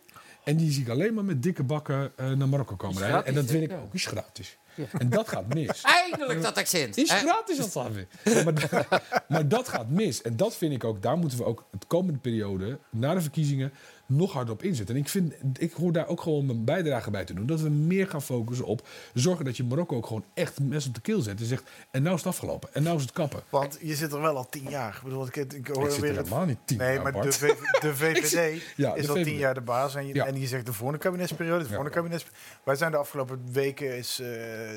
En 0.43 0.57
die 0.57 0.71
zie 0.71 0.81
ik 0.81 0.89
alleen 0.89 1.13
maar 1.13 1.25
met 1.25 1.43
dikke 1.43 1.63
bakken 1.63 2.11
eh, 2.15 2.31
naar 2.31 2.49
Marokko 2.49 2.75
komen 2.75 3.01
rijden. 3.01 3.25
En 3.25 3.33
dat 3.33 3.45
vind 3.45 3.63
ik 3.63 3.77
ook 3.77 3.93
is 3.93 4.05
gratis. 4.05 4.57
En 4.97 5.09
dat 5.09 5.27
gaat 5.27 5.53
mis. 5.53 5.81
Eindelijk 6.01 6.41
dat 6.41 6.57
accent. 6.57 6.97
Is 6.97 7.11
gratis 7.11 7.57
dat 7.57 7.87
weer. 7.91 8.07
Maar, 8.43 8.87
maar 9.27 9.47
dat 9.47 9.67
gaat 9.67 9.89
mis. 9.89 10.21
En 10.21 10.37
dat 10.37 10.55
vind 10.55 10.73
ik 10.73 10.83
ook, 10.83 11.01
daar 11.01 11.17
moeten 11.17 11.37
we 11.37 11.45
ook 11.45 11.65
het 11.71 11.87
komende 11.87 12.19
periode, 12.19 12.79
na 12.89 13.13
de 13.13 13.21
verkiezingen, 13.21 13.73
nog 14.11 14.31
harder 14.33 14.53
op 14.53 14.63
inzetten. 14.63 14.95
En 14.95 15.01
ik, 15.01 15.09
vind, 15.09 15.33
ik 15.57 15.73
hoor 15.73 15.91
daar 15.91 16.07
ook 16.07 16.21
gewoon 16.21 16.45
mijn 16.45 16.65
bijdrage 16.65 17.11
bij 17.11 17.25
te 17.25 17.33
doen. 17.33 17.45
Dat 17.45 17.61
we 17.61 17.69
meer 17.69 18.07
gaan 18.07 18.21
focussen 18.21 18.65
op 18.65 18.87
zorgen 19.13 19.45
dat 19.45 19.57
je 19.57 19.63
Marokko 19.63 19.95
ook 19.95 20.05
gewoon 20.07 20.25
echt 20.33 20.59
mes 20.59 20.87
op 20.87 20.93
de 20.93 21.01
keel 21.01 21.21
zet. 21.21 21.39
En 21.39 21.45
zegt, 21.45 21.63
en 21.91 22.01
nou 22.03 22.15
is 22.15 22.21
het 22.23 22.33
afgelopen. 22.33 22.69
En 22.73 22.83
nou 22.83 22.95
is 22.95 23.01
het 23.01 23.11
kappen. 23.11 23.41
Want 23.49 23.77
je 23.81 23.95
zit 23.95 24.11
er 24.11 24.21
wel 24.21 24.35
al 24.37 24.49
tien 24.49 24.69
jaar. 24.69 24.95
Ik 24.95 25.03
bedoel, 25.03 25.25
ik, 25.27 25.35
ik 25.35 25.67
hoor 25.67 25.85
Ik 25.85 25.91
zit 25.91 25.99
weer 26.01 26.09
er 26.11 26.17
het. 26.17 26.25
helemaal 26.25 26.45
niet 26.47 26.57
tien 26.65 26.77
nee, 26.77 26.93
jaar, 26.93 27.03
maar 27.03 27.21
de. 27.21 27.31
V- 27.31 27.79
de 27.81 27.95
VVD 28.01 28.61
Ja, 28.75 28.93
is 28.95 29.01
de 29.05 29.07
al 29.09 29.15
tien 29.15 29.25
VVD. 29.25 29.39
jaar 29.39 29.53
de 29.53 29.61
baas. 29.61 29.95
En 29.95 30.07
je, 30.07 30.13
Ja. 30.13 30.25
en 30.25 30.39
je 30.39 30.47
zegt 30.47 30.65
de 30.65 30.73
volgende 30.73 31.01
kabinetsperiode. 31.03 31.59
De 31.63 31.65
volgende 31.67 31.91
kabinets, 31.91 32.25
wij 32.63 32.75
zijn 32.75 32.91
de 32.91 32.97
afgelopen 32.97 33.41
weken 33.51 33.97
is, 33.97 34.19
eh, 34.19 34.27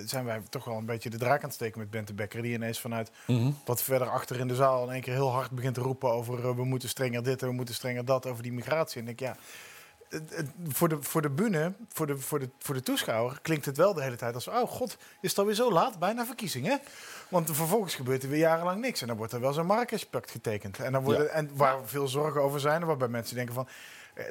zijn 0.05 0.25
wij 0.25 0.41
toch 0.49 0.65
wel 0.65 0.77
een 0.77 0.87
beetje 0.87 1.11
de 1.11 1.19
draak 1.19 1.39
aan 1.39 1.45
het 1.45 1.55
steken 1.55 1.79
met 1.79 1.91
Bente 1.91 2.15
Becker. 2.15 2.43
Die 2.43 2.53
ineens 2.53 2.81
vanuit 2.81 3.11
Mhm. 3.27 3.51
wat 3.65 3.83
verder 3.83 4.09
achter 4.09 4.39
in 4.41 4.49
de 4.49 4.55
zaal 4.55 4.85
in 4.87 4.93
één 4.93 5.01
keer 5.03 5.13
heel 5.15 5.33
hard 5.33 5.51
begint 5.51 5.75
te 5.75 5.81
roepen 5.81 6.11
over 6.13 6.49
eh, 6.49 6.55
we 6.57 6.65
moeten 6.65 6.89
strenger 6.89 7.23
dit 7.23 7.43
en 7.43 7.49
we 7.49 7.55
moeten 7.55 7.75
strenger 7.75 8.05
dat 8.05 8.27
over 8.27 8.43
die 8.43 8.53
migratie. 8.53 9.01
En 9.01 9.09
ik 9.09 9.21
ja. 9.25 9.37
Voor 10.69 10.89
de, 10.89 11.03
voor 11.03 11.23
de 11.23 11.31
bühne, 11.31 11.73
voor 11.93 12.07
de, 12.07 12.19
voor, 12.19 12.39
de, 12.39 12.49
voor 12.59 12.75
de 12.75 12.83
toeschouwer, 12.83 13.39
klinkt 13.43 13.65
het 13.65 13.77
wel 13.77 13.95
de 13.95 14.03
hele 14.03 14.17
tijd 14.17 14.35
als... 14.35 14.49
oh 14.49 14.69
god, 14.69 14.97
is 15.21 15.31
het 15.31 15.39
alweer 15.39 15.55
zo 15.55 15.73
laat? 15.73 15.99
Bijna 15.99 16.27
verkiezingen. 16.27 16.81
Want 17.29 17.51
vervolgens 17.57 17.95
gebeurt 17.95 18.23
er 18.23 18.29
weer 18.29 18.39
jarenlang 18.39 18.81
niks. 18.81 19.01
En 19.01 19.07
dan 19.07 19.17
wordt 19.17 19.33
er 19.33 19.41
wel 19.41 19.53
zo'n 19.53 19.67
Marrakesh-pact 19.67 20.31
getekend. 20.31 20.79
En, 20.79 20.93
dan 20.93 21.03
worden, 21.03 21.25
Ja. 21.25 21.31
en 21.31 21.51
waar 21.55 21.79
veel 21.85 22.09
zorgen 22.09 22.43
over 22.43 22.61
zijn, 22.61 22.81
en 22.81 22.87
waarbij 22.87 23.09
mensen 23.09 23.37
denken 23.37 23.55
van... 23.55 23.69
eh, 24.15 24.25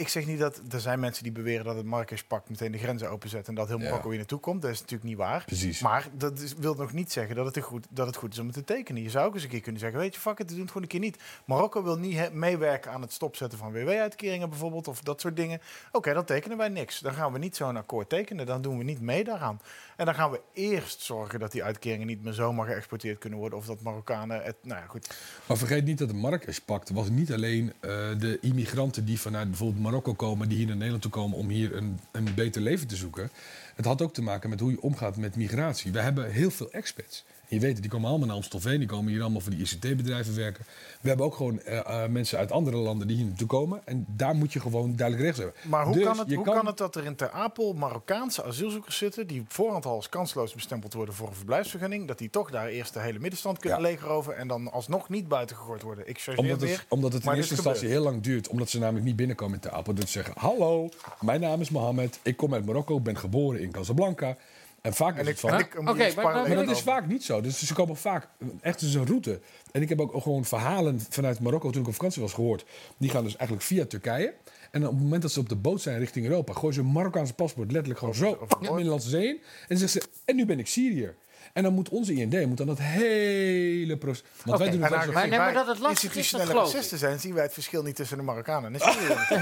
Ik, 0.00 0.08
zeg 0.08 0.26
niet 0.26 0.38
dat... 0.38 0.62
Er 0.70 0.80
zijn 0.80 1.00
mensen 1.00 1.22
die 1.22 1.32
beweren 1.32 1.64
dat 1.64 1.76
het 1.76 1.86
Marrakesh-pact 1.86 2.48
meteen 2.48 2.72
de 2.72 2.78
grenzen 2.78 3.10
openzet... 3.10 3.48
en 3.48 3.54
dat 3.54 3.68
heel. 3.68 3.78
Marokko 3.78 4.08
hier 4.08 4.18
naartoe 4.18 4.40
komt. 4.40 4.62
Dat 4.62 4.70
is 4.70 4.80
natuurlijk 4.80 5.08
niet 5.08 5.18
waar. 5.18 5.44
Precies. 5.44 5.80
Maar 5.80 6.08
dat 6.12 6.38
is, 6.38 6.54
wil 6.54 6.74
nog 6.74 6.92
niet 6.92 7.12
zeggen 7.12 7.36
dat 7.36 7.54
het, 7.54 7.64
goed, 7.64 7.86
dat 7.90 8.06
het 8.06 8.16
goed 8.16 8.32
is 8.32 8.38
om 8.38 8.46
het 8.46 8.54
te 8.54 8.64
tekenen. 8.64 9.02
Je 9.02 9.10
zou 9.10 9.26
ook 9.26 9.34
eens 9.34 9.42
een 9.42 9.48
keer 9.48 9.60
kunnen 9.60 9.80
zeggen, 9.80 9.98
weet 10.00 10.14
je, 10.14 10.20
fuck 10.20 10.38
it, 10.38 10.48
we 10.48 10.52
doen 10.52 10.60
het 10.60 10.68
gewoon 10.68 10.82
een 10.82 10.88
keer 10.88 11.00
niet. 11.00 11.18
Marokko 11.44 11.82
wil 11.82 11.98
niet 11.98 12.32
meewerken 12.32 12.90
aan 12.90 13.00
het 13.00 13.12
stopzetten 13.12 13.58
van 13.58 13.72
WW-uitkeringen 13.72 14.48
bijvoorbeeld, 14.48 14.88
of 14.88 15.00
dat 15.00 15.20
soort 15.20 15.36
dingen. 15.36 15.60
Oké, 15.92 16.12
dan 16.12 16.24
tekenen 16.24 16.56
wij 16.56 16.68
niks. 16.68 16.98
Dan 16.98 17.12
gaan 17.12 17.32
we 17.32 17.38
niet 17.38 17.56
zo'n 17.56 17.76
akkoord 17.76 18.08
tekenen, 18.08 18.46
dan 18.46 18.62
doen 18.62 18.78
we 18.78 18.84
niet 18.84 19.00
mee 19.00 19.24
daaraan. 19.24 19.60
En 19.96 20.04
dan 20.04 20.14
gaan 20.14 20.30
we 20.30 20.40
eerst 20.52 21.00
zorgen 21.00 21.40
dat 21.40 21.52
die 21.52 21.64
uitkeringen 21.64 22.06
niet 22.06 22.22
meer 22.22 22.32
zomaar 22.32 22.66
geëxporteerd 22.66 23.18
kunnen 23.18 23.38
worden, 23.38 23.58
of 23.58 23.66
dat 23.66 23.80
Marokkanen 23.80 24.42
het, 24.42 24.56
nou 24.62 24.80
ja, 24.80 24.86
goed. 24.86 25.14
Maar 25.46 25.56
vergeet 25.56 25.84
niet 25.84 25.98
dat 25.98 26.08
de 26.08 26.14
Marrakesh-pact 26.14 26.90
was 26.90 27.08
niet 27.08 27.32
alleen 27.32 27.72
eh, 27.80 27.90
de 28.18 28.38
immigranten 28.40 28.89
die 28.94 29.20
vanuit 29.20 29.48
bijvoorbeeld 29.48 29.82
Marokko 29.82 30.14
komen, 30.14 30.48
die 30.48 30.56
hier 30.56 30.66
naar 30.66 30.76
Nederland 30.76 31.02
toe 31.02 31.10
komen 31.10 31.38
om 31.38 31.48
hier 31.48 31.76
een, 31.76 32.00
een 32.12 32.34
beter 32.34 32.62
leven 32.62 32.86
te 32.86 32.96
zoeken. 32.96 33.30
Het 33.74 33.84
had 33.84 34.02
ook 34.02 34.14
te 34.14 34.22
maken 34.22 34.50
met 34.50 34.60
hoe 34.60 34.70
je 34.70 34.82
omgaat 34.82 35.16
met 35.16 35.36
migratie. 35.36 35.92
We 35.92 36.00
hebben 36.00 36.30
heel 36.30 36.50
veel 36.50 36.70
expats. 36.70 37.24
Je 37.50 37.60
weet 37.60 37.72
het, 37.72 37.80
die 37.80 37.90
komen 37.90 38.08
allemaal 38.08 38.26
naar 38.26 38.36
Amstelveen, 38.36 38.78
die 38.78 38.88
komen 38.88 39.12
hier 39.12 39.20
allemaal 39.20 39.40
voor 39.40 39.50
die 39.50 39.60
ICT-bedrijven 39.60 40.34
werken. 40.36 40.64
We 41.00 41.08
hebben 41.08 41.26
ook 41.26 41.34
gewoon 41.34 41.60
eh, 41.60 41.78
eh, 42.04 42.10
mensen 42.10 42.38
uit 42.38 42.52
andere 42.52 42.76
landen 42.76 43.06
die 43.06 43.16
hier 43.16 43.26
naartoe 43.26 43.46
komen. 43.46 43.80
En 43.84 44.04
daar 44.08 44.34
moet 44.34 44.52
je 44.52 44.60
gewoon 44.60 44.96
duidelijk 44.96 45.26
rechts 45.26 45.42
hebben. 45.42 45.70
Maar 45.70 45.84
hoe, 45.84 45.94
Dus 45.94 46.04
kan, 46.04 46.18
het, 46.18 46.34
hoe 46.34 46.44
kan... 46.44 46.66
het 46.66 46.76
dat 46.76 46.96
er 46.96 47.04
in 47.04 47.16
Ter 47.16 47.30
Apel 47.30 47.72
Marokkaanse 47.72 48.44
asielzoekers 48.44 48.96
zitten... 48.96 49.26
die 49.26 49.44
voorhand 49.48 49.86
al 49.86 49.94
als 49.94 50.08
kansloos 50.08 50.54
bestempeld 50.54 50.92
worden 50.94 51.14
voor 51.14 51.28
een 51.28 51.34
verblijfsvergunning... 51.34 52.08
dat 52.08 52.18
die 52.18 52.30
toch 52.30 52.50
daar 52.50 52.66
eerst 52.68 52.92
de 52.94 53.00
hele 53.00 53.18
middenstand 53.18 53.58
kunnen 53.58 53.78
Ja. 53.78 53.84
legeroven... 53.84 54.36
en 54.36 54.48
dan 54.48 54.72
alsnog 54.72 55.08
niet 55.08 55.28
buiten 55.28 55.56
gegooid 55.56 55.82
worden? 55.82 56.08
Ik 56.08 56.32
Omdat 56.36 56.60
weer, 56.60 56.70
het, 56.70 56.86
omdat 56.88 57.12
het 57.12 57.24
in 57.24 57.32
eerste 57.32 57.54
instantie 57.54 57.88
heel 57.88 58.02
lang 58.02 58.22
duurt. 58.22 58.48
Omdat 58.48 58.70
ze 58.70 58.78
namelijk 58.78 59.04
niet 59.04 59.16
binnenkomen 59.16 59.54
in 59.54 59.60
Ter 59.60 59.70
Apel. 59.70 59.94
Dus 59.94 60.04
ze 60.04 60.10
zeggen, 60.10 60.34
hallo, 60.36 60.88
mijn 61.20 61.40
naam 61.40 61.60
is 61.60 61.70
Mohammed. 61.70 62.18
Ik 62.22 62.36
kom 62.36 62.54
uit 62.54 62.66
Marokko, 62.66 63.00
ben 63.00 63.16
geboren 63.16 63.60
in 63.60 63.70
Casablanca. 63.70 64.36
En 64.82 64.94
vaak 64.94 65.18
is 65.18 65.26
het 65.26 65.40
van... 65.40 65.50
Oké, 65.52 65.80
maar- 65.82 66.10
sparen 66.10 66.32
maar 66.40 66.48
Maar 66.48 66.66
dat 66.66 66.76
is 66.76 66.82
vaak 66.82 67.06
niet 67.06 67.24
zo. 67.24 67.40
Dus 67.40 67.66
ze 67.66 67.74
komen 67.74 67.96
vaak 67.96 68.28
echt 68.60 68.80
dus 68.80 68.94
een 68.94 69.06
route. 69.06 69.40
En 69.72 69.82
ik 69.82 69.88
heb 69.88 70.00
ook 70.00 70.22
gewoon 70.22 70.44
verhalen 70.44 71.00
vanuit 71.08 71.40
Marokko 71.40 71.70
toen 71.70 71.82
ik 71.82 71.88
op 71.88 71.94
vakantie 71.94 72.22
was 72.22 72.32
gehoord. 72.32 72.64
Die 72.96 73.10
gaan 73.10 73.24
dus 73.24 73.36
eigenlijk 73.36 73.68
via 73.68 73.84
Turkije. 73.84 74.34
En 74.70 74.86
op 74.86 74.92
het 74.92 75.02
moment 75.02 75.22
dat 75.22 75.32
ze 75.32 75.40
op 75.40 75.48
de 75.48 75.56
boot 75.56 75.80
zijn 75.80 75.98
richting 75.98 76.26
Europa, 76.26 76.52
gooien 76.52 76.74
ze 76.74 76.80
een 76.80 76.92
Marokkaanse 76.92 77.34
paspoort 77.34 77.70
letterlijk 77.70 77.98
gewoon 77.98 78.14
zo 78.14 78.26
overboord. 78.26 78.64
de 78.64 78.72
Middellandse 78.72 79.08
Zee 79.08 79.28
in. 79.28 79.36
En 79.36 79.66
dan 79.68 79.78
zeggen 79.78 80.00
ze, 80.00 80.08
en 80.24 80.36
nu 80.36 80.46
ben 80.46 80.58
ik 80.58 80.66
Syriër. 80.66 81.14
En 81.52 81.62
dan 81.62 81.72
moet 81.72 81.88
onze 81.88 82.14
IND 82.14 82.46
moet 82.46 82.56
dan 82.56 82.66
dat 82.66 82.78
hele 82.78 83.96
proces. 83.96 84.24
Want 84.44 84.58
wij 84.58 84.70
doen 84.70 84.82
het 84.82 84.90
maar 84.90 85.28
wij 85.28 85.52
dat 85.52 85.66
het 85.66 85.78
lastig 85.78 86.16
is, 86.16 86.30
dat 86.30 86.98
zijn, 86.98 87.20
zien 87.20 87.34
wij 87.34 87.42
het 87.42 87.52
verschil 87.52 87.82
niet 87.82 87.96
tussen 87.96 88.16
de 88.16 88.22
Marokkanen 88.22 88.72
en 88.72 88.78
de 88.78 88.84
Syriërs. 88.84 89.28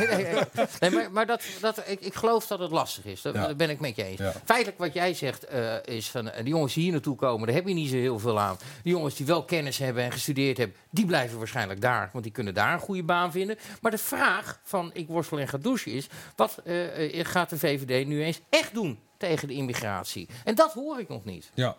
Nee, 0.80 0.90
nee, 0.90 0.90
maar, 0.90 1.12
maar 1.12 1.26
dat, 1.26 1.42
dat, 1.60 1.82
ik, 1.86 2.00
ik 2.00 2.14
geloof 2.14 2.46
dat 2.46 2.58
het 2.58 2.70
lastig 2.70 3.04
is. 3.04 3.22
Dat, 3.22 3.34
Ja. 3.34 3.46
dat 3.46 3.56
ben 3.56 3.70
ik 3.70 3.80
met 3.80 3.96
je 3.96 4.04
eens. 4.04 4.18
Ja. 4.18 4.32
Feitelijk 4.44 4.78
wat 4.78 4.94
jij 4.94 5.14
zegt 5.14 5.44
eh, 5.44 5.74
is 5.84 6.08
van 6.10 6.30
eh, 6.30 6.44
de 6.44 6.50
jongens 6.50 6.74
die 6.74 6.82
hier 6.82 6.92
naartoe 6.92 7.16
komen, 7.16 7.46
daar 7.46 7.56
heb 7.56 7.66
je 7.68 7.74
niet 7.74 7.90
zo 7.90 7.96
heel 7.96 8.18
veel 8.18 8.40
aan. 8.40 8.56
De 8.82 8.90
jongens 8.90 9.14
die 9.14 9.26
wel 9.26 9.44
kennis 9.44 9.78
hebben 9.78 10.02
en 10.02 10.12
gestudeerd 10.12 10.56
hebben, 10.56 10.76
die 10.90 11.06
blijven 11.06 11.38
waarschijnlijk 11.38 11.80
daar, 11.80 12.10
want 12.12 12.24
die 12.24 12.32
kunnen 12.32 12.54
daar 12.54 12.72
een 12.72 12.80
goede 12.80 13.02
baan 13.02 13.32
vinden. 13.32 13.58
Maar 13.80 13.90
de 13.90 13.98
vraag 13.98 14.60
van 14.62 14.90
ik 14.92 15.06
worstel 15.08 15.38
en 15.38 15.48
ga 15.48 15.58
douchen 15.58 15.92
is, 15.92 16.06
wat 16.36 16.58
eh, 16.64 17.24
gaat 17.24 17.50
de 17.50 17.58
VVD 17.58 18.06
nu 18.06 18.22
eens 18.22 18.40
echt 18.48 18.74
doen 18.74 18.98
tegen 19.16 19.48
de 19.48 19.54
immigratie? 19.54 20.28
En 20.44 20.54
dat 20.54 20.72
hoor 20.72 20.98
ik 21.00 21.08
nog 21.08 21.24
niet. 21.24 21.50
Ja, 21.54 21.76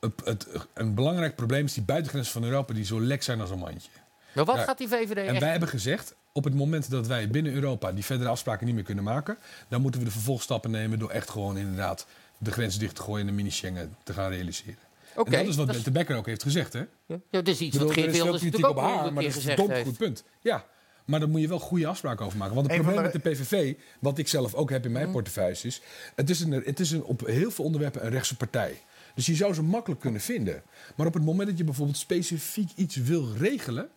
het, 0.00 0.12
het, 0.24 0.46
een 0.74 0.94
belangrijk 0.94 1.36
probleem 1.36 1.64
is 1.64 1.72
die 1.74 1.82
buitengrenzen 1.82 2.32
van 2.32 2.44
Europa 2.44 2.74
die 2.74 2.84
zo 2.84 3.00
lek 3.00 3.22
zijn 3.22 3.40
als 3.40 3.50
een 3.50 3.58
mandje. 3.58 3.88
Maar 4.32 4.44
wat 4.44 4.58
gaat 4.58 4.78
die 4.78 4.88
VVD 4.88 5.16
En 5.16 5.26
echt 5.26 5.38
wij 5.40 5.50
hebben 5.50 5.68
gezegd, 5.68 6.14
op 6.32 6.44
het 6.44 6.54
moment 6.54 6.90
dat 6.90 7.06
wij 7.06 7.28
binnen 7.28 7.52
Europa 7.52 7.92
die 7.92 8.04
verdere 8.04 8.30
afspraken 8.30 8.66
niet 8.66 8.74
meer 8.74 8.84
kunnen 8.84 9.04
maken, 9.04 9.38
dan 9.68 9.80
moeten 9.80 10.00
we 10.00 10.06
de 10.06 10.12
vervolgstappen 10.12 10.70
nemen 10.70 10.98
door 10.98 11.10
echt 11.10 11.30
gewoon 11.30 11.58
inderdaad 11.58 12.06
de 12.38 12.52
grenzen 12.52 12.80
dicht 12.80 12.94
te 12.94 13.02
gooien 13.02 13.20
en 13.20 13.26
de 13.26 13.32
mini-Schengen 13.32 13.96
te 14.02 14.12
gaan 14.12 14.30
realiseren. 14.30 14.78
Oké, 15.16 15.30
en 15.30 15.38
dat 15.38 15.48
is 15.48 15.56
wat 15.56 15.66
dat 15.66 15.76
is- 15.76 15.82
de 15.82 15.90
Becker 15.90 16.16
ook 16.16 16.26
heeft 16.26 16.42
gezegd, 16.42 16.72
hè? 16.72 16.82
Ja, 17.06 17.16
dat 17.30 17.48
is 17.48 17.60
iets 17.60 17.72
bedoel, 17.72 17.86
wat 17.88 17.96
Geert 17.96 18.06
er 18.16 18.22
Wilders 18.22 18.42
natuurlijk 18.42 18.72
ook 18.72 18.78
op 18.78 18.82
haar, 18.90 19.12
maar 19.12 19.22
dat 19.24 19.36
is 19.36 19.44
een 19.44 19.56
dom 19.56 19.74
goed 19.74 19.96
punt. 19.98 20.24
Ja, 20.40 20.64
maar 21.04 21.20
dan 21.20 21.30
moet 21.30 21.40
je 21.40 21.48
wel 21.48 21.58
goede 21.58 21.86
afspraken 21.86 22.24
over 22.26 22.38
maken. 22.38 22.54
Want 22.54 22.66
het 22.66 22.76
Een 22.76 22.82
probleem 22.82 23.02
met 23.04 23.12
de- 23.22 23.30
PVV, 23.30 23.74
wat 23.98 24.18
ik 24.18 24.28
zelf 24.28 24.54
ook 24.54 24.70
heb 24.70 24.84
in 24.84 24.92
mijn 24.92 25.10
portefeuille, 25.10 25.56
is... 25.62 25.80
Het 26.14 26.30
is, 26.30 26.40
een, 26.40 26.52
het 26.52 26.80
is 26.80 26.90
een, 26.90 27.02
op 27.02 27.26
heel 27.26 27.50
veel 27.50 27.64
onderwerpen 27.64 28.04
een 28.04 28.10
rechtse 28.10 28.36
partij. 28.36 28.80
Dus 29.14 29.26
je 29.26 29.34
zou 29.34 29.54
ze 29.54 29.62
makkelijk 29.62 30.00
kunnen 30.00 30.20
vinden. 30.20 30.62
Maar 30.96 31.06
op 31.06 31.14
het 31.14 31.24
moment 31.24 31.48
dat 31.48 31.58
je 31.58 31.64
bijvoorbeeld 31.64 31.96
specifiek 31.98 32.70
iets 32.74 32.96
wil 32.96 33.28
regelen... 33.36 33.88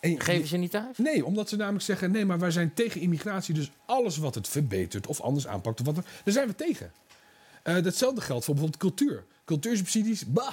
En 0.00 0.20
Geven 0.20 0.48
ze 0.48 0.56
niet 0.56 0.70
thuis? 0.70 0.98
Nee, 0.98 1.24
omdat 1.24 1.48
ze 1.48 1.56
namelijk 1.56 1.84
zeggen... 1.84 2.10
nee, 2.10 2.24
maar 2.24 2.38
wij 2.38 2.50
zijn 2.50 2.74
tegen 2.74 3.00
immigratie, 3.00 3.54
dus 3.54 3.70
alles 3.86 4.16
wat 4.16 4.34
het 4.34 4.48
verbetert... 4.48 5.06
of 5.06 5.20
anders 5.20 5.46
aanpakt, 5.46 5.80
of 5.80 5.86
wat, 5.86 5.94
dan- 5.94 6.04
daar 6.24 6.34
zijn 6.34 6.48
we 6.48 6.54
tegen. 6.54 6.92
Eh, 7.62 7.82
datzelfde 7.82 8.20
geldt 8.20 8.44
voor 8.44 8.54
bijvoorbeeld 8.54 8.82
cultuur. 8.82 9.24
Cultuursubsidies, 9.46 10.24
bah, 10.26 10.52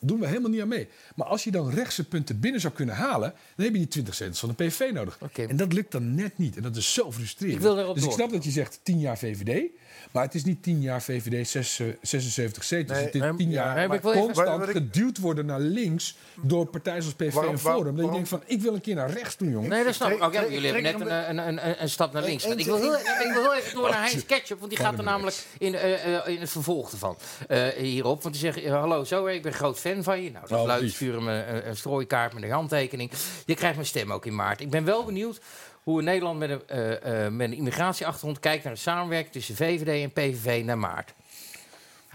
doen 0.00 0.20
we 0.20 0.26
helemaal 0.26 0.50
niet 0.50 0.60
aan 0.60 0.68
mee. 0.68 0.88
Maar 1.14 1.26
als 1.26 1.44
je 1.44 1.50
dan 1.50 1.70
rechtse 1.70 2.08
punten 2.08 2.40
binnen 2.40 2.60
zou 2.60 2.72
kunnen 2.74 2.94
halen... 2.94 3.34
dan 3.56 3.64
heb 3.64 3.72
je 3.74 3.78
die 3.80 3.88
20 3.88 4.14
zetels 4.14 4.38
van 4.38 4.48
de 4.48 4.54
PVV 4.54 4.90
nodig. 4.92 5.18
En 5.48 5.56
dat 5.56 5.72
lukt 5.72 5.92
dan 5.92 6.14
net 6.14 6.38
niet. 6.38 6.56
En 6.56 6.62
dat 6.62 6.76
is 6.76 6.92
zo 6.92 7.12
frustrerend. 7.12 7.56
Ik 7.56 7.62
wil 7.62 7.78
erop 7.78 7.94
dus 7.94 8.04
ik 8.04 8.10
snap 8.10 8.30
dat 8.30 8.44
je 8.44 8.50
zegt 8.50 8.80
10 8.82 9.00
jaar 9.00 9.18
VVD... 9.18 9.70
maar 10.10 10.22
het 10.24 10.34
is 10.34 10.44
niet 10.44 10.62
10 10.62 10.80
jaar 10.80 11.02
VVD, 11.02 11.48
zes, 11.48 11.78
eh, 11.78 11.86
76 12.02 12.64
zetels. 12.64 12.96
Nee, 12.96 13.06
het 13.06 13.14
is 13.14 13.20
nee, 13.20 13.34
10 13.36 13.50
ja, 13.50 13.74
jaar 13.74 13.88
maar 13.88 14.00
constant 14.00 14.62
ik- 14.62 14.70
geduwd 14.70 15.18
worden 15.18 15.46
naar 15.46 15.60
links... 15.60 16.16
door 16.42 16.66
partijen 16.66 17.02
zoals 17.02 17.16
PVV 17.16 17.32
Waarom- 17.34 17.52
en 17.52 17.58
Forum. 17.58 17.76
waarom- 17.76 17.96
dat 17.96 18.04
je 18.06 18.12
denkt 18.12 18.28
van, 18.28 18.42
ik 18.46 18.60
wil 18.60 18.74
een 18.74 18.80
keer 18.80 18.94
naar 18.94 19.10
rechts 19.10 19.36
doen, 19.36 19.50
jongen. 19.50 19.68
Nee, 19.70 19.84
dat 19.84 19.94
snap 19.94 20.10
ik. 20.10 20.22
ook. 20.22 20.32
Ja, 20.32 20.42
jullie 20.48 20.72
hebben 20.72 20.82
net 20.82 21.00
een, 21.00 21.38
een, 21.38 21.66
een, 21.66 21.82
een 21.82 21.90
stap 21.90 22.12
naar 22.12 22.22
links. 22.22 22.44
Ik 22.44 22.64
wil 22.64 22.76
heel, 22.76 22.94
ik 22.94 23.30
wil 23.32 23.42
heel 23.42 23.54
even 23.54 23.74
door 23.74 23.90
naar. 23.90 24.00
Heinz 24.08 24.26
Ketchup, 24.26 24.58
want 24.58 24.70
die 24.70 24.80
gaat 24.80 24.98
er 24.98 25.04
namelijk 25.04 25.36
in, 25.58 25.74
eh, 25.74 26.16
eh, 26.16 26.26
in 26.34 26.40
het 26.40 26.50
vervolg 26.50 26.92
ervan 26.92 27.16
eh, 27.48 27.68
hierop. 27.68 28.30
Die 28.32 28.40
zegt, 28.40 28.62
eh, 28.62 28.72
hallo, 28.72 29.04
zo, 29.04 29.26
ik 29.26 29.42
ben 29.42 29.52
groot 29.52 29.78
fan 29.78 30.02
van 30.02 30.22
je. 30.22 30.30
Nou, 30.30 30.48
dat 30.48 30.80
Oh, 30.82 30.88
stuur 30.88 31.14
hem 31.14 31.28
een, 31.28 31.68
een 31.68 31.76
strooikaart 31.76 32.32
met 32.34 32.42
een 32.42 32.50
handtekening. 32.50 33.10
Je 33.46 33.54
krijgt 33.54 33.74
mijn 33.76 33.86
stem 33.88 34.12
ook 34.12 34.26
in 34.26 34.34
maart. 34.34 34.60
Ik 34.60 34.70
ben 34.70 34.84
wel 34.84 35.04
benieuwd 35.04 35.40
hoe 35.82 36.02
Nederland 36.02 36.38
met 36.38 36.50
een, 36.50 36.66
eh, 36.66 37.28
met 37.28 37.48
een 37.50 37.56
immigratieachtergrond 37.56 38.38
kijkt 38.38 38.64
naar 38.64 38.72
de 38.72 38.78
samenwerking 38.78 39.32
tussen 39.32 39.56
VVD 39.56 40.02
en 40.02 40.12
PVV 40.12 40.62
naar 40.64 40.78
maart. 40.78 41.12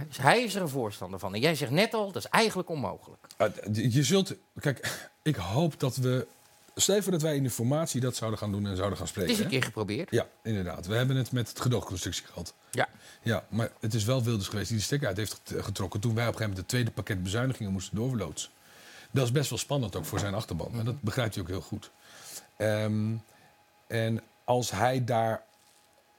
Dus 0.07 0.17
hij 0.17 0.43
is 0.43 0.55
er 0.55 0.61
een 0.61 0.69
voorstander 0.69 1.19
van. 1.19 1.33
En 1.33 1.39
jij 1.39 1.55
zegt 1.55 1.71
net 1.71 1.93
al, 1.93 2.11
dat 2.11 2.23
is 2.23 2.29
eigenlijk 2.29 2.69
onmogelijk. 2.69 3.25
Ah, 3.37 3.49
Je 3.73 4.03
zult... 4.03 4.35
Kijk, 4.59 5.09
ik 5.23 5.35
hoop 5.35 5.79
dat 5.79 5.95
we... 5.95 6.27
Stel 6.79 6.95
je 6.95 7.01
voor 7.03 7.11
dat 7.11 7.21
wij 7.21 7.35
in 7.35 7.43
de 7.43 7.49
formatie 7.49 8.01
dat 8.01 8.15
zouden 8.15 8.39
gaan 8.39 8.51
doen 8.51 8.67
en 8.67 8.75
zouden 8.75 8.97
gaan 8.97 9.05
Het 9.07 9.15
spreken. 9.15 9.31
is 9.33 9.37
een 9.39 9.43
hè? 9.45 9.49
keer 9.51 9.63
geprobeerd. 9.63 10.11
Ja, 10.11 10.27
inderdaad. 10.43 10.85
We 10.85 10.95
hebben 10.95 11.15
het 11.15 11.31
met 11.31 11.49
het 11.49 11.59
gedoogconstructie 11.61 12.25
gehad. 12.25 12.53
Ja. 12.71 12.87
Ja, 13.21 13.45
maar 13.49 13.69
het 13.79 13.93
is 13.93 14.03
wel 14.03 14.23
Wilders 14.23 14.47
geweest 14.47 14.67
die 14.67 14.77
de 14.77 14.83
stekker 14.83 15.07
uit 15.07 15.17
heeft 15.17 15.41
get- 15.43 15.63
getrokken... 15.65 15.99
toen 15.99 16.15
wij 16.15 16.27
op 16.27 16.31
een 16.33 16.37
gegeven 16.37 16.49
moment 16.49 16.57
het 16.57 16.67
tweede 16.67 16.91
pakket 16.91 17.23
bezuinigingen 17.23 17.71
moesten 17.71 17.95
doorloodsen. 17.95 18.49
Dat 19.11 19.25
is 19.25 19.31
best 19.31 19.49
wel 19.49 19.59
spannend 19.59 19.95
ook 19.95 20.05
voor 20.05 20.19
zijn 20.19 20.33
achterban. 20.33 20.71
En 20.79 20.85
dat 20.85 21.01
begrijpt 21.01 21.33
hij 21.33 21.43
ook 21.43 21.49
heel 21.49 21.61
goed. 21.61 21.91
Ehm, 22.57 23.13
en 23.87 24.21
als 24.43 24.71
hij 24.71 25.03
daar... 25.03 25.43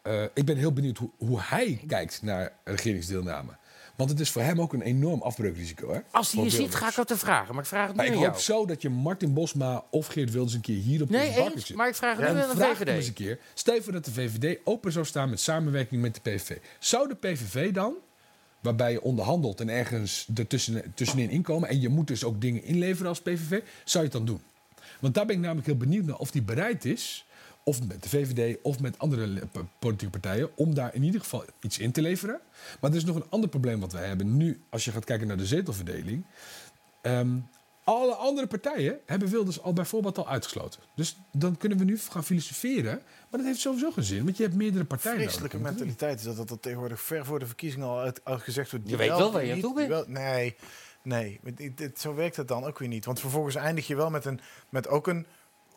eh, 0.02 0.22
ik 0.34 0.44
ben 0.44 0.56
heel 0.56 0.72
benieuwd 0.72 0.98
hoe, 0.98 1.10
hoe 1.16 1.40
hij 1.40 1.84
kijkt 1.86 2.22
naar 2.22 2.52
regeringsdeelname. 2.64 3.52
Want 3.98 4.10
het 4.10 4.20
is 4.20 4.30
voor 4.30 4.42
hem 4.42 4.60
ook 4.60 4.72
een 4.72 4.82
enorm 4.82 5.22
afbreukrisico. 5.22 5.92
Hè? 5.92 5.98
Als 6.10 6.32
hij 6.32 6.44
je 6.44 6.50
ziet, 6.50 6.74
ga 6.74 6.88
ik 6.88 6.94
dat 6.94 7.06
te 7.06 7.16
vragen. 7.16 7.54
Maar 7.54 7.62
ik 7.62 7.68
vraag 7.68 7.86
het 7.86 7.90
nu 7.90 7.96
Maar 7.96 8.06
ik 8.06 8.12
hoop 8.12 8.22
jou. 8.22 8.38
zo 8.38 8.66
dat 8.66 8.82
je 8.82 8.88
Martin 8.88 9.32
Bosma 9.34 9.84
of 9.90 10.06
Geert 10.06 10.30
Wilders 10.30 10.54
een 10.54 10.60
keer 10.60 10.76
hier 10.76 11.02
op 11.02 11.10
Nee, 11.10 11.34
bakker 11.34 11.52
eens, 11.54 11.66
zit. 11.66 11.76
maar 11.76 11.88
ik 11.88 11.94
vraag 11.94 12.16
het 12.16 12.26
En 12.26 12.34
nu 12.34 12.40
aan 12.42 12.48
de 12.48 12.64
VVD. 12.64 12.88
eens 12.88 13.06
een 13.06 13.12
keer. 13.12 13.38
Stel 13.54 13.82
voor 13.82 13.92
dat 13.92 14.04
de 14.04 14.12
VVD 14.12 14.58
open 14.64 14.92
zou 14.92 15.04
staan 15.04 15.30
met 15.30 15.40
samenwerking 15.40 16.02
met 16.02 16.14
de 16.14 16.20
PVV. 16.20 16.56
Zou 16.78 17.08
de 17.08 17.14
PVV 17.14 17.72
dan, 17.72 17.94
waarbij 18.60 18.92
je 18.92 19.02
onderhandelt 19.02 19.60
en 19.60 19.68
ergens 19.68 20.28
ertussen, 20.34 20.92
tussenin 20.94 21.30
inkomen... 21.30 21.68
en 21.68 21.80
je 21.80 21.88
moet 21.88 22.06
dus 22.06 22.24
ook 22.24 22.40
dingen 22.40 22.62
inleveren 22.64 23.08
als 23.08 23.20
PVV, 23.20 23.50
zou 23.84 24.04
je 24.04 24.10
het 24.10 24.12
dan 24.12 24.24
doen? 24.24 24.42
Want 25.00 25.14
daar 25.14 25.26
ben 25.26 25.34
ik 25.36 25.40
namelijk 25.42 25.66
heel 25.66 25.76
benieuwd 25.76 26.04
naar 26.04 26.16
of 26.16 26.30
die 26.30 26.42
bereid 26.42 26.84
is... 26.84 27.26
of 27.68 27.86
met 27.86 28.02
de 28.02 28.08
VVD 28.08 28.58
of 28.62 28.80
met 28.80 28.98
andere 28.98 29.48
politieke 29.78 30.18
partijen... 30.18 30.50
om 30.56 30.74
daar 30.74 30.94
in 30.94 31.02
ieder 31.02 31.20
geval 31.20 31.44
iets 31.60 31.78
in 31.78 31.92
te 31.92 32.02
leveren. 32.02 32.40
Maar 32.80 32.90
er 32.90 32.96
is 32.96 33.04
nog 33.04 33.16
een 33.16 33.26
ander 33.28 33.48
probleem 33.48 33.80
wat 33.80 33.92
wij 33.92 34.06
hebben 34.06 34.36
nu... 34.36 34.60
als 34.70 34.84
je 34.84 34.92
gaat 34.92 35.04
kijken 35.04 35.26
naar 35.26 35.36
de 35.36 35.46
zetelverdeling... 35.46 36.24
Ehm, 37.02 37.36
alle 37.84 38.14
andere 38.14 38.46
partijen 38.46 38.98
hebben 39.06 39.28
Wilders 39.28 39.60
al 39.60 39.72
bijvoorbeeld 39.72 40.18
al 40.18 40.28
uitgesloten. 40.28 40.80
Dus 40.94 41.18
dan 41.32 41.56
kunnen 41.56 41.78
we 41.78 41.84
nu 41.84 41.98
gaan 41.98 42.24
filosoferen. 42.24 42.94
Maar 43.30 43.40
dat 43.40 43.44
heeft 43.44 43.60
sowieso 43.60 43.90
geen 43.90 44.04
zin, 44.04 44.24
want 44.24 44.36
je 44.36 44.42
hebt 44.42 44.54
meerdere 44.54 44.84
partijen 44.84 45.20
Vreselijke 45.20 45.56
nodig. 45.56 45.68
doen. 45.70 45.78
mentaliteit 45.78 46.18
is 46.18 46.36
dat 46.36 46.48
dat 46.48 46.62
tegenwoordig 46.62 47.00
ver 47.00 47.24
voor 47.24 47.38
de 47.38 47.46
verkiezingen 47.46 47.86
al 47.86 47.98
uit, 47.98 48.20
uitgezegd 48.24 48.70
wordt. 48.70 48.88
Je 48.88 48.96
weet 48.96 49.08
wel 49.08 49.32
waar 49.32 49.44
je 49.44 49.52
aan 49.52 49.60
toe 49.60 49.74
bent. 49.74 50.08
nee, 50.08 50.56
nee. 51.02 51.40
Dit- 51.74 52.00
zo 52.00 52.14
werkt 52.14 52.36
het 52.36 52.48
dan 52.48 52.64
ook 52.64 52.78
weer 52.78 52.88
niet. 52.88 53.04
Want 53.04 53.20
vervolgens 53.20 53.54
eindig 53.54 53.86
je 53.86 53.96
wel 53.96 54.10
met, 54.10 54.24
een, 54.24 54.40
met 54.68 54.88
ook 54.88 55.06
een 55.06 55.26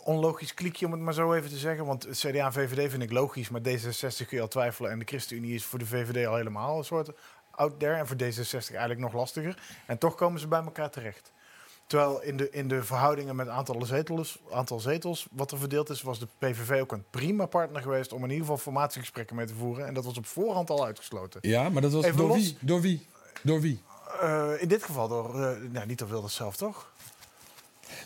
onlogisch 0.04 0.54
klikje, 0.54 0.86
om 0.86 0.92
het 0.92 1.02
maar 1.02 1.14
zo 1.14 1.34
even 1.34 1.50
te 1.50 1.58
zeggen. 1.58 1.86
Want 1.86 2.08
CDA 2.12 2.46
en 2.46 2.54
VVD 2.54 2.90
vind 2.92 3.04
ik 3.04 3.12
logisch, 3.12 3.50
maar 3.50 3.62
D66 3.62 4.28
kun 4.28 4.28
je 4.38 4.42
al 4.42 4.48
twijfelen. 4.48 4.92
En 4.92 5.00
de 5.00 5.06
ChristenUnie 5.06 5.54
is 5.54 5.66
voor 5.66 5.80
de 5.80 5.86
VVD 5.86 6.26
al 6.28 6.36
helemaal 6.36 6.78
een 6.78 6.84
soort 6.84 7.12
out 7.52 7.80
there. 7.80 7.94
En 7.94 8.08
voor 8.08 8.16
D66 8.18 8.52
eigenlijk 8.52 9.00
nog 9.00 9.14
lastiger. 9.14 9.58
En 9.88 9.98
toch 9.98 10.16
komen 10.16 10.40
ze 10.40 10.48
bij 10.48 10.62
elkaar 10.64 10.90
terecht. 10.90 11.32
Terwijl 11.88 12.22
in 12.22 12.38
de, 12.38 12.50
in 12.50 12.68
de 12.68 12.84
verhoudingen 12.84 13.36
met 13.36 13.48
aantal 13.48 13.86
zetels, 13.86 14.40
aantal 14.52 14.80
zetels, 14.80 15.28
wat 15.32 15.52
er 15.52 15.58
verdeeld 15.58 15.90
is, 15.90 16.02
was 16.02 16.20
de 16.20 16.28
PVV 16.38 16.82
ook 16.82 16.92
een 16.92 17.06
prima 17.10 17.46
partner 17.46 17.82
geweest 17.82 18.14
om 18.14 18.18
in 18.24 18.30
ieder 18.30 18.42
geval 18.42 18.58
formatiegesprekken 18.58 19.36
mee 19.36 19.46
te 19.46 19.54
voeren. 19.54 19.88
En 19.88 19.94
dat 19.94 20.06
was 20.06 20.18
op 20.18 20.26
voorhand 20.26 20.70
al 20.70 20.86
uitgesloten. 20.86 21.40
Ja, 21.50 21.70
maar 21.70 21.82
dat 21.82 21.92
was 21.92 22.04
Even 22.04 22.18
door 22.18 22.28
los- 22.28 22.38
wie? 22.38 22.58
Door 22.60 22.82
wie? 22.82 23.08
Door 23.44 23.60
wie? 23.62 23.82
Eh, 24.22 24.52
in 24.58 24.68
dit 24.68 24.84
geval 24.84 25.08
door, 25.08 25.42
eh, 25.44 25.58
nou, 25.72 25.86
niet 25.86 25.98
door 26.00 26.10
Wilders 26.10 26.36
zelf, 26.36 26.56
toch? 26.56 26.92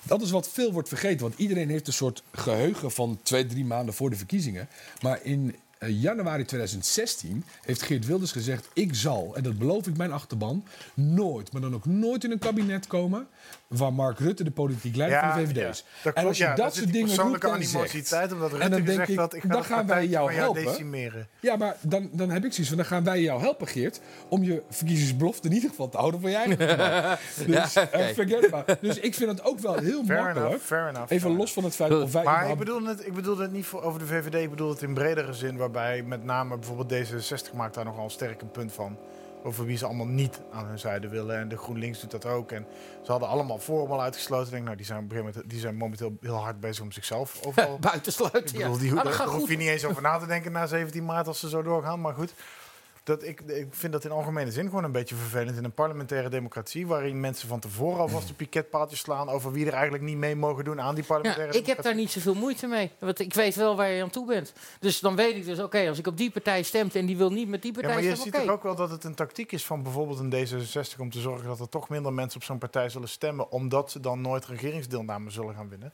Dat 0.03 0.21
is 0.21 0.31
wat 0.31 0.49
veel 0.49 0.71
wordt 0.71 0.87
vergeten. 0.87 1.21
Want 1.21 1.39
iedereen 1.39 1.69
heeft 1.69 1.87
een 1.87 1.93
soort 1.93 2.23
geheugen 2.31 2.91
van 2.91 3.19
twee, 3.23 3.45
drie 3.45 3.65
maanden 3.65 3.93
voor 3.93 4.09
de 4.09 4.15
verkiezingen. 4.15 4.67
Maar 5.01 5.19
in 5.23 5.55
eh, 5.77 6.01
januari 6.01 6.45
2016 6.45 7.43
heeft 7.61 7.81
Geert 7.81 8.05
Wilders 8.05 8.31
gezegd... 8.31 8.67
ik 8.73 8.95
zal, 8.95 9.35
en 9.35 9.43
dat 9.43 9.57
beloof 9.57 9.87
ik 9.87 9.97
mijn 9.97 10.11
achterban... 10.11 10.65
nooit, 10.93 11.51
maar 11.51 11.61
dan 11.61 11.73
ook 11.73 11.85
nooit 11.85 12.23
in 12.23 12.31
een 12.31 12.39
kabinet 12.39 12.87
komen... 12.87 13.27
waar 13.67 13.93
Mark 13.93 14.19
Rutte 14.19 14.43
de 14.43 14.51
politiek 14.51 14.95
leider 14.95 15.19
Ja, 15.19 15.33
van 15.33 15.43
de 15.43 15.47
VVD 15.47 15.69
is. 15.69 15.85
Dat 16.03 16.13
en 16.13 16.25
als 16.25 16.37
je 16.37 16.43
ja, 16.43 16.55
dat 16.55 16.75
soort 16.75 16.93
dingen 16.93 17.15
roept 17.15 17.43
en 17.43 17.63
zegt... 17.63 18.31
omdat 18.31 18.49
Rutte 18.51 18.65
en 18.65 18.71
dan 18.71 18.83
denk 18.83 19.07
ik, 19.07 19.17
had, 19.17 19.33
ik 19.33 19.41
ga 19.41 19.47
dan 19.47 19.63
gaan 19.63 19.87
wij 19.87 20.07
jou 20.07 20.25
van 20.25 20.35
jou 20.35 20.45
helpen. 20.45 20.71
decimeren. 20.71 21.27
Ja, 21.39 21.55
maar 21.55 21.75
dan, 21.81 22.09
dan 22.11 22.29
heb 22.29 22.45
ik 22.45 22.51
zoiets 22.51 22.67
van... 22.67 22.77
dan 22.77 22.85
gaan 22.85 23.03
wij 23.03 23.21
jou 23.21 23.41
helpen, 23.41 23.67
Geert... 23.67 24.01
om 24.29 24.43
je 24.43 24.61
verkiezingsbelofte 24.69 25.47
in 25.47 25.53
ieder 25.53 25.69
geval 25.69 25.89
te 25.89 25.97
houden 25.97 26.33
eigen 26.33 26.57
achterban. 26.79 27.17
Dus, 27.45 27.73
Ja, 27.73 27.89
eh, 27.91 28.51
maar. 28.51 28.77
Dus 28.81 28.99
ik 28.99 29.13
vind 29.13 29.29
het 29.29 29.43
ook 29.43 29.59
wel 29.59 29.77
heel 29.77 30.03
Fair 30.05 30.21
makkelijk... 30.21 30.47
enough, 30.47 30.65
fair 30.65 30.89
enough, 30.89 31.11
Even 31.11 31.27
fair 31.27 31.39
los 31.39 31.53
van 31.53 31.63
het 31.63 31.75
feit 31.75 31.93
of 31.93 32.11
wij... 32.11 32.23
Maar 32.23 32.49
ik 32.49 32.57
bedoel, 32.57 32.83
het, 32.83 33.05
ik 33.05 33.13
bedoel 33.13 33.37
het 33.37 33.51
niet 33.51 33.65
voor, 33.65 33.81
over 33.81 33.99
de 33.99 34.05
VVD, 34.05 34.33
ik 34.35 34.49
bedoel 34.49 34.69
het 34.69 34.81
in 34.81 34.93
bredere 34.93 35.33
zin, 35.33 35.57
waarbij 35.57 36.03
met 36.03 36.23
name 36.23 36.57
bijvoorbeeld 36.57 37.07
D66 37.07 37.55
maakt 37.55 37.73
daar 37.73 37.85
nogal 37.85 38.09
sterk 38.09 38.41
een 38.41 38.51
punt 38.51 38.73
van. 38.73 38.97
Over 39.45 39.65
wie 39.65 39.77
ze 39.77 39.85
allemaal 39.85 40.05
niet 40.05 40.41
aan 40.51 40.65
hun 40.65 40.79
zijde 40.79 41.07
willen. 41.07 41.37
En 41.37 41.47
de 41.47 41.57
GroenLinks 41.57 41.99
doet 41.99 42.11
dat 42.11 42.25
ook. 42.25 42.51
En 42.51 42.65
ze 43.03 43.11
hadden 43.11 43.29
allemaal 43.29 43.59
Forum 43.59 43.91
al 43.91 44.01
uitgesloten. 44.01 44.45
Ik 44.45 44.51
denk, 44.51 44.63
nou, 44.63 44.77
die 44.77 44.85
zijn, 44.85 44.97
op 44.97 45.03
een 45.03 45.09
gegeven 45.11 45.31
moment, 45.33 45.49
die 45.51 45.59
zijn 45.59 45.75
momenteel 45.75 46.17
heel 46.21 46.35
hard 46.35 46.59
bezig 46.59 46.83
om 46.83 46.91
zichzelf 46.91 47.45
overal... 47.45 47.79
Buitensluiten, 47.91 48.41
Ik 48.41 48.51
bedoel, 48.51 48.73
ja. 48.73 48.79
die, 48.79 48.93
Ah, 48.93 49.17
daar 49.17 49.27
hoef 49.27 49.49
je 49.49 49.57
niet 49.57 49.67
eens 49.67 49.85
over 49.85 50.01
na 50.01 50.17
te 50.17 50.25
denken 50.25 50.51
na 50.51 50.67
17 50.67 51.05
maart 51.05 51.27
als 51.27 51.39
ze 51.39 51.49
zo 51.49 51.61
doorgaan. 51.61 52.01
Maar 52.01 52.13
goed. 52.13 52.33
Dat 53.05 53.23
ik, 53.23 53.41
ik 53.41 53.67
vind 53.69 53.93
dat 53.93 54.05
in 54.05 54.11
algemene 54.11 54.51
zin 54.51 54.65
gewoon 54.65 54.83
een 54.83 54.91
beetje 54.91 55.15
vervelend 55.15 55.57
in 55.57 55.63
een 55.63 55.73
parlementaire 55.73 56.29
democratie, 56.29 56.87
waarin 56.87 57.19
mensen 57.19 57.47
van 57.47 57.59
tevoren 57.59 57.99
alvast 57.99 58.27
de 58.27 58.33
piketpaaltjes 58.33 58.99
slaan 58.99 59.29
over 59.29 59.51
wie 59.51 59.65
er 59.65 59.73
eigenlijk 59.73 60.03
niet 60.03 60.17
mee 60.17 60.35
mogen 60.35 60.63
doen 60.63 60.81
aan 60.81 60.95
die 60.95 61.03
Ja, 61.03 61.09
parlementaire 61.09 61.57
ik 61.57 61.65
heb 61.65 61.81
daar 61.81 61.95
niet 61.95 62.11
zoveel 62.11 62.33
moeite 62.33 62.67
mee. 62.67 62.91
Want 62.99 63.19
ik 63.19 63.33
weet 63.33 63.55
wel 63.55 63.75
waar 63.75 63.89
je 63.89 64.03
aan 64.03 64.09
toe 64.09 64.25
bent. 64.25 64.53
Dus 64.79 64.99
dan 64.99 65.15
weet 65.15 65.35
ik 65.35 65.45
dus, 65.45 65.59
oké, 65.59 65.87
als 65.87 65.97
ik 65.97 66.07
op 66.07 66.17
die 66.17 66.31
partij 66.31 66.63
stemt 66.63 66.95
en 66.95 67.05
die 67.05 67.17
wil 67.17 67.31
niet 67.31 67.47
met 67.47 67.61
die 67.61 67.71
Ja, 67.73 67.79
partij 67.79 67.95
maar 67.95 68.09
je 68.09 68.15
ziet 68.15 68.33
toch 68.33 68.47
ook 68.47 68.63
wel 68.63 68.75
dat 68.75 68.89
het 68.89 69.03
een 69.03 69.15
tactiek 69.15 69.51
is 69.51 69.65
van 69.65 69.83
bijvoorbeeld 69.83 70.19
een 70.19 70.47
D66 70.47 70.99
om 70.99 71.09
te 71.09 71.19
zorgen 71.19 71.47
dat 71.47 71.59
er 71.59 71.69
toch 71.69 71.89
minder 71.89 72.13
mensen 72.13 72.39
op 72.39 72.45
zo'n 72.45 72.57
partij 72.57 72.89
zullen 72.89 73.09
stemmen, 73.09 73.51
omdat 73.51 73.91
ze 73.91 73.99
dan 73.99 74.21
nooit 74.21 74.45
regeringsdeelname 74.45 75.29
zullen 75.29 75.55
gaan 75.55 75.69
winnen. 75.69 75.93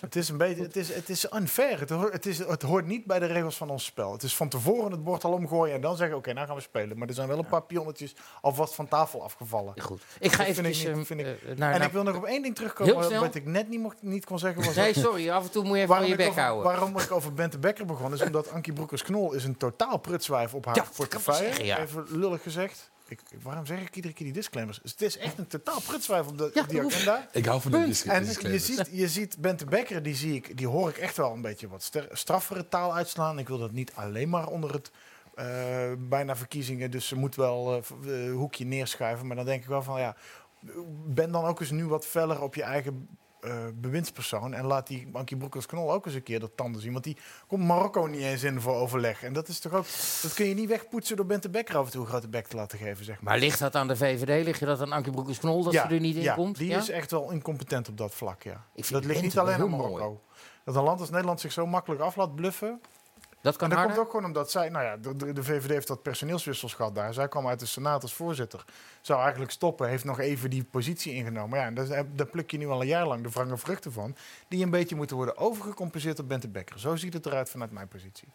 Het 0.00 0.16
is 0.16 0.28
een 0.28 0.36
beetje, 0.36 0.62
het 0.62 0.76
is, 0.76 0.94
het 0.94 1.08
is 1.08 1.26
unfair. 1.34 1.80
Het 1.80 1.90
hoort, 1.90 2.12
het, 2.12 2.26
is, 2.26 2.38
het 2.38 2.62
hoort 2.62 2.86
niet 2.86 3.04
bij 3.04 3.18
de 3.18 3.26
regels 3.26 3.56
van 3.56 3.70
ons 3.70 3.84
spel. 3.84 4.12
Het 4.12 4.22
is 4.22 4.36
van 4.36 4.48
tevoren 4.48 4.90
het 4.90 5.04
bord 5.04 5.24
al 5.24 5.32
omgooien 5.32 5.74
en 5.74 5.80
dan 5.80 5.96
zeggen, 5.96 6.16
oké, 6.16 6.32
nou 6.32 6.46
gaan 6.46 6.56
we 6.56 6.62
spelen. 6.62 6.98
Maar 6.98 7.08
er 7.08 7.14
zijn 7.14 7.28
wel 7.28 7.38
een 7.38 7.46
paar 7.46 7.62
pionnetjes 7.62 8.14
alvast 8.40 8.74
van 8.74 8.88
tafel 8.88 9.22
afgevallen. 9.22 9.80
Goed. 9.80 10.02
Ik 10.20 10.32
ga 10.32 10.44
vind 10.44 10.66
ik- 10.66 11.26
eh, 11.26 11.56
naar- 11.56 11.74
en 11.74 11.82
ik 11.82 11.92
wil 11.92 12.02
nog 12.02 12.16
op 12.16 12.24
één 12.24 12.42
ding 12.42 12.54
terugkomen, 12.54 13.20
wat 13.20 13.34
ik 13.34 13.44
net 13.44 13.68
niet, 13.68 13.80
mocht, 13.80 13.96
niet 14.02 14.24
kon 14.24 14.38
zeggen. 14.38 14.64
Was 14.64 14.74
Nee, 14.74 14.94
sorry, 14.94 15.30
af 15.30 15.44
en 15.44 15.50
toe 15.50 15.64
moet 15.64 15.76
je 15.76 15.82
even 15.82 16.06
je 16.06 16.16
bek 16.16 16.28
over- 16.28 16.42
houden. 16.42 16.64
Waarom 16.64 16.98
ik 16.98 17.10
over 17.10 17.32
Bente 17.34 17.58
Becker 17.58 17.86
begon, 17.86 18.12
is 18.12 18.22
omdat 18.22 18.50
Ankie 18.50 18.72
Broekers-Knol 18.72 19.32
is 19.32 19.44
een 19.44 19.56
totaal 19.56 19.96
prutswijf 19.98 20.54
op 20.54 20.64
haar 20.64 20.76
Ja, 20.76 20.84
portefeuille. 20.96 21.40
wel 21.42 21.48
zeggen, 21.50 21.64
ja. 21.66 21.78
Even 21.78 22.04
lullig 22.08 22.42
gezegd. 22.42 22.90
Ik, 23.08 23.20
waarom 23.42 23.66
zeg 23.66 23.80
ik 23.80 23.96
iedere 23.96 24.14
keer 24.14 24.24
die 24.26 24.34
disclaimers? 24.34 24.78
Dus 24.82 24.90
het 24.90 25.02
is 25.02 25.18
echt 25.18 25.38
een 25.38 25.46
totaal 25.46 25.80
prutswijf 25.80 26.26
op, 26.26 26.38
de, 26.38 26.44
op 26.54 26.68
die 26.68 26.82
agenda. 26.82 27.28
Ik 27.32 27.46
hou 27.46 27.60
van 27.60 27.70
de 27.70 27.84
dis- 27.84 28.04
En 28.04 28.20
je 28.20 28.26
disclaimers. 28.26 28.64
ziet, 28.66 28.88
je 28.92 29.08
ziet 29.08 29.38
Bente 29.38 29.64
Becker, 29.64 30.02
die, 30.02 30.14
zie 30.14 30.34
ik, 30.34 30.56
die 30.56 30.66
hoor 30.66 30.88
ik 30.88 30.96
echt 30.98 31.16
wel 31.16 31.32
een 31.32 31.40
beetje 31.40 31.68
wat 31.68 31.92
straffere 32.12 32.68
taal 32.68 32.94
uitslaan. 32.94 33.38
Ik 33.38 33.48
wil 33.48 33.58
dat 33.58 33.72
niet 33.72 33.92
alleen 33.94 34.28
maar 34.28 34.46
onder 34.48 34.72
het 34.72 34.90
eh, 35.34 35.46
bijna 35.98 36.36
verkiezingen, 36.36 36.90
dus 36.90 37.06
ze 37.06 37.16
moet 37.16 37.34
wel 37.34 37.82
eh, 38.04 38.26
eh, 38.26 38.32
hoekje 38.32 38.64
neerschuiven. 38.64 39.26
Maar 39.26 39.36
dan 39.36 39.44
denk 39.44 39.62
ik 39.62 39.68
wel 39.68 39.82
van 39.82 40.00
ja, 40.00 40.16
ben 41.06 41.32
dan 41.32 41.44
ook 41.44 41.60
eens 41.60 41.70
nu 41.70 41.86
wat 41.86 42.06
feller 42.06 42.42
op 42.42 42.54
je 42.54 42.62
eigen 42.62 43.08
eh, 43.46 43.56
bewindspersoon. 43.74 44.54
En 44.54 44.64
laat 44.64 44.86
die 44.86 45.08
Ankie 45.12 45.36
Broekers-Knol 45.36 45.92
ook 45.92 46.06
eens 46.06 46.14
een 46.14 46.22
keer 46.22 46.40
dat 46.40 46.50
tanden 46.54 46.80
zien. 46.82 46.92
Want 46.92 47.04
die 47.04 47.16
komt 47.46 47.64
Marokko 47.64 48.06
niet 48.06 48.20
eens 48.20 48.42
in 48.42 48.60
voor 48.60 48.74
overleg. 48.74 49.22
En 49.22 49.32
dat 49.32 49.48
is 49.48 49.58
toch 49.58 49.72
ook, 49.72 49.84
dat 50.22 50.34
kun 50.34 50.46
je 50.46 50.54
niet 50.54 50.68
wegpoetsen 50.68 51.16
door 51.16 51.26
Bente 51.26 51.48
Becker 51.48 51.76
af 51.76 51.84
en 51.84 51.92
toe 51.92 52.00
een 52.00 52.08
grote 52.08 52.28
bek 52.28 52.46
te 52.46 52.56
laten 52.56 52.78
geven, 52.78 53.04
zeg 53.04 53.14
maar. 53.14 53.32
Maar 53.32 53.38
ligt 53.38 53.58
dat 53.58 53.74
aan 53.74 53.88
de 53.88 53.96
VVD? 53.96 54.44
Ligt 54.44 54.58
je 54.58 54.66
dat 54.66 54.80
aan 54.80 54.92
Ankie 54.92 55.12
Broekers-Knol 55.12 55.62
dat 55.62 55.72
ze 55.72 55.80
er 55.80 56.00
niet 56.00 56.16
in 56.16 56.22
ja, 56.22 56.34
komt? 56.34 56.56
die 56.56 56.68
Ja? 56.68 56.78
is 56.78 56.90
echt 56.90 57.10
wel 57.10 57.30
incompetent 57.30 57.88
op 57.88 57.96
dat 57.98 58.14
vlak, 58.14 58.42
ja. 58.42 58.64
vind 58.74 58.88
Dat 58.90 59.04
ligt 59.04 59.06
Bente 59.06 59.24
niet 59.26 59.38
alleen 59.38 59.60
aan 59.60 59.70
Marokko. 59.70 59.98
mooi. 59.98 60.18
Dat 60.64 60.76
een 60.76 60.82
land 60.82 61.00
als 61.00 61.10
Nederland 61.10 61.40
zich 61.40 61.52
zo 61.52 61.66
makkelijk 61.66 62.00
af 62.00 62.16
laat 62.16 62.34
bluffen. 62.34 62.80
Dat 63.46 63.56
kan 63.56 63.70
en 63.70 63.76
dat 63.76 63.78
harder? 63.78 63.96
komt 63.96 64.06
ook 64.06 64.14
gewoon 64.14 64.26
omdat 64.26 64.50
zij, 64.50 64.68
nou 64.68 64.84
ja, 64.84 64.96
de, 64.96 65.16
de, 65.16 65.32
de 65.32 65.42
VVD 65.42 65.70
heeft 65.70 65.88
wat 65.88 66.02
personeelswissels 66.02 66.74
gehad 66.74 66.94
daar. 66.94 67.14
Zij 67.14 67.28
kwam 67.28 67.46
uit 67.46 67.60
de 67.60 67.66
Senaat 67.66 68.02
als 68.02 68.14
voorzitter. 68.14 68.64
Zou 69.00 69.20
eigenlijk 69.20 69.50
stoppen, 69.50 69.88
heeft 69.88 70.04
nog 70.04 70.18
even 70.18 70.50
die 70.50 70.64
positie 70.64 71.12
ingenomen. 71.12 71.58
Ja, 71.58 71.64
en 71.64 71.74
daar, 71.74 72.14
daar 72.14 72.26
pluk 72.26 72.50
je 72.50 72.58
nu 72.58 72.68
al 72.68 72.80
een 72.80 72.86
jaar 72.86 73.06
lang 73.06 73.22
de 73.22 73.30
wrange 73.30 73.56
vruchten 73.56 73.92
van. 73.92 74.16
Die 74.48 74.64
een 74.64 74.70
beetje 74.70 74.96
moeten 74.96 75.16
worden 75.16 75.36
overgecompenseerd 75.36 76.18
op 76.18 76.28
Bente 76.28 76.48
Becker. 76.48 76.80
Zo 76.80 76.96
ziet 76.96 77.12
het 77.12 77.26
eruit 77.26 77.50
vanuit 77.50 77.70
mijn 77.70 77.88
positie. 77.88 78.28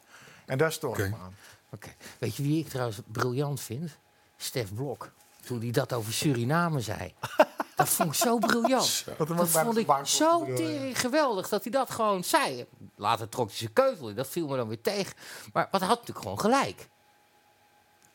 En 0.45 0.57
daar 0.57 0.71
stoor 0.71 0.99
ik 0.99 1.09
me 1.09 1.15
aan. 1.15 1.35
Oké. 1.71 1.89
Weet 2.19 2.35
je 2.35 2.43
wie 2.43 2.59
ik 2.59 2.67
trouwens 2.67 3.01
briljant 3.07 3.61
vind? 3.61 3.97
Stef 4.38 4.73
Blok. 4.73 5.11
Toen 5.45 5.59
hij 5.61 5.72
dat 5.72 5.93
over 5.93 6.13
Suriname 6.13 6.80
zei. 6.80 7.13
dat 7.76 7.89
vond 7.89 8.09
ik 8.09 8.15
zo 8.15 8.38
briljant. 8.38 9.05
Dat 9.18 9.49
vond 9.49 9.77
ik 9.77 9.88
zo 10.03 10.45
tering 10.55 10.99
geweldig 10.99 11.49
dat 11.49 11.63
hij 11.63 11.72
dat 11.72 11.89
gewoon 11.91 12.23
zei. 12.23 12.65
Later 12.95 13.30
trok 13.30 13.47
hij 13.47 13.57
zijn 13.57 13.73
keutel 13.73 14.09
in. 14.09 14.15
Dat 14.15 14.27
viel 14.27 14.47
me 14.47 14.55
dan 14.57 14.68
weer 14.68 14.81
tegen. 14.81 15.13
Maar 15.53 15.68
wat 15.72 15.81
had 15.81 15.89
natuurlijk 15.89 16.19
gewoon 16.19 16.39
gelijk. 16.39 16.89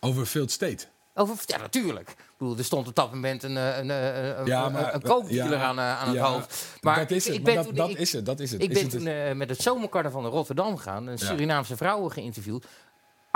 Over 0.01 0.27
Field 0.27 0.51
State. 0.51 0.87
Over, 1.19 1.37
ja, 1.47 1.57
natuurlijk. 1.57 2.11
Ik 2.11 2.17
bedoel, 2.39 2.57
er 2.59 2.65
stond 2.65 2.89
op 2.89 2.95
dat 2.95 3.13
moment 3.13 3.43
een, 3.43 3.57
eh, 3.57 3.79
een, 3.79 3.89
een, 3.91 4.39
een, 4.41 4.47
Ja, 4.47 4.67
een- 4.67 4.73
maar- 4.73 4.95
een 4.95 5.03
kookdealer 5.03 5.59
ja, 5.59 5.65
aan, 5.65 5.79
eh, 5.79 6.01
aan 6.01 6.07
het 6.09 6.17
ja, 6.17 6.31
hoofd. 6.33 6.65
Maar 6.81 6.99
dat 6.99 7.11
is 7.11 7.25
het, 7.27 7.35
ik 7.35 7.45
ben 7.45 7.55
dat- 7.55 7.65
toen- 7.65 7.75
dat 7.75 7.89
ik- 7.91 7.99
is 7.99 8.13
het, 8.13 8.27
dat 8.27 8.41
is 8.41 8.51
het. 8.51 8.63
Ik 8.63 8.69
Is 8.71 8.75
ben 8.75 8.83
het 8.85 8.93
toen 8.93 9.07
het- 9.07 9.29
eh, 9.31 9.35
met 9.37 9.49
het 9.49 9.63
zomercarnaval 9.63 10.21
naar 10.21 10.31
Rotterdam 10.31 10.77
gegaan. 10.77 11.07
Een. 11.07 11.19
Surinaamse 11.19 11.77
vrouwen 11.77 12.13
geïnterviewd. 12.13 12.67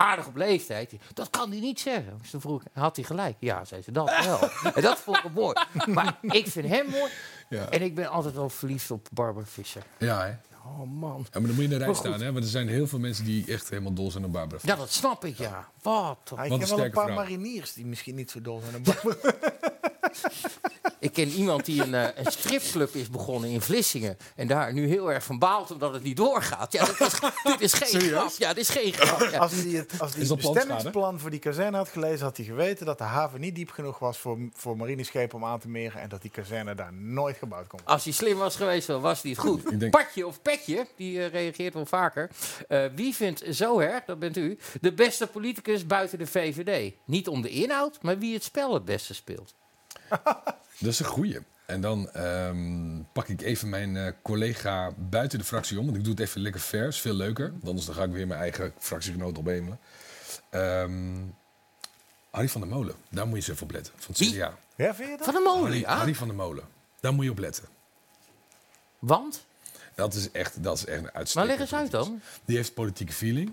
Aardig 0.00 0.26
op 0.26 0.36
leeftijd. 0.36 0.92
Dat 1.14 1.30
kan 1.30 1.50
hij 1.50 1.60
niet 1.60 1.80
zeggen. 1.80 2.18
Dus 2.20 2.30
toen 2.30 2.40
vroeg 2.40 2.60
ik, 2.60 2.66
had 2.72 2.96
hij 2.96 3.04
gelijk? 3.04 3.36
Ja, 3.38 3.64
zei 3.64 3.82
ze, 3.82 3.92
dat 3.92 4.10
wel. 4.24 4.50
en 4.74 4.82
dat 4.82 4.98
vond 4.98 5.16
ik 5.16 5.32
mooi. 5.34 5.54
Maar 5.86 6.18
ik 6.20 6.46
vind 6.46 6.68
hem 6.68 6.86
mooi. 6.90 7.10
Ja. 7.48 7.68
En 7.68 7.82
ik 7.82 7.94
ben 7.94 8.08
altijd 8.08 8.34
wel 8.34 8.48
verliefd 8.48 8.90
op 8.90 9.08
Barbara 9.12 9.46
Visser. 9.46 9.82
Ja, 9.98 10.24
hè? 10.24 10.34
Oh 10.64 10.78
man. 11.00 11.26
Ja, 11.32 11.38
maar 11.40 11.42
dan 11.42 11.42
moet 11.42 11.56
je 11.56 11.62
in 11.62 11.68
de 11.68 11.76
rij 11.76 11.94
staan, 11.94 12.20
hè? 12.20 12.32
Want 12.32 12.44
er 12.44 12.50
zijn 12.50 12.68
heel 12.68 12.86
veel 12.86 12.98
mensen 12.98 13.24
die 13.24 13.44
echt 13.46 13.68
helemaal 13.70 13.92
dol 13.92 14.10
zijn 14.10 14.24
op 14.24 14.32
Barbara. 14.32 14.60
Ja, 14.64 14.76
dat 14.76 14.92
snap 14.92 15.24
ik, 15.24 15.38
ja. 15.38 15.68
Wat? 15.82 16.18
Ja, 16.24 16.36
Wat 16.36 16.46
ik 16.46 16.52
een 16.52 16.58
ken 16.58 16.68
wel 16.76 16.84
een 16.84 16.90
paar 16.90 17.04
vrouw. 17.04 17.16
mariniers 17.16 17.72
die 17.72 17.86
misschien 17.86 18.14
niet 18.14 18.30
zo 18.30 18.40
dol 18.40 18.60
zijn. 18.70 18.74
op 18.76 18.84
Barbara. 18.84 19.34
Ik 20.98 21.12
ken 21.12 21.28
iemand 21.28 21.64
die 21.64 21.82
een, 21.82 21.94
eh, 21.94 22.24
een 22.24 22.32
stripclub 22.32 22.94
is 22.94 23.08
begonnen 23.10 23.50
in 23.50 23.60
Vlissingen. 23.60 24.16
En 24.36 24.46
daar 24.46 24.72
nu 24.72 24.86
heel 24.88 25.12
erg 25.12 25.24
van 25.24 25.38
baalt 25.38 25.70
omdat 25.70 25.92
het 25.92 26.02
niet 26.02 26.16
doorgaat. 26.16 26.72
Ja, 26.72 26.84
dat 26.84 27.00
is, 27.00 27.18
dit 27.52 27.60
is 27.60 27.72
geen 27.72 27.88
Serieus? 27.88 28.10
grap. 28.18 28.32
Ja, 28.38 28.48
dit 28.48 28.58
is 28.62 28.68
geen 28.68 28.92
grap. 28.92 29.30
Ja. 29.30 29.38
Als 29.38 29.52
hij 29.52 29.62
het, 29.70 29.92
als 30.00 30.14
het 30.14 30.28
dat 30.28 30.36
bestemmingsplan 30.36 31.18
voor 31.20 31.30
die 31.30 31.38
kazerne 31.38 31.76
had 31.76 31.88
gelezen, 31.88 32.24
had 32.26 32.36
hij 32.36 32.46
geweten 32.46 32.86
dat 32.86 32.98
de 32.98 33.04
haven 33.04 33.40
niet 33.40 33.54
diep 33.54 33.70
genoeg 33.70 33.98
was 33.98 34.18
voor, 34.18 34.38
voor 34.54 34.76
marineschepen 34.76 35.36
om 35.36 35.44
aan 35.44 35.58
te 35.60 35.68
meren 35.68 36.00
en 36.00 36.08
dat 36.08 36.22
die 36.22 36.30
kazerne 36.30 36.74
daar 36.74 36.92
nooit 36.92 37.36
gebouwd 37.36 37.66
kon 37.66 37.78
worden. 37.78 37.94
Als 37.94 38.04
hij 38.04 38.12
slim 38.12 38.36
was 38.38 38.56
geweest, 38.56 38.86
dan 38.86 39.00
was 39.00 39.22
hij 39.22 39.30
het 39.30 39.40
goed. 39.40 39.80
Denk- 39.80 39.92
Patje 39.92 40.26
of 40.26 40.42
Petje, 40.50 40.86
die 40.96 41.24
eh, 41.24 41.30
reageert 41.30 41.74
wel 41.74 41.86
vaker. 41.86 42.30
Eh, 42.68 42.84
wie 42.94 43.14
vindt 43.14 43.42
zo 43.50 43.78
erg, 43.78 44.04
dat 44.04 44.18
bent 44.18 44.36
u, 44.36 44.58
de 44.80 44.92
beste 44.92 45.26
politicus 45.26 45.86
buiten 45.86 46.18
de 46.18 46.26
VVD? 46.26 46.94
Niet 47.04 47.28
om 47.28 47.42
de 47.42 47.48
inhoud, 47.48 48.02
maar 48.02 48.18
wie 48.18 48.34
het 48.34 48.42
spel 48.42 48.74
het 48.74 48.84
beste 48.84 49.14
speelt. 49.14 49.54
Dat 50.78 50.92
is 50.92 50.98
een 50.98 51.06
goeie. 51.06 51.38
En 51.66 51.80
dan 51.80 52.10
ehm, 52.10 53.02
pak 53.12 53.28
ik 53.28 53.42
even 53.42 53.68
mijn 53.68 53.96
eh, 53.96 54.12
collega 54.22 54.92
buiten 54.96 55.38
de 55.38 55.44
fractie 55.44 55.78
om. 55.78 55.84
Want 55.84 55.96
ik 55.96 56.04
doe 56.04 56.12
het 56.12 56.22
even 56.22 56.40
lekker 56.40 56.60
vers, 56.60 57.00
veel 57.00 57.14
leuker. 57.14 57.50
Want 57.50 57.66
anders 57.66 57.86
dan 57.86 57.94
ga 57.94 58.04
ik 58.04 58.12
weer 58.12 58.26
mijn 58.26 58.40
eigen 58.40 58.72
fractiegenoot 58.78 59.38
opemelen. 59.38 59.78
Ehm 60.50 61.28
Harry 62.30 62.48
van 62.48 62.60
der 62.60 62.70
Molen, 62.70 62.94
daar 63.08 63.26
moet 63.26 63.34
je 63.34 63.40
eens 63.40 63.48
even 63.48 63.62
op 63.62 63.72
letten. 63.72 63.92
Van 63.96 64.14
het? 64.16 64.32
CDA. 64.32 64.58
Ja, 64.76 64.94
vind 64.94 65.10
je 65.10 65.16
dat? 65.16 65.24
Van 65.24 65.34
de 65.34 65.40
molen, 65.40 65.62
Harry, 65.62 65.80
ja. 65.80 65.96
Harry 65.96 66.14
van 66.14 66.26
der 66.28 66.36
Molen, 66.36 66.64
daar 67.00 67.12
moet 67.12 67.24
je 67.24 67.30
op 67.30 67.38
letten. 67.38 67.64
Want? 68.98 69.44
Dat 70.00 70.14
is 70.14 70.30
echt, 70.30 70.62
dat 70.62 70.76
is 70.76 70.84
echt 70.84 70.96
een 70.96 71.02
Maar 71.02 71.12
uitstekend. 71.12 71.50
leg 71.50 71.60
eens 71.60 71.74
uit 71.74 71.90
dan. 71.90 72.20
Die 72.44 72.56
heeft 72.56 72.74
politieke 72.74 73.12
feeling. 73.12 73.52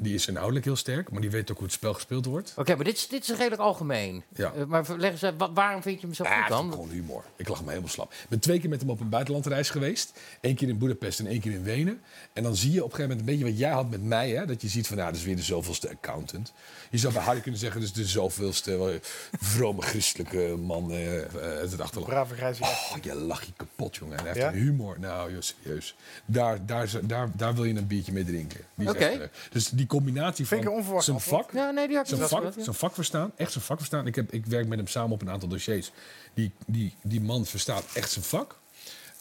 Die 0.00 0.14
is 0.14 0.26
inhoudelijk 0.26 0.64
heel 0.64 0.76
sterk, 0.76 1.10
maar 1.10 1.20
die 1.20 1.30
weet 1.30 1.50
ook 1.50 1.56
hoe 1.56 1.66
het 1.66 1.74
spel 1.74 1.94
gespeeld 1.94 2.24
wordt. 2.24 2.52
Oké, 2.56 2.74
maar 2.74 2.84
dit 2.84 2.96
is, 2.96 3.08
dit 3.08 3.22
is 3.22 3.36
redelijk 3.36 3.60
algemeen. 3.62 4.22
Ja. 4.34 4.52
Eh, 4.52 4.64
maar 4.64 4.84
leg 4.96 5.10
eens 5.10 5.24
uit, 5.24 5.34
wa- 5.38 5.52
waarom 5.52 5.82
vind 5.82 6.00
je 6.00 6.06
hem 6.06 6.14
zo 6.14 6.24
Ja, 6.24 6.30
goed 6.30 6.38
het 6.42 6.50
is 6.52 6.56
dan? 6.56 6.70
gewoon 6.72 6.90
humor. 6.90 7.24
Ik 7.36 7.48
lag 7.48 7.60
me 7.62 7.68
helemaal 7.68 7.88
slap. 7.90 8.12
Ik 8.12 8.28
ben 8.28 8.38
twee 8.38 8.60
keer 8.60 8.68
met 8.70 8.80
hem 8.80 8.90
op 8.90 9.00
een 9.00 9.08
buitenlandreis 9.08 9.70
geweest. 9.70 10.12
Eén 10.40 10.54
keer 10.54 10.68
in 10.68 10.78
Boedapest 10.78 11.18
en 11.18 11.26
één 11.26 11.40
keer 11.40 11.52
in 11.52 11.62
Wenen. 11.62 12.00
En 12.32 12.42
dan 12.42 12.56
zie 12.56 12.70
je 12.72 12.84
op 12.84 12.90
een 12.90 12.96
gegeven 12.96 13.10
moment 13.16 13.28
een 13.28 13.34
beetje 13.34 13.50
wat 13.50 13.60
jij 13.60 13.70
had 13.70 13.90
met 13.90 14.02
mij. 14.02 14.30
Hè? 14.30 14.46
Dat 14.46 14.62
je 14.62 14.68
ziet 14.68 14.86
van, 14.86 14.96
nou, 14.96 15.08
dat 15.10 15.18
is 15.20 15.24
weer 15.26 15.36
de 15.36 15.42
zoveelste 15.42 15.90
accountant. 15.90 16.52
Je 16.90 16.98
zou 16.98 17.12
bij 17.12 17.22
Harry 17.22 17.40
kunnen 17.40 17.60
zeggen, 17.60 17.80
dus 17.80 17.92
de 17.92 18.04
zoveelste 18.06 18.72
eh, 18.76 18.94
vrome 19.38 19.82
christelijke 19.82 20.56
man 20.60 20.90
eh, 20.92 21.18
eh, 21.22 21.24
uit 21.34 21.70
het 21.72 21.80
achterland. 21.80 22.10
Brave 22.12 22.34
grijze 22.34 22.62
Oh, 22.62 22.96
je 23.02 23.14
lach 23.14 23.42
je 23.42 23.52
kapot, 23.56 23.96
jongen. 23.96 24.16
En 24.18 24.24
hij 24.24 24.32
heeft 24.32 24.44
Ja? 24.44 24.52
een 24.52 24.58
humor. 24.64 24.96
Nou, 25.00 25.32
joh, 25.32 25.40
serieus. 25.42 25.96
Daar, 26.26 26.66
daar, 26.66 26.90
daar, 27.02 27.30
daar 27.36 27.54
wil 27.54 27.64
je 27.64 27.74
een 27.74 27.86
biertje 27.86 28.12
mee 28.12 28.24
drinken. 28.24 28.60
Oké. 28.86 29.04
eh, 29.04 29.28
dus 29.50 29.68
die 29.68 29.86
combinatie 29.88 30.46
Vind 30.46 30.60
ik 30.60 30.66
van 30.66 30.72
een 30.76 30.78
onverwacht 30.80 31.04
zijn 31.04 31.16
antwoord. 31.16 31.44
vak... 31.44 31.54
Ja, 31.54 31.70
nee, 31.70 31.86
die 31.86 31.96
had 31.96 32.04
ik 32.04 32.08
Zijn 32.10 32.20
niet 32.20 32.30
vak, 32.30 32.40
gehad, 32.40 32.54
ja. 32.56 32.62
zijn 32.62 32.76
vak 32.76 32.94
verstaan, 32.94 33.32
echt 33.36 33.52
zijn 33.52 33.64
vak 33.64 33.78
verstaan. 33.78 34.06
Ik, 34.06 34.14
heb, 34.14 34.32
ik 34.32 34.46
werk 34.46 34.66
met 34.66 34.78
hem 34.78 34.86
samen 34.86 35.12
op 35.12 35.20
een 35.22 35.30
aantal 35.30 35.48
dossiers. 35.48 35.90
Die, 36.34 36.52
die, 36.66 36.94
die 37.02 37.20
man 37.20 37.46
verstaat 37.46 37.84
echt 37.94 38.10
zijn 38.10 38.24
vak. 38.24 38.58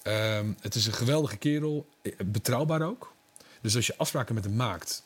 Ehm, 0.03 0.45
het 0.61 0.76
is 0.76 0.85
een 0.85 0.94
geweldige 0.94 1.38
kerel, 1.38 1.88
eh, 2.02 2.11
betrouwbaar 2.26 2.81
ook. 2.81 3.14
Dus 3.61 3.76
als 3.76 3.88
je 3.88 3.94
afspraken 3.98 4.35
met 4.35 4.44
hem 4.44 4.56
maakt, 4.56 5.03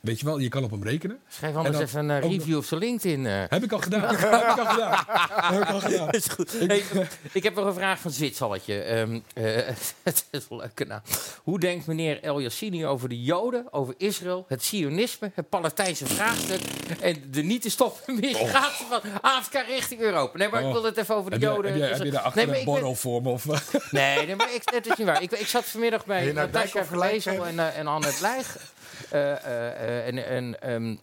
weet 0.00 0.20
je 0.20 0.24
wel, 0.24 0.38
je 0.38 0.48
kan 0.48 0.64
op 0.64 0.70
hem 0.70 0.82
rekenen. 0.82 1.18
Schrijf 1.28 1.54
anders 1.54 1.76
dan 1.76 1.84
even 1.86 2.08
een 2.08 2.20
review 2.20 2.56
op 2.56 2.64
zijn 2.64 2.80
LinkedIn. 2.80 3.26
eh. 3.26 3.42
Heb 3.48 3.62
ik 3.62 3.72
al 3.72 3.78
gedaan. 3.78 4.14
heb 4.16 4.50
ik 4.52 4.58
al 4.58 4.66
gedaan. 4.66 5.04
Heb 5.54 5.62
ik 5.62 5.68
al 5.68 5.80
gedaan. 5.80 6.10
is 6.10 6.26
goed. 6.26 6.52
Hey, 6.58 6.82
ik 7.32 7.42
heb 7.42 7.54
nog 7.54 7.66
een 7.66 7.74
vraag 7.74 7.98
van 8.00 8.10
Zwitsalletje. 8.10 8.80
Ehm, 8.82 9.20
eh, 9.34 9.44
het 10.02 10.24
is 10.30 10.46
een 10.50 10.56
leuke 10.56 10.84
naam. 10.84 11.00
Hoe 11.42 11.60
denkt 11.60 11.86
meneer 11.86 12.22
El 12.22 12.40
Yassini 12.40 12.86
over 12.86 13.08
de 13.08 13.22
Joden, 13.22 13.72
over 13.72 13.94
Israël, 13.98 14.44
het 14.48 14.64
Sionisme, 14.64 15.30
het 15.34 15.48
Palestijnse 15.48 16.06
vraagstuk 16.06 16.60
en 17.00 17.22
de 17.30 17.42
niet 17.42 17.62
te 17.62 17.70
stoppen 17.70 18.14
migratie 18.14 18.86
van 18.88 19.00
Afrika 19.20 19.60
richting 19.60 20.00
Europa? 20.00 20.38
Nee, 20.38 20.48
maar 20.48 20.60
ik 20.60 20.66
Oh. 20.66 20.72
wil 20.72 20.84
het 20.84 20.96
even 20.96 21.14
over 21.14 21.30
de 21.30 21.36
Heb 21.36 21.48
je, 21.48 21.54
Joden. 21.54 21.72
heb, 21.72 21.80
je, 21.80 21.94
heb 21.96 22.04
je 22.04 22.10
daar 22.10 22.20
achter 22.22 22.36
nee, 22.42 22.46
maar 22.50 22.58
een 22.58 22.64
borrel 22.64 22.94
voor 22.94 23.22
me? 23.22 23.28
Of, 23.28 23.44
Nee, 23.90 24.26
nee, 24.26 24.36
maar 24.36 24.54
ik, 24.54 24.62
het 24.64 24.86
is 24.86 24.96
niet 24.96 25.06
waar. 25.06 25.22
Ik, 25.22 25.32
ik 25.32 25.46
zat 25.46 25.64
vanmiddag 25.64 26.04
bij 26.06 26.22
nou 26.24 26.34
Natasja 26.34 26.82
geven? 26.84 27.46
en, 27.46 27.54
uh, 27.54 27.78
en 27.78 27.86
Annette 27.86 28.20
Leijg. 28.22 28.56
En 29.10 30.98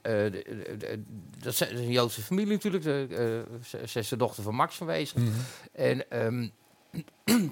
dat 1.39 1.53
is 1.53 1.59
een 1.59 1.91
Joodse 1.91 2.21
familie 2.21 2.53
natuurlijk. 2.53 2.83
De, 2.83 3.07
eh, 3.09 3.59
ze- 3.65 3.87
ze 3.87 3.99
is 3.99 4.07
de 4.09 4.17
dochter 4.17 4.43
van 4.43 4.55
Max 4.55 4.75
van 4.75 4.87
Wezel. 4.87 5.21
Mhm. 5.21 5.31
En 5.71 6.09
ehm, 6.11 6.47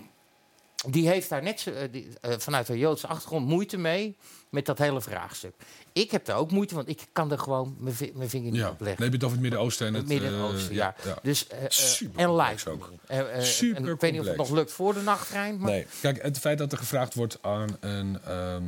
die 0.89 1.07
heeft 1.07 1.29
daar 1.29 1.43
net 1.43 1.67
eh, 1.67 1.73
die, 1.91 2.07
eh, 2.21 2.37
vanuit 2.37 2.67
haar 2.67 2.77
Joodse 2.77 3.07
achtergrond 3.07 3.47
moeite 3.47 3.77
mee 3.77 4.17
met 4.53 4.65
dat 4.65 4.77
hele 4.77 5.01
vraagstuk. 5.01 5.53
Ik 5.93 6.11
heb 6.11 6.25
daar 6.25 6.37
ook 6.37 6.51
moeite, 6.51 6.75
want 6.75 6.89
ik 6.89 7.05
kan 7.11 7.31
er 7.31 7.39
gewoon 7.39 7.75
mijn 7.79 7.95
vi- 7.95 8.11
mijn 8.15 8.29
vinger 8.29 8.51
niet 8.51 8.59
Ja, 8.61 8.69
op 8.69 8.79
leggen. 8.79 9.03
heb 9.03 9.11
je 9.11 9.17
het 9.17 9.23
over 9.23 9.31
het 9.37 9.41
Midden-Oosten 9.41 9.87
en 9.87 9.93
het... 9.93 10.07
Midden-Oosten, 10.07 10.69
eh, 10.71 10.75
ja. 10.75 10.95
ja. 11.05 11.17
Dus, 11.21 11.47
eh, 11.47 11.57
eh, 11.63 11.69
Super 11.69 12.19
en 12.19 12.35
lightning. 12.35 12.81
ook. 12.81 12.91
Eh, 13.07 13.37
eh, 13.37 13.41
Super 13.43 13.75
en 13.85 13.87
ik 13.87 13.99
weet 13.99 14.11
niet 14.11 14.21
of 14.21 14.27
het 14.27 14.37
nog 14.37 14.49
lukt 14.49 14.71
voor 14.71 14.93
de 14.93 15.01
nachttrein. 15.01 15.57
Maar 15.57 15.69
Nee, 15.71 15.85
kijk, 16.01 16.21
het 16.21 16.39
feit 16.39 16.57
dat 16.57 16.71
er 16.71 16.77
gevraagd 16.77 17.13
wordt 17.13 17.37
aan 17.41 17.77
een, 17.79 18.19
ehm, 18.25 18.63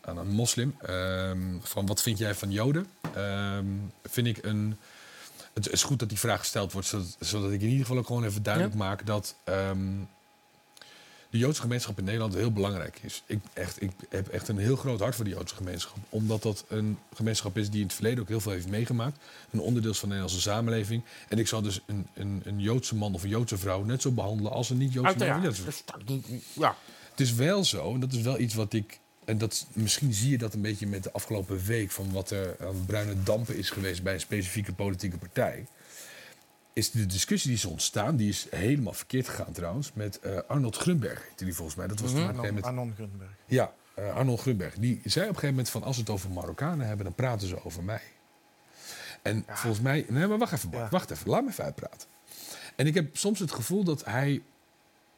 aan 0.00 0.18
een 0.18 0.28
moslim... 0.28 0.74
ehm, 0.80 1.38
van 1.60 1.86
wat 1.86 2.02
vind 2.02 2.18
jij 2.18 2.34
van 2.34 2.50
Joden, 2.50 2.86
ehm, 3.14 3.64
vind 4.04 4.26
ik 4.26 4.38
een... 4.44 4.76
Het 5.52 5.70
is 5.72 5.82
goed 5.82 5.98
dat 5.98 6.08
die 6.08 6.18
vraag 6.18 6.38
gesteld 6.38 6.72
wordt, 6.72 6.86
zodat, 6.88 7.16
zodat 7.20 7.50
ik 7.52 7.60
in 7.60 7.66
ieder 7.68 7.80
geval 7.86 7.98
ook 7.98 8.06
gewoon 8.06 8.24
even 8.24 8.42
duidelijk 8.42 8.74
maak 8.74 9.06
dat 9.06 9.34
de 11.30 11.38
Joodse 11.38 11.60
gemeenschap 11.60 11.98
in 11.98 12.04
Nederland 12.04 12.34
heel 12.34 12.52
belangrijk 12.52 12.98
is. 13.02 13.22
Ik, 13.26 13.38
echt, 13.52 13.82
ik 13.82 13.90
heb 14.08 14.28
echt 14.28 14.48
een 14.48 14.58
heel 14.58 14.76
groot 14.76 15.00
hart 15.00 15.14
voor 15.14 15.24
de 15.24 15.30
Joodse 15.30 15.54
gemeenschap. 15.54 15.96
Omdat 16.08 16.42
dat 16.42 16.64
een 16.68 16.98
gemeenschap 17.14 17.56
is 17.56 17.70
die 17.70 17.80
in 17.80 17.86
het 17.86 17.94
verleden 17.94 18.20
ook 18.20 18.28
heel 18.28 18.40
veel 18.40 18.52
heeft 18.52 18.68
meegemaakt. 18.68 19.18
Een 19.50 19.60
onderdeel 19.60 19.90
is 19.90 19.98
van 19.98 20.08
de 20.08 20.14
Nederlandse 20.14 20.50
samenleving. 20.50 21.02
En 21.28 21.38
ik 21.38 21.48
zou 21.48 21.62
dus 21.62 21.80
een, 21.86 22.06
een, 22.14 22.42
een 22.44 22.60
Joodse 22.60 22.94
man 22.94 23.14
of 23.14 23.22
een 23.22 23.28
Joodse 23.28 23.58
vrouw 23.58 23.84
net 23.84 24.02
zo 24.02 24.10
behandelen 24.10 24.52
als 24.52 24.70
een 24.70 24.78
niet-Joodse 24.78 25.16
man 25.26 25.42
dat 26.04 26.28
niet, 26.28 26.44
ja. 26.52 26.76
Het 27.10 27.20
is 27.20 27.34
wel 27.34 27.64
zo, 27.64 27.94
en 27.94 28.00
dat 28.00 28.12
is 28.12 28.22
wel 28.22 28.38
iets 28.38 28.54
wat 28.54 28.72
ik. 28.72 29.00
En 29.24 29.38
dat, 29.38 29.66
misschien 29.72 30.12
zie 30.12 30.30
je 30.30 30.38
dat 30.38 30.54
een 30.54 30.62
beetje 30.62 30.86
met 30.86 31.02
de 31.02 31.12
afgelopen 31.12 31.64
week 31.64 31.90
van 31.90 32.12
wat 32.12 32.30
er 32.30 32.56
aan 32.60 32.84
bruine 32.86 33.22
dampen 33.22 33.56
is 33.56 33.70
geweest 33.70 34.02
bij 34.02 34.14
een 34.14 34.20
specifieke 34.20 34.72
politieke 34.72 35.18
partij. 35.18 35.66
Is 36.78 36.90
de 36.90 37.06
discussie 37.06 37.50
die 37.50 37.58
is 37.58 37.64
ontstaan, 37.64 38.16
die 38.16 38.28
is 38.28 38.46
helemaal 38.50 38.92
verkeerd 38.92 39.28
gegaan 39.28 39.52
trouwens, 39.52 39.92
met 39.94 40.20
eh, 40.20 40.38
Arnold 40.48 40.76
Grunberg, 40.76 41.24
heette 41.28 41.44
die 41.44 41.54
volgens 41.54 41.76
mij. 41.76 41.86
Dat 41.86 42.00
was 42.00 42.10
gegeven 42.10 42.30
Anon, 42.30 42.46
moment. 42.46 42.64
Anon 42.64 42.92
Grunberg. 42.94 43.30
Ja, 43.46 43.72
eh, 43.94 44.14
Arnold 44.14 44.40
Grunberg. 44.40 44.74
Die 44.74 45.00
zei 45.04 45.24
op 45.24 45.30
een 45.30 45.34
gegeven 45.34 45.48
moment 45.48 45.70
van 45.70 45.82
als 45.82 45.96
we 45.96 46.00
het 46.00 46.10
over 46.10 46.30
Marokkanen 46.30 46.86
hebben, 46.86 47.04
dan 47.04 47.14
praten 47.14 47.48
ze 47.48 47.64
over 47.64 47.84
mij. 47.84 48.02
En 49.22 49.44
volgens 49.48 49.82
mij. 49.82 50.06
Nee, 50.08 50.26
maar 50.26 50.38
wacht 50.38 50.52
even, 50.52 50.90
wacht 50.90 51.10
even. 51.10 51.30
Laat 51.30 51.42
me 51.42 51.48
even 51.48 51.64
uitpraten. 51.64 52.08
En 52.76 52.86
ik 52.86 52.94
heb 52.94 53.16
soms 53.16 53.38
het 53.38 53.52
gevoel 53.52 53.84
dat 53.84 54.04
hij. 54.04 54.42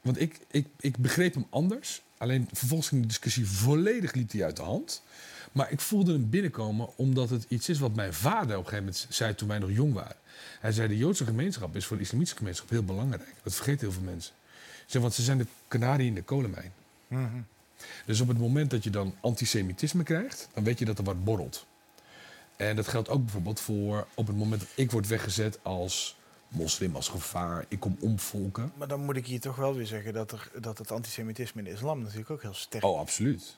Want 0.01 0.21
ik, 0.21 0.41
ik, 0.51 0.67
ik 0.81 0.97
begreep 0.97 1.35
hem 1.35 1.47
anders. 1.51 2.03
Alleen 2.19 2.49
vervolgens 2.53 2.89
ging 2.89 3.01
de 3.01 3.07
discussie 3.07 3.47
volledig 3.47 4.13
liep 4.13 4.33
hij 4.33 4.45
uit 4.45 4.57
de 4.57 4.63
hand. 4.63 5.03
Maar 5.53 5.71
ik 5.71 5.81
voelde 5.81 6.13
hem 6.13 6.31
binnenkomen 6.31 6.89
omdat 6.97 7.31
het 7.31 7.45
iets 7.49 7.69
is 7.69 7.79
wat 7.79 7.95
mijn 7.95 8.15
vader 8.15 8.57
op 8.57 8.65
een 8.65 8.71
gegeven 8.71 8.85
moment 8.85 9.07
zei 9.09 9.35
toen 9.35 9.49
wij 9.49 9.59
nog 9.59 9.71
jong 9.71 9.93
waren. 9.93 10.17
Hij 10.61 10.73
zei: 10.73 10.89
De 10.89 10.97
Joodse 10.97 11.25
gemeenschap 11.25 11.77
is 11.77 11.87
voor 11.87 11.97
de 11.97 12.03
islamitische 12.03 12.39
gemeenschap 12.39 12.71
heel 12.71 12.85
belangrijk. 12.85 13.35
Dat 13.43 13.55
vergeten 13.55 13.81
heel 13.81 13.93
veel 13.93 14.03
mensen. 14.03 14.35
Zei, 14.87 15.03
want 15.03 15.15
ze 15.15 15.23
zijn 15.23 15.39
de 15.39 15.47
kanarie 15.69 16.07
in 16.07 16.15
de 16.15 16.23
kolenmijn. 16.23 16.73
Mhm. 17.07 17.41
Dus 18.07 18.21
op 18.21 18.29
het 18.29 18.39
moment 18.39 18.71
dat 18.71 18.85
je 18.85 18.91
dan 18.91 19.15
antisemitisme 19.21 20.03
krijgt, 20.03 20.49
dan 20.55 20.65
weet 20.65 20.79
je 20.79 20.85
dat 20.85 20.99
er 20.99 21.05
wat 21.05 21.25
borrelt. 21.25 21.67
En 22.57 22.77
dat 22.77 22.89
geldt 22.89 23.09
ook 23.09 23.23
bijvoorbeeld 23.23 23.61
voor 23.61 24.07
op 24.15 24.27
het 24.27 24.37
moment 24.37 24.61
dat 24.61 24.71
ik 24.75 24.91
word 24.91 25.07
weggezet 25.07 25.59
als 25.63 26.17
moslim, 26.49 26.95
als 26.95 27.09
gevaar, 27.09 27.65
ik 27.69 27.81
kom 27.81 27.97
omvolken. 28.01 28.73
Maar 28.77 28.89
dan 28.89 29.05
moet 29.05 29.17
ik 29.17 29.27
hier 29.27 29.41
toch 29.41 29.57
wel 29.57 29.75
weer 29.75 29.87
zeggen 29.87 30.13
dat, 30.13 30.33
er, 30.33 30.51
dat 30.61 30.79
het 30.79 30.91
antisemitisme 30.91 31.61
in 31.61 31.67
de 31.67 31.73
islam 31.73 32.03
natuurlijk 32.03 32.31
ook 32.31 32.43
heel 32.43 32.55
sterk 32.55 32.85
Oh, 32.85 32.99
absoluut. 32.99 33.57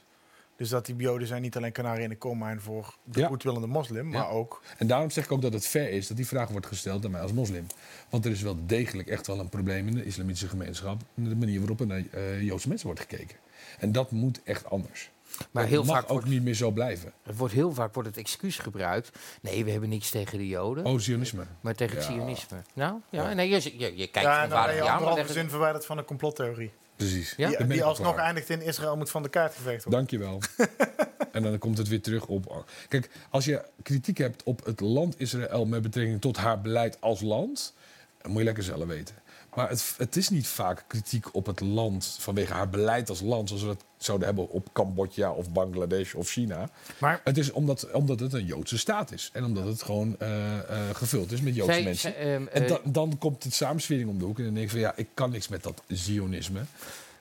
Dus 0.57 0.69
dat 0.69 0.87
die 0.87 0.97
Joden 0.97 1.27
zijn 1.27 1.43
niet 1.43 1.57
alleen 1.57 1.73
kanarie 1.73 2.03
in 2.03 2.09
de 2.09 2.17
koolmijn 2.17 2.61
voor 2.61 2.95
de 3.05 3.25
goedwillende 3.25 3.67
moslim, 3.67 4.09
maar 4.09 4.23
Ja. 4.23 4.29
ook... 4.29 4.63
En 4.79 4.87
daarom 4.87 5.11
zeg 5.11 5.25
ik 5.25 5.33
ook 5.33 5.43
dat 5.43 5.53
het 5.53 5.67
fair 5.67 5.91
is 5.91 6.07
dat 6.07 6.17
die 6.17 6.27
vraag 6.27 6.49
wordt 6.49 6.67
gesteld 6.67 7.05
aan 7.05 7.11
mij 7.11 7.21
als 7.21 7.33
moslim. 7.33 7.67
Want 8.09 8.25
er 8.25 8.31
is 8.31 8.43
wel 8.43 8.57
degelijk 8.67 9.09
echt 9.09 9.27
wel 9.27 9.39
een 9.39 9.49
probleem 9.49 9.87
in 9.87 9.95
de 9.95 10.05
islamitische 10.05 10.49
gemeenschap. 10.49 11.01
in 11.15 11.25
De 11.29 11.37
manier 11.37 11.59
waarop 11.59 11.81
er 11.81 11.87
naar 11.87 12.03
eh, 12.11 12.43
Joodse 12.43 12.69
mensen 12.69 12.87
wordt 12.87 13.01
gekeken. 13.01 13.37
En 13.79 13.93
dat 13.93 14.11
moet 14.11 14.41
echt 14.45 14.71
anders. 14.71 15.11
Maar 15.51 15.63
dat 15.63 15.73
heel 15.73 15.85
mag 15.85 15.97
vaak 16.01 16.11
ook 16.11 16.25
niet 16.25 16.43
meer 16.43 16.55
zo 16.55 16.71
blijven. 16.71 17.13
Het 17.23 17.37
wordt 17.37 17.55
heel 17.55 17.73
vaak 17.73 17.95
wordt 17.95 18.09
het 18.09 18.19
excuus 18.19 18.59
gebruikt. 18.59 19.19
Nee, 19.43 19.65
we 19.65 19.71
hebben 19.71 19.89
niks 19.89 20.11
tegen 20.11 20.39
de 20.39 20.49
Joden. 20.49 20.85
Oh, 20.85 20.99
Zionisme. 20.99 21.45
Maar 21.61 21.75
tegen 21.75 21.97
het 21.97 22.07
Ja. 22.07 22.13
Zionisme. 22.13 22.63
Nou, 22.75 23.01
ja, 23.11 23.29
Ja. 23.29 23.35
nee, 23.35 23.49
je, 23.49 23.79
je, 23.79 23.97
je 23.97 24.07
kijkt 24.07 24.29
ja, 24.29 24.43
en 24.43 24.49
dan 24.49 24.59
waar 24.59 24.69
je 24.71 24.75
ja, 24.77 24.83
maar 24.83 24.91
anderhalve 24.93 25.17
leggen- 25.21 25.35
zin 25.41 25.49
verwijderd 25.51 25.87
van 25.87 25.99
een 25.99 26.05
complottheorie. 26.05 26.73
Precies. 26.97 27.35
Ja? 27.37 27.65
Die, 27.65 27.85
alsnog 27.85 28.17
eindigt 28.17 28.51
in 28.51 28.63
Israël 28.63 28.97
moet 28.97 29.11
van 29.11 29.23
de 29.23 29.29
kaart 29.29 29.55
geveegd 29.55 29.85
worden. 29.85 30.01
Dankjewel. 30.01 30.41
en 31.33 31.43
dan 31.43 31.59
komt 31.59 31.79
het 31.79 31.89
weer 31.89 32.01
terug 32.01 32.27
op. 32.27 32.65
Kijk, 32.89 33.11
als 33.31 33.45
je 33.45 33.65
kritiek 33.83 34.19
hebt 34.19 34.43
op 34.43 34.65
het 34.65 34.81
land 34.81 35.21
Israël 35.21 35.67
met 35.67 35.83
betrekking 35.83 36.21
tot 36.21 36.37
haar 36.37 36.61
beleid 36.61 37.01
als 37.01 37.21
land, 37.21 37.75
dan 38.23 38.31
moet 38.31 38.39
je 38.39 38.45
lekker 38.45 38.65
zelf 38.65 38.85
weten. 38.85 39.15
Maar 39.55 39.69
het, 39.69 39.95
het 39.99 40.17
is 40.17 40.29
niet 40.29 40.47
vaak 40.47 40.85
kritiek 40.87 41.35
op 41.35 41.47
het 41.47 41.61
land 41.61 42.17
vanwege 42.21 42.53
haar 42.53 42.69
beleid 42.69 43.09
als 43.09 43.21
land, 43.21 43.49
zoals 43.49 43.63
we 43.63 43.69
dat 43.69 43.85
zouden 43.97 44.27
hebben 44.27 44.49
op 44.49 44.69
Cambodja 44.73 45.33
of 45.33 45.51
Bangladesh 45.51 46.15
of 46.15 46.29
China. 46.29 46.69
Maar 46.99 47.21
het 47.25 47.39
is 47.39 47.51
omdat, 47.51 47.91
omdat 47.93 48.21
het 48.21 48.33
een 48.33 48.45
Joodse 48.45 48.79
staat 48.79 49.13
is 49.13 49.31
en 49.33 49.45
omdat 49.45 49.65
het 49.65 49.83
gewoon 49.83 50.17
eh, 50.19 50.59
eh, 50.59 50.95
gevuld 50.95 51.33
is 51.33 51.41
met 51.41 51.55
Joodse 51.55 51.73
Zij- 51.75 51.83
mensen. 51.83 52.13
zij, 52.13 52.35
ehm, 52.35 52.47
en 52.47 52.63
eh, 52.63 52.69
dan, 52.69 52.81
dan 52.85 53.19
komt 53.19 53.45
het 53.45 53.55
samenswering 53.55 54.09
om 54.09 54.19
de 54.19 54.25
hoek 54.25 54.39
en 54.39 54.45
dan 54.45 54.55
denk 54.55 54.67
ik 54.67 54.73
van 54.73 54.81
ja, 54.81 54.93
ik 54.97 55.09
kan 55.15 55.31
niks 55.31 55.49
met 55.49 55.63
dat 55.63 55.83
Zionisme. 55.89 56.61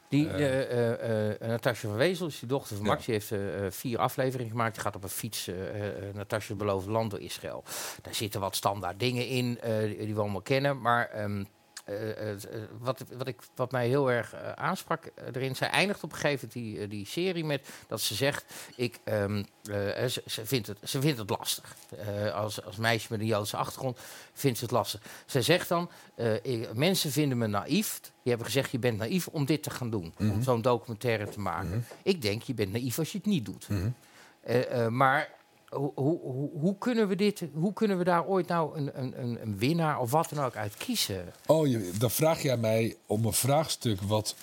Die, 0.10 0.30
Eh, 0.30 0.62
eh 0.62 0.92
eh, 0.92 1.30
eh, 1.42 1.48
Natasja 1.48 1.90
van 1.90 1.98
Wezel 1.98 2.28
is 2.28 2.40
die 2.40 2.48
dochter 2.50 2.76
van 2.76 2.86
Ja. 2.86 2.92
Max. 2.92 3.06
Die 3.06 3.14
heeft 3.14 3.34
vier 3.76 3.98
afleveringen 4.00 4.52
gemaakt. 4.52 4.74
Die 4.74 4.84
gaat 4.84 4.96
op 4.96 5.04
een 5.04 5.10
fiets 5.10 5.48
uh, 5.48 5.56
Natasja 6.14 6.56
beloofd 6.56 6.88
land 6.88 7.12
door 7.12 7.20
Israël. 7.20 7.64
Daar 8.02 8.16
zitten 8.16 8.40
wat 8.40 8.56
standaard 8.56 9.00
dingen 9.00 9.28
in 9.28 9.60
eh, 9.62 9.80
die, 9.80 9.98
die 9.98 10.14
we 10.16 10.22
allemaal 10.22 10.42
kennen. 10.42 10.82
Maar 10.82 11.10
ehm, 11.10 11.20
eh, 11.22 11.28
eh, 11.30 11.44
eh, 11.44 11.46
wat, 12.80 13.04
wat, 13.18 13.28
ik, 13.28 13.40
wat 13.56 13.72
mij 13.72 13.88
heel 13.88 14.12
erg 14.12 14.34
eh, 14.34 14.52
aansprak 14.52 15.06
eh, 15.06 15.26
erin... 15.34 15.56
zij 15.56 15.70
eindigt 15.70 16.04
op 16.04 16.12
een 16.12 16.18
gegeven 16.18 16.50
moment 16.54 16.74
die, 16.76 16.84
eh, 16.84 16.90
die 16.90 17.06
serie 17.06 17.46
met 17.46 17.68
dat 17.88 18.02
ze 18.02 18.16
zegt... 18.16 18.46
Ik, 18.76 19.00
ehm, 19.04 19.44
eh, 19.64 20.06
ze, 20.08 20.24
ze, 20.26 20.46
vindt 20.46 20.68
het, 20.68 20.78
ze 20.84 21.02
vindt 21.02 21.18
het 21.20 21.30
lastig. 21.30 21.76
Eh, 21.98 22.34
als, 22.34 22.66
als 22.66 22.76
meisje 22.78 23.08
met 23.10 23.20
een 23.20 23.26
Joodse 23.26 23.58
achtergrond 23.58 24.00
vindt 24.34 24.58
ze 24.58 24.64
het 24.64 24.74
lastig. 24.74 25.02
Zij 25.26 25.42
zegt 25.42 25.70
dan, 25.70 25.90
eh, 26.16 26.34
ik- 26.34 26.74
mensen 26.74 27.12
vinden 27.12 27.38
me 27.38 27.48
naïef. 27.48 28.00
Die 28.02 28.12
hebben 28.24 28.46
gezegd, 28.46 28.72
je 28.72 28.80
bent 28.80 28.98
naïef 28.98 29.28
om 29.28 29.46
dit 29.46 29.64
te 29.64 29.70
gaan 29.70 29.90
doen. 29.90 30.14
Om 30.20 30.26
Mhm. 30.26 30.42
zo'n 30.42 30.62
documentaire 30.62 31.30
te 31.30 31.40
maken. 31.40 31.86
Ik 32.04 32.22
denk, 32.22 32.42
je 32.44 32.54
bent 32.54 32.72
naïef 32.72 33.00
als 33.00 33.12
je 33.12 33.18
het 33.18 33.28
niet 33.28 33.46
doet. 33.46 33.70
Mhm. 33.70 33.90
Eh, 34.42 34.86
eh, 34.86 34.92
maar 34.92 35.30
hoe, 35.76 36.20
hoe, 36.54 36.78
kunnen 36.78 37.08
we 37.08 37.16
dit, 37.16 37.44
hoe 37.54 37.74
kunnen 37.74 37.98
we 37.98 38.04
daar 38.04 38.26
ooit 38.26 38.48
nou 38.48 38.78
een, 38.78 38.92
een, 38.94 39.22
een, 39.22 39.42
een 39.42 39.58
winnaar 39.58 40.00
of 40.00 40.12
wat 40.12 40.30
dan 40.34 40.46
ook 40.46 40.56
uit 40.56 40.78
kiezen? 40.78 41.34
Oh, 41.46 41.68
je, 41.68 41.92
dan 42.00 42.12
vraag 42.12 42.42
jij 42.42 42.58
mij 42.58 42.96
om 43.06 43.26
een 43.26 43.34
vraagstuk 43.34 44.02
wat. 44.02 44.36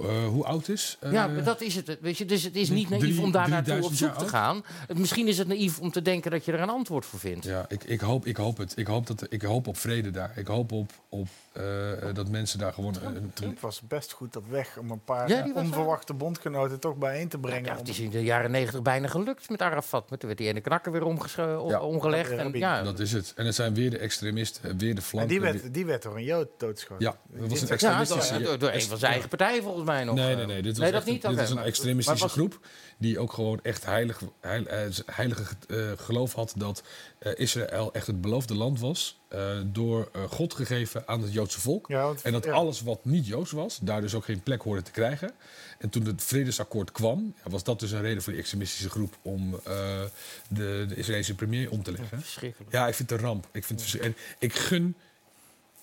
Eh, 0.00 0.26
hoe 0.26 0.44
oud 0.44 0.68
is? 0.68 0.96
Eh, 1.00 1.12
ja, 1.12 1.26
maar 1.26 1.44
dat 1.44 1.60
is 1.60 1.74
het. 1.74 1.98
Weet 2.00 2.18
je, 2.18 2.24
dus 2.24 2.42
het 2.42 2.56
is 2.56 2.68
niet 2.70 2.86
drie- 2.88 3.00
naïef 3.00 3.18
om 3.18 3.32
daar 3.32 3.48
naartoe 3.48 3.74
op 3.74 3.80
3000 3.80 3.98
zoek 3.98 4.18
te 4.28 4.28
gaan. 4.36 4.64
Misschien 4.94 5.28
is 5.28 5.38
het 5.38 5.48
naïef 5.48 5.78
om 5.78 5.90
te 5.90 6.02
denken 6.02 6.30
dat 6.30 6.44
je 6.44 6.52
er 6.52 6.60
een 6.60 6.68
antwoord 6.70 7.06
voor 7.06 7.18
vindt. 7.18 7.44
Ja, 7.44 7.64
ik, 7.68 7.84
ik, 7.84 8.00
hoop, 8.00 8.26
ik 8.26 8.36
hoop 8.36 8.56
het. 8.56 8.72
Ik 8.76 8.86
hoop, 8.86 9.06
dat, 9.06 9.26
ik 9.28 9.42
hoop 9.42 9.66
op 9.66 9.76
vrede 9.76 10.10
daar. 10.10 10.32
Ik 10.36 10.46
hoop 10.46 10.72
op, 10.72 10.90
op 11.08 11.28
eh, 11.52 12.08
eh, 12.08 12.14
dat 12.14 12.28
mensen 12.28 12.58
daar 12.58 12.72
gewoon. 12.72 12.94
Trump 13.34 13.60
was 13.60 13.80
best 13.80 14.12
goed 14.12 14.36
op 14.36 14.44
weg 14.50 14.76
om 14.78 14.90
een 14.90 15.04
paar 15.04 15.28
Ja, 15.28 15.38
eh, 15.38 15.44
die 15.44 15.54
onverwachte 15.54 16.14
bondgenoten 16.14 16.80
toch 16.80 16.96
bijeen 16.96 17.28
te 17.28 17.38
brengen. 17.38 17.64
Ja, 17.64 17.72
om- 17.72 17.78
het 17.78 17.88
is 17.88 17.98
in 18.00 18.10
de 18.10 18.22
jaren 18.24 18.50
negentig 18.50 18.82
bijna 18.82 19.08
gelukt 19.08 19.48
met 19.50 19.62
Arafat. 19.62 20.10
Maar 20.10 20.18
toen 20.18 20.28
werd 20.28 20.40
die 20.40 20.48
ene 20.48 20.60
knakker 20.60 20.92
weer 20.92 21.04
omgelegd. 21.04 22.30
En, 22.30 22.52
ja, 22.52 22.82
Dat 22.82 22.98
is 22.98 23.12
het. 23.12 23.32
En 23.36 23.46
het 23.46 23.54
zijn 23.54 23.74
weer 23.74 23.90
de 23.90 23.98
extremisten, 23.98 24.78
weer 24.78 24.94
de 24.94 25.00
en 25.00 25.02
flanken. 25.02 25.30
die 25.30 25.40
weer- 25.40 25.52
werd, 25.52 25.74
die 25.74 25.86
werd 25.86 26.02
door 26.02 26.16
een 26.16 26.24
Jood 26.24 26.48
doodgeschoten. 26.58 27.04
Ja, 27.04 27.16
dat 27.40 27.48
was 27.48 27.60
een 27.60 27.66
Ja, 27.66 27.72
extremistische... 27.72 28.38
door, 28.42 28.58
door 28.58 28.70
een 28.70 28.82
van 28.82 28.98
zijn 28.98 29.12
eigen 29.12 29.28
volgens 29.60 29.84
mij 29.84 30.04
nog. 30.04 30.14
Nee, 30.14 30.30
eh. 30.30 30.36
nee, 30.36 30.46
nee. 30.46 30.62
Dit 30.62 30.70
was, 30.72 30.78
nee, 30.82 30.90
dat 30.92 31.00
echt- 31.00 31.10
niet? 31.10 31.22
dit 31.22 31.34
was 31.36 31.48
een 31.50 31.54
maar- 31.54 31.64
extremistische 31.64 32.26
maar 32.26 32.36
was- 32.36 32.46
groep 32.50 32.66
die 32.98 33.18
ook 33.18 33.32
gewoon 33.32 33.60
echt 33.62 33.84
heilig, 33.84 34.20
heil, 34.40 34.66
eh, 34.66 34.80
heilige 35.06 35.44
eh, 35.68 35.90
geloof 35.96 36.32
had 36.32 36.52
dat 36.56 36.82
eh, 37.18 37.32
Israël 37.36 37.92
echt 37.92 38.06
het 38.06 38.20
beloofde 38.20 38.54
land 38.54 38.80
was. 38.80 39.20
eh, 39.28 39.58
door 39.66 40.08
eh, 40.12 40.22
God 40.22 40.54
gegeven 40.54 41.08
aan 41.08 41.22
het 41.22 41.32
Joodse 41.32 41.60
volk. 41.60 41.88
Ja, 41.88 42.02
want- 42.02 42.22
en 42.22 42.32
dat 42.32 42.44
ja. 42.44 42.52
alles 42.52 42.80
wat 42.82 43.04
niet 43.04 43.26
Joods 43.26 43.50
was, 43.50 43.78
daar 43.82 44.00
dus 44.00 44.14
ook 44.14 44.24
geen 44.24 44.42
plek 44.42 44.62
hoorde 44.62 44.82
te 44.82 44.90
krijgen. 44.90 45.32
En 45.78 45.88
toen 45.90 46.04
het 46.06 46.22
vredesakkoord 46.24 46.92
kwam, 46.92 47.34
ja, 47.44 47.50
was 47.50 47.64
dat 47.64 47.80
dus 47.80 47.90
een 47.90 48.00
reden 48.00 48.22
voor 48.22 48.32
die 48.32 48.40
extremistische 48.40 48.90
groep 48.90 49.16
om 49.22 49.54
eh, 49.64 50.00
de, 50.48 50.84
de 50.88 50.94
Israëlische 50.94 51.34
premier 51.34 51.70
om 51.70 51.82
te 51.82 51.90
leggen. 51.92 52.20
Verschrikkelijk. 52.20 52.72
Ja, 52.72 52.88
ik 52.88 52.94
vind 52.94 53.10
het 53.10 53.18
een 53.20 53.26
ramp. 53.26 53.46
Ik, 53.52 53.64
vind 53.64 53.92
het 53.92 54.00
en 54.00 54.16
ik 54.38 54.54
gun 54.54 54.96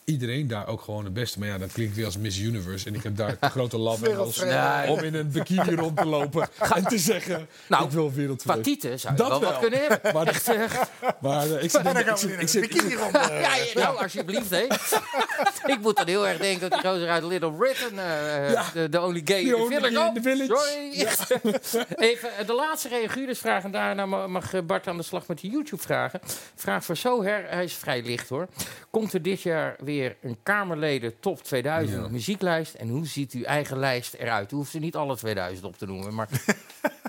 iedereen 0.10 0.48
daar 0.48 0.68
ook 0.68 0.82
gewoon 0.82 1.04
het 1.04 1.14
beste. 1.14 1.40
Maar 1.40 1.48
ja, 1.48 1.58
dat 1.58 1.72
klinkt 1.72 1.96
weer 1.96 2.06
als 2.06 2.18
Miss 2.18 2.40
Universe. 2.40 2.88
En 2.88 2.96
ik 2.96 3.04
heb 3.04 3.16
daar 3.18 3.40
te 3.40 3.50
grote 3.60 3.78
lammen 3.78 4.18
als, 4.18 4.38
Nee. 4.44 4.90
om 4.90 5.00
in 5.00 5.14
een 5.14 5.32
bikini 5.32 5.76
rond 5.76 5.98
te 5.98 6.06
lopen 6.06 6.48
en 6.76 6.84
te 6.84 6.98
zeggen, 6.98 7.48
Nou, 7.68 7.86
ik 7.86 7.92
wil 7.92 8.14
wereldvrede. 8.14 8.98
Zou 8.98 9.14
je 9.16 9.24
wel 9.28 9.40
wat 9.42 9.60
kunnen 9.60 9.80
hebben. 9.88 10.14
Maar, 10.14 10.28
Echt, 10.28 10.48
eh, 10.48 10.62
maar 11.22 11.52
eh, 11.52 11.64
ik 11.64 11.70
zit, 11.72 11.86
in 12.24 12.40
ik 12.40 12.54
een 12.54 12.62
bikini 12.62 12.96
rond. 12.96 13.16
eh. 13.16 13.42
ja, 13.42 13.56
ja, 13.56 13.64
nou, 13.74 13.98
alsjeblieft, 14.02 14.50
hè. 14.50 14.66
ik 15.66 15.78
moet 15.82 15.96
dan 15.98 16.08
heel 16.08 16.28
erg 16.28 16.38
denken 16.38 16.70
dat 16.70 16.82
die 16.82 16.90
gozer 16.90 17.10
uit 17.10 17.24
Little 17.24 17.52
Britain, 17.52 18.00
eh, 18.00 18.52
Ja. 18.52 18.66
de, 18.74 18.90
de 18.90 19.02
only 19.02 19.22
gay 19.26 19.44
The 19.44 19.48
in 19.48 19.50
the 19.50 19.56
only 19.56 19.76
village. 19.76 19.96
gay 19.96 20.08
in 20.08 20.14
the 20.14 20.22
village. 20.22 21.60
Sorry. 21.64 21.88
Even 22.10 22.30
de 22.46 22.54
laatste 22.54 22.88
reaguurdersvraag 22.88 23.64
en 23.64 23.72
daarna 23.72 24.06
ma- 24.06 24.28
mag 24.28 24.66
Bart 24.66 24.88
aan 24.88 24.98
de 24.98 25.04
slag 25.04 25.28
met 25.28 25.40
de 25.40 25.48
YouTube-vragen. 25.50 26.20
Vraag 26.56 26.84
voor 26.86 26.98
Soher, 26.98 27.46
hij 27.50 27.64
is 27.64 27.74
vrij 27.74 28.02
licht 28.04 28.30
hoor. 28.30 28.48
Komt 28.90 29.14
er 29.14 29.22
dit 29.22 29.42
jaar 29.42 29.76
weer 29.80 29.99
weer 30.00 30.18
een 30.22 30.38
Kamerleden 30.44 31.20
top 31.20 31.44
2000 31.44 32.02
Ja. 32.04 32.08
muzieklijst. 32.10 32.74
En 32.74 32.90
hoe 32.90 33.08
ziet 33.08 33.34
uw 33.34 33.44
eigen 33.44 33.78
lijst 33.80 34.14
eruit? 34.14 34.52
U 34.52 34.56
hoeft 34.56 34.74
er 34.74 34.80
niet 34.80 34.96
alle 34.96 35.16
2000 35.18 35.66
op 35.68 35.78
te 35.78 35.86
noemen, 35.86 36.14
maar 36.14 36.30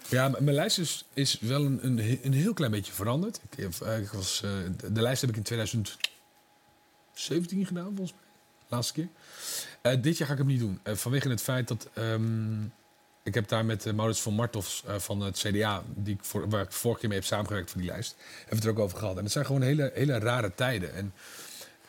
Ja, 0.09 0.29
mijn 0.29 0.55
lijst 0.55 0.79
is, 0.79 1.05
is 1.15 1.39
wel 1.41 1.65
een, 1.65 1.79
een, 1.83 2.19
een 2.23 2.33
heel 2.33 2.55
klein 2.55 2.71
beetje 2.73 2.93
veranderd. 2.93 3.41
Ik, 3.51 3.59
eh, 3.81 3.99
ik 3.99 4.09
was, 4.11 4.43
eh, 4.45 4.51
de, 4.93 5.03
lijst 5.03 5.21
heb 5.21 5.31
ik 5.31 5.37
in 5.37 5.43
2017 5.43 7.67
gedaan, 7.67 7.85
volgens 7.87 8.13
mij. 8.13 8.21
Laatste 8.69 8.93
keer. 8.93 9.09
Eh, 9.83 10.03
dit 10.03 10.19
jaar 10.19 10.27
ga 10.27 10.33
ik 10.33 10.39
hem 10.39 10.49
niet 10.49 10.61
doen. 10.61 10.81
Vanwege 10.85 11.29
het 11.29 11.43
feit 11.43 11.69
dat... 11.69 11.89
ehm, 11.95 12.63
ik 13.23 13.35
heb 13.35 13.49
daar 13.49 13.65
met 13.65 13.95
Maurits 13.95 14.21
van 14.21 14.35
Martofs 14.35 14.85
van 14.87 15.21
het 15.21 15.39
CDA... 15.39 15.83
Die 15.95 16.15
ik 16.15 16.25
voor, 16.25 16.49
waar 16.49 16.63
ik 16.63 16.73
vorige 16.73 17.01
keer 17.01 17.09
mee 17.09 17.19
heb 17.19 17.27
samengewerkt 17.27 17.71
voor 17.71 17.81
die 17.81 17.91
lijst... 17.91 18.17
hebben 18.19 18.49
we 18.49 18.55
het 18.55 18.65
er 18.65 18.71
ook 18.71 18.79
over 18.79 18.99
gehad. 18.99 19.17
En 19.17 19.23
het 19.23 19.33
zijn 19.33 19.47
gewoon 19.47 19.63
hele, 19.63 19.91
hele 19.95 20.19
rare 20.19 20.55
tijden. 20.55 20.95
En 20.95 21.13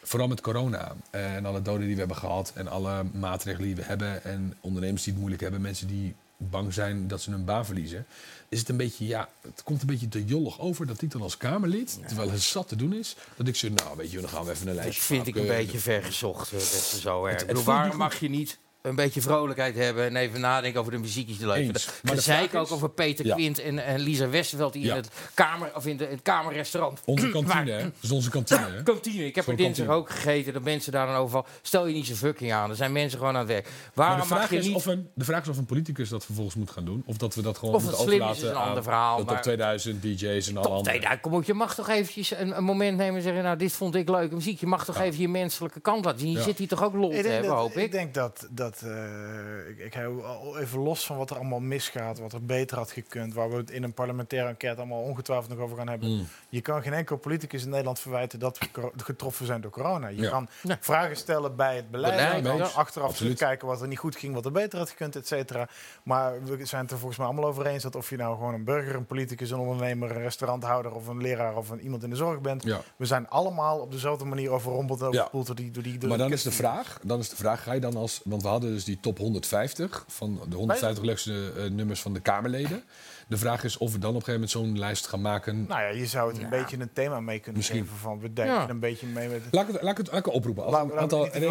vooral 0.03 0.27
met 0.27 0.41
corona 0.41 0.95
eh, 1.09 1.35
en 1.35 1.45
alle 1.45 1.61
doden 1.61 1.81
die 1.85 1.93
we 1.93 1.99
hebben 1.99 2.17
gehad... 2.17 2.51
en 2.55 2.67
alle 2.67 3.03
maatregelen 3.13 3.67
die 3.67 3.75
we 3.75 3.83
hebben... 3.83 4.23
en 4.23 4.53
ondernemers 4.61 5.01
die 5.03 5.11
het 5.11 5.19
moeilijk 5.21 5.41
hebben... 5.43 5.61
mensen 5.61 5.87
die 5.87 6.15
bang 6.37 6.73
zijn 6.73 7.07
dat 7.07 7.21
ze 7.21 7.31
hun 7.31 7.45
baan 7.45 7.65
verliezen... 7.65 8.05
is 8.49 8.59
het 8.59 8.69
een 8.69 8.77
beetje, 8.77 9.05
ja, 9.07 9.29
het 9.41 9.63
komt 9.63 9.81
een 9.81 9.87
beetje 9.87 10.07
te 10.07 10.25
jollig 10.25 10.59
over... 10.59 10.87
dat 10.87 11.01
ik 11.01 11.11
dan 11.11 11.21
als 11.21 11.37
Kamerlid, 11.37 11.99
terwijl 12.07 12.31
het 12.31 12.41
zat 12.41 12.67
te 12.67 12.75
doen 12.75 12.93
is... 12.93 13.15
dat 13.35 13.47
ik 13.47 13.55
zeg, 13.55 13.71
nou, 13.71 13.97
weet 13.97 14.11
je, 14.11 14.19
dan 14.21 14.29
gaan 14.29 14.45
we 14.45 14.51
even 14.51 14.67
een 14.67 14.75
dat 14.75 14.83
lijstje 14.83 15.03
vind 15.03 15.27
ik 15.27 15.35
een 15.35 15.47
beetje 15.47 15.79
vergezocht. 15.79 16.47
eh, 16.47 16.53
Dat 16.59 16.61
ze 16.63 16.99
zo 16.99 17.25
erg. 17.25 17.37
Het- 17.37 17.47
bedoel, 17.47 17.63
waarom 17.63 17.97
mag 17.97 18.19
je 18.19 18.29
niet 18.29 18.57
een 18.81 18.95
beetje 18.95 19.21
vrolijkheid 19.21 19.75
hebben 19.75 20.05
en 20.05 20.15
even 20.15 20.39
nadenken 20.39 20.79
over 20.79 20.91
de 20.91 20.97
muziek 20.97 21.27
die 21.27 21.47
leuk? 21.47 21.65
Maar 22.03 22.15
de 22.15 22.21
zei 22.21 22.43
ik 22.43 22.55
ook 22.55 22.65
is- 22.65 22.71
over 22.71 22.89
Peter 22.89 23.25
Ja. 23.25 23.35
Quint 23.35 23.59
en, 23.59 23.85
en 23.85 23.99
Lisa 23.99 24.29
Westerveld 24.29 24.73
die 24.73 24.83
Ja. 24.85 24.89
in 24.95 24.95
het 25.01 25.09
kamer 25.33 25.71
of 25.75 25.85
in, 25.85 25.97
de, 25.97 26.03
in 26.05 26.11
het 26.11 26.21
kamerrestaurant. 26.21 26.99
Onze 27.05 27.29
kantine, 27.37 27.53
Maar- 27.53 27.65
hè? 27.65 27.81
Dat 27.83 27.91
is 28.01 28.11
onze 28.11 28.29
kantine, 28.29 28.69
hè? 28.69 28.83
Kantine. 28.93 29.25
Ik 29.25 29.35
heb 29.35 29.47
er 29.47 29.55
dinsdag 29.55 29.87
ook 29.87 30.09
gegeten. 30.09 30.53
Dat 30.53 30.63
mensen 30.63 30.91
daar 30.91 31.05
dan 31.07 31.15
overal. 31.15 31.45
Stel 31.61 31.85
je 31.87 31.93
niet 31.93 32.05
zo 32.05 32.13
fucking 32.15 32.53
aan. 32.53 32.69
Er 32.69 32.75
zijn 32.75 32.91
mensen 32.91 33.17
gewoon 33.19 33.33
aan 33.33 33.39
het 33.39 33.49
werk. 33.49 33.63
Maar 33.63 33.73
Waarom 33.93 34.19
de 34.19 34.25
vraag, 34.25 34.39
mag 34.39 34.49
je 34.49 34.57
is 34.57 34.65
niet. 34.65 34.75
of 34.75 34.85
een, 34.85 35.09
de 35.15 35.25
vraag 35.25 35.41
is 35.41 35.47
of 35.49 35.57
een 35.57 35.65
politicus 35.65 36.09
dat 36.09 36.25
vervolgens 36.25 36.55
moet 36.55 36.71
gaan 36.71 36.85
doen. 36.85 37.03
Of 37.05 37.17
dat 37.17 37.35
we 37.35 37.41
dat 37.41 37.57
gewoon 37.57 37.75
Of 37.75 37.81
moeten 37.83 37.99
het 37.99 38.09
slim 38.09 38.21
is, 38.21 38.27
overlaten 38.27 38.47
is 38.49 38.55
een 38.55 38.61
aan 38.61 38.67
ander 38.67 38.83
verhaal, 38.83 39.17
de 39.17 39.23
top 39.23 39.33
maar- 39.33 39.41
2000, 39.41 40.01
DJ's 40.01 40.47
en 40.47 40.53
Top 40.53 40.65
andere. 40.65 40.81
2000, 40.83 41.21
kom 41.21 41.33
op, 41.33 41.43
je 41.43 41.53
mag 41.53 41.75
toch 41.75 41.89
eventjes 41.89 42.31
een, 42.31 42.57
een 42.57 42.63
moment 42.63 42.97
nemen 42.97 43.15
en 43.15 43.21
zeggen... 43.21 43.43
nou, 43.43 43.57
dit 43.57 43.71
vond 43.71 43.95
ik 43.95 44.09
leuke 44.09 44.35
muziek. 44.35 44.59
Je 44.59 44.65
mag 44.67 44.85
toch 44.85 44.99
even 44.99 45.21
je 45.21 45.27
menselijke 45.29 45.79
kant 45.79 46.05
laten 46.05 46.19
zien. 46.19 46.31
Je 46.31 46.37
Ja. 46.37 46.43
zit 46.43 46.57
hier 46.57 46.67
toch 46.67 46.83
ook 46.83 46.93
lol 46.93 47.09
te 47.09 47.15
hebben, 47.15 47.49
dat, 47.49 47.57
hoop 47.59 47.71
ik? 47.77 47.83
ik 47.83 47.91
denk 47.91 48.13
dat, 48.13 48.47
dat 48.51 48.70
eh, 48.81 49.69
ik, 49.69 49.77
ik 49.77 49.93
hou 49.93 50.23
even 50.59 50.79
los 50.79 51.05
van 51.05 51.17
wat 51.17 51.29
er 51.29 51.35
allemaal 51.35 51.59
misgaat, 51.59 52.19
wat 52.19 52.33
er 52.33 52.45
beter 52.45 52.77
had 52.77 52.91
gekund, 52.91 53.33
waar 53.33 53.49
we 53.49 53.55
het 53.55 53.71
in 53.71 53.83
een 53.83 53.93
parlementaire 53.93 54.49
enquête 54.49 54.77
allemaal 54.77 55.01
ongetwijfeld 55.01 55.49
nog 55.49 55.59
over 55.59 55.77
gaan 55.77 55.87
hebben. 55.87 56.09
Mm. 56.09 56.27
Je 56.49 56.61
kan 56.61 56.81
geen 56.81 56.93
enkel 56.93 57.17
politicus 57.17 57.63
in 57.63 57.69
Nederland 57.69 57.99
verwijten 57.99 58.39
dat 58.39 58.57
we 58.57 58.91
getroffen 59.03 59.45
zijn 59.45 59.61
door 59.61 59.71
corona. 59.71 60.07
Je 60.07 60.21
Ja. 60.21 60.29
kan 60.29 60.47
vragen 60.79 61.15
stellen 61.17 61.55
bij 61.55 61.75
het 61.75 61.91
beleid, 61.91 62.45
achteraf 62.75 63.09
Absoluut. 63.09 63.17
terugkijken 63.17 63.67
wat 63.67 63.81
er 63.81 63.87
niet 63.87 63.97
goed 63.99 64.15
ging, 64.15 64.33
wat 64.33 64.45
er 64.45 64.51
beter 64.51 64.79
had 64.79 64.89
gekund, 64.89 65.15
et 65.15 65.27
cetera. 65.27 65.67
Maar 66.03 66.43
we 66.43 66.65
zijn 66.65 66.81
het 66.81 66.91
er 66.91 66.97
volgens 66.97 67.17
mij 67.17 67.27
allemaal 67.27 67.45
over 67.45 67.65
eens 67.65 67.83
dat 67.83 67.95
of 67.95 68.09
je 68.09 68.17
nou 68.17 68.35
gewoon 68.37 68.53
een 68.53 68.63
burger, 68.63 68.95
een 68.95 69.05
politicus, 69.05 69.51
een 69.51 69.59
ondernemer, 69.59 70.11
een 70.11 70.21
restauranthouder 70.21 70.91
of 70.95 71.07
een 71.07 71.21
leraar 71.21 71.55
of 71.55 71.69
een, 71.69 71.81
iemand 71.81 72.03
in 72.03 72.09
de 72.09 72.15
zorg 72.15 72.41
bent, 72.41 72.63
Ja. 72.63 72.81
we 72.95 73.05
zijn 73.05 73.29
allemaal 73.29 73.79
op 73.79 73.91
dezelfde 73.91 74.25
manier 74.25 74.49
overrompeld 74.51 75.01
en 75.01 75.11
door 75.31 75.55
die, 75.55 75.71
door 75.71 75.83
die 75.83 75.97
door 75.97 76.09
Maar 76.09 76.17
dan 76.17 76.31
is 76.31 76.43
de 76.43 76.51
vraag, 76.51 76.99
dan 77.03 77.19
is 77.19 77.29
de 77.29 77.35
vraag, 77.35 77.63
ga 77.63 77.73
je 77.73 77.79
dan 77.79 77.95
als, 77.95 78.21
want 78.23 78.41
we 78.41 78.47
hadden 78.47 78.60
dus 78.69 78.83
die 78.83 78.99
top 78.99 79.17
150 79.17 80.05
van 80.07 80.41
de 80.49 80.55
150 80.55 81.03
leukste 81.03 81.51
eh, 81.57 81.63
nummers 81.69 82.01
van 82.01 82.13
de 82.13 82.19
Kamerleden. 82.19 82.83
De 83.27 83.37
vraag 83.37 83.63
is 83.63 83.77
of 83.77 83.91
we 83.91 83.97
dan 83.99 84.09
op 84.09 84.15
een 84.15 84.23
gegeven 84.23 84.47
moment 84.49 84.73
zo'n 84.75 84.79
lijst 84.79 85.07
gaan 85.07 85.21
maken. 85.21 85.65
Nou 85.67 85.81
ja, 85.81 85.87
je 85.87 86.05
zou 86.05 86.31
het 86.33 86.41
een 86.43 86.49
beetje 86.49 86.77
een 86.79 86.93
thema 86.93 87.19
mee 87.19 87.37
kunnen 87.39 87.57
Misschien. 87.57 87.81
geven 87.83 87.97
van 87.97 88.19
we 88.19 88.33
denken 88.33 88.53
Ja. 88.55 88.69
een 88.69 88.79
beetje 88.79 89.07
mee 89.07 89.27
met. 89.29 89.41
Laat 89.51 89.67
ik 89.67 89.73
het, 89.73 89.81
laat 89.81 89.91
ik 89.91 89.97
het, 89.97 90.07
laat 90.07 90.19
ik 90.19 90.25
het 90.25 90.33
oproepen. 90.33 90.63
Als 90.63 90.73
Laat- 90.73 90.91
een 90.91 90.97
aantal 90.97 91.25
in 91.33 91.41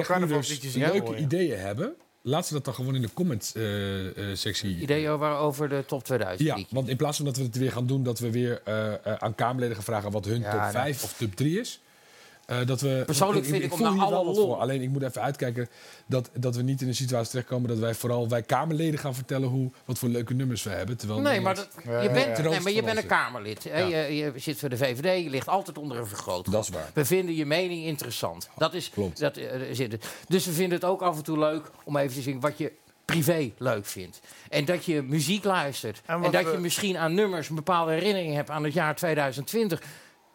leuke 0.78 1.16
ideeën 1.16 1.58
hebben, 1.58 1.94
laat 2.22 2.46
ze 2.46 2.52
dat 2.52 2.64
dan 2.64 2.74
gewoon 2.74 2.94
in 2.94 3.02
de 3.02 3.12
comments 3.14 3.54
eh, 3.54 4.30
eh, 4.30 4.36
sectie. 4.36 4.76
Ideeën 4.78 5.08
over, 5.08 5.30
over 5.30 5.68
de 5.68 5.84
top 5.86 6.04
2000 6.04 6.48
Ja, 6.48 6.64
want 6.70 6.88
in 6.88 6.96
plaats 6.96 7.16
van 7.16 7.26
dat 7.26 7.36
we 7.36 7.42
het 7.42 7.56
weer 7.56 7.72
gaan 7.72 7.86
doen, 7.86 8.02
dat 8.02 8.18
we 8.18 8.30
weer 8.30 8.62
aan 9.18 9.34
Kamerleden 9.34 9.74
gaan 9.74 9.84
vragen 9.84 10.10
wat 10.10 10.24
hun 10.24 10.40
Ja, 10.40 10.50
top 10.50 10.60
nou. 10.60 10.72
5 10.72 11.04
of 11.04 11.12
top 11.18 11.34
3 11.36 11.60
is. 11.60 11.80
Eh, 12.50 12.66
dat 12.66 12.80
we, 12.80 13.02
Persoonlijk 13.06 13.46
vind 13.46 13.62
ik 13.62 13.72
om 13.72 13.78
hier 13.92 14.02
alle 14.02 14.34
voor. 14.34 14.56
Alleen 14.56 14.82
ik 14.82 14.88
moet 14.88 15.02
even 15.02 15.22
uitkijken 15.22 15.68
dat, 16.06 16.30
dat 16.34 16.56
we 16.56 16.62
niet 16.62 16.80
in 16.82 16.88
een 16.88 16.94
situatie 16.94 17.30
terechtkomen 17.30 17.68
dat 17.68 17.78
wij 17.78 17.94
vooral 17.94 18.28
wij 18.28 18.42
Kamerleden 18.42 18.98
gaan 19.00 19.14
vertellen 19.14 19.48
hoe, 19.48 19.70
wat 19.84 19.98
voor 19.98 20.08
leuke 20.08 20.34
nummers 20.34 20.62
we 20.62 20.70
hebben. 20.70 20.96
Terwijl 20.96 21.20
Nee, 21.20 21.40
maar, 21.40 21.54
dat, 21.54 21.68
Ja, 21.84 22.00
je, 22.00 22.08
ja, 22.08 22.14
bent, 22.14 22.36
ja. 22.36 22.48
nee, 22.48 22.60
maar 22.60 22.72
je 22.72 22.82
bent 22.82 22.98
een. 22.98 23.06
Kamerlid. 23.06 23.64
hè. 23.64 23.78
Je, 23.78 24.16
je 24.16 24.32
zit 24.36 24.58
voor 24.58 24.68
de 24.68 24.76
VVD, 24.76 25.22
je 25.24 25.30
ligt 25.30 25.48
altijd 25.48 25.78
onder 25.78 25.98
een 25.98 26.06
vergrootglas. 26.06 26.54
Dat 26.54 26.64
is 26.64 26.80
waar. 26.82 26.90
We 26.94 27.04
vinden 27.04 27.34
je 27.34 27.46
mening 27.46 27.84
interessant. 27.84 28.48
Dat 28.56 28.74
is, 28.74 28.90
Klopt. 28.90 29.20
Dat, 29.20 29.36
eh, 29.36 29.46
zit 29.72 29.92
het. 29.92 30.06
Dus 30.28 30.46
we 30.46 30.52
vinden 30.52 30.78
het 30.78 30.84
ook 30.88 31.02
af 31.02 31.16
en 31.16 31.22
toe 31.24 31.38
leuk 31.38 31.70
om 31.84 31.96
even 31.96 32.14
te 32.14 32.22
zien 32.22 32.40
wat 32.40 32.58
je 32.58 32.72
privé 33.04 33.50
leuk 33.58 33.86
vindt. 33.86 34.20
En 34.48 34.64
dat 34.64 34.84
je 34.84 35.02
muziek 35.02 35.44
luistert. 35.44 36.02
En 36.06 36.22
dat 36.30 36.44
we- 36.44 36.50
je 36.50 36.58
misschien 36.58 36.96
aan 36.96 37.14
nummers 37.14 37.48
een 37.48 37.54
bepaalde 37.54 37.92
herinnering 37.92 38.34
hebt 38.34 38.50
aan 38.50 38.64
het 38.64 38.72
jaar 38.72 38.94
2020. 38.96 39.82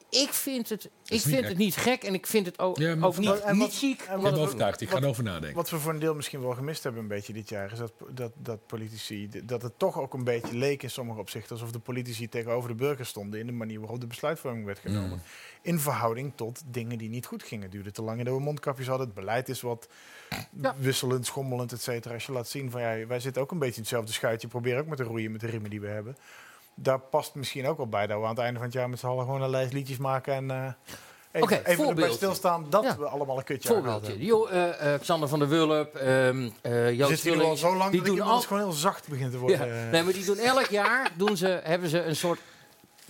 Ik 0.09 0.33
vind 0.33 0.69
het, 0.69 0.83
ik 0.85 0.91
niet 1.11 1.21
vind 1.21 1.35
gek. 1.35 1.47
het 1.47 1.57
niet 1.57 1.75
gek 1.75 2.03
en 2.03 2.13
ik 2.13 2.27
vind 2.27 2.45
het 2.45 2.59
ook, 2.59 2.77
Ja, 2.77 2.95
maar 2.95 3.07
ook 3.07 3.17
niet, 3.17 3.39
en 3.41 3.57
wat- 3.57 3.81
niet 3.81 4.05
en 4.07 4.15
Ik 4.15 4.21
ben 4.23 4.33
we- 4.33 4.39
overtuigd, 4.39 4.81
ik 4.81 4.89
ga 4.89 4.97
erover 4.97 5.23
nadenken. 5.23 5.55
Wat 5.55 5.69
we 5.69 5.79
voor 5.79 5.93
een 5.93 5.99
deel 5.99 6.15
misschien 6.15 6.41
wel 6.41 6.51
gemist 6.53 6.83
hebben 6.83 7.01
een 7.01 7.07
beetje 7.07 7.33
dit 7.33 7.49
jaar, 7.49 7.71
is 7.71 7.77
dat, 7.77 7.93
dat, 8.09 8.31
dat 8.35 8.65
politici, 8.67 9.29
dat 9.43 9.61
het 9.61 9.79
toch 9.79 9.99
ook 9.99 10.13
een 10.13 10.23
beetje 10.23 10.55
leek 10.57 10.83
in 10.83 10.89
sommige 10.89 11.19
opzichten 11.19 11.51
alsof 11.55 11.71
de 11.71 11.79
politici 11.79 12.29
tegenover 12.29 12.69
de 12.69 12.75
burger 12.75 13.05
stonden 13.05 13.39
in 13.39 13.45
de 13.45 13.51
manier 13.51 13.79
waarop 13.79 13.99
de 14.01 14.07
besluitvorming 14.07 14.65
werd 14.65 14.79
genomen. 14.79 15.09
Mm. 15.09 15.21
In 15.61 15.79
verhouding 15.79 16.31
tot 16.35 16.61
dingen 16.65 16.97
die 16.97 17.09
niet 17.09 17.25
goed 17.25 17.43
gingen. 17.43 17.63
Het 17.63 17.71
duurde 17.71 17.91
te 17.91 18.01
lang 18.01 18.19
en 18.19 18.25
dat 18.25 18.33
we 18.33 18.39
mondkapjes 18.41 18.87
hadden. 18.87 19.05
Het 19.05 19.15
beleid 19.15 19.49
is 19.49 19.61
wat 19.61 19.87
Ja. 20.61 20.75
wisselend, 20.77 21.25
schommelend, 21.25 21.71
et 21.71 21.81
cetera. 21.81 22.13
Als 22.13 22.25
je 22.25 22.31
laat 22.31 22.47
zien 22.47 22.71
van 22.71 22.81
ja, 22.81 23.05
wij 23.07 23.19
zitten 23.19 23.41
ook 23.41 23.51
een 23.51 23.59
beetje 23.59 23.75
in 23.75 23.81
hetzelfde 23.81 24.11
schuitje. 24.13 24.47
Probeer 24.47 24.79
ook 24.79 24.87
met 24.87 24.97
de 24.97 25.03
roeien 25.03 25.31
met 25.31 25.41
de 25.41 25.47
riemen 25.47 25.69
die 25.69 25.81
we 25.81 25.87
hebben. 25.87 26.17
Daar 26.75 26.99
past 26.99 27.35
misschien 27.35 27.67
ook 27.67 27.77
wel 27.77 27.87
bij 27.87 28.07
dat 28.07 28.17
we 28.17 28.23
aan 28.23 28.29
het 28.29 28.39
einde 28.39 28.55
van 28.55 28.63
het 28.67 28.73
jaar 28.73 28.89
met 28.89 28.99
z'n 28.99 29.05
allen 29.05 29.25
gewoon 29.25 29.41
een 29.41 29.49
lijst 29.49 29.73
liedjes 29.73 29.97
maken 29.97 30.33
en 30.33 30.51
eh, 30.51 30.65
even, 31.31 31.57
Oké, 31.57 31.69
even 31.69 31.87
erbij 31.87 32.11
stilstaan 32.11 32.65
dat 32.69 32.83
Ja. 32.83 32.97
we 32.97 33.05
allemaal 33.05 33.37
een 33.37 33.43
kutje 33.43 33.67
Voorbeeldje. 33.69 34.25
Jo, 34.25 34.45
eh, 34.45 34.93
eh, 34.93 35.01
Xander 35.01 35.29
van 35.29 35.39
der 35.39 35.47
Wulp, 35.47 35.93
Je 35.97 36.95
Joost 36.95 37.41
al 37.41 37.55
zo 37.57 37.75
lang 37.75 37.91
die 37.91 37.99
doen 37.99 38.09
inmiddels 38.09 38.35
al, 38.35 38.41
gewoon 38.41 38.63
heel 38.63 38.71
zacht 38.71 39.07
begint 39.07 39.31
te 39.31 39.37
worden. 39.37 39.67
Ja, 39.67 39.89
nee, 39.91 40.03
maar 40.03 40.13
die 40.13 40.25
doen 40.25 40.37
elk 40.37 40.65
jaar 40.65 41.11
doen 41.17 41.37
ze, 41.37 41.59
hebben 41.63 41.89
ze 41.89 42.03
een 42.03 42.15
soort, 42.15 42.39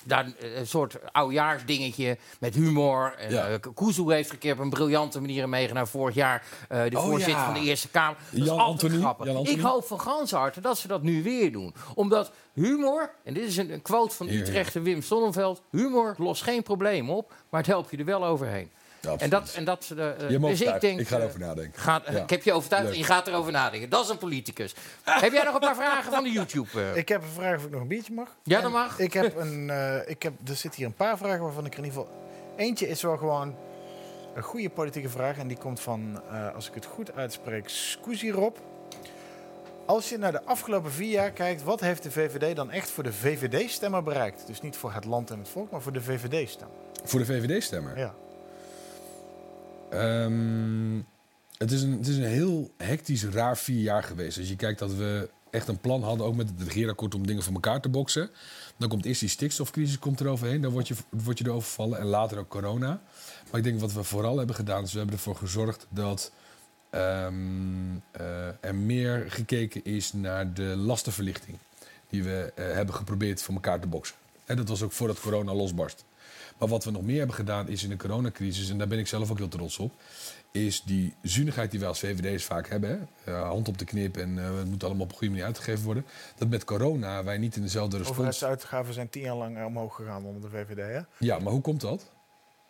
daar, 0.06 0.26
een 0.56 0.68
soort 0.68 0.98
oudjaarsdingetje 1.11 2.18
met 2.40 2.56
humor. 2.56 3.14
En, 3.18 3.32
Ja. 3.32 3.48
eh, 3.48 3.56
Kuzu 3.73 4.11
heeft 4.14 4.32
een 4.32 4.38
keer 4.38 4.53
op 4.53 4.60
een 4.60 4.69
briljante 4.69 5.19
manier 5.22 5.49
meegedaan 5.49 5.88
vorig 5.88 6.15
jaar. 6.15 6.44
eh, 6.69 6.84
de 6.90 6.98
Oh, 6.98 7.03
voorzitter 7.03 7.38
ja. 7.38 7.45
van 7.45 7.53
de 7.53 7.69
Eerste 7.69 7.90
Kamer. 7.90 8.18
Dat 8.32 8.40
is 8.40 8.45
Jan 8.48 8.60
altijd 8.60 8.82
Anthony, 8.84 9.02
grappig. 9.02 9.26
Jan. 9.26 9.45
Ik 9.45 9.60
hoop 9.60 9.86
van 9.86 9.99
gans 9.99 10.32
harte 10.32 10.61
dat 10.61 10.77
ze 10.77 10.88
dat 10.88 11.02
nu 11.02 11.23
weer 11.23 11.52
doen. 11.52 11.73
Omdat 11.95 12.32
humor, 12.53 13.11
en 13.23 13.34
dit 13.34 13.48
is 13.48 13.57
een, 13.57 13.72
een 13.73 13.82
quote 13.82 14.15
van. 14.15 14.27
Utrechter 14.30 14.84
Wim 14.84 15.02
Sonnenveld... 15.02 15.61
humor 15.72 16.15
lost 16.18 16.44
geen 16.44 16.64
probleem 16.64 17.10
op, 17.10 17.34
maar 17.49 17.60
het 17.60 17.69
helpt 17.69 17.91
je 17.91 17.98
er 17.98 18.06
wel 18.06 18.26
overheen. 18.26 18.72
En 19.18 19.30
dat, 19.30 19.53
en 19.56 19.65
dat, 19.65 19.94
eh, 19.98 20.30
Je 20.30 20.40
me 20.40 20.48
dus 20.48 20.61
ik 20.61 20.82
denk... 20.82 20.99
Ik 20.99 21.07
ga 21.07 21.15
eh, 21.15 21.22
erover 21.22 21.40
nadenken. 21.40 21.82
Gaat, 21.82 22.03
Ja. 22.11 22.22
Ik 22.22 22.30
heb 22.30 22.44
je 22.44 22.53
overtuigd 22.53 22.86
Leuk. 22.86 22.94
en 22.94 22.99
je 22.99 23.06
gaat 23.06 23.27
erover 23.27 23.52
nadenken. 23.52 23.90
Dat 23.90 24.03
is 24.03 24.10
een 24.10 24.18
politicus. 24.18 24.73
heb 25.03 25.32
jij 25.32 25.44
nog 25.44 25.53
een 25.53 25.60
paar 25.60 25.76
vragen 25.76 26.11
van 26.11 26.23
de 26.23 26.32
YouTube? 26.32 26.68
eh? 26.82 26.95
ik 26.95 27.10
heb 27.10 27.22
een 27.22 27.27
vraag 27.27 27.57
of 27.57 27.64
ik 27.65 27.72
nog 27.72 27.82
een 27.82 27.88
biertje 27.88 28.14
mag. 28.14 28.36
Ja, 28.44 28.61
dat 28.61 28.72
mag. 28.72 28.99
Ik 28.99 29.14
heb 29.14 29.36
een, 29.36 29.69
eh, 29.69 30.10
ik 30.10 30.23
heb, 30.23 30.34
er 30.48 30.56
zitten 30.56 30.80
hier 30.80 30.86
een 30.86 30.94
paar 30.94 31.18
vragen 31.18 31.41
waarvan 31.44 31.65
ik 31.65 31.72
er 31.73 31.77
in 31.80 31.86
ieder 31.86 31.99
geval... 31.99 32.23
Eentje 32.56 32.88
is 32.88 33.02
wel 33.02 33.18
gewoon 33.18 33.56
een 34.36 34.44
goede 34.44 34.69
politieke 34.69 35.10
vraag. 35.10 35.38
En 35.38 35.48
die 35.48 35.57
komt 35.57 35.80
van, 35.80 36.22
eh, 36.32 36.56
als 36.56 36.68
ik 36.68 36.73
het 36.73 36.86
goed 36.86 37.15
uitspreek, 37.15 37.69
Scusi 37.69 38.32
Rob. 38.32 38.56
Als 39.86 40.10
je 40.10 40.18
naar 40.18 40.32
de 40.32 40.44
afgelopen 40.44 40.91
vier 40.91 41.11
jaar 41.11 41.32
kijkt, 41.32 41.64
wat 41.64 41.80
heeft 41.80 42.03
de 42.03 42.11
VVD 42.11 42.56
dan 42.56 42.72
echt 42.72 42.90
voor 42.90 43.03
de 43.03 43.14
VVD-stemmer 43.14 44.03
bereikt? 44.03 44.48
Dus 44.48 44.61
niet 44.61 44.76
voor 44.76 44.94
het 44.94 45.06
land 45.06 45.30
en 45.30 45.40
het 45.40 45.49
volk, 45.49 45.72
maar 45.72 45.82
voor 45.82 45.91
de 45.91 46.02
VVD-stem. 46.02 46.68
Voor 47.03 47.19
de 47.19 47.26
VVD-stemmer. 47.26 47.98
Ja. 47.98 48.14
Ehm, 49.90 51.02
het, 51.57 51.72
is 51.72 51.82
een, 51.82 51.91
het 51.91 52.07
is 52.07 52.18
een 52.18 52.24
heel 52.24 52.72
hectisch, 52.78 53.24
raar 53.24 53.57
vier 53.57 53.82
jaar 53.82 54.03
geweest. 54.03 54.38
Als 54.38 54.49
je 54.49 54.56
kijkt 54.56 54.80
dat 54.80 54.94
we 54.94 55.30
echt 55.56 55.68
een 55.68 55.80
plan 55.80 56.03
hadden, 56.03 56.26
ook 56.26 56.36
met 56.36 56.49
het 56.49 56.68
regeerakkoord, 56.68 57.16
om 57.16 57.28
dingen 57.28 57.44
voor 57.44 57.53
elkaar 57.53 57.82
te 57.82 57.90
boksen. 57.90 58.30
Dan 58.78 58.90
komt 58.90 59.06
eerst 59.06 59.20
die 59.20 59.30
stikstofcrisis 59.30 59.99
komt 59.99 60.20
er 60.20 60.28
overheen, 60.28 60.62
dan 60.62 60.72
word 60.72 60.88
je, 60.88 60.95
word 61.10 61.38
je 61.38 61.45
erover 61.45 61.70
vallen. 61.70 61.99
En 61.99 62.06
later 62.06 62.38
ook 62.38 62.48
corona. 62.48 63.02
Maar 63.52 63.60
ik 63.60 63.64
denk 63.64 63.80
wat 63.80 63.94
we 63.94 64.03
vooral 64.03 64.38
hebben 64.38 64.56
gedaan, 64.56 64.84
is 64.84 64.91
we 64.91 64.98
hebben 64.98 65.16
ervoor 65.16 65.36
gezorgd 65.36 65.88
dat 65.90 66.32
ehm, 66.90 67.34
eh, 68.12 68.48
er 68.60 68.76
meer 68.76 69.26
gekeken 69.28 69.84
is 69.84 70.14
naar 70.14 70.53
de 70.53 70.76
lastenverlichting. 70.78 71.57
Die 72.10 72.24
we 72.24 72.52
eh, 72.56 72.72
hebben 72.72 72.95
geprobeerd 72.95 73.41
voor 73.41 73.53
elkaar 73.53 73.80
te 73.80 73.88
boksen. 73.88 74.16
En 74.45 74.56
dat 74.56 74.70
was 74.70 74.82
ook 74.82 74.91
voordat 74.91 75.20
corona 75.20 75.53
losbarst. 75.53 76.06
Maar 76.60 76.68
wat 76.68 76.84
we 76.84 76.91
nog 76.91 77.02
meer 77.02 77.18
hebben 77.18 77.36
gedaan 77.36 77.68
is 77.68 77.84
in 77.84 77.90
de 77.90 77.95
coronacrisis, 77.95 78.69
en 78.69 78.77
daar 78.77 78.88
ben 78.88 78.99
ik 78.99 79.07
zelf 79.07 79.32
ook 79.32 79.38
heel 79.38 79.48
trots 79.48 79.77
op, 79.77 79.91
is 80.52 80.84
die 80.84 81.14
zuinigheid 81.22 81.72
die 81.72 81.80
wij 81.80 81.90
als 81.90 81.99
VVD'ers 81.99 82.45
vaak 82.45 82.69
hebben. 82.69 83.10
Hè? 83.23 83.32
Eh, 83.32 83.48
hand 83.48 83.68
op 83.68 83.77
de 83.77 83.86
knip 83.86 84.18
en 84.18 84.40
eh, 84.40 84.57
het 84.57 84.68
moet 84.68 84.84
allemaal 84.84 85.03
op 85.03 85.10
een 85.11 85.18
goede 85.18 85.30
manier 85.30 85.45
uitgegeven 85.45 85.86
worden. 85.86 86.06
Dat 86.36 86.48
met 86.48 86.64
corona 86.64 87.23
wij 87.23 87.38
niet 87.38 87.56
in 87.56 87.61
dezelfde 87.61 87.98
respons... 87.98 88.18
Overheidsuitgaven 88.18 88.94
zijn 88.94 89.10
tien 89.10 89.22
jaar 89.22 89.36
lang 89.36 89.65
omhoog 89.65 89.95
gegaan 89.95 90.26
onder 90.26 90.41
de 90.41 90.57
VVD, 90.57 90.77
hè? 90.77 91.02
Ja, 91.19 91.40
maar 91.40 91.52
hoe 91.52 91.61
komt 91.61 91.82
dat? 91.82 92.11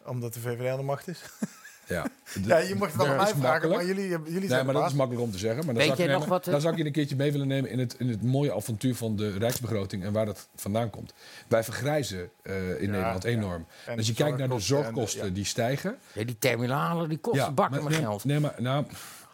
Omdat 0.06 0.34
de 0.34 0.40
VVD 0.40 0.70
aan 0.70 0.78
de 0.78 0.84
macht 0.84 1.08
is. 1.08 1.22
Ja, 1.96 2.06
Ja, 2.46 2.58
je 2.58 2.76
mocht 2.76 2.92
het 2.94 2.96
wel 3.02 3.06
Dat 3.06 3.16
aan 3.16 3.22
mij 3.22 3.32
is 3.32 3.38
vragen, 3.40 3.42
makkelijk. 3.42 3.76
maar 3.76 3.86
jullie, 3.86 4.10
jullie 4.10 4.40
Nee, 4.40 4.48
zijn 4.48 4.66
maar 4.66 4.74
de 4.74 4.80
dat 4.80 4.90
is 4.90 4.96
makkelijk 4.96 5.24
om 5.26 5.32
te 5.32 5.38
zeggen. 5.38 5.66
Maar 5.66 5.74
dan, 5.74 5.84
Weet 5.84 5.96
zou 5.98 6.02
ik, 6.02 6.08
nemen- 6.16 6.28
wat, 6.28 6.46
eh, 6.46 6.52
dan 6.52 6.62
zou 6.62 6.74
ik 6.74 6.80
je 6.80 6.86
een 6.86 6.92
keertje 6.92 7.16
mee 7.16 7.32
willen 7.32 7.48
nemen 7.48 7.70
in 7.70 7.80
het, 7.80 7.96
in 8.00 8.10
het 8.10 8.24
mooie 8.24 8.54
avontuur 8.56 8.96
van 8.96 9.16
de 9.16 9.38
rijksbegroting 9.38 10.04
en 10.04 10.14
waar 10.14 10.26
dat 10.26 10.48
vandaan 10.56 10.90
komt. 10.90 11.14
Wij 11.48 11.64
vergrijzen 11.64 12.30
eh, 12.42 12.82
in 12.82 12.90
Nederland 12.90 13.24
enorm. 13.24 13.66
En 13.86 13.98
Als 13.98 14.08
je 14.08 14.14
kijkt 14.14 14.38
naar 14.38 14.50
de 14.50 14.60
zorgkosten 14.60 15.22
en 15.22 15.34
die 15.34 15.46
stijgen. 15.46 15.98
Ja, 16.14 16.24
die 16.24 16.38
terminalen, 16.40 17.10
die 17.10 17.18
kosten 17.18 17.54
bakken 17.54 17.74
maar, 17.76 17.84
met 17.84 17.92
nee, 18.00 18.02
geld. 18.08 18.24
Nee, 18.26 18.40
maar 18.40 18.54
nou, 18.58 18.86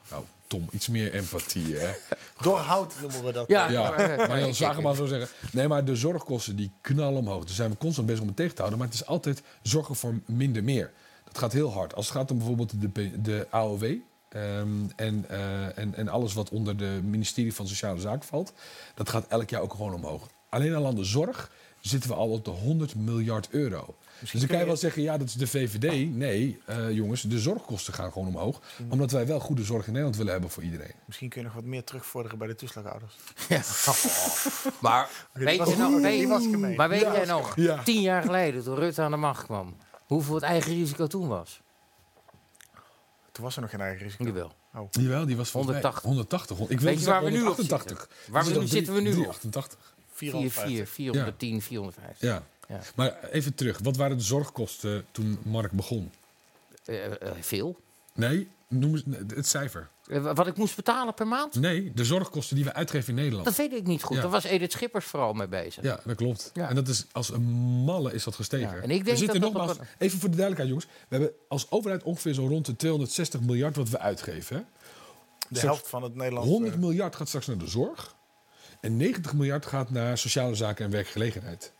nou, 0.09 0.23
Tom, 0.47 0.67
iets 0.71 0.87
meer 0.87 1.13
empathie, 1.13 1.75
hè? 1.77 1.89
Door 2.41 2.57
hout 2.57 2.93
noemen 3.01 3.23
we 3.23 3.31
dat. 3.31 3.47
Ja, 3.47 3.69
Ja, 3.69 3.81
maar, 3.89 3.99
eh, 3.99 4.27
maar 4.27 4.39
Jan 4.39 4.53
Zagerman 4.55 4.95
zou 4.95 5.07
zeggen. 5.07 5.27
Nee, 5.51 5.67
maar 5.67 5.85
de 5.85 5.95
zorgkosten 5.95 6.55
die 6.55 6.71
knallen 6.81 7.19
omhoog. 7.19 7.45
Daar 7.45 7.53
zijn 7.55 7.69
we 7.69 7.77
constant 7.77 8.07
bezig 8.07 8.21
om 8.21 8.27
het 8.27 8.35
tegen 8.35 8.51
te 8.55 8.57
houden. 8.61 8.79
Maar 8.79 8.87
het 8.89 8.97
is 9.01 9.05
altijd 9.05 9.41
zorgen 9.61 9.95
voor 9.95 10.13
minder 10.25 10.63
meer. 10.63 10.91
Dat 11.31 11.37
gaat 11.41 11.53
heel 11.53 11.71
hard. 11.71 11.95
Als 11.95 12.07
het 12.07 12.15
gaat 12.17 12.31
om 12.31 12.37
bijvoorbeeld 12.37 12.81
de, 12.81 13.21
de 13.21 13.47
AOW. 13.49 13.83
ehm, 14.29 14.67
en, 14.95 15.25
eh, 15.29 15.77
en, 15.77 15.95
en 15.95 16.07
alles 16.07 16.33
wat 16.33 16.49
onder 16.49 16.77
de 16.77 16.99
ministerie 17.03 17.53
van 17.53 17.67
Sociale 17.67 17.99
Zaken 17.99 18.27
valt. 18.27 18.53
Dat 18.95 19.09
gaat 19.09 19.27
elk 19.27 19.49
jaar 19.49 19.61
ook 19.61 19.71
gewoon 19.73 19.93
omhoog. 19.93 20.27
Alleen 20.49 20.75
al 20.75 20.85
aan 20.85 20.95
de 20.95 21.03
zorg 21.03 21.51
zitten 21.79 22.09
we 22.09 22.15
al 22.15 22.29
op 22.29 22.45
de 22.45 22.51
100 22.51 22.95
miljard 22.95 23.47
euro. 23.49 23.95
dus 24.19 24.31
dan 24.31 24.47
kan 24.47 24.59
je 24.59 24.65
wel 24.65 24.77
zeggen, 24.77 25.01
ja, 25.01 25.17
dat 25.17 25.27
is 25.27 25.33
de 25.33 25.47
VVD. 25.47 26.09
Nee, 26.15 26.61
eh, 26.65 26.91
jongens, 26.91 27.21
de 27.21 27.39
zorgkosten 27.39 27.93
gaan 27.93 28.11
gewoon 28.11 28.27
omhoog. 28.27 28.61
Omdat 28.89 29.11
wij 29.11 29.27
wel 29.27 29.39
goede 29.39 29.63
zorg 29.63 29.81
in 29.85 29.89
Nederland 29.91 30.17
willen 30.17 30.31
hebben 30.31 30.49
voor 30.49 30.63
iedereen. 30.63 30.91
Misschien 31.05 31.29
kun 31.29 31.39
je 31.41 31.45
nog 31.47 31.55
wat 31.55 31.63
meer 31.65 31.83
terugvorderen 31.83 32.37
bij 32.37 32.47
de 32.47 32.55
toeslagouders. 32.55 33.15
Ja. 33.49 33.61
Maar 34.81 35.09
Die 35.33 35.45
weet 35.45 35.67
je 35.69 35.75
nog, 35.77 36.01
weet, 36.01 36.77
maar 36.77 36.89
weet 36.89 37.01
Ja. 37.01 37.13
jij 37.15 37.25
nog, 37.25 37.55
Ja. 37.55 37.83
tien 37.83 38.01
jaar 38.01 38.23
geleden, 38.23 38.63
toen 38.63 38.75
Rutte 38.75 39.01
aan 39.01 39.11
de 39.11 39.17
macht 39.17 39.43
kwam, 39.45 39.75
hoeveel 40.13 40.35
het 40.35 40.43
eigen 40.43 40.73
risico 40.73 41.07
toen 41.07 41.27
was? 41.27 41.61
Toen 43.31 43.43
was 43.43 43.55
er 43.55 43.61
nog 43.61 43.69
geen 43.69 43.81
eigen 43.81 44.03
risico. 44.05 44.23
Jawel. 44.23 44.51
Oh. 44.73 44.87
Jawel, 44.91 45.25
die 45.25 45.37
was 45.37 45.49
volgens 45.49 45.73
mij 45.73 45.81
180. 45.81 46.09
180. 46.09 46.69
Ik 46.69 46.79
Weet 46.79 46.99
je 46.99 47.05
waar 47.05 47.23
we 47.23 47.29
nu 47.29 47.41
op 47.41 47.55
188. 47.55 47.99
zitten? 47.99 48.33
Waar 48.33 48.45
we 48.45 48.59
nu 48.59 48.67
zitten 48.67 48.93
we 48.93 49.01
nu 49.01 49.09
op? 49.09 49.15
388. 49.15 49.79
4, 50.13 50.51
4, 50.51 50.87
410, 50.87 51.61
450. 51.61 52.29
Ja. 52.29 52.43
Ja. 52.67 52.81
Maar 52.95 53.23
even 53.31 53.55
terug. 53.55 53.79
Wat 53.83 53.97
waren 53.97 54.17
de 54.17 54.23
zorgkosten 54.23 55.05
toen 55.11 55.39
Mark 55.43 55.71
begon? 55.71 56.11
Eh, 56.85 57.05
eh, 57.05 57.31
veel. 57.39 57.77
Nee, 58.13 58.47
noem 58.67 59.01
het 59.27 59.47
cijfer. 59.47 59.89
Eh, 60.05 60.33
wat 60.33 60.47
ik 60.47 60.57
moest 60.57 60.75
betalen 60.75 61.13
per 61.13 61.27
maand? 61.27 61.55
Nee, 61.55 61.91
de 61.93 62.05
zorgkosten 62.05 62.55
die 62.55 62.65
we 62.65 62.73
uitgeven 62.73 63.09
in 63.09 63.15
Nederland. 63.15 63.45
Dat 63.45 63.55
weet 63.55 63.73
ik 63.73 63.87
niet 63.87 64.03
goed. 64.03 64.15
Ja. 64.15 64.21
Daar 64.21 64.31
was 64.31 64.43
Edith 64.43 64.71
Schippers 64.71 65.05
vooral 65.05 65.33
mee 65.33 65.47
bezig. 65.47 65.83
Ja, 65.83 65.99
dat 66.03 66.15
klopt. 66.15 66.51
Ja. 66.53 66.69
En 66.69 66.75
dat 66.75 66.87
is 66.87 67.05
als 67.11 67.29
een 67.29 67.43
malle 67.83 68.13
is 68.13 68.23
dat 68.23 68.35
gestegen. 68.35 68.75
Ja, 68.75 68.81
en 68.81 68.89
ik 68.89 69.05
denk 69.05 69.05
we 69.05 69.15
zitten 69.15 69.41
dat 69.41 69.53
dat 69.53 69.67
nogmaals, 69.67 69.87
even 69.97 70.19
voor 70.19 70.29
de 70.29 70.35
duidelijkheid, 70.35 70.69
jongens. 70.69 70.87
We 71.09 71.15
hebben 71.15 71.31
als 71.47 71.71
overheid 71.71 72.03
ongeveer 72.03 72.33
zo 72.33 72.47
rond 72.47 72.65
de 72.65 72.75
260 72.75 73.41
miljard 73.41 73.75
wat 73.75 73.89
we 73.89 73.99
uitgeven. 73.99 74.55
Hè? 74.55 74.61
De 74.61 75.57
Straks 75.57 75.61
helft 75.61 75.87
van 75.87 76.03
het 76.03 76.15
Nederlandse... 76.15 76.51
100 76.51 76.77
miljard 76.77 77.15
gaat 77.15 77.27
straks 77.27 77.47
naar 77.47 77.57
de 77.57 77.67
zorg. 77.67 78.15
En 78.81 78.97
90 78.97 79.33
miljard 79.33 79.65
gaat 79.65 79.89
naar 79.89 80.17
sociale 80.17 80.55
zaken 80.55 80.85
en 80.85 80.91
werkgelegenheid. 80.91 81.73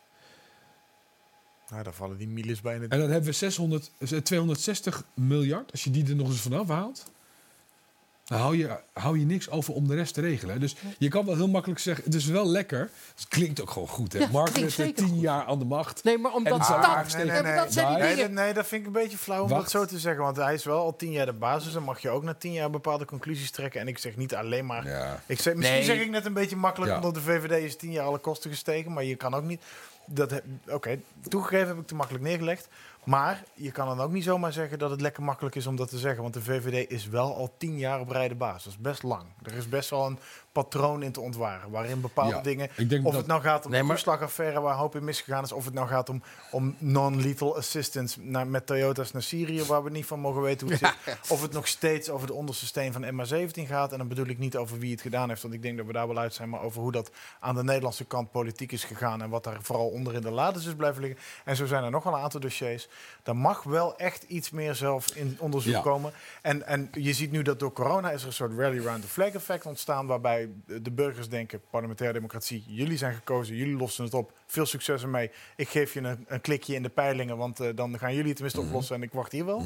Nou, 1.72 1.84
daar 1.84 1.92
vallen 1.92 2.16
die 2.16 2.28
miles 2.28 2.60
bijna. 2.60 2.82
En 2.88 2.98
dan 2.98 3.10
hebben 3.10 3.22
we 3.30 3.32
600, 3.32 3.90
eh, 3.98 4.18
260 4.18 5.04
miljard. 5.14 5.70
Als 5.72 5.84
je 5.84 5.90
die 5.90 6.08
er 6.08 6.16
nog 6.16 6.28
eens 6.28 6.40
vanaf 6.40 6.68
haalt, 6.68 7.04
dan 8.24 8.38
hou 8.40 8.56
je, 8.56 8.78
hou 8.92 9.18
je 9.18 9.24
niks 9.24 9.50
over 9.50 9.74
om 9.74 9.88
de 9.88 9.94
rest 9.94 10.14
te 10.14 10.20
regelen. 10.20 10.60
Dus 10.60 10.76
je 10.98 11.08
kan 11.08 11.26
wel 11.26 11.36
heel 11.36 11.48
makkelijk 11.48 11.80
zeggen, 11.80 12.04
het 12.04 12.14
is 12.14 12.24
wel 12.26 12.46
lekker. 12.46 12.90
Het 13.14 13.28
klinkt 13.28 13.60
ook 13.60 13.70
gewoon 13.70 13.88
goed, 13.88 14.12
hè? 14.12 14.18
Ja, 14.18 14.28
Mark 14.32 14.52
klinkt 14.52 14.74
Rutte, 14.76 14.82
zeker 15.02 15.04
tien 15.12 15.20
jaar 15.20 15.44
aan 15.44 15.58
de 15.58 15.64
macht. 15.64 16.04
Nee, 16.04 16.18
maar 16.18 16.32
omdat 16.32 16.58
dat, 16.58 16.66
salaris 16.66 17.12
Ah, 17.14 17.18
nee, 17.20 17.30
nee, 17.30 17.42
nee. 17.42 17.54
dat 17.56 17.72
zijn 17.72 17.88
die 17.88 17.96
Nee, 17.98 18.14
dingen. 18.14 18.34
dat, 18.34 18.44
nee, 18.44 18.54
dat 18.54 18.66
vind 18.66 18.80
ik 18.80 18.86
een 18.86 18.92
beetje 18.92 19.18
flauw 19.18 19.42
om 19.42 19.48
Wacht. 19.48 19.62
dat 19.62 19.70
zo 19.70 19.84
te 19.84 19.98
zeggen. 19.98 20.22
Want 20.22 20.36
hij 20.36 20.54
is 20.54 20.64
wel 20.64 20.78
al 20.78 20.96
tien 20.96 21.12
jaar 21.12 21.26
de 21.26 21.32
basis. 21.32 21.72
Dan 21.72 21.82
mag 21.82 22.00
je 22.00 22.10
ook 22.10 22.22
na 22.22 22.34
tien 22.34 22.52
jaar 22.52 22.70
bepaalde 22.70 23.04
conclusies 23.04 23.50
trekken. 23.50 23.80
En 23.80 23.88
ik 23.88 23.98
zeg 23.98 24.16
niet 24.16 24.34
alleen 24.34 24.66
maar... 24.66 24.86
Ja. 24.88 25.22
Ik 25.26 25.40
zeg, 25.40 25.54
misschien 25.54 25.76
Nee. 25.78 25.86
zeg 25.86 26.00
ik 26.00 26.10
net 26.10 26.24
een 26.24 26.32
beetje 26.32 26.56
makkelijk, 26.56 26.90
Ja. 26.90 26.96
omdat 26.96 27.14
de 27.14 27.20
VVD 27.20 27.64
is 27.64 27.76
tien 27.76 27.92
jaar 27.92 28.04
alle 28.06 28.18
kosten 28.18 28.50
gestegen. 28.50 28.92
Maar 28.92 29.04
je 29.04 29.16
kan 29.16 29.34
ook 29.34 29.44
niet... 29.44 29.60
dat 30.12 30.42
Oké, 30.68 31.00
toegegeven 31.28 31.68
heb 31.68 31.78
ik 31.78 31.86
te 31.86 31.94
makkelijk 31.94 32.24
neergelegd. 32.24 32.68
Maar 33.04 33.44
je 33.54 33.70
kan 33.70 33.86
dan 33.86 34.00
ook 34.00 34.12
niet 34.12 34.24
zomaar 34.24 34.52
zeggen 34.52 34.78
dat 34.78 34.90
het 34.90 35.00
lekker 35.00 35.22
makkelijk 35.22 35.54
is 35.54 35.66
om 35.66 35.76
dat 35.76 35.88
te 35.88 35.98
zeggen. 35.98 36.22
Want 36.22 36.34
de 36.34 36.42
VVD 36.42 36.90
is 36.90 37.08
wel 37.08 37.34
al 37.34 37.54
tien 37.56 37.78
jaar 37.78 38.00
op 38.00 38.10
rij 38.10 38.28
de 38.28 38.34
baas. 38.34 38.64
Dat 38.64 38.72
is 38.72 38.78
best 38.78 39.02
lang. 39.02 39.24
Er 39.42 39.52
is 39.52 39.68
best 39.68 39.90
wel 39.90 40.06
een 40.06 40.18
patroon 40.52 41.02
in 41.02 41.12
te 41.12 41.20
ontwaren. 41.20 41.70
Waarin 41.70 42.00
bepaalde 42.00 42.34
Ja, 42.34 42.40
dingen... 42.40 42.68
ik 42.76 42.88
denk 42.88 43.04
Of 43.06 43.10
dat- 43.12 43.20
het 43.20 43.30
nou 43.30 43.40
gaat 43.42 43.64
om 43.64 43.70
Nee, 43.70 43.82
de 43.82 43.88
toeslagaffaire 43.88 44.60
waar 44.60 44.74
hoop 44.74 44.96
in 44.96 45.04
misgegaan 45.04 45.42
is. 45.44 45.52
Of 45.52 45.64
het 45.64 45.74
nou 45.74 45.88
gaat 45.88 46.08
om, 46.08 46.22
om 46.50 46.76
non-lethal 46.78 47.56
assistance 47.56 48.20
naar, 48.20 48.46
met 48.46 48.66
Toyota's 48.66 49.12
naar 49.12 49.22
Syrië. 49.22 49.64
Waar 49.64 49.84
we 49.84 49.90
niet 49.90 50.06
van 50.06 50.20
mogen 50.20 50.42
weten 50.42 50.66
hoe 50.66 50.76
het 50.76 50.94
zit. 51.04 51.30
Of 51.30 51.42
het 51.42 51.52
nog 51.52 51.66
steeds 51.68 52.10
over 52.10 52.26
de 52.26 52.32
onderste 52.32 52.66
steen 52.66 52.92
van 52.92 53.04
MH17 53.04 53.66
gaat. 53.66 53.92
En 53.92 53.98
dan 53.98 54.08
bedoel 54.08 54.26
ik 54.26 54.38
niet 54.38 54.56
over 54.56 54.78
wie 54.78 54.90
het 54.90 55.00
gedaan 55.00 55.28
heeft. 55.28 55.42
Want 55.42 55.54
ik 55.54 55.62
denk 55.62 55.76
dat 55.76 55.86
we 55.86 55.92
daar 55.92 56.06
wel 56.08 56.18
uit 56.18 56.34
zijn. 56.34 56.48
Maar 56.48 56.62
over 56.62 56.80
hoe 56.82 56.92
dat 56.92 57.10
aan 57.40 57.54
de 57.54 57.64
Nederlandse 57.64 58.04
kant 58.04 58.30
politiek 58.30 58.72
is 58.72 58.84
gegaan. 58.84 59.22
En 59.22 59.30
wat 59.30 59.44
daar 59.44 59.58
vooral 59.62 59.88
onder 59.88 60.14
in 60.14 60.20
de 60.20 60.30
lades 60.30 60.66
is 60.66 60.74
blijven 60.74 61.02
liggen. 61.02 61.20
En 61.44 61.56
zo 61.56 61.66
zijn 61.66 61.84
er 61.84 61.90
nog 61.90 62.04
wel 62.04 62.12
een 62.14 62.20
aantal 62.22 62.40
dossiers. 62.40 62.88
Daar 63.22 63.36
mag 63.36 63.62
wel 63.62 63.96
echt 63.96 64.22
iets 64.22 64.50
meer 64.50 64.74
zelf 64.74 65.14
in 65.16 65.36
onderzoek 65.38 65.72
Ja. 65.74 65.80
komen. 65.80 66.12
En, 66.42 66.66
en 66.66 66.88
je 66.92 67.12
ziet 67.12 67.30
nu 67.30 67.42
dat 67.42 67.58
door 67.60 67.72
corona 67.72 68.10
is 68.10 68.20
er 68.20 68.26
een 68.26 68.32
soort 68.32 68.58
rally 68.58 68.78
round 68.84 69.02
the 69.02 69.08
flag 69.08 69.32
effect 69.32 69.66
ontstaan. 69.66 70.06
Waarbij 70.06 70.41
de 70.66 70.92
burgers 70.92 71.28
denken, 71.28 71.60
parlementaire 71.70 72.14
democratie, 72.14 72.64
jullie 72.66 72.96
zijn 72.96 73.14
gekozen, 73.14 73.56
jullie 73.56 73.76
lossen 73.76 74.04
het 74.04 74.14
op. 74.14 74.32
Veel 74.52 74.66
succes 74.66 75.02
ermee. 75.02 75.30
Ik 75.56 75.68
geef 75.68 75.94
je 75.94 76.00
een, 76.00 76.24
een 76.28 76.40
klikje 76.40 76.74
in 76.74 76.82
de 76.82 76.88
peilingen, 76.88 77.36
want 77.36 77.60
eh, 77.60 77.68
dan 77.74 77.98
gaan 77.98 78.10
jullie 78.10 78.26
het 78.26 78.34
tenminste 78.34 78.60
Mhm. 78.60 78.68
oplossen 78.68 78.96
en 78.96 79.02
ik 79.02 79.12
wacht 79.12 79.32
hier 79.32 79.44
wel. 79.44 79.62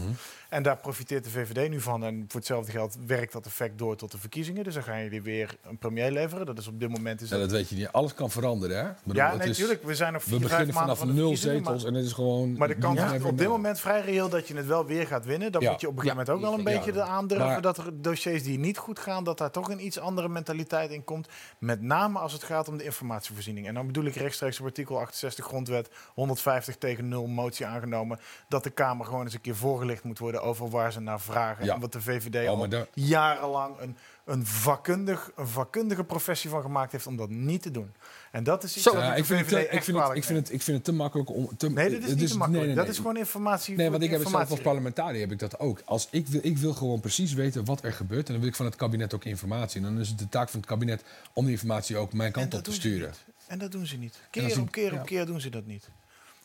En 0.49 0.63
daar 0.63 0.77
profiteert 0.77 1.25
de 1.25 1.31
VVD 1.31 1.69
nu 1.71 1.81
van. 1.81 2.05
En 2.05 2.25
voor 2.29 2.41
hetzelfde 2.41 2.71
geld 2.73 2.97
werkt 3.07 3.33
dat 3.33 3.47
effect 3.47 3.79
door 3.79 3.97
tot 3.97 4.13
de 4.13 4.19
verkiezingen. 4.19 4.65
Dus 4.65 4.75
dan 4.75 4.83
gaan 4.83 5.03
jullie 5.03 5.23
weer 5.23 5.57
een 5.63 5.79
premier 5.79 6.11
leveren. 6.11 6.47
Dat 6.47 6.59
is 6.59 6.67
op 6.67 6.81
dit 6.81 6.89
moment... 6.89 7.21
Is 7.21 7.29
Ja, 7.29 7.39
dat 7.39 7.51
weet 7.51 7.69
je 7.69 7.77
niet. 7.77 7.89
Alles 7.93 8.15
kan 8.15 8.31
veranderen, 8.31 8.77
hè? 8.87 8.93
Bedoel, 9.05 9.23
ja, 9.23 9.35
nee, 9.35 9.49
natuurlijk. 9.49 9.83
We 9.83 9.95
zijn 9.95 10.13
nog 10.13 10.23
vier, 10.23 10.39
We 10.39 10.41
beginnen 10.43 10.75
vanaf 10.75 10.99
van 10.99 11.07
de 11.07 11.13
nul 11.15 11.37
zetels 11.37 11.83
maar- 11.83 11.91
en 11.93 11.95
het 11.95 12.05
is 12.05 12.13
gewoon... 12.13 12.57
Maar 12.57 12.69
de 12.69 12.75
kans 12.77 13.01
is 13.13 13.23
op 13.23 13.39
dit 13.39 13.49
moment 13.49 13.81
vrij 13.81 14.01
reëel 14.01 14.29
dat 14.29 14.49
je 14.49 14.57
het 14.57 14.67
wel 14.67 14.87
weer 14.87 15.07
gaat 15.07 15.25
winnen. 15.25 15.53
Dan 15.53 15.63
Ja. 15.63 15.71
moet 15.71 15.81
je 15.81 15.87
op 15.89 15.93
een 15.97 16.03
gegeven 16.03 16.25
moment 16.27 16.45
ook 16.45 16.51
wel 16.51 16.59
een 16.59 16.83
beetje 16.83 17.03
aandurven 17.03 17.47
Maar- 17.47 17.61
dat 17.61 17.77
er 17.79 18.03
dossiers 18.03 18.43
die 18.43 18.59
niet 18.59 18.79
goed 18.79 18.99
gaan, 18.99 19.25
dat 19.25 19.39
daar 19.39 19.51
toch 19.51 19.69
een 19.71 19.85
iets 19.87 19.99
andere 19.99 20.29
mentaliteit 20.29 20.91
in 20.91 21.05
komt. 21.05 21.29
Met 21.59 21.81
name 21.83 22.19
als 22.19 22.33
het 22.33 22.43
gaat 22.45 22.69
om 22.69 22.77
de 22.77 22.85
informatievoorziening. 22.85 23.67
En 23.67 23.75
dan 23.75 23.87
bedoel 23.87 24.05
ik 24.05 24.15
rechtstreeks 24.15 24.61
op 24.61 24.67
artikel 24.77 25.01
68 25.01 25.45
grondwet 25.45 25.89
150 26.15 26.77
tegen 26.77 27.09
0 27.09 27.27
motie 27.27 27.67
aangenomen. 27.67 28.19
Dat 28.49 28.65
de 28.65 28.71
Kamer 28.71 29.07
gewoon 29.07 29.25
eens 29.25 29.35
een 29.35 29.41
keer 29.41 29.57
voorgelicht 29.57 30.05
moet 30.05 30.19
worden 30.19 30.43
over 30.43 30.71
waar 30.71 30.93
ze 30.93 31.01
naar 31.01 31.21
vragen. 31.21 31.65
Ja. 31.65 31.75
En 31.75 31.81
wat 31.81 31.93
de 31.93 32.01
VVD 32.01 32.49
Oh, 32.49 32.61
al 32.61 32.87
jarenlang 32.95 33.81
een, 33.81 33.97
een, 34.25 34.47
vakkundig, 34.47 35.31
een 35.37 35.47
vakkundige 35.47 36.05
professie 36.05 36.51
van 36.51 36.63
gemaakt 36.63 36.93
heeft 36.93 37.07
om 37.07 37.17
dat 37.17 37.29
niet 37.29 37.63
te 37.63 37.71
doen. 37.71 37.93
En 38.31 38.45
dat 38.45 38.63
is 38.63 38.75
iets 38.75 38.85
Zo. 38.85 38.93
wat 38.93 39.03
Ja, 39.03 39.15
ik 39.15 39.25
vind, 39.25 39.39
het 39.41 39.49
te, 39.49 39.61
ik, 39.61 39.83
vind 39.83 39.99
het, 39.99 40.17
ik, 40.17 40.25
vind 40.25 40.39
het, 40.39 40.53
ik 40.53 40.63
vind 40.63 40.77
het 40.77 40.85
te 40.85 40.93
makkelijk 40.93 41.31
om... 41.31 41.57
Te. 41.57 41.71
Nee, 41.71 41.89
dit 41.91 42.03
is 42.03 42.11
het 42.11 42.19
niet 42.19 42.29
te 42.29 42.37
makkelijk. 42.37 42.67
nee, 42.67 42.75
nee, 42.75 42.85
Dat 42.85 42.95
is 42.95 42.97
gewoon 42.97 43.17
informatie. 43.17 43.77
Nee, 43.77 43.91
want 43.91 44.03
ik 44.03 44.11
heb 44.11 44.21
het 44.21 44.29
zelf 44.29 44.51
als 44.51 44.61
parlementariër 44.61 45.21
heb 45.21 45.33
ik 45.33 45.39
dat 45.39 45.59
ook. 45.59 45.83
Als 45.85 46.09
ik, 46.11 46.27
wil, 46.27 46.41
ik 46.43 46.59
wil 46.59 46.73
gewoon 46.73 47.01
precies 47.01 47.33
weten 47.33 47.65
wat 47.65 47.85
er 47.85 47.93
gebeurt. 47.93 48.27
En 48.27 48.33
dan 48.33 48.41
wil 48.41 48.51
ik 48.51 48.57
van 48.57 48.67
het 48.67 48.77
kabinet 48.77 49.15
ook 49.15 49.25
informatie. 49.25 49.81
En 49.81 49.87
dan 49.87 50.01
is 50.01 50.09
het 50.09 50.19
de 50.19 50.29
taak 50.29 50.49
van 50.49 50.61
het 50.61 50.69
kabinet 50.69 51.03
om 51.33 51.45
die 51.45 51.53
informatie 51.53 51.97
ook 51.97 52.13
mijn 52.13 52.33
kant 52.33 52.47
op 52.47 52.53
dat 52.53 52.65
te 52.65 52.73
sturen. 52.73 53.15
En 53.47 53.59
dat 53.59 53.73
doen 53.73 53.87
ze 53.87 53.97
niet. 53.97 54.21
Keer 54.31 54.61
op 54.61 54.71
keer 54.71 55.01
op 55.01 55.07
keer 55.07 55.27
doen 55.27 55.41
ze 55.41 55.51
dat 55.51 55.67
niet. 55.67 55.89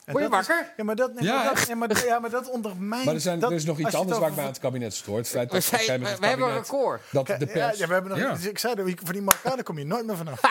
En 0.06 0.14
Word 0.14 0.24
je 0.26 0.30
dat 0.32 0.42
is- 0.42 0.48
wakker? 0.48 0.74
ja, 0.78 0.84
maar 0.84 0.96
dat, 0.96 1.14
nee, 1.14 1.24
Ja, 1.24 1.34
maar 1.44 1.54
dat, 1.54 1.68
ja, 1.68 1.76
maar, 1.76 2.06
ja, 2.06 2.20
maar 2.20 2.30
dat 2.30 2.50
ondermijnt... 2.50 3.06
Maar 3.06 3.14
er, 3.14 3.20
zijn, 3.22 3.40
dat, 3.40 3.50
er 3.50 3.56
is 3.56 3.66
nog 3.66 3.80
iets 3.80 3.96
anders 3.96 4.20
waar 4.20 4.30
ik 4.30 4.36
mij 4.36 4.44
aan 4.44 4.50
het 4.50 4.60
kabinet 4.60 4.94
stoort. 4.94 5.18
Het 5.18 5.28
feit 5.28 5.48
We, 5.48 5.54
dat 5.54 5.64
zijn, 5.64 6.04
hebben 6.06 6.48
een 6.48 6.54
record. 6.54 7.02
Dat 7.12 7.28
de 7.28 7.46
pers... 7.54 7.78
ja, 7.78 7.88
we 7.88 7.94
hebben 7.94 8.12
nog, 8.12 8.20
Ja. 8.20 8.34
dus 8.34 8.46
ik 8.46 8.58
zei, 8.58 8.76
dat, 8.76 8.86
voor 9.04 9.14
die 9.14 9.22
Marokkanen 9.22 9.64
kom 9.64 9.78
je 9.78 9.86
nooit 9.86 10.06
meer 10.06 10.18
vanaf. 10.18 10.42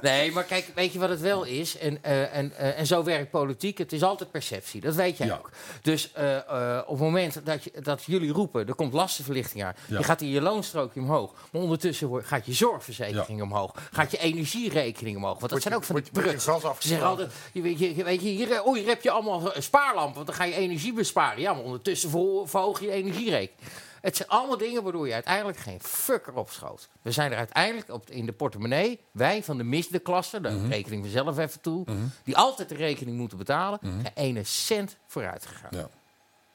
Nee, 0.00 0.32
maar 0.32 0.44
kijk, 0.44 0.66
weet 0.74 0.92
je 0.92 0.98
wat 0.98 1.08
het 1.08 1.20
wel 1.20 1.44
is? 1.44 1.78
En, 1.78 1.98
eh, 2.02 2.36
en, 2.36 2.52
eh, 2.56 2.78
en 2.78 2.86
zo 2.86 3.04
werkt 3.04 3.30
politiek. 3.30 3.78
Het 3.78 3.92
is 3.92 4.02
altijd 4.02 4.30
perceptie. 4.30 4.80
Dat 4.80 4.94
weet 4.94 5.16
jij 5.16 5.26
Ja. 5.26 5.34
ook. 5.34 5.50
Dus 5.82 6.12
eh, 6.12 6.36
eh, 6.36 6.78
op 6.86 6.88
het 6.88 6.98
moment 6.98 7.40
dat, 7.46 7.64
je, 7.64 7.72
dat 7.82 8.02
jullie 8.04 8.32
roepen, 8.32 8.68
er 8.68 8.74
komt 8.74 8.92
lastenverlichting 8.92 9.64
aan. 9.64 9.72
Ja. 9.86 9.98
Je 9.98 10.04
gaat 10.04 10.20
in 10.20 10.28
je 10.28 10.40
loonstrookje 10.40 11.00
omhoog. 11.00 11.32
Maar 11.52 11.62
ondertussen 11.62 12.08
wordt- 12.08 12.26
gaat 12.26 12.46
je 12.46 12.52
zorgverzekering 12.52 13.42
omhoog. 13.42 13.72
Gaat 13.92 14.10
je 14.10 14.18
energierekening 14.18 15.16
omhoog. 15.16 15.38
Want 15.38 15.50
dat 15.50 15.50
Wordt 15.50 15.64
zijn 15.64 15.74
je- 15.74 15.80
ook 15.80 15.86
van 15.86 15.94
die 15.96 16.04
wordt 16.12 16.42
afgeslagen. 16.72 17.06
altijd, 17.06 17.32
je 17.52 17.62
weet, 17.62 17.78
je, 17.78 18.04
weet 18.04 18.20
je, 18.22 18.28
hier, 18.28 18.62
oh, 18.62 18.74
hier 18.74 18.86
heb 18.88 19.02
je 19.02 19.10
allemaal 19.10 19.56
een 19.56 19.62
spaarlampen. 19.62 20.14
Want 20.14 20.26
dan 20.26 20.36
ga 20.36 20.44
je 20.44 20.54
energie 20.54 20.92
besparen. 20.92 21.40
Ja, 21.40 21.52
maar 21.52 21.62
ondertussen 21.62 22.10
verho- 22.10 22.46
verhoog 22.46 22.80
je 22.80 22.90
energierekening. 22.90 23.70
Het 24.00 24.16
zijn 24.16 24.28
allemaal 24.28 24.56
dingen 24.58 24.82
waardoor 24.82 25.06
je 25.06 25.12
uiteindelijk 25.14 25.58
geen 25.58 25.80
fucker 25.82 26.34
opschoot. 26.34 26.88
We 27.02 27.10
zijn 27.10 27.32
er 27.32 27.38
uiteindelijk 27.38 27.90
op, 27.90 28.10
in 28.10 28.26
de 28.26 28.32
portemonnee, 28.32 29.00
wij 29.10 29.42
van 29.42 29.56
de 29.56 29.64
middenklasse, 29.64 30.40
daar 30.40 30.52
Mhm. 30.52 30.68
reken 30.70 30.92
ik 30.92 31.00
mezelf 31.02 31.38
even 31.38 31.60
toe, 31.60 31.84
die 32.24 32.36
altijd 32.36 32.68
de 32.68 32.74
rekening 32.74 33.16
moeten 33.16 33.38
betalen, 33.38 33.78
geen 33.82 34.06
ene 34.14 34.44
cent 34.44 34.96
vooruit 35.06 35.46
gegaan. 35.46 35.70
Ja. 35.70 35.88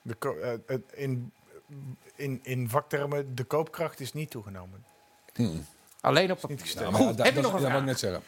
De 0.02 0.16
eh, 0.42 0.50
het- 0.66 0.92
in, 0.94 1.32
in, 2.16 2.40
in 2.44 2.70
vaktermen, 2.70 3.36
de 3.36 3.44
koopkracht 3.44 4.00
is 4.00 4.14
niet 4.14 4.30
toegenomen. 4.30 4.86
Mm. 5.36 5.66
Alleen 6.02 6.32
op 6.32 6.40
papier. 6.40 6.60
Ja, 6.76 6.90
maar 6.90 7.02
Goed, 7.02 7.18
dat- 7.18 7.26
heb 7.26 7.36
je 7.36 7.42
nog 7.42 7.54
een 7.54 7.60
dat 7.62 7.68
vraag? 7.70 7.80
ik 7.80 7.86
net 7.86 8.00
zeggen. 8.00 8.22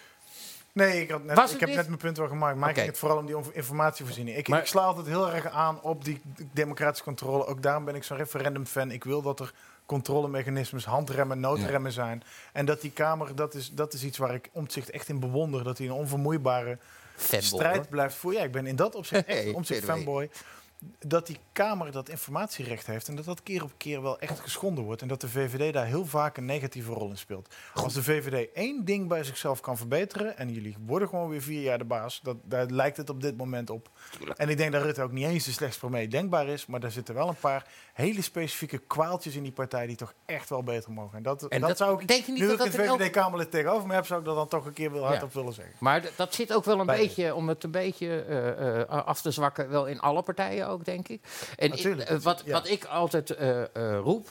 Nee, 0.80 1.02
ik, 1.02 1.10
had 1.12 1.24
net, 1.24 1.36
Was 1.36 1.46
ik 1.46 1.52
het 1.52 1.60
heb 1.60 1.68
dit? 1.70 1.78
net 1.78 1.88
mijn 1.88 1.98
punt 2.00 2.18
wel 2.18 2.28
gemaakt. 2.28 2.56
Maar 2.58 2.70
Oké. 2.70 2.70
ik 2.70 2.76
ging 2.76 2.88
het 2.90 2.98
vooral 3.00 3.18
om 3.18 3.26
die 3.26 3.38
on- 3.38 3.54
informatievoorziening. 3.54 4.38
Ik, 4.38 4.48
Maar- 4.48 4.60
ik 4.60 4.66
sla 4.66 4.82
altijd 4.82 5.06
heel 5.06 5.34
erg 5.34 5.48
aan 5.50 5.82
op 5.82 6.06
die 6.06 6.22
democratische 6.54 7.04
controle. 7.04 7.46
Ook 7.46 7.62
daarom 7.64 7.86
ben 7.86 7.96
ik 7.96 8.04
zo'n 8.04 8.18
referendum-fan. 8.18 8.92
Ik 8.92 9.04
wil 9.04 9.22
dat 9.22 9.40
er 9.40 9.54
controlemechanismes, 9.86 10.86
handremmen, 10.86 11.40
noodremmen 11.40 11.92
zijn. 11.92 12.24
En 12.54 12.66
dat 12.66 12.82
die 12.82 12.92
Kamer, 12.92 13.36
dat 13.36 13.54
is, 13.54 13.72
dat 13.74 13.94
is 13.94 14.04
iets 14.04 14.18
waar 14.18 14.34
ik 14.34 14.50
omzicht 14.52 14.90
echt 14.90 15.08
in 15.10 15.20
bewonder. 15.20 15.64
Dat 15.64 15.78
hij 15.78 15.88
een 15.88 15.94
onvermoeibare 15.94 16.78
Fanboy, 17.16 17.42
strijd 17.48 17.76
hoor. 17.76 17.86
blijft 17.88 18.16
voeren. 18.16 18.40
Ja, 18.40 18.46
ik 18.46 18.52
ben 18.52 18.66
in 18.68 18.76
dat 18.76 18.96
opzicht 18.96 19.26
echt 19.26 19.38
Hey, 19.38 19.48
een 19.48 19.56
omzicht 19.56 19.84
fanboy. 19.84 20.30
Dat 21.00 21.28
die 21.28 21.38
Kamer 21.52 21.92
dat 21.92 22.10
informatierecht 22.10 22.88
heeft 22.88 23.08
en 23.08 23.16
dat 23.16 23.26
dat 23.26 23.44
keer 23.44 23.64
op 23.64 23.72
keer 23.78 24.02
wel 24.02 24.20
echt 24.20 24.40
geschonden 24.40 24.84
wordt. 24.84 25.02
En 25.02 25.08
dat 25.08 25.22
de 25.22 25.30
VVD 25.30 25.74
daar 25.74 25.86
heel 25.86 26.06
vaak 26.06 26.38
een 26.38 26.46
negatieve 26.46 26.92
rol 26.92 27.10
in 27.10 27.18
speelt. 27.18 27.56
Als 27.74 27.94
de 27.94 28.04
VVD 28.04 28.54
één 28.54 28.86
ding 28.86 29.08
bij 29.08 29.24
zichzelf 29.24 29.60
kan 29.60 29.78
verbeteren. 29.78 30.38
en 30.38 30.50
jullie 30.54 30.76
worden 30.86 31.08
gewoon 31.08 31.30
weer 31.30 31.42
vier 31.42 31.62
jaar 31.62 31.78
de 31.78 31.86
baas. 31.86 32.20
Dat, 32.24 32.38
daar 32.44 32.66
lijkt 32.66 32.98
het 32.98 33.10
op 33.10 33.22
dit 33.22 33.38
moment 33.38 33.70
op. 33.70 33.90
En 34.36 34.50
ik 34.50 34.58
denk 34.58 34.72
dat 34.72 34.82
Rutte 34.82 35.02
ook 35.02 35.12
niet 35.12 35.26
eens 35.26 35.46
de 35.46 35.52
slechtste 35.52 35.80
premier 35.80 36.10
denkbaar 36.10 36.48
is. 36.48 36.66
maar 36.66 36.84
er 36.84 36.92
zitten 36.92 37.16
wel 37.16 37.28
een 37.28 37.36
paar 37.36 37.68
hele 38.00 38.22
specifieke 38.22 38.78
kwaaltjes 38.78 39.36
in 39.36 39.44
die 39.44 39.52
partij. 39.52 39.88
die 39.88 39.96
toch 39.96 40.14
echt 40.26 40.50
wel 40.50 40.64
beter 40.64 40.92
mogen. 40.92 41.18
En 41.18 41.24
dat, 41.24 41.44
En 41.48 41.60
dat, 41.60 41.70
dat- 41.70 41.78
zou 41.78 42.02
ik. 42.02 42.08
denk 42.08 42.26
je 42.26 42.32
niet 42.32 42.42
nu 42.42 42.48
dat 42.58 42.66
ik 42.66 42.74
elk- 42.74 43.00
VVD-Kamerlid 43.02 43.52
tegenover 43.52 43.88
me 43.88 43.94
heb. 43.94 44.06
zou 44.06 44.20
ik 44.20 44.26
dat 44.26 44.36
dan 44.36 44.48
toch 44.48 44.66
een 44.66 44.74
keer 44.74 44.92
wel 44.92 45.06
hardop 45.06 45.32
Ja. 45.34 45.40
willen 45.40 45.54
zeggen. 45.54 45.74
Maar 45.80 46.10
dat 46.16 46.34
zit 46.34 46.54
ook 46.54 46.66
wel 46.66 46.80
een 46.80 46.86
Bij- 46.86 46.98
beetje, 46.98 47.36
om 47.36 47.50
het 47.50 47.64
een 47.64 47.72
beetje 47.72 48.22
eh, 48.24 48.82
eh, 48.82 48.88
af 48.88 49.22
te 49.22 49.32
zwakken, 49.32 49.70
wel 49.70 49.86
in 49.88 50.00
alle 50.00 50.22
partijen 50.22 50.68
ook, 50.68 50.86
denk 50.86 51.08
ik. 51.08 51.22
En 51.58 51.70
Natuurlijk, 51.70 52.10
eh, 52.10 52.18
wat, 52.18 52.42
ja. 52.46 52.52
wat 52.52 52.68
ik 52.70 52.86
altijd 52.86 53.36
roep. 54.04 54.28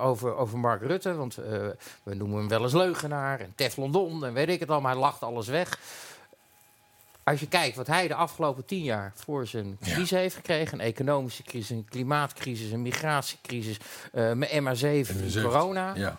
over, 0.00 0.34
over 0.36 0.58
Mark 0.58 0.82
Rutte, 0.82 1.14
want 1.14 1.34
we 2.02 2.14
noemen 2.14 2.38
hem 2.38 2.48
wel 2.48 2.62
eens 2.62 2.72
leugenaar 2.72 3.40
en 3.40 3.52
Teflon 3.54 3.92
Don 3.92 4.24
en 4.24 4.32
weet 4.32 4.48
ik 4.48 4.60
het 4.60 4.70
al, 4.70 4.80
maar 4.80 4.92
hij 4.92 5.00
lacht 5.00 5.22
alles 5.22 5.48
weg. 5.48 5.78
Als 7.26 7.40
je 7.40 7.48
kijkt 7.48 7.76
wat 7.76 7.86
hij 7.86 8.08
de 8.08 8.14
afgelopen 8.14 8.64
tien 8.64 8.82
jaar 8.82 9.12
voor 9.14 9.46
zijn 9.46 9.78
crisis 9.80 10.10
heeft 10.10 10.34
gekregen, 10.34 10.78
een 10.80 10.84
economische 10.86 11.42
crisis, 11.42 11.70
een 11.70 11.86
klimaatcrisis, 11.90 12.70
een 12.70 12.82
migratiecrisis, 12.82 13.76
eh 14.12 14.32
met 14.32 14.48
MA7, 14.50 14.60
En 14.60 15.20
we 15.20 15.30
zegt- 15.30 15.44
corona, 15.46 15.94
Ja. 15.94 16.16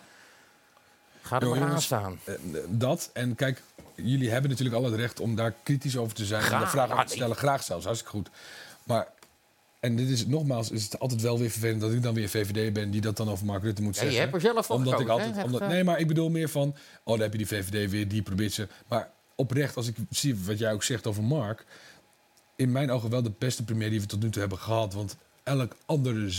gaat 1.22 1.42
er 1.42 1.48
maar 1.48 1.60
aan 1.70 1.82
staan. 1.82 2.18
eh, 2.24 2.34
Dat, 2.68 3.10
en 3.12 3.34
kijk, 3.34 3.62
jullie 3.94 4.30
hebben 4.30 4.50
natuurlijk 4.50 4.76
al 4.76 4.84
het 4.84 4.94
recht 4.94 5.20
om 5.20 5.34
daar 5.36 5.54
kritisch 5.62 5.96
over 5.96 6.14
te 6.14 6.24
zijn. 6.24 6.42
en 6.52 6.58
de 6.60 6.66
vraag 6.66 6.90
over 6.92 7.06
te 7.06 7.14
stellen, 7.14 7.36
graag 7.36 7.62
zelfs, 7.62 7.84
hartstikke 7.84 8.16
goed. 8.16 8.28
Maar, 8.84 9.06
en 9.80 9.96
dit 9.96 10.08
is 10.08 10.26
nogmaals, 10.26 10.70
is 10.70 10.84
het 10.84 10.98
altijd 10.98 11.20
wel 11.20 11.38
weer 11.38 11.50
vervelend 11.50 11.80
dat 11.80 11.92
ik 11.92 12.02
dan 12.02 12.14
weer 12.14 12.28
VVD 12.28 12.72
ben 12.72 12.90
die 12.90 13.00
dat 13.00 13.16
dan 13.16 13.30
over 13.30 13.46
Mark 13.46 13.62
Rutte 13.62 13.82
moet 13.82 13.94
Ja, 13.96 14.02
je 14.02 14.06
zeggen. 14.10 14.30
hebt 14.30 14.44
er 14.44 14.50
zelf 14.52 14.66
voor 14.66 14.76
omdat 14.76 15.00
ik 15.00 15.08
altijd, 15.08 15.34
hè? 15.36 15.42
omdat, 15.42 15.60
Echt, 15.60 15.70
eh. 15.70 15.74
Nee, 15.76 15.84
maar 15.84 15.98
ik 15.98 16.06
bedoel 16.06 16.30
meer 16.30 16.48
van, 16.48 16.74
oh, 17.04 17.14
daar 17.14 17.22
heb 17.22 17.32
je 17.32 17.38
die 17.38 17.46
VVD 17.46 17.90
weer, 17.90 18.08
die 18.08 18.22
probeert 18.22 18.52
ze. 18.52 18.68
Maar 18.88 19.10
oprecht, 19.38 19.76
als 19.76 19.86
ik 19.86 19.96
zie 20.10 20.36
wat 20.36 20.58
jij 20.58 20.72
ook 20.72 20.82
zegt 20.82 21.06
over 21.06 21.22
Mark, 21.22 21.64
in 22.56 22.72
mijn 22.72 22.90
ogen 22.90 23.10
wel 23.10 23.22
de 23.22 23.32
beste 23.38 23.64
premier 23.64 23.90
die 23.90 24.00
we 24.00 24.06
tot 24.06 24.22
nu 24.22 24.30
toe 24.30 24.40
hebben 24.40 24.58
gehad. 24.58 24.94
Want 24.94 25.16
elk 25.42 25.76
andere, 25.86 26.30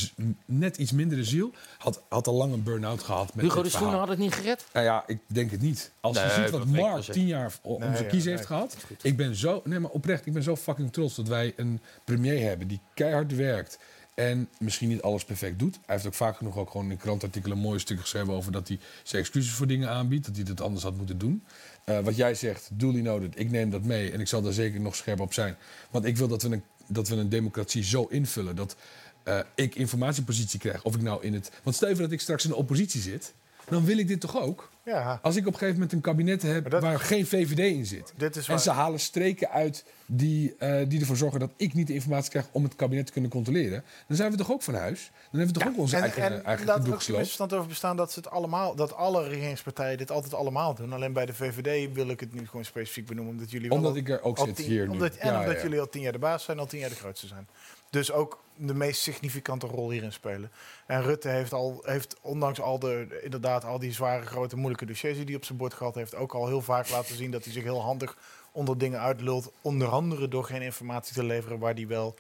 net 0.46 0.78
iets 0.78 0.92
mindere 0.92 1.24
ziel, 1.24 1.52
had, 1.78 2.02
had 2.10 2.28
al 2.28 2.34
lang 2.34 2.54
een 2.54 2.64
burn-out 2.64 3.04
gehad. 3.04 3.36
Met 3.36 3.46
Hugo 3.46 3.64
de 3.64 3.70
Schoenen 3.70 4.00
had 4.00 4.08
het 4.08 4.18
niet 4.18 4.34
gered? 4.34 4.66
Nou 4.74 4.86
ja, 4.86 5.04
ik 5.08 5.20
denk 5.28 5.52
het 5.52 5.62
niet. 5.62 5.92
Als 6.00 6.18
je 6.18 6.30
ziet 6.30 6.52
dat 6.52 6.60
wat 6.60 6.66
Mark 6.66 7.04
tien 7.04 7.28
jaar 7.28 7.54
om 7.62 7.80
Nee, 7.80 7.90
zijn 7.92 8.04
ja, 8.04 8.10
kies 8.10 8.24
nee, 8.24 8.34
heeft 8.34 8.48
gehad. 8.48 8.78
Ik 9.02 9.18
ben 9.18 9.36
zo, 9.36 9.62
nee 9.64 9.80
maar 9.80 9.92
oprecht, 9.92 10.26
ik 10.26 10.34
ben 10.34 10.44
zo 10.44 10.56
fucking 10.56 10.94
trots 10.94 11.16
dat 11.16 11.28
wij 11.28 11.54
een 11.56 11.82
premier 12.04 12.48
hebben 12.48 12.68
die 12.68 12.80
keihard 12.94 13.36
werkt. 13.36 13.80
En 14.16 14.50
misschien 14.60 14.90
niet 14.90 15.02
alles 15.02 15.26
perfect 15.26 15.60
doet. 15.60 15.80
Hij 15.86 15.96
heeft 15.96 16.08
ook 16.08 16.14
vaak 16.14 16.38
genoeg 16.38 16.58
ook 16.58 16.72
gewoon 16.72 16.92
in 16.92 16.98
krantartikelen 16.98 17.58
een 17.58 17.64
mooie 17.64 17.80
stuk 17.80 18.00
geschreven 18.00 18.34
over 18.34 18.52
dat 18.52 18.68
hij 18.68 18.80
zijn 19.04 19.22
excuses 19.22 19.52
voor 19.52 19.68
dingen 19.68 19.90
aanbiedt. 19.90 20.26
Dat 20.26 20.36
hij 20.36 20.46
het 20.48 20.62
anders 20.62 20.84
had 20.84 20.98
moeten 20.98 21.18
doen. 21.18 21.44
Eh, 21.90 22.00
wat 22.00 22.16
jij 22.16 22.36
zegt, 22.36 22.70
duly 22.74 23.02
noted, 23.02 23.40
ik 23.40 23.52
neem 23.52 23.70
dat 23.70 23.84
mee 23.84 24.12
en 24.12 24.20
ik 24.20 24.28
zal 24.28 24.42
daar 24.42 24.54
zeker 24.54 24.80
nog 24.80 24.96
scherp 24.96 25.20
op 25.20 25.34
zijn. 25.34 25.56
Want 25.90 26.06
ik 26.06 26.18
wil 26.18 26.28
dat 26.28 26.42
we 26.42 26.50
een, 26.50 26.64
dat 26.88 27.08
we 27.08 27.16
een 27.16 27.30
democratie 27.30 27.84
zo 27.84 28.04
invullen 28.10 28.56
dat 28.56 28.76
eh, 29.24 29.40
ik 29.56 29.76
informatiepositie 29.76 30.60
krijg. 30.60 30.84
Of 30.84 30.96
ik 30.96 31.02
nou 31.02 31.24
in 31.24 31.34
het. 31.34 31.52
Want 31.64 31.76
stel 31.76 31.88
even 31.88 32.02
dat 32.02 32.12
ik 32.12 32.22
straks 32.22 32.44
in 32.44 32.50
de 32.50 32.56
oppositie 32.56 33.02
zit. 33.02 33.34
Dan 33.70 33.86
wil 33.86 33.98
ik 33.98 34.08
dit 34.08 34.20
toch 34.20 34.42
ook? 34.42 34.70
Ja. 34.90 35.20
Als 35.22 35.36
ik 35.36 35.42
op 35.48 35.54
een 35.54 35.60
gegeven 35.60 35.74
moment 35.74 35.94
een 35.94 36.02
kabinet 36.02 36.42
heb 36.42 36.72
waar 36.72 37.00
geen 37.00 37.26
VVD 37.26 37.60
in 37.60 37.86
zit. 37.86 38.14
Dit 38.18 38.36
is 38.36 38.48
en 38.48 38.60
ze 38.60 38.72
halen 38.72 39.00
streken 39.00 39.50
uit 39.50 39.86
die, 40.06 40.56
eh, 40.60 40.90
die 40.90 41.00
ervoor 41.00 41.16
zorgen 41.18 41.40
dat 41.40 41.50
ik 41.56 41.74
niet 41.74 41.88
de 41.88 41.94
informatie 41.94 42.30
krijg 42.30 42.46
om 42.52 42.64
het 42.64 42.76
kabinet 42.76 43.06
te 43.06 43.12
kunnen 43.12 43.32
controleren. 43.32 43.84
Dan 44.08 44.18
zijn 44.18 44.32
we 44.32 44.38
toch 44.38 44.52
ook 44.52 44.62
van 44.62 44.74
huis? 44.74 45.12
Dan 45.32 45.40
hebben 45.40 45.54
we 45.56 45.60
toch 45.64 45.70
ook 45.74 45.78
onze 45.80 45.96
En, 45.96 46.02
eigen, 46.02 46.24
en 46.24 46.44
eigen 46.46 46.66
laat 46.66 46.88
er 46.88 46.94
ook 46.94 47.02
geen 47.04 47.16
misverstand 47.16 47.54
over 47.54 47.68
bestaan 47.68 47.98
dat, 47.98 48.12
ze 48.12 48.20
het 48.20 48.30
allemaal, 48.30 48.76
dat 48.76 48.94
alle 48.96 49.28
regeringspartijen 49.28 49.98
dit 49.98 50.12
altijd 50.12 50.34
allemaal 50.34 50.76
doen. 50.76 50.94
Alleen 50.94 51.14
bij 51.14 51.26
de 51.26 51.34
VVD 51.34 51.94
wil 51.94 52.10
ik 52.10 52.20
het 52.20 52.34
nu 52.34 52.48
gewoon 52.48 52.66
specifiek 52.66 53.06
benoemen. 53.08 53.34
Omdat 53.34 53.52
jullie 53.52 53.70
wel 53.70 53.78
Omdat 53.78 53.92
al- 53.92 53.98
ik 53.98 54.10
er 54.10 54.22
ook 54.22 54.38
zit 54.38 54.56
tien- 54.56 54.66
hier 54.66 54.86
nu. 54.86 54.92
Omdat, 54.92 55.16
en 55.16 55.32
Ja, 55.32 55.40
omdat 55.42 55.62
jullie 55.62 55.80
al 55.80 55.90
tien 55.90 56.02
jaar 56.02 56.12
de 56.12 56.20
baas 56.20 56.44
zijn, 56.44 56.60
al 56.60 56.66
tien 56.66 56.80
jaar 56.80 56.90
de 56.90 56.96
grootste 56.96 57.28
zijn. 57.28 57.48
Dus 57.90 58.12
ook 58.12 58.40
de 58.56 58.74
meest 58.74 59.02
significante 59.02 59.66
rol 59.68 59.90
hierin 59.92 60.12
spelen. 60.12 60.52
En 60.86 61.02
Rutte 61.04 61.30
heeft, 61.30 61.54
al, 61.54 61.82
heeft 61.86 62.16
ondanks 62.22 62.62
al, 62.62 62.80
de, 62.80 63.20
inderdaad, 63.24 63.64
al 63.66 63.80
die 63.80 63.92
zware, 63.94 64.26
grote, 64.26 64.56
moeilijke 64.56 64.86
dossiers 64.86 65.16
die 65.18 65.26
hij 65.26 65.36
op 65.36 65.46
zijn 65.46 65.58
bord 65.58 65.74
gehad 65.74 65.96
heeft, 65.96 66.16
ook 66.16 66.34
al 66.34 66.48
heel 66.48 66.62
vaak 66.62 66.90
laten 66.90 67.16
zien 67.16 67.32
dat 67.32 67.44
hij 67.44 67.54
zich 67.54 67.64
heel 67.64 67.82
handig 67.82 68.18
onder 68.52 68.78
dingen 68.78 69.00
uitlult. 69.00 69.52
Onder 69.62 69.88
andere 69.88 70.28
door 70.28 70.44
geen 70.44 70.62
informatie 70.62 71.14
te 71.14 71.24
leveren 71.24 71.60
waar 71.60 71.74
hij 71.74 71.88
wel 71.88 72.16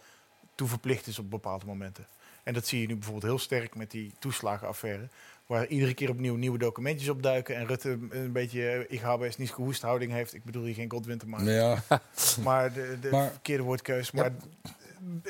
toe 0.55 0.67
verplicht 0.67 1.07
is 1.07 1.19
op 1.19 1.29
bepaalde 1.29 1.65
momenten. 1.65 2.07
En 2.43 2.53
dat 2.53 2.67
zie 2.67 2.81
je 2.81 2.87
nu 2.87 2.93
bijvoorbeeld 2.93 3.25
heel 3.25 3.39
sterk 3.39 3.75
met 3.75 3.91
die 3.91 4.13
toeslagenaffaire. 4.19 5.07
Waar 5.45 5.67
iedere 5.67 5.93
keer 5.93 6.09
opnieuw 6.09 6.35
nieuwe 6.35 6.57
documentjes 6.57 7.09
opduiken. 7.09 7.55
En 7.55 7.67
Rutte 7.67 7.97
een 8.09 8.31
beetje, 8.31 8.69
eh, 8.69 8.85
ik 8.87 8.99
habe 8.99 9.25
eens 9.25 9.37
niet 9.37 9.51
gehoest 9.51 9.81
houding 9.81 10.11
heeft. 10.11 10.33
Ik 10.33 10.43
bedoel 10.43 10.63
hier 10.63 10.73
geen 10.73 10.91
Godwin 10.91 11.17
te 11.17 11.27
maken. 11.27 11.51
Ja. 11.51 11.83
Maar 12.43 12.73
de, 12.73 12.97
de 13.01 13.09
Maar- 13.09 13.29
verkeerde 13.31 13.63
woordkeus. 13.63 14.11
Maar 14.11 14.31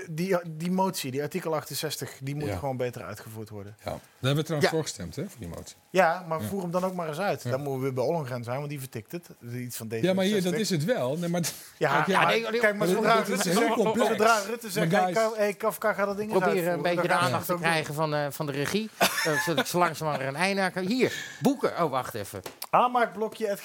die, 0.10 0.38
die 0.48 0.72
motie, 0.72 1.12
die 1.12 1.22
artikel 1.22 1.56
68, 1.56 2.12
die 2.22 2.36
moet 2.36 2.48
Ja. 2.48 2.58
gewoon 2.58 2.78
beter 2.78 3.04
uitgevoerd 3.04 3.50
worden. 3.50 3.76
Ja. 3.78 3.84
Daar 3.86 4.00
hebben 4.20 4.36
we 4.36 4.44
trouwens 4.44 4.72
Ja. 4.72 4.78
voor 4.78 4.86
gestemd, 4.88 5.16
hè, 5.16 5.24
voor 5.30 5.40
die 5.40 5.48
motie. 5.48 5.76
Ja, 5.90 6.26
maar 6.28 6.42
voer 6.42 6.62
hem 6.62 6.72
dan 6.72 6.84
ook 6.84 6.94
maar 6.94 7.08
eens 7.08 7.20
uit. 7.20 7.44
Dan 7.44 7.62
moeten 7.62 7.74
we 7.74 7.80
weer 7.80 7.94
bij 7.94 8.04
Ollongren 8.04 8.44
zijn, 8.44 8.58
want 8.58 8.70
die 8.70 8.80
vertikt 8.80 9.12
het. 9.12 9.30
Iets 9.54 9.78
van 9.78 9.88
deze 9.88 10.06
Ja, 10.06 10.14
maar 10.14 10.26
hier, 10.26 10.44
dat 10.44 10.54
is 10.54 10.70
het 10.70 10.86
wel. 10.86 11.18
Nee, 11.18 11.30
maar, 11.30 11.42
Ja, 11.78 12.02
Kijk, 12.04 12.76
maar 12.76 12.88
zodra 12.88 13.14
Rutte, 13.14 13.44
zegt, 13.44 13.56
zodra 13.96 14.40
Rutte 14.48 14.70
zegt, 14.70 14.92
hey, 15.36 15.54
Kafka 15.54 15.94
gaat 15.94 16.08
dat 16.08 16.18
ding 16.18 16.32
Probeer 16.32 16.68
een 16.68 16.82
beetje 16.82 17.08
de 17.08 17.14
aandacht 17.14 17.46
te 17.46 17.56
krijgen 17.56 17.94
van, 17.94 18.14
eh, 18.14 18.26
van 18.30 18.46
de 18.46 18.52
regie. 18.52 18.90
eh, 19.00 19.44
zodat 19.46 19.60
ik 19.60 19.66
zo 19.96 20.12
er 20.12 20.28
een 20.28 20.36
einde 20.36 20.62
aan 20.62 20.72
kan. 20.72 20.86
Hier, 20.86 21.14
boeken. 21.42 21.84
Oh, 21.84 21.92
wacht 21.92 22.14
even. 22.14 22.42
Aanmaakblokje. 22.70 23.50
Een 23.50 23.58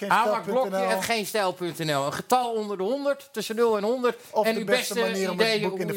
getal 2.13 2.53
onder 2.53 2.77
de 2.77 2.83
100, 2.83 3.29
tussen 3.33 3.57
0 3.57 3.77
en 3.77 3.83
100. 3.85 4.17
Of 4.31 4.47
en 4.47 4.55
de 4.55 4.61
uw 4.61 4.67
beste 4.67 4.95
beste, 4.95 5.11
manier 5.11 5.29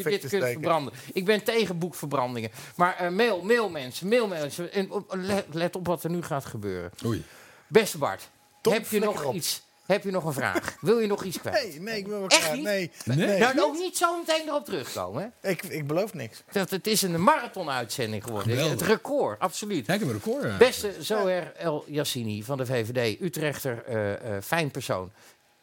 je 0.04 0.10
dit 0.10 0.18
kunt 0.18 0.30
steken. 0.32 0.50
verbranden. 0.52 0.92
Ik 1.12 1.24
ben 1.24 1.42
tegen 1.44 1.78
boekverbrandingen. 1.78 2.50
Maar 2.76 2.96
eh, 2.96 3.08
mail, 3.10 3.42
mail 3.42 3.68
mensen, 3.68 4.08
mail 4.08 4.26
mensen. 4.26 4.72
En, 4.72 4.90
op- 4.90 5.14
let, 5.16 5.44
let 5.52 5.76
op 5.76 5.86
wat 5.86 6.04
er 6.04 6.10
nu 6.10 6.22
gaat 6.22 6.44
gebeuren. 6.44 6.90
Oei. 7.06 7.24
Beste 7.66 7.98
Bart, 7.98 8.28
Tom, 8.62 8.72
heb 8.72 8.86
je 8.88 8.98
nog 9.00 9.24
op. 9.24 9.34
iets? 9.34 9.66
Heb 9.86 10.04
je 10.04 10.10
nog 10.10 10.24
een 10.24 10.32
vraag? 10.32 10.76
Wil 10.80 10.98
je 10.98 11.06
nog 11.06 11.24
iets 11.24 11.40
kwijt? 11.40 11.62
Nee, 11.62 11.80
nee, 11.80 11.98
ik 11.98 12.06
wil 12.06 12.18
wel 12.18 12.28
Echt 12.28 12.52
niet? 12.54 12.62
Nee, 12.62 12.90
Nee? 13.04 13.16
nee. 13.16 13.38
Nou, 13.38 13.60
ook 13.60 13.78
niet 13.78 13.96
zo 13.96 14.18
meteen 14.18 14.46
erop 14.48 14.64
terugkomen. 14.64 15.32
Hè? 15.40 15.50
Ik, 15.50 15.62
ik 15.62 15.86
beloof 15.86 16.14
niks. 16.14 16.42
Dat, 16.52 16.70
het 16.70 16.86
is 16.86 17.02
een 17.02 17.22
marathon-uitzending 17.22 18.24
geworden. 18.24 18.48
Geweldig. 18.52 18.78
Het 18.80 18.88
record, 18.88 19.38
absoluut. 19.38 19.88
Een 19.88 20.12
record. 20.12 20.42
ja. 20.42 20.56
Beste 20.56 20.92
Zoher 21.00 21.52
El 21.56 21.84
Yassini 21.86 22.42
van 22.42 22.56
de 22.56 22.66
VVD, 22.66 23.20
Utrechter, 23.20 23.84
eh, 23.86 24.12
eh, 24.36 24.42
fijn 24.42 24.70
persoon. 24.70 25.12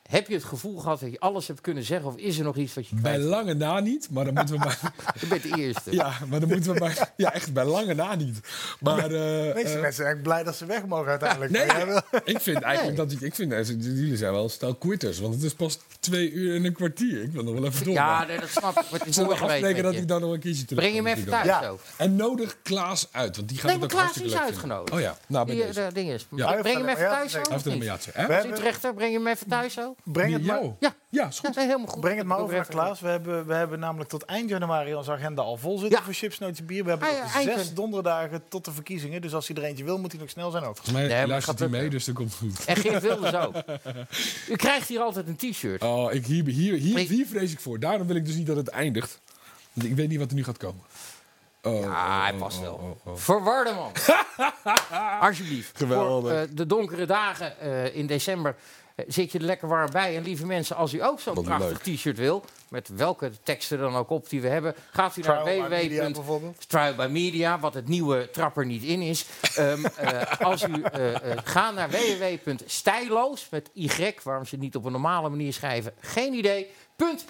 Heb 0.09 0.27
je 0.27 0.33
het 0.33 0.43
gevoel 0.43 0.77
gehad 0.79 0.99
dat 0.99 1.11
je 1.11 1.19
alles 1.19 1.47
hebt 1.47 1.61
kunnen 1.61 1.83
zeggen? 1.83 2.07
Of 2.07 2.15
is 2.15 2.37
er 2.37 2.43
nog 2.43 2.55
iets 2.55 2.73
wat 2.73 2.87
je 2.87 2.95
Bij 2.95 3.11
kwijt 3.13 3.27
lange 3.29 3.53
na 3.53 3.79
niet, 3.79 4.07
maar 4.11 4.25
dan 4.25 4.33
moeten 4.33 4.55
we 4.55 4.59
maar... 4.65 4.79
Je 5.19 5.27
bent 5.27 5.41
de 5.43 5.57
eerste. 5.57 5.91
Ja, 5.91 6.13
maar 6.29 6.39
dan 6.39 6.49
moeten 6.49 6.73
we 6.73 6.79
maar... 6.79 7.11
Ja, 7.17 7.33
echt, 7.33 7.53
bij 7.53 7.65
lange 7.65 7.93
na 7.93 8.15
niet. 8.15 8.39
Maar... 8.79 8.97
eh, 9.03 9.09
De 9.09 9.51
meeste 9.55 9.73
eh, 9.75 9.81
mensen 9.81 10.03
zijn 10.03 10.21
blij 10.21 10.43
dat 10.43 10.55
ze 10.55 10.65
weg 10.65 10.85
mogen 10.85 11.07
uiteindelijk. 11.09 11.51
Nee, 11.51 11.85
wil- 11.85 12.01
ik 12.23 12.39
vind 12.39 12.61
eigenlijk 12.61 12.97
dat... 12.97 13.11
Ik 13.21 13.35
vind, 13.35 13.51
eh, 13.51 13.65
jullie 13.67 14.17
zijn 14.17 14.31
wel 14.31 14.49
stel 14.49 14.75
quitters, 14.75 15.19
want 15.19 15.33
het 15.33 15.43
is 15.43 15.53
pas 15.53 15.79
twee 15.99 16.31
uur 16.31 16.55
en 16.55 16.65
een 16.65 16.73
kwartier. 16.73 17.21
Ik 17.23 17.31
wil 17.31 17.43
nog 17.43 17.53
wel 17.53 17.65
even 17.65 17.85
door. 17.85 17.93
Ja, 17.93 18.25
nee, 18.25 18.39
dat 18.39 18.49
snap 18.49 18.69
ik. 18.69 18.75
Maar 18.91 18.99
het 18.99 19.07
is 19.07 19.15
Zullen 19.15 19.29
we 19.29 19.35
mooi 19.35 19.37
geweest 19.37 19.53
afspreken 19.63 19.83
dat 19.83 20.01
ik 20.01 20.07
dan 20.07 20.21
nog 20.21 20.31
een 20.33 20.39
keertje 20.39 20.65
terug 20.65 20.83
Breng 20.83 20.95
hem 20.95 21.07
even 21.07 21.29
thuis 21.29 21.45
Ja. 21.45 21.63
zo. 21.63 21.79
En 21.97 22.15
nodig 22.15 22.57
Klaas 22.63 23.07
uit, 23.11 23.35
want 23.35 23.49
die 23.49 23.57
gaat 23.57 23.65
Nee, 23.71 23.79
het 23.79 23.93
maar 23.93 24.03
ook 24.03 24.05
Klaas 24.05 24.15
hartstikke 24.15 24.27
is 24.29 24.33
leuk 24.33 24.59
vinden. 24.59 24.75
uitgenodigd. 24.75 24.93
Oh 24.93 24.99
ja, 24.99 25.17
nou 25.27 25.45
bij 25.45 25.55
Die, 25.55 25.65
deze. 25.65 25.81
eh, 25.81 25.93
ding 25.93 26.09
is. 26.09 26.27
Ja. 26.35 26.53
Breng 26.61 26.77
hem 26.77 26.87
even 26.87 27.03
Ja, 27.03 27.09
thuis 27.09 27.31
zo. 27.31 28.49
Utrechter, 28.51 28.93
breng 28.93 29.13
hem 29.13 29.27
even 29.27 29.47
thuis 29.47 29.73
zo. 29.73 29.94
Breng 30.03 30.33
het, 30.33 30.45
maar? 30.45 30.61
Ja. 30.63 30.73
Ja, 30.79 31.27
is 31.27 31.39
Ja, 31.41 31.47
goed. 31.47 31.55
nee, 31.55 31.65
helemaal 31.65 31.87
goed. 31.87 32.01
breng 32.01 32.17
het 32.17 32.27
maar 32.27 32.37
over 32.37 32.55
naar 32.55 32.65
Klaas. 32.65 32.99
We 32.99 33.07
hebben, 33.07 33.45
we 33.47 33.53
hebben 33.53 33.79
namelijk 33.79 34.09
tot 34.09 34.23
eind 34.23 34.49
januari 34.49 34.95
onze 34.95 35.11
agenda 35.11 35.41
al 35.41 35.57
vol 35.57 35.77
zitten 35.77 35.97
Ja. 35.97 36.03
voor 36.05 36.13
chips, 36.13 36.39
nootjes, 36.39 36.65
bier. 36.65 36.83
We 36.83 36.89
hebben 36.89 37.07
Ah, 37.07 37.43
ja, 37.43 37.55
zes 37.57 37.73
donderdagen 37.73 38.43
tot 38.49 38.65
de 38.65 38.71
verkiezingen. 38.71 39.21
Dus 39.21 39.33
als 39.33 39.47
hij 39.47 39.57
er 39.57 39.63
eentje 39.63 39.83
wil, 39.83 39.97
moet 39.97 40.11
hij 40.11 40.21
nog 40.21 40.29
snel 40.29 40.51
zijn 40.51 40.63
mij 40.63 41.07
Nee, 41.07 41.17
maar 41.17 41.27
luistert 41.27 41.59
gaat 41.59 41.69
hij 41.69 41.79
mee, 41.79 41.89
dus 41.89 42.05
dat 42.05 42.15
komt 42.15 42.35
goed. 42.35 42.65
En 42.65 42.75
Geert 42.75 43.01
Wilders 43.01 43.33
ook. 43.35 43.55
U 44.53 44.55
krijgt 44.55 44.87
hier 44.87 44.99
altijd 44.99 45.27
een 45.27 45.35
t-shirt. 45.35 45.81
Oh, 45.83 46.13
ik, 46.13 46.25
hier, 46.25 46.45
hier, 46.45 46.73
hier, 46.73 46.97
hier 46.97 47.25
vrees 47.25 47.51
ik 47.51 47.59
voor. 47.59 47.79
Daarom 47.79 48.07
wil 48.07 48.15
ik 48.15 48.25
dus 48.25 48.35
niet 48.35 48.47
dat 48.47 48.55
het 48.55 48.67
eindigt. 48.67 49.19
Want 49.73 49.87
ik 49.87 49.95
weet 49.95 50.09
niet 50.09 50.19
wat 50.19 50.29
er 50.29 50.35
nu 50.35 50.43
gaat 50.43 50.57
komen. 50.57 50.81
Oh, 51.61 51.81
Ja, 51.81 52.21
hij 52.21 52.31
oh, 52.33 52.39
past 52.39 52.57
oh, 52.57 52.63
wel. 52.63 52.73
oh, 52.73 53.07
oh. 53.11 53.15
Verwarde 53.17 53.73
man. 53.73 53.91
Alsjeblieft. 55.19 55.77
Geweldig. 55.77 56.31
Voor 56.31 56.41
eh, 56.41 56.47
de 56.51 56.65
donkere 56.65 57.05
dagen 57.05 57.59
eh, 57.59 57.95
in 57.95 58.07
december 58.07 58.55
zit 59.07 59.31
je 59.31 59.37
er 59.39 59.45
lekker 59.45 59.67
warm 59.67 59.91
bij. 59.91 60.15
En 60.15 60.23
lieve 60.23 60.45
mensen, 60.45 60.75
als 60.75 60.93
u 60.93 61.03
ook 61.03 61.19
zo'n 61.19 61.43
prachtig 61.43 61.79
t-shirt 61.79 62.17
wil, 62.17 62.43
met 62.69 62.89
welke 62.95 63.31
teksten 63.43 63.79
dan 63.79 63.95
ook 63.95 64.09
op 64.09 64.29
die 64.29 64.41
we 64.41 64.47
hebben, 64.47 64.75
gaat 64.91 65.17
u 65.17 65.21
naar 65.21 65.43
Trial 65.43 65.63
by 65.63 65.69
Media 65.69 66.05
www. 66.05 66.13
bijvoorbeeld. 66.13 66.69
Trial 66.69 66.95
by 66.95 67.07
Media, 67.09 67.59
wat 67.59 67.73
het 67.73 67.87
nieuwe 67.87 68.29
trapper 68.29 68.65
niet 68.65 68.83
in 68.83 69.01
is. 69.01 69.25
Ehm, 69.55 69.85
eh, 69.95 70.39
als 70.39 70.63
u 70.63 70.81
eh 70.81 71.13
eh, 71.15 71.37
gaat 71.43 71.73
naar 71.73 71.89
www.stijloos 71.89 73.47
met 73.49 73.69
y, 73.73 74.13
waarom 74.23 74.45
ze 74.45 74.55
het 74.55 74.63
niet 74.63 74.75
op 74.75 74.85
een 74.85 74.91
normale 74.91 75.29
manier 75.29 75.53
schrijven, 75.53 75.93
geen 75.99 76.33
idee. 76.33 76.67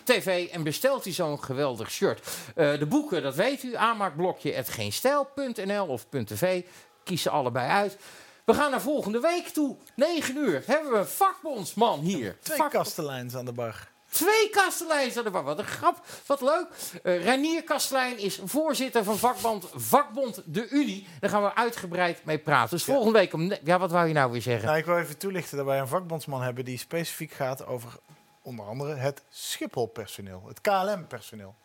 .tv 0.03 0.47
en 0.49 0.63
bestelt 0.63 1.05
u 1.05 1.11
zo'n 1.11 1.43
geweldig 1.43 1.91
shirt. 1.91 2.27
Eh, 2.55 2.79
de 2.79 2.85
boeken, 2.85 3.23
dat 3.23 3.35
weet 3.35 3.63
u, 3.63 3.75
aanmaakblokje 3.75 4.63
geenstijl.nl 4.63 5.85
of 5.85 6.05
.tv. 6.25 6.63
Kies 7.03 7.21
ze 7.21 7.29
allebei 7.29 7.69
uit. 7.69 7.97
We 8.45 8.53
gaan 8.53 8.71
naar 8.71 8.81
volgende 8.81 9.19
week 9.19 9.47
toe. 9.47 9.75
9 9.95 10.37
uur 10.37 10.63
hebben 10.65 10.91
we 10.91 10.97
een 10.97 11.07
vakbondsman 11.07 11.99
hier. 11.99 12.37
Twee 12.41 12.57
Vak- 12.57 12.71
kasteleins 12.71 13.35
aan 13.35 13.45
de 13.45 13.51
bar. 13.51 13.87
Twee 14.09 14.49
kasteleins 14.49 15.17
aan 15.17 15.23
de 15.23 15.29
bar. 15.29 15.43
Wat 15.43 15.59
een 15.59 15.65
grap. 15.65 16.05
Wat 16.25 16.41
leuk. 16.41 16.67
Eh 17.03 17.23
Reinier 17.23 17.63
Kastelein 17.63 18.17
is 18.17 18.39
voorzitter 18.45 19.03
van 19.03 19.17
vakbond, 19.17 19.65
vakbond 19.73 20.41
De 20.45 20.69
Unie. 20.69 21.07
Daar 21.19 21.29
gaan 21.29 21.43
we 21.43 21.55
uitgebreid 21.55 22.25
mee 22.25 22.37
praten. 22.39 22.69
Dus 22.69 22.83
volgende 22.85 23.19
week 23.19 23.33
om... 23.33 23.53
Ja, 23.63 23.79
wat 23.79 23.91
wou 23.91 24.07
je 24.07 24.13
nou 24.13 24.31
weer 24.31 24.41
zeggen? 24.41 24.65
Nou, 24.65 24.77
ik 24.77 24.85
wil 24.85 24.97
even 24.97 25.17
toelichten 25.17 25.57
dat 25.57 25.65
wij 25.65 25.79
een 25.79 25.87
vakbondsman 25.87 26.41
hebben 26.41 26.65
die 26.65 26.77
specifiek 26.77 27.31
gaat 27.31 27.65
over 27.65 27.89
onder 28.41 28.65
andere 28.65 28.93
het 28.95 29.21
Schiphol-personeel, 29.29 30.43
het 30.47 30.61
KLM-personeel. 30.61 31.55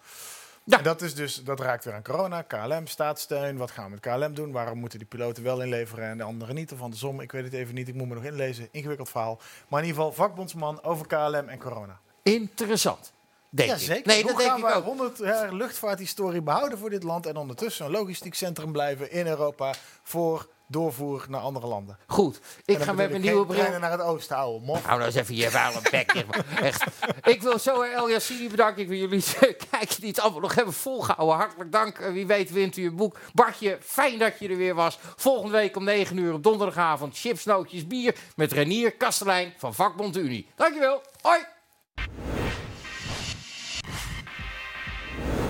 En 0.79 0.83
dat, 0.83 1.03
is 1.03 1.15
dus, 1.15 1.45
dat 1.45 1.61
raakt 1.61 1.85
weer 1.85 1.95
aan 1.95 2.03
corona, 2.03 2.43
KLM, 2.43 2.87
staatssteun. 2.87 3.57
Wat 3.57 3.71
gaan 3.71 3.85
we 3.85 3.91
met 3.91 4.01
KLM 4.01 4.35
doen? 4.35 4.53
Waarom 4.53 4.79
moeten 4.79 4.99
die 4.99 5.09
piloten 5.09 5.43
wel 5.43 5.63
inleveren 5.63 6.05
en 6.05 6.17
de 6.17 6.23
anderen 6.23 6.55
niet? 6.55 6.73
Of 6.73 6.81
andersom, 6.81 7.21
ik 7.21 7.33
weet 7.33 7.45
het 7.45 7.53
even 7.53 7.75
niet. 7.75 7.89
Ik 7.89 7.95
moet 7.95 8.09
me 8.09 8.15
nog 8.15 8.25
inlezen. 8.25 8.69
Ingewikkeld 8.71 9.09
verhaal. 9.09 9.41
Maar 9.69 9.81
in 9.81 9.87
ieder 9.87 10.03
geval, 10.03 10.17
vakbondsman 10.17 10.83
over 10.83 11.07
KLM 11.07 11.49
en 11.49 11.59
corona. 11.59 12.01
Interessant. 12.23 13.13
Denk 13.51 13.69
ja, 13.69 13.75
ik. 13.75 13.81
zeker. 13.81 14.07
Nee, 14.07 14.23
Hoe 14.23 14.31
dat 14.31 14.41
denk 14.41 14.51
gaan 14.51 14.59
ik 14.59 14.67
we 14.67 14.73
ook. 14.73 14.85
100 14.85 15.19
jaar 15.19 15.53
luchtvaarthistorie 15.53 16.43
behouden 16.43 16.79
voor 16.79 16.91
dit 16.91 17.03
land 17.03 17.27
en 17.27 17.37
ondertussen 17.37 17.85
een 17.85 17.91
logistiek 17.91 18.35
centrum 18.35 18.73
blijven 18.73 19.11
in 19.11 19.27
Europa 19.27 19.75
voor 20.03 20.49
doorvoer 20.71 21.27
naar 21.29 21.41
andere 21.41 21.67
landen? 21.67 21.99
Goed. 22.07 22.41
Ik 22.65 22.79
ga 22.79 22.93
met 22.93 23.11
mijn 23.11 23.23
nieuwe 23.23 23.47
bril... 23.47 23.59
treinen 23.59 23.81
naar 23.81 23.91
het 23.91 24.01
oosten, 24.01 24.37
ouwe 24.37 24.61
mof. 24.61 24.85
Hou 24.85 24.99
nou 24.99 25.11
eens 25.11 25.21
even 25.21 25.35
je 25.35 25.51
vuile 25.51 25.81
bek. 25.91 26.13
Echt. 26.63 26.85
Ik 27.23 27.43
wil 27.43 27.59
zo 27.59 27.83
El 27.83 28.11
Yassini 28.11 28.49
bedanken. 28.49 28.83
Ik 28.83 28.89
wil 28.89 28.99
jullie 28.99 29.25
kijken 29.71 30.01
die 30.01 30.09
het 30.09 30.21
allemaal 30.21 30.41
nog 30.41 30.55
hebben 30.55 30.75
volgehouden. 30.75 31.37
Hartelijk 31.37 31.73
dank. 31.73 31.99
Eh, 31.99 32.13
Wie 32.13 32.27
weet 32.27 32.51
wint 32.51 32.77
u 32.77 32.87
een 32.87 32.97
boek. 32.97 33.19
Bartje, 33.33 33.79
fijn 33.83 34.19
dat 34.19 34.39
je 34.39 34.49
er 34.49 34.57
weer 34.57 34.75
was. 34.75 34.99
Volgende 35.17 35.53
week 35.53 35.77
om 35.77 35.85
9 35.85 36.17
uur 36.17 36.33
op 36.33 36.43
donderdagavond 36.43 37.19
chips, 37.19 37.45
nootjes, 37.45 37.87
bier 37.87 38.15
met 38.37 38.53
Renier 38.53 38.93
Kastelein 38.93 39.55
van 39.59 39.75
Vakbond 39.75 40.15
de 40.15 40.21
Unie. 40.21 40.47
Dankjewel. 40.57 41.03
Hoi. 41.21 41.41